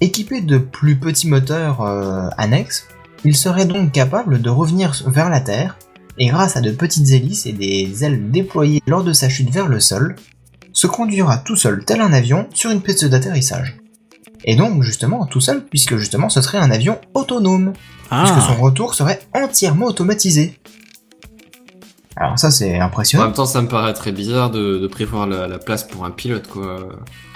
Équipé 0.00 0.40
de 0.40 0.56
plus 0.56 0.96
petits 0.96 1.28
moteurs 1.28 1.82
euh, 1.82 2.28
annexes, 2.38 2.88
il 3.24 3.36
serait 3.36 3.66
donc 3.66 3.92
capable 3.92 4.40
de 4.40 4.48
revenir 4.48 5.02
vers 5.06 5.28
la 5.28 5.40
Terre 5.40 5.76
et 6.16 6.28
grâce 6.28 6.56
à 6.56 6.62
de 6.62 6.70
petites 6.70 7.10
hélices 7.10 7.44
et 7.44 7.52
des 7.52 8.04
ailes 8.04 8.30
déployées 8.30 8.82
lors 8.86 9.04
de 9.04 9.12
sa 9.12 9.28
chute 9.28 9.50
vers 9.50 9.68
le 9.68 9.80
sol, 9.80 10.16
se 10.72 10.86
conduira 10.86 11.36
tout 11.36 11.56
seul 11.56 11.84
tel 11.84 12.00
un 12.00 12.12
avion 12.14 12.46
sur 12.54 12.70
une 12.70 12.80
piste 12.80 13.04
d'atterrissage. 13.04 13.76
Et 14.44 14.56
donc 14.56 14.82
justement 14.82 15.26
tout 15.26 15.40
seul 15.40 15.64
puisque 15.64 15.96
justement 15.96 16.28
ce 16.28 16.40
serait 16.40 16.58
un 16.58 16.70
avion 16.70 16.98
autonome, 17.14 17.72
puisque 18.10 18.34
Ah, 18.36 18.46
son 18.54 18.60
retour 18.62 18.94
serait 18.94 19.20
entièrement 19.34 19.86
automatisé. 19.86 20.58
Alors 22.16 22.36
ça 22.38 22.50
c'est 22.50 22.80
En 22.80 22.86
impressionnant. 22.86 23.24
même 23.26 23.32
temps, 23.32 23.46
ça 23.46 23.62
me 23.62 23.68
paraît 23.68 23.92
très 23.94 24.10
bizarre 24.10 24.50
de, 24.50 24.78
de 24.78 24.86
prévoir 24.88 25.26
la, 25.28 25.46
la 25.46 25.58
place 25.58 25.84
pour 25.86 26.04
un 26.04 26.10
pilote, 26.10 26.48
quoi. 26.48 26.78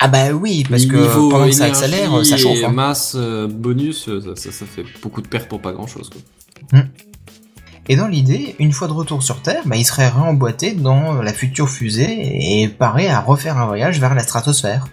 Ah 0.01 0.09
bah 0.09 0.33
oui, 0.33 0.65
parce 0.69 0.87
que 0.87 0.97
Niveau 0.97 1.29
pendant 1.31 1.47
que 1.47 1.53
ça 1.53 1.67
accélère, 1.67 2.27
ça 2.27 2.37
chauffe. 2.37 2.57
et 2.59 2.65
hein. 2.65 2.73
masse, 2.73 3.15
euh, 3.17 3.47
bonus, 3.47 4.07
ça, 4.07 4.35
ça, 4.35 4.51
ça 4.51 4.67
fait 4.67 4.85
beaucoup 5.01 5.23
de 5.23 5.29
pertes 5.29 5.49
pour 5.49 5.61
pas 5.61 5.73
grand 5.73 5.87
chose, 5.87 6.11
quoi. 6.11 6.81
Et 7.89 7.97
dans 7.97 8.07
l'idée, 8.09 8.55
une 8.59 8.73
fois 8.73 8.87
de 8.89 8.93
retour 8.93 9.23
sur 9.23 9.41
Terre, 9.43 9.63
bah, 9.67 9.77
il 9.77 9.85
serait 9.85 10.09
réemboîté 10.09 10.73
dans 10.73 11.15
la 11.21 11.33
future 11.33 11.69
fusée 11.69 12.63
et 12.63 12.69
paré 12.69 13.09
à 13.09 13.21
refaire 13.21 13.59
un 13.59 13.67
voyage 13.67 14.01
vers 14.01 14.15
la 14.15 14.23
stratosphère. 14.23 14.87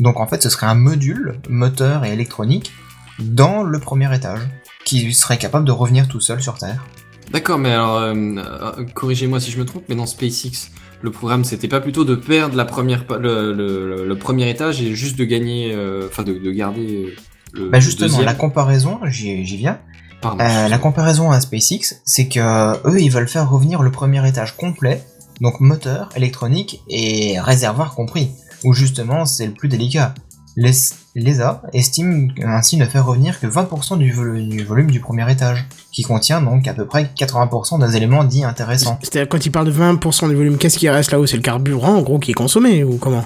Donc 0.00 0.18
en 0.20 0.26
fait, 0.26 0.42
ce 0.42 0.48
serait 0.50 0.66
un 0.66 0.74
module, 0.74 1.40
moteur 1.48 2.04
et 2.04 2.12
électronique, 2.12 2.72
dans 3.18 3.62
le 3.62 3.78
premier 3.80 4.14
étage, 4.14 4.40
qui 4.88 5.12
serait 5.12 5.36
capable 5.36 5.66
de 5.66 5.72
revenir 5.72 6.08
tout 6.08 6.20
seul 6.20 6.40
sur 6.40 6.56
Terre. 6.56 6.82
D'accord, 7.30 7.58
mais 7.58 7.72
alors, 7.72 7.98
euh, 7.98 8.14
euh, 8.14 8.84
corrigez-moi 8.94 9.38
si 9.38 9.50
je 9.50 9.58
me 9.58 9.66
trompe, 9.66 9.84
mais 9.90 9.94
dans 9.94 10.06
SpaceX, 10.06 10.70
le 11.02 11.10
programme, 11.10 11.44
c'était 11.44 11.68
pas 11.68 11.80
plutôt 11.80 12.04
de 12.06 12.14
perdre 12.14 12.56
la 12.56 12.64
première, 12.64 13.04
le, 13.20 13.52
le, 13.52 14.06
le 14.08 14.18
premier 14.18 14.48
étage 14.48 14.80
et 14.80 14.94
juste 14.94 15.18
de 15.18 15.24
gagner, 15.24 15.72
euh, 15.74 16.08
enfin 16.08 16.22
de, 16.22 16.32
de 16.32 16.50
garder 16.50 17.14
le 17.52 17.68
Bah 17.68 17.80
justement, 17.80 18.08
deuxième 18.08 18.24
la 18.24 18.34
comparaison, 18.34 18.98
j'y 19.04 19.44
viens, 19.44 19.78
Pardon. 20.22 20.42
Euh, 20.42 20.68
la 20.68 20.78
comparaison 20.78 21.30
à 21.30 21.40
SpaceX, 21.40 22.00
c'est 22.04 22.28
que 22.28 22.88
eux, 22.88 23.00
ils 23.00 23.10
veulent 23.10 23.28
faire 23.28 23.48
revenir 23.48 23.82
le 23.82 23.90
premier 23.90 24.26
étage 24.26 24.56
complet, 24.56 25.04
donc 25.42 25.60
moteur, 25.60 26.08
électronique 26.16 26.82
et 26.88 27.38
réservoir 27.38 27.94
compris, 27.94 28.30
où 28.64 28.72
justement 28.72 29.26
c'est 29.26 29.46
le 29.46 29.52
plus 29.52 29.68
délicat. 29.68 30.14
Les- 30.60 30.72
L'ESA 31.14 31.62
estime 31.72 32.32
ainsi 32.44 32.76
ne 32.76 32.84
faire 32.84 33.04
revenir 33.06 33.38
que 33.40 33.46
20% 33.46 33.96
du, 33.98 34.12
vol- 34.12 34.48
du 34.48 34.64
volume 34.64 34.90
du 34.90 35.00
premier 35.00 35.30
étage, 35.30 35.64
qui 35.92 36.02
contient 36.02 36.40
donc 36.42 36.66
à 36.68 36.74
peu 36.74 36.84
près 36.86 37.10
80% 37.18 37.84
des 37.84 37.96
éléments 37.96 38.24
dits 38.24 38.44
intéressants. 38.44 38.98
c'est-à-dire 39.02 39.28
quand 39.28 39.44
il 39.44 39.50
parle 39.50 39.66
de 39.66 39.72
20% 39.72 40.28
du 40.28 40.34
volume, 40.36 40.58
qu'est-ce 40.58 40.78
qui 40.78 40.88
reste 40.88 41.10
là-haut? 41.12 41.26
C'est 41.26 41.36
le 41.36 41.42
carburant, 41.42 41.94
en 41.96 42.02
gros, 42.02 42.18
qui 42.18 42.32
est 42.32 42.34
consommé, 42.34 42.82
ou 42.84 42.96
comment? 42.98 43.24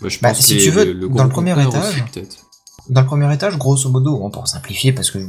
Bah, 0.00 0.08
je 0.08 0.18
bah, 0.20 0.34
si 0.34 0.56
tu 0.58 0.70
veux, 0.70 0.92
le 0.92 1.08
dans 1.08 1.24
le 1.24 1.30
premier 1.30 1.52
étage, 1.52 1.66
aussi. 1.88 2.28
Dans 2.88 3.00
le 3.02 3.06
premier 3.06 3.32
étage, 3.32 3.56
grosso 3.58 3.88
modo, 3.90 4.28
pour 4.30 4.48
simplifier, 4.48 4.92
parce 4.92 5.10
que 5.10 5.18
je 5.20 5.24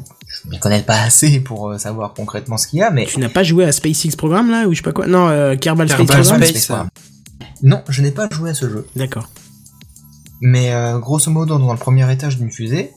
ne 0.48 0.52
m'y 0.52 0.60
connais 0.60 0.82
pas 0.82 1.00
assez 1.02 1.40
pour 1.42 1.70
euh, 1.70 1.78
savoir 1.78 2.14
concrètement 2.14 2.58
ce 2.58 2.68
qu'il 2.68 2.80
y 2.80 2.82
a, 2.84 2.90
mais 2.90 3.06
Tu 3.06 3.20
n'as 3.20 3.30
pas 3.30 3.44
joué 3.44 3.66
à 3.66 3.72
SpaceX 3.72 4.16
Programme, 4.18 4.50
là, 4.50 4.66
ou 4.68 4.72
je 4.74 4.78
sais 4.78 4.82
pas 4.84 4.92
quoi? 4.94 5.08
Non, 5.08 5.28
euh, 5.30 5.56
Kerbal 5.56 5.88
Space 5.88 6.00
Kerbal 6.08 6.22
Program 6.22 6.44
Space. 6.44 6.66
Program. 6.66 6.90
Non, 7.62 7.82
je 7.90 8.02
n'ai 8.02 8.12
pas 8.12 8.28
joué 8.32 8.50
à 8.50 8.54
ce 8.54 8.68
jeu. 8.68 8.88
D'accord. 8.96 9.30
Mais 10.46 10.74
euh, 10.74 11.00
grosso 11.00 11.32
modo, 11.32 11.58
dans 11.58 11.72
le 11.72 11.80
premier 11.80 12.12
étage 12.12 12.38
d'une 12.38 12.52
fusée, 12.52 12.94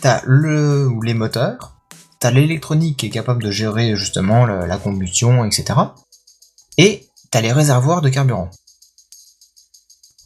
t'as 0.00 0.20
le 0.24 0.88
ou 0.88 1.00
les 1.00 1.14
moteurs, 1.14 1.76
t'as 2.18 2.32
l'électronique 2.32 2.96
qui 2.96 3.06
est 3.06 3.10
capable 3.10 3.40
de 3.40 3.52
gérer 3.52 3.94
justement 3.94 4.46
la 4.46 4.76
combustion, 4.78 5.44
etc. 5.44 5.78
Et 6.76 7.06
t'as 7.30 7.40
les 7.40 7.52
réservoirs 7.52 8.02
de 8.02 8.08
carburant. 8.08 8.50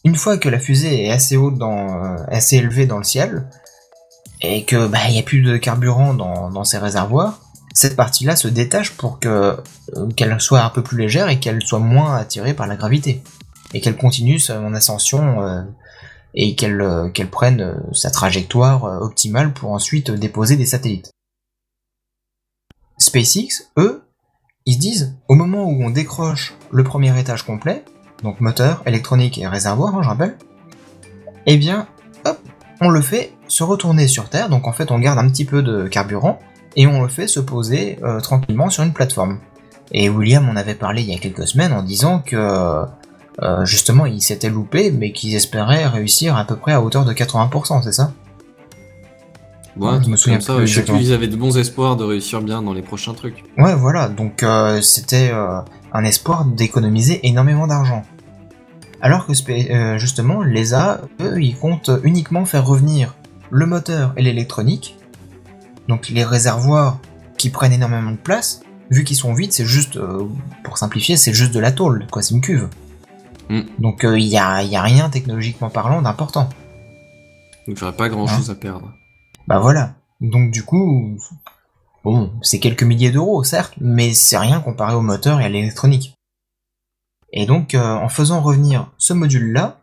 Une 0.05 0.17
fois 0.17 0.39
que 0.39 0.49
la 0.49 0.59
fusée 0.59 1.05
est 1.05 1.11
assez 1.11 1.37
haute 1.37 1.59
dans, 1.59 2.03
euh, 2.03 2.17
assez 2.29 2.57
élevée 2.57 2.87
dans 2.87 2.97
le 2.97 3.05
ciel, 3.05 3.51
et 4.41 4.65
que 4.65 4.87
bah 4.87 5.11
y 5.11 5.19
a 5.19 5.23
plus 5.23 5.43
de 5.43 5.59
carburant 5.59 6.15
dans, 6.15 6.65
ces 6.65 6.79
réservoirs, 6.79 7.39
cette 7.75 7.97
partie-là 7.97 8.35
se 8.35 8.49
détache 8.49 8.93
pour 8.93 9.21
euh, 9.27 9.57
qu'elle 10.17 10.41
soit 10.41 10.63
un 10.63 10.71
peu 10.71 10.83
plus 10.83 10.97
légère 10.97 11.29
et 11.29 11.39
qu'elle 11.39 11.61
soit 11.61 11.81
moins 11.81 12.17
attirée 12.17 12.55
par 12.55 12.67
la 12.67 12.77
gravité, 12.77 13.23
et 13.75 13.83
qu'elle 13.83 13.99
continue 13.99 14.39
son 14.39 14.73
ascension 14.73 15.67
et 16.35 16.55
qu'elle 16.55 16.81
euh, 16.81 17.09
prenne 17.31 17.61
euh, 17.61 17.75
sa 17.93 18.11
trajectoire 18.11 18.85
euh, 18.85 18.99
optimale 19.01 19.53
pour 19.53 19.73
ensuite 19.73 20.11
déposer 20.11 20.57
des 20.57 20.67
satellites. 20.67 21.13
SpaceX, 22.99 23.71
eux, 23.79 24.03
ils 24.65 24.75
se 24.75 24.79
disent, 24.79 25.17
au 25.29 25.35
moment 25.35 25.65
où 25.65 25.83
on 25.83 25.91
décroche 25.91 26.55
le 26.71 26.85
premier 26.85 27.19
étage 27.19 27.43
complet, 27.43 27.85
donc 28.23 28.41
moteur, 28.41 28.83
électronique 28.87 29.39
et 29.39 29.47
réservoir, 29.47 29.97
hein, 29.97 30.03
je 30.03 30.09
rappelle, 30.09 30.39
eh 31.47 31.57
bien, 31.57 31.89
hop, 32.25 32.39
on 32.81 32.89
le 32.89 33.01
fait 33.01 33.33
se 33.49 33.65
retourner 33.65 34.07
sur 34.07 34.29
Terre, 34.29 34.49
donc 34.49 34.67
en 34.69 34.73
fait 34.73 34.91
on 34.93 35.01
garde 35.01 35.19
un 35.19 35.29
petit 35.29 35.45
peu 35.45 35.63
de 35.63 35.89
carburant, 35.89 36.39
et 36.77 36.87
on 36.87 37.03
le 37.03 37.09
fait 37.09 37.27
se 37.27 37.41
poser 37.41 37.99
tranquillement 38.23 38.71
sur 38.71 38.83
une 38.83 38.95
plateforme. 38.95 39.41
Et 39.91 40.09
William 40.09 40.49
en 40.49 40.57
avait 40.57 40.75
parlé 40.75 41.03
il 41.03 41.13
y 41.13 41.15
a 41.15 41.19
quelques 41.19 41.47
semaines 41.47 41.73
en 41.73 41.83
disant 41.83 42.21
que 42.21 42.87
euh, 43.41 43.65
justement 43.65 44.07
ils 44.07 44.21
s'étaient 44.21 44.51
loupés, 44.51 44.91
mais 44.91 45.13
qu'ils 45.13 45.35
espéraient 45.35 45.87
réussir 45.87 46.37
à 46.37 46.45
peu 46.45 46.57
près 46.57 46.73
à 46.73 46.83
hauteur 46.83 47.05
de 47.05 47.13
80%, 47.13 47.83
c'est 47.83 47.93
ça 47.93 48.13
Ouais, 49.77 49.99
je 50.05 50.09
me 50.11 50.17
souviens 50.17 50.39
ça, 50.39 50.57
plus 50.57 50.67
je 50.67 50.81
sais 50.81 50.85
qu'ils 50.85 51.15
avaient 51.15 51.29
de 51.29 51.37
bons 51.37 51.57
espoirs 51.57 51.97
de 51.97 52.05
réussir 52.05 52.43
bien 52.43 52.61
dans 52.61 52.75
les 52.75 52.83
prochains 52.83 53.15
trucs. 53.15 53.43
Ouais, 53.57 53.75
voilà, 53.75 54.11
donc 54.11 54.43
euh, 54.43 54.83
c'était 54.83 55.31
euh, 55.33 55.61
un 55.95 56.05
espoir 56.05 56.45
d'économiser 56.45 57.27
énormément 57.27 57.67
d'argent. 57.67 58.03
Alors 59.03 59.27
que 59.27 59.33
euh, 59.51 59.99
justement, 59.99 60.43
l'ESA, 60.43 61.01
eux, 61.21 61.43
ils 61.43 61.57
comptent 61.57 61.91
uniquement 62.05 62.45
faire 62.45 62.65
revenir 62.65 63.17
le 63.51 63.67
moteur 63.67 64.13
et 64.17 64.23
l'électronique, 64.23 64.97
donc 65.89 66.09
les 66.09 66.25
réservoirs 66.25 66.99
qui 67.37 67.51
prennent 67.51 67.73
énormément 67.73 68.13
de 68.13 68.17
place, 68.17 68.61
vu 68.91 69.03
qu'ils 69.03 69.17
sont 69.17 69.35
vides, 69.35 69.53
c'est 69.53 69.67
juste, 69.67 69.97
euh, 69.97 70.25
pour 70.63 70.79
simplifier, 70.79 71.17
c'est 71.17 71.33
juste 71.33 71.53
de 71.53 71.59
la 71.59 71.73
tôle, 71.73 72.07
quoi, 72.11 72.23
c'est 72.23 72.35
une 72.35 72.41
cuve. 72.41 72.69
Mm. 73.49 73.61
Donc 73.79 74.01
il 74.05 74.27
y, 74.27 74.39
a, 74.39 74.63
y 74.63 74.77
a 74.77 74.83
rien 74.83 75.09
technologiquement 75.11 75.71
parlant 75.71 76.03
d'important. 76.03 76.49
Donc 77.67 77.77
j'aurais 77.77 77.93
pas 77.93 78.09
grand 78.09 78.27
chose 78.27 78.51
à 78.51 78.55
perdre. 78.55 78.93
Bah 79.47 79.59
voilà. 79.59 79.95
Donc 80.21 80.51
du 80.51 80.63
coup, 80.63 81.17
Bon, 82.05 82.33
c'est 82.43 82.59
quelques 82.59 82.83
milliers 82.83 83.13
d'euros, 83.13 83.45
certes, 83.45 83.75
mais 83.81 84.13
c'est 84.13 84.39
rien 84.39 84.61
comparé 84.61 84.95
au 84.95 85.03
moteur 85.03 85.41
et 85.41 85.45
à 85.45 85.49
l'électronique. 85.49 86.17
Et 87.33 87.47
donc, 87.47 87.75
euh, 87.75 87.95
en 87.95 88.09
faisant 88.09 88.41
revenir 88.41 88.91
ce 88.99 89.13
module-là, 89.13 89.79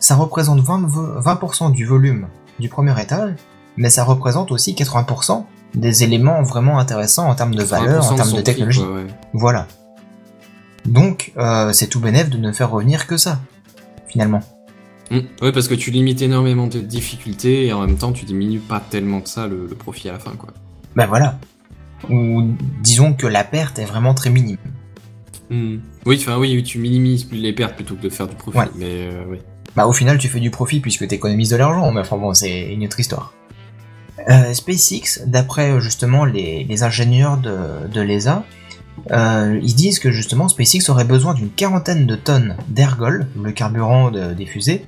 ça 0.00 0.14
représente 0.14 0.60
20%, 0.60 1.20
20 1.20 1.70
du 1.70 1.84
volume 1.84 2.28
du 2.58 2.68
premier 2.68 3.00
étage, 3.00 3.34
mais 3.76 3.90
ça 3.90 4.04
représente 4.04 4.50
aussi 4.50 4.72
80% 4.74 5.44
des 5.74 6.02
éléments 6.02 6.42
vraiment 6.42 6.78
intéressants 6.78 7.28
en 7.28 7.34
termes 7.34 7.54
de 7.54 7.62
valeur, 7.62 8.04
en 8.04 8.14
20% 8.14 8.16
termes 8.16 8.28
de 8.28 8.34
prix, 8.34 8.42
technologie. 8.44 8.80
ouais. 8.80 9.06
Voilà. 9.34 9.66
Donc, 10.88 11.32
euh, 11.36 11.72
c'est 11.72 11.86
tout 11.88 12.00
bénef 12.00 12.30
de 12.30 12.38
ne 12.38 12.52
faire 12.52 12.70
revenir 12.70 13.06
que 13.06 13.16
ça, 13.16 13.40
finalement. 14.08 14.40
Mm. 15.10 15.18
Ouais, 15.42 15.52
parce 15.52 15.68
que 15.68 15.74
tu 15.74 15.90
limites 15.90 16.22
énormément 16.22 16.66
de 16.66 16.80
difficultés 16.80 17.66
et 17.66 17.72
en 17.72 17.80
même 17.86 17.96
temps 17.96 18.12
tu 18.12 18.24
diminues 18.26 18.58
pas 18.58 18.80
tellement 18.80 19.20
de 19.20 19.26
ça 19.28 19.46
le, 19.46 19.66
le 19.66 19.74
profit 19.74 20.08
à 20.08 20.12
la 20.12 20.18
fin, 20.18 20.32
quoi. 20.32 20.50
Ben 20.96 21.06
voilà. 21.06 21.38
Ou 22.10 22.42
disons 22.82 23.12
que 23.14 23.26
la 23.26 23.42
perte 23.44 23.78
est 23.78 23.84
vraiment 23.84 24.14
très 24.14 24.30
minime. 24.30 24.58
Mm. 25.50 25.76
Oui, 26.06 26.18
enfin 26.20 26.36
oui, 26.38 26.62
tu 26.62 26.78
minimises 26.78 27.26
les 27.32 27.52
pertes 27.52 27.74
plutôt 27.74 27.94
que 27.94 28.02
de 28.02 28.08
faire 28.10 28.26
du 28.28 28.36
profit, 28.36 28.58
Ouais. 28.58 28.68
mais 28.76 28.86
euh, 29.12 29.24
oui. 29.28 29.38
Bah 29.76 29.86
au 29.86 29.92
final 29.92 30.18
tu 30.18 30.28
fais 30.28 30.40
du 30.40 30.50
profit 30.50 30.80
puisque 30.80 31.06
tu 31.06 31.14
économises 31.14 31.50
de 31.50 31.56
l'argent, 31.56 31.90
mais 31.92 32.00
enfin 32.00 32.16
bon 32.16 32.34
c'est 32.34 32.72
une 32.72 32.84
autre 32.84 32.98
histoire. 33.00 33.32
Euh, 34.28 34.52
SpaceX, 34.52 35.22
d'après 35.26 35.80
justement 35.80 36.24
les, 36.24 36.64
les 36.64 36.82
ingénieurs 36.82 37.36
de, 37.38 37.86
de 37.92 38.00
l'ESA, 38.00 38.44
euh, 39.10 39.58
ils 39.62 39.74
disent 39.74 39.98
que 39.98 40.10
justement 40.10 40.48
SpaceX 40.48 40.88
aurait 40.90 41.04
besoin 41.04 41.34
d'une 41.34 41.50
quarantaine 41.50 42.06
de 42.06 42.16
tonnes 42.16 42.56
d'ergol, 42.68 43.26
le 43.42 43.52
carburant 43.52 44.10
de- 44.10 44.34
des 44.34 44.46
fusées, 44.46 44.84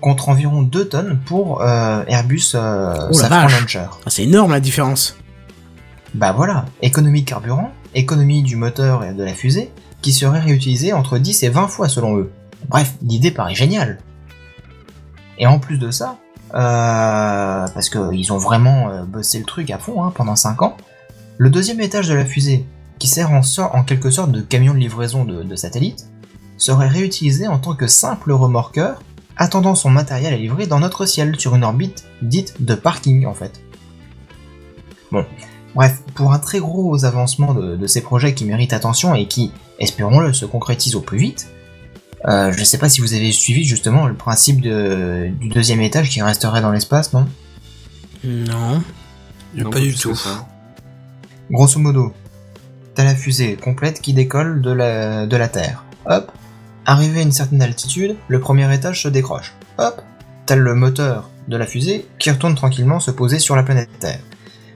contre 0.00 0.28
environ 0.28 0.62
2 0.62 0.88
tonnes 0.88 1.20
pour 1.24 1.62
euh, 1.62 2.02
Airbus 2.08 2.52
euh, 2.54 2.94
Oh 3.10 3.12
Safran. 3.12 3.48
Launcher. 3.48 3.86
Ah, 4.04 4.10
c'est 4.10 4.24
énorme 4.24 4.52
la 4.52 4.60
différence. 4.60 5.16
Bah 6.14 6.32
voilà, 6.32 6.64
économie 6.82 7.22
de 7.22 7.28
carburant, 7.28 7.70
économie 7.94 8.42
du 8.42 8.56
moteur 8.56 9.04
et 9.04 9.14
de 9.14 9.22
la 9.24 9.32
fusée, 9.32 9.70
qui 10.02 10.12
serait 10.12 10.40
réutilisée 10.40 10.92
entre 10.92 11.18
10 11.18 11.42
et 11.44 11.48
20 11.48 11.68
fois 11.68 11.88
selon 11.88 12.16
eux. 12.18 12.30
Bref, 12.68 12.94
l'idée 13.02 13.30
paraît 13.30 13.54
géniale. 13.54 13.98
Et 15.38 15.46
en 15.46 15.58
plus 15.58 15.78
de 15.78 15.90
ça, 15.90 16.18
euh, 16.54 17.66
parce 17.72 17.88
qu'ils 17.88 18.32
ont 18.32 18.38
vraiment 18.38 19.04
bossé 19.06 19.38
le 19.38 19.44
truc 19.44 19.70
à 19.70 19.78
fond 19.78 20.04
hein, 20.04 20.12
pendant 20.14 20.36
5 20.36 20.60
ans, 20.62 20.76
le 21.38 21.48
deuxième 21.48 21.80
étage 21.80 22.08
de 22.08 22.14
la 22.14 22.24
fusée, 22.26 22.66
qui 23.02 23.08
sert 23.08 23.32
en, 23.32 23.82
quelque 23.82 24.12
sorte 24.12 24.30
de 24.30 24.40
camion 24.40 24.74
de 24.74 24.78
livraison 24.78 25.24
de, 25.24 25.42
de 25.42 25.56
satellites, 25.56 26.06
serait 26.56 26.86
réutilisé 26.86 27.48
en 27.48 27.58
tant 27.58 27.74
que 27.74 27.88
simple 27.88 28.30
remorqueur, 28.30 29.02
attendant 29.36 29.74
son 29.74 29.90
matériel 29.90 30.32
à 30.32 30.36
livrer 30.36 30.68
dans 30.68 30.78
notre 30.78 31.04
ciel 31.04 31.34
sur 31.36 31.56
une 31.56 31.64
orbite 31.64 32.04
dite 32.22 32.64
de 32.64 32.76
parking 32.76 33.26
en 33.26 33.34
fait. 33.34 33.60
Bon, 35.10 35.26
Bref, 35.74 36.00
pour 36.14 36.32
un 36.32 36.38
très 36.38 36.60
gros 36.60 37.04
avancement 37.04 37.54
de, 37.54 37.74
de 37.74 37.86
ces 37.88 38.02
projets 38.02 38.34
qui 38.34 38.44
méritent 38.44 38.72
attention 38.72 39.16
et 39.16 39.26
qui, 39.26 39.50
espérons-le, 39.80 40.32
se 40.32 40.44
concrétisent 40.46 40.94
au 40.94 41.00
plus 41.00 41.18
vite, 41.18 41.48
euh, 42.28 42.52
je 42.56 42.62
sais 42.62 42.78
pas 42.78 42.88
si 42.88 43.00
vous 43.00 43.14
avez 43.14 43.32
suivi 43.32 43.64
justement 43.64 44.06
le 44.06 44.14
principe 44.14 44.60
de- 44.60 45.28
du 45.40 45.48
deuxième 45.48 45.80
étage 45.80 46.08
qui 46.08 46.22
resterait 46.22 46.60
dans 46.60 46.70
l'espace, 46.70 47.12
non? 47.12 47.26
Non. 48.22 48.80
Non, 49.56 49.70
pas 49.70 49.80
du 49.80 49.92
tout. 49.92 50.16
Grosso 51.50 51.80
modo, 51.80 52.12
t'as 52.94 53.04
la 53.04 53.14
fusée 53.14 53.56
complète 53.56 54.00
qui 54.00 54.12
décolle 54.12 54.62
de 54.62 54.70
la, 54.70 55.26
de 55.26 55.36
la 55.36 55.48
Terre. 55.48 55.84
Hop, 56.06 56.32
arrivé 56.84 57.20
à 57.20 57.22
une 57.22 57.32
certaine 57.32 57.62
altitude, 57.62 58.16
le 58.28 58.40
premier 58.40 58.72
étage 58.74 59.02
se 59.02 59.08
décroche. 59.08 59.54
Hop, 59.78 60.02
t'as 60.46 60.56
le 60.56 60.74
moteur 60.74 61.30
de 61.48 61.56
la 61.56 61.66
fusée 61.66 62.06
qui 62.18 62.30
retourne 62.30 62.54
tranquillement 62.54 63.00
se 63.00 63.10
poser 63.10 63.38
sur 63.38 63.56
la 63.56 63.62
planète 63.62 63.90
Terre. 63.98 64.20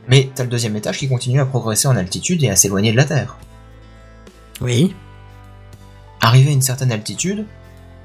Mais 0.09 0.31
t'as 0.35 0.45
le 0.45 0.51
deuxième 0.51 0.77
étage 0.77 0.99
qui 0.99 1.09
continue 1.09 1.41
à 1.41 1.47
progresser 1.47 1.89
en 1.89 1.97
altitude 1.97 2.43
et 2.43 2.51
à 2.51 2.57
s'éloigner 2.57 2.93
de 2.93 2.97
la 2.97 3.05
Terre. 3.05 3.39
Oui. 4.61 4.95
Arrivé 6.21 6.51
à 6.51 6.53
une 6.53 6.63
certaine 6.63 6.93
altitude, 6.93 7.45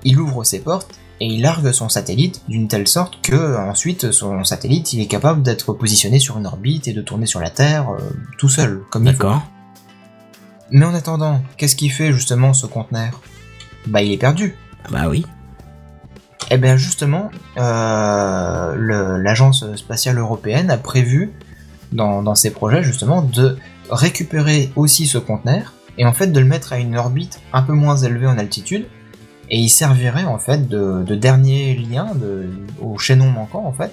il 0.03 0.19
ouvre 0.19 0.43
ses 0.43 0.59
portes 0.59 0.95
et 1.19 1.25
il 1.25 1.41
largue 1.41 1.71
son 1.71 1.89
satellite 1.89 2.41
d'une 2.47 2.67
telle 2.67 2.87
sorte 2.87 3.21
que 3.21 3.55
ensuite 3.57 4.11
son 4.11 4.43
satellite 4.43 4.93
il 4.93 5.01
est 5.01 5.07
capable 5.07 5.43
d'être 5.43 5.73
positionné 5.73 6.17
sur 6.17 6.37
une 6.37 6.47
orbite 6.47 6.87
et 6.87 6.93
de 6.93 7.01
tourner 7.01 7.27
sur 7.27 7.39
la 7.39 7.51
Terre 7.51 7.91
euh, 7.91 7.99
tout 8.39 8.49
seul, 8.49 8.81
comme 8.89 9.05
il 9.05 9.13
faut. 9.13 9.23
D'accord. 9.23 9.43
Mais 10.71 10.85
en 10.85 10.93
attendant, 10.93 11.41
qu'est-ce 11.57 11.75
qu'il 11.75 11.91
fait 11.91 12.13
justement 12.13 12.53
ce 12.53 12.65
conteneur? 12.65 13.21
Bah 13.87 14.01
il 14.01 14.11
est 14.11 14.17
perdu. 14.17 14.55
Bah 14.89 15.07
oui. 15.09 15.25
Eh 16.49 16.57
bien 16.57 16.77
justement, 16.77 17.29
euh, 17.57 19.17
l'agence 19.21 19.75
spatiale 19.75 20.17
européenne 20.17 20.71
a 20.71 20.77
prévu 20.77 21.31
dans, 21.91 22.23
dans 22.23 22.35
ses 22.35 22.51
projets 22.51 22.83
justement 22.83 23.21
de 23.21 23.57
récupérer 23.89 24.71
aussi 24.75 25.07
ce 25.07 25.17
conteneur 25.17 25.73
et 25.97 26.05
en 26.05 26.13
fait 26.13 26.27
de 26.27 26.39
le 26.39 26.45
mettre 26.45 26.73
à 26.73 26.79
une 26.79 26.97
orbite 26.97 27.41
un 27.51 27.61
peu 27.61 27.73
moins 27.73 27.97
élevée 27.97 28.27
en 28.27 28.37
altitude 28.37 28.87
et 29.49 29.57
il 29.57 29.69
servirait 29.69 30.23
en 30.23 30.39
fait 30.39 30.69
de, 30.69 31.03
de 31.03 31.15
dernier 31.15 31.75
lien 31.75 32.15
de, 32.15 32.49
au 32.81 32.97
chaînon 32.97 33.29
manquant 33.29 33.65
en 33.65 33.73
fait 33.73 33.91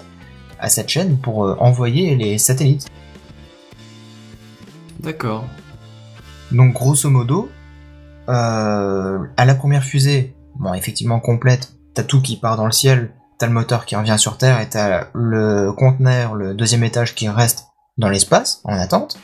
à 0.60 0.68
cette 0.68 0.88
chaîne 0.88 1.18
pour 1.18 1.44
euh, 1.44 1.56
envoyer 1.58 2.16
les 2.16 2.38
satellites. 2.38 2.88
D'accord. 5.00 5.44
Donc 6.52 6.74
grosso 6.74 7.10
modo, 7.10 7.50
euh, 8.28 9.18
à 9.36 9.44
la 9.44 9.54
première 9.54 9.84
fusée, 9.84 10.34
bon 10.56 10.74
effectivement 10.74 11.20
complète, 11.20 11.74
t'as 11.94 12.02
tout 12.02 12.22
qui 12.22 12.36
part 12.36 12.56
dans 12.56 12.66
le 12.66 12.72
ciel, 12.72 13.12
t'as 13.38 13.46
le 13.46 13.52
moteur 13.52 13.84
qui 13.84 13.96
revient 13.96 14.16
sur 14.18 14.38
Terre 14.38 14.60
et 14.60 14.68
t'as 14.68 15.08
le 15.14 15.72
conteneur, 15.72 16.34
le 16.34 16.54
deuxième 16.54 16.84
étage 16.84 17.14
qui 17.14 17.28
reste 17.28 17.66
dans 17.98 18.08
l'espace, 18.08 18.60
en 18.64 18.78
attente. 18.78 19.18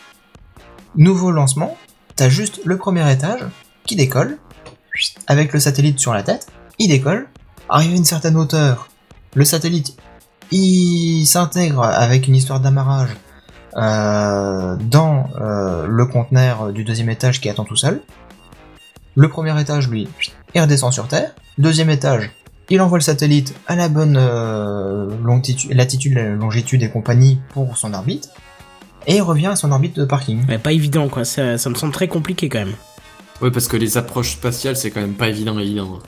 Nouveau 0.97 1.31
lancement, 1.31 1.77
t'as 2.17 2.29
juste 2.29 2.61
le 2.65 2.77
premier 2.77 3.11
étage 3.11 3.45
qui 3.85 3.97
décolle, 3.97 4.39
avec 5.27 5.53
le 5.53 5.61
satellite 5.61 5.99
sur 5.99 6.15
la 6.15 6.23
tête, 6.23 6.47
il 6.79 6.89
décolle, 6.89 7.29
arrivé 7.69 7.95
à 7.95 7.97
une 7.97 8.05
certaine 8.05 8.37
hauteur, 8.37 8.89
le 9.35 9.45
satellite 9.45 9.97
il 10.51 11.27
s'intègre 11.27 11.83
avec 11.83 12.29
une 12.29 12.37
histoire 12.37 12.61
d'amarrage 12.61 13.11
dans 13.75 15.29
euh, 15.41 15.87
le 15.89 16.07
conteneur 16.07 16.73
du 16.73 16.85
deuxième 16.85 17.11
étage 17.11 17.41
qui 17.41 17.49
attend 17.49 17.65
tout 17.65 17.77
seul. 17.77 18.01
Le 19.17 19.29
premier 19.29 19.59
étage, 19.61 19.89
lui, 19.89 20.09
il 20.55 20.61
redescend 20.61 20.93
sur 20.93 21.09
Terre. 21.09 21.35
Deuxième 21.59 21.91
étage, 21.91 22.31
il 22.69 22.81
envoie 22.81 22.99
le 22.99 23.03
satellite 23.03 23.55
à 23.67 23.77
la 23.77 23.89
bonne 23.89 24.17
euh, 24.19 25.09
longitude, 25.23 25.73
latitude, 25.73 26.17
longitude 26.17 26.83
et 26.83 26.91
compagnie 26.91 27.39
pour 27.51 27.77
son 27.77 27.95
orbite. 27.95 28.31
Et 29.07 29.17
il 29.17 29.23
revient 29.23 29.49
à 29.49 29.57
son 29.57 29.71
orbite 29.71 29.97
de 29.97 30.05
parking. 30.05 30.43
Mais 30.49 30.59
pas 30.59 30.73
évident 30.73 31.09
quoi, 31.09 31.25
ça, 31.25 31.59
ça 31.59 31.69
me 31.71 31.75
semble 31.75 31.93
très 31.93 32.09
compliqué 32.09 32.49
quand 32.49 32.61
même. 32.61 32.75
Ouais, 33.41 33.51
parce 33.51 33.69
que 33.69 33.77
les 33.77 33.99
approches 33.99 34.33
spatiales, 34.33 34.77
c'est 34.77 34.91
quand 34.91 35.01
même 35.01 35.15
pas 35.15 35.29
évident, 35.29 35.59
évident. 35.59 35.99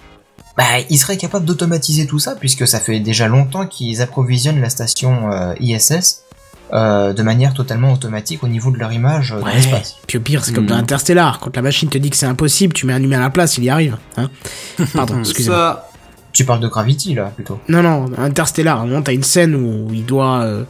Bah, 0.56 0.64
il 0.88 0.96
serait 0.96 1.18
capable 1.18 1.44
d'automatiser 1.44 2.06
tout 2.06 2.18
ça, 2.18 2.34
puisque 2.34 2.66
ça 2.66 2.80
fait 2.80 2.98
déjà 2.98 3.28
longtemps 3.28 3.66
qu'ils 3.66 4.00
approvisionnent 4.00 4.60
la 4.60 4.70
station 4.70 5.30
euh, 5.30 5.54
ISS 5.60 6.25
euh, 6.72 7.12
de 7.12 7.22
manière 7.22 7.54
totalement 7.54 7.92
automatique 7.92 8.42
au 8.42 8.48
niveau 8.48 8.70
de 8.70 8.78
leur 8.78 8.92
image 8.92 9.32
euh, 9.32 9.40
dans 9.40 9.46
Ouais. 9.46 9.54
l'espace. 9.54 9.96
Puis 10.06 10.18
au 10.18 10.20
pire, 10.20 10.44
c'est 10.44 10.52
comme 10.52 10.66
dans 10.66 10.74
Interstellar, 10.76 11.38
quand 11.40 11.54
la 11.54 11.62
machine 11.62 11.88
te 11.88 11.98
dit 11.98 12.10
que 12.10 12.16
c'est 12.16 12.26
impossible, 12.26 12.72
tu 12.72 12.86
mets 12.86 12.92
un 12.92 13.02
humain 13.02 13.18
à 13.18 13.22
la 13.22 13.30
place, 13.30 13.56
il 13.58 13.64
y 13.64 13.70
arrive. 13.70 13.96
Hein 14.16 14.30
Pardon, 14.94 15.20
excusez-moi. 15.20 15.56
Ça, 15.56 15.88
Tu 16.32 16.44
parles 16.44 16.60
de 16.60 16.68
Gravity 16.68 17.14
là, 17.14 17.32
plutôt. 17.34 17.60
Non, 17.68 17.82
non, 17.82 18.06
Interstellar, 18.18 18.78
à 18.80 18.82
un 18.82 18.86
moment, 18.86 19.02
t'as 19.02 19.12
une 19.14 19.22
scène 19.22 19.54
où 19.54 19.88
il 19.92 20.04
doit... 20.04 20.40
euh, 20.42 20.64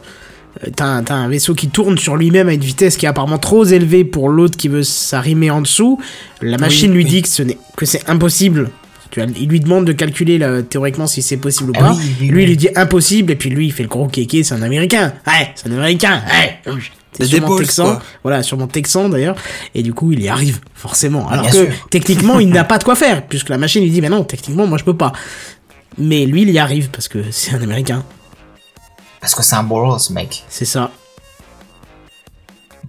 T'as 0.75 0.85
un, 0.85 1.03
t'as 1.03 1.13
un 1.13 1.27
vaisseau 1.27 1.53
qui 1.53 1.67
tourne 1.69 1.99
sur 1.99 2.15
lui-même 2.15 2.49
à 2.49 2.53
une 2.53 2.61
vitesse 2.61 2.97
qui 2.97 3.05
est 3.05 3.09
apparemment 3.09 3.37
trop 3.37 3.63
élevée 3.63 4.03
pour 4.03 4.27
l'autre 4.27 4.57
qui 4.57 4.69
veut 4.69 4.81
s'arrimer 4.81 5.51
en 5.51 5.61
dessous. 5.61 6.01
La 6.41 6.57
machine 6.57 6.91
lui 6.93 7.03
oui. 7.03 7.09
dit 7.09 7.21
que 7.21 7.27
ce 7.27 7.43
n'est 7.43 7.59
que 7.75 7.85
c'est 7.85 8.09
impossible. 8.09 8.71
Tu 9.11 9.21
vois, 9.21 9.29
il 9.39 9.47
lui 9.47 9.59
demande 9.59 9.85
de 9.85 9.93
calculer 9.93 10.37
là, 10.37 10.61
théoriquement 10.61 11.07
si 11.07 11.21
c'est 11.21 11.37
possible 11.37 11.69
ou 11.71 11.73
Ah 11.77 11.79
pas. 11.79 11.93
oui, 11.93 12.15
oui, 12.21 12.27
lui, 12.27 12.43
il 12.43 12.47
lui 12.49 12.57
dit 12.57 12.69
impossible, 12.75 13.31
et 13.31 13.35
puis 13.35 13.49
lui, 13.49 13.67
il 13.67 13.71
fait 13.71 13.83
le 13.83 13.89
gros 13.89 14.07
kéké, 14.07 14.43
c'est 14.43 14.53
un 14.53 14.61
américain. 14.61 15.13
Ouais, 15.25 15.51
c'est 15.55 15.67
un 15.69 15.71
américain. 15.73 16.21
Ouais. 16.29 16.59
C'est 17.13 17.23
Des 17.23 17.29
sûrement 17.37 17.47
balls, 17.55 17.59
texan. 17.65 17.83
quoi. 17.85 18.01
Voilà, 18.23 18.43
sûrement 18.43 18.67
texan 18.67 19.09
d'ailleurs. 19.09 19.35
Et 19.73 19.81
du 19.81 19.93
coup, 19.93 20.11
il 20.11 20.21
y 20.21 20.27
arrive, 20.27 20.59
forcément. 20.75 21.27
Alors 21.29 21.43
Bien 21.49 21.51
que, 21.65 21.71
sûr. 21.73 21.87
techniquement, 21.89 22.39
il 22.39 22.49
n'a 22.53 22.63
pas 22.63 22.77
de 22.77 22.83
quoi 22.83 22.95
faire, 22.95 23.25
puisque 23.25 23.49
la 23.49 23.57
machine 23.57 23.81
lui 23.83 23.89
dit, 23.89 24.01
mais 24.01 24.09
non, 24.09 24.23
techniquement, 24.23 24.67
moi 24.67 24.77
je 24.77 24.83
peux 24.83 24.95
pas. 24.97 25.13
Mais 25.97 26.25
lui, 26.25 26.43
il 26.43 26.49
y 26.51 26.59
arrive, 26.59 26.89
parce 26.89 27.07
que 27.07 27.19
c'est 27.31 27.53
un 27.55 27.61
américain. 27.61 28.03
Parce 29.19 29.33
que 29.33 29.41
c'est 29.41 29.55
un 29.55 29.63
bolos, 29.63 30.09
mec. 30.11 30.43
C'est 30.47 30.65
ça. 30.65 30.91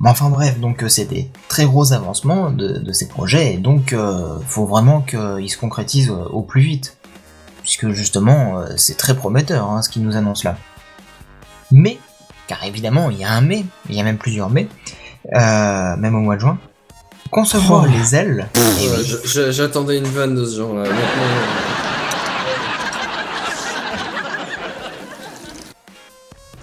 Mais 0.00 0.10
enfin 0.10 0.30
bref, 0.30 0.60
donc 0.60 0.82
euh, 0.84 0.88
c'est 0.88 1.06
des 1.06 1.28
très 1.48 1.64
gros 1.64 1.92
avancements 1.92 2.50
de, 2.50 2.78
de 2.78 2.92
ces 2.92 3.08
projets, 3.08 3.54
et 3.54 3.56
donc 3.58 3.92
euh, 3.92 4.38
faut 4.46 4.64
vraiment 4.66 5.00
qu'ils 5.00 5.50
se 5.50 5.56
concrétisent 5.58 6.10
euh, 6.10 6.28
au 6.30 6.42
plus 6.42 6.60
vite. 6.60 6.96
Puisque 7.62 7.90
justement, 7.90 8.60
euh, 8.60 8.66
c'est 8.76 8.96
très 8.96 9.14
prometteur 9.14 9.68
hein, 9.68 9.82
ce 9.82 9.88
qu'ils 9.90 10.02
nous 10.02 10.16
annoncent 10.16 10.48
là. 10.48 10.56
Mais, 11.72 11.98
car 12.46 12.64
évidemment, 12.64 13.10
il 13.10 13.18
y 13.18 13.24
a 13.24 13.30
un 13.30 13.40
mais, 13.42 13.64
il 13.90 13.96
y 13.96 14.00
a 14.00 14.04
même 14.04 14.16
plusieurs 14.18 14.48
mais, 14.48 14.68
euh, 15.34 15.96
même 15.96 16.14
au 16.14 16.20
mois 16.20 16.36
de 16.36 16.40
juin, 16.40 16.58
concevoir 17.30 17.84
Oh. 17.86 17.92
les 17.92 18.14
ailes, 18.14 18.48
et 18.56 19.50
j'attendais 19.52 19.98
une 19.98 20.04
vanne 20.04 20.34
de 20.36 20.46
ce 20.46 20.56
genre-là. 20.58 20.84
Maintenant, 20.84 20.98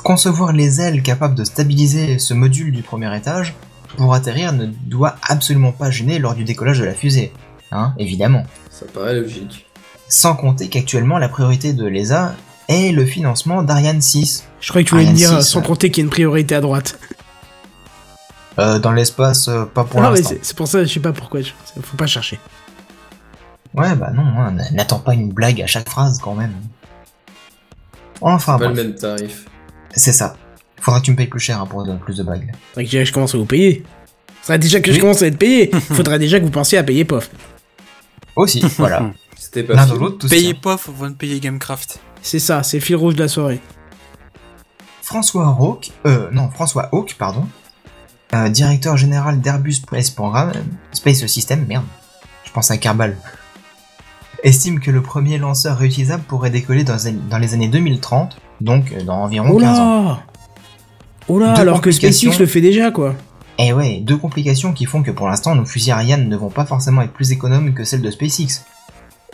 concevoir 0.06 0.54
les 0.54 0.80
ailes 0.82 1.02
capables 1.02 1.34
de 1.34 1.44
stabiliser 1.44 2.20
ce 2.20 2.36
module 2.36 2.72
du 2.72 2.84
premier 2.84 3.14
étage, 3.18 3.56
pour 3.98 4.14
atterrir 4.14 4.54
ne 4.54 4.68
doit 4.68 5.16
absolument 5.28 5.72
pas 5.72 5.90
gêner 5.90 6.20
lors 6.20 6.36
du 6.36 6.44
décollage 6.44 6.78
de 6.80 6.86
la 6.86 6.94
fusée. 6.94 7.34
Hein, 7.72 7.94
évidemment. 7.98 8.44
Ça 8.70 8.86
paraît 8.94 9.16
logique. 9.20 9.66
Sans 10.08 10.36
compter 10.36 10.68
qu'actuellement 10.70 11.18
la 11.18 11.28
priorité 11.28 11.74
de 11.74 11.86
l'ESA 11.88 12.36
est 12.70 12.92
le 12.92 13.04
financement 13.04 13.64
d'Ariane 13.64 14.00
6. 14.02 14.44
Je 14.62 14.70
croyais 14.70 14.86
que 14.86 14.90
tu 14.90 14.96
voulais 14.96 15.10
me 15.10 15.16
dire, 15.16 15.42
6, 15.42 15.50
sans 15.50 15.60
euh, 15.60 15.64
compter 15.64 15.90
qu'il 15.90 16.02
y 16.02 16.04
a 16.04 16.06
une 16.06 16.12
priorité 16.12 16.54
à 16.54 16.62
droite. 16.62 17.00
Euh, 18.60 18.78
dans 18.78 18.92
l'espace, 18.92 19.48
euh, 19.48 19.66
pas 19.66 19.86
pour 19.86 20.02
non, 20.02 20.12
mais 20.12 20.20
l'instant. 20.20 20.36
c'est 20.42 20.56
pour 20.56 20.68
ça, 20.68 20.84
je 20.84 20.94
sais 20.94 21.00
pas 21.00 21.14
pourquoi. 21.14 21.42
je- 21.42 21.52
Faut 21.82 21.98
pas 21.98 22.06
chercher. 22.08 22.40
Ouais, 23.74 23.96
bah 23.96 24.12
non, 24.14 24.22
hein, 24.22 24.56
n'attends 24.72 25.00
pas 25.00 25.16
une 25.16 25.32
blague 25.34 25.62
à 25.64 25.68
chaque 25.68 25.90
phrase 25.90 26.20
quand 26.22 26.36
même. 26.36 26.54
Enfin, 28.22 28.58
Pas 28.60 28.68
le 28.68 28.74
même 28.76 28.96
tarif. 28.96 29.46
C'est 29.96 30.14
ça. 30.14 30.36
Faudra 30.80 31.00
que 31.00 31.06
tu 31.06 31.12
me 31.12 31.16
payes 31.16 31.28
plus 31.28 31.40
cher 31.40 31.62
hein, 31.62 31.66
pour 31.66 31.84
donner 31.84 32.00
plus 32.00 32.18
de 32.18 32.24
blagues. 32.24 32.52
Faudrait 32.70 32.86
que 32.86 32.92
déjà 32.92 33.04
je 33.04 33.12
commence 33.12 33.34
à 33.34 33.38
vous 33.38 33.46
payer. 33.46 33.84
Faudrait 34.42 34.60
déjà 34.60 34.80
que 34.80 34.92
je 34.92 35.00
commence 35.00 35.22
à 35.22 35.28
être 35.28 35.38
payé. 35.38 35.72
Faudrait 35.80 36.20
déjà 36.20 36.40
que 36.40 36.46
vous 36.46 36.52
pensiez 36.52 36.78
à 36.78 36.84
payer 36.84 37.06
POF. 37.06 37.30
Aussi, 38.36 38.62
voilà. 38.78 39.12
C'était 39.36 39.64
pas 39.64 39.74
L'un 39.74 39.88
l'autre, 39.88 40.18
tout 40.20 40.28
tient. 40.28 40.54
POF 40.54 40.90
avant 40.90 41.10
de 41.10 41.16
payer 41.16 41.40
Gamecraft. 41.40 42.00
C'est 42.22 42.40
ça, 42.40 42.64
c'est 42.64 42.78
le 42.78 42.84
fil 42.84 42.96
rouge 42.96 43.16
de 43.16 43.22
la 43.22 43.28
soirée. 43.28 43.60
François 45.02 45.56
Hawk, 45.60 45.92
euh, 46.08 46.30
non, 46.32 46.50
François 46.50 46.90
Hawk, 46.92 47.16
pardon, 47.20 47.48
euh, 48.34 48.50
directeur 48.50 48.98
général 48.98 49.40
d'Airbus 49.40 49.74
Space 49.74 50.10
Programme, 50.10 50.52
Space 50.92 51.26
System, 51.28 51.66
merde, 51.68 51.86
je 52.44 52.52
pense 52.52 52.72
à 52.72 52.78
Kerbal, 52.78 53.16
estime 54.44 54.80
que 54.80 54.90
le 54.90 55.04
premier 55.04 55.38
lanceur 55.38 55.78
réutilisable 55.78 56.24
pourrait 56.24 56.50
décoller 56.50 56.84
dans, 56.84 56.98
dans 57.30 57.38
les 57.38 57.54
années 57.54 57.68
2030, 57.68 58.38
donc 58.62 58.92
euh, 58.92 59.04
dans 59.04 59.24
environ 59.24 59.50
Oh 59.52 59.60
15 59.60 59.80
ans. 59.80 60.04
là 60.04 60.20
Oh 61.28 61.40
Deux 61.40 61.46
alors 61.46 61.82
que. 61.82 61.92
SpaceX 61.92 62.40
le 62.40 62.46
fait 62.46 62.62
déjà, 62.62 62.92
quoi. 62.92 63.16
Et 63.58 63.74
ouais, 63.74 64.00
deux 64.02 64.18
complications 64.18 64.74
qui 64.74 64.86
font 64.86 65.02
que 65.02 65.12
pour 65.12 65.30
l'instant 65.30 65.56
nos 65.56 65.66
fusils 65.66 65.94
Ariane 65.94 66.28
ne 66.28 66.36
vont 66.36 66.50
pas 66.50 66.66
forcément 66.66 67.02
être 67.02 67.14
plus 67.14 67.32
économes 67.32 67.74
que 67.74 67.84
celles 67.86 68.02
de 68.02 68.12
SpaceX. 68.12 68.64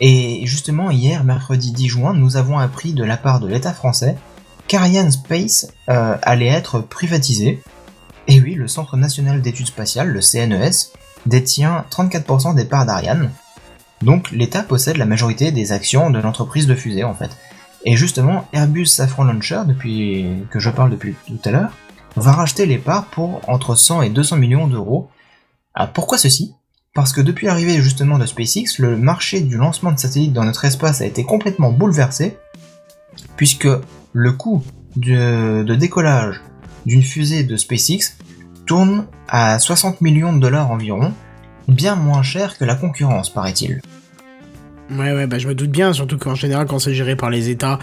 Et 0.00 0.42
justement 0.46 0.90
hier, 0.90 1.24
mercredi 1.24 1.72
10 1.72 1.88
juin, 1.88 2.14
nous 2.14 2.36
avons 2.36 2.58
appris 2.58 2.92
de 2.92 3.04
la 3.04 3.16
part 3.16 3.40
de 3.40 3.48
l'État 3.48 3.72
français 3.72 4.16
qu'Ariane 4.68 5.10
Space 5.10 5.72
euh, 5.90 6.16
allait 6.22 6.46
être 6.46 6.80
privatisé. 6.80 7.62
Et 8.28 8.40
oui, 8.40 8.54
le 8.54 8.68
Centre 8.68 8.96
national 8.96 9.42
d'études 9.42 9.66
spatiales, 9.66 10.08
le 10.08 10.20
CNES, 10.20 10.92
détient 11.26 11.84
34% 11.90 12.54
des 12.54 12.64
parts 12.64 12.86
d'Ariane. 12.86 13.30
Donc 14.02 14.30
l'État 14.30 14.62
possède 14.62 14.96
la 14.96 15.06
majorité 15.06 15.52
des 15.52 15.72
actions 15.72 16.10
de 16.10 16.18
l'entreprise 16.18 16.66
de 16.66 16.74
fusée 16.74 17.04
en 17.04 17.14
fait. 17.14 17.30
Et 17.84 17.96
justement, 17.96 18.48
Airbus 18.52 18.86
Safran 18.86 19.24
Launcher, 19.24 19.62
depuis 19.66 20.26
que 20.50 20.60
je 20.60 20.70
parle 20.70 20.90
depuis 20.90 21.14
tout 21.26 21.38
à 21.44 21.50
l'heure, 21.50 21.72
va 22.16 22.32
racheter 22.32 22.66
les 22.66 22.78
parts 22.78 23.06
pour 23.06 23.40
entre 23.48 23.74
100 23.74 24.02
et 24.02 24.10
200 24.10 24.36
millions 24.36 24.66
d'euros. 24.68 25.10
Ah, 25.74 25.86
pourquoi 25.86 26.18
ceci? 26.18 26.54
Parce 26.94 27.12
que 27.12 27.20
depuis 27.20 27.46
l'arrivée 27.46 27.80
justement 27.80 28.18
de 28.18 28.26
SpaceX, 28.26 28.78
le 28.78 28.96
marché 28.96 29.40
du 29.40 29.56
lancement 29.56 29.92
de 29.92 29.98
satellites 29.98 30.34
dans 30.34 30.44
notre 30.44 30.64
espace 30.64 31.00
a 31.00 31.06
été 31.06 31.24
complètement 31.24 31.72
bouleversé, 31.72 32.36
puisque 33.36 33.68
le 34.12 34.32
coût 34.32 34.62
de, 34.96 35.62
de 35.62 35.74
décollage 35.74 36.42
d'une 36.84 37.02
fusée 37.02 37.44
de 37.44 37.56
SpaceX 37.56 38.16
tourne 38.66 39.06
à 39.28 39.58
60 39.58 40.02
millions 40.02 40.34
de 40.34 40.40
dollars 40.40 40.70
environ, 40.70 41.12
bien 41.66 41.96
moins 41.96 42.22
cher 42.22 42.58
que 42.58 42.64
la 42.64 42.74
concurrence, 42.74 43.30
paraît-il. 43.30 43.80
Ouais, 44.98 45.12
ouais, 45.12 45.26
bah 45.26 45.38
je 45.38 45.48
me 45.48 45.54
doute 45.54 45.70
bien, 45.70 45.92
surtout 45.92 46.18
qu'en 46.18 46.34
général, 46.34 46.66
quand 46.66 46.78
c'est 46.78 46.94
géré 46.94 47.16
par 47.16 47.30
les 47.30 47.48
États, 47.48 47.78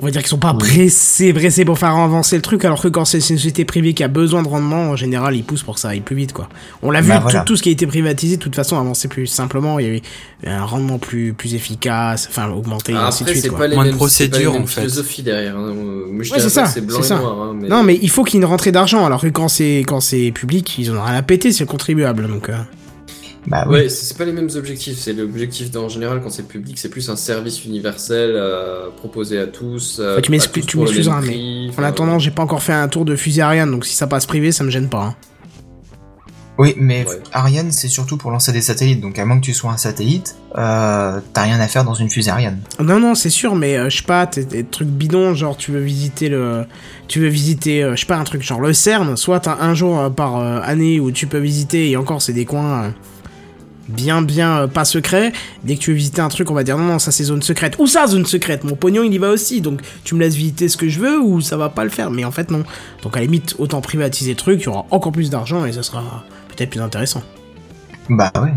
on 0.00 0.06
va 0.06 0.10
dire 0.10 0.20
qu'ils 0.22 0.30
sont 0.30 0.38
pas 0.38 0.54
pressés, 0.54 1.32
pressés 1.32 1.64
pour 1.64 1.78
faire 1.78 1.90
avancer 1.96 2.34
le 2.34 2.42
truc, 2.42 2.64
alors 2.64 2.80
que 2.82 2.88
quand 2.88 3.04
c'est 3.04 3.18
une 3.18 3.36
société 3.36 3.64
privée 3.64 3.94
qui 3.94 4.02
a 4.02 4.08
besoin 4.08 4.42
de 4.42 4.48
rendement, 4.48 4.90
en 4.90 4.96
général, 4.96 5.36
ils 5.36 5.44
poussent 5.44 5.62
pour 5.62 5.74
que 5.74 5.80
ça 5.80 5.90
aille 5.90 6.00
plus 6.00 6.16
vite, 6.16 6.32
quoi. 6.32 6.48
On 6.82 6.90
l'a 6.90 7.00
vu, 7.00 7.10
Bah, 7.10 7.16
tout- 7.18 7.22
voilà. 7.22 7.40
tout, 7.42 7.54
ce 7.56 7.62
qui 7.62 7.68
a 7.68 7.72
été 7.72 7.86
privatisé, 7.86 8.36
de 8.36 8.42
toute 8.42 8.56
façon, 8.56 8.76
avançait 8.80 9.06
plus 9.06 9.26
simplement, 9.28 9.78
il 9.78 9.86
y 9.86 9.88
avait 9.88 10.02
un 10.46 10.64
rendement 10.64 10.98
plus, 10.98 11.34
plus 11.34 11.54
efficace, 11.54 12.26
enfin, 12.28 12.48
augmenté, 12.50 12.94
Ah, 12.96 13.08
ainsi 13.08 13.22
de 13.22 13.30
suite, 13.30 13.48
quoi. 13.48 13.58
pas 13.58 13.66
les 13.68 13.76
Moins 13.76 13.84
de 13.84 13.90
mêmes 13.90 13.96
procédures, 13.96 14.56
en 14.56 14.66
fait. 14.66 14.80
philosophies 14.80 15.22
derrière. 15.22 15.56
hein. 15.56 15.72
Moi, 15.72 16.24
je 16.24 16.32
Ouais, 16.32 16.38
dirais 16.38 16.40
c'est 16.40 16.48
ça, 16.48 16.62
que 16.64 16.68
c'est 16.70 16.80
blanc 16.80 16.96
c'est 16.98 17.04
et 17.04 17.08
ça. 17.08 17.18
noir. 17.18 17.40
hein, 17.42 17.56
mais... 17.60 17.68
Non, 17.68 17.82
mais 17.84 17.96
il 18.02 18.10
faut 18.10 18.24
qu'il 18.24 18.34
y 18.34 18.36
ait 18.38 18.44
une 18.44 18.50
rentrée 18.50 18.72
d'argent, 18.72 19.06
alors 19.06 19.20
que 19.20 19.28
quand 19.28 19.48
c'est, 19.48 19.84
quand 19.86 20.00
c'est 20.00 20.32
public, 20.32 20.78
ils 20.78 20.90
en 20.90 20.96
ont 20.96 21.02
rien 21.04 21.14
à 21.14 21.22
péter, 21.22 21.52
c'est 21.52 21.62
le 21.64 21.68
contribuable, 21.68 22.26
donc, 22.26 22.48
euh, 22.48 22.54
Bah 23.46 23.64
oui. 23.66 23.72
Ouais, 23.74 23.88
c'est 23.88 24.16
pas 24.16 24.24
les 24.24 24.32
mêmes 24.32 24.50
objectifs. 24.54 24.98
C'est 24.98 25.12
l'objectif 25.12 25.74
en 25.76 25.88
général 25.88 26.20
quand 26.22 26.30
c'est 26.30 26.46
public, 26.46 26.78
c'est 26.78 26.88
plus 26.88 27.10
un 27.10 27.16
service 27.16 27.64
universel 27.64 28.32
euh, 28.34 28.88
proposé 28.96 29.38
à 29.38 29.46
tous. 29.48 29.98
euh, 30.00 30.20
tu 30.20 30.30
m'excuseras, 30.30 31.20
même 31.20 31.24
mais 31.26 31.32
prix, 31.32 31.72
en 31.76 31.82
attendant, 31.82 32.18
j'ai 32.20 32.30
pas 32.30 32.42
encore 32.42 32.62
fait 32.62 32.72
un 32.72 32.86
tour 32.88 33.04
de 33.04 33.16
fusée 33.16 33.42
Ariane, 33.42 33.70
donc 33.70 33.84
si 33.84 33.96
ça 33.96 34.06
passe 34.06 34.26
privé, 34.26 34.52
ça 34.52 34.62
me 34.62 34.70
gêne 34.70 34.88
pas, 34.88 35.02
hein. 35.02 35.16
Oui, 36.58 36.74
mais 36.76 37.04
Ouais. 37.08 37.18
Ariane, 37.32 37.72
c'est 37.72 37.88
surtout 37.88 38.18
pour 38.18 38.30
lancer 38.30 38.52
des 38.52 38.60
satellites, 38.60 39.00
donc 39.00 39.18
à 39.18 39.24
moins 39.24 39.40
que 39.40 39.44
tu 39.44 39.54
sois 39.54 39.72
un 39.72 39.78
satellite, 39.78 40.36
euh, 40.56 41.18
t'as 41.32 41.42
rien 41.42 41.58
à 41.58 41.66
faire 41.66 41.82
dans 41.82 41.94
une 41.94 42.10
fusée 42.10 42.30
Ariane. 42.30 42.60
Non, 42.78 43.00
non, 43.00 43.14
c'est 43.14 43.30
sûr, 43.30 43.56
mais 43.56 43.76
euh, 43.76 43.88
je 43.88 43.96
sais 43.96 44.02
pas, 44.04 44.26
t'es 44.26 44.44
des 44.44 44.62
trucs 44.62 44.86
bidons, 44.88 45.34
genre 45.34 45.56
tu 45.56 45.72
veux 45.72 45.80
visiter 45.80 46.28
le. 46.28 46.64
Tu 47.08 47.20
veux 47.20 47.28
visiter, 47.28 47.82
euh, 47.82 47.96
je 47.96 48.00
sais 48.00 48.06
pas, 48.06 48.18
un 48.18 48.24
truc 48.24 48.42
genre 48.42 48.60
le 48.60 48.74
CERN, 48.74 49.16
soit 49.16 49.40
t'as 49.40 49.56
un 49.60 49.74
jour 49.74 49.98
euh, 49.98 50.10
par 50.10 50.36
euh, 50.38 50.60
année 50.62 51.00
où 51.00 51.10
tu 51.10 51.26
peux 51.26 51.38
visiter, 51.38 51.90
et 51.90 51.96
encore, 51.96 52.20
c'est 52.20 52.34
des 52.34 52.44
coins. 52.44 52.92
Bien 53.88 54.22
bien 54.22 54.60
euh, 54.60 54.66
pas 54.66 54.84
secrets 54.84 55.32
dès 55.64 55.76
que 55.76 55.80
tu 55.80 55.90
veux 55.90 55.96
visiter 55.96 56.20
un 56.20 56.28
truc 56.28 56.50
on 56.50 56.54
va 56.54 56.64
dire 56.64 56.78
non 56.78 56.84
non 56.84 56.98
ça 56.98 57.10
c'est 57.10 57.24
zone 57.24 57.42
secrète. 57.42 57.76
Ou 57.78 57.86
ça 57.86 58.06
zone 58.06 58.26
secrète. 58.26 58.64
Mon 58.64 58.76
pognon 58.76 59.02
il 59.02 59.12
y 59.12 59.18
va 59.18 59.30
aussi. 59.30 59.60
Donc 59.60 59.80
tu 60.04 60.14
me 60.14 60.20
laisses 60.20 60.34
visiter 60.36 60.68
ce 60.68 60.76
que 60.76 60.88
je 60.88 61.00
veux 61.00 61.20
ou 61.20 61.40
ça 61.40 61.56
va 61.56 61.68
pas 61.68 61.84
le 61.84 61.90
faire. 61.90 62.10
Mais 62.10 62.24
en 62.24 62.30
fait 62.30 62.50
non. 62.50 62.64
Donc 63.02 63.16
à 63.16 63.20
la 63.20 63.26
limite 63.26 63.56
autant 63.58 63.80
privatiser 63.80 64.30
le 64.30 64.36
truc 64.36 64.60
il 64.60 64.64
y 64.64 64.68
aura 64.68 64.86
encore 64.90 65.12
plus 65.12 65.30
d'argent 65.30 65.64
et 65.64 65.72
ça 65.72 65.82
sera 65.82 66.24
peut-être 66.48 66.70
plus 66.70 66.80
intéressant. 66.80 67.22
Bah 68.08 68.32
ouais. 68.36 68.52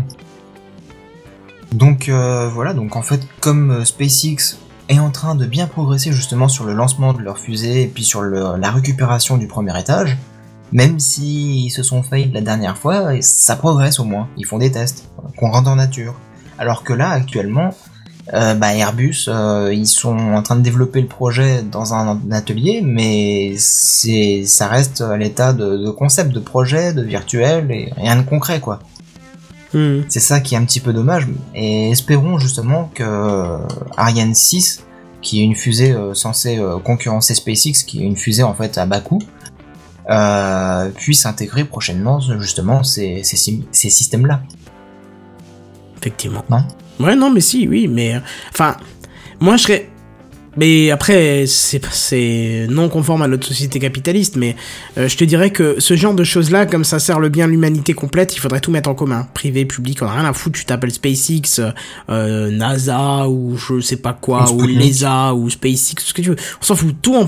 Donc 1.72 2.08
euh, 2.08 2.48
voilà, 2.48 2.74
donc 2.74 2.96
en 2.96 3.02
fait, 3.02 3.20
comme 3.40 3.70
euh, 3.70 3.84
SpaceX 3.84 4.58
est 4.88 4.98
en 4.98 5.10
train 5.10 5.34
de 5.34 5.46
bien 5.46 5.66
progresser 5.66 6.12
justement 6.12 6.48
sur 6.48 6.64
le 6.64 6.72
lancement 6.72 7.12
de 7.12 7.20
leur 7.20 7.38
fusée 7.38 7.82
et 7.82 7.86
puis 7.86 8.04
sur 8.04 8.22
la 8.22 8.70
récupération 8.70 9.36
du 9.36 9.48
premier 9.48 9.78
étage, 9.78 10.16
même 10.72 10.98
s'ils 10.98 11.70
se 11.70 11.82
sont 11.82 12.02
fail 12.02 12.30
la 12.32 12.40
dernière 12.40 12.76
fois, 12.76 13.20
ça 13.20 13.56
progresse 13.56 14.00
au 14.00 14.04
moins. 14.04 14.28
Ils 14.36 14.46
font 14.46 14.58
des 14.58 14.70
tests 14.70 15.08
qu'on 15.36 15.50
rentre 15.50 15.70
en 15.70 15.76
nature. 15.76 16.14
Alors 16.58 16.82
que 16.82 16.92
là, 16.92 17.10
actuellement, 17.10 17.70
euh, 18.34 18.54
bah, 18.54 18.74
Airbus, 18.74 19.26
euh, 19.28 19.72
ils 19.72 19.86
sont 19.86 20.16
en 20.16 20.42
train 20.42 20.56
de 20.56 20.62
développer 20.62 21.00
le 21.00 21.06
projet 21.06 21.62
dans 21.62 21.94
un 21.94 22.18
atelier, 22.32 22.82
mais 22.84 23.54
c'est, 23.56 24.42
ça 24.46 24.66
reste 24.66 25.00
à 25.00 25.16
l'état 25.16 25.52
de, 25.52 25.76
de 25.76 25.90
concept, 25.90 26.32
de 26.32 26.40
projet, 26.40 26.92
de 26.92 27.02
virtuel 27.02 27.70
et 27.70 27.92
rien 27.96 28.16
de 28.16 28.22
concret 28.22 28.60
quoi. 28.60 28.80
Hmm. 29.74 30.00
C'est 30.08 30.20
ça 30.20 30.40
qui 30.40 30.54
est 30.54 30.58
un 30.58 30.64
petit 30.64 30.80
peu 30.80 30.92
dommage. 30.92 31.28
Et 31.54 31.90
espérons 31.90 32.38
justement 32.38 32.90
que 32.94 33.04
euh, 33.04 33.58
Ariane 33.96 34.34
6, 34.34 34.84
qui 35.22 35.40
est 35.40 35.44
une 35.44 35.56
fusée 35.56 35.94
censée 36.14 36.60
concurrencer 36.84 37.34
SpaceX, 37.34 37.84
qui 37.84 38.00
est 38.00 38.06
une 38.06 38.16
fusée 38.16 38.44
en 38.44 38.54
fait 38.54 38.78
à 38.78 38.86
bas 38.86 39.00
coût, 39.00 39.18
euh, 40.10 40.88
puisse 40.90 41.26
intégrer 41.26 41.64
prochainement 41.64 42.20
justement 42.38 42.82
ces, 42.82 43.22
ces, 43.24 43.90
systèmes-là. 43.90 44.42
Effectivement. 45.98 46.44
Non? 46.50 46.64
Ouais, 47.00 47.16
non, 47.16 47.30
mais 47.30 47.40
si, 47.40 47.66
oui, 47.68 47.88
mais. 47.88 48.14
euh, 48.14 48.20
Enfin, 48.50 48.76
moi 49.40 49.56
je 49.56 49.62
serais. 49.62 49.88
Mais 50.58 50.90
après, 50.90 51.44
c'est 51.46 52.66
non 52.70 52.88
conforme 52.88 53.20
à 53.20 53.28
notre 53.28 53.46
société 53.46 53.78
capitaliste, 53.78 54.36
mais 54.36 54.56
euh, 54.96 55.06
je 55.06 55.14
te 55.18 55.24
dirais 55.24 55.50
que 55.50 55.78
ce 55.80 55.96
genre 55.96 56.14
de 56.14 56.24
choses-là, 56.24 56.64
comme 56.64 56.82
ça 56.82 56.98
sert 56.98 57.20
le 57.20 57.28
bien 57.28 57.46
de 57.46 57.52
l'humanité 57.52 57.92
complète, 57.92 58.34
il 58.34 58.38
faudrait 58.40 58.60
tout 58.60 58.70
mettre 58.70 58.88
en 58.88 58.94
commun. 58.94 59.28
Privé, 59.34 59.66
public, 59.66 59.98
on 60.00 60.06
a 60.06 60.12
rien 60.12 60.24
à 60.24 60.32
foutre, 60.32 60.58
tu 60.58 60.64
t'appelles 60.64 60.92
SpaceX, 60.92 61.60
euh, 62.08 62.50
NASA, 62.50 63.28
ou 63.28 63.58
je 63.58 63.80
sais 63.80 63.96
pas 63.96 64.14
quoi, 64.14 64.50
Ou 64.50 64.62
l'ESA, 64.62 65.34
ou 65.34 65.50
SpaceX, 65.50 65.96
ce 66.02 66.14
que 66.14 66.22
tu 66.22 66.30
veux. 66.30 66.36
On 66.62 66.64
s'en 66.64 66.74
fout, 66.74 66.96
tout 67.02 67.16
en 67.16 67.26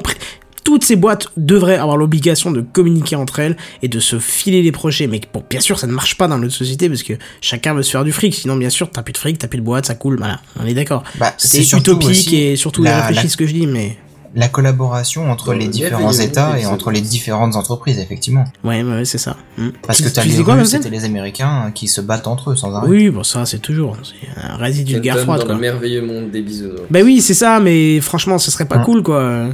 toutes 0.69 0.85
ces 0.85 0.97
boîtes 0.97 1.29
devraient 1.39 1.79
avoir 1.79 1.97
l'obligation 1.97 2.51
de 2.51 2.61
communiquer 2.61 3.17
entre 3.17 3.39
elles 3.39 3.57
et 3.81 3.89
de 3.89 4.01
se 4.01 4.19
filer 4.19 4.61
les 4.61 4.71
projets. 4.71 5.07
Mais 5.07 5.19
bon, 5.33 5.43
bien 5.49 5.61
sûr, 5.61 5.79
ça 5.79 5.87
ne 5.87 5.93
marche 5.93 6.19
pas 6.19 6.29
dans 6.29 6.37
notre 6.37 6.53
société 6.53 6.91
parce 6.91 7.03
que 7.03 7.15
chacun 7.41 7.73
veut 7.73 7.83
se 7.83 7.91
faire 7.91 8.05
du 8.05 8.13
fric. 8.13 8.35
Sinon, 8.35 8.55
bien 8.55 8.69
sûr, 8.69 8.91
t'as 8.91 9.01
plus 9.03 9.15
de 9.15 9.17
fric, 9.19 9.39
t'as 9.39 9.49
plus 9.49 9.61
de 9.61 9.65
boîte, 9.65 9.87
ça 9.87 9.95
coule. 9.95 10.19
Voilà, 10.19 10.41
on 10.63 10.67
est 10.67 10.75
d'accord. 10.75 11.05
Bah, 11.19 11.33
C'est 11.39 11.63
utopique 11.73 12.35
et 12.35 12.57
surtout 12.57 12.83
la- 12.83 12.99
irréfléchi 12.99 13.23
la- 13.23 13.29
ce 13.31 13.37
que 13.39 13.47
je 13.47 13.55
dis, 13.55 13.67
mais 13.67 13.97
La 14.35 14.49
collaboration 14.49 15.31
entre 15.33 15.47
Dans 15.47 15.53
les 15.55 15.65
le 15.65 15.71
différents 15.71 16.13
États 16.13 16.59
et 16.61 16.67
entre 16.67 16.91
les 16.91 17.01
différentes 17.01 17.57
entreprises, 17.57 17.99
effectivement. 17.99 18.45
ouais, 18.63 18.83
ouais, 18.83 19.07
c'est 19.07 19.17
ça. 19.17 19.39
Hmm. 19.57 19.71
Parce 19.87 20.03
que 20.03 20.09
t'as 20.11 20.21
tu 20.21 20.29
les 20.29 20.43
quoi, 20.45 20.55
Russes 20.57 20.75
et 20.75 20.91
les 20.91 21.05
Américains 21.07 21.73
qui 21.75 21.89
se 21.89 22.03
battent 22.03 22.27
entre 22.27 22.51
eux 22.51 22.57
sans 22.57 22.75
arrêt. 22.75 22.89
Oui, 22.89 23.09
bon, 23.09 23.23
ça, 23.23 23.47
c'est 23.47 23.59
toujours. 23.61 23.97
C'est 24.03 24.29
un 24.39 24.57
résidu 24.57 24.93
de 24.95 24.99
guerre 24.99 25.19
froide, 25.21 25.41
dans 25.41 25.47
quoi. 25.47 25.55
le 25.55 25.61
merveilleux 25.63 26.03
monde 26.03 26.31
des 26.31 26.43
bisounours. 26.43 26.83
Bah 26.91 27.01
oui, 27.03 27.23
c'est 27.23 27.33
ça, 27.33 27.59
mais 27.59 28.01
franchement, 28.03 28.37
ce 28.39 28.51
serait 28.51 28.67
pas 28.67 28.77
Hein. 28.77 28.83
cool, 28.85 29.03
quoi. 29.03 29.47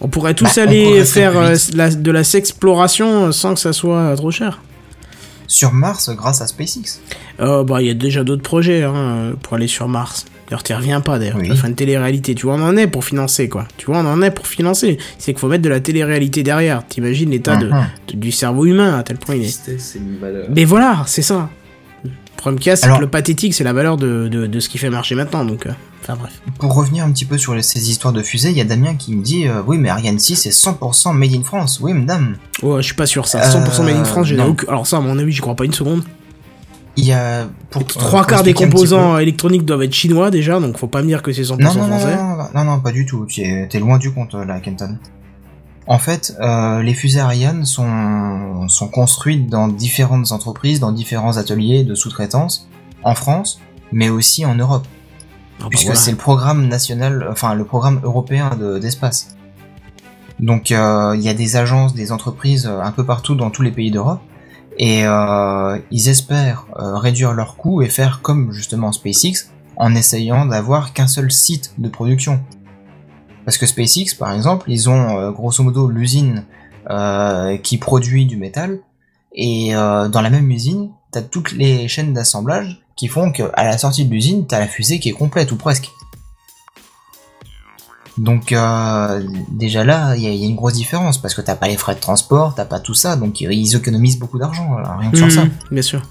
On 0.00 0.08
pourrait 0.08 0.34
tous 0.34 0.44
Bah, 0.56 0.62
aller 0.62 1.04
faire 1.04 1.36
euh, 1.38 1.54
la- 1.74 1.90
de 1.90 2.10
la 2.10 2.22
sexploration 2.24 3.32
sans 3.32 3.54
que 3.54 3.60
ça 3.60 3.72
soit 3.72 4.14
trop 4.16 4.30
cher. 4.30 4.60
sur 5.48 5.72
Mars 5.72 6.10
grâce 6.10 6.40
à 6.40 6.46
SpaceX. 6.48 7.00
Euh, 7.40 7.62
bah, 7.62 7.80
il 7.80 7.86
y 7.86 7.90
a 7.90 7.94
déjà 7.94 8.24
d'autres 8.24 8.42
projets 8.42 8.82
hein, 8.82 9.32
pour 9.42 9.54
aller 9.54 9.68
sur 9.68 9.86
Mars. 9.88 10.24
D'ailleurs, 10.48 10.62
tu 10.64 10.74
reviens 10.74 11.00
pas 11.00 11.18
d'ailleurs. 11.18 11.36
Oui. 11.40 11.48
Tu 11.50 11.56
fait 11.56 11.68
une 11.68 11.74
télé-réalité. 11.74 12.34
Tu 12.34 12.46
vois, 12.46 12.54
on 12.56 12.62
en 12.62 12.76
est 12.76 12.86
pour 12.88 13.04
financer 13.04 13.48
quoi. 13.48 13.66
Tu 13.76 13.86
vois, 13.86 13.98
on 13.98 14.06
en 14.06 14.22
est 14.22 14.30
pour 14.32 14.46
financer. 14.46 14.98
C'est 15.18 15.32
qu'il 15.32 15.40
faut 15.40 15.48
mettre 15.48 15.62
de 15.62 15.68
la 15.68 15.80
télé-réalité 15.80 16.42
derrière. 16.42 16.84
T'imagines 16.86 17.30
l'état 17.30 17.56
de, 17.56 17.68
Mhm. 17.68 17.86
de- 18.08 18.16
du 18.16 18.32
cerveau 18.32 18.64
humain 18.66 18.98
à 18.98 19.02
tel 19.02 19.16
point 19.18 19.34
il 19.36 19.44
est. 19.44 19.60
Mais 20.50 20.64
voilà, 20.64 21.02
c'est 21.06 21.22
ça. 21.22 21.48
Problème 22.46 22.60
qu'il 22.60 22.70
y 22.70 22.72
a, 22.72 22.76
c'est 22.76 22.88
que 22.88 23.00
le 23.00 23.08
pathétique, 23.08 23.54
c'est 23.54 23.64
la 23.64 23.72
valeur 23.72 23.96
de, 23.96 24.28
de, 24.28 24.46
de 24.46 24.60
ce 24.60 24.68
qui 24.68 24.78
fait 24.78 24.88
marcher 24.88 25.16
maintenant. 25.16 25.44
Donc, 25.44 25.66
euh, 25.66 25.72
enfin 26.04 26.14
bref. 26.14 26.40
Pour 26.60 26.74
revenir 26.76 27.04
un 27.04 27.10
petit 27.10 27.24
peu 27.24 27.38
sur 27.38 27.56
les- 27.56 27.62
ces 27.64 27.90
histoires 27.90 28.12
de 28.12 28.22
fusées, 28.22 28.50
il 28.50 28.56
y 28.56 28.60
a 28.60 28.64
Damien 28.64 28.94
qui 28.94 29.16
me 29.16 29.20
dit 29.24 29.48
euh, 29.48 29.62
Oui, 29.66 29.78
mais 29.78 29.88
Ariane 29.88 30.20
6 30.20 30.36
c'est 30.36 30.50
100% 30.50 31.12
made 31.12 31.32
in 31.34 31.42
France. 31.42 31.80
Oui, 31.82 31.92
madame. 31.92 32.36
Ouais, 32.62 32.82
je 32.82 32.86
suis 32.86 32.94
pas 32.94 33.06
sûr 33.06 33.26
ça. 33.26 33.40
100% 33.40 33.82
made 33.82 33.96
in 33.96 34.02
Euh, 34.02 34.04
France, 34.04 34.28
j'ai 34.28 34.38
aucun- 34.40 34.68
Alors 34.68 34.86
ça, 34.86 34.98
à 34.98 35.00
mon 35.00 35.18
avis, 35.18 35.32
j'y 35.32 35.40
crois 35.40 35.56
pas 35.56 35.64
une 35.64 35.72
seconde. 35.72 36.04
Il 36.96 37.04
y 37.04 37.12
a. 37.12 37.48
Pour, 37.70 37.84
Trois 37.84 38.24
quarts 38.24 38.44
des 38.44 38.54
composants 38.54 39.18
électroniques 39.18 39.64
doivent 39.64 39.82
être 39.82 39.92
chinois 39.92 40.30
déjà, 40.30 40.60
donc 40.60 40.78
faut 40.78 40.86
pas 40.86 41.02
me 41.02 41.08
dire 41.08 41.22
que 41.22 41.32
c'est 41.32 41.42
100% 41.42 41.56
peu- 41.56 41.64
Non, 41.64 41.74
non, 41.74 41.86
français. 41.98 42.14
non, 42.16 42.36
non, 42.36 42.46
non, 42.54 42.64
non, 42.76 42.78
pas 42.80 42.92
du 42.92 43.04
tout. 43.06 43.26
Tu 43.28 43.40
es- 43.42 43.66
T'es 43.66 43.80
loin 43.80 43.98
du 43.98 44.12
compte 44.12 44.34
là, 44.34 44.60
Kenton. 44.60 44.96
En 45.88 45.98
fait, 45.98 46.34
euh, 46.40 46.82
les 46.82 46.94
fusées 46.94 47.20
Ariane 47.20 47.64
sont, 47.64 48.68
sont 48.68 48.88
construites 48.88 49.48
dans 49.48 49.68
différentes 49.68 50.32
entreprises, 50.32 50.80
dans 50.80 50.92
différents 50.92 51.36
ateliers 51.36 51.84
de 51.84 51.94
sous-traitance, 51.94 52.68
en 53.04 53.14
France, 53.14 53.60
mais 53.92 54.08
aussi 54.08 54.44
en 54.44 54.56
Europe. 54.56 54.84
Ah 55.58 55.62
bah 55.62 55.66
puisque 55.70 55.86
voilà. 55.86 56.00
c'est 56.00 56.10
le 56.10 56.16
programme 56.16 56.66
national, 56.66 57.28
enfin 57.30 57.54
le 57.54 57.64
programme 57.64 58.00
européen 58.02 58.50
de- 58.60 58.78
d'espace. 58.78 59.36
Donc 60.40 60.70
euh, 60.70 61.14
il 61.16 61.22
y 61.22 61.28
a 61.28 61.34
des 61.34 61.56
agences, 61.56 61.94
des 61.94 62.12
entreprises 62.12 62.66
euh, 62.66 62.80
un 62.80 62.90
peu 62.90 63.04
partout 63.04 63.34
dans 63.36 63.50
tous 63.50 63.62
les 63.62 63.70
pays 63.70 63.90
d'Europe, 63.90 64.20
et 64.76 65.06
euh, 65.06 65.78
ils 65.90 66.08
espèrent 66.08 66.66
réduire 66.76 67.32
leurs 67.32 67.56
coûts 67.56 67.80
et 67.80 67.88
faire 67.88 68.20
comme 68.22 68.52
justement 68.52 68.92
SpaceX 68.92 69.50
en 69.76 69.94
essayant 69.94 70.44
d'avoir 70.46 70.92
qu'un 70.92 71.06
seul 71.06 71.30
site 71.30 71.72
de 71.78 71.88
production. 71.88 72.40
Parce 73.46 73.56
que 73.56 73.64
SpaceX, 73.64 74.14
par 74.18 74.32
exemple, 74.34 74.70
ils 74.70 74.90
ont 74.90 75.18
euh, 75.18 75.30
grosso 75.30 75.62
modo 75.62 75.88
l'usine 75.88 76.44
euh, 76.90 77.56
qui 77.56 77.78
produit 77.78 78.26
du 78.26 78.36
métal, 78.36 78.80
et 79.32 79.74
euh, 79.74 80.08
dans 80.08 80.20
la 80.20 80.28
même 80.30 80.50
usine, 80.50 80.90
t'as 81.12 81.22
toutes 81.22 81.52
les 81.52 81.88
chaînes 81.88 82.12
d'assemblage 82.12 82.82
qui 82.96 83.08
font 83.08 83.30
qu'à 83.32 83.50
la 83.56 83.78
sortie 83.78 84.04
de 84.04 84.10
l'usine, 84.10 84.46
t'as 84.46 84.58
la 84.58 84.66
fusée 84.66 84.98
qui 85.00 85.08
est 85.08 85.12
complète 85.12 85.52
ou 85.52 85.56
presque. 85.56 85.90
Donc 88.18 88.54
déjà 89.50 89.84
là, 89.84 90.16
il 90.16 90.22
y, 90.22 90.26
a- 90.26 90.30
il 90.30 90.40
y 90.40 90.44
a 90.44 90.48
une 90.48 90.56
grosse 90.56 90.72
différence 90.72 91.18
parce 91.20 91.34
que 91.34 91.42
t'as 91.42 91.54
pas 91.54 91.68
les 91.68 91.76
frais 91.76 91.94
de 91.94 92.00
transport, 92.00 92.54
t'as 92.54 92.64
pas 92.64 92.80
tout 92.80 92.94
ça, 92.94 93.14
donc 93.14 93.40
ils- 93.42 93.76
économisent 93.76 94.18
beaucoup 94.18 94.38
d'argent 94.38 94.76
rien 94.98 95.10
que 95.10 95.16
sur 95.18 95.26
Mhm, 95.26 95.32
ça. 95.32 95.44
Bien 95.70 95.82
sûr. 95.82 96.02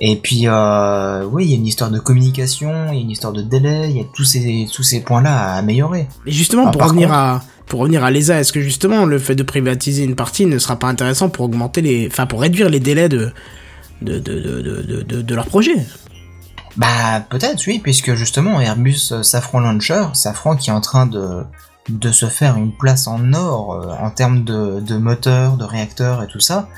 Et 0.00 0.16
puis 0.16 0.42
euh, 0.46 1.24
oui, 1.24 1.44
il 1.46 1.50
y 1.50 1.54
a 1.54 1.56
une 1.56 1.66
histoire 1.66 1.90
de 1.90 1.98
communication, 1.98 2.86
il 2.92 2.94
y 2.94 2.98
a 2.98 3.00
une 3.02 3.10
histoire 3.10 3.32
de 3.32 3.42
délai, 3.42 3.90
il 3.90 3.96
y 3.96 4.00
a 4.00 4.04
tous 4.14 4.24
ces 4.24 4.66
tous 4.72 4.82
ces 4.84 5.00
points-là 5.00 5.36
à 5.36 5.56
améliorer. 5.56 6.06
Et 6.26 6.30
justement, 6.32 6.70
pour 6.70 6.82
revenir 6.82 7.08
contre- 7.08 7.18
à 7.18 7.42
pour 7.66 7.80
revenir 7.80 8.02
à 8.04 8.10
l'ESA, 8.10 8.40
est-ce 8.40 8.52
que 8.52 8.60
justement 8.60 9.04
le 9.04 9.18
fait 9.18 9.34
de 9.34 9.42
privatiser 9.42 10.04
une 10.04 10.14
partie 10.14 10.46
ne 10.46 10.58
sera 10.58 10.76
pas 10.76 10.86
intéressant 10.88 11.28
pour 11.28 11.44
augmenter 11.46 11.82
les, 11.82 12.06
enfin 12.10 12.26
pour 12.26 12.40
réduire 12.40 12.68
les 12.70 12.80
délais 12.80 13.08
de 13.08 13.32
de 14.02 14.18
de 14.18 14.40
de 14.40 14.60
de, 14.62 14.82
de, 14.82 15.02
de- 15.02 15.22
de 15.22 15.34
leur 15.34 15.46
projet? 15.46 15.74
Bah 16.76 17.20
peut-être 17.28 17.66
oui, 17.66 17.80
puisque 17.82 18.14
justement 18.14 18.60
Airbus 18.60 19.08
euh, 19.12 19.22
Safran 19.22 19.60
Launcher, 19.60 20.04
Safran 20.12 20.56
qui 20.56 20.70
est 20.70 20.72
en 20.72 20.80
train 20.80 21.06
de 21.06 21.42
de 21.88 22.12
se 22.12 22.26
faire 22.26 22.56
une 22.56 22.72
place 22.72 23.06
en 23.08 23.32
or 23.32 23.72
euh, 23.72 23.94
en 24.00 24.10
termes 24.10 24.44
de, 24.44 24.78
de 24.80 24.96
moteurs, 24.96 25.56
de 25.56 25.64
réacteurs 25.64 26.22
et 26.22 26.26
tout 26.26 26.40
ça. 26.40 26.68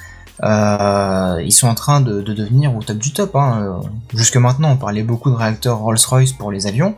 Euh, 0.43 1.43
ils 1.45 1.53
sont 1.53 1.69
en 1.69 1.75
train 1.75 2.01
de, 2.01 2.23
de 2.23 2.33
devenir 2.33 2.75
au 2.75 2.83
top 2.83 2.97
du 2.99 3.13
top. 3.13 3.37
Hein. 3.37 3.81
Jusque 4.15 4.37
maintenant, 4.37 4.71
on 4.73 4.77
parlait 4.77 5.03
beaucoup 5.03 5.31
de 5.31 5.37
réacteurs 5.37 5.79
Rolls-Royce 5.79 6.33
pour 6.33 6.51
les 6.51 6.67
avions. 6.67 6.95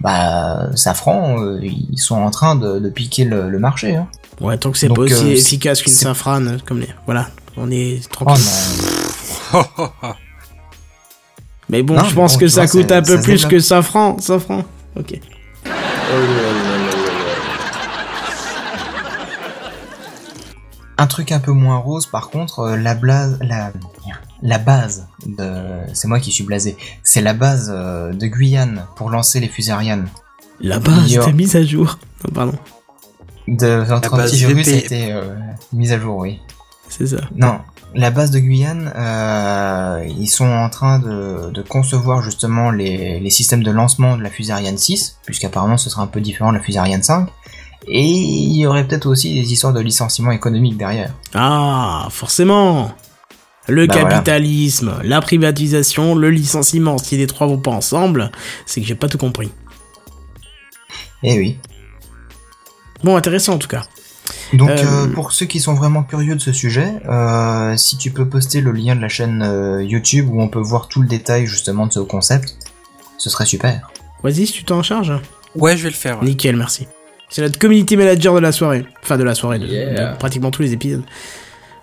Bah 0.00 0.68
Safran, 0.76 1.42
euh, 1.42 1.58
ils 1.60 1.98
sont 1.98 2.14
en 2.14 2.30
train 2.30 2.54
de, 2.54 2.78
de 2.78 2.88
piquer 2.88 3.24
le, 3.24 3.50
le 3.50 3.58
marché. 3.58 3.96
Hein. 3.96 4.06
Ouais, 4.40 4.56
tant 4.56 4.70
que 4.70 4.78
c'est 4.78 4.88
pas 4.88 5.00
aussi 5.00 5.14
euh, 5.26 5.32
efficace 5.32 5.82
qu'une 5.82 5.92
Safran, 5.92 6.58
comme 6.64 6.78
les, 6.78 6.88
voilà, 7.06 7.26
on 7.56 7.68
est 7.72 8.00
Oh 8.04 8.24
tranquille. 8.24 8.44
non. 9.52 9.90
Mais 11.68 11.82
bon, 11.82 11.94
Non, 11.96 12.04
je 12.04 12.14
pense 12.14 12.34
bon, 12.34 12.38
que 12.38 12.46
ça 12.48 12.64
vois, 12.64 12.70
coûte 12.70 12.92
un 12.92 13.02
peu 13.02 13.20
plus 13.20 13.44
que 13.46 13.58
Safran, 13.58 14.18
Safran. 14.20 14.62
Ok. 14.96 15.20
Un 20.98 21.06
truc 21.06 21.32
un 21.32 21.38
peu 21.38 21.52
moins 21.52 21.78
rose, 21.78 22.06
par 22.06 22.28
contre, 22.28 22.60
euh, 22.60 22.76
la 22.76 22.94
blase, 22.94 23.38
la, 23.40 23.72
la 24.42 24.58
base 24.58 25.06
de, 25.26 25.62
c'est 25.92 26.08
moi 26.08 26.20
qui 26.20 26.32
suis 26.32 26.44
blasé, 26.44 26.76
c'est 27.02 27.20
la 27.20 27.34
base 27.34 27.72
euh, 27.74 28.12
de 28.12 28.26
Guyane 28.26 28.86
pour 28.96 29.10
lancer 29.10 29.40
les 29.40 29.48
fusées 29.48 29.72
Ariane. 29.72 30.08
La 30.60 30.80
base 30.80 31.12
Yo. 31.12 31.22
était 31.22 31.32
mise 31.32 31.56
à 31.56 31.64
jour. 31.64 31.98
Non, 32.24 32.32
pardon, 32.34 32.58
De 33.46 33.84
notre 33.88 34.14
antivirus 34.14 34.68
a 34.68 34.72
été 34.72 35.12
euh, 35.12 35.36
mise 35.72 35.92
à 35.92 36.00
jour, 36.00 36.16
oui. 36.18 36.40
c'est 36.88 37.06
ça. 37.06 37.18
Non, 37.34 37.60
la 37.94 38.10
base 38.10 38.30
de 38.30 38.38
Guyane, 38.38 38.92
euh, 38.94 40.04
ils 40.18 40.28
sont 40.28 40.48
en 40.48 40.68
train 40.68 40.98
de, 40.98 41.50
de 41.50 41.62
concevoir 41.62 42.22
justement 42.22 42.70
les, 42.70 43.18
les 43.20 43.30
systèmes 43.30 43.62
de 43.62 43.70
lancement 43.70 44.16
de 44.16 44.22
la 44.22 44.30
fusée 44.30 44.52
Ariane 44.52 44.78
6, 44.78 45.18
puisqu'apparemment 45.24 45.76
ce 45.76 45.90
sera 45.90 46.02
un 46.02 46.06
peu 46.06 46.20
différent 46.20 46.52
de 46.52 46.58
la 46.58 46.62
fusée 46.62 46.78
Ariane 46.78 47.02
5. 47.02 47.28
Et 47.90 48.04
il 48.04 48.56
y 48.58 48.66
aurait 48.66 48.86
peut-être 48.86 49.06
aussi 49.06 49.34
des 49.34 49.52
histoires 49.52 49.72
de 49.72 49.80
licenciement 49.80 50.30
économique 50.30 50.76
derrière. 50.76 51.14
Ah, 51.34 52.08
forcément. 52.10 52.92
Le 53.66 53.86
Bah, 53.86 53.94
voilà. 54.00 54.10
capitalisme, 54.16 54.94
la 55.04 55.20
privatisation, 55.20 56.14
le 56.14 56.30
licenciement, 56.30 56.96
si 56.98 57.16
les 57.16 57.26
trois 57.26 57.46
vont 57.46 57.58
pas 57.58 57.70
ensemble, 57.70 58.30
c'est 58.66 58.80
que 58.80 58.86
j'ai 58.86 58.94
pas 58.94 59.08
tout 59.08 59.18
compris. 59.18 59.50
Eh 61.22 61.36
oui. 61.38 61.58
Bon, 63.04 63.16
intéressant 63.16 63.54
en 63.54 63.58
tout 63.58 63.68
cas. 63.68 63.84
Donc 64.52 64.70
Euh, 64.70 64.76
euh, 65.06 65.06
pour 65.08 65.32
ceux 65.32 65.46
qui 65.46 65.60
sont 65.60 65.74
vraiment 65.74 66.02
curieux 66.02 66.34
de 66.34 66.40
ce 66.40 66.52
sujet, 66.52 66.94
euh, 67.08 67.76
si 67.76 67.96
tu 67.98 68.10
peux 68.10 68.26
poster 68.28 68.60
le 68.60 68.72
lien 68.72 68.96
de 68.96 69.00
la 69.02 69.08
chaîne 69.08 69.42
euh, 69.42 69.82
YouTube 69.82 70.28
où 70.30 70.40
on 70.40 70.48
peut 70.48 70.60
voir 70.60 70.88
tout 70.88 71.00
le 71.02 71.08
détail 71.08 71.46
justement 71.46 71.86
de 71.86 71.92
ce 71.92 72.00
concept, 72.00 72.56
ce 73.18 73.30
serait 73.30 73.46
super. 73.46 73.90
Vas-y, 74.22 74.46
si 74.46 74.52
tu 74.52 74.64
t'en 74.64 74.82
charges. 74.82 75.12
Ouais, 75.54 75.76
je 75.76 75.82
vais 75.84 75.90
le 75.90 75.94
faire. 75.94 76.18
ouais. 76.20 76.24
Nickel, 76.26 76.56
merci. 76.56 76.86
C'est 77.30 77.42
notre 77.42 77.58
community 77.58 77.96
manager 77.96 78.34
de 78.34 78.40
la 78.40 78.52
soirée. 78.52 78.84
Enfin, 79.02 79.16
de 79.18 79.24
la 79.24 79.34
soirée, 79.34 79.58
de, 79.58 79.66
Yeah. 79.66 80.12
de 80.12 80.18
pratiquement 80.18 80.50
tous 80.50 80.62
les 80.62 80.72
épisodes. 80.72 81.02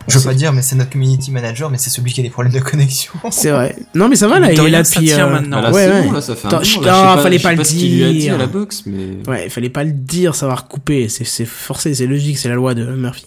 Je 0.08 0.20
veux 0.20 0.24
pas 0.24 0.36
dire, 0.36 0.54
mais 0.54 0.62
c'est 0.62 0.76
notre 0.76 0.92
community 0.92 1.32
manager, 1.32 1.72
mais 1.72 1.80
c'est 1.80 1.90
celui 1.90 2.14
qui 2.14 2.20
a 2.20 2.24
des 2.24 2.30
problèmes 2.30 2.54
de 2.54 2.60
connexion. 2.60 3.12
C'est 3.32 3.50
vrai. 3.50 3.76
Non, 3.96 4.08
mais 4.08 4.16
ça 4.16 4.28
va 4.28 4.40
là, 4.40 4.54
il 4.54 4.60
est 4.60 4.70
là 4.70 4.84
depuis. 4.84 5.12
euh, 5.12 5.28
maintenant. 5.32 5.62
Bah 5.64 5.70
là, 5.70 5.72
ouais, 5.72 5.88
ouais. 5.88 6.02
bon, 6.04 6.12
là, 6.12 6.22
ça 6.22 6.36
fait 6.36 6.48
un 6.48 6.52
moment, 6.52 6.82
là, 6.86 7.16
pas- 7.16 7.24
fallait 7.24 7.40
pas 7.40 7.54
le 7.56 7.64
ce 7.64 7.72
qu'il 7.74 7.96
lui 7.98 8.04
a 8.04 8.10
dit 8.12 8.20
dire. 8.20 8.36
à 8.36 8.38
la 8.38 8.46
boxe, 8.46 8.84
mais... 8.86 9.18
Ouais, 9.28 9.46
il 9.46 9.50
fallait 9.50 9.72
pas 9.72 9.84
le 9.84 9.92
dire, 9.92 10.36
ça 10.36 10.46
va 10.46 10.54
recouper. 10.54 11.10
C'est 11.10 11.24
c'est 11.24 11.46
forcé, 11.46 11.96
c'est 11.96 12.06
logique, 12.06 12.38
c'est 12.38 12.50
la 12.50 12.54
loi 12.56 12.76
de 12.76 12.86
Murphy. 12.86 13.26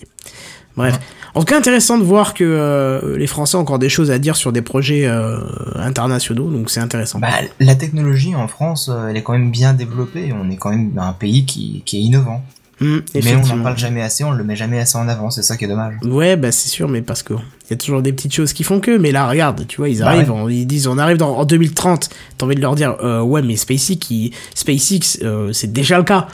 Bref. 0.79 0.99
En 1.35 1.41
tout 1.41 1.47
cas, 1.47 1.59
intéressant 1.59 1.99
de 1.99 2.05
voir 2.05 2.33
que 2.35 2.43
euh, 2.43 3.17
les 3.19 3.27
Français 3.27 3.57
ont 3.57 3.61
encore 3.61 3.79
des 3.79 3.91
choses 3.91 4.11
à 4.11 4.19
dire 4.19 4.35
sur 4.37 4.51
des 4.53 4.63
projets 4.63 5.07
euh, 5.07 5.39
internationaux, 5.77 6.51
donc 6.51 6.71
c'est 6.71 6.81
intéressant. 6.81 7.19
Bah, 7.19 7.29
la 7.61 7.75
technologie 7.75 8.35
en 8.35 8.49
France, 8.49 8.91
euh, 8.93 9.09
elle 9.09 9.17
est 9.17 9.23
quand 9.23 9.33
même 9.35 9.51
bien 9.51 9.73
développée. 9.75 10.33
On 10.33 10.51
est 10.51 10.57
quand 10.57 10.71
même 10.71 10.93
un 10.99 11.13
pays 11.13 11.45
qui, 11.45 11.83
qui 11.85 11.99
est 11.99 12.01
innovant. 12.01 12.43
Hum, 12.81 13.03
Mais 13.15 13.35
on 13.35 13.57
n'en 13.57 13.63
parle 13.65 13.77
jamais 13.77 14.03
assez, 14.03 14.23
on 14.23 14.31
le 14.31 14.45
met 14.45 14.55
jamais 14.55 14.79
assez 14.79 14.97
en 14.97 15.09
avant, 15.09 15.31
c'est 15.31 15.43
ça 15.43 15.57
qui 15.57 15.65
est 15.65 15.69
dommage. 15.69 15.95
Ouais, 16.05 16.37
bah 16.37 16.53
c'est 16.53 16.69
sûr, 16.69 16.89
mais 16.89 17.03
parce 17.03 17.25
que 17.25 17.35
il 17.35 17.71
y 17.71 17.75
a 17.75 17.77
toujours 17.77 18.03
des 18.03 18.13
petites 18.13 18.33
choses 18.33 18.53
qui 18.53 18.63
font 18.63 18.79
que. 18.79 18.97
Mais 18.97 19.11
là, 19.11 19.29
regarde, 19.29 19.67
tu 19.67 19.79
vois, 19.79 19.89
ils 19.89 19.99
Bah 19.99 20.07
arrivent, 20.11 20.31
ouais. 20.31 20.41
on- 20.43 20.49
ils 20.49 20.65
disent, 20.65 20.87
on 20.87 20.97
arrive 20.97 21.17
dans, 21.17 21.37
en 21.37 21.45
2030. 21.45 22.09
T'as 22.39 22.47
envie 22.47 22.55
de 22.55 22.61
leur 22.61 22.77
dire, 22.77 22.97
euh, 23.03 23.21
ouais, 23.21 23.43
mais 23.43 23.57
SpaceX, 23.57 24.31
SpaceX, 24.55 25.19
euh, 25.25 25.53
c'est 25.53 25.73
déjà 25.73 25.99
le 25.99 26.05
cas. 26.05 26.29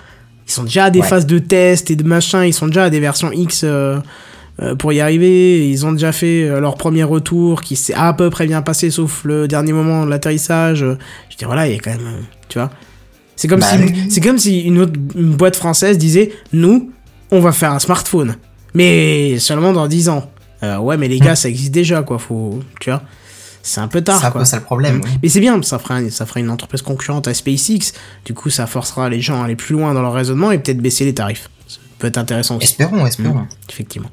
Ils 0.46 0.52
sont 0.52 0.64
déjà 0.64 0.84
à 0.84 0.90
des 0.90 1.00
Ouais. 1.00 1.06
phases 1.06 1.24
de 1.26 1.38
test 1.38 1.90
et 1.90 1.96
de 1.96 2.04
machin. 2.04 2.44
Ils 2.44 2.52
sont 2.52 2.66
déjà 2.66 2.84
à 2.84 2.90
des 2.90 3.00
versions 3.00 3.32
X 3.32 3.62
euh, 3.64 3.98
pour 4.78 4.92
y 4.92 5.00
arriver. 5.00 5.68
Ils 5.68 5.84
ont 5.86 5.92
déjà 5.92 6.12
fait 6.12 6.44
euh, 6.44 6.60
leur 6.60 6.76
premier 6.76 7.02
retour, 7.04 7.62
qui 7.62 7.76
s'est 7.76 7.94
à 7.94 8.12
peu 8.12 8.30
près 8.30 8.46
bien 8.46 8.62
passé, 8.62 8.90
sauf 8.90 9.24
le 9.24 9.48
dernier 9.48 9.72
moment 9.72 10.04
de 10.04 10.10
l'atterrissage. 10.10 10.78
Je 10.80 10.84
veux 10.86 10.98
dire, 11.38 11.48
voilà, 11.48 11.66
il 11.66 11.74
y 11.74 11.76
a 11.76 11.80
quand 11.80 11.90
même, 11.90 12.06
euh, 12.06 12.20
tu 12.48 12.58
vois. 12.58 12.70
C'est 13.36 13.48
comme 13.48 13.60
Bah 13.60 13.66
si, 13.72 13.78
oui. 13.82 14.06
c'est 14.10 14.20
comme 14.20 14.38
si 14.38 14.60
une 14.60 14.78
autre 14.78 14.92
une 15.16 15.34
boîte 15.34 15.56
française 15.56 15.98
disait, 15.98 16.32
nous, 16.52 16.90
on 17.32 17.40
va 17.40 17.50
faire 17.52 17.72
un 17.72 17.80
smartphone. 17.80 18.36
Mais 18.74 19.38
seulement 19.38 19.72
dans 19.72 19.86
10 19.88 20.08
ans. 20.08 20.30
Euh, 20.62 20.78
ouais, 20.78 20.96
mais 20.96 21.08
les 21.08 21.18
gars, 21.18 21.34
ça 21.36 21.48
existe 21.48 21.72
déjà, 21.72 22.02
quoi. 22.02 22.18
Faut, 22.18 22.60
tu 22.80 22.90
vois. 22.90 23.02
C'est 23.62 23.80
un 23.80 23.88
peu 23.88 24.02
tard, 24.02 24.20
C'est 24.20 24.26
un 24.26 24.30
quoi. 24.30 24.40
peu 24.42 24.44
ça 24.44 24.58
le 24.58 24.62
problème. 24.62 25.00
oui. 25.02 25.10
Mais 25.22 25.28
c'est 25.28 25.40
bien, 25.40 25.60
ça 25.62 25.78
fera, 25.78 25.96
un- 25.96 26.10
ça 26.10 26.26
fera 26.26 26.38
une 26.40 26.50
entreprise 26.50 26.82
concurrente 26.82 27.26
à 27.28 27.34
SpaceX. 27.34 27.92
Du 28.24 28.34
coup, 28.34 28.50
ça 28.50 28.66
forcera 28.66 29.08
les 29.08 29.20
gens 29.20 29.40
à 29.42 29.46
aller 29.46 29.56
plus 29.56 29.74
loin 29.74 29.94
dans 29.94 30.02
leur 30.02 30.12
raisonnement 30.12 30.50
et 30.52 30.58
peut-être 30.58 30.78
baisser 30.78 31.04
les 31.04 31.14
tarifs. 31.14 31.48
Ça 31.66 31.78
peut 31.98 32.06
être 32.06 32.18
intéressant 32.18 32.56
aussi. 32.56 32.66
Espérons, 32.66 33.06
espérons. 33.06 33.34
Mhm, 33.40 33.46
effectivement. 33.70 34.10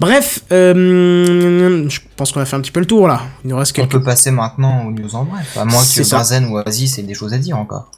Bref, 0.00 0.40
euh, 0.50 1.88
je 1.88 2.00
pense 2.16 2.32
qu'on 2.32 2.40
a 2.40 2.44
fait 2.44 2.56
un 2.56 2.60
petit 2.60 2.72
peu 2.72 2.80
le 2.80 2.86
tour 2.86 3.06
là. 3.06 3.22
Il 3.44 3.50
nous 3.50 3.56
reste 3.56 3.72
On 3.72 3.82
quelques. 3.82 3.92
peut 3.92 4.02
passer 4.02 4.30
maintenant 4.32 4.86
aux 4.86 4.90
news 4.90 5.14
en 5.14 5.24
bref. 5.24 5.56
À 5.56 5.64
moins 5.64 5.82
C'est 5.82 6.00
que 6.00 6.06
ça. 6.06 6.18
Bazen 6.18 6.46
ou 6.46 6.56
Oasis 6.58 6.98
aient 6.98 7.02
des 7.02 7.14
choses 7.14 7.32
à 7.32 7.38
dire 7.38 7.56
encore. 7.56 7.90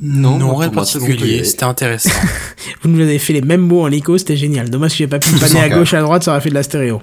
Non, 0.00 0.38
Non, 0.38 0.54
rien 0.54 0.70
de 0.70 0.74
particulier. 0.74 1.44
C'était 1.44 1.64
intéressant. 1.64 2.08
Vous 2.82 2.88
nous 2.88 3.02
avez 3.02 3.18
fait 3.18 3.34
les 3.34 3.42
mêmes 3.42 3.60
mots 3.60 3.82
en 3.82 3.90
écho, 3.90 4.16
c'était 4.16 4.36
génial. 4.36 4.70
Dommage 4.70 4.92
que 4.92 4.96
j'ai 4.98 5.06
pas 5.06 5.18
pu 5.18 5.28
en 5.34 5.56
à 5.60 5.68
gauche 5.68 5.92
à 5.92 6.00
droite, 6.00 6.22
ça 6.24 6.30
aurait 6.30 6.40
fait 6.40 6.48
de 6.48 6.54
la 6.54 6.62
stéréo. 6.62 7.02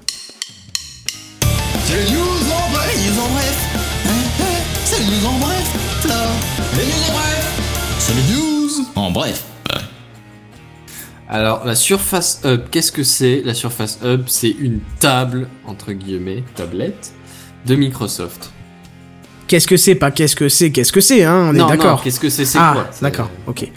Alors, 11.29 11.65
la 11.65 11.75
Surface 11.75 12.41
Hub, 12.45 12.69
qu'est-ce 12.71 12.91
que 12.91 13.03
c'est 13.03 13.41
La 13.43 13.53
Surface 13.53 13.99
Hub, 14.03 14.23
c'est 14.27 14.49
une 14.49 14.79
table, 14.99 15.47
entre 15.65 15.91
guillemets, 15.91 16.43
tablette, 16.55 17.11
de 17.65 17.75
Microsoft. 17.75 18.51
Qu'est-ce 19.47 19.67
que 19.67 19.75
c'est 19.75 19.95
Pas 19.95 20.11
qu'est-ce 20.11 20.35
que 20.37 20.47
c'est, 20.47 20.71
qu'est-ce 20.71 20.93
que 20.93 21.01
c'est, 21.01 21.25
hein 21.25 21.49
On 21.49 21.55
est 21.55 21.57
Non, 21.57 21.67
d'accord. 21.67 22.01
qu'est-ce 22.01 22.19
que 22.19 22.29
c'est, 22.29 22.45
c'est 22.45 22.57
ah, 22.61 22.71
quoi 22.73 22.89
d'accord, 23.01 23.29
ok. 23.45 23.69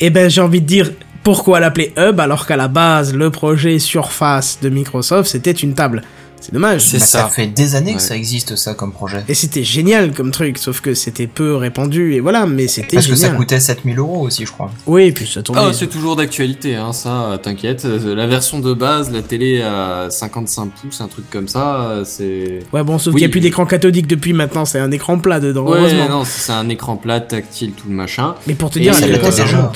Eh 0.00 0.10
ben, 0.10 0.28
j'ai 0.28 0.42
envie 0.42 0.60
de 0.60 0.66
dire, 0.66 0.90
pourquoi 1.22 1.58
l'appeler 1.58 1.94
Hub 1.96 2.20
alors 2.20 2.46
qu'à 2.46 2.56
la 2.56 2.68
base, 2.68 3.14
le 3.14 3.30
projet 3.30 3.78
Surface 3.78 4.58
de 4.60 4.68
Microsoft, 4.68 5.30
c'était 5.30 5.50
une 5.52 5.74
table 5.74 6.02
C'est 6.40 6.54
dommage. 6.54 6.90
Bah, 6.92 6.98
ça. 6.98 7.26
fait 7.28 7.46
des 7.48 7.74
années 7.74 7.90
Ouais. 7.90 7.96
que 7.96 8.02
ça 8.02 8.16
existe 8.16 8.56
ça 8.56 8.72
comme 8.74 8.92
projet. 8.92 9.22
Et 9.28 9.34
c'était 9.34 9.62
génial 9.62 10.12
comme 10.12 10.30
truc, 10.30 10.56
sauf 10.56 10.80
que 10.80 10.94
c'était 10.94 11.26
peu 11.26 11.54
répandu, 11.54 12.14
et 12.14 12.20
voilà, 12.20 12.46
mais 12.46 12.66
c'était 12.66 12.96
Parce 12.96 13.06
que 13.08 13.14
ça 13.14 13.28
coûtait 13.28 13.60
7000 13.60 13.98
euros 13.98 14.22
aussi, 14.26 14.46
je 14.46 14.50
crois. 14.52 14.70
Oui, 14.86 15.02
et 15.04 15.12
puis 15.12 15.26
ça 15.26 15.42
tournait. 15.42 15.60
Ah, 15.64 15.72
c'est 15.74 15.88
toujours 15.88 16.16
d'actualité, 16.16 16.76
hein, 16.76 16.92
ça, 16.94 17.24
euh, 17.32 17.36
t'inquiète. 17.36 17.84
Euh, 17.84 18.14
La 18.14 18.26
version 18.26 18.58
de 18.60 18.72
base, 18.72 19.10
la 19.12 19.20
télé 19.22 19.60
à 19.60 20.06
55 20.10 20.70
pouces, 20.80 21.00
un 21.02 21.08
truc 21.08 21.28
comme 21.30 21.46
ça, 21.48 21.82
euh, 21.82 22.04
c'est... 22.06 22.60
Ouais, 22.72 22.82
bon, 22.84 22.98
sauf 22.98 23.12
Oui. 23.14 23.20
qu'il 23.20 23.26
n'y 23.28 23.30
a 23.30 23.32
plus 23.32 23.40
d'écran 23.40 23.66
cathodique 23.66 24.06
depuis 24.06 24.32
maintenant, 24.32 24.64
c'est 24.64 24.78
un 24.78 24.90
écran 24.90 25.18
plat 25.18 25.40
dedans, 25.40 25.66
Ouais, 25.66 25.78
heureusement. 25.78 26.08
non, 26.08 26.22
c'est 26.24 26.52
un 26.52 26.68
écran 26.70 26.96
plat, 26.96 27.20
tactile, 27.20 27.72
tout 27.72 27.88
le 27.88 27.94
machin. 27.94 28.34
Mais 28.46 28.54
pour 28.54 28.70
te 28.70 28.78
Et 28.78 28.82
dire, 28.82 28.94
ça 28.94 29.06
l'était 29.06 29.30
ça 29.30 29.42
déjà. 29.44 29.70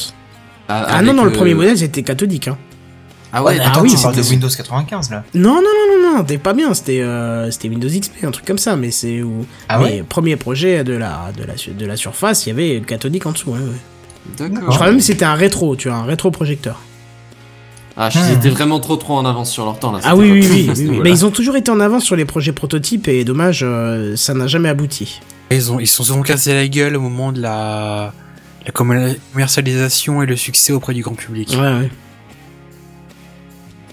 Ah, 0.69 0.87
Ah 0.89 1.03
non, 1.03 1.13
non, 1.13 1.25
le 1.25 1.33
premier 1.33 1.53
modèle 1.53 1.77
c'était 1.77 2.03
cathodique. 2.03 2.49
Hein. 2.49 2.57
Ah 3.37 3.43
ouais, 3.43 3.59
Ah 3.61 3.69
Attends, 3.71 3.83
oui, 3.83 3.91
tu 3.95 4.01
parles 4.01 4.15
de 4.15 4.23
c'était- 4.23 4.35
Windows 4.35 4.49
95 4.49 5.11
là. 5.11 5.25
Non, 5.35 5.55
non, 5.55 5.61
non, 5.63 6.03
non, 6.11 6.17
non, 6.19 6.25
t'es 6.25 6.39
pas 6.39 6.53
bien, 6.53 6.73
c'était 6.73 7.01
euh, 7.01 7.51
c'était 7.51 7.69
Windows 7.69 7.89
XP, 7.89 8.25
un 8.25 8.31
truc 8.31 8.47
comme 8.47 8.59
ça, 8.59 8.77
mais 8.77 8.91
c'est 8.93 9.23
où. 9.23 9.45
Ah 9.69 9.79
les 9.79 9.85
ouais 9.85 10.05
premiers 10.09 10.37
projets 10.37 10.85
de 10.85 10.93
la, 10.95 11.33
de, 11.37 11.43
la, 11.45 11.55
de 11.79 11.87
la 11.87 11.97
surface, 11.97 12.47
il 12.47 12.51
y 12.51 12.53
avait 12.53 12.79
le 12.79 12.85
cathodique 12.85 13.27
en 13.27 13.33
dessous. 13.33 13.51
ouais, 13.51 13.59
ouais. 13.59 14.39
D'accord. 14.39 14.71
Je 14.71 14.75
crois 14.77 14.87
même 14.87 14.97
que 14.99 15.03
c'était 15.03 15.25
un 15.25 15.35
rétro, 15.35 15.77
tu 15.77 15.89
vois, 15.89 15.99
un 15.99 16.05
rétro-projecteur. 16.05 16.81
Ah, 17.97 18.09
ils 18.13 18.33
étaient 18.33 18.49
vraiment 18.51 18.81
trop 18.81 18.97
trop 18.97 19.17
en 19.17 19.25
avance 19.25 19.53
sur 19.53 19.65
leur 19.65 19.79
temps 19.79 19.93
là. 19.93 20.01
Ah 20.03 20.17
oui, 20.17 20.31
oui, 20.33 20.71
oui. 20.77 20.99
Mais 21.03 21.11
ils 21.11 21.25
ont 21.25 21.31
toujours 21.31 21.55
été 21.57 21.71
en 21.71 21.79
avance 21.79 22.03
sur 22.05 22.17
les 22.17 22.25
projets 22.25 22.53
prototypes 22.53 23.07
et 23.07 23.23
dommage, 23.25 23.61
euh, 23.63 24.17
ça 24.17 24.35
n'a 24.35 24.47
jamais 24.49 24.69
abouti. 24.69 25.21
Ils 25.53 25.71
ont, 25.71 25.79
ils 25.79 25.87
se 25.87 26.03
sont 26.03 26.23
cassés 26.23 26.55
la 26.55 26.67
gueule 26.67 26.97
au 26.97 27.01
moment 27.01 27.31
de 27.31 27.41
la, 27.41 28.13
la 28.67 28.73
commer- 28.73 29.17
commercialisation 29.33 30.23
et 30.23 30.27
le 30.27 30.37
succès 30.37 30.73
auprès 30.73 30.93
du 30.95 31.03
grand 31.03 31.15
public. 31.15 31.51
Ouais, 31.53 31.59
ouais. 31.59 31.91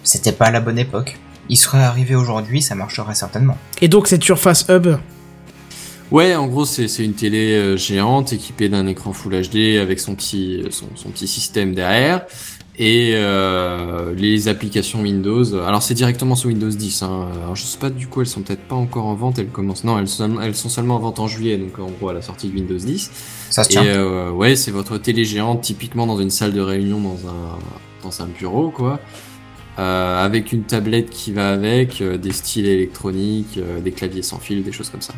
C'était 0.03 0.32
pas 0.32 0.45
à 0.45 0.52
la 0.52 0.60
bonne 0.61 0.80
époque. 0.80 1.18
Il 1.49 1.57
serait 1.57 1.84
arrivé 1.84 2.15
aujourd'hui, 2.15 2.61
ça 2.61 2.76
marcherait 2.76 3.15
certainement. 3.15 3.57
Et 3.82 3.88
donc 3.88 4.07
cette 4.07 4.23
Surface 4.23 4.65
Hub, 4.69 4.88
Ouais, 6.11 6.36
en 6.36 6.48
gros, 6.48 6.65
c'est 6.65 6.90
c'est 6.90 7.06
une 7.06 7.14
télé 7.14 7.53
euh, 7.53 7.78
géante 7.78 8.34
équipée 8.34 8.68
d'un 8.68 8.86
écran 8.86 9.14
Full 9.14 9.32
HD 9.48 9.78
avec 9.82 9.98
son 9.99 10.14
petit 10.15 10.61
son, 10.69 10.88
son 10.95 11.10
petit 11.10 11.26
système 11.28 11.73
derrière 11.73 12.26
et 12.78 13.14
euh, 13.15 14.14
les 14.15 14.49
applications 14.49 15.02
Windows. 15.03 15.53
Alors 15.56 15.82
c'est 15.82 15.94
directement 15.94 16.36
sur 16.36 16.49
Windows 16.49 16.68
10. 16.69 17.03
Hein. 17.03 17.28
Alors 17.44 17.56
je 17.56 17.64
sais 17.64 17.78
pas 17.78 17.90
du 17.90 18.07
coup, 18.07 18.19
elles 18.19 18.28
sont 18.28 18.41
peut-être 18.41 18.68
pas 18.68 18.76
encore 18.76 19.06
en 19.06 19.14
vente. 19.14 19.40
Elles 19.40 19.48
commencent. 19.48 19.86
Non, 19.86 19.98
elles 19.99 20.10
sont 20.10 20.41
elles 20.41 20.56
sont 20.56 20.68
seulement 20.68 20.95
en 20.98 20.99
vente 20.99 21.19
en 21.19 21.28
juillet, 21.28 21.57
donc 21.57 21.80
en 21.80 21.90
gros 21.90 22.10
à 22.10 22.14
la 22.14 22.22
sortie 22.22 22.49
de 22.49 22.56
Windows 22.56 22.76
10. 22.78 23.10
Ça 23.49 23.64
se 23.64 23.69
Et 23.69 23.72
tient. 23.72 23.86
euh, 23.86 24.32
ouais, 24.32 24.57
c'est 24.57 24.72
votre 24.72 24.98
télé 24.98 25.23
géante 25.23 25.61
typiquement 25.61 26.07
dans 26.07 26.19
une 26.19 26.30
salle 26.30 26.52
de 26.52 26.61
réunion 26.61 26.99
dans 26.99 27.30
un 27.30 27.57
dans 28.03 28.22
un 28.22 28.28
bureau 28.28 28.69
quoi. 28.69 28.99
Euh, 29.82 30.24
avec 30.24 30.52
une 30.52 30.62
tablette 30.62 31.10
qui 31.10 31.32
va 31.32 31.49
avec, 31.49 32.02
euh, 32.02 32.16
des 32.16 32.34
styles 32.34 32.68
électroniques, 32.68 33.58
euh, 33.58 33.80
des 33.80 33.91
claviers 33.91 34.22
sans 34.22 34.38
fil, 34.38 34.64
des 34.64 34.72
choses 34.72 34.91
comme 34.91 35.02
ça. 35.02 35.16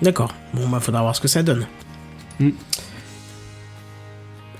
d'accord. 0.00 0.32
Bon, 0.54 0.66
bah 0.66 0.80
faudra 0.80 1.02
voir 1.02 1.14
ce 1.14 1.20
que 1.20 1.28
ça 1.28 1.42
donne. 1.42 1.66
Hmm. 2.40 2.50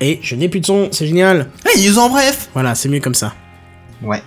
Et 0.03 0.19
je 0.21 0.37
n'ai 0.37 0.51
plus 0.51 0.61
de 0.61 0.67
son, 0.67 0.89
c'est 0.93 1.07
génial. 1.07 1.49
Hey, 1.65 1.87
ils 1.87 1.99
en 1.99 2.11
bref. 2.11 2.51
Voilà, 2.53 2.75
c'est 2.75 2.91
mieux 2.91 3.01
comme 3.01 3.15
ça. 3.15 3.33
Ouais. 4.03 4.23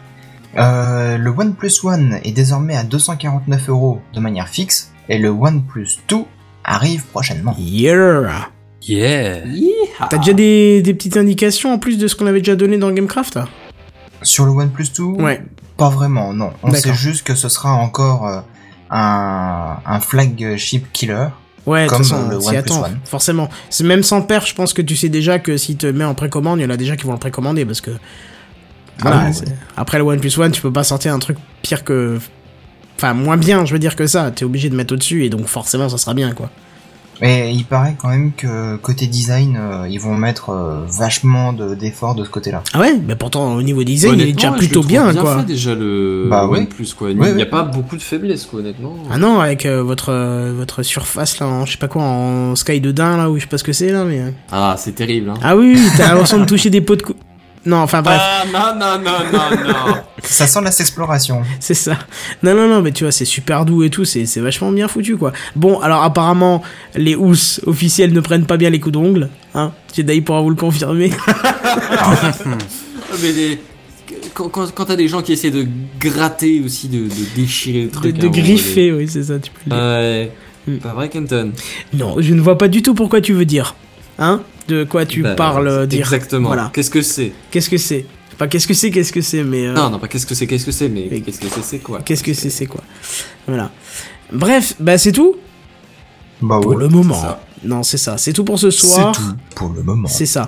Euh, 0.57 1.17
le 1.19 1.29
OnePlus 1.29 1.73
One 1.83 2.19
est 2.23 2.31
désormais 2.31 2.75
à 2.75 2.83
249 2.83 3.69
euros 3.69 4.01
de 4.15 4.19
manière 4.19 4.47
fixe 4.47 4.93
et 5.09 5.19
le 5.19 5.29
OnePlus 5.29 5.99
2 6.07 6.15
arrive 6.63 7.05
prochainement. 7.05 7.55
Yeah. 7.59 8.31
Yeah. 8.81 9.41
T'as 10.09 10.17
déjà 10.17 10.33
des, 10.33 10.81
des 10.81 10.93
petites 10.95 11.17
indications 11.17 11.71
en 11.71 11.77
plus 11.77 11.99
de 11.99 12.07
ce 12.07 12.15
qu'on 12.15 12.25
avait 12.25 12.39
déjà 12.39 12.55
donné 12.55 12.79
dans 12.79 12.89
Gamecraft 12.89 13.37
Sur 14.21 14.45
le 14.45 14.51
OnePlus 14.51 14.87
2, 14.97 15.03
Ouais. 15.03 15.41
pas 15.77 15.89
vraiment, 15.89 16.33
non. 16.33 16.51
On 16.63 16.73
sait 16.73 16.93
juste 16.93 17.23
que 17.23 17.35
ce 17.35 17.49
sera 17.49 17.73
encore 17.73 18.27
euh, 18.27 18.39
un, 18.91 19.77
un 19.85 19.99
flagship 19.99 20.91
killer. 20.91 21.27
Ouais, 21.65 21.87
Comme 21.87 21.99
façon, 22.03 22.27
le 22.29 22.57
attend, 22.57 22.83
One. 22.85 22.99
forcément. 23.05 23.49
C'est 23.69 23.83
même 23.83 24.01
sans 24.03 24.21
père, 24.21 24.45
je 24.45 24.55
pense 24.55 24.73
que 24.73 24.81
tu 24.81 24.95
sais 24.95 25.09
déjà 25.09 25.39
que 25.39 25.55
s'il 25.57 25.77
te 25.77 25.85
met 25.87 26.03
en 26.05 26.15
précommande, 26.15 26.59
il 26.59 26.63
y 26.63 26.65
en 26.65 26.69
a 26.69 26.77
déjà 26.77 26.95
qui 26.95 27.05
vont 27.05 27.11
le 27.13 27.19
précommander 27.19 27.65
parce 27.65 27.81
que. 27.81 27.91
Voilà, 29.01 29.27
Ah 29.27 29.81
Après 29.81 29.97
le 29.97 30.03
OnePlus 30.03 30.37
One, 30.39 30.51
tu 30.51 30.61
peux 30.61 30.73
pas 30.73 30.83
sortir 30.83 31.13
un 31.13 31.19
truc 31.19 31.37
pire 31.61 31.83
que. 31.83 32.19
Enfin, 32.97 33.13
moins 33.13 33.37
bien, 33.37 33.63
je 33.65 33.71
veux 33.73 33.79
dire 33.79 33.95
que 33.95 34.07
ça. 34.07 34.31
T'es 34.31 34.43
obligé 34.45 34.69
de 34.69 34.75
mettre 34.75 34.93
au-dessus 34.93 35.23
et 35.25 35.29
donc 35.29 35.45
forcément, 35.45 35.87
ça 35.87 35.97
sera 35.97 36.13
bien, 36.13 36.33
quoi. 36.33 36.49
Et 37.21 37.51
il 37.51 37.65
paraît 37.65 37.95
quand 37.97 38.07
même 38.09 38.31
que 38.31 38.77
côté 38.77 39.05
design, 39.07 39.57
euh, 39.59 39.87
ils 39.89 39.99
vont 39.99 40.15
mettre 40.15 40.51
euh, 40.51 40.85
vachement 40.87 41.51
de- 41.51 41.75
d'efforts 41.75 42.15
de, 42.15 42.23
ce 42.23 42.29
côté-là. 42.29 42.63
Ah 42.73 42.79
ouais, 42.79 42.93
mais 43.05 43.15
pourtant, 43.15 43.55
au 43.55 43.61
niveau 43.61 43.83
design, 43.83 44.13
il 44.17 44.29
est 44.29 44.31
déjà 44.33 44.51
plutôt 44.51 44.83
bien, 44.83 45.11
bien 45.11 45.21
quoi. 45.21 45.39
fait 45.39 45.45
déjà 45.45 45.75
le 45.75 46.27
Bah 46.29 46.47
ouais. 46.47 46.59
OnePlus 46.59 46.87
quoi. 46.97 47.11
Il 47.11 47.19
Ouais, 47.19 47.33
n'y 47.33 47.41
a 47.41 47.45
pas 47.45 47.63
beaucoup 47.63 47.97
de 47.97 48.01
faiblesses 48.01 48.45
quoi 48.45 48.61
honnêtement. 48.61 48.95
Ah 49.11 49.17
non, 49.17 49.39
avec 49.41 49.65
euh, 49.65 49.83
votre, 49.83 50.09
euh, 50.13 50.53
votre 50.55 50.81
surface 50.83 51.39
là, 51.39 51.47
en, 51.47 51.65
je 51.65 51.73
sais 51.73 51.77
pas 51.77 51.87
quoi, 51.89 52.03
en 52.03 52.55
sky 52.55 52.79
de 52.79 52.91
daim 52.91 53.17
là, 53.17 53.29
ou 53.29 53.35
je 53.35 53.41
sais 53.41 53.47
pas 53.47 53.57
ce 53.57 53.63
que 53.65 53.73
c'est 53.73 53.91
là, 53.91 54.05
mais. 54.05 54.33
Ah 54.51 54.75
c'est 54.77 54.93
terrible 54.93 55.29
hein. 55.31 55.33
Ah 55.43 55.57
oui, 55.57 55.73
oui, 55.75 55.89
t'as 55.97 56.07
l'impression 56.13 56.39
de 56.39 56.45
toucher 56.45 56.69
des 56.69 56.81
pots 56.81 56.95
de 56.95 57.01
cou. 57.01 57.13
Non, 57.65 57.77
enfin 57.77 58.01
bref. 58.01 58.19
Ah 58.21 58.43
non 58.51 58.79
non 58.79 58.97
non 59.03 59.19
non 59.31 59.67
non. 59.67 59.95
Ça 60.23 60.47
sent 60.47 60.61
la 60.61 60.69
exploration. 60.69 61.41
C'est 61.59 61.73
ça. 61.73 61.97
Non, 62.43 62.53
non, 62.53 62.67
non, 62.67 62.81
mais 62.81 62.91
tu 62.91 63.03
vois, 63.03 63.11
c'est 63.11 63.25
super 63.25 63.65
doux 63.65 63.83
et 63.83 63.89
tout, 63.89 64.05
c'est 64.05 64.25
c'est 64.25 64.39
vachement 64.41 64.71
bien 64.71 64.87
foutu, 64.87 65.17
quoi. 65.17 65.31
Bon, 65.55 65.79
alors 65.79 66.03
apparemment, 66.03 66.61
les 66.95 67.15
housses 67.15 67.61
officielles 67.65 68.13
ne 68.13 68.19
prennent 68.19 68.45
pas 68.45 68.57
bien 68.57 68.69
les 68.69 68.79
coups 68.79 68.93
d'ongles, 68.93 69.29
hein. 69.55 69.71
Jedi 69.95 70.21
pourra 70.21 70.41
vous 70.41 70.49
le 70.49 70.55
confirmer. 70.55 71.11
Ah, 71.27 72.15
Mais 73.21 73.31
les- 73.31 73.59
quand, 74.33 74.49
quand, 74.49 74.73
quand 74.73 74.85
t'as 74.85 74.95
des 74.95 75.07
gens 75.07 75.21
qui 75.21 75.33
essaient 75.33 75.51
de 75.51 75.65
gratter 75.99 76.61
aussi, 76.63 76.87
de, 76.87 76.99
de 77.03 77.35
déchirer 77.35 77.81
le 77.83 77.87
de, 77.87 77.91
truc. 77.93 78.17
de 78.17 78.27
griffer, 78.27 78.91
oui, 78.93 79.07
c'est 79.09 79.23
ça, 79.23 79.39
tu 79.39 79.51
peux 79.51 79.59
le 79.65 79.71
dire. 79.71 79.79
Hmm. 80.67 80.71
Ouais. 80.71 80.77
Pas 80.81 80.93
vrai 80.93 81.09
Kenton? 81.09 81.51
Non, 81.93 82.15
je 82.19 82.33
ne 82.33 82.41
vois 82.41 82.57
pas 82.57 82.67
du 82.67 82.81
tout 82.81 82.93
pourquoi 82.93 83.21
tu 83.21 83.33
veux 83.33 83.45
dire. 83.45 83.75
Hein 84.19 84.41
De 84.67 84.83
quoi 84.83 85.05
tu 85.05 85.23
Bah, 85.23 85.33
parles, 85.35 85.67
euh, 85.67 85.85
dire. 85.87 86.01
Exactement. 86.01 86.47
Voilà. 86.49 86.69
Qu'est-ce 86.73 86.91
que 86.91 87.01
c'est? 87.01 87.31
Qu'est-ce 87.49 87.69
que 87.69 87.77
c'est? 87.77 88.05
Pas 88.37 88.47
qu'est-ce 88.47 88.67
que 88.67 88.73
c'est, 88.73 88.91
qu'est-ce 88.91 89.11
que 89.11 89.21
c'est, 89.21 89.43
mais. 89.43 89.65
euh, 89.67 89.73
Non 89.73 89.89
non 89.89 89.99
pas 89.99 90.07
qu'est-ce 90.07 90.25
que 90.25 90.33
c'est 90.35 90.47
qu'est-ce 90.47 90.65
que 90.65 90.71
c'est 90.71 90.87
mais 90.87 91.07
Mais- 91.11 91.19
qu'est-ce 91.21 91.39
que 91.39 91.47
c'est 91.49 91.61
c'est 91.63 91.79
quoi? 91.79 92.01
Qu'est-ce 92.01 92.23
que 92.23 92.33
c'est, 92.33 92.49
c'est 92.49 92.67
quoi? 92.67 92.81
Voilà. 93.47 93.71
Bref, 94.31 94.75
bah 94.79 94.97
c'est 94.97 95.11
tout? 95.11 95.35
Bah 96.41 96.59
pour 96.61 96.71
ouais. 96.71 96.77
le 96.77 96.87
moment. 96.87 97.21
Non, 97.65 97.83
c'est 97.83 97.97
ça. 97.97 98.17
C'est 98.17 98.31
tout 98.31 98.45
pour 98.45 98.57
ce 98.59 98.69
C'est 98.71 98.87
soir. 98.87 99.11
tout 99.13 99.35
pour 99.55 99.69
le 99.69 99.83
moment. 99.83 100.07
C'est 100.07 100.25
ça. 100.25 100.47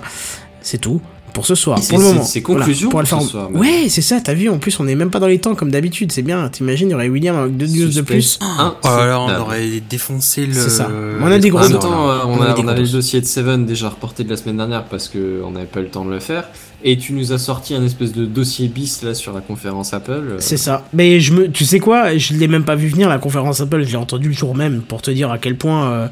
C'est 0.62 0.78
tout 0.78 1.02
pour 1.32 1.46
ce 1.46 1.54
soir. 1.54 1.80
Pour 1.88 1.98
le 1.98 2.04
moment. 2.04 2.22
c'est- 2.24 2.42
conclusion 2.42 2.90
Voilà, 2.90 3.08
pour 3.08 3.18
le 3.18 3.24
ce 3.24 3.30
soir. 3.30 3.50
Ouais, 3.54 3.86
c'est 3.88 4.02
ça. 4.02 4.20
T'as 4.20 4.34
vu. 4.34 4.48
En 4.48 4.58
plus, 4.58 4.78
on 4.80 4.86
est 4.86 4.94
même 4.94 5.10
pas 5.10 5.18
dans 5.20 5.26
les 5.26 5.38
temps 5.38 5.54
comme 5.54 5.70
d'habitude. 5.70 6.12
C'est 6.12 6.22
bien. 6.22 6.48
T'imagines, 6.48 6.88
il 6.88 6.92
y 6.92 6.94
aurait 6.94 7.08
William 7.08 7.36
avec 7.36 7.56
deux 7.56 7.66
news 7.66 7.90
de 7.92 8.00
plus. 8.02 8.38
Hein, 8.40 8.74
Oh 8.82 8.86
là, 8.88 9.20
on 9.20 9.40
aurait 9.40 9.80
défoncé 9.88 10.46
le. 10.46 10.54
C'est 10.54 10.70
ça. 10.70 10.88
On 11.20 11.26
a 11.30 11.38
des 11.38 11.48
En 11.50 11.54
gros 11.54 11.62
même 11.62 11.72
dos. 11.72 11.78
temps, 11.78 12.08
euh, 12.10 12.18
on, 12.26 12.32
On 12.38 12.42
a 12.42 12.54
on 12.58 12.68
avait 12.68 12.80
le 12.82 12.86
dos. 12.86 12.92
dossier 12.92 13.20
de 13.20 13.26
Seven 13.26 13.66
déjà 13.66 13.88
reporté 13.88 14.24
de 14.24 14.30
la 14.30 14.36
semaine 14.36 14.56
dernière 14.58 14.84
parce 14.84 15.08
que 15.08 15.42
on 15.44 15.50
n'avait 15.52 15.66
pas 15.66 15.80
eu 15.80 15.84
le 15.84 15.88
temps 15.90 16.04
de 16.04 16.10
le 16.10 16.20
faire. 16.20 16.48
Et 16.84 16.98
tu 16.98 17.12
nous 17.12 17.32
as 17.32 17.38
sorti 17.38 17.74
un 17.76 17.84
espèce 17.84 18.12
de 18.12 18.24
dossier 18.26 18.66
bis 18.66 19.02
là 19.04 19.14
sur 19.14 19.32
la 19.32 19.40
conférence 19.40 19.94
Apple. 19.94 20.10
euh, 20.32 20.36
C'est 20.40 20.56
ça. 20.56 20.84
Mais 20.92 21.20
je 21.20 21.32
me, 21.32 21.48
tu 21.48 21.64
sais 21.64 21.78
quoi 21.78 22.16
Je 22.18 22.34
l'ai 22.34 22.48
même 22.48 22.64
pas 22.64 22.74
vu 22.74 22.88
venir 22.88 23.08
la 23.08 23.18
conférence 23.18 23.60
Apple. 23.60 23.84
Je 23.84 23.90
l'ai 23.90 23.96
entendu 23.96 24.28
le 24.28 24.34
jour 24.34 24.56
même 24.56 24.80
pour 24.82 25.00
te 25.00 25.10
dire 25.12 25.30
à 25.30 25.38
quel 25.38 25.56
point 25.56 25.90
euh, 25.92 26.06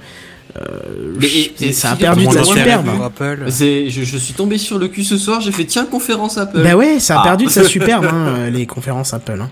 euh, 0.57 1.15
Mais- 1.21 1.27
je- 1.29 1.65
et- 1.67 1.73
ça 1.73 1.93
a 1.93 1.97
perdu 1.97 2.27
de 2.27 2.31
Tout 2.31 2.37
le 2.39 2.45
sa 2.45 2.51
monde 2.51 2.59
a 2.59 2.61
superbe. 2.61 2.89
Apple. 3.05 3.45
Je, 3.49 4.03
je 4.05 4.17
suis 4.19 4.35
tombé 4.35 4.59
sur 4.59 4.79
le 4.79 4.89
cul 4.89 5.05
ce 5.05 5.17
soir, 5.17 5.41
j'ai 5.41 5.53
fait 5.53 5.65
tiens 5.65 5.85
conférence 5.87 6.39
Apple. 6.39 6.63
Bah 6.63 6.75
ouais, 6.77 6.99
ça 6.99 7.19
a 7.19 7.21
Ah. 7.21 7.25
perdu 7.25 7.45
de 7.47 7.51
sa 7.51 7.65
superbe 7.69 8.05
hein, 8.07 8.27
euh, 8.39 8.51
les 8.51 8.67
conférences 8.67 9.15
Apple. 9.15 9.39
Hein. 9.41 9.51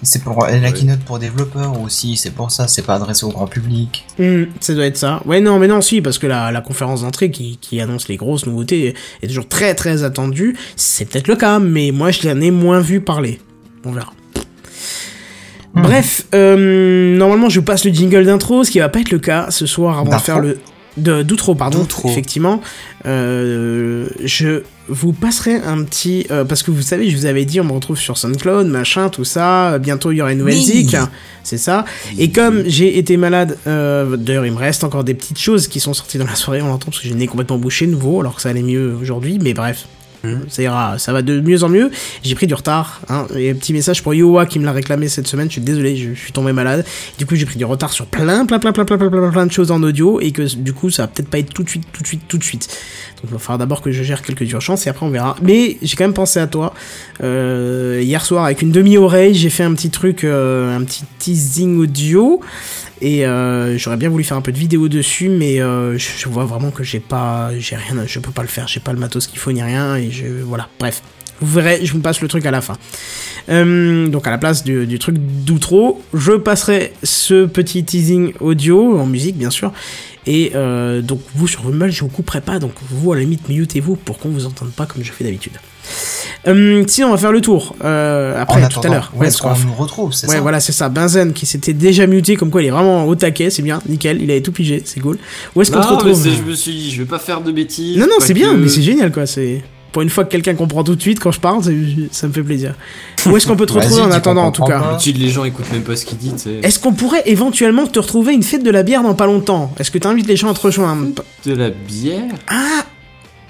C'est 0.00 0.22
pour 0.22 0.46
la 0.46 0.70
keynote 0.70 1.00
pour 1.00 1.18
développeurs 1.18 1.80
aussi, 1.80 2.16
c'est 2.16 2.30
pour 2.30 2.52
ça, 2.52 2.68
c'est 2.68 2.82
pas 2.82 2.94
adressé 2.94 3.24
au 3.26 3.30
grand 3.30 3.48
public. 3.48 4.06
Hmm, 4.20 4.44
ça 4.60 4.72
doit 4.74 4.84
être 4.86 4.96
ça. 4.96 5.20
Ouais, 5.26 5.40
non, 5.40 5.58
mais 5.58 5.66
non, 5.66 5.80
si, 5.80 6.00
parce 6.00 6.18
que 6.18 6.28
la, 6.28 6.52
la 6.52 6.60
conférence 6.60 7.00
d'entrée 7.02 7.32
qui, 7.32 7.56
qui 7.60 7.80
annonce 7.80 8.06
les 8.06 8.16
grosses 8.16 8.46
nouveautés 8.46 8.94
est 9.22 9.26
toujours 9.26 9.48
très 9.48 9.74
très 9.74 10.04
attendue. 10.04 10.56
C'est 10.76 11.04
peut-être 11.06 11.26
le 11.26 11.34
cas, 11.34 11.58
mais 11.58 11.90
moi 11.90 12.12
je 12.12 12.28
l'en 12.28 12.40
ai 12.40 12.52
moins 12.52 12.78
vu 12.78 13.00
parler. 13.00 13.40
On 13.84 13.90
verra. 13.90 14.12
Bref, 15.82 16.26
euh, 16.34 17.16
normalement 17.16 17.48
je 17.48 17.60
passe 17.60 17.84
le 17.84 17.92
jingle 17.92 18.24
d'intro, 18.24 18.64
ce 18.64 18.70
qui 18.70 18.78
va 18.78 18.88
pas 18.88 19.00
être 19.00 19.10
le 19.10 19.18
cas 19.18 19.46
ce 19.50 19.66
soir 19.66 19.98
avant 19.98 20.16
de 20.16 20.20
faire 20.20 20.40
le 20.40 20.58
d'outro 20.96 21.54
pardon 21.54 21.78
D'outro. 21.78 22.08
effectivement 22.10 22.60
euh, 23.06 24.08
je 24.24 24.62
vous 24.88 25.12
passerai 25.12 25.54
un 25.54 25.84
petit 25.84 26.26
euh, 26.32 26.44
parce 26.44 26.64
que 26.64 26.72
vous 26.72 26.82
savez 26.82 27.08
je 27.08 27.16
vous 27.16 27.26
avais 27.26 27.44
dit 27.44 27.60
on 27.60 27.64
me 27.64 27.70
retrouve 27.70 27.96
sur 27.96 28.18
SoundCloud 28.18 28.66
machin 28.66 29.08
tout 29.08 29.22
ça 29.22 29.78
bientôt 29.78 30.10
il 30.10 30.16
y 30.16 30.22
aura 30.22 30.32
une 30.32 30.38
nouvelle 30.38 30.54
Oui. 30.56 30.64
zik 30.64 30.96
c'est 31.44 31.56
ça 31.58 31.84
et 32.18 32.32
comme 32.32 32.64
j'ai 32.66 32.98
été 32.98 33.16
malade 33.16 33.56
euh, 33.68 34.16
d'ailleurs 34.16 34.44
il 34.46 34.50
me 34.52 34.58
reste 34.58 34.82
encore 34.82 35.04
des 35.04 35.14
petites 35.14 35.38
choses 35.38 35.68
qui 35.68 35.78
sont 35.78 35.94
sorties 35.94 36.18
dans 36.18 36.24
la 36.26 36.34
soirée 36.34 36.62
on 36.62 36.66
l'entend 36.66 36.86
parce 36.86 36.98
que 36.98 37.04
j'ai 37.04 37.14
le 37.14 37.20
nez 37.20 37.28
complètement 37.28 37.58
bouché 37.58 37.86
de 37.86 37.92
nouveau 37.92 38.18
alors 38.20 38.34
que 38.34 38.42
ça 38.42 38.48
allait 38.48 38.62
mieux 38.62 38.96
aujourd'hui 39.00 39.38
mais 39.40 39.54
bref. 39.54 39.86
Ça 40.48 40.62
ira, 40.62 40.98
ça 40.98 41.12
va 41.12 41.22
de 41.22 41.40
mieux 41.40 41.62
en 41.62 41.68
mieux. 41.68 41.90
J'ai 42.22 42.34
pris 42.34 42.46
du 42.46 42.54
retard. 42.54 43.00
Hein. 43.08 43.26
Et 43.36 43.50
un 43.50 43.54
petit 43.54 43.72
message 43.72 44.02
pour 44.02 44.14
Yoa 44.14 44.46
qui 44.46 44.58
me 44.58 44.64
l'a 44.64 44.72
réclamé 44.72 45.08
cette 45.08 45.26
semaine. 45.26 45.48
Je 45.48 45.52
suis 45.52 45.60
désolé, 45.60 45.96
je, 45.96 46.14
je 46.14 46.18
suis 46.18 46.32
tombé 46.32 46.52
malade. 46.52 46.84
Du 47.18 47.26
coup, 47.26 47.36
j'ai 47.36 47.46
pris 47.46 47.56
du 47.56 47.64
retard 47.64 47.92
sur 47.92 48.06
plein, 48.06 48.46
plein, 48.46 48.58
plein, 48.58 48.72
plein, 48.72 48.84
plein, 48.84 48.98
plein, 48.98 49.10
plein, 49.10 49.30
plein 49.30 49.46
de 49.46 49.52
choses 49.52 49.70
en 49.70 49.82
audio 49.82 50.20
et 50.20 50.32
que 50.32 50.42
du 50.56 50.72
coup, 50.72 50.90
ça 50.90 51.02
va 51.02 51.08
peut-être 51.08 51.28
pas 51.28 51.38
être 51.38 51.52
tout 51.52 51.62
de 51.62 51.68
suite, 51.68 51.84
tout 51.92 52.02
de 52.02 52.06
suite, 52.06 52.22
tout 52.28 52.38
de 52.38 52.44
suite. 52.44 52.68
Donc, 53.16 53.30
il 53.30 53.32
va 53.32 53.38
falloir 53.38 53.58
d'abord 53.58 53.82
que 53.82 53.90
je 53.90 54.02
gère 54.02 54.22
quelques 54.22 54.50
urgences 54.50 54.86
et 54.86 54.90
après 54.90 55.04
on 55.04 55.10
verra. 55.10 55.36
Mais 55.42 55.76
j'ai 55.82 55.96
quand 55.96 56.04
même 56.04 56.14
pensé 56.14 56.38
à 56.40 56.46
toi. 56.46 56.74
Euh, 57.22 58.00
hier 58.02 58.24
soir, 58.24 58.44
avec 58.44 58.62
une 58.62 58.70
demi-oreille, 58.70 59.34
j'ai 59.34 59.50
fait 59.50 59.64
un 59.64 59.74
petit 59.74 59.90
truc, 59.90 60.24
euh, 60.24 60.76
un 60.76 60.84
petit 60.84 61.04
teasing 61.18 61.78
audio. 61.78 62.40
Et 63.00 63.26
euh, 63.26 63.78
j'aurais 63.78 63.96
bien 63.96 64.08
voulu 64.08 64.24
faire 64.24 64.36
un 64.36 64.42
peu 64.42 64.52
de 64.52 64.58
vidéo 64.58 64.88
dessus, 64.88 65.28
mais 65.28 65.60
euh, 65.60 65.96
je, 65.98 66.28
vois 66.28 66.44
vraiment 66.44 66.70
que 66.70 66.82
j'ai 66.82 67.00
pas, 67.00 67.50
j'ai 67.58 67.76
rien, 67.76 68.04
je 68.06 68.18
peux 68.18 68.32
pas 68.32 68.42
le 68.42 68.48
faire, 68.48 68.66
j'ai 68.66 68.80
pas 68.80 68.92
le 68.92 68.98
matos 68.98 69.26
qu'il 69.26 69.38
faut 69.38 69.52
ni 69.52 69.62
rien, 69.62 69.96
et 69.96 70.10
je, 70.10 70.26
voilà, 70.26 70.68
bref. 70.78 71.02
Vous 71.40 71.52
verrez, 71.60 71.80
je 71.84 71.92
vous 71.92 72.00
passe 72.00 72.20
le 72.20 72.28
truc 72.28 72.44
à 72.46 72.50
la 72.50 72.60
fin. 72.60 72.76
Euh, 73.48 74.08
donc 74.08 74.26
à 74.26 74.30
la 74.30 74.38
place 74.38 74.64
du, 74.64 74.86
du 74.86 74.98
truc 74.98 75.16
d'outro, 75.18 76.02
je 76.12 76.32
passerai 76.32 76.92
ce 77.02 77.46
petit 77.46 77.84
teasing 77.84 78.32
audio, 78.40 78.98
en 78.98 79.06
musique 79.06 79.36
bien 79.38 79.50
sûr, 79.50 79.72
et 80.26 80.52
euh, 80.54 81.00
donc 81.00 81.20
vous 81.34 81.48
sur 81.48 81.64
Rumble, 81.64 81.90
je 81.90 82.00
vous 82.02 82.08
couperai 82.08 82.40
pas, 82.42 82.58
donc 82.58 82.72
vous 82.90 83.12
à 83.12 83.16
la 83.16 83.22
limite 83.22 83.48
mutez-vous 83.48 83.96
pour 83.96 84.18
qu'on 84.18 84.28
vous 84.28 84.44
entende 84.44 84.70
pas 84.72 84.84
comme 84.84 85.02
je 85.02 85.12
fais 85.12 85.24
d'habitude. 85.24 85.54
Euh, 86.46 86.84
sinon 86.86 87.08
on 87.08 87.10
va 87.12 87.16
faire 87.16 87.32
le 87.32 87.40
tour, 87.40 87.74
euh, 87.82 88.38
après 88.40 88.68
tout 88.68 88.80
à 88.84 88.88
l'heure. 88.88 89.12
où 89.16 89.24
est-ce 89.24 89.38
parce 89.40 89.58
qu'on 89.60 89.62
qu'on 89.64 89.68
nous 89.72 89.74
retrouve, 89.82 90.12
c'est 90.12 90.26
Ouais, 90.28 90.34
ça 90.34 90.40
voilà, 90.42 90.60
c'est 90.60 90.72
ça. 90.72 90.90
Benzen 90.90 91.32
qui 91.32 91.46
s'était 91.46 91.72
déjà 91.72 92.06
muté, 92.06 92.36
comme 92.36 92.50
quoi 92.50 92.62
il 92.62 92.66
est 92.66 92.70
vraiment 92.70 93.06
au 93.06 93.14
taquet, 93.14 93.48
c'est 93.48 93.62
bien, 93.62 93.80
nickel, 93.88 94.20
il 94.22 94.30
avait 94.30 94.42
tout 94.42 94.52
pigé, 94.52 94.82
c'est 94.84 95.00
cool. 95.00 95.18
Où 95.54 95.62
est-ce 95.62 95.70
qu'on 95.72 95.78
mais 95.80 95.86
retrouve 95.86 96.22
c'est- 96.22 96.30
je 96.36 96.42
me 96.42 96.54
suis 96.54 96.72
dit, 96.72 96.90
je 96.90 97.02
vais 97.02 97.08
pas 97.08 97.18
faire 97.18 97.40
de 97.40 97.50
bêtises. 97.50 97.96
Non, 97.96 98.06
non, 98.06 98.16
c'est 98.20 98.34
bien, 98.34 98.54
mais 98.54 98.68
c'est 98.68 98.82
génial 98.82 99.10
quoi. 99.10 99.24
C'est 99.26 99.62
pour 99.92 100.02
une 100.02 100.10
fois 100.10 100.24
que 100.24 100.30
quelqu'un 100.30 100.54
comprend 100.54 100.84
tout 100.84 100.94
de 100.94 101.00
suite 101.00 101.20
quand 101.20 101.32
je 101.32 101.40
parle, 101.40 101.62
ça 102.10 102.26
me 102.28 102.32
fait 102.32 102.42
plaisir. 102.42 102.74
Où 103.26 103.36
est-ce 103.36 103.46
qu'on 103.46 103.56
peut 103.56 103.66
te 103.66 103.72
retrouver 103.74 104.02
en 104.02 104.10
attendant 104.10 104.44
en 104.44 104.52
tout 104.52 104.64
cas 104.64 104.98
les 105.06 105.28
gens 105.28 105.44
écoutent 105.44 105.72
même 105.72 105.82
pas 105.82 105.96
ce 105.96 106.04
qu'il 106.04 106.18
dit, 106.18 106.32
tu 106.32 106.38
sais. 106.38 106.60
Est-ce 106.62 106.78
qu'on 106.78 106.92
pourrait 106.92 107.22
éventuellement 107.26 107.86
te 107.86 107.98
retrouver 107.98 108.32
à 108.32 108.34
une 108.34 108.42
fête 108.42 108.62
de 108.62 108.70
la 108.70 108.82
bière 108.82 109.02
dans 109.02 109.14
pas 109.14 109.26
longtemps 109.26 109.72
Est-ce 109.78 109.90
que 109.90 109.98
t'invites 109.98 110.26
les 110.26 110.36
gens 110.36 110.50
à 110.50 110.54
te 110.54 110.60
rejoindre 110.60 111.08
De 111.44 111.54
la 111.54 111.70
bière 111.70 112.22
Ah 112.46 112.84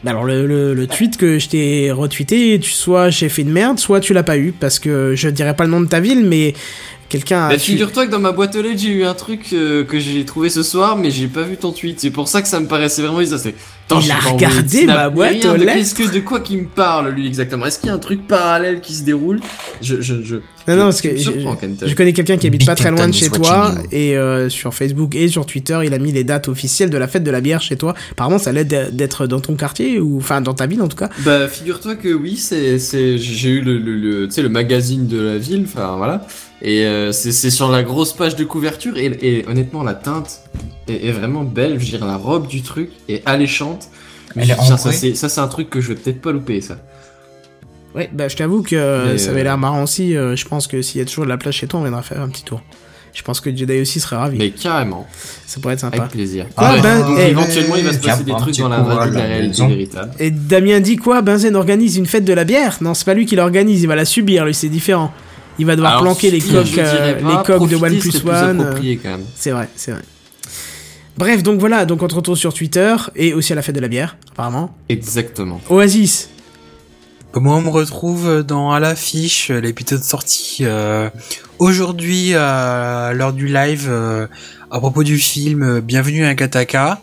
Bah 0.04 0.10
alors 0.10 0.24
le, 0.24 0.46
le, 0.46 0.74
le 0.74 0.86
tweet 0.86 1.16
que 1.16 1.38
je 1.38 1.48
t'ai 1.48 1.90
retweeté, 1.90 2.58
tu, 2.60 2.70
soit 2.70 3.10
j'ai 3.10 3.28
fait 3.28 3.44
de 3.44 3.50
merde, 3.50 3.78
soit 3.78 4.00
tu 4.00 4.14
l'as 4.14 4.22
pas 4.22 4.38
eu, 4.38 4.52
parce 4.52 4.78
que 4.78 5.14
je 5.14 5.28
dirais 5.28 5.54
pas 5.54 5.64
le 5.64 5.70
nom 5.70 5.80
de 5.80 5.88
ta 5.88 6.00
ville, 6.00 6.24
mais 6.24 6.54
quelqu'un 7.08 7.46
a... 7.46 7.48
Bah, 7.50 7.58
figure-toi 7.58 8.06
que 8.06 8.10
dans 8.10 8.18
ma 8.18 8.32
boîte 8.32 8.54
aux 8.56 8.62
lettres, 8.62 8.80
j'ai 8.80 8.90
eu 8.90 9.04
un 9.04 9.14
truc 9.14 9.52
euh, 9.52 9.84
que 9.84 9.98
j'ai 9.98 10.24
trouvé 10.24 10.50
ce 10.50 10.62
soir, 10.62 10.96
mais 10.96 11.10
j'ai 11.10 11.26
pas 11.26 11.42
vu 11.42 11.56
ton 11.56 11.72
tweet. 11.72 12.00
C'est 12.00 12.10
pour 12.10 12.28
ça 12.28 12.42
que 12.42 12.48
ça 12.48 12.60
me 12.60 12.66
paraissait 12.66 13.02
vraiment 13.02 13.18
bizarre. 13.18 13.40
C'est. 13.40 13.54
Attends, 13.90 14.00
Il 14.00 14.10
a 14.10 14.18
regardé 14.18 14.84
ma 14.84 15.08
boîte 15.08 15.44
aux 15.46 15.56
lettres. 15.56 15.72
Qu'est-ce 15.74 15.94
que 15.94 16.14
de 16.14 16.20
quoi 16.20 16.40
qu'il 16.40 16.58
me 16.58 16.66
parle 16.66 17.08
lui 17.10 17.26
exactement? 17.26 17.64
Est-ce 17.64 17.78
qu'il 17.78 17.88
y 17.88 17.90
a 17.90 17.94
un 17.94 17.98
truc 17.98 18.26
parallèle 18.26 18.80
qui 18.82 18.94
se 18.94 19.02
déroule? 19.02 19.40
Je 19.80 20.00
je 20.02 20.22
je. 20.22 20.36
Non, 20.66 20.76
non, 20.76 20.82
parce 20.84 21.00
que 21.00 21.16
je, 21.16 21.94
connais 21.94 22.12
quelqu'un 22.12 22.36
qui 22.36 22.46
habite 22.46 22.60
Big 22.60 22.68
pas 22.68 22.74
très 22.74 22.90
loin 22.90 23.08
de 23.08 23.14
chez 23.14 23.26
is 23.26 23.30
toi 23.30 23.74
et 23.90 24.18
euh, 24.18 24.50
sur 24.50 24.74
Facebook 24.74 25.14
et 25.14 25.28
sur 25.28 25.46
Twitter, 25.46 25.80
il 25.82 25.94
a 25.94 25.98
mis 25.98 26.12
les 26.12 26.24
dates 26.24 26.48
officielles 26.48 26.90
de 26.90 26.98
la 26.98 27.08
fête 27.08 27.24
de 27.24 27.30
la 27.30 27.40
bière 27.40 27.62
chez 27.62 27.76
toi. 27.76 27.94
Apparemment, 28.10 28.38
ça 28.38 28.50
allait 28.50 28.66
d'être 28.66 29.26
dans 29.26 29.40
ton 29.40 29.54
quartier 29.54 29.98
ou 29.98 30.18
enfin 30.18 30.42
dans 30.42 30.52
ta 30.52 30.66
ville 30.66 30.82
en 30.82 30.88
tout 30.88 30.98
cas. 30.98 31.08
Bah 31.20 31.48
figure-toi 31.48 31.94
que 31.94 32.12
oui, 32.12 32.36
c'est 32.36 32.78
c'est 32.78 33.16
j'ai 33.16 33.48
eu 33.48 33.62
le 33.62 33.78
le, 33.78 33.96
le 33.96 34.28
tu 34.28 34.34
sais 34.34 34.42
le 34.42 34.50
magazine 34.50 35.06
de 35.06 35.18
la 35.18 35.38
ville, 35.38 35.64
enfin 35.66 35.96
voilà. 35.96 36.26
Et 36.60 36.84
euh, 36.86 37.12
c'est 37.12 37.50
sur 37.50 37.70
la 37.70 37.82
grosse 37.84 38.12
page 38.12 38.34
de 38.34 38.44
couverture 38.44 38.96
et, 38.96 39.06
et 39.22 39.46
honnêtement 39.48 39.84
la 39.84 39.94
teinte 39.94 40.40
est, 40.88 41.06
est 41.06 41.12
vraiment 41.12 41.44
belle, 41.44 41.78
je 41.78 41.84
veux 41.84 41.98
dire 41.98 42.04
la 42.06 42.16
robe 42.16 42.48
du 42.48 42.62
truc 42.62 42.90
est 43.08 43.22
alléchante. 43.26 43.88
Mais 44.34 44.44
je 44.44 44.52
ça 45.14 45.28
c'est 45.28 45.40
un 45.40 45.48
truc 45.48 45.70
que 45.70 45.80
je 45.80 45.88
vais 45.88 45.94
peut-être 45.94 46.20
pas 46.20 46.32
louper 46.32 46.60
ça. 46.60 46.78
Ouais, 47.94 48.10
bah 48.12 48.28
je 48.28 48.36
t'avoue 48.36 48.62
que 48.62 48.76
euh, 48.76 49.16
ça 49.18 49.28
euh, 49.28 49.32
avait 49.32 49.44
l'air 49.44 49.56
marrant 49.56 49.82
aussi. 49.84 50.16
euh, 50.16 50.36
je 50.36 50.46
pense 50.46 50.66
que 50.66 50.82
s'il 50.82 50.98
y 50.98 51.02
a 51.02 51.06
toujours 51.06 51.24
de 51.24 51.30
la 51.30 51.38
place 51.38 51.54
chez 51.54 51.66
toi, 51.66 51.80
on 51.80 51.82
viendra 51.84 52.02
faire 52.02 52.20
un 52.20 52.28
petit 52.28 52.42
tour. 52.44 52.60
Je 53.14 53.22
pense 53.22 53.40
que 53.40 53.54
Jedi 53.56 53.80
aussi 53.80 53.98
serait 54.00 54.16
ravi. 54.16 54.36
Mais 54.38 54.50
carrément, 54.50 55.06
Ça 55.46 55.60
pourrait 55.60 55.74
être 55.74 55.80
sympa. 55.80 55.96
avec 55.96 56.10
plaisir. 56.10 56.46
Ah, 56.56 56.76
ben, 56.82 57.00
donc 57.00 57.16
eh, 57.18 57.30
éventuellement 57.30 57.76
il 57.76 57.84
va 57.84 57.92
se 57.92 57.98
passer 57.98 58.24
des 58.24 58.32
trucs 58.32 58.58
dans 58.58 58.68
la 58.68 58.78
la 58.82 59.06
la 59.06 59.22
réalité 59.22 59.66
véritable. 59.66 60.12
Et 60.18 60.30
Damien 60.30 60.80
dit 60.80 60.96
quoi? 60.96 61.22
Benzen 61.22 61.56
organise 61.56 61.96
une 61.96 62.06
fête 62.06 62.24
de 62.24 62.32
la 62.32 62.44
bière? 62.44 62.76
Non, 62.80 62.94
c'est 62.94 63.06
pas 63.06 63.14
lui 63.14 63.26
qui 63.26 63.34
l'organise, 63.36 63.82
il 63.82 63.86
va 63.88 63.96
la 63.96 64.04
subir, 64.04 64.44
lui, 64.44 64.54
c'est 64.54 64.68
différent. 64.68 65.12
Il 65.58 65.66
va 65.66 65.74
devoir 65.74 65.92
Alors, 65.92 66.02
planquer 66.04 66.30
les 66.30 66.40
coques, 66.40 66.78
euh, 66.78 67.14
les 67.16 67.42
coques 67.44 67.68
de 67.68 67.76
OnePlus 67.76 68.12
One. 68.26 68.60
euh, 68.60 68.62
approprié, 68.64 68.96
quand 68.96 69.10
même. 69.10 69.24
C'est 69.34 69.50
vrai, 69.50 69.68
c'est 69.76 69.92
vrai. 69.92 70.02
Bref, 71.16 71.42
donc 71.42 71.58
voilà, 71.58 71.84
donc 71.84 72.00
on 72.02 72.06
te 72.06 72.14
retrouve 72.14 72.36
sur 72.36 72.54
Twitter 72.54 72.94
et 73.16 73.34
aussi 73.34 73.52
à 73.52 73.56
la 73.56 73.62
fête 73.62 73.74
de 73.74 73.80
la 73.80 73.88
bière, 73.88 74.16
apparemment. 74.30 74.72
Exactement. 74.88 75.60
Oasis, 75.68 76.30
Moi, 77.34 77.56
on 77.56 77.60
me 77.62 77.68
retrouve 77.70 78.44
dans 78.44 78.70
à 78.70 78.78
l'affiche 78.78 79.50
l'épisode 79.50 80.02
sorti 80.04 80.58
euh, 80.62 81.10
aujourd'hui 81.58 82.34
à 82.34 83.12
l'heure 83.14 83.32
du 83.32 83.48
live 83.48 83.86
euh, 83.90 84.28
à 84.70 84.78
propos 84.78 85.02
du 85.02 85.18
film 85.18 85.62
euh, 85.62 85.80
Bienvenue 85.80 86.24
à 86.24 86.34
Kataka 86.36 87.00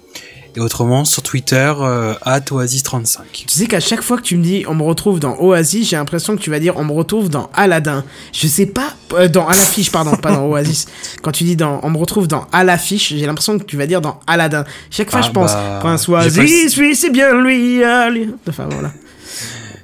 et 0.55 0.59
autrement 0.61 1.05
sur 1.05 1.21
Twitter 1.23 1.73
euh, 1.79 2.13
@oasis35. 2.25 3.17
tu 3.31 3.45
sais 3.49 3.67
qu'à 3.67 3.79
chaque 3.79 4.01
fois 4.01 4.17
que 4.17 4.21
tu 4.23 4.37
me 4.37 4.43
dis 4.43 4.63
on 4.67 4.75
me 4.75 4.83
retrouve 4.83 5.19
dans 5.19 5.37
Oasis, 5.39 5.89
j'ai 5.89 5.95
l'impression 5.97 6.35
que 6.35 6.41
tu 6.41 6.49
vas 6.49 6.59
dire 6.59 6.77
on 6.77 6.85
me 6.85 6.91
retrouve 6.93 7.29
dans 7.29 7.49
Aladdin. 7.53 8.03
Je 8.33 8.47
sais 8.47 8.65
pas, 8.65 8.93
euh, 9.13 9.27
dans 9.27 9.47
à 9.47 9.51
l'affiche, 9.55 9.91
pardon, 9.91 10.15
pas 10.15 10.31
dans 10.31 10.45
Oasis. 10.47 10.85
Quand 11.21 11.31
tu 11.31 11.43
dis 11.43 11.55
dans 11.55 11.79
on 11.83 11.89
me 11.89 11.97
retrouve 11.97 12.27
dans 12.27 12.47
à 12.51 12.63
l'affiche, 12.63 13.09
j'ai 13.15 13.25
l'impression 13.25 13.57
que 13.59 13.63
tu 13.63 13.77
vas 13.77 13.87
dire 13.87 14.01
dans 14.01 14.19
Aladdin. 14.27 14.63
Chaque 14.91 15.11
fois 15.11 15.19
Ah, 15.23 15.27
je 15.27 15.31
pense, 15.31 15.51
bah, 15.53 15.77
Prince 15.81 16.05
pas 16.05 16.11
Oasis, 16.13 16.77
oui, 16.77 16.95
c'est 16.95 17.09
bien 17.11 17.33
lui, 17.41 17.83
allez. 17.83 18.29
Enfin 18.49 18.67
voilà. 18.71 18.91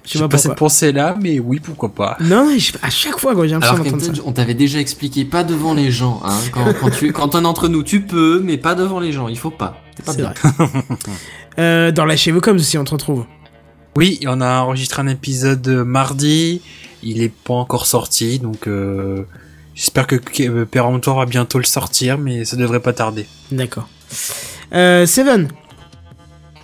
Je 0.04 0.14
sais 0.18 0.20
pas 0.20 0.30
pas 0.30 0.38
cette 0.38 0.52
pourquoi. 0.52 0.68
pensée 0.68 0.92
là, 0.92 1.16
mais 1.22 1.40
oui, 1.40 1.60
pourquoi 1.64 1.90
pas. 1.90 2.18
Non, 2.22 2.50
je- 2.58 2.74
à 2.82 2.90
chaque 2.90 3.18
fois, 3.20 3.34
quoi, 3.36 3.46
j'ai 3.46 3.54
l'impression 3.54 3.76
Alors 3.76 3.86
d'entendre 3.86 4.16
ça. 4.16 4.22
On 4.26 4.32
t'avait 4.32 4.56
déjà 4.56 4.80
expliqué, 4.80 5.24
pas 5.26 5.44
devant 5.44 5.74
les 5.74 5.92
gens, 5.92 6.22
hein. 6.26 6.34
Quand, 6.52 6.66
quand 6.80 6.90
tu, 6.90 7.14
quand 7.14 7.36
un 7.36 7.44
d'entre 7.44 7.68
nous, 7.70 7.84
tu 7.84 8.02
peux, 8.02 8.42
mais 8.44 8.58
pas 8.58 8.74
devant 8.76 9.00
les 9.00 9.12
gens. 9.14 9.28
Il 9.30 9.38
faut 9.38 9.52
pas. 9.52 9.78
C'est 10.06 10.06
pas 10.06 10.14
bien. 10.14 10.34
vrai. 10.58 10.84
euh, 11.60 11.92
dans 11.92 12.06
la 12.06 12.16
chez 12.16 12.32
Vocom 12.32 12.56
aussi, 12.56 12.78
on 12.78 12.84
te 12.84 12.92
retrouve. 12.92 13.26
Oui, 13.96 14.20
on 14.26 14.40
a 14.40 14.62
enregistré 14.62 15.02
un 15.02 15.08
épisode 15.08 15.68
mardi. 15.68 16.62
Il 17.04 17.22
est 17.22 17.34
pas 17.34 17.56
encore 17.56 17.86
sorti, 17.86 18.40
donc 18.40 18.68
euh, 18.68 19.24
j'espère 19.76 20.08
que 20.08 20.16
euh, 20.42 20.66
Péremptoire 20.66 21.18
va 21.18 21.26
bientôt 21.26 21.58
le 21.58 21.66
sortir, 21.66 22.18
mais 22.18 22.46
ça 22.46 22.56
devrait 22.56 22.80
pas 22.80 22.94
tarder. 22.94 23.26
D'accord. 23.52 23.90
Euh, 24.74 25.06
Seven. 25.06 25.50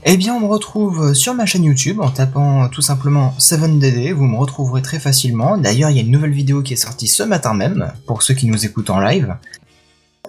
Eh 0.06 0.16
bien, 0.16 0.35
on 0.35 0.40
me 0.40 0.45
retrouve 0.45 1.14
sur 1.14 1.33
ma 1.33 1.45
chaîne 1.45 1.66
YouTube 1.66 1.99
en 1.99 2.09
tapant 2.09 2.69
tout 2.69 2.82
simplement 2.82 3.35
7DD. 3.40 4.14
Vous 4.14 4.25
me 4.25 4.38
retrouverez 4.38 4.82
très 4.82 4.99
facilement. 4.99 5.57
D'ailleurs, 5.57 5.90
il 5.90 5.98
y 5.98 5.99
a 5.99 6.03
une 6.03 6.11
nouvelle 6.11 6.32
vidéo 6.32 6.61
qui 6.61 6.74
est 6.74 6.77
sortie 6.77 7.07
ce 7.07 7.24
matin 7.24 7.53
même, 7.53 7.91
pour 8.06 8.22
ceux 8.22 8.35
qui 8.35 8.45
nous 8.45 8.66
écoutent 8.66 8.90
en 8.90 9.01
live. 9.01 9.35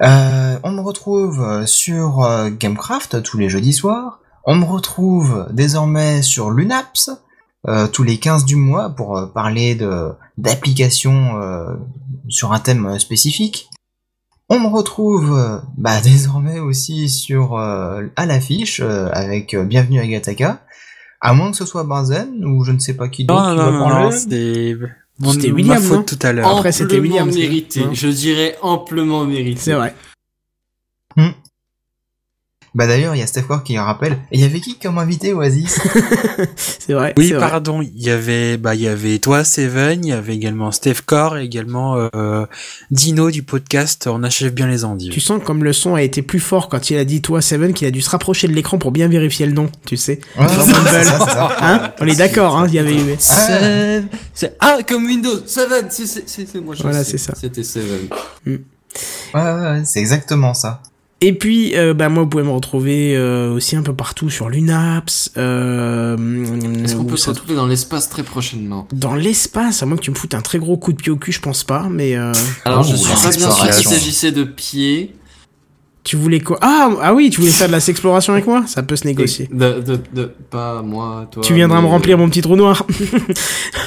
Euh, 0.01 0.59
on 0.63 0.71
me 0.71 0.81
retrouve 0.81 1.67
sur 1.67 2.23
euh, 2.23 2.51
Gamecraft 2.51 3.23
tous 3.23 3.39
les 3.39 3.49
jeudis 3.49 3.73
soirs. 3.73 4.21
On 4.45 4.55
me 4.55 4.65
retrouve 4.65 5.47
désormais 5.51 6.23
sur 6.23 6.51
Lunaps 6.51 7.11
euh, 7.67 7.89
tous 7.89 8.05
les 8.05 8.19
15 8.19 8.45
du 8.45 8.55
mois 8.57 8.91
pour 8.91 9.19
euh, 9.19 9.27
parler 9.27 9.75
de 9.75 10.13
d'applications 10.37 11.41
euh, 11.43 11.75
sur 12.29 12.53
un 12.53 12.61
thème 12.61 12.87
euh, 12.87 12.99
spécifique. 12.99 13.69
On 14.49 14.61
me 14.61 14.69
retrouve 14.69 15.37
euh, 15.37 15.59
bah, 15.77 16.01
désormais 16.03 16.61
aussi 16.61 17.09
sur 17.09 17.57
euh, 17.57 18.05
à 18.15 18.27
l'affiche 18.27 18.81
euh, 18.81 19.09
avec 19.13 19.55
euh, 19.55 19.65
Bienvenue 19.65 20.01
à 20.01 20.07
Gataka. 20.07 20.63
À 21.21 21.35
moins 21.35 21.51
que 21.51 21.57
ce 21.57 21.67
soit 21.67 21.83
Benzen 21.83 22.45
ou 22.45 22.63
je 22.63 22.71
ne 22.71 22.79
sais 22.79 22.95
pas 22.95 23.09
qui 23.09 23.25
d'autre 23.25 23.55
Non, 23.55 23.73
non, 23.73 23.73
non. 23.73 24.11
C'était 25.21 25.33
C'était 25.35 25.49
ma 25.49 25.55
William, 25.55 25.83
faute 25.83 26.07
tout 26.19 26.27
à 26.27 26.33
l'heure. 26.33 26.47
Après, 26.49 26.73
c'était 26.73 26.95
Amplement 26.97 27.03
Williams, 27.03 27.35
mérité. 27.37 27.81
hein. 27.81 27.91
Je 27.93 28.09
dirais 28.09 28.57
amplement 28.63 29.25
mérité. 29.25 29.61
C'est 29.61 29.73
vrai. 29.75 29.95
Bah 32.79 32.87
d'ailleurs, 32.87 33.17
il 33.17 33.19
y 33.19 33.23
a 33.23 33.27
Steph 33.27 33.43
Core 33.43 33.65
qui 33.65 33.77
rappelle. 33.77 34.13
Et 34.31 34.39
il 34.39 34.41
y 34.41 34.45
avait 34.45 34.61
qui 34.61 34.79
comme 34.79 34.99
invité 34.99 35.33
Oasis? 35.33 35.81
C'est 36.57 36.93
vrai. 36.93 37.13
Oui, 37.17 37.33
pardon. 37.37 37.83
Il 37.83 38.01
y 38.01 38.09
avait, 38.09 38.57
bah, 38.57 38.77
il 38.77 38.83
y 38.83 38.87
avait 38.87 39.19
toi, 39.19 39.43
Seven. 39.43 40.05
Il 40.05 40.11
y 40.11 40.13
avait 40.13 40.37
également 40.37 40.71
Steph 40.71 41.03
Core 41.05 41.39
et 41.39 41.43
également 41.45 41.97
euh, 42.15 42.47
Dino 42.93 43.33
du 43.33 43.43
podcast. 43.43 44.07
On 44.07 44.23
achève 44.23 44.55
bien 44.55 44.69
les 44.69 44.85
endives. 44.85 45.13
Tu 45.13 45.19
sens 45.19 45.43
comme 45.45 45.65
le 45.65 45.73
son 45.73 45.97
a 45.97 46.03
été 46.03 46.23
plus 46.23 46.39
fort 46.39 46.69
quand 46.69 46.89
il 46.91 46.99
a 46.99 47.05
dit 47.05 47.21
toi 47.21 47.43
Seven 47.43 47.75
qu'il 47.75 47.89
a 47.89 47.91
dû 47.91 48.01
se 48.01 48.11
rapprocher 48.11 48.47
de 48.47 48.53
l'écran 48.53 48.79
pour 48.79 48.93
bien 48.93 49.09
vérifier 49.09 49.47
le 49.47 49.53
nom, 49.55 49.69
tu 49.85 49.97
sais. 49.97 50.21
Ouais, 50.39 50.47
ça. 50.47 51.49
Hein? 51.61 51.93
On 52.01 52.07
est 52.07 52.15
d'accord, 52.15 52.57
hein, 52.57 52.67
il 52.69 52.75
y 52.75 52.79
avait 52.79 52.95
eu. 52.95 53.17
Seven. 53.19 54.07
C'est- 54.35 54.55
Ah, 54.61 54.79
comme 54.89 55.05
Windows. 55.07 55.41
Seven. 55.47 55.87
C'est, 55.91 56.07
c'est, 56.07 56.29
c'est, 56.29 56.47
c'est- 56.49 56.61
moi, 56.61 56.77
je 56.77 56.83
Voilà, 56.85 57.03
c'est 57.03 57.19
ça. 57.19 57.35
C'était 57.37 57.65
Seven. 57.65 58.09
Ouais, 58.47 58.61
ouais, 59.35 59.43
ouais, 59.43 59.83
c'est 59.85 59.99
exactement 59.99 60.55
ça. 60.55 60.81
Et 61.21 61.33
puis, 61.33 61.77
euh, 61.77 61.95
bah, 61.95 62.09
moi, 62.09 62.23
vous 62.23 62.29
pouvez 62.29 62.45
me 62.45 62.51
retrouver 62.51 63.17
euh, 63.17 63.53
aussi 63.53 63.75
un 63.75 63.83
peu 63.83 63.93
partout 63.93 64.31
sur 64.31 64.49
l'UNAPS. 64.49 65.33
Euh, 65.37 66.17
Est-ce 66.85 66.95
qu'on 66.95 67.05
peut 67.05 67.17
se 67.17 67.31
retrouver 67.31 67.57
dans 67.57 67.67
l'espace 67.67 68.09
très 68.09 68.23
prochainement 68.23 68.87
Dans 68.93 69.17
l'espace, 69.17 69.83
à 69.83 69.87
moins 69.87 69.97
que 69.97 70.03
tu 70.03 70.13
me 70.13 70.17
foutes 70.17 70.35
un 70.35 70.43
très 70.43 70.59
gros 70.61 70.77
coup 70.77 70.93
de 70.93 70.99
pied 70.99 71.11
au 71.11 71.17
cul, 71.17 71.33
je 71.33 71.41
pense 71.41 71.65
pas, 71.65 71.89
mais... 71.91 72.17
euh, 72.17 72.33
Alors, 72.65 72.85
je 72.85 72.93
Oh, 72.95 72.97
suis 72.97 73.15
pas 73.15 73.31
bien 73.37 73.51
sûr 73.51 73.71
qu'il 73.71 73.89
s'agissait 73.89 74.31
de 74.31 74.45
pieds. 74.45 75.15
Tu 76.05 76.17
voulais 76.17 76.39
quoi? 76.41 76.57
Ah, 76.63 76.89
ah 77.03 77.13
oui, 77.13 77.29
tu 77.31 77.41
voulais 77.41 77.53
faire 77.53 77.67
de 77.67 77.73
la 77.73 77.81
sexploration 77.81 78.33
avec 78.33 78.47
moi? 78.47 78.65
Ça 78.67 78.83
peut 78.85 78.97
se 78.97 79.05
négocier. 79.07 79.49
De, 79.53 79.81
de, 79.81 79.99
de, 80.15 80.33
pas 80.51 80.81
moi, 80.83 81.29
toi. 81.31 81.43
Tu 81.43 81.53
viendras 81.53 81.83
me 81.83 81.87
remplir 81.87 82.17
mon 82.17 82.31
petit 82.31 82.41
trou 82.41 82.55
noir. 82.57 82.87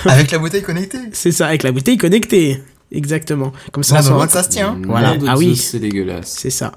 Avec 0.05 0.29
la 0.31 0.37
bouteille 0.37 0.61
connectée. 0.61 0.99
C'est 1.13 1.31
ça, 1.31 1.47
avec 1.47 1.63
la 1.63 1.71
bouteille 1.71 1.97
connectée. 1.97 2.61
Exactement. 2.91 3.53
Comme 3.71 3.83
ça, 3.83 4.01
on 4.01 4.03
bah, 4.03 4.15
moi, 4.15 4.27
ça 4.27 4.43
se 4.43 4.49
tient. 4.49 4.77
Voilà. 4.85 5.15
Ah 5.27 5.37
oui. 5.37 5.55
C'est 5.55 5.79
dégueulasse. 5.79 6.35
C'est 6.39 6.49
ça. 6.49 6.73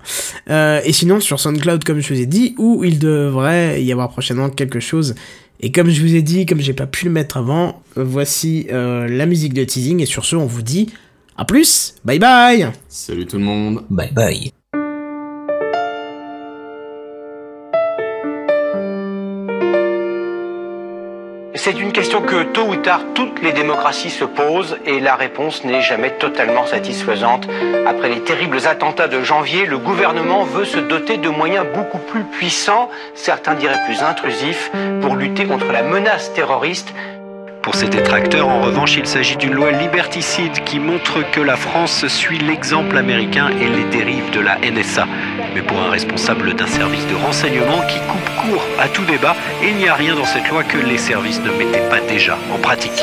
Euh, 0.48 0.80
et 0.84 0.92
sinon, 0.92 1.20
sur 1.20 1.40
SoundCloud, 1.40 1.82
comme 1.84 2.00
je 2.00 2.14
vous 2.14 2.20
ai 2.20 2.26
dit, 2.26 2.54
où 2.58 2.84
il 2.84 2.98
devrait 2.98 3.82
y 3.82 3.90
avoir 3.90 4.10
prochainement 4.10 4.48
quelque 4.48 4.80
chose. 4.80 5.14
Et 5.60 5.72
comme 5.72 5.90
je 5.90 6.00
vous 6.00 6.14
ai 6.14 6.22
dit, 6.22 6.46
comme 6.46 6.60
j'ai 6.60 6.72
pas 6.72 6.86
pu 6.86 7.06
le 7.06 7.10
mettre 7.10 7.36
avant, 7.36 7.82
voici 7.96 8.66
euh, 8.72 9.08
la 9.08 9.26
musique 9.26 9.54
de 9.54 9.64
teasing. 9.64 10.00
Et 10.00 10.06
sur 10.06 10.24
ce, 10.24 10.36
on 10.36 10.46
vous 10.46 10.62
dit 10.62 10.90
à 11.36 11.44
plus. 11.44 11.96
Bye 12.04 12.18
bye. 12.18 12.68
Salut 12.88 13.26
tout 13.26 13.38
le 13.38 13.44
monde. 13.44 13.82
Bye 13.90 14.12
bye. 14.12 14.52
C'est 21.64 21.80
une 21.80 21.92
question 21.92 22.20
que 22.20 22.42
tôt 22.42 22.66
ou 22.68 22.76
tard 22.76 23.00
toutes 23.14 23.40
les 23.40 23.52
démocraties 23.52 24.10
se 24.10 24.26
posent 24.26 24.76
et 24.84 25.00
la 25.00 25.14
réponse 25.14 25.64
n'est 25.64 25.80
jamais 25.80 26.10
totalement 26.10 26.66
satisfaisante. 26.66 27.48
Après 27.86 28.10
les 28.10 28.20
terribles 28.20 28.66
attentats 28.66 29.08
de 29.08 29.22
janvier, 29.22 29.64
le 29.64 29.78
gouvernement 29.78 30.44
veut 30.44 30.66
se 30.66 30.76
doter 30.76 31.16
de 31.16 31.30
moyens 31.30 31.64
beaucoup 31.74 31.96
plus 31.96 32.24
puissants, 32.24 32.90
certains 33.14 33.54
diraient 33.54 33.82
plus 33.86 34.02
intrusifs, 34.02 34.70
pour 35.00 35.16
lutter 35.16 35.46
contre 35.46 35.72
la 35.72 35.82
menace 35.82 36.34
terroriste. 36.34 36.92
Pour 37.64 37.74
ses 37.74 37.88
détracteurs, 37.88 38.48
en 38.48 38.60
revanche, 38.60 38.96
il 38.98 39.06
s'agit 39.06 39.38
d'une 39.38 39.54
loi 39.54 39.70
liberticide 39.70 40.64
qui 40.64 40.78
montre 40.78 41.22
que 41.30 41.40
la 41.40 41.56
France 41.56 42.06
suit 42.08 42.36
l'exemple 42.36 42.98
américain 42.98 43.48
et 43.58 43.68
les 43.70 43.84
dérives 43.84 44.30
de 44.32 44.40
la 44.40 44.58
NSA. 44.58 45.08
Mais 45.54 45.62
pour 45.62 45.80
un 45.80 45.88
responsable 45.88 46.52
d'un 46.52 46.66
service 46.66 47.06
de 47.06 47.14
renseignement 47.14 47.80
qui 47.88 48.00
coupe 48.00 48.30
court 48.42 48.66
à 48.78 48.88
tout 48.88 49.06
débat, 49.06 49.34
il 49.62 49.76
n'y 49.76 49.88
a 49.88 49.94
rien 49.94 50.14
dans 50.14 50.26
cette 50.26 50.50
loi 50.50 50.62
que 50.62 50.76
les 50.76 50.98
services 50.98 51.40
ne 51.40 51.52
mettaient 51.52 51.88
pas 51.88 52.00
déjà 52.00 52.36
en 52.52 52.58
pratique. 52.58 53.02